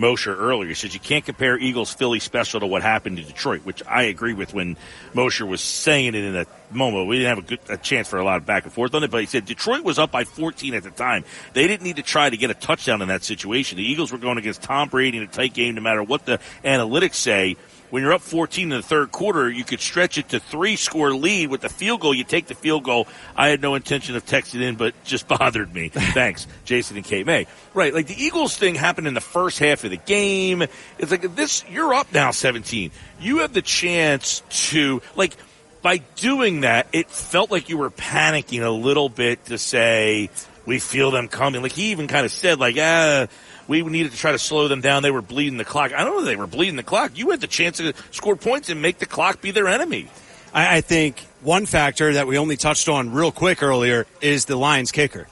Mosher 0.02 0.36
earlier. 0.36 0.68
He 0.68 0.74
says 0.74 0.94
you 0.94 1.00
can't 1.00 1.24
compare 1.24 1.58
Eagles 1.58 1.94
Philly 1.94 2.20
special 2.20 2.60
to 2.60 2.68
what 2.68 2.82
happened 2.82 3.18
to 3.18 3.24
Detroit, 3.24 3.62
which 3.64 3.82
I 3.88 4.04
agree 4.04 4.34
with 4.34 4.54
when 4.54 4.76
Mosher 5.14 5.46
was 5.46 5.62
saying 5.62 6.08
it 6.08 6.16
in 6.16 6.34
that 6.34 6.50
moment. 6.72 7.08
We 7.08 7.20
didn't 7.20 7.30
have 7.30 7.38
a 7.38 7.48
good 7.48 7.60
a 7.70 7.78
chance 7.78 8.10
for 8.10 8.18
a 8.18 8.24
lot 8.26 8.38
of 8.38 8.46
back 8.46 8.66
and 8.66 8.74
forth 8.74 8.94
on 8.94 9.04
it, 9.04 9.12
but 9.12 9.22
he 9.22 9.28
said 9.28 9.46
Detroit 9.46 9.84
was 9.84 10.00
up 10.00 10.12
by 10.12 10.26
14 10.26 10.74
at 10.74 10.84
the 10.84 10.92
time. 10.92 11.24
They 11.54 11.68
didn't 11.68 11.84
need 11.84 11.96
to 11.96 12.04
try 12.04 12.30
to 12.30 12.36
get 12.36 12.50
a 12.50 12.54
touchdown 12.56 13.02
in 13.02 13.08
that 13.08 13.24
situation. 13.24 13.78
The 13.78 13.90
Eagles 13.90 14.12
were 14.12 14.18
going 14.18 14.38
against 14.38 14.64
Tom 14.64 14.90
Brady 14.90 15.20
in 15.20 15.24
a 15.24 15.28
tight 15.28 15.54
game, 15.54 15.76
no 15.76 15.82
matter 15.82 16.04
what 16.04 16.26
the 16.26 16.40
analytics 16.66 17.16
say. 17.16 17.56
When 17.92 18.03
you're 18.03 18.14
up 18.14 18.22
14 18.22 18.64
in 18.64 18.70
the 18.70 18.82
third 18.82 19.11
quarter, 19.11 19.50
you 19.50 19.66
could 19.66 19.82
stretch 19.82 20.18
it 20.18 20.30
to 20.30 20.40
three 20.40 20.78
score 20.78 21.14
lead 21.14 21.50
with 21.50 21.60
the 21.60 21.68
field 21.68 22.00
goal. 22.00 22.14
You 22.14 22.24
take 22.24 22.48
the 22.48 22.56
field 22.56 22.84
goal. 22.84 23.06
I 23.36 23.50
had 23.50 23.61
no 23.61 23.76
intention 23.76 24.16
of 24.16 24.26
texting 24.26 24.61
in, 24.61 24.76
but 24.76 24.95
just 25.03 25.28
bothered 25.28 25.74
me. 25.74 25.90
Thanks, 25.90 26.48
Jason 26.64 26.95
and 26.95 27.06
Kate 27.06 27.26
May. 27.26 27.48
Right, 27.74 27.94
like 27.94 28.08
the 28.08 28.20
Eagles 28.20 28.56
thing 28.56 28.76
happened 28.76 29.08
in 29.08 29.14
the 29.14 29.20
first 29.20 29.60
half 29.60 29.84
of 29.84 29.92
the 29.92 29.98
game. 29.98 30.64
It's 31.00 31.11
like 31.11 31.36
this, 31.36 31.66
you're 31.70 31.94
up 31.94 32.14
now 32.14 32.32
17. 32.32 32.92
You 33.20 33.40
have 33.40 33.52
the 33.52 33.61
chance 33.61 34.42
to, 34.70 35.02
like, 35.18 35.36
by 35.82 35.98
doing 36.16 36.61
that, 36.61 36.88
it 36.94 37.10
felt 37.10 37.52
like 37.52 37.68
you 37.68 37.78
were 37.78 37.90
panicking 37.90 38.64
a 38.64 38.70
little 38.70 39.10
bit 39.10 39.44
to 39.45 39.58
say, 39.58 40.30
we 40.66 40.80
feel 40.80 41.11
them 41.11 41.28
coming. 41.28 41.61
Like 41.61 41.72
he 41.72 41.92
even 41.92 42.08
kind 42.08 42.26
of 42.26 42.32
said, 42.32 42.60
like, 42.60 42.78
ah, 42.80 43.28
we 43.68 43.82
needed 43.84 44.12
to 44.12 44.18
try 44.18 44.32
to 44.32 44.40
slow 44.40 44.68
them 44.68 44.82
down. 44.82 45.04
They 45.04 45.12
were 45.12 45.22
bleeding 45.22 45.58
the 45.58 45.66
clock. 45.66 45.94
I 45.94 46.04
don't 46.04 46.14
know 46.14 46.20
if 46.20 46.26
they 46.26 46.36
were 46.36 46.48
bleeding 46.48 46.76
the 46.76 46.84
clock. 46.84 47.12
You 47.16 47.30
had 47.32 47.42
the 47.42 47.48
chance 47.48 47.78
to 47.78 47.94
score 48.12 48.36
points 48.36 48.70
and 48.70 48.82
make 48.82 49.00
the 49.00 49.06
clock 49.06 49.42
be 49.42 49.52
their 49.52 49.68
enemy. 49.68 50.08
I, 50.54 50.78
I 50.78 50.82
think 50.82 51.20
one 51.42 51.66
factor 51.66 52.14
that 52.14 52.28
we 52.28 52.38
only 52.38 52.58
touched 52.58 52.90
on 52.90 53.14
real 53.14 53.32
quick 53.32 53.64
earlier 53.64 54.06
is 54.22 54.46
the 54.46 54.56
Lions 54.58 54.92
kicker. 54.92 55.28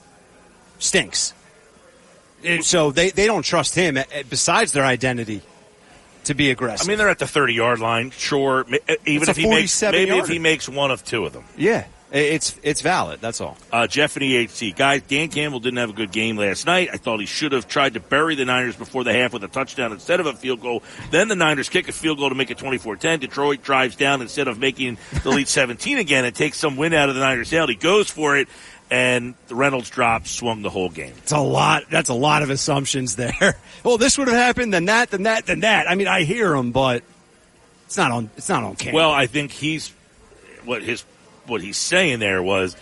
Stinks. 0.80 1.34
So 2.62 2.92
they, 2.92 3.10
they 3.10 3.26
don't 3.28 3.44
trust 3.44 3.76
him, 3.76 3.98
eh, 3.98 4.06
eh, 4.12 4.24
besides 4.30 4.72
their 4.72 4.86
identity, 4.86 5.42
to 6.24 6.34
be 6.34 6.52
aggressive. 6.52 6.88
I 6.88 6.90
mean, 6.90 6.98
they're 6.98 7.10
at 7.10 7.20
the 7.20 7.28
30 7.28 7.54
yard 7.54 7.80
line. 7.80 8.12
Sure. 8.12 8.62
Uh, 8.62 8.96
Even 9.06 9.24
It's 9.24 9.30
if 9.30 9.36
he 9.36 9.44
makes, 9.44 9.78
47 9.78 10.00
maybe 10.10 10.18
if 10.20 10.28
he 10.30 10.40
makes 10.40 10.70
one 10.70 10.90
of 10.90 11.04
two 11.04 11.26
of 11.26 11.34
them. 11.34 11.44
yeah, 11.58 11.86
it's 12.12 12.60
it's 12.64 12.82
valid. 12.82 13.22
That's 13.22 13.40
all. 13.40 13.58
Uh, 13.72 13.86
Jeff 13.86 14.16
and 14.16 14.26
EHC. 14.26 14.76
Guys, 14.76 15.04
Dan 15.04 15.30
Campbell 15.30 15.60
didn't 15.60 15.78
have 15.78 15.92
a 15.92 15.94
good 15.94 16.12
game 16.12 16.38
last 16.38 16.66
night. 16.66 16.90
I 16.92 16.98
thought 16.98 17.20
he 17.20 17.26
should 17.26 17.52
have 17.52 17.68
tried 17.68 17.94
to 17.94 18.00
bury 18.00 18.36
the 18.36 18.46
Niners 18.46 18.76
before 18.76 19.04
the 19.04 19.14
half 19.14 19.34
with 19.34 19.44
a 19.44 19.48
touchdown 19.48 19.92
instead 19.92 20.20
of 20.20 20.26
a 20.26 20.34
field 20.34 20.62
goal. 20.62 20.82
Then 21.12 21.28
the 21.28 21.36
Niners 21.36 21.70
kick 21.70 21.88
a 21.88 21.92
field 21.92 22.18
goal 22.18 22.30
to 22.30 22.36
make 22.36 22.50
it 22.50 22.58
24-10. 22.58 23.20
Detroit 23.20 23.62
drives 23.62 23.96
down 23.96 24.22
instead 24.22 24.48
of 24.48 24.58
making 24.58 24.98
the 25.24 25.30
lead 25.30 25.48
17 25.50 25.98
again 25.98 26.26
and 26.26 26.36
takes 26.36 26.58
some 26.58 26.78
win 26.78 26.94
out 26.94 27.10
of 27.10 27.16
the 27.16 27.22
Niners' 27.22 27.50
tail. 27.50 27.68
He 27.68 27.76
goes 27.76 28.10
for 28.10 28.38
it, 28.38 28.48
and 28.90 29.36
the 29.48 29.56
Reynolds 29.56 29.90
drop 29.90 30.26
swung 30.26 30.64
the 30.64 30.70
whole 30.70 30.90
game. 30.90 31.14
It's 31.20 31.32
a 31.32 31.40
lot. 31.40 31.84
That's 31.92 32.10
a 32.10 32.16
lot 32.16 32.42
of 32.42 32.50
assumptions 32.50 33.16
there. 33.16 33.56
well, 33.84 33.98
this 33.98 34.18
would 34.18 34.28
have 34.28 34.38
happened, 34.38 34.74
then 34.74 34.86
that, 34.86 35.12
then 35.12 35.24
that, 35.24 35.46
then 35.46 35.60
that. 35.60 35.90
I 35.90 35.96
mean, 35.96 36.08
I 36.08 36.24
hear 36.24 36.56
him, 36.56 36.72
but 36.72 37.04
it's 37.86 37.98
not 37.98 38.12
on. 38.12 38.30
It's 38.36 38.50
not 38.50 38.64
on 38.64 38.76
camera. 38.76 38.96
Well, 38.96 39.12
I 39.12 39.28
think 39.28 39.52
he's 39.52 39.94
what 40.66 40.82
his 40.82 41.04
what 41.50 41.62
he's 41.62 41.78
saying 41.78 42.20
there 42.20 42.42
was 42.42 42.76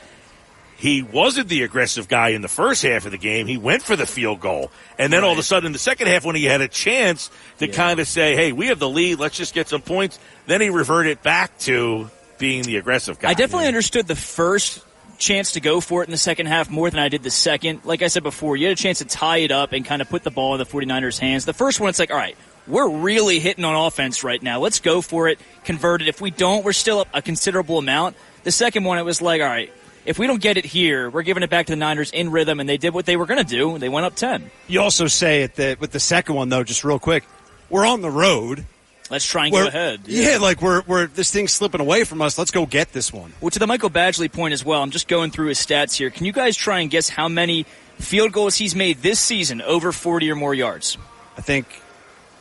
he 0.77 1.01
wasn't 1.01 1.49
the 1.49 1.63
aggressive 1.63 2.07
guy 2.07 2.29
in 2.29 2.41
the 2.41 2.47
first 2.47 2.83
half 2.83 3.05
of 3.05 3.11
the 3.11 3.17
game. 3.17 3.47
He 3.47 3.57
went 3.57 3.81
for 3.81 3.95
the 3.95 4.05
field 4.05 4.39
goal, 4.39 4.71
and 4.99 5.11
then 5.11 5.23
all 5.23 5.31
of 5.31 5.39
a 5.39 5.43
sudden, 5.43 5.67
in 5.67 5.73
the 5.73 5.79
second 5.79 6.07
half, 6.07 6.23
when 6.23 6.35
he 6.35 6.45
had 6.45 6.61
a 6.61 6.67
chance 6.67 7.31
to 7.57 7.67
kind 7.67 7.99
of 7.99 8.07
say, 8.07 8.35
"Hey, 8.35 8.51
we 8.51 8.67
have 8.67 8.77
the 8.77 8.89
lead. 8.89 9.19
Let's 9.19 9.35
just 9.35 9.55
get 9.55 9.67
some 9.67 9.81
points," 9.81 10.19
then 10.45 10.61
he 10.61 10.69
reverted 10.69 11.23
back 11.23 11.57
to 11.59 12.09
being 12.37 12.63
the 12.63 12.77
aggressive 12.77 13.19
guy. 13.19 13.29
I 13.29 13.33
definitely 13.33 13.67
understood 13.67 14.07
the 14.07 14.15
first 14.15 14.83
chance 15.17 15.53
to 15.53 15.59
go 15.59 15.81
for 15.81 16.03
it 16.03 16.07
in 16.07 16.11
the 16.11 16.17
second 16.17 16.45
half 16.45 16.69
more 16.69 16.91
than 16.91 16.99
I 16.99 17.09
did 17.09 17.23
the 17.23 17.31
second. 17.31 17.81
Like 17.83 18.03
I 18.03 18.07
said 18.07 18.21
before, 18.21 18.55
you 18.55 18.67
had 18.67 18.77
a 18.77 18.81
chance 18.81 18.99
to 18.99 19.05
tie 19.05 19.37
it 19.37 19.51
up 19.51 19.73
and 19.73 19.83
kind 19.83 20.01
of 20.01 20.09
put 20.09 20.23
the 20.23 20.29
ball 20.29 20.53
in 20.53 20.59
the 20.59 20.65
49ers' 20.65 21.17
hands. 21.17 21.45
The 21.45 21.53
first 21.53 21.79
one, 21.79 21.89
it's 21.89 21.97
like, 21.97 22.11
all 22.11 22.17
right, 22.17 22.37
we're 22.67 22.89
really 22.89 23.39
hitting 23.39 23.65
on 23.65 23.75
offense 23.75 24.23
right 24.23 24.41
now. 24.41 24.59
Let's 24.59 24.79
go 24.79 25.01
for 25.01 25.27
it, 25.27 25.39
convert 25.63 26.01
it. 26.01 26.07
If 26.07 26.21
we 26.21 26.31
don't, 26.31 26.63
we're 26.63 26.73
still 26.73 26.99
up 26.99 27.07
a 27.13 27.21
considerable 27.21 27.77
amount. 27.77 28.15
The 28.47 28.51
second 28.53 28.85
one, 28.85 28.97
it 28.97 29.03
was 29.03 29.21
like, 29.21 29.41
all 29.41 29.47
right, 29.47 29.69
if 30.05 30.17
we 30.17 30.25
don't 30.25 30.39
get 30.41 30.55
it 30.55 30.63
here, 30.63 31.09
we're 31.09 31.23
giving 31.23 31.43
it 31.43 31.49
back 31.49 31.65
to 31.65 31.73
the 31.73 31.75
Niners 31.75 32.11
in 32.11 32.31
rhythm, 32.31 32.61
and 32.61 32.69
they 32.69 32.77
did 32.77 32.93
what 32.93 33.05
they 33.05 33.17
were 33.17 33.25
going 33.25 33.43
to 33.43 33.49
do. 33.49 33.77
They 33.77 33.89
went 33.89 34.05
up 34.05 34.15
10. 34.15 34.49
You 34.69 34.79
also 34.79 35.07
say 35.07 35.43
it 35.43 35.55
that 35.55 35.81
with 35.81 35.91
the 35.91 35.99
second 35.99 36.35
one 36.35 36.47
though, 36.47 36.63
just 36.63 36.85
real 36.85 36.97
quick, 36.97 37.25
we're 37.69 37.85
on 37.85 37.99
the 37.99 38.09
road. 38.09 38.65
Let's 39.09 39.25
try 39.25 39.47
and 39.47 39.53
We're- 39.53 39.65
go 39.65 39.67
ahead. 39.67 39.99
Yeah. 40.05 40.37
like 40.37 40.61
we're 40.61 40.81
we're 40.87 41.07
this 41.07 41.29
thing's 41.29 41.51
slipping 41.51 41.81
away 41.81 42.05
from 42.05 42.21
us. 42.21 42.37
Let's 42.37 42.51
go 42.51 42.65
get 42.65 42.93
this 42.93 43.11
one. 43.11 43.33
Well, 43.41 43.49
to 43.49 43.59
the 43.59 43.67
Michael 43.67 43.89
Badgley 43.89 44.31
point 44.31 44.53
as 44.53 44.63
well, 44.63 44.81
I'm 44.81 44.91
just 44.91 45.09
going 45.09 45.31
through 45.31 45.47
his 45.47 45.59
stats 45.59 45.93
here. 45.97 46.09
Can 46.09 46.25
you 46.25 46.31
guys 46.31 46.55
try 46.55 46.79
and 46.79 46.89
guess 46.89 47.09
how 47.09 47.27
many 47.27 47.63
field 47.99 48.31
goals 48.31 48.55
he's 48.55 48.75
made 48.75 48.99
this 49.01 49.19
season 49.19 49.61
over 49.61 49.91
40 49.91 50.31
or 50.31 50.35
more 50.35 50.53
yards? 50.53 50.97
I 51.37 51.41
think 51.41 51.67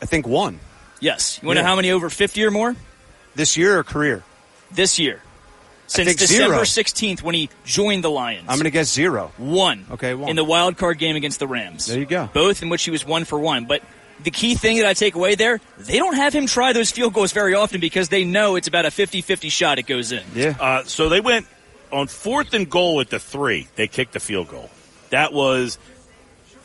I 0.01 0.05
think 0.05 0.25
one 0.25 0.61
Yes. 1.01 1.37
You 1.41 1.47
want 1.47 1.57
to 1.57 1.59
Yeah. 1.59 1.63
know 1.63 1.69
how 1.69 1.75
many 1.75 1.91
over 1.91 2.09
50 2.09 2.45
or 2.45 2.51
more? 2.51 2.77
this 3.35 3.57
year 3.57 3.77
or 3.77 3.83
career. 3.83 4.23
This 4.71 4.97
year. 4.99 5.21
Since 5.87 6.15
December 6.15 6.57
16th 6.57 7.21
when 7.21 7.33
he 7.33 7.49
joined 7.65 8.03
the 8.03 8.09
Lions. 8.09 8.45
I'm 8.49 8.57
going 8.57 8.65
to 8.65 8.71
guess 8.71 8.91
zero. 8.91 9.31
One. 9.37 9.85
Okay, 9.91 10.13
one. 10.13 10.29
In 10.29 10.35
the 10.35 10.43
wild 10.43 10.77
card 10.77 10.97
game 10.97 11.15
against 11.15 11.39
the 11.39 11.47
Rams. 11.47 11.87
There 11.87 11.99
you 11.99 12.05
go. 12.05 12.29
Both 12.33 12.61
in 12.61 12.69
which 12.69 12.83
he 12.83 12.91
was 12.91 13.05
one 13.05 13.23
for 13.25 13.39
one. 13.39 13.65
But 13.65 13.81
the 14.23 14.31
key 14.31 14.55
thing 14.55 14.77
that 14.77 14.85
I 14.85 14.93
take 14.93 15.15
away 15.15 15.35
there, 15.35 15.61
they 15.77 15.97
don't 15.97 16.15
have 16.15 16.33
him 16.33 16.45
try 16.45 16.73
those 16.73 16.91
field 16.91 17.13
goals 17.13 17.31
very 17.31 17.53
often 17.53 17.79
because 17.79 18.09
they 18.09 18.25
know 18.25 18.55
it's 18.55 18.67
about 18.67 18.85
a 18.85 18.89
50-50 18.89 19.51
shot 19.51 19.79
it 19.79 19.83
goes 19.83 20.11
in. 20.11 20.23
Yeah. 20.35 20.55
Uh, 20.59 20.83
so 20.83 21.09
they 21.09 21.21
went 21.21 21.47
on 21.91 22.07
fourth 22.07 22.53
and 22.53 22.69
goal 22.69 22.99
at 22.99 23.09
the 23.09 23.19
three. 23.19 23.67
They 23.75 23.87
kicked 23.87 24.13
the 24.13 24.19
field 24.19 24.49
goal. 24.49 24.69
That 25.09 25.31
was 25.31 25.77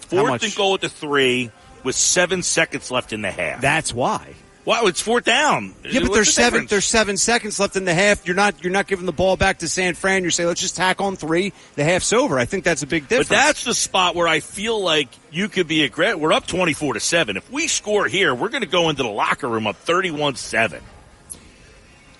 fourth 0.08 0.42
and 0.42 0.54
goal 0.54 0.74
at 0.74 0.80
the 0.80 0.88
three 0.88 1.50
with 1.84 1.94
seven 1.94 2.42
seconds 2.42 2.90
left 2.90 3.12
in 3.12 3.22
the 3.22 3.30
half. 3.30 3.60
That's 3.60 3.92
why. 3.92 4.34
Wow, 4.64 4.86
it's 4.86 5.00
fourth 5.00 5.24
down. 5.24 5.74
Yeah, 5.84 6.00
but 6.00 6.02
What's 6.02 6.14
there's 6.14 6.26
the 6.28 6.32
seven. 6.34 6.52
difference? 6.52 6.70
There's 6.70 6.84
seven 6.84 7.16
seconds 7.16 7.58
left 7.58 7.74
in 7.74 7.84
the 7.84 7.94
half. 7.94 8.24
You're 8.26 8.36
not. 8.36 8.62
You're 8.62 8.72
not 8.72 8.86
giving 8.86 9.06
the 9.06 9.12
ball 9.12 9.36
back 9.36 9.58
to 9.58 9.68
San 9.68 9.94
Fran. 9.94 10.22
You're 10.22 10.30
saying 10.30 10.46
let's 10.48 10.60
just 10.60 10.76
tack 10.76 11.00
on 11.00 11.16
three. 11.16 11.52
The 11.74 11.82
half's 11.82 12.12
over. 12.12 12.38
I 12.38 12.44
think 12.44 12.62
that's 12.62 12.82
a 12.84 12.86
big 12.86 13.08
difference. 13.08 13.28
But 13.28 13.34
that's 13.34 13.64
the 13.64 13.74
spot 13.74 14.14
where 14.14 14.28
I 14.28 14.38
feel 14.38 14.80
like 14.80 15.08
you 15.32 15.48
could 15.48 15.66
be 15.66 15.82
aggressive. 15.82 16.20
We're 16.20 16.32
up 16.32 16.46
24 16.46 16.94
to 16.94 17.00
7. 17.00 17.36
If 17.36 17.50
we 17.50 17.66
score 17.66 18.06
here, 18.06 18.34
we're 18.36 18.50
going 18.50 18.62
to 18.62 18.68
go 18.68 18.88
into 18.88 19.02
the 19.02 19.08
locker 19.08 19.48
room 19.48 19.66
up 19.66 19.76
31 19.78 20.36
7. 20.36 20.80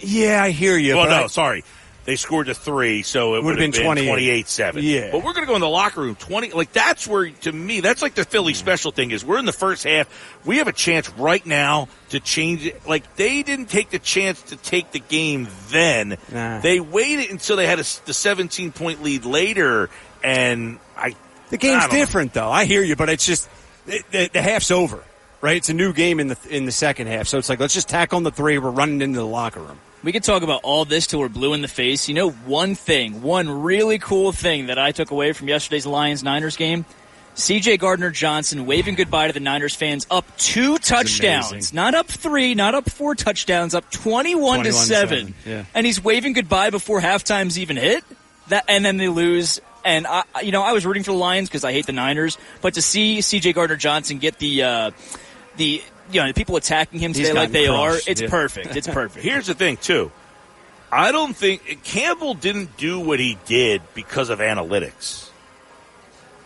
yeah, 0.01 0.43
I 0.43 0.51
hear 0.51 0.77
you. 0.77 0.97
Well, 0.97 1.09
no, 1.09 1.25
I- 1.25 1.27
sorry. 1.29 1.63
They 2.05 2.17
scored 2.17 2.49
a 2.49 2.55
three, 2.55 3.03
so 3.03 3.37
it 3.37 3.45
Would've 3.45 3.59
been 3.59 3.71
been 3.71 3.83
28. 3.83 4.09
28 4.09 4.49
7. 4.49 4.83
Yeah. 4.85 5.11
But 5.13 5.19
we're 5.25 5.33
going 5.35 5.45
to 5.45 5.49
go 5.49 5.55
in 5.55 5.61
the 5.61 5.69
locker 5.69 6.01
room 6.01 6.17
20. 6.17 6.51
Like, 6.51 6.73
that's 6.73 7.07
where, 7.07 7.31
to 7.31 7.53
me, 7.53 7.81
that's 7.81 8.03
like 8.03 8.15
the 8.15 8.25
Philly 8.25 8.55
special 8.55 8.91
thing 8.91 9.13
is 9.13 9.25
we're 9.25 9.39
in 9.39 9.45
the 9.45 9.53
first 9.53 9.85
half. 9.85 10.09
We 10.45 10.59
have 10.59 10.67
a 10.67 10.73
chance 10.73 11.09
right 11.11 11.45
now 11.47 11.89
to 12.09 12.19
change 12.19 12.67
it. 12.67 12.87
Like, 12.89 13.15
they 13.15 13.45
didn't 13.45 13.67
take 13.67 13.91
the 13.91 14.01
chance 14.01 14.43
to 14.43 14.57
take 14.57 14.91
the 14.91 14.99
game 14.99 15.47
then. 15.69 16.17
Nah. 16.33 16.59
They 16.59 16.81
waited 16.81 17.31
until 17.31 17.57
they 17.57 17.67
had 17.67 17.79
a, 17.79 17.85
the 18.05 18.15
17 18.15 18.73
point 18.73 19.03
lead 19.03 19.25
later, 19.25 19.89
and 20.25 20.81
I. 20.97 21.15
The 21.51 21.59
game's 21.59 21.83
don't 21.83 21.93
know. 21.93 21.99
different, 21.99 22.33
though. 22.35 22.51
I 22.51 22.65
hear 22.65 22.83
you, 22.83 22.97
but 22.97 23.11
it's 23.11 23.27
just 23.27 23.49
it, 23.87 24.05
the, 24.11 24.31
the 24.33 24.43
half's 24.43 24.71
over, 24.71 25.05
right? 25.43 25.57
It's 25.59 25.69
a 25.69 25.75
new 25.75 25.93
game 25.93 26.19
in 26.21 26.29
the 26.29 26.39
in 26.49 26.65
the 26.65 26.73
second 26.73 27.09
half, 27.09 27.27
so 27.29 27.37
it's 27.37 27.51
like 27.51 27.61
let's 27.61 27.75
just 27.75 27.89
tack 27.91 28.15
on 28.15 28.23
the 28.23 28.31
three. 28.31 28.57
We're 28.59 28.71
running 28.71 29.03
into 29.03 29.19
the 29.19 29.27
locker 29.27 29.61
room. 29.61 29.79
We 30.03 30.11
could 30.13 30.25
talk 30.25 30.43
about 30.43 30.61
all 30.65 30.85
this 30.87 31.07
till 31.07 31.21
we're 31.21 31.29
blue 31.29 31.53
in 31.53 31.61
the 31.63 31.69
face. 31.69 32.09
You 32.09 32.15
know, 32.15 32.31
one 32.31 32.75
thing, 32.75 33.21
one 33.23 33.63
really 33.63 33.99
cool 33.99 34.33
thing 34.33 34.67
that 34.67 34.79
I 34.79 34.91
took 34.93 35.11
away 35.11 35.33
from 35.33 35.49
yesterday's 35.49 35.85
Lions 35.87 36.23
Niners 36.25 36.57
game 36.57 36.87
CJ 37.35 37.79
Gardner 37.79 38.11
Johnson 38.11 38.67
waving 38.67 38.95
goodbye 38.95 39.29
to 39.29 39.33
the 39.33 39.41
Niners 39.41 39.75
fans 39.75 40.07
up 40.11 40.27
two 40.37 40.77
touchdowns. 40.79 41.73
Not 41.73 41.95
up 41.95 42.07
three, 42.07 42.55
not 42.55 42.75
up 42.75 42.91
four 42.91 43.15
touchdowns, 43.15 43.75
up 43.75 43.91
21, 43.91 44.65
to 44.65 44.73
7. 44.73 45.19
seven, 45.19 45.35
yeah. 45.47 45.65
And 45.75 45.87
he's 45.87 46.03
waving 46.03 46.35
goodbye 46.35 46.69
before 46.71 47.01
halftime's 47.01 47.59
even 47.59 47.77
hit. 47.79 48.05
That 48.49 48.65
and 48.69 48.85
then 48.85 48.99
they 48.99 49.09
lose. 49.09 49.61
And 49.85 50.07
I, 50.07 50.25
I- 50.35 50.43
you 50.43 50.53
know, 50.53 50.63
I 50.63 50.73
was 50.73 50.85
rooting 50.85 51.05
for 51.05 51.13
the 51.13 51.17
Lions 51.17 51.49
because 51.49 51.65
I 51.65 51.73
hate 51.73 51.87
the 51.87 51.93
Niners, 51.93 52.37
but 52.61 52.75
to 52.75 52.83
see 52.83 53.19
CJ 53.21 53.55
Gardner 53.55 53.77
Johnson 53.77 54.19
get 54.19 54.39
the 54.39 54.63
uh, 54.65 54.91
the 55.57 55.83
you 56.11 56.21
know 56.21 56.27
the 56.27 56.35
people 56.35 56.57
attacking 56.57 57.01
him 57.01 57.13
He's 57.15 57.29
today 57.29 57.39
like 57.39 57.53
they 57.53 57.67
crushed, 57.67 58.09
are, 58.09 58.11
it's 58.11 58.21
yeah. 58.21 58.29
perfect. 58.29 58.77
It's 58.77 58.89
perfect. 59.01 59.25
Here's 59.25 59.47
the 59.47 59.55
thing, 59.55 59.77
too. 59.77 60.11
I 60.91 61.11
don't 61.11 61.35
think 61.35 61.83
Campbell 61.85 62.35
didn't 62.35 62.77
do 62.77 63.01
what 63.01 63.19
he 63.19 63.39
did 63.47 63.81
because 63.95 64.29
of 64.29 64.41
analytics. 64.41 65.31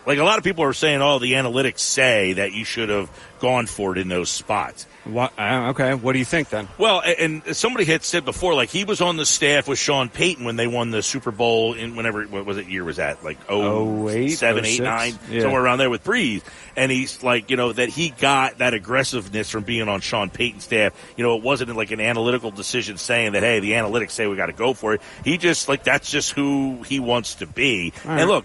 Like 0.06 0.18
a 0.18 0.24
lot 0.24 0.38
of 0.38 0.44
people 0.44 0.62
are 0.62 0.72
saying, 0.72 1.02
oh, 1.02 1.18
the 1.18 1.32
analytics 1.32 1.80
say 1.80 2.34
that 2.34 2.52
you 2.52 2.64
should 2.64 2.88
have 2.88 3.10
gone 3.40 3.66
for 3.66 3.90
it 3.90 3.98
in 3.98 4.06
those 4.08 4.30
spots. 4.30 4.86
What, 5.06 5.32
uh, 5.38 5.68
okay, 5.70 5.94
what 5.94 6.14
do 6.14 6.18
you 6.18 6.24
think 6.24 6.48
then? 6.48 6.66
Well, 6.78 7.00
and 7.00 7.56
somebody 7.56 7.84
had 7.84 8.02
said 8.02 8.24
before, 8.24 8.54
like 8.54 8.70
he 8.70 8.84
was 8.84 9.00
on 9.00 9.16
the 9.16 9.24
staff 9.24 9.68
with 9.68 9.78
Sean 9.78 10.08
Payton 10.08 10.44
when 10.44 10.56
they 10.56 10.66
won 10.66 10.90
the 10.90 11.02
Super 11.02 11.30
Bowl 11.30 11.74
in 11.74 11.94
whenever 11.94 12.24
what 12.24 12.44
was 12.44 12.58
it 12.58 12.66
year 12.66 12.82
was 12.82 12.96
that 12.96 13.22
like 13.22 13.38
oh 13.48 14.08
08, 14.08 14.30
seven 14.30 14.64
eight 14.64 14.82
nine 14.82 15.16
Yeah. 15.30 15.42
somewhere 15.42 15.62
around 15.62 15.78
there 15.78 15.90
with 15.90 16.02
Brees, 16.02 16.42
and 16.76 16.90
he's 16.90 17.22
like 17.22 17.50
you 17.50 17.56
know 17.56 17.72
that 17.72 17.88
he 17.88 18.10
got 18.10 18.58
that 18.58 18.74
aggressiveness 18.74 19.48
from 19.48 19.62
being 19.62 19.88
on 19.88 20.00
Sean 20.00 20.28
Payton's 20.28 20.64
staff. 20.64 20.92
You 21.16 21.22
know, 21.24 21.36
it 21.36 21.42
wasn't 21.42 21.74
like 21.76 21.92
an 21.92 22.00
analytical 22.00 22.50
decision 22.50 22.96
saying 22.98 23.32
that 23.32 23.42
hey 23.44 23.60
the 23.60 23.72
analytics 23.72 24.10
say 24.10 24.26
we 24.26 24.34
got 24.36 24.46
to 24.46 24.52
go 24.52 24.74
for 24.74 24.94
it. 24.94 25.02
He 25.24 25.38
just 25.38 25.68
like 25.68 25.84
that's 25.84 26.10
just 26.10 26.32
who 26.32 26.82
he 26.82 26.98
wants 26.98 27.36
to 27.36 27.46
be. 27.46 27.92
Right. 28.04 28.20
And 28.22 28.28
look, 28.30 28.44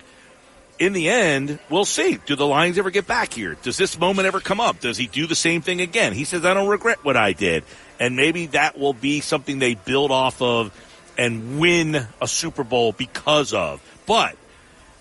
in 0.82 0.94
the 0.94 1.10
end, 1.10 1.60
we'll 1.70 1.86
see. 1.86 2.18
Do 2.26 2.36
the 2.36 2.48
Lions 2.48 2.80
ever 2.80 2.90
get 2.90 3.06
back 3.06 3.36
here? 3.36 3.56
Does 3.62 3.78
this 3.78 4.00
moment 4.00 4.26
ever 4.26 4.40
come 4.40 4.60
up? 4.60 4.80
Does 4.80 4.98
he 4.98 5.06
do 5.06 5.28
the 5.28 5.36
same 5.36 5.62
thing 5.62 5.80
again? 5.80 6.12
He 6.12 6.24
says, 6.24 6.44
I 6.44 6.56
don't 6.56 6.68
regret 6.68 7.06
what 7.06 7.16
I 7.16 7.34
did. 7.34 7.64
And 8.00 8.16
maybe 8.16 8.48
that 8.48 8.80
will 8.80 8.96
be 8.96 9.22
something 9.22 9.60
they 9.60 9.76
build 9.76 10.10
off 10.10 10.42
of 10.42 10.76
and 11.20 11.60
win 11.60 12.08
a 12.20 12.28
Super 12.28 12.64
Bowl 12.64 12.94
because 12.94 13.54
of. 13.54 13.80
But 14.08 14.36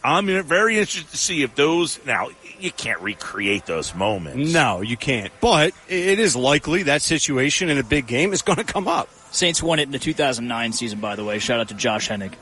I'm 0.04 0.26
very 0.42 0.78
interested 0.78 1.10
to 1.12 1.16
see 1.16 1.42
if 1.42 1.54
those, 1.54 1.98
now, 2.04 2.28
you 2.58 2.72
can't 2.72 3.00
recreate 3.00 3.64
those 3.64 3.94
moments. 3.94 4.52
No, 4.52 4.82
you 4.82 4.98
can't. 4.98 5.32
But 5.40 5.72
it 5.88 6.20
is 6.20 6.36
likely 6.36 6.82
that 6.82 7.00
situation 7.00 7.70
in 7.70 7.78
a 7.78 7.82
big 7.82 8.06
game 8.06 8.34
is 8.34 8.42
going 8.42 8.58
to 8.58 8.64
come 8.64 8.86
up. 8.86 9.08
Saints 9.30 9.62
won 9.62 9.78
it 9.78 9.84
in 9.84 9.92
the 9.92 9.98
2009 9.98 10.72
season, 10.74 11.00
by 11.00 11.16
the 11.16 11.24
way. 11.24 11.38
Shout 11.38 11.58
out 11.58 11.68
to 11.68 11.74
Josh 11.74 12.10
Hennig. 12.10 12.34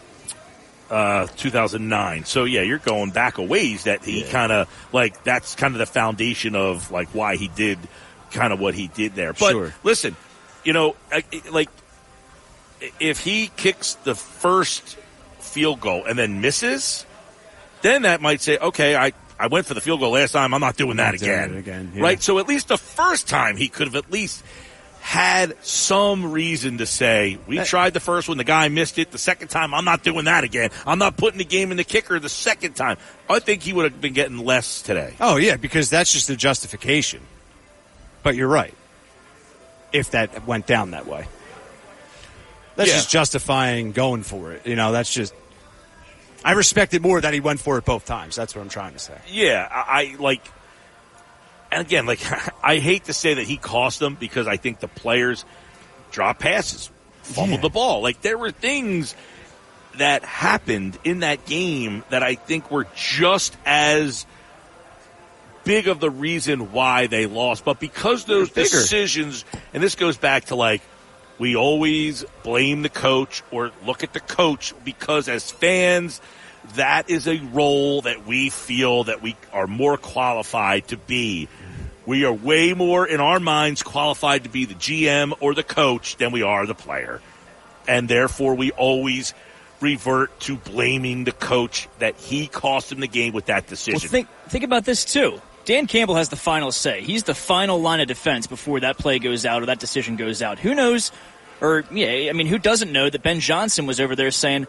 Uh, 0.90 1.26
2009. 1.36 2.24
So 2.24 2.44
yeah, 2.44 2.62
you're 2.62 2.78
going 2.78 3.10
back 3.10 3.38
a 3.38 3.42
ways 3.42 3.84
that 3.84 4.04
he 4.04 4.22
kind 4.24 4.52
of 4.52 4.68
like 4.92 5.22
that's 5.24 5.54
kind 5.54 5.74
of 5.74 5.78
the 5.78 5.86
foundation 5.86 6.54
of 6.54 6.90
like 6.90 7.08
why 7.14 7.36
he 7.36 7.48
did 7.48 7.78
kind 8.30 8.52
of 8.52 8.60
what 8.60 8.74
he 8.74 8.88
did 8.88 9.14
there. 9.14 9.32
But 9.32 9.50
Sure. 9.52 9.74
listen, 9.82 10.16
you 10.64 10.72
know, 10.72 10.96
like 11.50 11.68
if 13.00 13.20
he 13.20 13.50
kicks 13.56 13.94
the 14.04 14.14
first 14.14 14.96
field 15.40 15.80
goal 15.80 16.04
and 16.04 16.18
then 16.18 16.40
misses, 16.40 17.04
then 17.82 18.02
that 18.02 18.20
might 18.20 18.40
say, 18.40 18.58
okay, 18.58 18.96
I. 18.96 19.12
I 19.40 19.46
went 19.46 19.66
for 19.66 19.74
the 19.74 19.80
field 19.80 20.00
goal 20.00 20.10
last 20.14 20.32
time. 20.32 20.52
I'm 20.52 20.60
not 20.60 20.76
doing 20.76 20.96
that 20.96 21.12
Not 21.12 21.20
doing 21.20 21.30
again. 21.32 21.54
again, 21.58 21.92
yeah. 21.94 22.02
Right? 22.02 22.20
So 22.20 22.40
at 22.40 22.48
least 22.48 22.66
the 22.66 22.76
first 22.76 23.28
time 23.28 23.56
he 23.56 23.68
could 23.68 23.86
have 23.86 23.94
at 23.94 24.10
least 24.10 24.42
had 25.08 25.56
some 25.64 26.32
reason 26.32 26.76
to 26.76 26.84
say, 26.84 27.38
we 27.46 27.58
tried 27.64 27.94
the 27.94 27.98
first 28.00 28.28
one, 28.28 28.36
the 28.36 28.44
guy 28.44 28.68
missed 28.68 28.98
it. 28.98 29.10
The 29.10 29.16
second 29.16 29.48
time, 29.48 29.72
I'm 29.72 29.86
not 29.86 30.02
doing 30.02 30.26
that 30.26 30.44
again. 30.44 30.68
I'm 30.86 30.98
not 30.98 31.16
putting 31.16 31.38
the 31.38 31.46
game 31.46 31.70
in 31.70 31.78
the 31.78 31.84
kicker 31.84 32.20
the 32.20 32.28
second 32.28 32.74
time. 32.74 32.98
I 33.26 33.38
think 33.38 33.62
he 33.62 33.72
would 33.72 33.90
have 33.90 34.02
been 34.02 34.12
getting 34.12 34.36
less 34.44 34.82
today. 34.82 35.14
Oh 35.18 35.36
yeah, 35.36 35.56
because 35.56 35.88
that's 35.88 36.12
just 36.12 36.28
a 36.28 36.36
justification. 36.36 37.22
But 38.22 38.36
you're 38.36 38.48
right. 38.48 38.74
If 39.94 40.10
that 40.10 40.46
went 40.46 40.66
down 40.66 40.90
that 40.90 41.06
way. 41.06 41.26
That's 42.76 42.90
Yeah. 42.90 42.96
just 42.96 43.08
justifying 43.10 43.92
going 43.92 44.24
for 44.24 44.52
it. 44.52 44.66
You 44.66 44.76
know, 44.76 44.92
that's 44.92 45.10
just 45.10 45.32
I 46.44 46.52
respect 46.52 46.92
it 46.92 47.00
more 47.00 47.18
that 47.18 47.32
he 47.32 47.40
went 47.40 47.60
for 47.60 47.78
it 47.78 47.86
both 47.86 48.04
times. 48.04 48.36
That's 48.36 48.54
what 48.54 48.60
I'm 48.60 48.68
trying 48.68 48.92
to 48.92 48.98
say. 48.98 49.16
Yeah, 49.26 49.66
I, 49.72 50.02
I 50.12 50.16
like, 50.18 50.42
and 51.70 51.80
again, 51.80 52.06
like, 52.06 52.20
I 52.62 52.78
hate 52.78 53.04
to 53.04 53.12
say 53.12 53.34
that 53.34 53.44
he 53.44 53.56
cost 53.56 53.98
them 53.98 54.14
because 54.14 54.46
I 54.46 54.56
think 54.56 54.80
the 54.80 54.88
players 54.88 55.44
dropped 56.10 56.40
passes, 56.40 56.90
fumbled 57.22 57.62
the 57.62 57.68
ball. 57.68 58.02
Like, 58.02 58.20
there 58.20 58.38
were 58.38 58.50
things 58.50 59.14
that 59.96 60.24
happened 60.24 60.98
in 61.04 61.20
that 61.20 61.44
game 61.44 62.04
that 62.10 62.22
I 62.22 62.36
think 62.36 62.70
were 62.70 62.86
just 62.94 63.56
as 63.66 64.26
big 65.64 65.88
of 65.88 66.00
the 66.00 66.10
reason 66.10 66.72
why 66.72 67.08
they 67.08 67.26
lost. 67.26 67.64
But 67.64 67.78
because 67.80 68.24
those 68.24 68.50
decisions, 68.50 69.44
and 69.74 69.82
this 69.82 69.96
goes 69.96 70.16
back 70.16 70.46
to 70.46 70.54
like, 70.54 70.82
we 71.38 71.56
always 71.56 72.24
blame 72.42 72.82
the 72.82 72.88
coach 72.88 73.42
or 73.50 73.70
look 73.84 74.02
at 74.02 74.12
the 74.12 74.20
coach 74.20 74.74
because 74.84 75.28
as 75.28 75.50
fans, 75.50 76.20
that 76.74 77.10
is 77.10 77.26
a 77.26 77.38
role 77.38 78.02
that 78.02 78.26
we 78.26 78.50
feel 78.50 79.04
that 79.04 79.22
we 79.22 79.36
are 79.52 79.66
more 79.66 79.96
qualified 79.96 80.88
to 80.88 80.96
be. 80.96 81.48
We 82.06 82.24
are 82.24 82.32
way 82.32 82.72
more 82.72 83.06
in 83.06 83.20
our 83.20 83.38
minds 83.38 83.82
qualified 83.82 84.44
to 84.44 84.48
be 84.48 84.64
the 84.64 84.74
GM 84.74 85.34
or 85.40 85.54
the 85.54 85.62
coach 85.62 86.16
than 86.16 86.32
we 86.32 86.42
are 86.42 86.64
the 86.66 86.74
player. 86.74 87.20
And 87.86 88.08
therefore 88.08 88.54
we 88.54 88.70
always 88.72 89.34
revert 89.80 90.38
to 90.40 90.56
blaming 90.56 91.24
the 91.24 91.32
coach 91.32 91.88
that 91.98 92.16
he 92.16 92.46
cost 92.46 92.90
him 92.90 93.00
the 93.00 93.08
game 93.08 93.32
with 93.32 93.46
that 93.46 93.66
decision. 93.66 94.00
Well, 94.02 94.10
think 94.10 94.28
think 94.48 94.64
about 94.64 94.84
this 94.84 95.04
too. 95.04 95.40
Dan 95.64 95.86
Campbell 95.86 96.14
has 96.14 96.30
the 96.30 96.36
final 96.36 96.72
say. 96.72 97.02
He's 97.02 97.24
the 97.24 97.34
final 97.34 97.80
line 97.80 98.00
of 98.00 98.08
defense 98.08 98.46
before 98.46 98.80
that 98.80 98.96
play 98.96 99.18
goes 99.18 99.44
out 99.44 99.62
or 99.62 99.66
that 99.66 99.78
decision 99.78 100.16
goes 100.16 100.40
out. 100.40 100.58
Who 100.58 100.74
knows? 100.74 101.12
Or 101.60 101.84
yeah, 101.92 102.30
I 102.30 102.32
mean, 102.32 102.46
who 102.46 102.58
doesn't 102.58 102.90
know 102.90 103.10
that 103.10 103.22
Ben 103.22 103.40
Johnson 103.40 103.86
was 103.86 104.00
over 104.00 104.16
there 104.16 104.30
saying, 104.30 104.66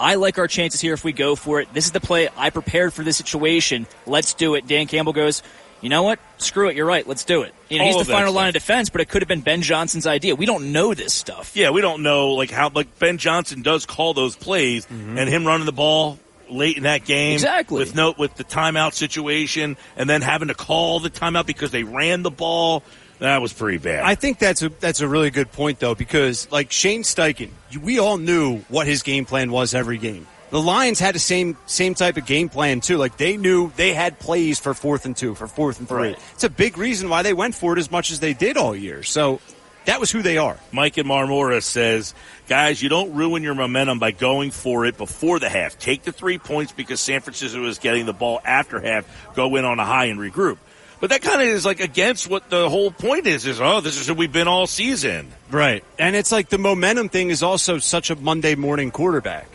"I 0.00 0.14
like 0.16 0.38
our 0.38 0.48
chances 0.48 0.80
here 0.80 0.94
if 0.94 1.04
we 1.04 1.12
go 1.12 1.36
for 1.36 1.60
it. 1.60 1.68
This 1.72 1.86
is 1.86 1.92
the 1.92 2.00
play 2.00 2.28
I 2.36 2.50
prepared 2.50 2.92
for 2.92 3.02
this 3.02 3.16
situation. 3.16 3.86
Let's 4.06 4.34
do 4.34 4.54
it." 4.54 4.66
Dan 4.66 4.86
Campbell 4.86 5.12
goes. 5.12 5.42
you 5.80 5.90
know 5.90 6.02
what? 6.02 6.18
Screw 6.38 6.68
it. 6.70 6.76
You're 6.76 6.86
right. 6.86 7.06
Let's 7.06 7.24
do 7.24 7.42
it. 7.42 7.54
You 7.68 7.78
know, 7.78 7.84
he's 7.84 7.96
the 7.98 8.04
final 8.06 8.28
stuff. 8.28 8.36
line 8.36 8.48
of 8.48 8.54
defense, 8.54 8.88
but 8.88 9.02
it 9.02 9.08
could 9.10 9.20
have 9.20 9.28
been 9.28 9.42
Ben 9.42 9.60
Johnson's 9.60 10.06
idea. 10.06 10.34
We 10.34 10.46
don't 10.46 10.72
know 10.72 10.94
this 10.94 11.12
stuff. 11.12 11.54
Yeah, 11.54 11.70
we 11.70 11.82
don't 11.82 12.02
know 12.02 12.30
like 12.30 12.50
how 12.50 12.70
like 12.70 12.98
Ben 12.98 13.18
Johnson 13.18 13.60
does 13.60 13.84
call 13.84 14.14
those 14.14 14.34
plays 14.34 14.86
mm-hmm. 14.86 15.18
and 15.18 15.28
him 15.28 15.46
running 15.46 15.66
the 15.66 15.72
ball 15.72 16.18
late 16.48 16.76
in 16.78 16.84
that 16.84 17.04
game 17.04 17.34
Exactly. 17.34 17.78
with 17.78 17.94
note 17.94 18.18
with 18.18 18.34
the 18.34 18.44
timeout 18.44 18.94
situation 18.94 19.76
and 19.96 20.08
then 20.08 20.22
having 20.22 20.48
to 20.48 20.54
call 20.54 21.00
the 21.00 21.10
timeout 21.10 21.46
because 21.46 21.70
they 21.70 21.84
ran 21.84 22.22
the 22.22 22.30
ball. 22.30 22.82
That 23.18 23.40
was 23.40 23.52
pretty 23.52 23.78
bad. 23.78 24.04
I 24.04 24.14
think 24.14 24.38
that's 24.38 24.62
a 24.62 24.68
that's 24.68 25.00
a 25.00 25.08
really 25.08 25.30
good 25.30 25.50
point 25.52 25.78
though 25.78 25.94
because 25.94 26.50
like 26.50 26.72
Shane 26.72 27.02
Steichen, 27.02 27.50
we 27.80 27.98
all 27.98 28.18
knew 28.18 28.58
what 28.68 28.86
his 28.86 29.02
game 29.02 29.24
plan 29.24 29.50
was 29.50 29.74
every 29.74 29.98
game. 29.98 30.26
The 30.50 30.60
Lions 30.60 31.00
had 31.00 31.14
the 31.14 31.20
same 31.20 31.56
same 31.66 31.94
type 31.94 32.16
of 32.16 32.26
game 32.26 32.48
plan 32.48 32.80
too. 32.80 32.96
Like 32.96 33.16
they 33.16 33.36
knew 33.36 33.72
they 33.76 33.94
had 33.94 34.18
plays 34.18 34.58
for 34.58 34.74
fourth 34.74 35.04
and 35.04 35.16
two, 35.16 35.34
for 35.34 35.46
fourth 35.46 35.78
and 35.78 35.88
three. 35.88 36.08
Right. 36.10 36.18
It's 36.32 36.44
a 36.44 36.50
big 36.50 36.78
reason 36.78 37.08
why 37.08 37.22
they 37.22 37.32
went 37.32 37.54
for 37.54 37.72
it 37.76 37.78
as 37.78 37.90
much 37.90 38.10
as 38.10 38.20
they 38.20 38.34
did 38.34 38.56
all 38.56 38.74
year. 38.76 39.02
So 39.02 39.40
that 39.86 40.00
was 40.00 40.10
who 40.10 40.22
they 40.22 40.38
are. 40.38 40.56
Mike 40.72 40.96
and 40.96 41.08
Marmora 41.08 41.62
says, 41.62 42.14
guys, 42.48 42.82
you 42.82 42.88
don't 42.88 43.14
ruin 43.14 43.42
your 43.42 43.54
momentum 43.54 43.98
by 43.98 44.12
going 44.12 44.50
for 44.50 44.86
it 44.86 44.96
before 44.96 45.38
the 45.38 45.48
half. 45.48 45.78
Take 45.78 46.04
the 46.04 46.12
three 46.12 46.38
points 46.38 46.72
because 46.72 47.00
San 47.00 47.20
Francisco 47.20 47.64
is 47.66 47.78
getting 47.78 48.06
the 48.06 48.12
ball 48.12 48.40
after 48.44 48.80
half. 48.80 49.06
Go 49.34 49.56
in 49.56 49.64
on 49.64 49.78
a 49.78 49.84
high 49.84 50.06
and 50.06 50.18
regroup. 50.18 50.58
But 51.00 51.10
that 51.10 51.22
kind 51.22 51.42
of 51.42 51.48
is 51.48 51.64
like 51.64 51.80
against 51.80 52.28
what 52.28 52.48
the 52.50 52.68
whole 52.68 52.90
point 52.90 53.26
is. 53.26 53.46
Is 53.46 53.60
oh, 53.60 53.80
this 53.80 54.00
is 54.00 54.06
who 54.06 54.14
we've 54.14 54.32
been 54.32 54.48
all 54.48 54.66
season. 54.66 55.32
Right. 55.50 55.84
And 55.98 56.16
it's 56.16 56.32
like 56.32 56.48
the 56.48 56.58
momentum 56.58 57.08
thing 57.08 57.30
is 57.30 57.42
also 57.42 57.78
such 57.78 58.10
a 58.10 58.16
Monday 58.16 58.54
morning 58.54 58.90
quarterback. 58.90 59.48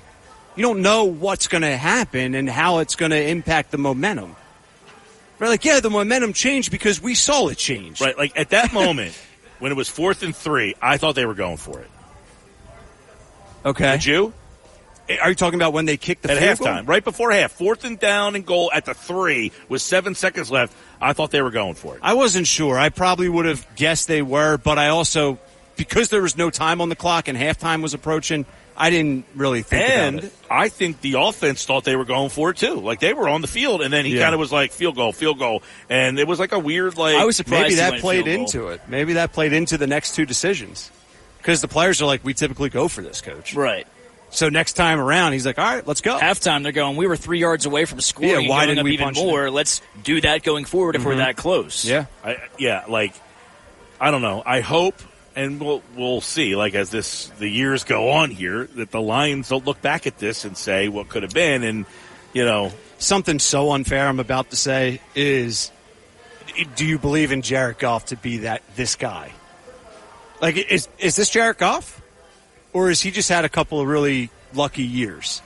You 0.56 0.64
don't 0.64 0.82
know 0.82 1.06
what's 1.06 1.48
going 1.48 1.62
to 1.62 1.78
happen 1.78 2.36
and 2.36 2.50
how 2.50 2.80
it's 2.80 2.96
going 2.96 3.12
to 3.12 3.22
impact 3.22 3.72
the 3.72 3.78
momentum. 3.78 4.36
Right? 5.40 5.48
Like, 5.48 5.64
yeah, 5.64 5.80
the 5.80 5.90
momentum 5.90 6.34
changed 6.34 6.70
because 6.70 7.02
we 7.02 7.16
saw 7.16 7.48
it 7.48 7.58
change. 7.58 8.02
Right. 8.02 8.18
Like 8.18 8.38
at 8.38 8.50
that 8.50 8.74
moment 8.74 9.18
when 9.60 9.72
it 9.72 9.76
was 9.76 9.90
fourth 9.90 10.24
and 10.24 10.36
three, 10.36 10.76
I 10.82 10.98
thought 10.98 11.16
they 11.16 11.26
were 11.26 11.34
going 11.34 11.58
for 11.58 11.80
it. 11.80 11.90
Okay. 13.66 13.94
Did 13.94 14.06
you? 14.06 14.34
Are 15.22 15.30
you 15.30 15.36
talking 15.36 15.60
about 15.60 15.74
when 15.74 15.86
they 15.86 15.98
kicked 15.98 16.22
the 16.24 16.32
at 16.32 16.38
field 16.38 16.58
goal? 16.60 16.68
halftime, 16.68 16.88
right 16.88 17.04
before 17.04 17.32
half, 17.32 17.52
fourth 17.52 17.84
and 17.84 18.00
down 18.00 18.36
and 18.36 18.46
goal 18.46 18.70
at 18.74 18.86
the 18.86 18.94
three 18.94 19.52
with 19.68 19.82
seven 19.82 20.14
seconds 20.16 20.52
left. 20.52 20.76
I 21.02 21.14
thought 21.14 21.32
they 21.32 21.42
were 21.42 21.52
going 21.52 21.76
for 21.76 21.96
it. 21.96 22.02
I 22.04 22.14
wasn't 22.14 22.46
sure. 22.48 22.78
I 22.78 22.90
probably 22.90 23.28
would 23.30 23.46
have 23.46 23.66
guessed 23.76 24.08
they 24.08 24.22
were, 24.22 24.58
but 24.58 24.78
I 24.78 24.90
also, 24.90 25.40
because 25.78 26.10
there 26.10 26.22
was 26.22 26.38
no 26.38 26.50
time 26.50 26.80
on 26.82 26.90
the 26.90 26.96
clock 26.96 27.28
and 27.28 27.38
halftime 27.38 27.82
was 27.82 27.94
approaching, 27.94 28.46
I 28.78 28.92
didn't 28.92 29.26
really 29.36 29.62
think 29.62 29.90
and 29.90 30.20
about 30.20 30.28
it. 30.32 30.34
I 30.50 30.70
think 30.70 31.02
the 31.02 31.16
offense 31.18 31.66
thought 31.66 31.84
they 31.84 31.96
were 31.96 32.06
going 32.06 32.30
for 32.30 32.52
it 32.52 32.58
too. 32.58 32.76
Like 32.76 33.00
they 33.00 33.14
were 33.14 33.28
on 33.28 33.42
the 33.42 33.48
field, 33.48 33.82
and 33.82 33.92
then 33.92 34.06
he 34.06 34.16
Yeah. 34.16 34.24
kind 34.24 34.34
of 34.36 34.40
was 34.40 34.52
like 34.52 34.72
field 34.72 34.96
goal, 34.96 35.12
field 35.12 35.38
goal, 35.40 35.64
and 35.90 36.18
it 36.20 36.28
was 36.28 36.40
like 36.40 36.52
a 36.54 36.60
weird 36.60 36.98
like. 36.98 37.16
I 37.16 37.26
was 37.26 37.36
surprised 37.36 37.64
maybe 37.64 37.76
that 37.76 38.00
played 38.00 38.28
into 38.28 38.68
it. 38.70 38.82
Maybe 38.88 39.14
that 39.14 39.34
played 39.34 39.54
into 39.54 39.78
the 39.78 39.88
next 39.88 40.16
two 40.16 40.26
decisions. 40.26 40.92
Because 41.40 41.62
the 41.62 41.68
players 41.68 42.02
are 42.02 42.06
like, 42.06 42.24
we 42.24 42.34
typically 42.34 42.70
go 42.70 42.88
for 42.90 43.02
this, 43.02 43.22
coach. 43.22 43.54
Right. 43.56 43.88
So 44.32 44.50
next 44.50 44.74
time 44.74 45.00
around, 45.00 45.34
he's 45.34 45.46
like, 45.46 45.58
all 45.58 45.66
right, 45.66 45.86
let's 45.88 46.02
go. 46.02 46.18
Halftime, 46.20 46.62
they're 46.64 46.72
going. 46.72 46.98
We 46.98 47.08
were 47.08 47.18
three 47.18 47.40
yards 47.40 47.66
away 47.66 47.86
from 47.86 48.00
scoring. 48.00 48.44
Yeah, 48.46 48.50
why 48.50 48.66
didn't 48.68 48.80
up 48.80 48.84
we 48.86 48.94
even 48.94 49.06
punch 49.06 49.18
it 49.18 49.24
more? 49.26 49.50
Let's 49.50 49.82
do 50.04 50.22
that 50.22 50.44
going 50.44 50.66
forward 50.66 50.96
if 50.96 51.04
we're 51.04 51.14
Mhm. 51.16 51.18
that 51.18 51.36
close. 51.36 51.84
Yeah. 51.84 52.06
I, 52.24 52.38
yeah, 52.60 52.84
like 52.88 53.14
I 54.00 54.12
don't 54.12 54.22
know. 54.22 54.44
I 54.46 54.62
hope, 54.62 54.96
and 55.36 55.60
we'll 55.60 55.82
we'll 55.96 56.22
see. 56.22 56.56
Like 56.56 56.76
as 56.76 56.92
this 56.92 57.32
the 57.40 57.50
years 57.50 57.84
go 57.84 58.10
on 58.12 58.30
here, 58.30 58.70
that 58.76 58.92
the 58.92 59.02
Lions 59.02 59.50
don't 59.50 59.66
look 59.66 59.82
back 59.82 60.06
at 60.06 60.20
this 60.20 60.46
and 60.46 60.56
say 60.56 60.90
what 60.90 61.10
could 61.10 61.24
have 61.24 61.34
been, 61.34 61.64
and 61.64 61.86
you 62.34 62.46
know 62.46 62.72
Something 63.02 63.40
so 63.40 63.72
unfair 63.72 64.10
I'm 64.10 64.20
about 64.20 64.50
to 64.50 64.58
say 64.58 65.00
is, 65.16 65.72
do 66.76 66.86
you 66.86 67.00
believe 67.00 67.32
in 67.32 67.42
Jared 67.42 67.80
Goff 67.80 68.08
to 68.08 68.18
be 68.18 68.40
that 68.40 68.62
this 68.76 68.96
guy? 68.96 69.32
Like, 70.42 70.58
is 70.58 70.90
is 71.00 71.16
this 71.16 71.30
Jared 71.30 71.58
Goff, 71.58 72.02
or 72.74 72.90
has 72.90 73.02
he 73.02 73.12
just 73.12 73.30
had 73.30 73.46
a 73.46 73.50
couple 73.50 73.80
of 73.80 73.88
really 73.88 74.30
lucky 74.54 74.84
years? 74.84 75.42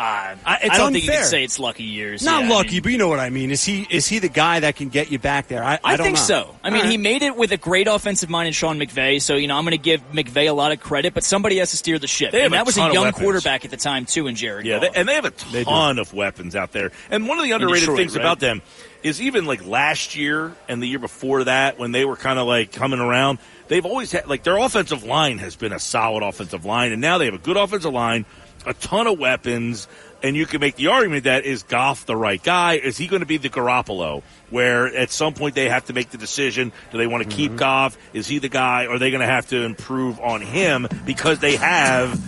Uh, 0.00 0.36
it's 0.62 0.74
I 0.74 0.78
don't 0.78 0.92
think 0.92 1.06
you 1.06 1.10
unfair. 1.10 1.22
can 1.22 1.28
say 1.28 1.42
it's 1.42 1.58
lucky 1.58 1.82
years. 1.82 2.22
Not 2.24 2.44
Yeah, 2.44 2.46
I 2.46 2.56
lucky, 2.56 2.74
mean- 2.74 2.82
but 2.84 2.92
you 2.92 2.98
know 2.98 3.08
what 3.08 3.18
I 3.18 3.30
mean. 3.30 3.50
Is 3.50 3.64
he 3.64 3.84
is 3.90 4.06
he 4.06 4.20
the 4.20 4.28
guy 4.28 4.60
that 4.60 4.76
can 4.76 4.90
get 4.90 5.10
you 5.10 5.18
back 5.18 5.48
there? 5.48 5.64
I, 5.64 5.80
I, 5.82 5.96
don't 5.96 6.04
think 6.04 6.18
know. 6.18 6.22
so. 6.22 6.54
I 6.62 6.70
mean, 6.70 6.76
All 6.76 6.82
right. 6.84 6.90
he 6.92 6.96
made 6.98 7.22
it 7.22 7.34
with 7.36 7.50
a 7.50 7.56
great 7.56 7.88
offensive 7.88 8.30
mind 8.30 8.46
in 8.46 8.52
Sean 8.52 8.78
McVay. 8.78 9.20
So 9.20 9.34
you 9.34 9.48
know, 9.48 9.56
I'm 9.56 9.64
going 9.64 9.72
to 9.72 9.76
give 9.82 10.00
McVay 10.12 10.48
a 10.48 10.52
lot 10.52 10.70
of 10.70 10.78
credit, 10.78 11.14
but 11.14 11.24
somebody 11.24 11.58
has 11.58 11.72
to 11.72 11.76
steer 11.76 11.98
the 11.98 12.06
ship. 12.06 12.30
They 12.30 12.44
and 12.44 12.54
that 12.54 12.64
was 12.64 12.78
a 12.78 12.92
young 12.92 13.10
quarterback 13.10 13.64
at 13.64 13.72
the 13.72 13.76
time 13.76 14.04
too, 14.04 14.28
in 14.28 14.36
Jared. 14.36 14.66
Yeah, 14.66 14.78
they, 14.78 14.90
and 14.94 15.08
they 15.08 15.14
have 15.14 15.24
a 15.24 15.32
They 15.50 15.64
ton 15.64 15.98
of 15.98 16.14
weapons 16.14 16.54
out 16.54 16.70
there. 16.70 16.92
And 17.10 17.26
one 17.26 17.38
of 17.38 17.44
the 17.44 17.50
underrated 17.50 17.80
Detroit, 17.80 17.98
things 17.98 18.14
right? 18.14 18.22
about 18.22 18.38
them 18.38 18.62
is 19.02 19.20
even 19.20 19.46
like 19.46 19.66
last 19.66 20.14
year 20.14 20.52
and 20.68 20.80
the 20.80 20.86
year 20.86 21.00
before 21.00 21.42
that, 21.42 21.76
when 21.76 21.90
they 21.90 22.04
were 22.04 22.16
kind 22.16 22.38
of 22.38 22.46
like 22.46 22.70
coming 22.70 23.00
around, 23.00 23.38
they've 23.68 23.86
always 23.86 24.12
had 24.12 24.26
like 24.26 24.42
their 24.42 24.58
offensive 24.58 25.04
line 25.04 25.38
has 25.38 25.56
been 25.56 25.72
a 25.72 25.78
solid 25.78 26.22
offensive 26.22 26.64
line, 26.64 26.92
and 26.92 27.00
now 27.00 27.18
they 27.18 27.26
have 27.26 27.34
a 27.34 27.38
good 27.38 27.56
offensive 27.56 27.92
line, 27.92 28.24
a 28.66 28.74
ton 28.74 29.06
of 29.06 29.18
weapons. 29.18 29.88
And 30.20 30.34
you 30.34 30.46
can 30.46 30.60
make 30.60 30.74
the 30.74 30.88
argument 30.88 31.24
that 31.24 31.44
is 31.44 31.62
Goff 31.62 32.04
the 32.04 32.16
right 32.16 32.42
guy? 32.42 32.74
Is 32.74 32.96
he 32.96 33.06
going 33.06 33.20
to 33.20 33.26
be 33.26 33.36
the 33.36 33.48
Garoppolo? 33.48 34.24
Where 34.50 34.88
at 34.88 35.12
some 35.12 35.32
point 35.32 35.54
they 35.54 35.68
have 35.68 35.84
to 35.84 35.92
make 35.92 36.10
the 36.10 36.18
decision: 36.18 36.72
do 36.90 36.98
they 36.98 37.06
want 37.06 37.22
to 37.22 37.28
keep 37.28 37.50
mm-hmm. 37.50 37.58
Goff? 37.58 37.96
Is 38.12 38.26
he 38.26 38.38
the 38.38 38.48
guy? 38.48 38.86
Or 38.86 38.94
are 38.94 38.98
they 38.98 39.10
going 39.10 39.20
to 39.20 39.26
have 39.26 39.46
to 39.48 39.62
improve 39.62 40.18
on 40.18 40.40
him 40.40 40.88
because 41.06 41.38
they 41.38 41.54
have 41.54 42.18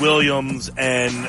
Williams 0.00 0.70
and 0.76 1.26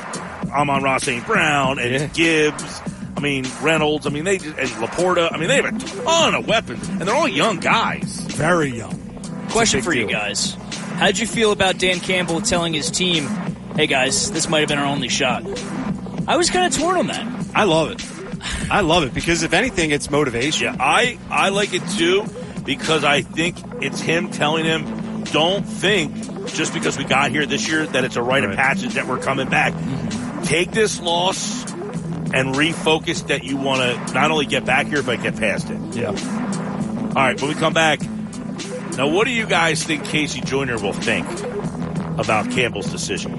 Amon-Ra 0.50 0.98
St. 0.98 1.24
Brown 1.26 1.78
and 1.78 2.12
Gibbs. 2.12 2.80
I 3.16 3.20
mean 3.20 3.46
Reynolds. 3.62 4.06
I 4.06 4.10
mean 4.10 4.24
they 4.24 4.38
just, 4.38 4.58
and 4.58 4.68
LaPorta. 4.68 5.32
I 5.32 5.38
mean 5.38 5.48
they 5.48 5.56
have 5.56 5.74
a 5.74 5.78
ton 5.78 6.34
of 6.34 6.46
weapons, 6.46 6.86
and 6.88 7.02
they're 7.02 7.14
all 7.14 7.28
young 7.28 7.58
guys. 7.58 8.20
Very 8.32 8.70
young. 8.70 9.05
Question 9.50 9.78
big 9.78 9.84
for 9.84 9.92
you 9.92 10.06
guys: 10.06 10.56
How'd 10.98 11.18
you 11.18 11.26
feel 11.26 11.52
about 11.52 11.78
Dan 11.78 12.00
Campbell 12.00 12.40
telling 12.40 12.74
his 12.74 12.90
team, 12.90 13.26
"Hey 13.76 13.86
guys, 13.86 14.30
this 14.32 14.48
might 14.48 14.60
have 14.60 14.68
been 14.68 14.78
our 14.78 14.86
only 14.86 15.08
shot"? 15.08 15.44
I 16.28 16.36
was 16.36 16.50
kind 16.50 16.66
of 16.72 16.78
torn 16.78 16.96
on 16.96 17.06
that. 17.08 17.46
I 17.54 17.64
love 17.64 17.92
it. 17.92 18.16
I 18.70 18.80
love 18.80 19.04
it 19.04 19.14
because 19.14 19.42
if 19.42 19.52
anything, 19.52 19.90
it's 19.90 20.10
motivation. 20.10 20.74
Yeah, 20.74 20.76
I 20.78 21.18
I 21.30 21.50
like 21.50 21.72
it 21.72 21.82
too 21.96 22.24
because 22.64 23.04
I 23.04 23.22
think 23.22 23.56
it's 23.80 24.00
him 24.00 24.30
telling 24.30 24.64
him, 24.64 25.24
don't 25.24 25.64
think 25.64 26.14
just 26.48 26.74
because 26.74 26.98
we 26.98 27.04
got 27.04 27.30
here 27.30 27.46
this 27.46 27.68
year 27.68 27.86
that 27.86 28.04
it's 28.04 28.16
a 28.16 28.22
rite 28.22 28.44
of 28.44 28.54
passage 28.56 28.94
that 28.94 29.06
we're 29.06 29.18
coming 29.18 29.48
back. 29.48 29.72
Take 30.44 30.72
this 30.72 31.00
loss 31.00 31.64
and 31.72 32.54
refocus 32.54 33.26
that 33.28 33.44
you 33.44 33.56
want 33.56 33.80
to 33.80 34.14
not 34.14 34.30
only 34.30 34.46
get 34.46 34.64
back 34.64 34.86
here 34.86 35.02
but 35.02 35.22
get 35.22 35.36
past 35.36 35.70
it. 35.70 35.78
Yeah. 35.94 36.08
All 36.08 37.22
right, 37.22 37.40
when 37.40 37.48
we 37.48 37.54
come 37.54 37.72
back, 37.72 38.00
now 38.96 39.08
what 39.08 39.26
do 39.26 39.30
you 39.32 39.46
guys 39.46 39.82
think 39.84 40.04
KC 40.04 40.44
Joyner 40.44 40.78
will 40.78 40.92
think 40.92 41.26
about 42.18 42.50
Campbell's 42.50 42.90
decision? 42.90 43.34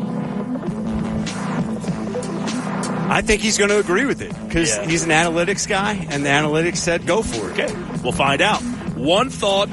I 3.09 3.21
think 3.21 3.41
he's 3.41 3.57
going 3.57 3.69
to 3.69 3.79
agree 3.79 4.05
with 4.05 4.21
it 4.21 4.33
because 4.47 4.75
Yeah. 4.75 4.85
he's 4.85 5.03
an 5.03 5.09
analytics 5.11 5.67
guy, 5.67 5.93
and 6.09 6.25
the 6.25 6.29
analytics 6.29 6.77
said 6.77 7.05
go 7.05 7.21
for 7.23 7.49
it. 7.49 7.59
Okay, 7.59 7.73
we'll 8.03 8.11
find 8.11 8.41
out. 8.41 8.61
One 8.95 9.29
thought 9.29 9.69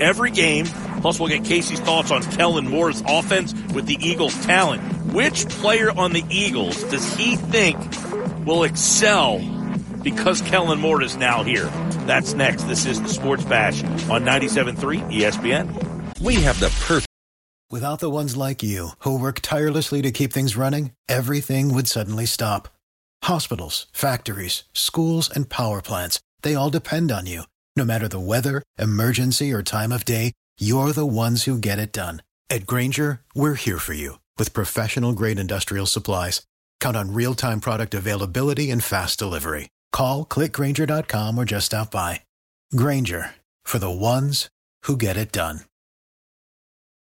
every 0.00 0.30
game. 0.30 0.66
Plus, 1.00 1.18
we'll 1.20 1.28
get 1.28 1.44
Casey's 1.44 1.80
thoughts 1.80 2.10
on 2.10 2.22
Kellen 2.22 2.68
Moore's 2.68 3.02
offense 3.06 3.54
with 3.74 3.86
the 3.86 3.96
Eagles' 4.00 4.34
talent. 4.44 4.82
Which 5.12 5.48
player 5.48 5.90
on 5.90 6.12
the 6.12 6.24
Eagles 6.30 6.82
does 6.84 7.14
he 7.16 7.36
think 7.36 7.76
will 8.44 8.64
excel 8.64 9.38
because 10.06 10.40
Kellen 10.40 10.78
Moore 10.78 11.02
is 11.02 11.16
now 11.16 11.42
here? 11.42 11.64
That's 12.06 12.32
next. 12.32 12.62
This 12.68 12.86
is 12.86 13.02
the 13.02 13.08
Sports 13.08 13.42
Bash 13.42 13.82
on 14.08 14.24
97.3 14.24 15.02
ESPN. 15.10 16.20
We 16.20 16.36
have 16.42 16.60
the 16.60 16.68
perfect. 16.86 17.08
Without 17.72 17.98
the 17.98 18.08
ones 18.08 18.36
like 18.36 18.62
you, 18.62 18.90
who 19.00 19.18
work 19.18 19.40
tirelessly 19.40 20.02
to 20.02 20.12
keep 20.12 20.32
things 20.32 20.56
running, 20.56 20.92
everything 21.08 21.74
would 21.74 21.88
suddenly 21.88 22.24
stop. 22.24 22.68
Hospitals, 23.24 23.86
factories, 23.92 24.62
schools, 24.72 25.28
and 25.28 25.48
power 25.48 25.82
plants, 25.82 26.20
they 26.42 26.54
all 26.54 26.70
depend 26.70 27.10
on 27.10 27.26
you. 27.26 27.42
No 27.74 27.84
matter 27.84 28.06
the 28.06 28.20
weather, 28.20 28.62
emergency, 28.78 29.52
or 29.52 29.64
time 29.64 29.90
of 29.90 30.04
day, 30.04 30.30
you're 30.56 30.92
the 30.92 31.04
ones 31.04 31.44
who 31.44 31.58
get 31.58 31.80
it 31.80 31.92
done. 31.92 32.22
At 32.48 32.64
Grainger, 32.64 33.22
we're 33.34 33.54
here 33.54 33.78
for 33.78 33.92
you 33.92 34.20
with 34.38 34.54
professional 34.54 35.14
grade 35.14 35.40
industrial 35.40 35.86
supplies. 35.86 36.42
Count 36.78 36.96
on 36.96 37.12
real 37.12 37.34
time 37.34 37.60
product 37.60 37.92
availability 37.92 38.70
and 38.70 38.84
fast 38.84 39.18
delivery. 39.18 39.68
Call 39.96 40.26
clickgrainger.com 40.26 41.38
or 41.38 41.46
just 41.46 41.66
stop 41.66 41.90
by. 41.90 42.20
Grainger 42.74 43.30
for 43.62 43.78
the 43.78 43.88
ones 43.88 44.50
who 44.82 44.98
get 44.98 45.16
it 45.16 45.32
done. 45.32 45.60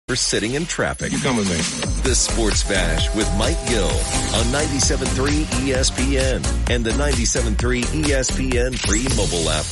We're 0.08 0.14
sitting 0.14 0.54
in 0.54 0.64
traffic. 0.64 1.10
You 1.10 1.18
come 1.18 1.36
with 1.36 1.50
me. 1.50 1.56
The 2.08 2.14
Sports 2.14 2.62
Bash 2.68 3.12
with 3.16 3.28
Mike 3.36 3.58
Gill 3.66 3.82
on 3.82 4.46
97.3 4.54 5.44
ESPN 5.66 6.70
and 6.70 6.84
the 6.84 6.92
97.3 6.92 7.82
ESPN 8.04 8.78
free 8.78 9.08
mobile 9.16 9.50
app. 9.50 9.66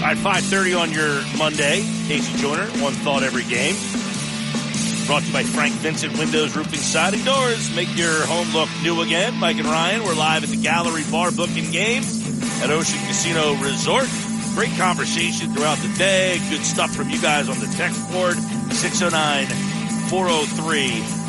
All 0.00 0.14
right, 0.14 0.40
5.30 0.40 0.80
on 0.80 0.92
your 0.92 1.20
Monday. 1.36 1.80
KC 2.06 2.38
Joyner, 2.38 2.66
one 2.80 2.92
thought 2.92 3.24
every 3.24 3.42
game. 3.42 3.74
Brought 5.06 5.20
to 5.22 5.28
you 5.28 5.32
by 5.32 5.44
Frank 5.44 5.74
Vincent 5.74 6.18
Windows, 6.18 6.56
Roofing, 6.56 6.80
Siding, 6.80 7.24
Doors. 7.24 7.74
Make 7.76 7.96
your 7.96 8.26
home 8.26 8.52
look 8.52 8.68
new 8.82 9.02
again. 9.02 9.36
Mike 9.36 9.56
and 9.56 9.66
Ryan, 9.66 10.02
we're 10.02 10.16
live 10.16 10.42
at 10.42 10.50
the 10.50 10.56
Gallery 10.56 11.04
Bar 11.12 11.30
booking 11.30 11.70
games 11.70 12.20
at 12.60 12.70
Ocean 12.70 12.98
Casino 13.06 13.54
Resort. 13.54 14.08
Great 14.56 14.76
conversation 14.76 15.54
throughout 15.54 15.78
the 15.78 15.94
day. 15.96 16.40
Good 16.50 16.64
stuff 16.64 16.92
from 16.92 17.08
you 17.08 17.22
guys 17.22 17.48
on 17.48 17.56
the 17.60 17.68
text 17.76 18.02
board. 18.10 18.34
609 18.72 19.46
403 20.10 20.88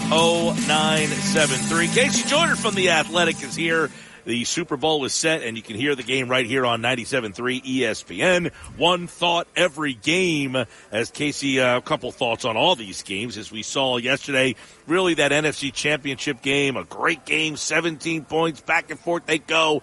0973. 0.09 1.87
KC 1.87 2.27
Joyner 2.27 2.55
from 2.55 2.73
The 2.73 2.89
Athletic 2.89 3.43
is 3.43 3.55
here. 3.55 3.91
The 4.27 4.43
Super 4.43 4.75
Bowl 4.75 5.05
is 5.05 5.13
set, 5.13 5.41
and 5.41 5.55
you 5.55 5.63
can 5.63 5.77
hear 5.77 5.95
the 5.95 6.03
game 6.03 6.27
right 6.27 6.45
here 6.45 6.65
on 6.65 6.81
97.3 6.81 7.63
ESPN. 7.63 8.53
One 8.75 9.07
thought 9.07 9.47
every 9.55 9.93
game, 9.93 10.65
as 10.91 11.11
Casey, 11.11 11.61
uh, 11.61 11.77
a 11.77 11.81
couple 11.81 12.11
thoughts 12.11 12.43
on 12.43 12.57
all 12.57 12.75
these 12.75 13.03
games, 13.03 13.37
as 13.37 13.53
we 13.53 13.63
saw 13.63 13.95
yesterday. 13.95 14.55
Really, 14.85 15.13
that 15.13 15.31
NFC 15.31 15.73
Championship 15.73 16.41
game, 16.41 16.75
a 16.75 16.83
great 16.83 17.23
game, 17.23 17.55
17 17.55 18.25
points, 18.25 18.59
back 18.59 18.91
and 18.91 18.99
forth 18.99 19.25
they 19.25 19.37
go. 19.37 19.81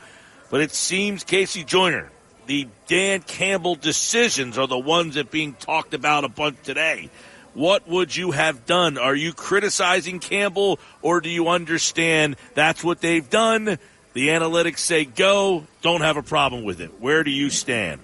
But 0.51 0.61
it 0.61 0.73
seems 0.73 1.25
KC 1.25 1.65
Joyner, 1.65 2.11
the 2.45 2.69
Dan 2.87 3.23
Campbell 3.23 3.77
decisions 3.77 4.59
are 4.59 4.67
the 4.67 4.79
ones 4.79 5.15
that 5.15 5.31
being 5.31 5.55
talked 5.55 5.95
about 5.95 6.25
a 6.25 6.29
bunch 6.29 6.59
today. 6.63 7.09
What 7.55 7.89
would 7.89 8.15
you 8.15 8.33
have 8.33 8.67
done? 8.67 8.99
Are 8.99 9.15
you 9.15 9.33
criticizing 9.33 10.19
Campbell 10.19 10.81
or 11.01 11.23
do 11.23 11.31
you 11.31 11.49
understand 11.49 12.37
that's 12.53 12.85
what 12.85 13.01
they've 13.01 13.31
done? 13.31 13.79
The 14.15 14.29
analytics 14.29 14.79
say 14.79 15.05
go, 15.05 15.67
don't 15.83 16.01
have 16.01 16.17
a 16.17 16.23
problem 16.23 16.63
with 16.63 16.81
it. 16.81 17.01
Where 17.01 17.25
do 17.25 17.31
you 17.31 17.51
stand? 17.51 18.01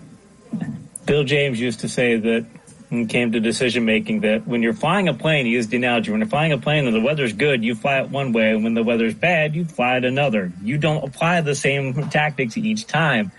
Bill 1.06 1.24
James 1.24 1.58
used 1.58 1.80
to 1.80 1.88
say 1.88 2.16
that 2.16 2.46
when 2.88 3.02
it 3.02 3.08
came 3.08 3.30
to 3.32 3.38
decision 3.38 3.84
making 3.84 4.20
that 4.20 4.44
when 4.46 4.62
you're 4.62 4.74
flying 4.74 5.06
a 5.06 5.14
plane, 5.14 5.46
he 5.46 5.52
used 5.52 5.70
the 5.70 5.76
analogy, 5.76 6.10
when 6.10 6.20
you're 6.20 6.28
flying 6.28 6.50
a 6.50 6.58
plane 6.58 6.86
and 6.86 6.94
the 6.94 7.00
weather's 7.00 7.32
good, 7.32 7.62
you 7.62 7.76
fly 7.76 8.00
it 8.00 8.10
one 8.10 8.32
way, 8.32 8.50
and 8.50 8.64
when 8.64 8.74
the 8.74 8.82
weather's 8.82 9.14
bad, 9.14 9.54
you 9.54 9.64
fly 9.64 9.98
it 9.98 10.04
another. 10.04 10.52
You 10.62 10.78
don't 10.78 11.04
apply 11.04 11.42
the 11.42 11.54
same 11.54 11.94
tactics 12.10 12.56
each 12.56 12.88
time. 12.88 13.30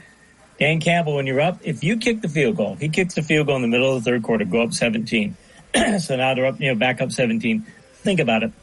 Dan 0.57 0.79
Campbell, 0.79 1.15
when 1.15 1.27
you're 1.27 1.41
up, 1.41 1.59
if 1.63 1.83
you 1.83 1.97
kick 1.97 2.21
the 2.21 2.29
field 2.29 2.55
goal, 2.55 2.75
he 2.75 2.87
kicks 2.87 3.15
the 3.15 3.23
field 3.23 3.47
goal 3.47 3.57
in 3.57 3.63
the 3.63 3.67
middle 3.67 3.93
of 3.93 4.03
the 4.03 4.09
third 4.09 4.23
quarter, 4.23 4.45
go 4.45 4.61
up 4.61 4.73
17. 4.73 5.35
so 5.99 6.15
now 6.15 6.33
they're 6.33 6.45
up, 6.45 6.61
you 6.61 6.69
know, 6.69 6.75
back 6.75 7.01
up 7.01 7.11
17. 7.11 7.65
Think 7.95 8.19
about 8.21 8.43
it. 8.43 8.53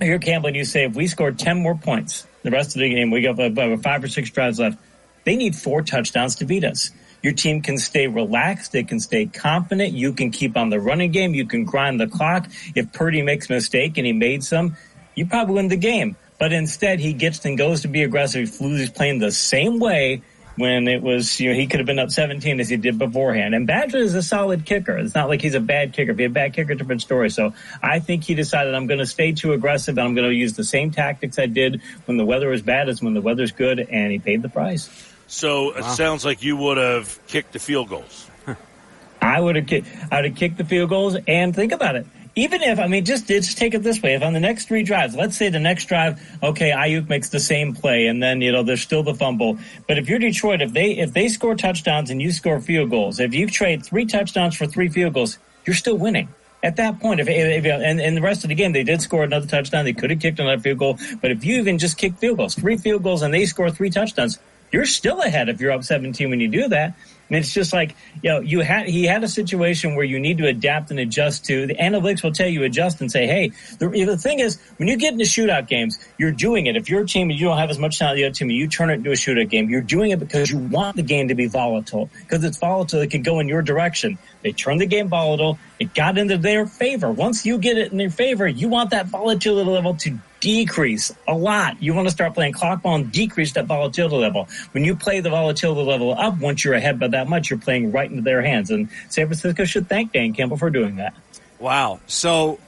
You're 0.00 0.18
Campbell 0.18 0.48
and 0.48 0.56
you 0.56 0.64
say, 0.64 0.84
if 0.84 0.94
we 0.94 1.06
score 1.06 1.30
10 1.30 1.62
more 1.62 1.76
points, 1.76 2.26
the 2.46 2.52
rest 2.52 2.76
of 2.76 2.80
the 2.80 2.88
game, 2.88 3.10
we 3.10 3.22
got 3.22 3.40
about 3.40 3.82
five 3.82 4.04
or 4.04 4.08
six 4.08 4.30
drives 4.30 4.60
left. 4.60 4.78
They 5.24 5.34
need 5.34 5.56
four 5.56 5.82
touchdowns 5.82 6.36
to 6.36 6.44
beat 6.44 6.62
us. 6.62 6.92
Your 7.20 7.32
team 7.32 7.60
can 7.60 7.76
stay 7.76 8.06
relaxed. 8.06 8.70
They 8.70 8.84
can 8.84 9.00
stay 9.00 9.26
confident. 9.26 9.94
You 9.94 10.12
can 10.12 10.30
keep 10.30 10.56
on 10.56 10.70
the 10.70 10.78
running 10.78 11.10
game. 11.10 11.34
You 11.34 11.44
can 11.44 11.64
grind 11.64 11.98
the 11.98 12.06
clock. 12.06 12.48
If 12.76 12.92
Purdy 12.92 13.22
makes 13.22 13.50
a 13.50 13.54
mistake 13.54 13.98
and 13.98 14.06
he 14.06 14.12
made 14.12 14.44
some, 14.44 14.76
you 15.16 15.26
probably 15.26 15.56
win 15.56 15.66
the 15.66 15.76
game. 15.76 16.14
But 16.38 16.52
instead, 16.52 17.00
he 17.00 17.14
gets 17.14 17.44
and 17.44 17.58
goes 17.58 17.80
to 17.80 17.88
be 17.88 18.04
aggressive. 18.04 18.48
He 18.48 18.76
He's 18.76 18.90
playing 18.90 19.18
the 19.18 19.32
same 19.32 19.80
way 19.80 20.22
when 20.56 20.88
it 20.88 21.02
was, 21.02 21.38
you 21.38 21.50
know, 21.50 21.54
he 21.54 21.66
could 21.66 21.80
have 21.80 21.86
been 21.86 21.98
up 21.98 22.10
17 22.10 22.60
as 22.60 22.68
he 22.68 22.76
did 22.76 22.98
beforehand. 22.98 23.54
And 23.54 23.68
Badgley 23.68 24.00
is 24.00 24.14
a 24.14 24.22
solid 24.22 24.64
kicker. 24.64 24.96
It's 24.96 25.14
not 25.14 25.28
like 25.28 25.42
he's 25.42 25.54
a 25.54 25.60
bad 25.60 25.92
kicker. 25.92 26.12
If 26.12 26.18
he's 26.18 26.26
a 26.26 26.30
bad 26.30 26.54
kicker, 26.54 26.74
different 26.74 27.02
story. 27.02 27.30
So 27.30 27.52
I 27.82 28.00
think 28.00 28.24
he 28.24 28.34
decided 28.34 28.74
I'm 28.74 28.86
going 28.86 29.00
to 29.00 29.06
stay 29.06 29.32
too 29.32 29.52
aggressive 29.52 29.98
and 29.98 30.06
I'm 30.06 30.14
going 30.14 30.28
to 30.28 30.34
use 30.34 30.54
the 30.54 30.64
same 30.64 30.90
tactics 30.90 31.38
I 31.38 31.46
did 31.46 31.82
when 32.06 32.16
the 32.16 32.24
weather 32.24 32.48
was 32.48 32.62
bad 32.62 32.88
as 32.88 33.02
when 33.02 33.14
the 33.14 33.20
weather's 33.20 33.52
good, 33.52 33.78
and 33.78 34.10
he 34.10 34.18
paid 34.18 34.42
the 34.42 34.48
price. 34.48 34.90
So 35.26 35.72
it 35.72 35.84
sounds 35.84 36.24
like 36.24 36.42
you 36.42 36.56
would 36.56 36.78
have 36.78 37.18
kicked 37.26 37.52
the 37.52 37.58
field 37.58 37.88
goals. 37.88 38.30
I 39.20 39.40
would 39.40 39.56
have 39.56 39.66
kicked, 39.66 39.88
I 40.10 40.16
would 40.16 40.24
have 40.26 40.36
kicked 40.36 40.56
the 40.56 40.64
field 40.64 40.88
goals 40.88 41.16
and 41.26 41.54
think 41.54 41.72
about 41.72 41.96
it 41.96 42.06
even 42.38 42.62
if 42.62 42.78
I 42.78 42.86
mean 42.86 43.06
just 43.06 43.26
just 43.26 43.56
take 43.56 43.72
it 43.72 43.82
this 43.82 44.02
way, 44.02 44.14
if 44.14 44.22
on 44.22 44.34
the 44.34 44.40
next 44.40 44.68
three 44.68 44.82
drives, 44.82 45.16
let's 45.16 45.36
say 45.38 45.48
the 45.48 45.58
next 45.58 45.86
drive, 45.86 46.20
okay, 46.42 46.70
Aiyuk 46.70 47.08
makes 47.08 47.30
the 47.30 47.40
same 47.40 47.74
play, 47.74 48.06
and 48.06 48.22
then 48.22 48.42
you 48.42 48.52
know 48.52 48.62
there's 48.62 48.82
still 48.82 49.02
the 49.02 49.14
fumble. 49.14 49.58
But 49.88 49.96
if 49.96 50.08
you're 50.08 50.18
Detroit, 50.18 50.60
if 50.60 50.74
they 50.74 50.90
if 50.92 51.14
they 51.14 51.28
score 51.28 51.54
touchdowns 51.54 52.10
and 52.10 52.20
you 52.20 52.30
score 52.30 52.60
field 52.60 52.90
goals, 52.90 53.18
if 53.20 53.34
you 53.34 53.48
trade 53.48 53.84
three 53.84 54.04
touchdowns 54.04 54.54
for 54.54 54.66
three 54.66 54.90
field 54.90 55.14
goals, 55.14 55.38
you're 55.64 55.74
still 55.74 55.96
winning. 55.96 56.28
At 56.62 56.76
that 56.76 57.00
point, 57.00 57.20
if, 57.20 57.28
if 57.28 57.64
and, 57.64 58.00
and 58.00 58.16
the 58.16 58.20
rest 58.20 58.44
of 58.44 58.48
the 58.48 58.54
game, 58.54 58.72
they 58.72 58.82
did 58.82 59.00
score 59.00 59.24
another 59.24 59.46
touchdown. 59.46 59.86
They 59.86 59.94
could 59.94 60.10
have 60.10 60.20
kicked 60.20 60.38
another 60.38 60.60
field 60.60 60.78
goal. 60.78 60.98
But 61.22 61.30
if 61.30 61.44
you 61.44 61.56
even 61.58 61.78
just 61.78 61.96
kick 61.96 62.16
field 62.16 62.36
goals, 62.36 62.54
three 62.54 62.76
field 62.76 63.02
goals, 63.02 63.22
and 63.22 63.32
they 63.32 63.46
score 63.46 63.70
three 63.70 63.88
touchdowns, 63.88 64.38
you're 64.72 64.84
still 64.84 65.22
ahead 65.22 65.48
if 65.48 65.60
you're 65.60 65.70
up 65.70 65.84
17 65.84 66.28
when 66.28 66.40
you 66.40 66.48
do 66.48 66.68
that. 66.68 66.94
And 67.28 67.36
it's 67.36 67.52
just 67.52 67.72
like, 67.72 67.96
you 68.22 68.30
know, 68.30 68.40
you 68.40 68.60
had, 68.60 68.88
he 68.88 69.04
had 69.04 69.24
a 69.24 69.28
situation 69.28 69.96
where 69.96 70.04
you 70.04 70.20
need 70.20 70.38
to 70.38 70.46
adapt 70.46 70.90
and 70.90 71.00
adjust 71.00 71.44
to. 71.46 71.66
The 71.66 71.74
analytics 71.74 72.22
will 72.22 72.32
tell 72.32 72.48
you 72.48 72.62
adjust 72.62 73.00
and 73.00 73.10
say, 73.10 73.26
hey, 73.26 73.52
the, 73.78 73.88
the 73.88 74.16
thing 74.16 74.38
is, 74.38 74.60
when 74.76 74.88
you 74.88 74.96
get 74.96 75.12
into 75.12 75.24
shootout 75.24 75.66
games, 75.66 75.98
you're 76.18 76.32
doing 76.32 76.66
it. 76.66 76.76
If 76.76 76.88
you're 76.88 77.02
a 77.02 77.06
team 77.06 77.30
and 77.30 77.38
you 77.38 77.46
don't 77.46 77.58
have 77.58 77.70
as 77.70 77.78
much 77.78 77.98
talent 77.98 78.14
as 78.14 78.20
the 78.20 78.24
other 78.26 78.34
team, 78.34 78.50
you 78.50 78.68
turn 78.68 78.90
it 78.90 78.94
into 78.94 79.10
a 79.10 79.14
shootout 79.14 79.48
game. 79.48 79.68
You're 79.68 79.80
doing 79.80 80.12
it 80.12 80.20
because 80.20 80.50
you 80.50 80.58
want 80.58 80.96
the 80.96 81.02
game 81.02 81.28
to 81.28 81.34
be 81.34 81.46
volatile. 81.46 82.08
Because 82.20 82.44
it's 82.44 82.58
volatile, 82.58 83.00
it 83.00 83.10
can 83.10 83.22
go 83.22 83.40
in 83.40 83.48
your 83.48 83.62
direction. 83.62 84.18
They 84.42 84.52
turned 84.52 84.80
the 84.80 84.86
game 84.86 85.08
volatile. 85.08 85.58
It 85.80 85.94
got 85.94 86.18
into 86.18 86.38
their 86.38 86.66
favor. 86.66 87.10
Once 87.10 87.44
you 87.44 87.58
get 87.58 87.76
it 87.76 87.90
in 87.90 87.98
their 87.98 88.10
favor, 88.10 88.46
you 88.46 88.68
want 88.68 88.90
that 88.90 89.06
volatility 89.06 89.68
level 89.68 89.94
to 89.96 90.18
decrease 90.40 91.14
a 91.26 91.34
lot. 91.34 91.82
You 91.82 91.94
want 91.94 92.06
to 92.06 92.12
start 92.12 92.34
playing 92.34 92.52
clock 92.52 92.82
ball 92.82 92.96
and 92.96 93.10
decrease 93.10 93.52
that 93.52 93.66
volatility 93.66 94.16
level. 94.16 94.48
When 94.72 94.84
you 94.84 94.96
play 94.96 95.20
the 95.20 95.30
volatility 95.30 95.82
level 95.82 96.14
up, 96.16 96.38
once 96.38 96.64
you're 96.64 96.74
ahead 96.74 97.00
by 97.00 97.08
that 97.08 97.28
much, 97.28 97.50
you're 97.50 97.58
playing 97.58 97.92
right 97.92 98.08
into 98.10 98.22
their 98.22 98.42
hands. 98.42 98.70
And 98.70 98.88
San 99.08 99.26
Francisco 99.26 99.64
should 99.64 99.88
thank 99.88 100.12
Dan 100.12 100.32
Campbell 100.32 100.56
for 100.56 100.70
doing 100.70 100.96
that. 100.96 101.14
Wow. 101.58 102.00
So 102.06 102.58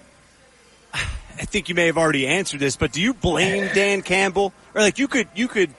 I 1.38 1.44
think 1.44 1.68
you 1.68 1.74
may 1.74 1.86
have 1.86 1.98
already 1.98 2.26
answered 2.26 2.60
this, 2.60 2.76
but 2.76 2.92
do 2.92 3.00
you 3.00 3.14
blame 3.14 3.68
Dan 3.74 4.02
Campbell? 4.02 4.52
Or 4.74 4.80
like 4.80 4.98
you 4.98 5.08
could 5.08 5.28
you 5.34 5.46
could 5.46 5.70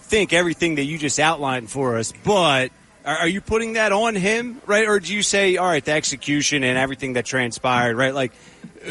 think 0.00 0.32
everything 0.32 0.76
that 0.76 0.84
you 0.84 0.98
just 0.98 1.18
outlined 1.20 1.70
for 1.70 1.98
us, 1.98 2.12
but 2.24 2.70
are, 3.04 3.18
are 3.18 3.28
you 3.28 3.40
putting 3.40 3.74
that 3.74 3.92
on 3.92 4.16
him, 4.16 4.60
right? 4.66 4.88
Or 4.88 4.98
do 4.98 5.14
you 5.14 5.22
say, 5.22 5.56
all 5.56 5.66
right, 5.66 5.84
the 5.84 5.92
execution 5.92 6.64
and 6.64 6.76
everything 6.76 7.14
that 7.14 7.24
transpired, 7.24 7.96
right? 7.96 8.14
Like 8.14 8.32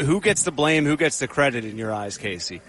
who 0.04 0.20
gets 0.20 0.42
the 0.42 0.52
blame? 0.52 0.84
Who 0.84 0.96
gets 0.96 1.18
the 1.18 1.28
credit 1.28 1.64
in 1.64 1.78
your 1.78 1.92
eyes, 1.92 2.18
Casey? 2.18 2.60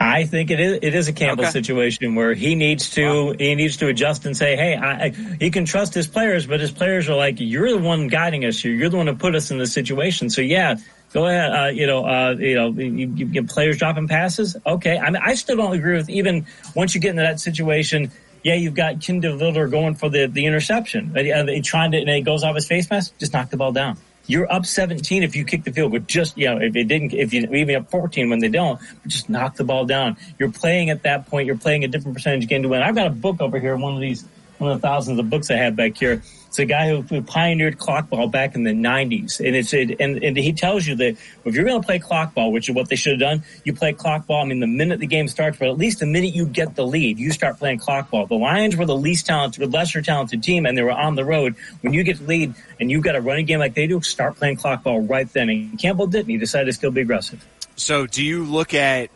I 0.00 0.24
think 0.24 0.50
it 0.50 0.60
is. 0.60 0.78
It 0.82 0.94
is 0.94 1.08
a 1.08 1.12
Campbell 1.12 1.44
Okay. 1.44 1.52
situation 1.52 2.14
where 2.14 2.34
he 2.34 2.54
needs 2.54 2.90
to 2.90 3.34
he 3.38 3.54
needs 3.54 3.78
to 3.78 3.88
adjust 3.88 4.26
and 4.26 4.36
say, 4.36 4.56
"Hey, 4.56 4.74
I, 4.74 5.04
I, 5.06 5.08
he 5.38 5.50
can 5.50 5.64
trust 5.64 5.94
his 5.94 6.06
players, 6.06 6.46
but 6.46 6.60
his 6.60 6.70
players 6.70 7.08
are 7.08 7.16
like, 7.16 7.36
you're 7.38 7.70
the 7.70 7.78
one 7.78 8.08
guiding 8.08 8.44
us 8.44 8.58
here. 8.60 8.72
You're 8.72 8.88
the 8.90 8.96
one 8.96 9.06
who 9.06 9.14
put 9.14 9.34
us 9.34 9.50
in 9.50 9.58
this 9.58 9.72
situation. 9.72 10.30
So 10.30 10.40
yeah." 10.42 10.76
Go 11.12 11.26
ahead, 11.26 11.52
uh, 11.52 11.66
you 11.66 11.86
know, 11.86 12.06
uh, 12.06 12.34
you 12.38 12.54
know, 12.54 12.68
you, 12.70 13.12
you 13.14 13.26
get 13.26 13.46
players 13.46 13.76
dropping 13.76 14.08
passes. 14.08 14.56
Okay, 14.64 14.96
I 14.96 15.10
mean, 15.10 15.20
I 15.22 15.34
still 15.34 15.58
don't 15.58 15.74
agree 15.74 15.94
with 15.94 16.08
even 16.08 16.46
once 16.74 16.94
you 16.94 17.02
get 17.02 17.10
into 17.10 17.20
that 17.20 17.38
situation. 17.38 18.10
Yeah, 18.42 18.54
you've 18.54 18.72
got 18.72 19.02
Kindle 19.02 19.36
Vildor 19.36 19.70
going 19.70 19.94
for 19.94 20.08
the 20.08 20.24
the 20.24 20.46
interception. 20.46 21.10
Uh, 21.14 21.42
they 21.42 21.60
trying 21.60 21.92
to, 21.92 21.98
and 21.98 22.08
it 22.08 22.22
goes 22.22 22.44
off 22.44 22.54
his 22.54 22.66
face 22.66 22.88
mask. 22.88 23.12
Just 23.18 23.34
knock 23.34 23.50
the 23.50 23.58
ball 23.58 23.72
down. 23.72 23.98
You're 24.26 24.50
up 24.52 24.66
17 24.66 25.22
if 25.22 25.34
you 25.34 25.44
kick 25.44 25.64
the 25.64 25.72
field 25.72 25.92
goal. 25.92 26.00
Just, 26.00 26.38
you 26.38 26.46
know, 26.46 26.58
if 26.58 26.76
it 26.76 26.84
didn't, 26.84 27.12
if 27.12 27.32
you 27.32 27.42
even 27.52 27.74
up 27.76 27.90
14 27.90 28.30
when 28.30 28.38
they 28.38 28.48
don't, 28.48 28.80
just 29.06 29.28
knock 29.28 29.56
the 29.56 29.64
ball 29.64 29.84
down. 29.84 30.16
You're 30.38 30.52
playing 30.52 30.90
at 30.90 31.02
that 31.02 31.26
point. 31.26 31.46
You're 31.46 31.58
playing 31.58 31.84
a 31.84 31.88
different 31.88 32.16
percentage 32.16 32.48
game 32.48 32.62
to 32.62 32.68
win. 32.68 32.82
I've 32.82 32.94
got 32.94 33.06
a 33.08 33.10
book 33.10 33.40
over 33.40 33.58
here, 33.58 33.76
one 33.76 33.94
of 33.94 34.00
these, 34.00 34.24
one 34.58 34.70
of 34.70 34.80
the 34.80 34.86
thousands 34.86 35.18
of 35.18 35.28
books 35.28 35.50
I 35.50 35.56
have 35.56 35.74
back 35.76 35.96
here. 35.96 36.22
It's 36.52 36.58
a 36.58 36.66
guy 36.66 36.90
who, 36.90 37.00
who 37.00 37.22
pioneered 37.22 37.78
clock 37.78 38.10
ball 38.10 38.28
back 38.28 38.54
in 38.54 38.62
the 38.62 38.72
90s. 38.72 39.40
And 39.40 39.56
it's, 39.56 39.72
it, 39.72 39.96
and, 39.98 40.22
and 40.22 40.36
he 40.36 40.52
tells 40.52 40.86
you 40.86 40.94
that 40.96 41.16
if 41.46 41.54
you're 41.54 41.64
going 41.64 41.80
to 41.80 41.86
play 41.86 41.98
clock 41.98 42.34
ball, 42.34 42.52
which 42.52 42.68
is 42.68 42.74
what 42.74 42.90
they 42.90 42.96
should 42.96 43.12
have 43.12 43.20
done, 43.20 43.42
you 43.64 43.72
play 43.72 43.94
clock 43.94 44.26
ball. 44.26 44.42
I 44.42 44.44
mean, 44.44 44.60
the 44.60 44.66
minute 44.66 45.00
the 45.00 45.06
game 45.06 45.28
starts, 45.28 45.56
but 45.56 45.68
at 45.68 45.78
least 45.78 46.00
the 46.00 46.06
minute 46.06 46.34
you 46.34 46.44
get 46.44 46.74
the 46.74 46.86
lead, 46.86 47.18
you 47.18 47.32
start 47.32 47.58
playing 47.58 47.78
clock 47.78 48.10
ball. 48.10 48.26
The 48.26 48.34
Lions 48.34 48.76
were 48.76 48.84
the 48.84 48.94
least 48.94 49.24
talented, 49.24 49.72
lesser 49.72 50.02
talented 50.02 50.42
team, 50.42 50.66
and 50.66 50.76
they 50.76 50.82
were 50.82 50.90
on 50.90 51.14
the 51.14 51.24
road. 51.24 51.56
When 51.80 51.94
you 51.94 52.02
get 52.02 52.18
the 52.18 52.26
lead 52.26 52.54
and 52.78 52.90
you've 52.90 53.02
got 53.02 53.16
a 53.16 53.22
running 53.22 53.46
game 53.46 53.58
like 53.58 53.72
they 53.72 53.86
do, 53.86 54.02
start 54.02 54.36
playing 54.36 54.56
clock 54.56 54.82
ball 54.82 55.00
right 55.00 55.32
then. 55.32 55.48
And 55.48 55.78
Campbell 55.78 56.06
didn't. 56.06 56.28
He 56.28 56.36
decided 56.36 56.66
to 56.66 56.74
still 56.74 56.90
be 56.90 57.00
aggressive. 57.00 57.42
So 57.76 58.06
do 58.06 58.22
you 58.22 58.44
look 58.44 58.74
at 58.74 59.08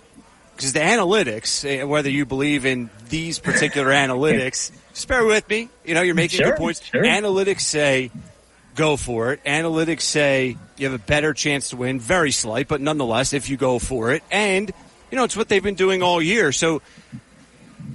because 0.57 0.73
the 0.73 0.81
analytics, 0.81 1.65
eh, 1.69 1.83
whether 1.85 2.11
you 2.11 2.25
believe 2.27 2.65
in 2.67 2.91
these 3.09 3.39
particular 3.39 3.89
analytics, 3.93 4.73
just 4.95 5.07
bear 5.07 5.25
with 5.25 5.49
me. 5.49 5.69
You 5.85 5.95
know, 5.95 6.03
you're 6.03 6.15
making 6.15 6.39
Sure, 6.39 6.51
good 6.53 6.57
points. 6.59 6.83
sure. 6.85 7.03
Analytics 7.05 7.61
say 7.61 8.11
go 8.75 8.97
for 8.97 9.33
it. 9.33 9.45
Analytics 9.45 10.03
say 10.03 10.57
you 10.77 10.87
have 10.91 10.99
a 10.99 11.03
better 11.05 11.33
chance 11.35 11.71
to 11.71 11.77
win, 11.77 12.01
very 12.01 12.31
slight, 12.31 12.69
but 12.69 12.81
nonetheless, 12.81 13.33
if 13.33 13.49
you 13.49 13.57
go 13.57 13.79
for 13.79 14.13
it, 14.13 14.23
and 14.31 14.71
you 15.11 15.17
know 15.17 15.25
it's 15.25 15.37
what 15.37 15.49
they've 15.49 15.63
been 15.63 15.75
doing 15.77 16.03
all 16.03 16.21
year. 16.21 16.53
So, 16.53 16.83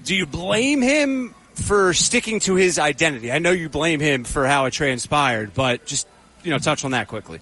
do 0.03 0.15
you 0.15 0.25
blame 0.25 0.81
him 0.81 1.33
for 1.55 1.93
sticking 1.93 2.39
to 2.41 2.55
his 2.55 2.79
identity? 2.79 3.31
I 3.31 3.39
know 3.39 3.51
you 3.51 3.69
blame 3.69 3.99
him 3.99 4.23
for 4.23 4.47
how 4.47 4.65
it 4.65 4.71
transpired, 4.71 5.53
but 5.53 5.85
just 5.85 6.07
you 6.43 6.51
know, 6.51 6.57
touch 6.57 6.83
on 6.85 6.91
that 6.91 7.07
quickly. 7.07 7.39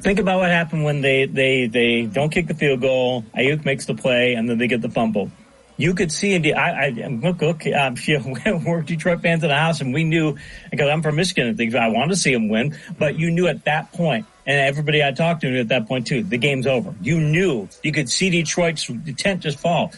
Think 0.00 0.18
about 0.18 0.40
what 0.40 0.50
happened 0.50 0.84
when 0.84 1.00
they, 1.00 1.26
they, 1.26 1.66
they 1.66 2.02
don't 2.02 2.30
kick 2.30 2.46
the 2.46 2.54
field 2.54 2.80
goal. 2.80 3.24
Aiyuk 3.36 3.64
makes 3.64 3.86
the 3.86 3.94
play 3.94 4.34
and 4.34 4.48
then 4.48 4.58
they 4.58 4.68
get 4.68 4.80
the 4.80 4.88
fumble. 4.88 5.30
you 5.76 5.94
could 5.94 6.12
see 6.12 6.34
in 6.34 6.44
I, 6.54 6.86
I 6.86 7.08
look, 7.08 7.40
look, 7.40 7.66
um, 7.66 7.96
we're 8.64 8.82
Detroit 8.82 9.22
fans 9.22 9.42
in 9.42 9.48
the 9.48 9.56
house 9.56 9.80
and 9.80 9.94
we 9.94 10.04
knew, 10.04 10.36
because 10.70 10.88
I'm 10.88 11.02
from 11.02 11.16
Michigan 11.16 11.48
and 11.48 11.56
things, 11.56 11.74
I 11.74 11.88
wanted 11.88 12.10
to 12.10 12.16
see 12.16 12.32
him 12.32 12.48
win, 12.48 12.76
but 12.98 13.18
you 13.18 13.30
knew 13.30 13.46
at 13.46 13.64
that 13.64 13.92
point, 13.92 14.26
and 14.46 14.58
everybody 14.60 15.04
I 15.04 15.12
talked 15.12 15.42
to 15.42 15.50
knew 15.50 15.60
at 15.60 15.68
that 15.68 15.86
point 15.86 16.06
too, 16.06 16.22
the 16.22 16.38
game's 16.38 16.66
over. 16.66 16.94
You 17.00 17.20
knew, 17.20 17.68
you 17.82 17.92
could 17.92 18.08
see 18.08 18.30
Detroit's 18.30 18.90
tent 19.16 19.42
just 19.42 19.58
fall. 19.58 19.92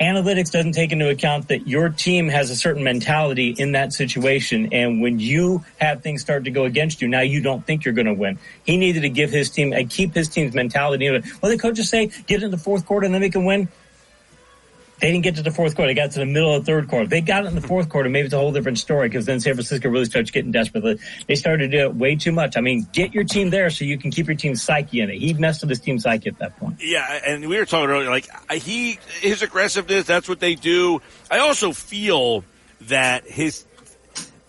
Analytics 0.00 0.50
doesn't 0.50 0.72
take 0.72 0.92
into 0.92 1.10
account 1.10 1.48
that 1.48 1.68
your 1.68 1.90
team 1.90 2.28
has 2.28 2.50
a 2.50 2.56
certain 2.56 2.82
mentality 2.82 3.54
in 3.58 3.72
that 3.72 3.92
situation. 3.92 4.72
And 4.72 5.02
when 5.02 5.20
you 5.20 5.62
have 5.78 6.02
things 6.02 6.22
start 6.22 6.44
to 6.44 6.50
go 6.50 6.64
against 6.64 7.02
you, 7.02 7.08
now 7.08 7.20
you 7.20 7.42
don't 7.42 7.66
think 7.66 7.84
you're 7.84 7.92
going 7.92 8.06
to 8.06 8.14
win. 8.14 8.38
He 8.64 8.78
needed 8.78 9.02
to 9.02 9.10
give 9.10 9.30
his 9.30 9.50
team 9.50 9.74
and 9.74 9.90
keep 9.90 10.14
his 10.14 10.28
team's 10.28 10.54
mentality. 10.54 11.10
Well, 11.10 11.52
the 11.52 11.58
coaches 11.58 11.90
say 11.90 12.06
get 12.26 12.42
in 12.42 12.50
the 12.50 12.56
fourth 12.56 12.86
quarter 12.86 13.04
and 13.04 13.14
then 13.14 13.20
we 13.20 13.28
can 13.28 13.44
win. 13.44 13.68
They 15.00 15.10
didn't 15.10 15.24
get 15.24 15.36
to 15.36 15.42
the 15.42 15.50
fourth 15.50 15.74
quarter. 15.74 15.90
They 15.90 15.94
got 15.94 16.10
to 16.12 16.18
the 16.18 16.26
middle 16.26 16.54
of 16.54 16.64
the 16.64 16.72
third 16.72 16.88
quarter. 16.88 17.06
They 17.06 17.22
got 17.22 17.44
it 17.44 17.48
in 17.48 17.54
the 17.54 17.66
fourth 17.66 17.88
quarter. 17.88 18.10
Maybe 18.10 18.26
it's 18.26 18.34
a 18.34 18.38
whole 18.38 18.52
different 18.52 18.78
story 18.78 19.08
because 19.08 19.24
then 19.24 19.40
San 19.40 19.54
Francisco 19.54 19.88
really 19.88 20.04
starts 20.04 20.30
getting 20.30 20.52
desperate. 20.52 21.00
They 21.26 21.34
started 21.34 21.70
to 21.70 21.78
do 21.78 21.84
it 21.84 21.94
way 21.94 22.16
too 22.16 22.32
much. 22.32 22.56
I 22.56 22.60
mean, 22.60 22.86
get 22.92 23.14
your 23.14 23.24
team 23.24 23.50
there 23.50 23.70
so 23.70 23.84
you 23.84 23.96
can 23.96 24.10
keep 24.10 24.26
your 24.26 24.36
team's 24.36 24.62
psyche 24.62 25.00
in 25.00 25.08
it. 25.08 25.18
He 25.18 25.32
messed 25.34 25.62
with 25.62 25.70
his 25.70 25.80
team 25.80 25.98
psyche 25.98 26.28
at 26.28 26.38
that 26.38 26.58
point. 26.58 26.82
Yeah, 26.82 27.20
and 27.26 27.48
we 27.48 27.56
were 27.56 27.64
talking 27.64 27.88
earlier, 27.88 28.10
like 28.10 28.28
he, 28.52 28.98
his 29.20 29.42
aggressiveness, 29.42 30.04
that's 30.06 30.28
what 30.28 30.40
they 30.40 30.54
do. 30.54 31.00
I 31.30 31.38
also 31.38 31.72
feel 31.72 32.44
that 32.82 33.24
his, 33.26 33.64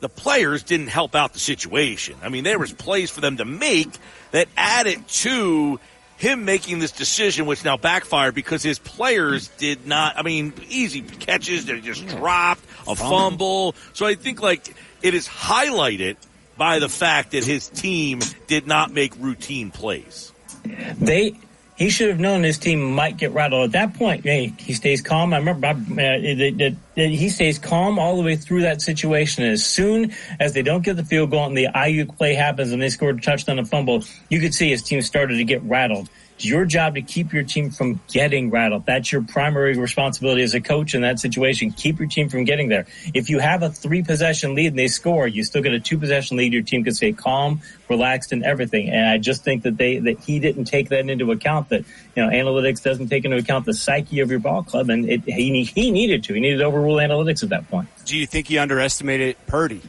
the 0.01 0.09
players 0.09 0.63
didn't 0.63 0.87
help 0.87 1.15
out 1.15 1.33
the 1.33 1.39
situation. 1.39 2.15
I 2.21 2.29
mean, 2.29 2.43
there 2.43 2.59
was 2.59 2.73
plays 2.73 3.09
for 3.09 3.21
them 3.21 3.37
to 3.37 3.45
make 3.45 3.89
that 4.31 4.47
added 4.57 5.07
to 5.07 5.79
him 6.21 6.45
making 6.45 6.77
this 6.77 6.91
decision, 6.91 7.47
which 7.47 7.65
now 7.65 7.77
backfired 7.77 8.35
because 8.35 8.61
his 8.61 8.77
players 8.77 9.47
did 9.57 9.87
not. 9.87 10.17
I 10.17 10.21
mean, 10.21 10.53
easy 10.69 11.01
catches, 11.01 11.65
they 11.65 11.81
just 11.81 12.07
dropped 12.07 12.63
a 12.87 12.95
fumble. 12.95 13.73
So 13.93 14.05
I 14.05 14.13
think 14.13 14.39
like 14.39 14.75
it 15.01 15.15
is 15.15 15.27
highlighted 15.27 16.17
by 16.57 16.77
the 16.77 16.89
fact 16.89 17.31
that 17.31 17.43
his 17.43 17.69
team 17.69 18.19
did 18.45 18.67
not 18.67 18.91
make 18.91 19.13
routine 19.17 19.71
plays. 19.71 20.31
They 20.63 21.33
he 21.81 21.89
should 21.89 22.09
have 22.09 22.19
known 22.19 22.43
his 22.43 22.59
team 22.59 22.91
might 22.91 23.17
get 23.17 23.31
rattled 23.31 23.65
at 23.65 23.71
that 23.71 23.95
point. 23.95 24.23
Hey, 24.23 24.53
he 24.59 24.73
stays 24.73 25.01
calm. 25.01 25.33
I 25.33 25.37
remember 25.37 25.65
uh, 25.65 25.73
that, 25.73 26.77
he 26.95 27.29
stays 27.29 27.57
calm 27.57 27.97
all 27.97 28.17
the 28.17 28.21
way 28.21 28.35
through 28.35 28.61
that 28.61 28.83
situation. 28.83 29.43
As 29.43 29.65
soon 29.65 30.13
as 30.39 30.53
they 30.53 30.61
don't 30.61 30.83
get 30.83 30.95
the 30.95 31.03
field 31.03 31.31
goal 31.31 31.45
and 31.45 31.57
the 31.57 31.69
IU 31.73 32.05
play 32.05 32.35
happens 32.35 32.71
and 32.71 32.79
they 32.79 32.89
scored 32.89 33.17
a 33.17 33.21
touchdown 33.21 33.57
and 33.57 33.67
a 33.67 33.69
fumble, 33.69 34.03
you 34.29 34.39
could 34.39 34.53
see 34.53 34.69
his 34.69 34.83
team 34.83 35.01
started 35.01 35.37
to 35.37 35.43
get 35.43 35.63
rattled. 35.63 36.07
It's 36.41 36.49
your 36.49 36.65
job 36.65 36.95
to 36.95 37.03
keep 37.03 37.33
your 37.33 37.43
team 37.43 37.69
from 37.69 38.01
getting 38.11 38.49
rattled. 38.49 38.87
That's 38.87 39.11
your 39.11 39.21
primary 39.21 39.77
responsibility 39.77 40.41
as 40.41 40.55
a 40.55 40.59
coach 40.59 40.95
in 40.95 41.03
that 41.03 41.19
situation. 41.19 41.69
Keep 41.69 41.99
your 41.99 42.07
team 42.07 42.29
from 42.29 42.45
getting 42.45 42.67
there. 42.67 42.87
If 43.13 43.29
you 43.29 43.37
have 43.37 43.61
a 43.61 43.69
three 43.69 44.01
possession 44.01 44.55
lead 44.55 44.69
and 44.69 44.79
they 44.79 44.87
score, 44.87 45.27
you 45.27 45.43
still 45.43 45.61
get 45.61 45.73
a 45.73 45.79
two 45.79 45.99
possession 45.99 46.37
lead. 46.37 46.51
Your 46.51 46.63
team 46.63 46.83
can 46.83 46.95
stay 46.95 47.13
calm, 47.13 47.61
relaxed, 47.87 48.31
and 48.31 48.43
everything. 48.43 48.89
And 48.89 49.07
I 49.07 49.19
just 49.19 49.43
think 49.43 49.61
that 49.61 49.77
they 49.77 49.99
that 49.99 50.19
he 50.21 50.39
didn't 50.39 50.65
take 50.65 50.89
that 50.89 51.07
into 51.07 51.31
account. 51.31 51.69
That 51.69 51.85
you 52.15 52.25
know, 52.25 52.29
analytics 52.29 52.81
doesn't 52.81 53.09
take 53.09 53.23
into 53.23 53.37
account 53.37 53.67
the 53.67 53.75
psyche 53.75 54.21
of 54.21 54.31
your 54.31 54.39
ball 54.39 54.63
club, 54.63 54.89
and 54.89 55.07
it, 55.07 55.23
he 55.25 55.63
he 55.63 55.91
needed 55.91 56.23
to. 56.23 56.33
He 56.33 56.39
needed 56.39 56.57
to 56.57 56.63
overrule 56.63 56.95
analytics 56.95 57.43
at 57.43 57.49
that 57.49 57.69
point. 57.69 57.87
Do 58.05 58.17
you 58.17 58.25
think 58.25 58.47
he 58.47 58.57
underestimated 58.57 59.37
Purdy? 59.45 59.83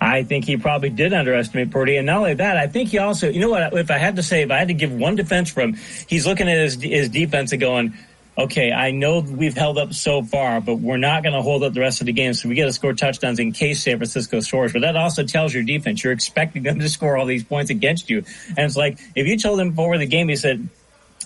I 0.00 0.22
think 0.22 0.44
he 0.44 0.56
probably 0.56 0.90
did 0.90 1.12
underestimate 1.12 1.70
Purdy. 1.70 1.96
And 1.96 2.06
not 2.06 2.18
only 2.18 2.34
that, 2.34 2.56
I 2.56 2.66
think 2.66 2.90
he 2.90 2.98
also, 2.98 3.28
you 3.28 3.40
know 3.40 3.50
what, 3.50 3.72
if 3.74 3.90
I 3.90 3.98
had 3.98 4.16
to 4.16 4.22
say, 4.22 4.42
if 4.42 4.50
I 4.50 4.58
had 4.58 4.68
to 4.68 4.74
give 4.74 4.92
one 4.92 5.16
defense 5.16 5.50
for 5.50 5.60
him, 5.60 5.76
he's 6.06 6.26
looking 6.26 6.48
at 6.48 6.56
his, 6.56 6.80
his 6.80 7.08
defense 7.08 7.52
and 7.52 7.60
going, 7.60 7.94
okay, 8.38 8.70
I 8.70 8.92
know 8.92 9.18
we've 9.18 9.56
held 9.56 9.78
up 9.78 9.92
so 9.92 10.22
far, 10.22 10.60
but 10.60 10.76
we're 10.76 10.96
not 10.96 11.24
going 11.24 11.32
to 11.32 11.42
hold 11.42 11.64
up 11.64 11.74
the 11.74 11.80
rest 11.80 12.00
of 12.00 12.06
the 12.06 12.12
game. 12.12 12.34
So 12.34 12.48
we 12.48 12.54
got 12.54 12.66
to 12.66 12.72
score 12.72 12.92
touchdowns 12.92 13.40
in 13.40 13.50
case 13.52 13.82
San 13.82 13.96
Francisco 13.96 14.38
scores. 14.40 14.72
But 14.72 14.82
that 14.82 14.96
also 14.96 15.24
tells 15.24 15.52
your 15.52 15.64
defense 15.64 16.04
you're 16.04 16.12
expecting 16.12 16.62
them 16.62 16.78
to 16.78 16.88
score 16.88 17.16
all 17.16 17.26
these 17.26 17.42
points 17.42 17.70
against 17.70 18.08
you. 18.08 18.18
And 18.48 18.58
it's 18.58 18.76
like 18.76 18.98
if 19.16 19.26
you 19.26 19.36
told 19.36 19.58
him 19.58 19.70
before 19.70 19.98
the 19.98 20.06
game, 20.06 20.28
he 20.28 20.36
said, 20.36 20.68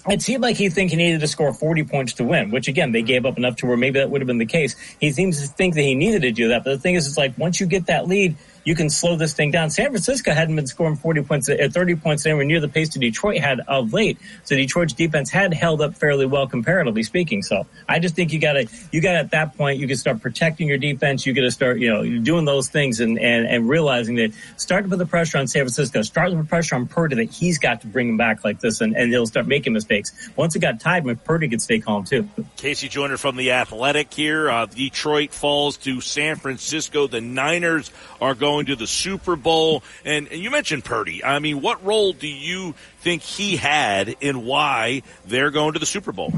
it 0.08 0.22
seemed 0.22 0.42
like 0.42 0.56
he 0.56 0.68
think 0.68 0.90
he 0.90 0.96
needed 0.96 1.20
to 1.20 1.28
score 1.28 1.52
40 1.52 1.84
points 1.84 2.14
to 2.14 2.24
win, 2.24 2.50
which 2.50 2.66
again, 2.66 2.90
they 2.90 3.02
gave 3.02 3.24
up 3.24 3.36
enough 3.36 3.56
to 3.56 3.66
where 3.66 3.76
maybe 3.76 4.00
that 4.00 4.10
would 4.10 4.20
have 4.20 4.26
been 4.26 4.38
the 4.38 4.46
case. 4.46 4.74
He 4.98 5.12
seems 5.12 5.40
to 5.40 5.46
think 5.46 5.74
that 5.74 5.82
he 5.82 5.94
needed 5.94 6.22
to 6.22 6.32
do 6.32 6.48
that. 6.48 6.64
But 6.64 6.70
the 6.70 6.78
thing 6.78 6.96
is, 6.96 7.06
it's 7.06 7.18
like 7.18 7.38
once 7.38 7.60
you 7.60 7.66
get 7.66 7.86
that 7.86 8.08
lead, 8.08 8.36
you 8.64 8.74
can 8.74 8.90
slow 8.90 9.16
this 9.16 9.32
thing 9.32 9.50
down. 9.50 9.70
San 9.70 9.86
Francisco 9.86 10.32
hadn't 10.32 10.56
been 10.56 10.66
scoring 10.66 10.96
40 10.96 11.22
points, 11.22 11.48
uh, 11.48 11.68
30 11.70 11.96
points 11.96 12.26
anywhere 12.26 12.44
near 12.44 12.60
the 12.60 12.68
pace 12.68 12.90
that 12.90 13.00
Detroit 13.00 13.38
had 13.38 13.60
of 13.66 13.92
late. 13.92 14.18
So 14.44 14.56
Detroit's 14.56 14.92
defense 14.92 15.30
had 15.30 15.52
held 15.52 15.80
up 15.80 15.96
fairly 15.96 16.26
well 16.26 16.46
comparatively 16.46 17.02
speaking. 17.02 17.42
So 17.42 17.66
I 17.88 17.98
just 17.98 18.14
think 18.14 18.32
you 18.32 18.40
gotta, 18.40 18.68
you 18.90 19.00
gotta 19.00 19.18
at 19.18 19.30
that 19.32 19.56
point, 19.56 19.78
you 19.78 19.86
can 19.86 19.96
start 19.96 20.20
protecting 20.20 20.68
your 20.68 20.78
defense. 20.78 21.26
You 21.26 21.32
gotta 21.32 21.50
start, 21.50 21.78
you 21.78 21.90
know, 21.90 22.20
doing 22.20 22.44
those 22.44 22.68
things 22.68 23.00
and, 23.00 23.18
and, 23.18 23.46
and 23.46 23.68
realizing 23.68 24.16
that 24.16 24.32
start 24.56 24.84
to 24.84 24.90
put 24.90 24.98
the 24.98 25.06
pressure 25.06 25.38
on 25.38 25.46
San 25.46 25.62
Francisco, 25.62 26.02
start 26.02 26.30
to 26.30 26.36
put 26.36 26.48
pressure 26.48 26.76
on 26.76 26.86
Purdy 26.86 27.16
that 27.16 27.30
he's 27.30 27.58
got 27.58 27.80
to 27.80 27.86
bring 27.86 28.08
him 28.08 28.16
back 28.16 28.44
like 28.44 28.60
this 28.60 28.80
and, 28.80 28.96
and 28.96 29.10
he'll 29.10 29.26
start 29.26 29.46
making 29.46 29.72
mistakes. 29.72 30.30
Once 30.36 30.54
it 30.54 30.60
got 30.60 30.80
tied, 30.80 31.02
Purdy 31.24 31.48
could 31.48 31.60
stay 31.60 31.80
calm 31.80 32.04
too. 32.04 32.28
KC 32.56 32.88
Joyner 32.88 33.16
from 33.16 33.36
the 33.36 33.52
Athletic 33.52 34.12
here. 34.12 34.50
Uh, 34.50 34.66
Detroit 34.66 35.32
falls 35.32 35.76
to 35.78 36.00
San 36.00 36.36
Francisco. 36.36 37.06
The 37.06 37.20
Niners 37.20 37.90
are 38.20 38.34
going 38.34 38.51
to 38.66 38.76
the 38.76 38.86
Super 38.86 39.36
Bowl. 39.36 39.82
And, 40.04 40.28
and 40.28 40.40
you 40.40 40.50
mentioned 40.50 40.84
Purdy. 40.84 41.24
I 41.24 41.38
mean, 41.38 41.60
what 41.60 41.84
role 41.84 42.12
do 42.12 42.28
you 42.28 42.74
think 43.00 43.22
he 43.22 43.56
had 43.56 44.16
in 44.20 44.44
why 44.44 45.02
they're 45.26 45.50
going 45.50 45.72
to 45.74 45.78
the 45.78 45.86
Super 45.86 46.12
Bowl? 46.12 46.32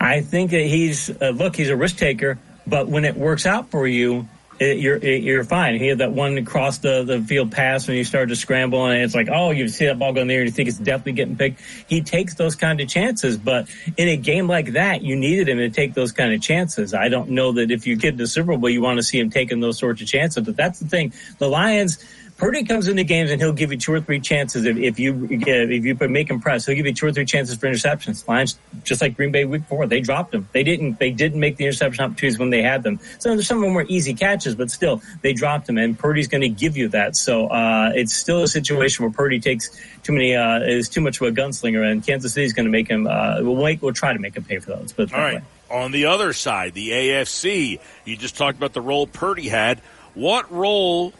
I 0.00 0.20
think 0.20 0.50
that 0.50 0.64
he's 0.64 1.10
uh, 1.10 1.30
look, 1.30 1.56
he's 1.56 1.70
a 1.70 1.76
risk 1.76 1.96
taker, 1.96 2.38
but 2.66 2.86
when 2.88 3.04
it 3.04 3.16
works 3.16 3.46
out 3.46 3.70
for 3.70 3.86
you, 3.86 4.28
it, 4.58 4.78
you're 4.78 4.96
it, 4.96 5.22
you're 5.22 5.44
fine. 5.44 5.78
He 5.78 5.88
had 5.88 5.98
that 5.98 6.12
one 6.12 6.36
across 6.38 6.78
the, 6.78 7.04
the 7.04 7.20
field 7.20 7.52
pass 7.52 7.86
when 7.86 7.96
you 7.96 8.04
started 8.04 8.30
to 8.30 8.36
scramble, 8.36 8.86
and 8.86 9.02
it's 9.02 9.14
like, 9.14 9.28
oh, 9.32 9.50
you 9.50 9.68
see 9.68 9.86
that 9.86 9.98
ball 9.98 10.12
going 10.12 10.28
there, 10.28 10.40
and 10.40 10.48
you 10.48 10.52
think 10.52 10.68
it's 10.68 10.78
definitely 10.78 11.12
getting 11.12 11.36
picked. 11.36 11.60
He 11.86 12.02
takes 12.02 12.34
those 12.34 12.56
kind 12.56 12.80
of 12.80 12.88
chances, 12.88 13.36
but 13.36 13.68
in 13.96 14.08
a 14.08 14.16
game 14.16 14.48
like 14.48 14.72
that, 14.72 15.02
you 15.02 15.16
needed 15.16 15.48
him 15.48 15.58
to 15.58 15.70
take 15.70 15.94
those 15.94 16.12
kind 16.12 16.32
of 16.32 16.40
chances. 16.40 16.94
I 16.94 17.08
don't 17.08 17.30
know 17.30 17.52
that 17.52 17.70
if 17.70 17.86
you 17.86 17.96
get 17.96 18.12
to 18.12 18.16
the 18.18 18.26
Super 18.26 18.56
Bowl, 18.56 18.68
you 18.68 18.82
want 18.82 18.98
to 18.98 19.02
see 19.02 19.18
him 19.18 19.30
taking 19.30 19.60
those 19.60 19.78
sorts 19.78 20.02
of 20.02 20.08
chances, 20.08 20.44
but 20.44 20.56
that's 20.56 20.80
the 20.80 20.88
thing. 20.88 21.12
The 21.38 21.48
Lions 21.48 22.04
Purdy 22.38 22.62
comes 22.62 22.86
into 22.86 23.02
games 23.02 23.32
and 23.32 23.40
he'll 23.40 23.52
give 23.52 23.72
you 23.72 23.78
two 23.78 23.92
or 23.92 24.00
three 24.00 24.20
chances 24.20 24.64
if, 24.64 24.76
if 24.76 25.00
you 25.00 25.26
if 25.28 25.84
you 25.84 26.08
make 26.08 26.30
him 26.30 26.40
press. 26.40 26.66
He'll 26.66 26.76
give 26.76 26.86
you 26.86 26.94
two 26.94 27.06
or 27.06 27.12
three 27.12 27.24
chances 27.24 27.56
for 27.56 27.66
interceptions. 27.66 28.26
Lions, 28.28 28.56
just 28.84 29.02
like 29.02 29.16
Green 29.16 29.32
Bay 29.32 29.44
week 29.44 29.64
four, 29.64 29.86
they 29.88 30.00
dropped 30.00 30.30
them. 30.30 30.48
They 30.52 30.62
didn't 30.62 31.00
they 31.00 31.10
didn't 31.10 31.40
make 31.40 31.56
the 31.56 31.64
interception 31.64 32.04
opportunities 32.04 32.38
when 32.38 32.50
they 32.50 32.62
had 32.62 32.84
them. 32.84 33.00
So 33.18 33.40
some 33.40 33.58
of 33.58 33.64
them 33.64 33.74
were 33.74 33.86
easy 33.88 34.14
catches, 34.14 34.54
but 34.54 34.70
still 34.70 35.02
they 35.22 35.32
dropped 35.32 35.66
them. 35.66 35.78
And 35.78 35.98
Purdy's 35.98 36.28
going 36.28 36.42
to 36.42 36.48
give 36.48 36.76
you 36.76 36.88
that. 36.90 37.16
So 37.16 37.48
uh, 37.48 37.90
it's 37.96 38.14
still 38.14 38.44
a 38.44 38.48
situation 38.48 39.04
where 39.04 39.12
Purdy 39.12 39.40
takes 39.40 39.76
too 40.04 40.12
many 40.12 40.36
uh, 40.36 40.60
is 40.60 40.88
too 40.88 41.00
much 41.00 41.20
of 41.20 41.26
a 41.26 41.32
gunslinger, 41.32 41.90
and 41.90 42.06
Kansas 42.06 42.34
City's 42.34 42.52
going 42.52 42.66
to 42.66 42.72
make 42.72 42.86
him. 42.86 43.08
Uh, 43.08 43.38
we'll 43.40 43.56
make 43.56 43.82
we'll 43.82 43.92
try 43.92 44.12
to 44.12 44.20
make 44.20 44.36
him 44.36 44.44
pay 44.44 44.60
for 44.60 44.76
those. 44.76 44.92
But 44.92 45.12
all 45.12 45.18
right. 45.18 45.34
Way. 45.36 45.42
On 45.70 45.90
the 45.90 46.06
other 46.06 46.32
side, 46.32 46.74
the 46.74 46.90
AFC, 46.90 47.80
you 48.04 48.16
just 48.16 48.36
talked 48.36 48.56
about 48.56 48.74
the 48.74 48.80
role 48.80 49.08
Purdy 49.08 49.48
had. 49.48 49.80
What 50.14 50.50
role 50.52 51.12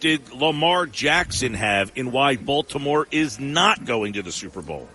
did 0.00 0.32
Lamar 0.32 0.86
Jackson 0.86 1.54
have 1.54 1.92
in 1.94 2.10
why 2.10 2.36
Baltimore 2.36 3.06
is 3.10 3.38
not 3.38 3.84
going 3.84 4.14
to 4.14 4.22
the 4.22 4.32
Super 4.32 4.62
Bowl? 4.62 4.88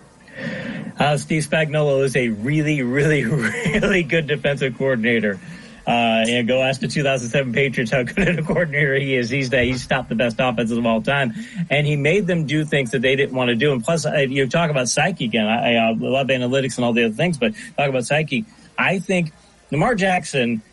Uh, 1.00 1.18
Steve 1.18 1.44
Spagnuolo 1.44 2.04
is 2.04 2.16
a 2.16 2.30
really, 2.30 2.82
really, 2.82 3.24
really 3.26 4.04
good 4.04 4.28
defensive 4.28 4.78
coordinator. 4.78 5.40
Uh, 5.88 6.26
and 6.28 6.48
go 6.48 6.64
ask 6.64 6.82
the 6.82 6.88
2007 6.88 7.54
Patriots 7.54 7.92
how 7.92 8.02
good 8.02 8.40
a 8.40 8.42
coordinator 8.42 8.96
he 8.96 9.14
is. 9.14 9.30
He's 9.30 9.52
he's 9.52 9.84
stopped 9.84 10.10
the 10.10 10.16
best 10.16 10.38
offenses 10.40 10.76
of 10.76 10.86
all 10.86 11.04
time, 11.04 11.34
and 11.70 11.86
he 11.86 11.96
made 11.96 12.26
them 12.26 12.48
do 12.48 12.66
things 12.66 12.90
that 12.92 13.04
they 13.04 13.16
didn't 13.16 13.36
want 13.36 13.50
to 13.50 13.56
do. 13.56 13.72
And 13.72 13.84
plus, 13.84 14.04
uh, 14.04 14.14
you 14.14 14.48
talk 14.48 14.72
about 14.72 14.90
psyche 14.90 15.26
again. 15.26 15.46
I, 15.46 15.76
I 15.76 15.92
love 15.94 16.28
analytics 16.28 16.78
and 16.78 16.86
all 16.86 16.94
the 16.94 17.04
other 17.04 17.14
things, 17.14 17.38
but 17.38 17.54
talk 17.78 17.90
about 17.90 18.04
psyche. 18.04 18.46
I 18.80 18.98
think 18.98 19.32
Lamar 19.70 19.94
Jackson 19.94 20.64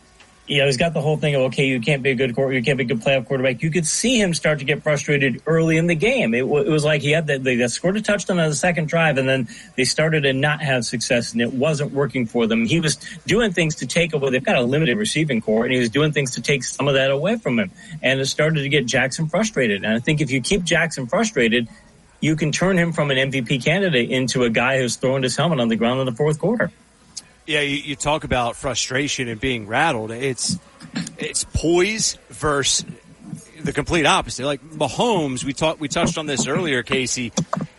you 0.45 0.57
know, 0.57 0.65
he's 0.65 0.75
got 0.75 0.93
the 0.93 0.99
whole 0.99 1.15
thing 1.15 1.35
of, 1.35 1.41
okay, 1.43 1.65
you 1.65 1.79
can't 1.79 2.03
be 2.03 2.11
a 2.11 2.15
good 2.15 2.35
quarterback. 2.35 2.57
you 2.57 2.63
can't 2.63 2.77
be 2.77 2.83
a 2.83 2.87
good 2.87 2.99
playoff 2.99 3.25
quarterback. 3.27 3.61
You 3.61 3.71
could 3.71 3.87
see 3.87 4.19
him 4.19 4.33
start 4.33 4.59
to 4.59 4.65
get 4.65 4.83
frustrated 4.83 5.41
early 5.45 5.77
in 5.77 5.87
the 5.87 5.95
game. 5.95 6.33
It, 6.33 6.41
w- 6.41 6.65
it 6.65 6.69
was 6.69 6.83
like 6.83 7.01
he 7.01 7.11
had 7.11 7.27
that, 7.27 7.43
they 7.45 7.65
scored 7.67 7.95
a 7.95 8.01
touchdown 8.01 8.39
on 8.39 8.49
the 8.49 8.55
second 8.55 8.89
drive 8.89 9.17
and 9.17 9.27
then 9.27 9.47
they 9.77 9.85
started 9.85 10.23
to 10.23 10.33
not 10.33 10.61
have 10.61 10.83
success 10.83 11.31
and 11.31 11.41
it 11.41 11.53
wasn't 11.53 11.93
working 11.93 12.25
for 12.25 12.45
them. 12.45 12.65
He 12.65 12.81
was 12.81 12.97
doing 13.25 13.53
things 13.53 13.75
to 13.75 13.87
take 13.87 14.13
away, 14.13 14.31
they've 14.31 14.43
got 14.43 14.57
a 14.57 14.63
limited 14.63 14.97
receiving 14.97 15.39
core 15.39 15.63
and 15.63 15.73
he 15.73 15.79
was 15.79 15.89
doing 15.89 16.11
things 16.11 16.31
to 16.31 16.41
take 16.41 16.65
some 16.65 16.89
of 16.89 16.95
that 16.95 17.09
away 17.09 17.37
from 17.37 17.57
him. 17.57 17.71
And 18.01 18.19
it 18.19 18.25
started 18.25 18.63
to 18.63 18.69
get 18.69 18.85
Jackson 18.85 19.29
frustrated. 19.29 19.85
And 19.85 19.93
I 19.93 19.99
think 19.99 20.19
if 20.19 20.29
you 20.29 20.41
keep 20.41 20.63
Jackson 20.63 21.07
frustrated, 21.07 21.69
you 22.19 22.35
can 22.35 22.51
turn 22.51 22.77
him 22.77 22.91
from 22.91 23.11
an 23.11 23.31
MVP 23.31 23.63
candidate 23.63 24.09
into 24.09 24.43
a 24.43 24.49
guy 24.49 24.77
who's 24.79 24.97
throwing 24.97 25.23
his 25.23 25.37
helmet 25.37 25.61
on 25.61 25.69
the 25.69 25.77
ground 25.77 26.01
in 26.01 26.05
the 26.05 26.11
fourth 26.11 26.39
quarter. 26.39 26.69
Yeah, 27.45 27.61
you, 27.61 27.77
you, 27.77 27.95
talk 27.95 28.23
about 28.23 28.55
frustration 28.55 29.27
and 29.27 29.39
being 29.39 29.67
rattled. 29.67 30.11
It's 30.11 30.57
it's 31.17 31.43
poise 31.43 32.17
versus 32.29 32.85
the 33.61 33.73
complete 33.73 34.05
opposite. 34.05 34.45
Like 34.45 34.61
Mahomes, 34.61 35.43
we 35.43 35.53
talked 35.53 35.79
we 35.79 35.87
touched 35.89 36.17
on 36.17 36.25
this 36.25 36.47
earlier. 36.47 36.83
Casey 36.83 37.33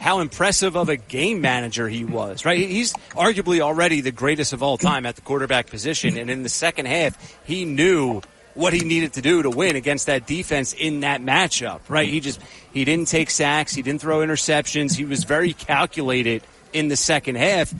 how 0.05 0.20
impressive 0.20 0.76
of 0.76 0.91
a 0.91 0.99
game 0.99 1.41
manager 1.41 1.89
he 1.89 2.05
was, 2.05 2.44
right? 2.44 2.59
He's 2.59 2.93
arguably 3.12 3.62
already 3.62 4.02
the 4.02 4.12
greatest 4.12 4.52
of 4.52 4.62
all 4.62 4.76
time 4.76 5.07
at 5.07 5.15
the 5.17 5.23
quarterback 5.23 5.68
position. 5.68 6.18
And 6.18 6.28
in 6.28 6.43
the 6.43 6.51
second 6.51 6.84
half, 6.84 7.17
he 7.47 7.65
knew 7.65 8.20
what 8.52 8.75
he 8.75 8.81
needed 8.81 9.15
to 9.15 9.23
do 9.23 9.43
to 9.43 9.49
win 9.49 9.76
against 9.76 10.05
that 10.05 10.26
defense 10.26 10.75
in 10.75 11.01
that 11.01 11.23
matchup, 11.23 11.81
right? 11.89 12.07
He 12.07 12.20
just, 12.20 12.39
he 12.70 12.84
didn't 12.84 13.09
take 13.09 13.31
sacks. 13.31 13.75
He 13.75 13.81
didn't 13.81 14.02
throw 14.02 14.18
interceptions. 14.18 14.94
He 14.94 15.07
was 15.07 15.25
very 15.25 15.55
calculated 15.55 16.43
in 16.75 16.89
the 16.89 16.97
second 16.97 17.36
half. 17.36 17.73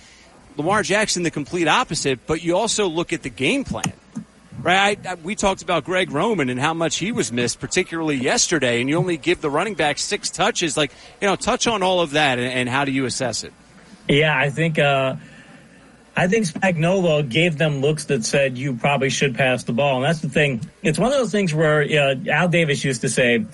Lamar 0.57 0.83
Jackson, 0.83 1.23
the 1.23 1.31
complete 1.31 1.69
opposite, 1.69 2.27
but 2.27 2.43
you 2.43 2.57
also 2.57 2.87
look 2.87 3.13
at 3.13 3.23
the 3.23 3.31
game 3.31 3.65
plan 3.65 3.93
right? 4.65 4.99
I, 5.07 5.13
I, 5.13 5.15
we 5.17 5.37
talked 5.37 5.63
about 5.63 5.85
Greg 5.85 6.11
Roman 6.11 6.49
and 6.49 6.59
how 6.59 6.75
much 6.75 6.97
he 6.97 7.13
was 7.13 7.31
missed, 7.31 7.61
particularly 7.61 8.17
yesterday, 8.17 8.81
and 8.81 8.89
you 8.89 8.97
only 8.97 9.17
give 9.17 9.41
the 9.41 9.51
running 9.51 9.75
back 9.75 9.99
six 9.99 10.31
touches. 10.31 10.77
Like, 10.77 10.91
you 11.21 11.29
know, 11.29 11.37
touch 11.37 11.67
on 11.67 11.83
all 11.83 12.01
of 12.01 12.13
that 12.13 12.39
and, 12.39 12.51
and 12.51 12.69
how 12.69 12.85
do 12.85 12.91
you 12.91 13.05
assess 13.05 13.45
it? 13.45 13.53
Yeah, 14.09 14.37
I 14.37 14.51
think. 14.51 14.79
Uh, 14.79 15.17
I 16.17 16.29
think 16.29 16.47
Spagnuolo 16.47 17.29
gave 17.29 17.59
them 17.59 17.81
looks 17.81 18.05
that 18.05 18.25
said 18.25 18.57
you 18.57 18.75
probably 18.75 19.11
should 19.11 19.35
pass 19.35 19.65
the 19.65 19.73
ball, 19.73 19.97
and 19.97 20.05
that's 20.05 20.21
the 20.21 20.29
thing. 20.29 20.61
It's 20.83 20.99
one 20.99 21.11
of 21.11 21.19
those 21.19 21.33
things 21.33 21.53
where 21.53 21.83
uh, 21.83 22.15
Al 22.31 22.47
Davis 22.49 22.85
used 22.85 23.01
to 23.01 23.09
say, 23.09 23.45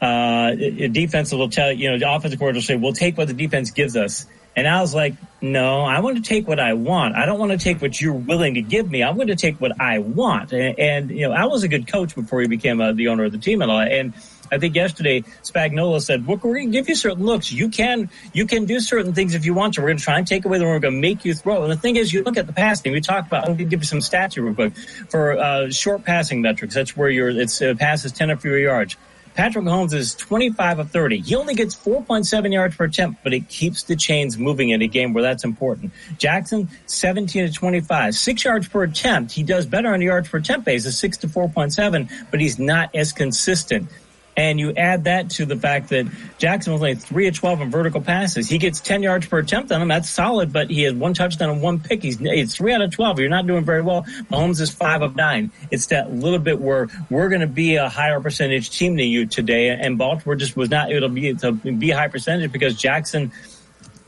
uh, 0.00 0.52
"Defense 0.52 1.32
will 1.32 1.48
tell 1.48 1.72
you 1.72 1.90
know 1.90 1.98
the 1.98 2.08
offensive 2.08 2.38
coordinator 2.38 2.74
will 2.74 2.78
say 2.78 2.80
we'll 2.80 2.92
take 2.92 3.18
what 3.18 3.26
the 3.26 3.34
defense 3.34 3.72
gives 3.72 3.96
us." 3.96 4.26
And 4.56 4.68
I 4.68 4.80
was 4.80 4.94
like, 4.94 5.14
no, 5.40 5.82
I 5.82 6.00
want 6.00 6.16
to 6.16 6.22
take 6.22 6.46
what 6.46 6.60
I 6.60 6.74
want. 6.74 7.16
I 7.16 7.26
don't 7.26 7.38
want 7.38 7.52
to 7.52 7.58
take 7.58 7.82
what 7.82 8.00
you're 8.00 8.14
willing 8.14 8.54
to 8.54 8.62
give 8.62 8.90
me. 8.90 9.02
I'm 9.02 9.16
going 9.16 9.28
to 9.28 9.36
take 9.36 9.60
what 9.60 9.80
I 9.80 9.98
want. 9.98 10.52
And, 10.52 10.78
and 10.78 11.10
you 11.10 11.28
know, 11.28 11.34
I 11.34 11.46
was 11.46 11.64
a 11.64 11.68
good 11.68 11.86
coach 11.86 12.14
before 12.14 12.40
he 12.40 12.46
became 12.46 12.80
uh, 12.80 12.92
the 12.92 13.08
owner 13.08 13.24
of 13.24 13.32
the 13.32 13.38
team 13.38 13.62
and 13.62 13.70
all. 13.70 13.80
And 13.80 14.14
I 14.52 14.58
think 14.58 14.74
yesterday 14.74 15.22
Spagnuolo 15.42 16.00
said, 16.00 16.26
"Look, 16.26 16.44
we're 16.44 16.54
going 16.54 16.70
to 16.70 16.78
give 16.78 16.88
you 16.88 16.94
certain 16.94 17.24
looks. 17.24 17.50
You 17.50 17.68
can 17.68 18.10
you 18.32 18.46
can 18.46 18.66
do 18.66 18.78
certain 18.80 19.12
things 19.14 19.34
if 19.34 19.44
you 19.44 19.54
want 19.54 19.74
to. 19.74 19.80
We're 19.80 19.88
going 19.88 19.98
to 19.98 20.04
try 20.04 20.18
and 20.18 20.26
take 20.26 20.44
away 20.44 20.58
the. 20.58 20.64
We're 20.64 20.78
going 20.78 20.94
to 20.94 21.00
make 21.00 21.24
you 21.24 21.34
throw." 21.34 21.62
And 21.62 21.72
the 21.72 21.76
thing 21.76 21.96
is, 21.96 22.12
you 22.12 22.22
look 22.22 22.36
at 22.36 22.46
the 22.46 22.52
passing. 22.52 22.92
We 22.92 23.00
talked 23.00 23.26
about. 23.26 23.44
I'm 23.44 23.56
going 23.56 23.58
to 23.58 23.64
give 23.64 23.80
you 23.80 23.86
some 23.86 23.98
stats 23.98 24.40
real 24.42 24.54
quick 24.54 24.76
for 25.08 25.36
uh, 25.38 25.70
short 25.70 26.04
passing 26.04 26.42
metrics. 26.42 26.74
That's 26.74 26.96
where 26.96 27.08
your 27.08 27.30
it's 27.30 27.60
uh, 27.60 27.74
passes 27.74 28.12
ten 28.12 28.30
or 28.30 28.36
fewer 28.36 28.58
yards. 28.58 28.96
Patrick 29.34 29.64
Mahomes 29.64 29.92
is 29.92 30.14
25 30.14 30.78
of 30.78 30.90
30. 30.92 31.20
He 31.20 31.34
only 31.34 31.54
gets 31.54 31.74
4.7 31.74 32.52
yards 32.52 32.76
per 32.76 32.84
attempt, 32.84 33.24
but 33.24 33.34
it 33.34 33.48
keeps 33.48 33.82
the 33.82 33.96
chains 33.96 34.38
moving 34.38 34.70
in 34.70 34.80
a 34.80 34.86
game 34.86 35.12
where 35.12 35.24
that's 35.24 35.42
important. 35.44 35.92
Jackson, 36.18 36.68
17 36.86 37.48
to 37.48 37.52
25. 37.52 38.14
Six 38.14 38.44
yards 38.44 38.68
per 38.68 38.84
attempt. 38.84 39.32
He 39.32 39.42
does 39.42 39.66
better 39.66 39.92
on 39.92 39.98
the 39.98 40.06
yards 40.06 40.28
per 40.28 40.38
attempt 40.38 40.66
basis, 40.66 40.98
six 40.98 41.16
to 41.18 41.26
4.7, 41.26 42.08
but 42.30 42.40
he's 42.40 42.60
not 42.60 42.94
as 42.94 43.12
consistent. 43.12 43.88
And 44.36 44.58
you 44.58 44.72
add 44.74 45.04
that 45.04 45.30
to 45.30 45.46
the 45.46 45.56
fact 45.56 45.90
that 45.90 46.06
Jackson 46.38 46.72
was 46.72 46.82
only 46.82 46.96
three 46.96 47.28
of 47.28 47.34
12 47.34 47.60
in 47.60 47.70
vertical 47.70 48.00
passes. 48.00 48.48
He 48.48 48.58
gets 48.58 48.80
10 48.80 49.02
yards 49.02 49.26
per 49.26 49.38
attempt 49.38 49.70
on 49.70 49.78
them. 49.78 49.88
That's 49.88 50.10
solid, 50.10 50.52
but 50.52 50.70
he 50.70 50.82
has 50.82 50.94
one 50.94 51.14
touchdown 51.14 51.50
and 51.50 51.62
one 51.62 51.78
pick. 51.78 52.02
He's 52.02 52.18
it's 52.20 52.56
three 52.56 52.72
out 52.72 52.82
of 52.82 52.90
12. 52.90 53.20
You're 53.20 53.28
not 53.28 53.46
doing 53.46 53.64
very 53.64 53.82
well. 53.82 54.02
Mahomes 54.30 54.60
is 54.60 54.70
five 54.70 55.02
of 55.02 55.14
nine. 55.14 55.52
It's 55.70 55.86
that 55.86 56.12
little 56.12 56.40
bit 56.40 56.60
where 56.60 56.88
we're 57.10 57.28
going 57.28 57.42
to 57.42 57.46
be 57.46 57.76
a 57.76 57.88
higher 57.88 58.20
percentage 58.20 58.76
team 58.76 58.96
than 58.96 59.06
you 59.06 59.26
today. 59.26 59.68
And 59.68 59.98
Baltimore 59.98 60.34
just 60.34 60.56
was 60.56 60.68
not 60.68 60.90
able 60.90 61.08
to 61.08 61.14
be, 61.14 61.34
to 61.34 61.52
be 61.52 61.90
high 61.90 62.08
percentage 62.08 62.50
because 62.50 62.74
Jackson, 62.74 63.30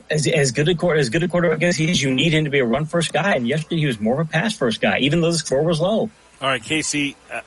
as, 0.09 0.27
as 0.27 0.51
good 0.51 0.67
a 0.67 0.75
quarter, 0.75 0.99
as 0.99 1.09
good 1.09 1.23
a 1.23 1.29
quarterback 1.29 1.63
as 1.63 1.77
he 1.77 1.89
is, 1.89 2.01
you 2.01 2.13
need 2.13 2.33
him 2.33 2.43
to 2.43 2.49
be 2.49 2.59
a 2.59 2.65
run 2.65 2.85
first 2.85 3.13
guy. 3.13 3.35
And 3.35 3.47
yesterday 3.47 3.77
he 3.77 3.85
was 3.85 3.99
more 3.99 4.19
of 4.19 4.27
a 4.27 4.29
pass 4.29 4.53
first 4.53 4.81
guy, 4.81 4.99
even 4.99 5.21
though 5.21 5.31
the 5.31 5.37
score 5.37 5.63
was 5.63 5.79
low. 5.79 6.09
All 6.41 6.49
right, 6.49 6.61
Casey. 6.61 7.15
Uh, 7.31 7.41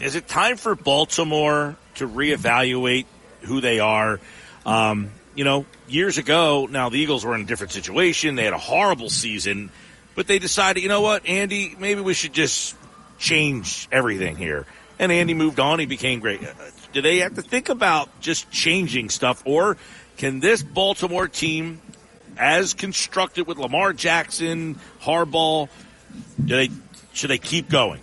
is 0.00 0.16
it 0.16 0.28
time 0.28 0.56
for 0.56 0.74
Baltimore 0.74 1.76
to 1.96 2.08
reevaluate 2.08 3.06
who 3.42 3.60
they 3.60 3.80
are? 3.80 4.20
Um, 4.64 5.10
you 5.34 5.44
know, 5.44 5.66
years 5.88 6.18
ago, 6.18 6.68
now 6.70 6.88
the 6.88 6.98
Eagles 6.98 7.24
were 7.24 7.34
in 7.34 7.42
a 7.42 7.44
different 7.44 7.72
situation. 7.72 8.34
They 8.34 8.44
had 8.44 8.52
a 8.52 8.58
horrible 8.58 9.10
season, 9.10 9.70
but 10.14 10.26
they 10.26 10.38
decided, 10.38 10.82
you 10.82 10.88
know 10.88 11.00
what, 11.00 11.26
Andy, 11.26 11.76
maybe 11.78 12.00
we 12.00 12.14
should 12.14 12.32
just 12.32 12.76
change 13.18 13.88
everything 13.92 14.36
here. 14.36 14.66
And 14.98 15.10
Andy 15.12 15.34
moved 15.34 15.60
on. 15.60 15.78
He 15.78 15.86
became 15.86 16.20
great. 16.20 16.42
Uh, 16.42 16.52
do 16.92 17.00
they 17.00 17.18
have 17.18 17.34
to 17.36 17.42
think 17.42 17.68
about 17.68 18.20
just 18.20 18.50
changing 18.50 19.10
stuff, 19.10 19.42
or 19.46 19.76
can 20.16 20.40
this 20.40 20.62
Baltimore 20.62 21.28
team, 21.28 21.80
as 22.36 22.74
constructed 22.74 23.46
with 23.46 23.58
Lamar 23.58 23.92
Jackson, 23.92 24.78
Harbaugh, 25.00 25.68
do 26.44 26.56
they 26.56 26.70
should 27.12 27.30
they 27.30 27.38
keep 27.38 27.68
going? 27.68 28.02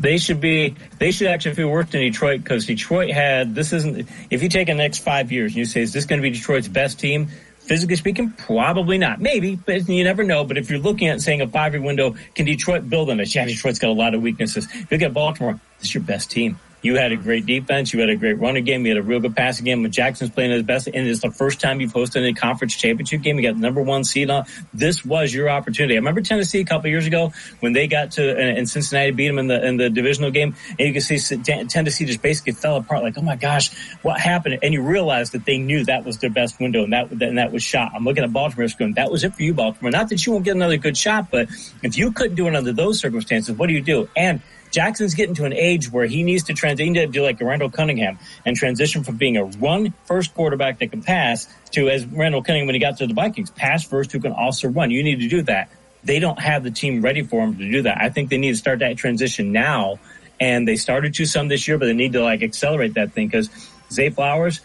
They 0.00 0.16
should 0.18 0.40
be 0.40 0.74
they 0.98 1.12
should 1.12 1.28
actually 1.28 1.54
feel 1.54 1.68
worse 1.68 1.90
than 1.90 2.00
Detroit 2.00 2.42
because 2.42 2.66
Detroit 2.66 3.10
had 3.10 3.54
this 3.54 3.72
isn't 3.72 4.08
if 4.30 4.42
you 4.42 4.48
take 4.48 4.66
the 4.66 4.74
next 4.74 4.98
five 4.98 5.30
years 5.30 5.52
and 5.52 5.58
you 5.58 5.64
say 5.66 5.82
is 5.82 5.92
this 5.92 6.06
going 6.06 6.20
to 6.20 6.22
be 6.22 6.30
Detroit's 6.30 6.68
best 6.68 6.98
team? 6.98 7.28
Physically 7.60 7.96
speaking 7.96 8.30
probably 8.30 8.98
not. 8.98 9.20
Maybe 9.20 9.54
but 9.54 9.88
you 9.88 10.02
never 10.02 10.24
know. 10.24 10.44
But 10.44 10.56
if 10.56 10.70
you're 10.70 10.80
looking 10.80 11.08
at 11.08 11.20
saying 11.20 11.42
a 11.42 11.46
five 11.46 11.74
year 11.74 11.82
window 11.82 12.16
can 12.34 12.46
Detroit 12.46 12.88
build 12.88 13.10
on 13.10 13.18
this? 13.18 13.34
Yeah 13.34 13.44
Detroit's 13.44 13.78
got 13.78 13.90
a 13.90 13.92
lot 13.92 14.14
of 14.14 14.22
weaknesses. 14.22 14.66
You 14.90 14.96
get 14.96 15.12
Baltimore 15.12 15.60
this 15.78 15.88
is 15.88 15.94
your 15.94 16.02
best 16.02 16.30
team 16.30 16.58
you 16.82 16.96
had 16.96 17.12
a 17.12 17.16
great 17.16 17.46
defense. 17.46 17.92
You 17.92 18.00
had 18.00 18.08
a 18.08 18.16
great 18.16 18.38
running 18.38 18.64
game. 18.64 18.84
You 18.84 18.94
had 18.94 18.98
a 18.98 19.06
real 19.06 19.20
good 19.20 19.36
passing 19.36 19.64
game. 19.64 19.88
Jackson's 19.90 20.30
playing 20.30 20.50
his 20.50 20.62
best, 20.62 20.86
and 20.86 21.06
it's 21.06 21.20
the 21.20 21.30
first 21.30 21.60
time 21.60 21.80
you've 21.80 21.92
hosted 21.92 22.28
a 22.28 22.32
conference 22.32 22.74
championship 22.74 23.22
game. 23.22 23.38
You 23.38 23.42
got 23.48 23.54
the 23.54 23.60
number 23.60 23.82
one 23.82 24.04
seed 24.04 24.30
on. 24.30 24.46
This 24.72 25.04
was 25.04 25.32
your 25.32 25.48
opportunity. 25.48 25.94
I 25.94 25.98
remember 25.98 26.20
Tennessee 26.20 26.60
a 26.60 26.64
couple 26.64 26.90
years 26.90 27.06
ago 27.06 27.32
when 27.60 27.72
they 27.72 27.86
got 27.86 28.12
to 28.12 28.38
and 28.38 28.68
Cincinnati 28.68 29.10
beat 29.12 29.28
them 29.28 29.38
in 29.38 29.46
the 29.46 29.64
in 29.64 29.76
the 29.76 29.90
divisional 29.90 30.30
game, 30.30 30.56
and 30.70 30.80
you 30.80 30.92
can 30.92 31.02
see 31.02 31.18
Tennessee 31.38 32.06
just 32.06 32.22
basically 32.22 32.52
fell 32.52 32.76
apart. 32.76 33.02
Like, 33.02 33.18
oh 33.18 33.22
my 33.22 33.36
gosh, 33.36 33.70
what 34.02 34.18
happened? 34.18 34.58
And 34.62 34.74
you 34.74 34.82
realize 34.82 35.30
that 35.30 35.44
they 35.44 35.58
knew 35.58 35.84
that 35.84 36.04
was 36.04 36.18
their 36.18 36.30
best 36.30 36.58
window, 36.60 36.84
and 36.84 36.92
that 36.92 37.10
and 37.10 37.38
that 37.38 37.52
was 37.52 37.62
shot. 37.62 37.92
I'm 37.94 38.04
looking 38.04 38.24
at 38.24 38.32
Baltimore 38.32 38.66
going, 38.78 38.94
that 38.94 39.10
was 39.10 39.24
it 39.24 39.34
for 39.34 39.42
you, 39.42 39.54
Baltimore. 39.54 39.90
Not 39.90 40.08
that 40.08 40.24
you 40.24 40.32
won't 40.32 40.44
get 40.44 40.56
another 40.56 40.76
good 40.76 40.96
shot, 40.96 41.30
but 41.30 41.48
if 41.82 41.96
you 41.96 42.12
couldn't 42.12 42.36
do 42.36 42.48
it 42.48 42.56
under 42.56 42.72
those 42.72 42.98
circumstances, 43.00 43.56
what 43.56 43.66
do 43.66 43.72
you 43.72 43.82
do? 43.82 44.08
And 44.16 44.40
Jackson's 44.70 45.14
getting 45.14 45.34
to 45.36 45.44
an 45.44 45.52
age 45.52 45.90
where 45.90 46.06
he 46.06 46.22
needs 46.22 46.44
to 46.44 46.54
transition 46.54 46.94
to 46.94 47.06
do 47.06 47.22
like 47.22 47.40
Randall 47.40 47.70
Cunningham 47.70 48.18
and 48.44 48.56
transition 48.56 49.04
from 49.04 49.16
being 49.16 49.36
a 49.36 49.44
run 49.44 49.92
first 50.04 50.34
quarterback 50.34 50.78
that 50.78 50.90
can 50.90 51.02
pass 51.02 51.48
to 51.72 51.88
as 51.88 52.06
Randall 52.06 52.42
Cunningham 52.42 52.66
when 52.66 52.74
he 52.74 52.80
got 52.80 52.98
to 52.98 53.06
the 53.06 53.14
Vikings, 53.14 53.50
pass 53.50 53.84
first 53.84 54.12
who 54.12 54.20
can 54.20 54.32
also 54.32 54.68
run. 54.68 54.90
You 54.90 55.02
need 55.02 55.20
to 55.20 55.28
do 55.28 55.42
that. 55.42 55.70
They 56.04 56.18
don't 56.18 56.40
have 56.40 56.62
the 56.64 56.70
team 56.70 57.02
ready 57.02 57.22
for 57.22 57.42
him 57.42 57.56
to 57.58 57.70
do 57.70 57.82
that. 57.82 57.98
I 58.00 58.08
think 58.08 58.30
they 58.30 58.38
need 58.38 58.52
to 58.52 58.56
start 58.56 58.78
that 58.78 58.96
transition 58.96 59.52
now. 59.52 59.98
And 60.38 60.66
they 60.66 60.76
started 60.76 61.14
to 61.14 61.26
some 61.26 61.48
this 61.48 61.68
year, 61.68 61.76
but 61.76 61.86
they 61.86 61.92
need 61.92 62.14
to 62.14 62.22
like 62.22 62.42
accelerate 62.42 62.94
that 62.94 63.12
thing 63.12 63.26
because 63.26 63.50
Zay 63.92 64.08
Flowers, 64.08 64.60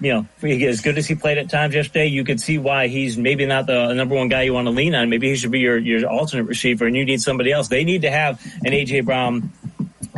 you 0.00 0.12
know, 0.12 0.26
as 0.42 0.80
good 0.80 0.98
as 0.98 1.06
he 1.06 1.14
played 1.14 1.38
at 1.38 1.50
times 1.50 1.74
yesterday, 1.74 2.06
you 2.06 2.24
could 2.24 2.40
see 2.40 2.58
why 2.58 2.88
he's 2.88 3.16
maybe 3.16 3.46
not 3.46 3.66
the 3.66 3.92
number 3.92 4.14
one 4.14 4.28
guy 4.28 4.42
you 4.42 4.52
want 4.52 4.66
to 4.66 4.72
lean 4.72 4.94
on. 4.94 5.08
Maybe 5.08 5.28
he 5.28 5.36
should 5.36 5.50
be 5.50 5.60
your, 5.60 5.78
your 5.78 6.06
alternate 6.08 6.44
receiver 6.44 6.86
and 6.86 6.96
you 6.96 7.04
need 7.04 7.20
somebody 7.20 7.52
else. 7.52 7.68
They 7.68 7.84
need 7.84 8.02
to 8.02 8.10
have 8.10 8.40
an 8.64 8.72
AJ 8.72 9.04
Brown, 9.04 9.50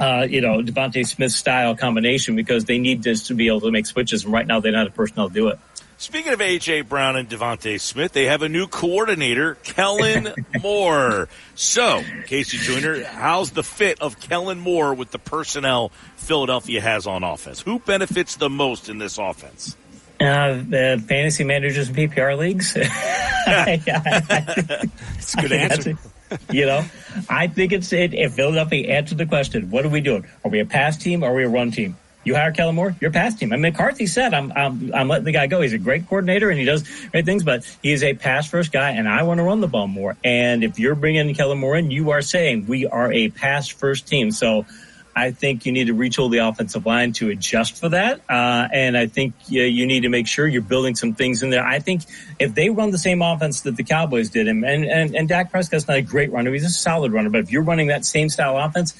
uh, 0.01 0.27
you 0.29 0.41
know, 0.41 0.63
DeVonta 0.63 1.07
Smith 1.07 1.33
style 1.33 1.77
combination 1.77 2.37
because 2.37 2.65
they 2.65 2.79
need 2.79 3.03
this 3.03 3.29
to 3.29 3.35
be 3.35 3.49
able 3.49 3.61
to 3.63 3.71
make 3.71 3.87
switches. 3.87 4.25
And 4.25 4.33
right 4.33 4.47
now 4.47 4.61
they're 4.61 4.73
not 4.73 4.87
have 4.87 4.93
a 4.93 4.97
personnel 4.97 5.29
to 5.29 5.35
do 5.35 5.49
it. 5.49 5.59
Speaking 6.03 6.33
of 6.33 6.41
AJ 6.41 6.89
Brown 6.89 7.15
and 7.15 7.29
DeVonta 7.29 7.81
Smith, 7.81 8.11
they 8.11 8.25
have 8.25 8.43
a 8.43 8.49
new 8.49 8.67
coordinator, 8.67 9.55
Kellen 9.63 10.35
Moore. 10.61 11.29
So, 11.55 12.01
KC 12.27 12.59
Joyner, 12.59 13.05
how's 13.05 13.53
the 13.53 13.63
fit 13.63 14.03
of 14.03 14.19
Kellen 14.19 14.59
Moore 14.59 14.95
with 14.95 15.13
the 15.13 15.21
personnel 15.21 15.93
Philadelphia 16.17 16.81
has 16.81 17.07
on 17.07 17.23
offense? 17.23 17.61
Who 17.61 17.79
benefits 17.79 18.35
the 18.35 18.51
most 18.51 18.89
in 18.89 18.99
this 18.99 19.17
offense? 19.17 19.77
Uh, 20.21 20.55
the 20.55 21.05
fantasy 21.07 21.45
managers 21.45 21.87
and 21.87 21.97
PPR 21.97 22.37
leagues. 22.37 22.77
It's 25.19 25.35
a 25.35 25.41
good 25.41 25.53
answer. 25.53 25.99
you 26.51 26.67
know, 26.67 26.85
I 27.29 27.47
think 27.47 27.71
it's 27.71 27.93
it. 27.93 28.13
If 28.13 28.35
Philadelphia 28.35 28.89
answered 28.89 29.19
the 29.19 29.27
question, 29.27 29.71
what 29.71 29.87
are 29.87 29.89
we 29.89 30.01
doing? 30.01 30.27
Are 30.45 30.51
we 30.51 30.59
a 30.59 30.67
pass 30.67 30.97
team 30.97 31.23
or 31.23 31.31
are 31.31 31.35
we 31.35 31.45
a 31.45 31.49
run 31.49 31.71
team? 31.71 31.97
You 32.25 32.35
hire 32.35 32.53
Kellen 32.53 32.75
Moore, 32.75 32.95
you're 33.01 33.11
past 33.11 33.41
him. 33.41 33.53
I 33.53 33.57
McCarthy 33.57 34.07
said, 34.07 34.33
I'm, 34.33 34.53
I'm, 34.53 34.95
I'm 34.95 35.09
letting 35.09 35.25
the 35.25 35.33
guy 35.33 35.47
go. 35.47 35.61
He's 35.61 35.73
a 35.73 35.79
great 35.79 36.09
coordinator 36.09 36.51
and 36.51 36.59
he 36.59 36.65
does 36.65 36.85
great 37.11 37.25
things, 37.25 37.43
but 37.43 37.65
he's 37.83 38.03
a 38.03 38.15
pass 38.15 38.49
first 38.49 38.71
guy 38.73 38.91
and 38.91 39.09
I 39.09 39.25
want 39.25 39.39
to 39.39 39.45
run 39.45 39.61
the 39.61 39.69
ball 39.69 39.89
more. 39.89 40.17
And 40.23 40.63
if 40.63 40.79
you're 40.79 40.95
bringing 40.95 41.35
Kellen 41.35 41.59
Moore 41.59 41.77
in, 41.77 41.91
you 41.91 42.11
are 42.11 42.23
saying 42.23 42.67
we 42.67 42.87
are 42.87 43.13
a 43.13 43.29
pass 43.31 43.69
first 43.69 44.07
team. 44.07 44.31
So 44.31 44.67
I 45.15 45.31
think 45.33 45.67
you 45.67 45.73
need 45.73 45.89
to 45.89 45.95
retool 45.95 46.31
the 46.31 46.39
offensive 46.39 46.87
line 46.87 47.13
to 47.15 47.29
adjust 47.29 47.79
for 47.79 47.91
that. 47.91 48.21
Uh, 48.29 48.69
and 48.73 48.97
I 48.97 49.07
think 49.07 49.35
you, 49.47 49.63
you, 49.63 49.87
need 49.87 50.01
to 50.01 50.09
make 50.09 50.27
sure 50.27 50.47
you're 50.47 50.63
building 50.63 50.95
some 50.95 51.15
things 51.15 51.43
in 51.43 51.51
there. 51.51 51.67
I 51.67 51.81
think 51.81 52.03
if 52.39 52.55
they 52.55 52.71
run 52.71 52.91
the 52.91 52.99
same 52.99 53.21
offense 53.21 53.63
that 53.63 53.77
the 53.77 53.85
Cowboys 53.85 54.31
did, 54.31 54.49
and, 54.49 54.65
and, 54.65 55.15
and 55.15 55.29
Dak 55.29 55.51
Prescott's 55.51 55.87
not 55.87 55.99
a 55.99 56.03
great 56.03 56.33
runner, 56.33 56.53
he's 56.53 56.65
a 56.65 56.71
solid 56.71 57.13
runner, 57.13 57.29
but 57.29 57.41
if 57.41 57.53
you're 57.53 57.63
running 57.63 57.89
that 57.89 58.07
same 58.07 58.31
style 58.31 58.57
offense, 58.57 58.95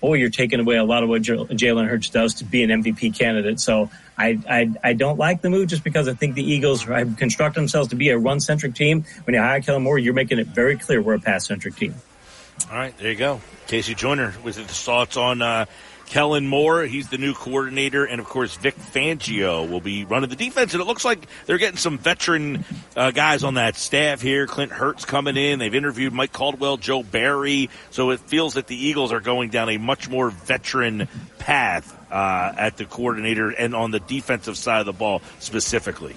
boy, 0.00 0.14
you're 0.14 0.30
taking 0.30 0.60
away 0.60 0.76
a 0.76 0.84
lot 0.84 1.02
of 1.02 1.08
what 1.08 1.22
Jalen 1.22 1.88
Hurts 1.88 2.10
does 2.10 2.34
to 2.34 2.44
be 2.44 2.62
an 2.62 2.70
MVP 2.70 3.18
candidate. 3.18 3.60
So 3.60 3.90
I, 4.16 4.38
I, 4.48 4.72
I 4.82 4.92
don't 4.92 5.18
like 5.18 5.42
the 5.42 5.50
move 5.50 5.68
just 5.68 5.84
because 5.84 6.08
I 6.08 6.14
think 6.14 6.34
the 6.34 6.44
Eagles 6.44 6.84
have 6.84 7.16
constructed 7.16 7.60
themselves 7.60 7.88
to 7.90 7.96
be 7.96 8.10
a 8.10 8.18
run 8.18 8.40
centric 8.40 8.74
team. 8.74 9.04
When 9.24 9.34
you 9.34 9.40
hire 9.40 9.60
Kellen 9.60 9.82
Moore, 9.82 9.98
you're 9.98 10.14
making 10.14 10.38
it 10.38 10.48
very 10.48 10.76
clear 10.76 11.02
we're 11.02 11.14
a 11.14 11.20
pass 11.20 11.46
centric 11.46 11.76
team. 11.76 11.94
All 12.70 12.76
right, 12.76 12.96
there 12.98 13.10
you 13.10 13.16
go. 13.16 13.40
KC 13.68 13.96
Joyner 13.96 14.34
with 14.42 14.56
his 14.56 14.82
thoughts 14.82 15.16
on 15.16 15.42
uh, 15.42 15.66
Kellen 16.08 16.48
Moore, 16.48 16.82
he's 16.82 17.08
the 17.08 17.18
new 17.18 17.34
coordinator, 17.34 18.04
and 18.04 18.20
of 18.20 18.26
course 18.26 18.56
Vic 18.56 18.76
Fangio 18.76 19.68
will 19.68 19.80
be 19.80 20.04
running 20.04 20.30
the 20.30 20.36
defense. 20.36 20.72
And 20.72 20.80
it 20.80 20.86
looks 20.86 21.04
like 21.04 21.26
they're 21.46 21.58
getting 21.58 21.76
some 21.76 21.98
veteran 21.98 22.64
uh, 22.96 23.10
guys 23.10 23.44
on 23.44 23.54
that 23.54 23.76
staff 23.76 24.20
here. 24.20 24.46
Clint 24.46 24.72
Hurtt 24.72 25.06
coming 25.06 25.36
in. 25.36 25.58
They've 25.58 25.74
interviewed 25.74 26.12
Mike 26.12 26.32
Caldwell, 26.32 26.78
Joe 26.78 27.02
Barry. 27.02 27.70
So 27.90 28.10
it 28.10 28.20
feels 28.20 28.54
that 28.54 28.66
the 28.66 28.76
Eagles 28.76 29.12
are 29.12 29.20
going 29.20 29.50
down 29.50 29.68
a 29.68 29.76
much 29.76 30.08
more 30.08 30.30
veteran 30.30 31.08
path 31.38 31.94
uh, 32.10 32.52
at 32.56 32.76
the 32.76 32.84
coordinator 32.84 33.50
and 33.50 33.74
on 33.74 33.90
the 33.90 34.00
defensive 34.00 34.56
side 34.56 34.80
of 34.80 34.86
the 34.86 34.92
ball 34.92 35.22
specifically. 35.38 36.16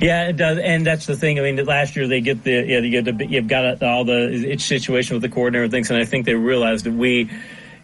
Yeah, 0.00 0.28
it 0.28 0.36
does, 0.36 0.58
and 0.58 0.86
that's 0.86 1.06
the 1.06 1.16
thing. 1.16 1.40
I 1.40 1.42
mean, 1.42 1.64
last 1.64 1.96
year 1.96 2.06
they 2.06 2.20
get 2.20 2.44
the 2.44 2.52
yeah, 2.52 2.78
you 2.78 3.02
you've 3.28 3.48
got 3.48 3.82
all 3.82 4.04
the 4.04 4.48
itch 4.48 4.62
situation 4.62 5.16
with 5.16 5.22
the 5.22 5.28
coordinator 5.28 5.64
and 5.64 5.72
things, 5.72 5.90
and 5.90 5.98
I 5.98 6.04
think 6.04 6.24
they 6.24 6.34
realized 6.34 6.86
that 6.86 6.92
we. 6.92 7.30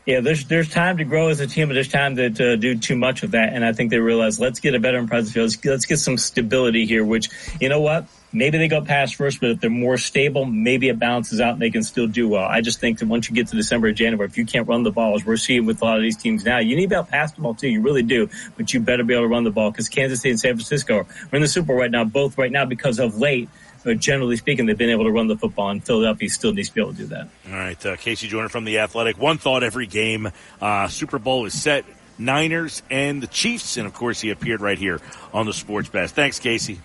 Yeah, 0.04 0.18
there's 0.18 0.46
there's 0.46 0.68
time 0.68 0.96
to 0.98 1.04
grow 1.04 1.28
as 1.28 1.38
a 1.38 1.46
team, 1.46 1.68
but 1.68 1.74
there's 1.74 1.88
time 1.88 2.16
to, 2.16 2.28
to 2.30 2.56
do 2.56 2.76
too 2.76 2.96
much 2.96 3.22
of 3.22 3.32
that, 3.32 3.52
and 3.52 3.64
I 3.64 3.72
think 3.72 3.90
they 3.90 4.00
realize 4.00 4.40
let's 4.40 4.58
get 4.58 4.74
a 4.74 4.80
better 4.80 5.06
presence. 5.06 5.36
Let's, 5.36 5.64
let's 5.64 5.86
get 5.86 5.98
some 5.98 6.18
stability 6.18 6.86
here. 6.86 7.04
Which 7.04 7.28
you 7.60 7.68
know 7.68 7.80
what, 7.80 8.08
maybe 8.32 8.58
they 8.58 8.66
go 8.66 8.80
past 8.80 9.14
first, 9.14 9.40
but 9.40 9.50
if 9.50 9.60
they're 9.60 9.70
more 9.70 9.96
stable, 9.98 10.44
maybe 10.44 10.88
it 10.88 10.98
balances 10.98 11.40
out 11.40 11.52
and 11.52 11.62
they 11.62 11.70
can 11.70 11.84
still 11.84 12.08
do 12.08 12.28
well. 12.28 12.44
I 12.44 12.62
just 12.62 12.80
think 12.80 12.98
that 12.98 13.06
once 13.06 13.28
you 13.28 13.36
get 13.36 13.46
to 13.48 13.56
December 13.56 13.88
or 13.88 13.92
January, 13.92 14.26
if 14.26 14.36
you 14.36 14.44
can't 14.44 14.66
run 14.66 14.82
the 14.82 14.90
ball, 14.90 15.14
as 15.14 15.24
we're 15.24 15.36
seeing 15.36 15.66
with 15.66 15.80
a 15.82 15.84
lot 15.84 15.98
of 15.98 16.02
these 16.02 16.16
teams 16.16 16.44
now, 16.44 16.58
you 16.58 16.74
need 16.74 16.82
to 16.82 16.88
be 16.88 16.94
able 16.96 17.04
to 17.04 17.10
pass 17.10 17.30
the 17.30 17.40
ball 17.40 17.54
too. 17.54 17.68
You 17.68 17.80
really 17.80 18.02
do, 18.02 18.28
but 18.56 18.74
you 18.74 18.80
better 18.80 19.04
be 19.04 19.14
able 19.14 19.24
to 19.24 19.28
run 19.28 19.44
the 19.44 19.52
ball 19.52 19.70
because 19.70 19.88
Kansas 19.88 20.20
City 20.20 20.30
and 20.30 20.40
San 20.40 20.54
Francisco 20.54 20.98
are 20.98 21.36
in 21.36 21.42
the 21.42 21.48
Super 21.48 21.74
right 21.74 21.90
now, 21.90 22.02
both 22.04 22.36
right 22.38 22.50
now 22.50 22.64
because 22.64 22.98
of 22.98 23.18
late. 23.18 23.48
But 23.84 23.98
generally 23.98 24.36
speaking, 24.36 24.66
they've 24.66 24.78
been 24.78 24.90
able 24.90 25.04
to 25.04 25.10
run 25.10 25.26
the 25.26 25.36
football, 25.36 25.70
and 25.70 25.84
Philadelphia 25.84 26.28
still 26.28 26.52
needs 26.52 26.68
to 26.68 26.74
be 26.74 26.80
able 26.80 26.92
to 26.92 26.98
do 26.98 27.06
that. 27.06 27.28
All 27.48 27.52
right, 27.52 27.86
uh, 27.86 27.96
KC 27.96 28.28
Joyner 28.28 28.48
from 28.48 28.64
the 28.64 28.78
Athletic. 28.78 29.18
One 29.18 29.38
thought 29.38 29.62
every 29.62 29.86
game. 29.86 30.30
Uh, 30.60 30.88
Super 30.88 31.18
Bowl 31.18 31.46
is 31.46 31.60
set. 31.60 31.84
Niners 32.18 32.82
and 32.90 33.22
the 33.22 33.26
Chiefs, 33.26 33.76
and 33.76 33.86
of 33.86 33.94
course, 33.94 34.20
he 34.20 34.30
appeared 34.30 34.60
right 34.60 34.78
here 34.78 35.00
on 35.32 35.46
the 35.46 35.52
Sports 35.52 35.88
Bash. 35.88 36.12
Thanks, 36.12 36.38
Casey. 36.38 36.78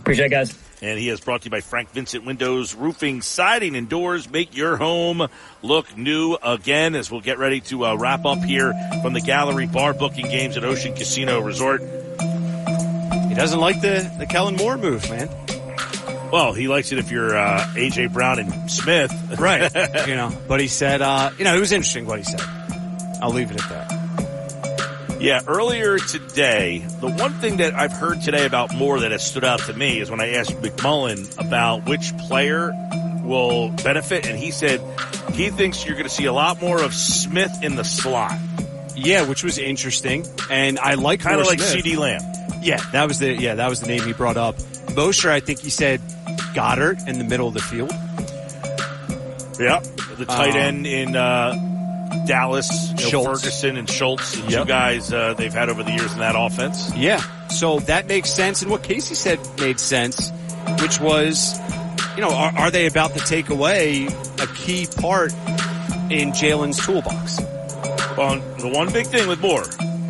Appreciate 0.00 0.26
it, 0.26 0.30
guys. 0.30 0.58
And 0.80 0.98
he 0.98 1.08
is 1.08 1.20
brought 1.20 1.42
to 1.42 1.46
you 1.46 1.50
by 1.50 1.60
Frank 1.60 1.90
Vincent 1.90 2.24
Windows, 2.24 2.74
Roofing, 2.74 3.20
Siding, 3.20 3.74
and 3.74 3.88
Doors. 3.88 4.30
Make 4.30 4.56
your 4.56 4.76
home 4.76 5.26
look 5.62 5.96
new 5.96 6.34
again 6.34 6.94
as 6.94 7.10
we'll 7.10 7.20
get 7.20 7.38
ready 7.38 7.60
to 7.62 7.84
uh, 7.84 7.96
wrap 7.96 8.24
up 8.24 8.38
here 8.38 8.72
from 9.02 9.12
the 9.12 9.20
gallery 9.20 9.66
bar 9.66 9.92
booking 9.92 10.26
games 10.28 10.56
at 10.56 10.64
Ocean 10.64 10.94
Casino 10.94 11.40
Resort. 11.40 11.80
He 11.80 13.34
doesn't 13.34 13.60
like 13.60 13.80
the, 13.80 14.10
the 14.18 14.26
Kellen 14.26 14.56
Moore 14.56 14.78
move, 14.78 15.08
man. 15.10 15.28
Well, 16.32 16.52
he 16.52 16.68
likes 16.68 16.92
it 16.92 16.98
if 16.98 17.10
you're 17.10 17.36
uh, 17.36 17.64
AJ 17.74 18.12
Brown 18.12 18.38
and 18.38 18.70
Smith, 18.70 19.12
right? 19.38 19.70
you 20.06 20.14
know, 20.14 20.36
but 20.46 20.60
he 20.60 20.68
said, 20.68 21.00
uh, 21.00 21.30
you 21.38 21.44
know, 21.44 21.56
it 21.56 21.60
was 21.60 21.72
interesting 21.72 22.06
what 22.06 22.18
he 22.18 22.24
said. 22.24 22.42
I'll 23.22 23.32
leave 23.32 23.50
it 23.50 23.62
at 23.62 23.68
that. 23.70 25.18
Yeah, 25.20 25.40
earlier 25.48 25.98
today, 25.98 26.86
the 27.00 27.08
one 27.08 27.32
thing 27.32 27.56
that 27.56 27.74
I've 27.74 27.92
heard 27.92 28.20
today 28.20 28.46
about 28.46 28.72
Moore 28.74 29.00
that 29.00 29.10
has 29.10 29.26
stood 29.26 29.42
out 29.42 29.58
to 29.60 29.72
me 29.72 29.98
is 29.98 30.10
when 30.10 30.20
I 30.20 30.34
asked 30.34 30.52
McMullen 30.62 31.36
about 31.44 31.88
which 31.88 32.16
player 32.18 32.72
will 33.24 33.70
benefit, 33.70 34.28
and 34.28 34.38
he 34.38 34.52
said 34.52 34.80
he 35.32 35.50
thinks 35.50 35.84
you're 35.84 35.96
going 35.96 36.06
to 36.06 36.14
see 36.14 36.26
a 36.26 36.32
lot 36.32 36.60
more 36.60 36.80
of 36.80 36.94
Smith 36.94 37.52
in 37.62 37.74
the 37.74 37.84
slot. 37.84 38.38
Yeah, 38.94 39.26
which 39.28 39.42
was 39.42 39.58
interesting, 39.58 40.24
and 40.50 40.78
I 40.78 40.94
like 40.94 41.20
kind 41.20 41.40
of 41.40 41.46
like 41.46 41.60
Smith. 41.60 41.84
CeeDee 41.84 41.96
Lamb. 41.96 42.22
Yeah, 42.62 42.80
that 42.92 43.08
was 43.08 43.18
the 43.18 43.32
yeah 43.32 43.56
that 43.56 43.68
was 43.68 43.80
the 43.80 43.86
name 43.88 44.04
he 44.04 44.12
brought 44.12 44.36
up. 44.36 44.56
Mosher, 44.94 45.30
I 45.30 45.40
think 45.40 45.60
he 45.60 45.70
said 45.70 46.00
Goedert 46.54 47.06
in 47.08 47.18
the 47.18 47.24
middle 47.24 47.48
of 47.48 47.54
the 47.54 47.60
field. 47.60 47.90
Yeah, 49.60 49.80
the 50.16 50.24
tight 50.24 50.50
Um, 50.50 50.56
end 50.56 50.86
in 50.86 51.16
uh, 51.16 51.54
Dallas, 52.26 52.92
you 52.98 53.12
know. 53.12 53.24
Ferguson 53.24 53.76
and 53.76 53.90
Schultz, 53.90 54.32
the 54.32 54.50
Yep. 54.50 54.62
two 54.62 54.68
guys 54.68 55.12
uh, 55.12 55.34
they've 55.34 55.52
had 55.52 55.68
over 55.68 55.82
the 55.82 55.90
years 55.92 56.12
in 56.12 56.18
that 56.20 56.34
offense. 56.36 56.94
Yeah, 56.94 57.20
so 57.48 57.80
that 57.80 58.06
makes 58.06 58.30
sense, 58.30 58.62
and 58.62 58.70
what 58.70 58.82
Casey 58.84 59.14
said 59.14 59.40
made 59.58 59.80
sense, 59.80 60.30
which 60.80 61.00
was, 61.00 61.58
you 62.14 62.22
know, 62.22 62.30
are, 62.30 62.52
are 62.56 62.70
they 62.70 62.86
about 62.86 63.14
to 63.14 63.20
take 63.20 63.48
away 63.50 64.06
a 64.40 64.46
key 64.54 64.86
part 65.00 65.32
in 66.10 66.30
Jalen's 66.32 66.78
toolbox? 66.84 67.40
Well, 68.16 68.40
the 68.58 68.68
one 68.72 68.92
big 68.92 69.06
thing 69.06 69.26
with 69.28 69.40
Moore, 69.40 69.64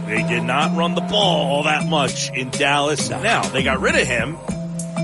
they 0.07 0.23
did 0.29 0.43
not 0.43 0.77
run 0.77 0.95
the 0.95 1.01
ball 1.03 1.53
all 1.57 1.63
that 1.65 1.87
much 1.87 2.31
in 2.33 2.51
Dallas. 2.51 3.09
Now 3.09 3.43
they 3.43 3.63
got 3.63 3.81
rid 3.81 3.95
of 3.95 4.07
him, 4.07 4.37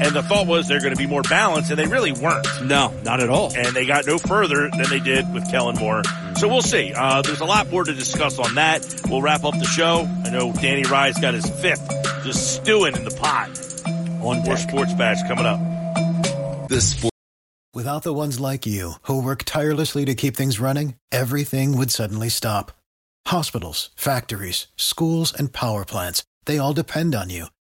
and 0.02 0.14
the 0.14 0.22
thought 0.22 0.46
was 0.46 0.68
they're 0.68 0.80
going 0.80 0.94
to 0.94 0.98
be 0.98 1.06
more 1.06 1.22
balanced, 1.22 1.70
and 1.70 1.78
they 1.78 1.86
really 1.86 2.12
weren't. 2.12 2.46
No, 2.64 2.92
not 3.04 3.20
at 3.20 3.30
all. 3.30 3.52
And 3.54 3.68
they 3.74 3.86
got 3.86 4.06
no 4.06 4.18
further 4.18 4.70
than 4.70 4.88
they 4.90 5.00
did 5.00 5.32
with 5.32 5.50
Kellen 5.50 5.76
Moore. 5.76 6.02
So 6.36 6.48
we'll 6.48 6.62
see. 6.62 6.92
Uh, 6.94 7.22
there's 7.22 7.40
a 7.40 7.44
lot 7.44 7.70
more 7.70 7.84
to 7.84 7.92
discuss 7.92 8.38
on 8.38 8.54
that. 8.56 9.02
We'll 9.08 9.22
wrap 9.22 9.44
up 9.44 9.54
the 9.54 9.66
show. 9.66 10.08
I 10.24 10.30
know 10.30 10.52
Danny 10.52 10.84
Rye's 10.84 11.18
got 11.18 11.34
his 11.34 11.48
fifth 11.60 11.88
just 12.24 12.54
stewing 12.54 12.96
in 12.96 13.04
the 13.04 13.10
pot. 13.10 13.50
On 14.22 14.42
more 14.42 14.56
sports 14.56 14.94
bash 14.94 15.22
coming 15.28 15.44
up. 15.44 16.68
This 16.68 17.04
Without 17.74 18.04
the 18.04 18.14
ones 18.14 18.38
like 18.38 18.66
you, 18.66 18.92
who 19.02 19.20
work 19.20 19.42
tirelessly 19.42 20.04
to 20.04 20.14
keep 20.14 20.36
things 20.36 20.60
running, 20.60 20.94
everything 21.10 21.76
would 21.76 21.90
suddenly 21.90 22.28
stop. 22.28 22.70
Hospitals, 23.26 23.90
factories, 23.96 24.68
schools, 24.76 25.34
and 25.34 25.52
power 25.52 25.84
plants, 25.84 26.22
they 26.44 26.56
all 26.56 26.72
depend 26.72 27.16
on 27.16 27.30
you. 27.30 27.46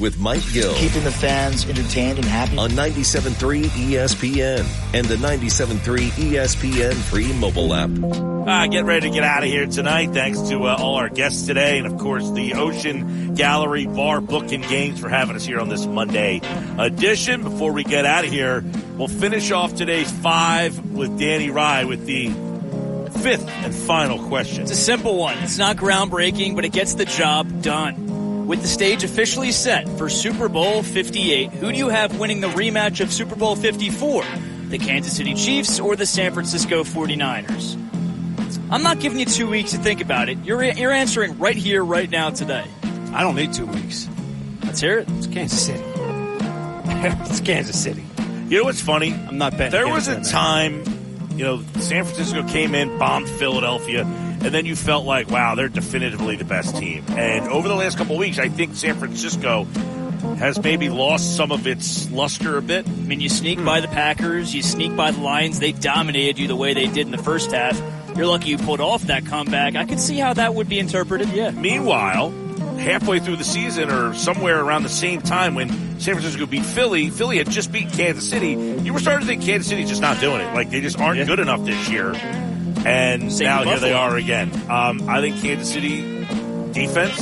With 0.00 0.18
Mike 0.18 0.42
Gill. 0.52 0.74
Keeping 0.74 1.04
the 1.04 1.12
fans 1.12 1.68
entertained 1.68 2.18
and 2.18 2.26
happy. 2.26 2.56
On 2.56 2.70
97.3 2.70 3.64
ESPN 3.66 4.66
and 4.94 5.06
the 5.06 5.16
97.3 5.16 6.08
ESPN 6.10 6.94
free 6.94 7.32
mobile 7.34 7.74
app. 7.74 7.90
Uh, 8.48 8.66
get 8.66 8.84
ready 8.84 9.08
to 9.08 9.14
get 9.14 9.22
out 9.22 9.44
of 9.44 9.48
here 9.48 9.66
tonight. 9.66 10.10
Thanks 10.10 10.40
to 10.48 10.64
uh, 10.64 10.76
all 10.76 10.96
our 10.96 11.08
guests 11.08 11.46
today, 11.46 11.78
and 11.78 11.86
of 11.86 11.98
course 11.98 12.28
the 12.32 12.54
Ocean 12.54 13.34
Gallery 13.34 13.86
Bar 13.86 14.20
Booking 14.20 14.62
Games 14.62 14.98
for 14.98 15.08
having 15.08 15.36
us 15.36 15.44
here 15.44 15.60
on 15.60 15.68
this 15.68 15.86
Monday 15.86 16.40
edition. 16.78 17.42
Before 17.42 17.72
we 17.72 17.84
get 17.84 18.04
out 18.04 18.24
of 18.24 18.30
here, 18.30 18.64
we'll 18.96 19.06
finish 19.08 19.52
off 19.52 19.74
today's 19.76 20.10
five 20.10 20.90
with 20.90 21.18
Danny 21.18 21.50
Rye 21.50 21.84
with 21.84 22.04
the 22.06 22.30
fifth 23.20 23.48
and 23.48 23.72
final 23.72 24.18
question. 24.26 24.62
It's 24.62 24.72
a 24.72 24.76
simple 24.76 25.16
one. 25.16 25.38
It's 25.38 25.58
not 25.58 25.76
groundbreaking, 25.76 26.56
but 26.56 26.64
it 26.64 26.72
gets 26.72 26.94
the 26.94 27.04
job 27.04 27.62
done. 27.62 28.11
With 28.46 28.60
the 28.60 28.68
stage 28.68 29.04
officially 29.04 29.52
set 29.52 29.88
for 29.96 30.08
Super 30.08 30.48
Bowl 30.48 30.82
58, 30.82 31.50
who 31.52 31.70
do 31.70 31.78
you 31.78 31.88
have 31.88 32.18
winning 32.18 32.40
the 32.40 32.48
rematch 32.48 33.00
of 33.00 33.12
Super 33.12 33.36
Bowl 33.36 33.54
54? 33.54 34.24
The 34.68 34.78
Kansas 34.78 35.16
City 35.16 35.34
Chiefs 35.34 35.78
or 35.78 35.94
the 35.94 36.06
San 36.06 36.32
Francisco 36.32 36.82
49ers? 36.82 37.78
I'm 38.70 38.82
not 38.82 38.98
giving 38.98 39.20
you 39.20 39.26
two 39.26 39.48
weeks 39.48 39.70
to 39.72 39.78
think 39.78 40.00
about 40.00 40.28
it. 40.28 40.38
You're, 40.44 40.62
you're 40.64 40.90
answering 40.90 41.38
right 41.38 41.56
here, 41.56 41.84
right 41.84 42.10
now, 42.10 42.30
today. 42.30 42.64
I 43.12 43.22
don't 43.22 43.36
need 43.36 43.52
two 43.52 43.66
weeks. 43.66 44.08
Let's 44.64 44.80
hear 44.80 44.98
it. 44.98 45.08
It's 45.18 45.28
Kansas 45.28 45.64
City. 45.64 45.82
it's 45.86 47.40
Kansas 47.40 47.80
City. 47.80 48.04
You 48.48 48.58
know 48.58 48.64
what's 48.64 48.80
funny? 48.80 49.12
I'm 49.12 49.38
not 49.38 49.52
betting. 49.52 49.70
There 49.70 49.88
was 49.88 50.08
a 50.08 50.22
time, 50.24 50.82
you 51.36 51.44
know, 51.44 51.62
San 51.78 52.04
Francisco 52.04 52.46
came 52.48 52.74
in, 52.74 52.98
bombed 52.98 53.28
Philadelphia, 53.28 54.04
and 54.44 54.54
then 54.54 54.66
you 54.66 54.76
felt 54.76 55.06
like, 55.06 55.30
wow, 55.30 55.54
they're 55.54 55.68
definitively 55.68 56.36
the 56.36 56.44
best 56.44 56.76
team. 56.76 57.04
And 57.10 57.48
over 57.48 57.68
the 57.68 57.74
last 57.74 57.96
couple 57.96 58.16
of 58.16 58.20
weeks, 58.20 58.38
I 58.38 58.48
think 58.48 58.74
San 58.74 58.98
Francisco 58.98 59.64
has 60.38 60.62
maybe 60.62 60.88
lost 60.88 61.36
some 61.36 61.52
of 61.52 61.66
its 61.66 62.10
luster 62.10 62.56
a 62.58 62.62
bit. 62.62 62.86
I 62.88 62.90
mean, 62.90 63.20
you 63.20 63.28
sneak 63.28 63.64
by 63.64 63.80
the 63.80 63.88
Packers, 63.88 64.54
you 64.54 64.62
sneak 64.62 64.96
by 64.96 65.10
the 65.10 65.20
Lions. 65.20 65.58
They 65.60 65.72
dominated 65.72 66.38
you 66.38 66.48
the 66.48 66.56
way 66.56 66.74
they 66.74 66.86
did 66.86 67.06
in 67.06 67.10
the 67.10 67.22
first 67.22 67.52
half. 67.52 67.80
You're 68.16 68.26
lucky 68.26 68.50
you 68.50 68.58
pulled 68.58 68.80
off 68.80 69.02
that 69.04 69.24
comeback. 69.26 69.74
I 69.74 69.84
could 69.84 70.00
see 70.00 70.18
how 70.18 70.34
that 70.34 70.54
would 70.54 70.68
be 70.68 70.78
interpreted. 70.78 71.30
Yeah. 71.30 71.50
Meanwhile, 71.50 72.30
halfway 72.78 73.20
through 73.20 73.36
the 73.36 73.44
season 73.44 73.90
or 73.90 74.14
somewhere 74.14 74.60
around 74.60 74.82
the 74.82 74.88
same 74.88 75.22
time 75.22 75.54
when 75.54 75.70
San 76.00 76.14
Francisco 76.14 76.46
beat 76.46 76.64
Philly, 76.64 77.10
Philly 77.10 77.38
had 77.38 77.48
just 77.48 77.72
beat 77.72 77.90
Kansas 77.92 78.28
City. 78.28 78.50
You 78.82 78.92
were 78.92 78.98
starting 78.98 79.20
to 79.20 79.26
think 79.26 79.42
Kansas 79.42 79.68
City's 79.68 79.88
just 79.88 80.02
not 80.02 80.20
doing 80.20 80.40
it. 80.40 80.52
Like 80.54 80.70
they 80.70 80.80
just 80.80 80.98
aren't 80.98 81.24
good 81.26 81.38
enough 81.40 81.64
this 81.64 81.88
year. 81.88 82.12
And 82.84 83.32
Same 83.32 83.46
now 83.46 83.62
here 83.64 83.78
they 83.78 83.92
are 83.92 84.16
again. 84.16 84.50
Um, 84.70 85.08
I 85.08 85.20
think 85.20 85.40
Kansas 85.40 85.72
City 85.72 86.00
defense 86.72 87.20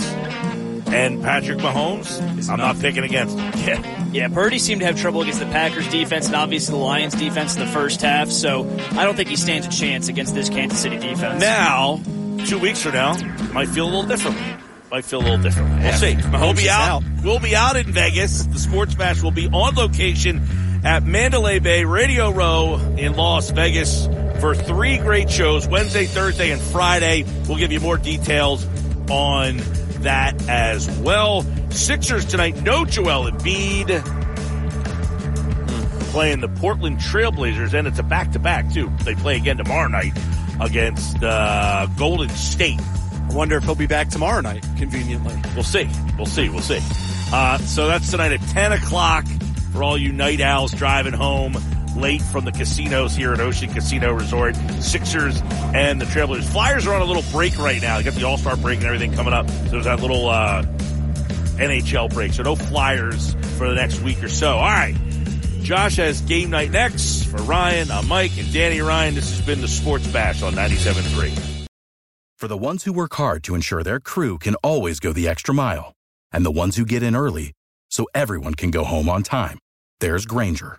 and 0.92 1.22
Patrick 1.22 1.58
Mahomes, 1.58 2.48
I'm 2.48 2.58
not 2.58 2.78
picking 2.80 3.05
against. 3.05 3.36
Yeah. 3.36 3.97
Yeah, 4.12 4.28
Purdy 4.28 4.58
seemed 4.58 4.80
to 4.80 4.86
have 4.86 4.98
trouble 4.98 5.20
against 5.22 5.39
the 5.39 5.47
Packers 5.47 5.89
defense 5.89 6.26
and 6.26 6.34
obviously 6.34 6.72
the 6.72 6.82
Lions 6.84 7.14
defense 7.14 7.55
in 7.55 7.60
the 7.60 7.70
first 7.70 8.00
half, 8.02 8.28
so 8.28 8.68
I 8.92 9.05
don't 9.05 9.14
think 9.14 9.28
he 9.28 9.36
stands 9.36 9.66
a 9.66 9.70
chance 9.70 10.08
against 10.08 10.34
this 10.34 10.48
Kansas 10.48 10.80
City 10.80 10.98
defense. 10.98 11.40
Now, 11.40 12.00
two 12.47 12.58
weeks 12.58 12.82
from 12.82 12.94
now, 12.94 13.14
might 13.52 13.68
feel 13.68 13.84
a 13.84 13.90
little 13.90 14.02
different. 14.02 14.36
Might 14.90 15.05
feel 15.05 15.20
a 15.20 15.22
little 15.22 15.39
different. 15.39 15.68
We'll 15.74 15.82
Yeah. 15.82 15.94
see. 15.97 16.14
Mahomes 16.14 16.40
We'll 16.40 16.55
be 16.55 16.68
out. 16.70 16.89
out. 16.90 17.02
We'll 17.22 17.39
be 17.39 17.55
out 17.55 17.76
in 17.76 17.92
Vegas. 17.92 18.44
The 18.47 18.58
Sports 18.58 18.97
Bash 18.97 19.22
will 19.22 19.30
be 19.30 19.47
on 19.47 19.76
location 19.76 20.80
at 20.84 21.05
Mandalay 21.05 21.60
Bay 21.60 21.84
Radio 21.84 22.30
Row 22.32 22.80
in 22.97 23.14
Las 23.14 23.50
Vegas 23.50 24.08
for 24.41 24.55
three 24.55 24.97
great 24.97 25.31
shows 25.31 25.69
Wednesday, 25.69 26.07
Thursday, 26.07 26.51
and 26.51 26.60
Friday. 26.60 27.25
We'll 27.47 27.59
give 27.59 27.73
you 27.73 27.81
more 27.81 27.99
details 27.99 28.65
on 29.10 29.59
that 30.02 30.49
as 30.49 30.89
well. 31.01 31.43
Sixers 31.70 32.25
tonight, 32.25 32.62
no 32.62 32.85
Joel 32.85 33.31
Embiid 33.31 34.02
playing 36.10 36.41
the 36.41 36.49
Portland 36.49 36.99
Trailblazers, 36.99 37.75
and 37.75 37.86
it's 37.86 37.99
a 37.99 38.02
back 38.02 38.33
to 38.33 38.39
back, 38.39 38.73
too. 38.73 38.91
They 39.05 39.15
play 39.15 39.36
again 39.36 39.59
tomorrow 39.59 39.89
night 39.89 40.12
against 40.60 41.23
uh, 41.23 41.86
Golden 41.97 42.31
State. 42.31 42.81
I 42.81 43.33
wonder 43.33 43.59
if 43.59 43.65
he'll 43.65 43.75
be 43.75 43.86
back 43.86 44.09
tomorrow 44.09 44.41
night, 44.41 44.65
conveniently. 44.77 45.36
We'll 45.55 45.62
see. 45.62 45.89
We'll 46.17 46.27
see. 46.27 46.49
We'll 46.49 46.60
see. 46.60 46.81
Uh, 47.33 47.59
so 47.59 47.86
that's 47.86 48.10
tonight 48.10 48.33
at 48.33 48.41
10 48.41 48.73
o'clock 48.73 49.25
for 49.73 49.85
all 49.85 49.97
you 49.97 50.12
night 50.12 50.41
owls 50.41 50.73
driving 50.73 51.12
home 51.12 51.55
late 51.97 52.23
from 52.23 52.44
the 52.44 52.52
casinos 52.52 53.15
here 53.15 53.33
at 53.33 53.41
Ocean 53.41 53.73
Casino 53.73 54.12
Resort. 54.12 54.57
Sixers 54.81 55.41
and 55.75 56.01
the 56.01 56.07
Trailblazers. 56.07 56.44
Flyers 56.51 56.86
are 56.86 56.94
on 56.94 57.02
a 57.02 57.05
little 57.05 57.25
break 57.33 57.59
right 57.59 57.81
now. 57.81 57.99
They 57.99 58.05
got 58.05 58.15
the 58.15 58.25
All 58.25 58.36
Star 58.36 58.57
break 58.57 58.78
and 58.78 58.86
everything 58.86 59.12
coming 59.12 59.33
up. 59.35 59.49
So 59.49 59.70
there's 59.70 59.85
that 59.85 60.01
little 60.01 60.28
uh, 60.28 60.62
NHL 61.57 62.12
break. 62.12 62.33
So 62.33 62.43
no 62.43 62.57
Flyers 62.57 63.35
for 63.59 63.69
the 63.69 63.75
next 63.75 64.01
week 64.01 64.23
or 64.23 64.28
so. 64.28 64.52
All 64.52 64.62
right. 64.62 64.97
Josh 65.62 65.97
has 65.97 66.20
game 66.23 66.51
night 66.51 66.70
next. 66.70 67.25
For 67.25 67.36
Ryan, 67.43 67.91
I'm 67.91 68.09
Mike, 68.09 68.36
and 68.39 68.52
Danny 68.52 68.81
Ryan. 68.81 69.15
This 69.15 69.31
has 69.36 69.47
been 69.47 69.60
the 69.60 69.69
Sports 69.69 70.07
Bash 70.09 70.43
on 70.43 70.55
97.3. 70.55 71.67
For 72.39 72.49
the 72.49 72.57
ones 72.57 72.85
who 72.85 72.93
work 72.93 73.15
hard 73.15 73.44
to 73.44 73.55
ensure 73.55 73.83
their 73.83 74.01
crew 74.01 74.39
can 74.39 74.55
always 74.57 74.99
go 74.99 75.12
the 75.12 75.28
extra 75.28 75.55
mile, 75.55 75.93
and 76.33 76.44
the 76.44 76.51
ones 76.51 76.77
who 76.77 76.86
get 76.86 77.02
in 77.02 77.15
early 77.15 77.52
so 77.91 78.07
everyone 78.15 78.55
can 78.55 78.70
go 78.70 78.83
home 78.83 79.09
on 79.09 79.23
time, 79.23 79.59
there's 80.01 80.25
Grainger, 80.25 80.78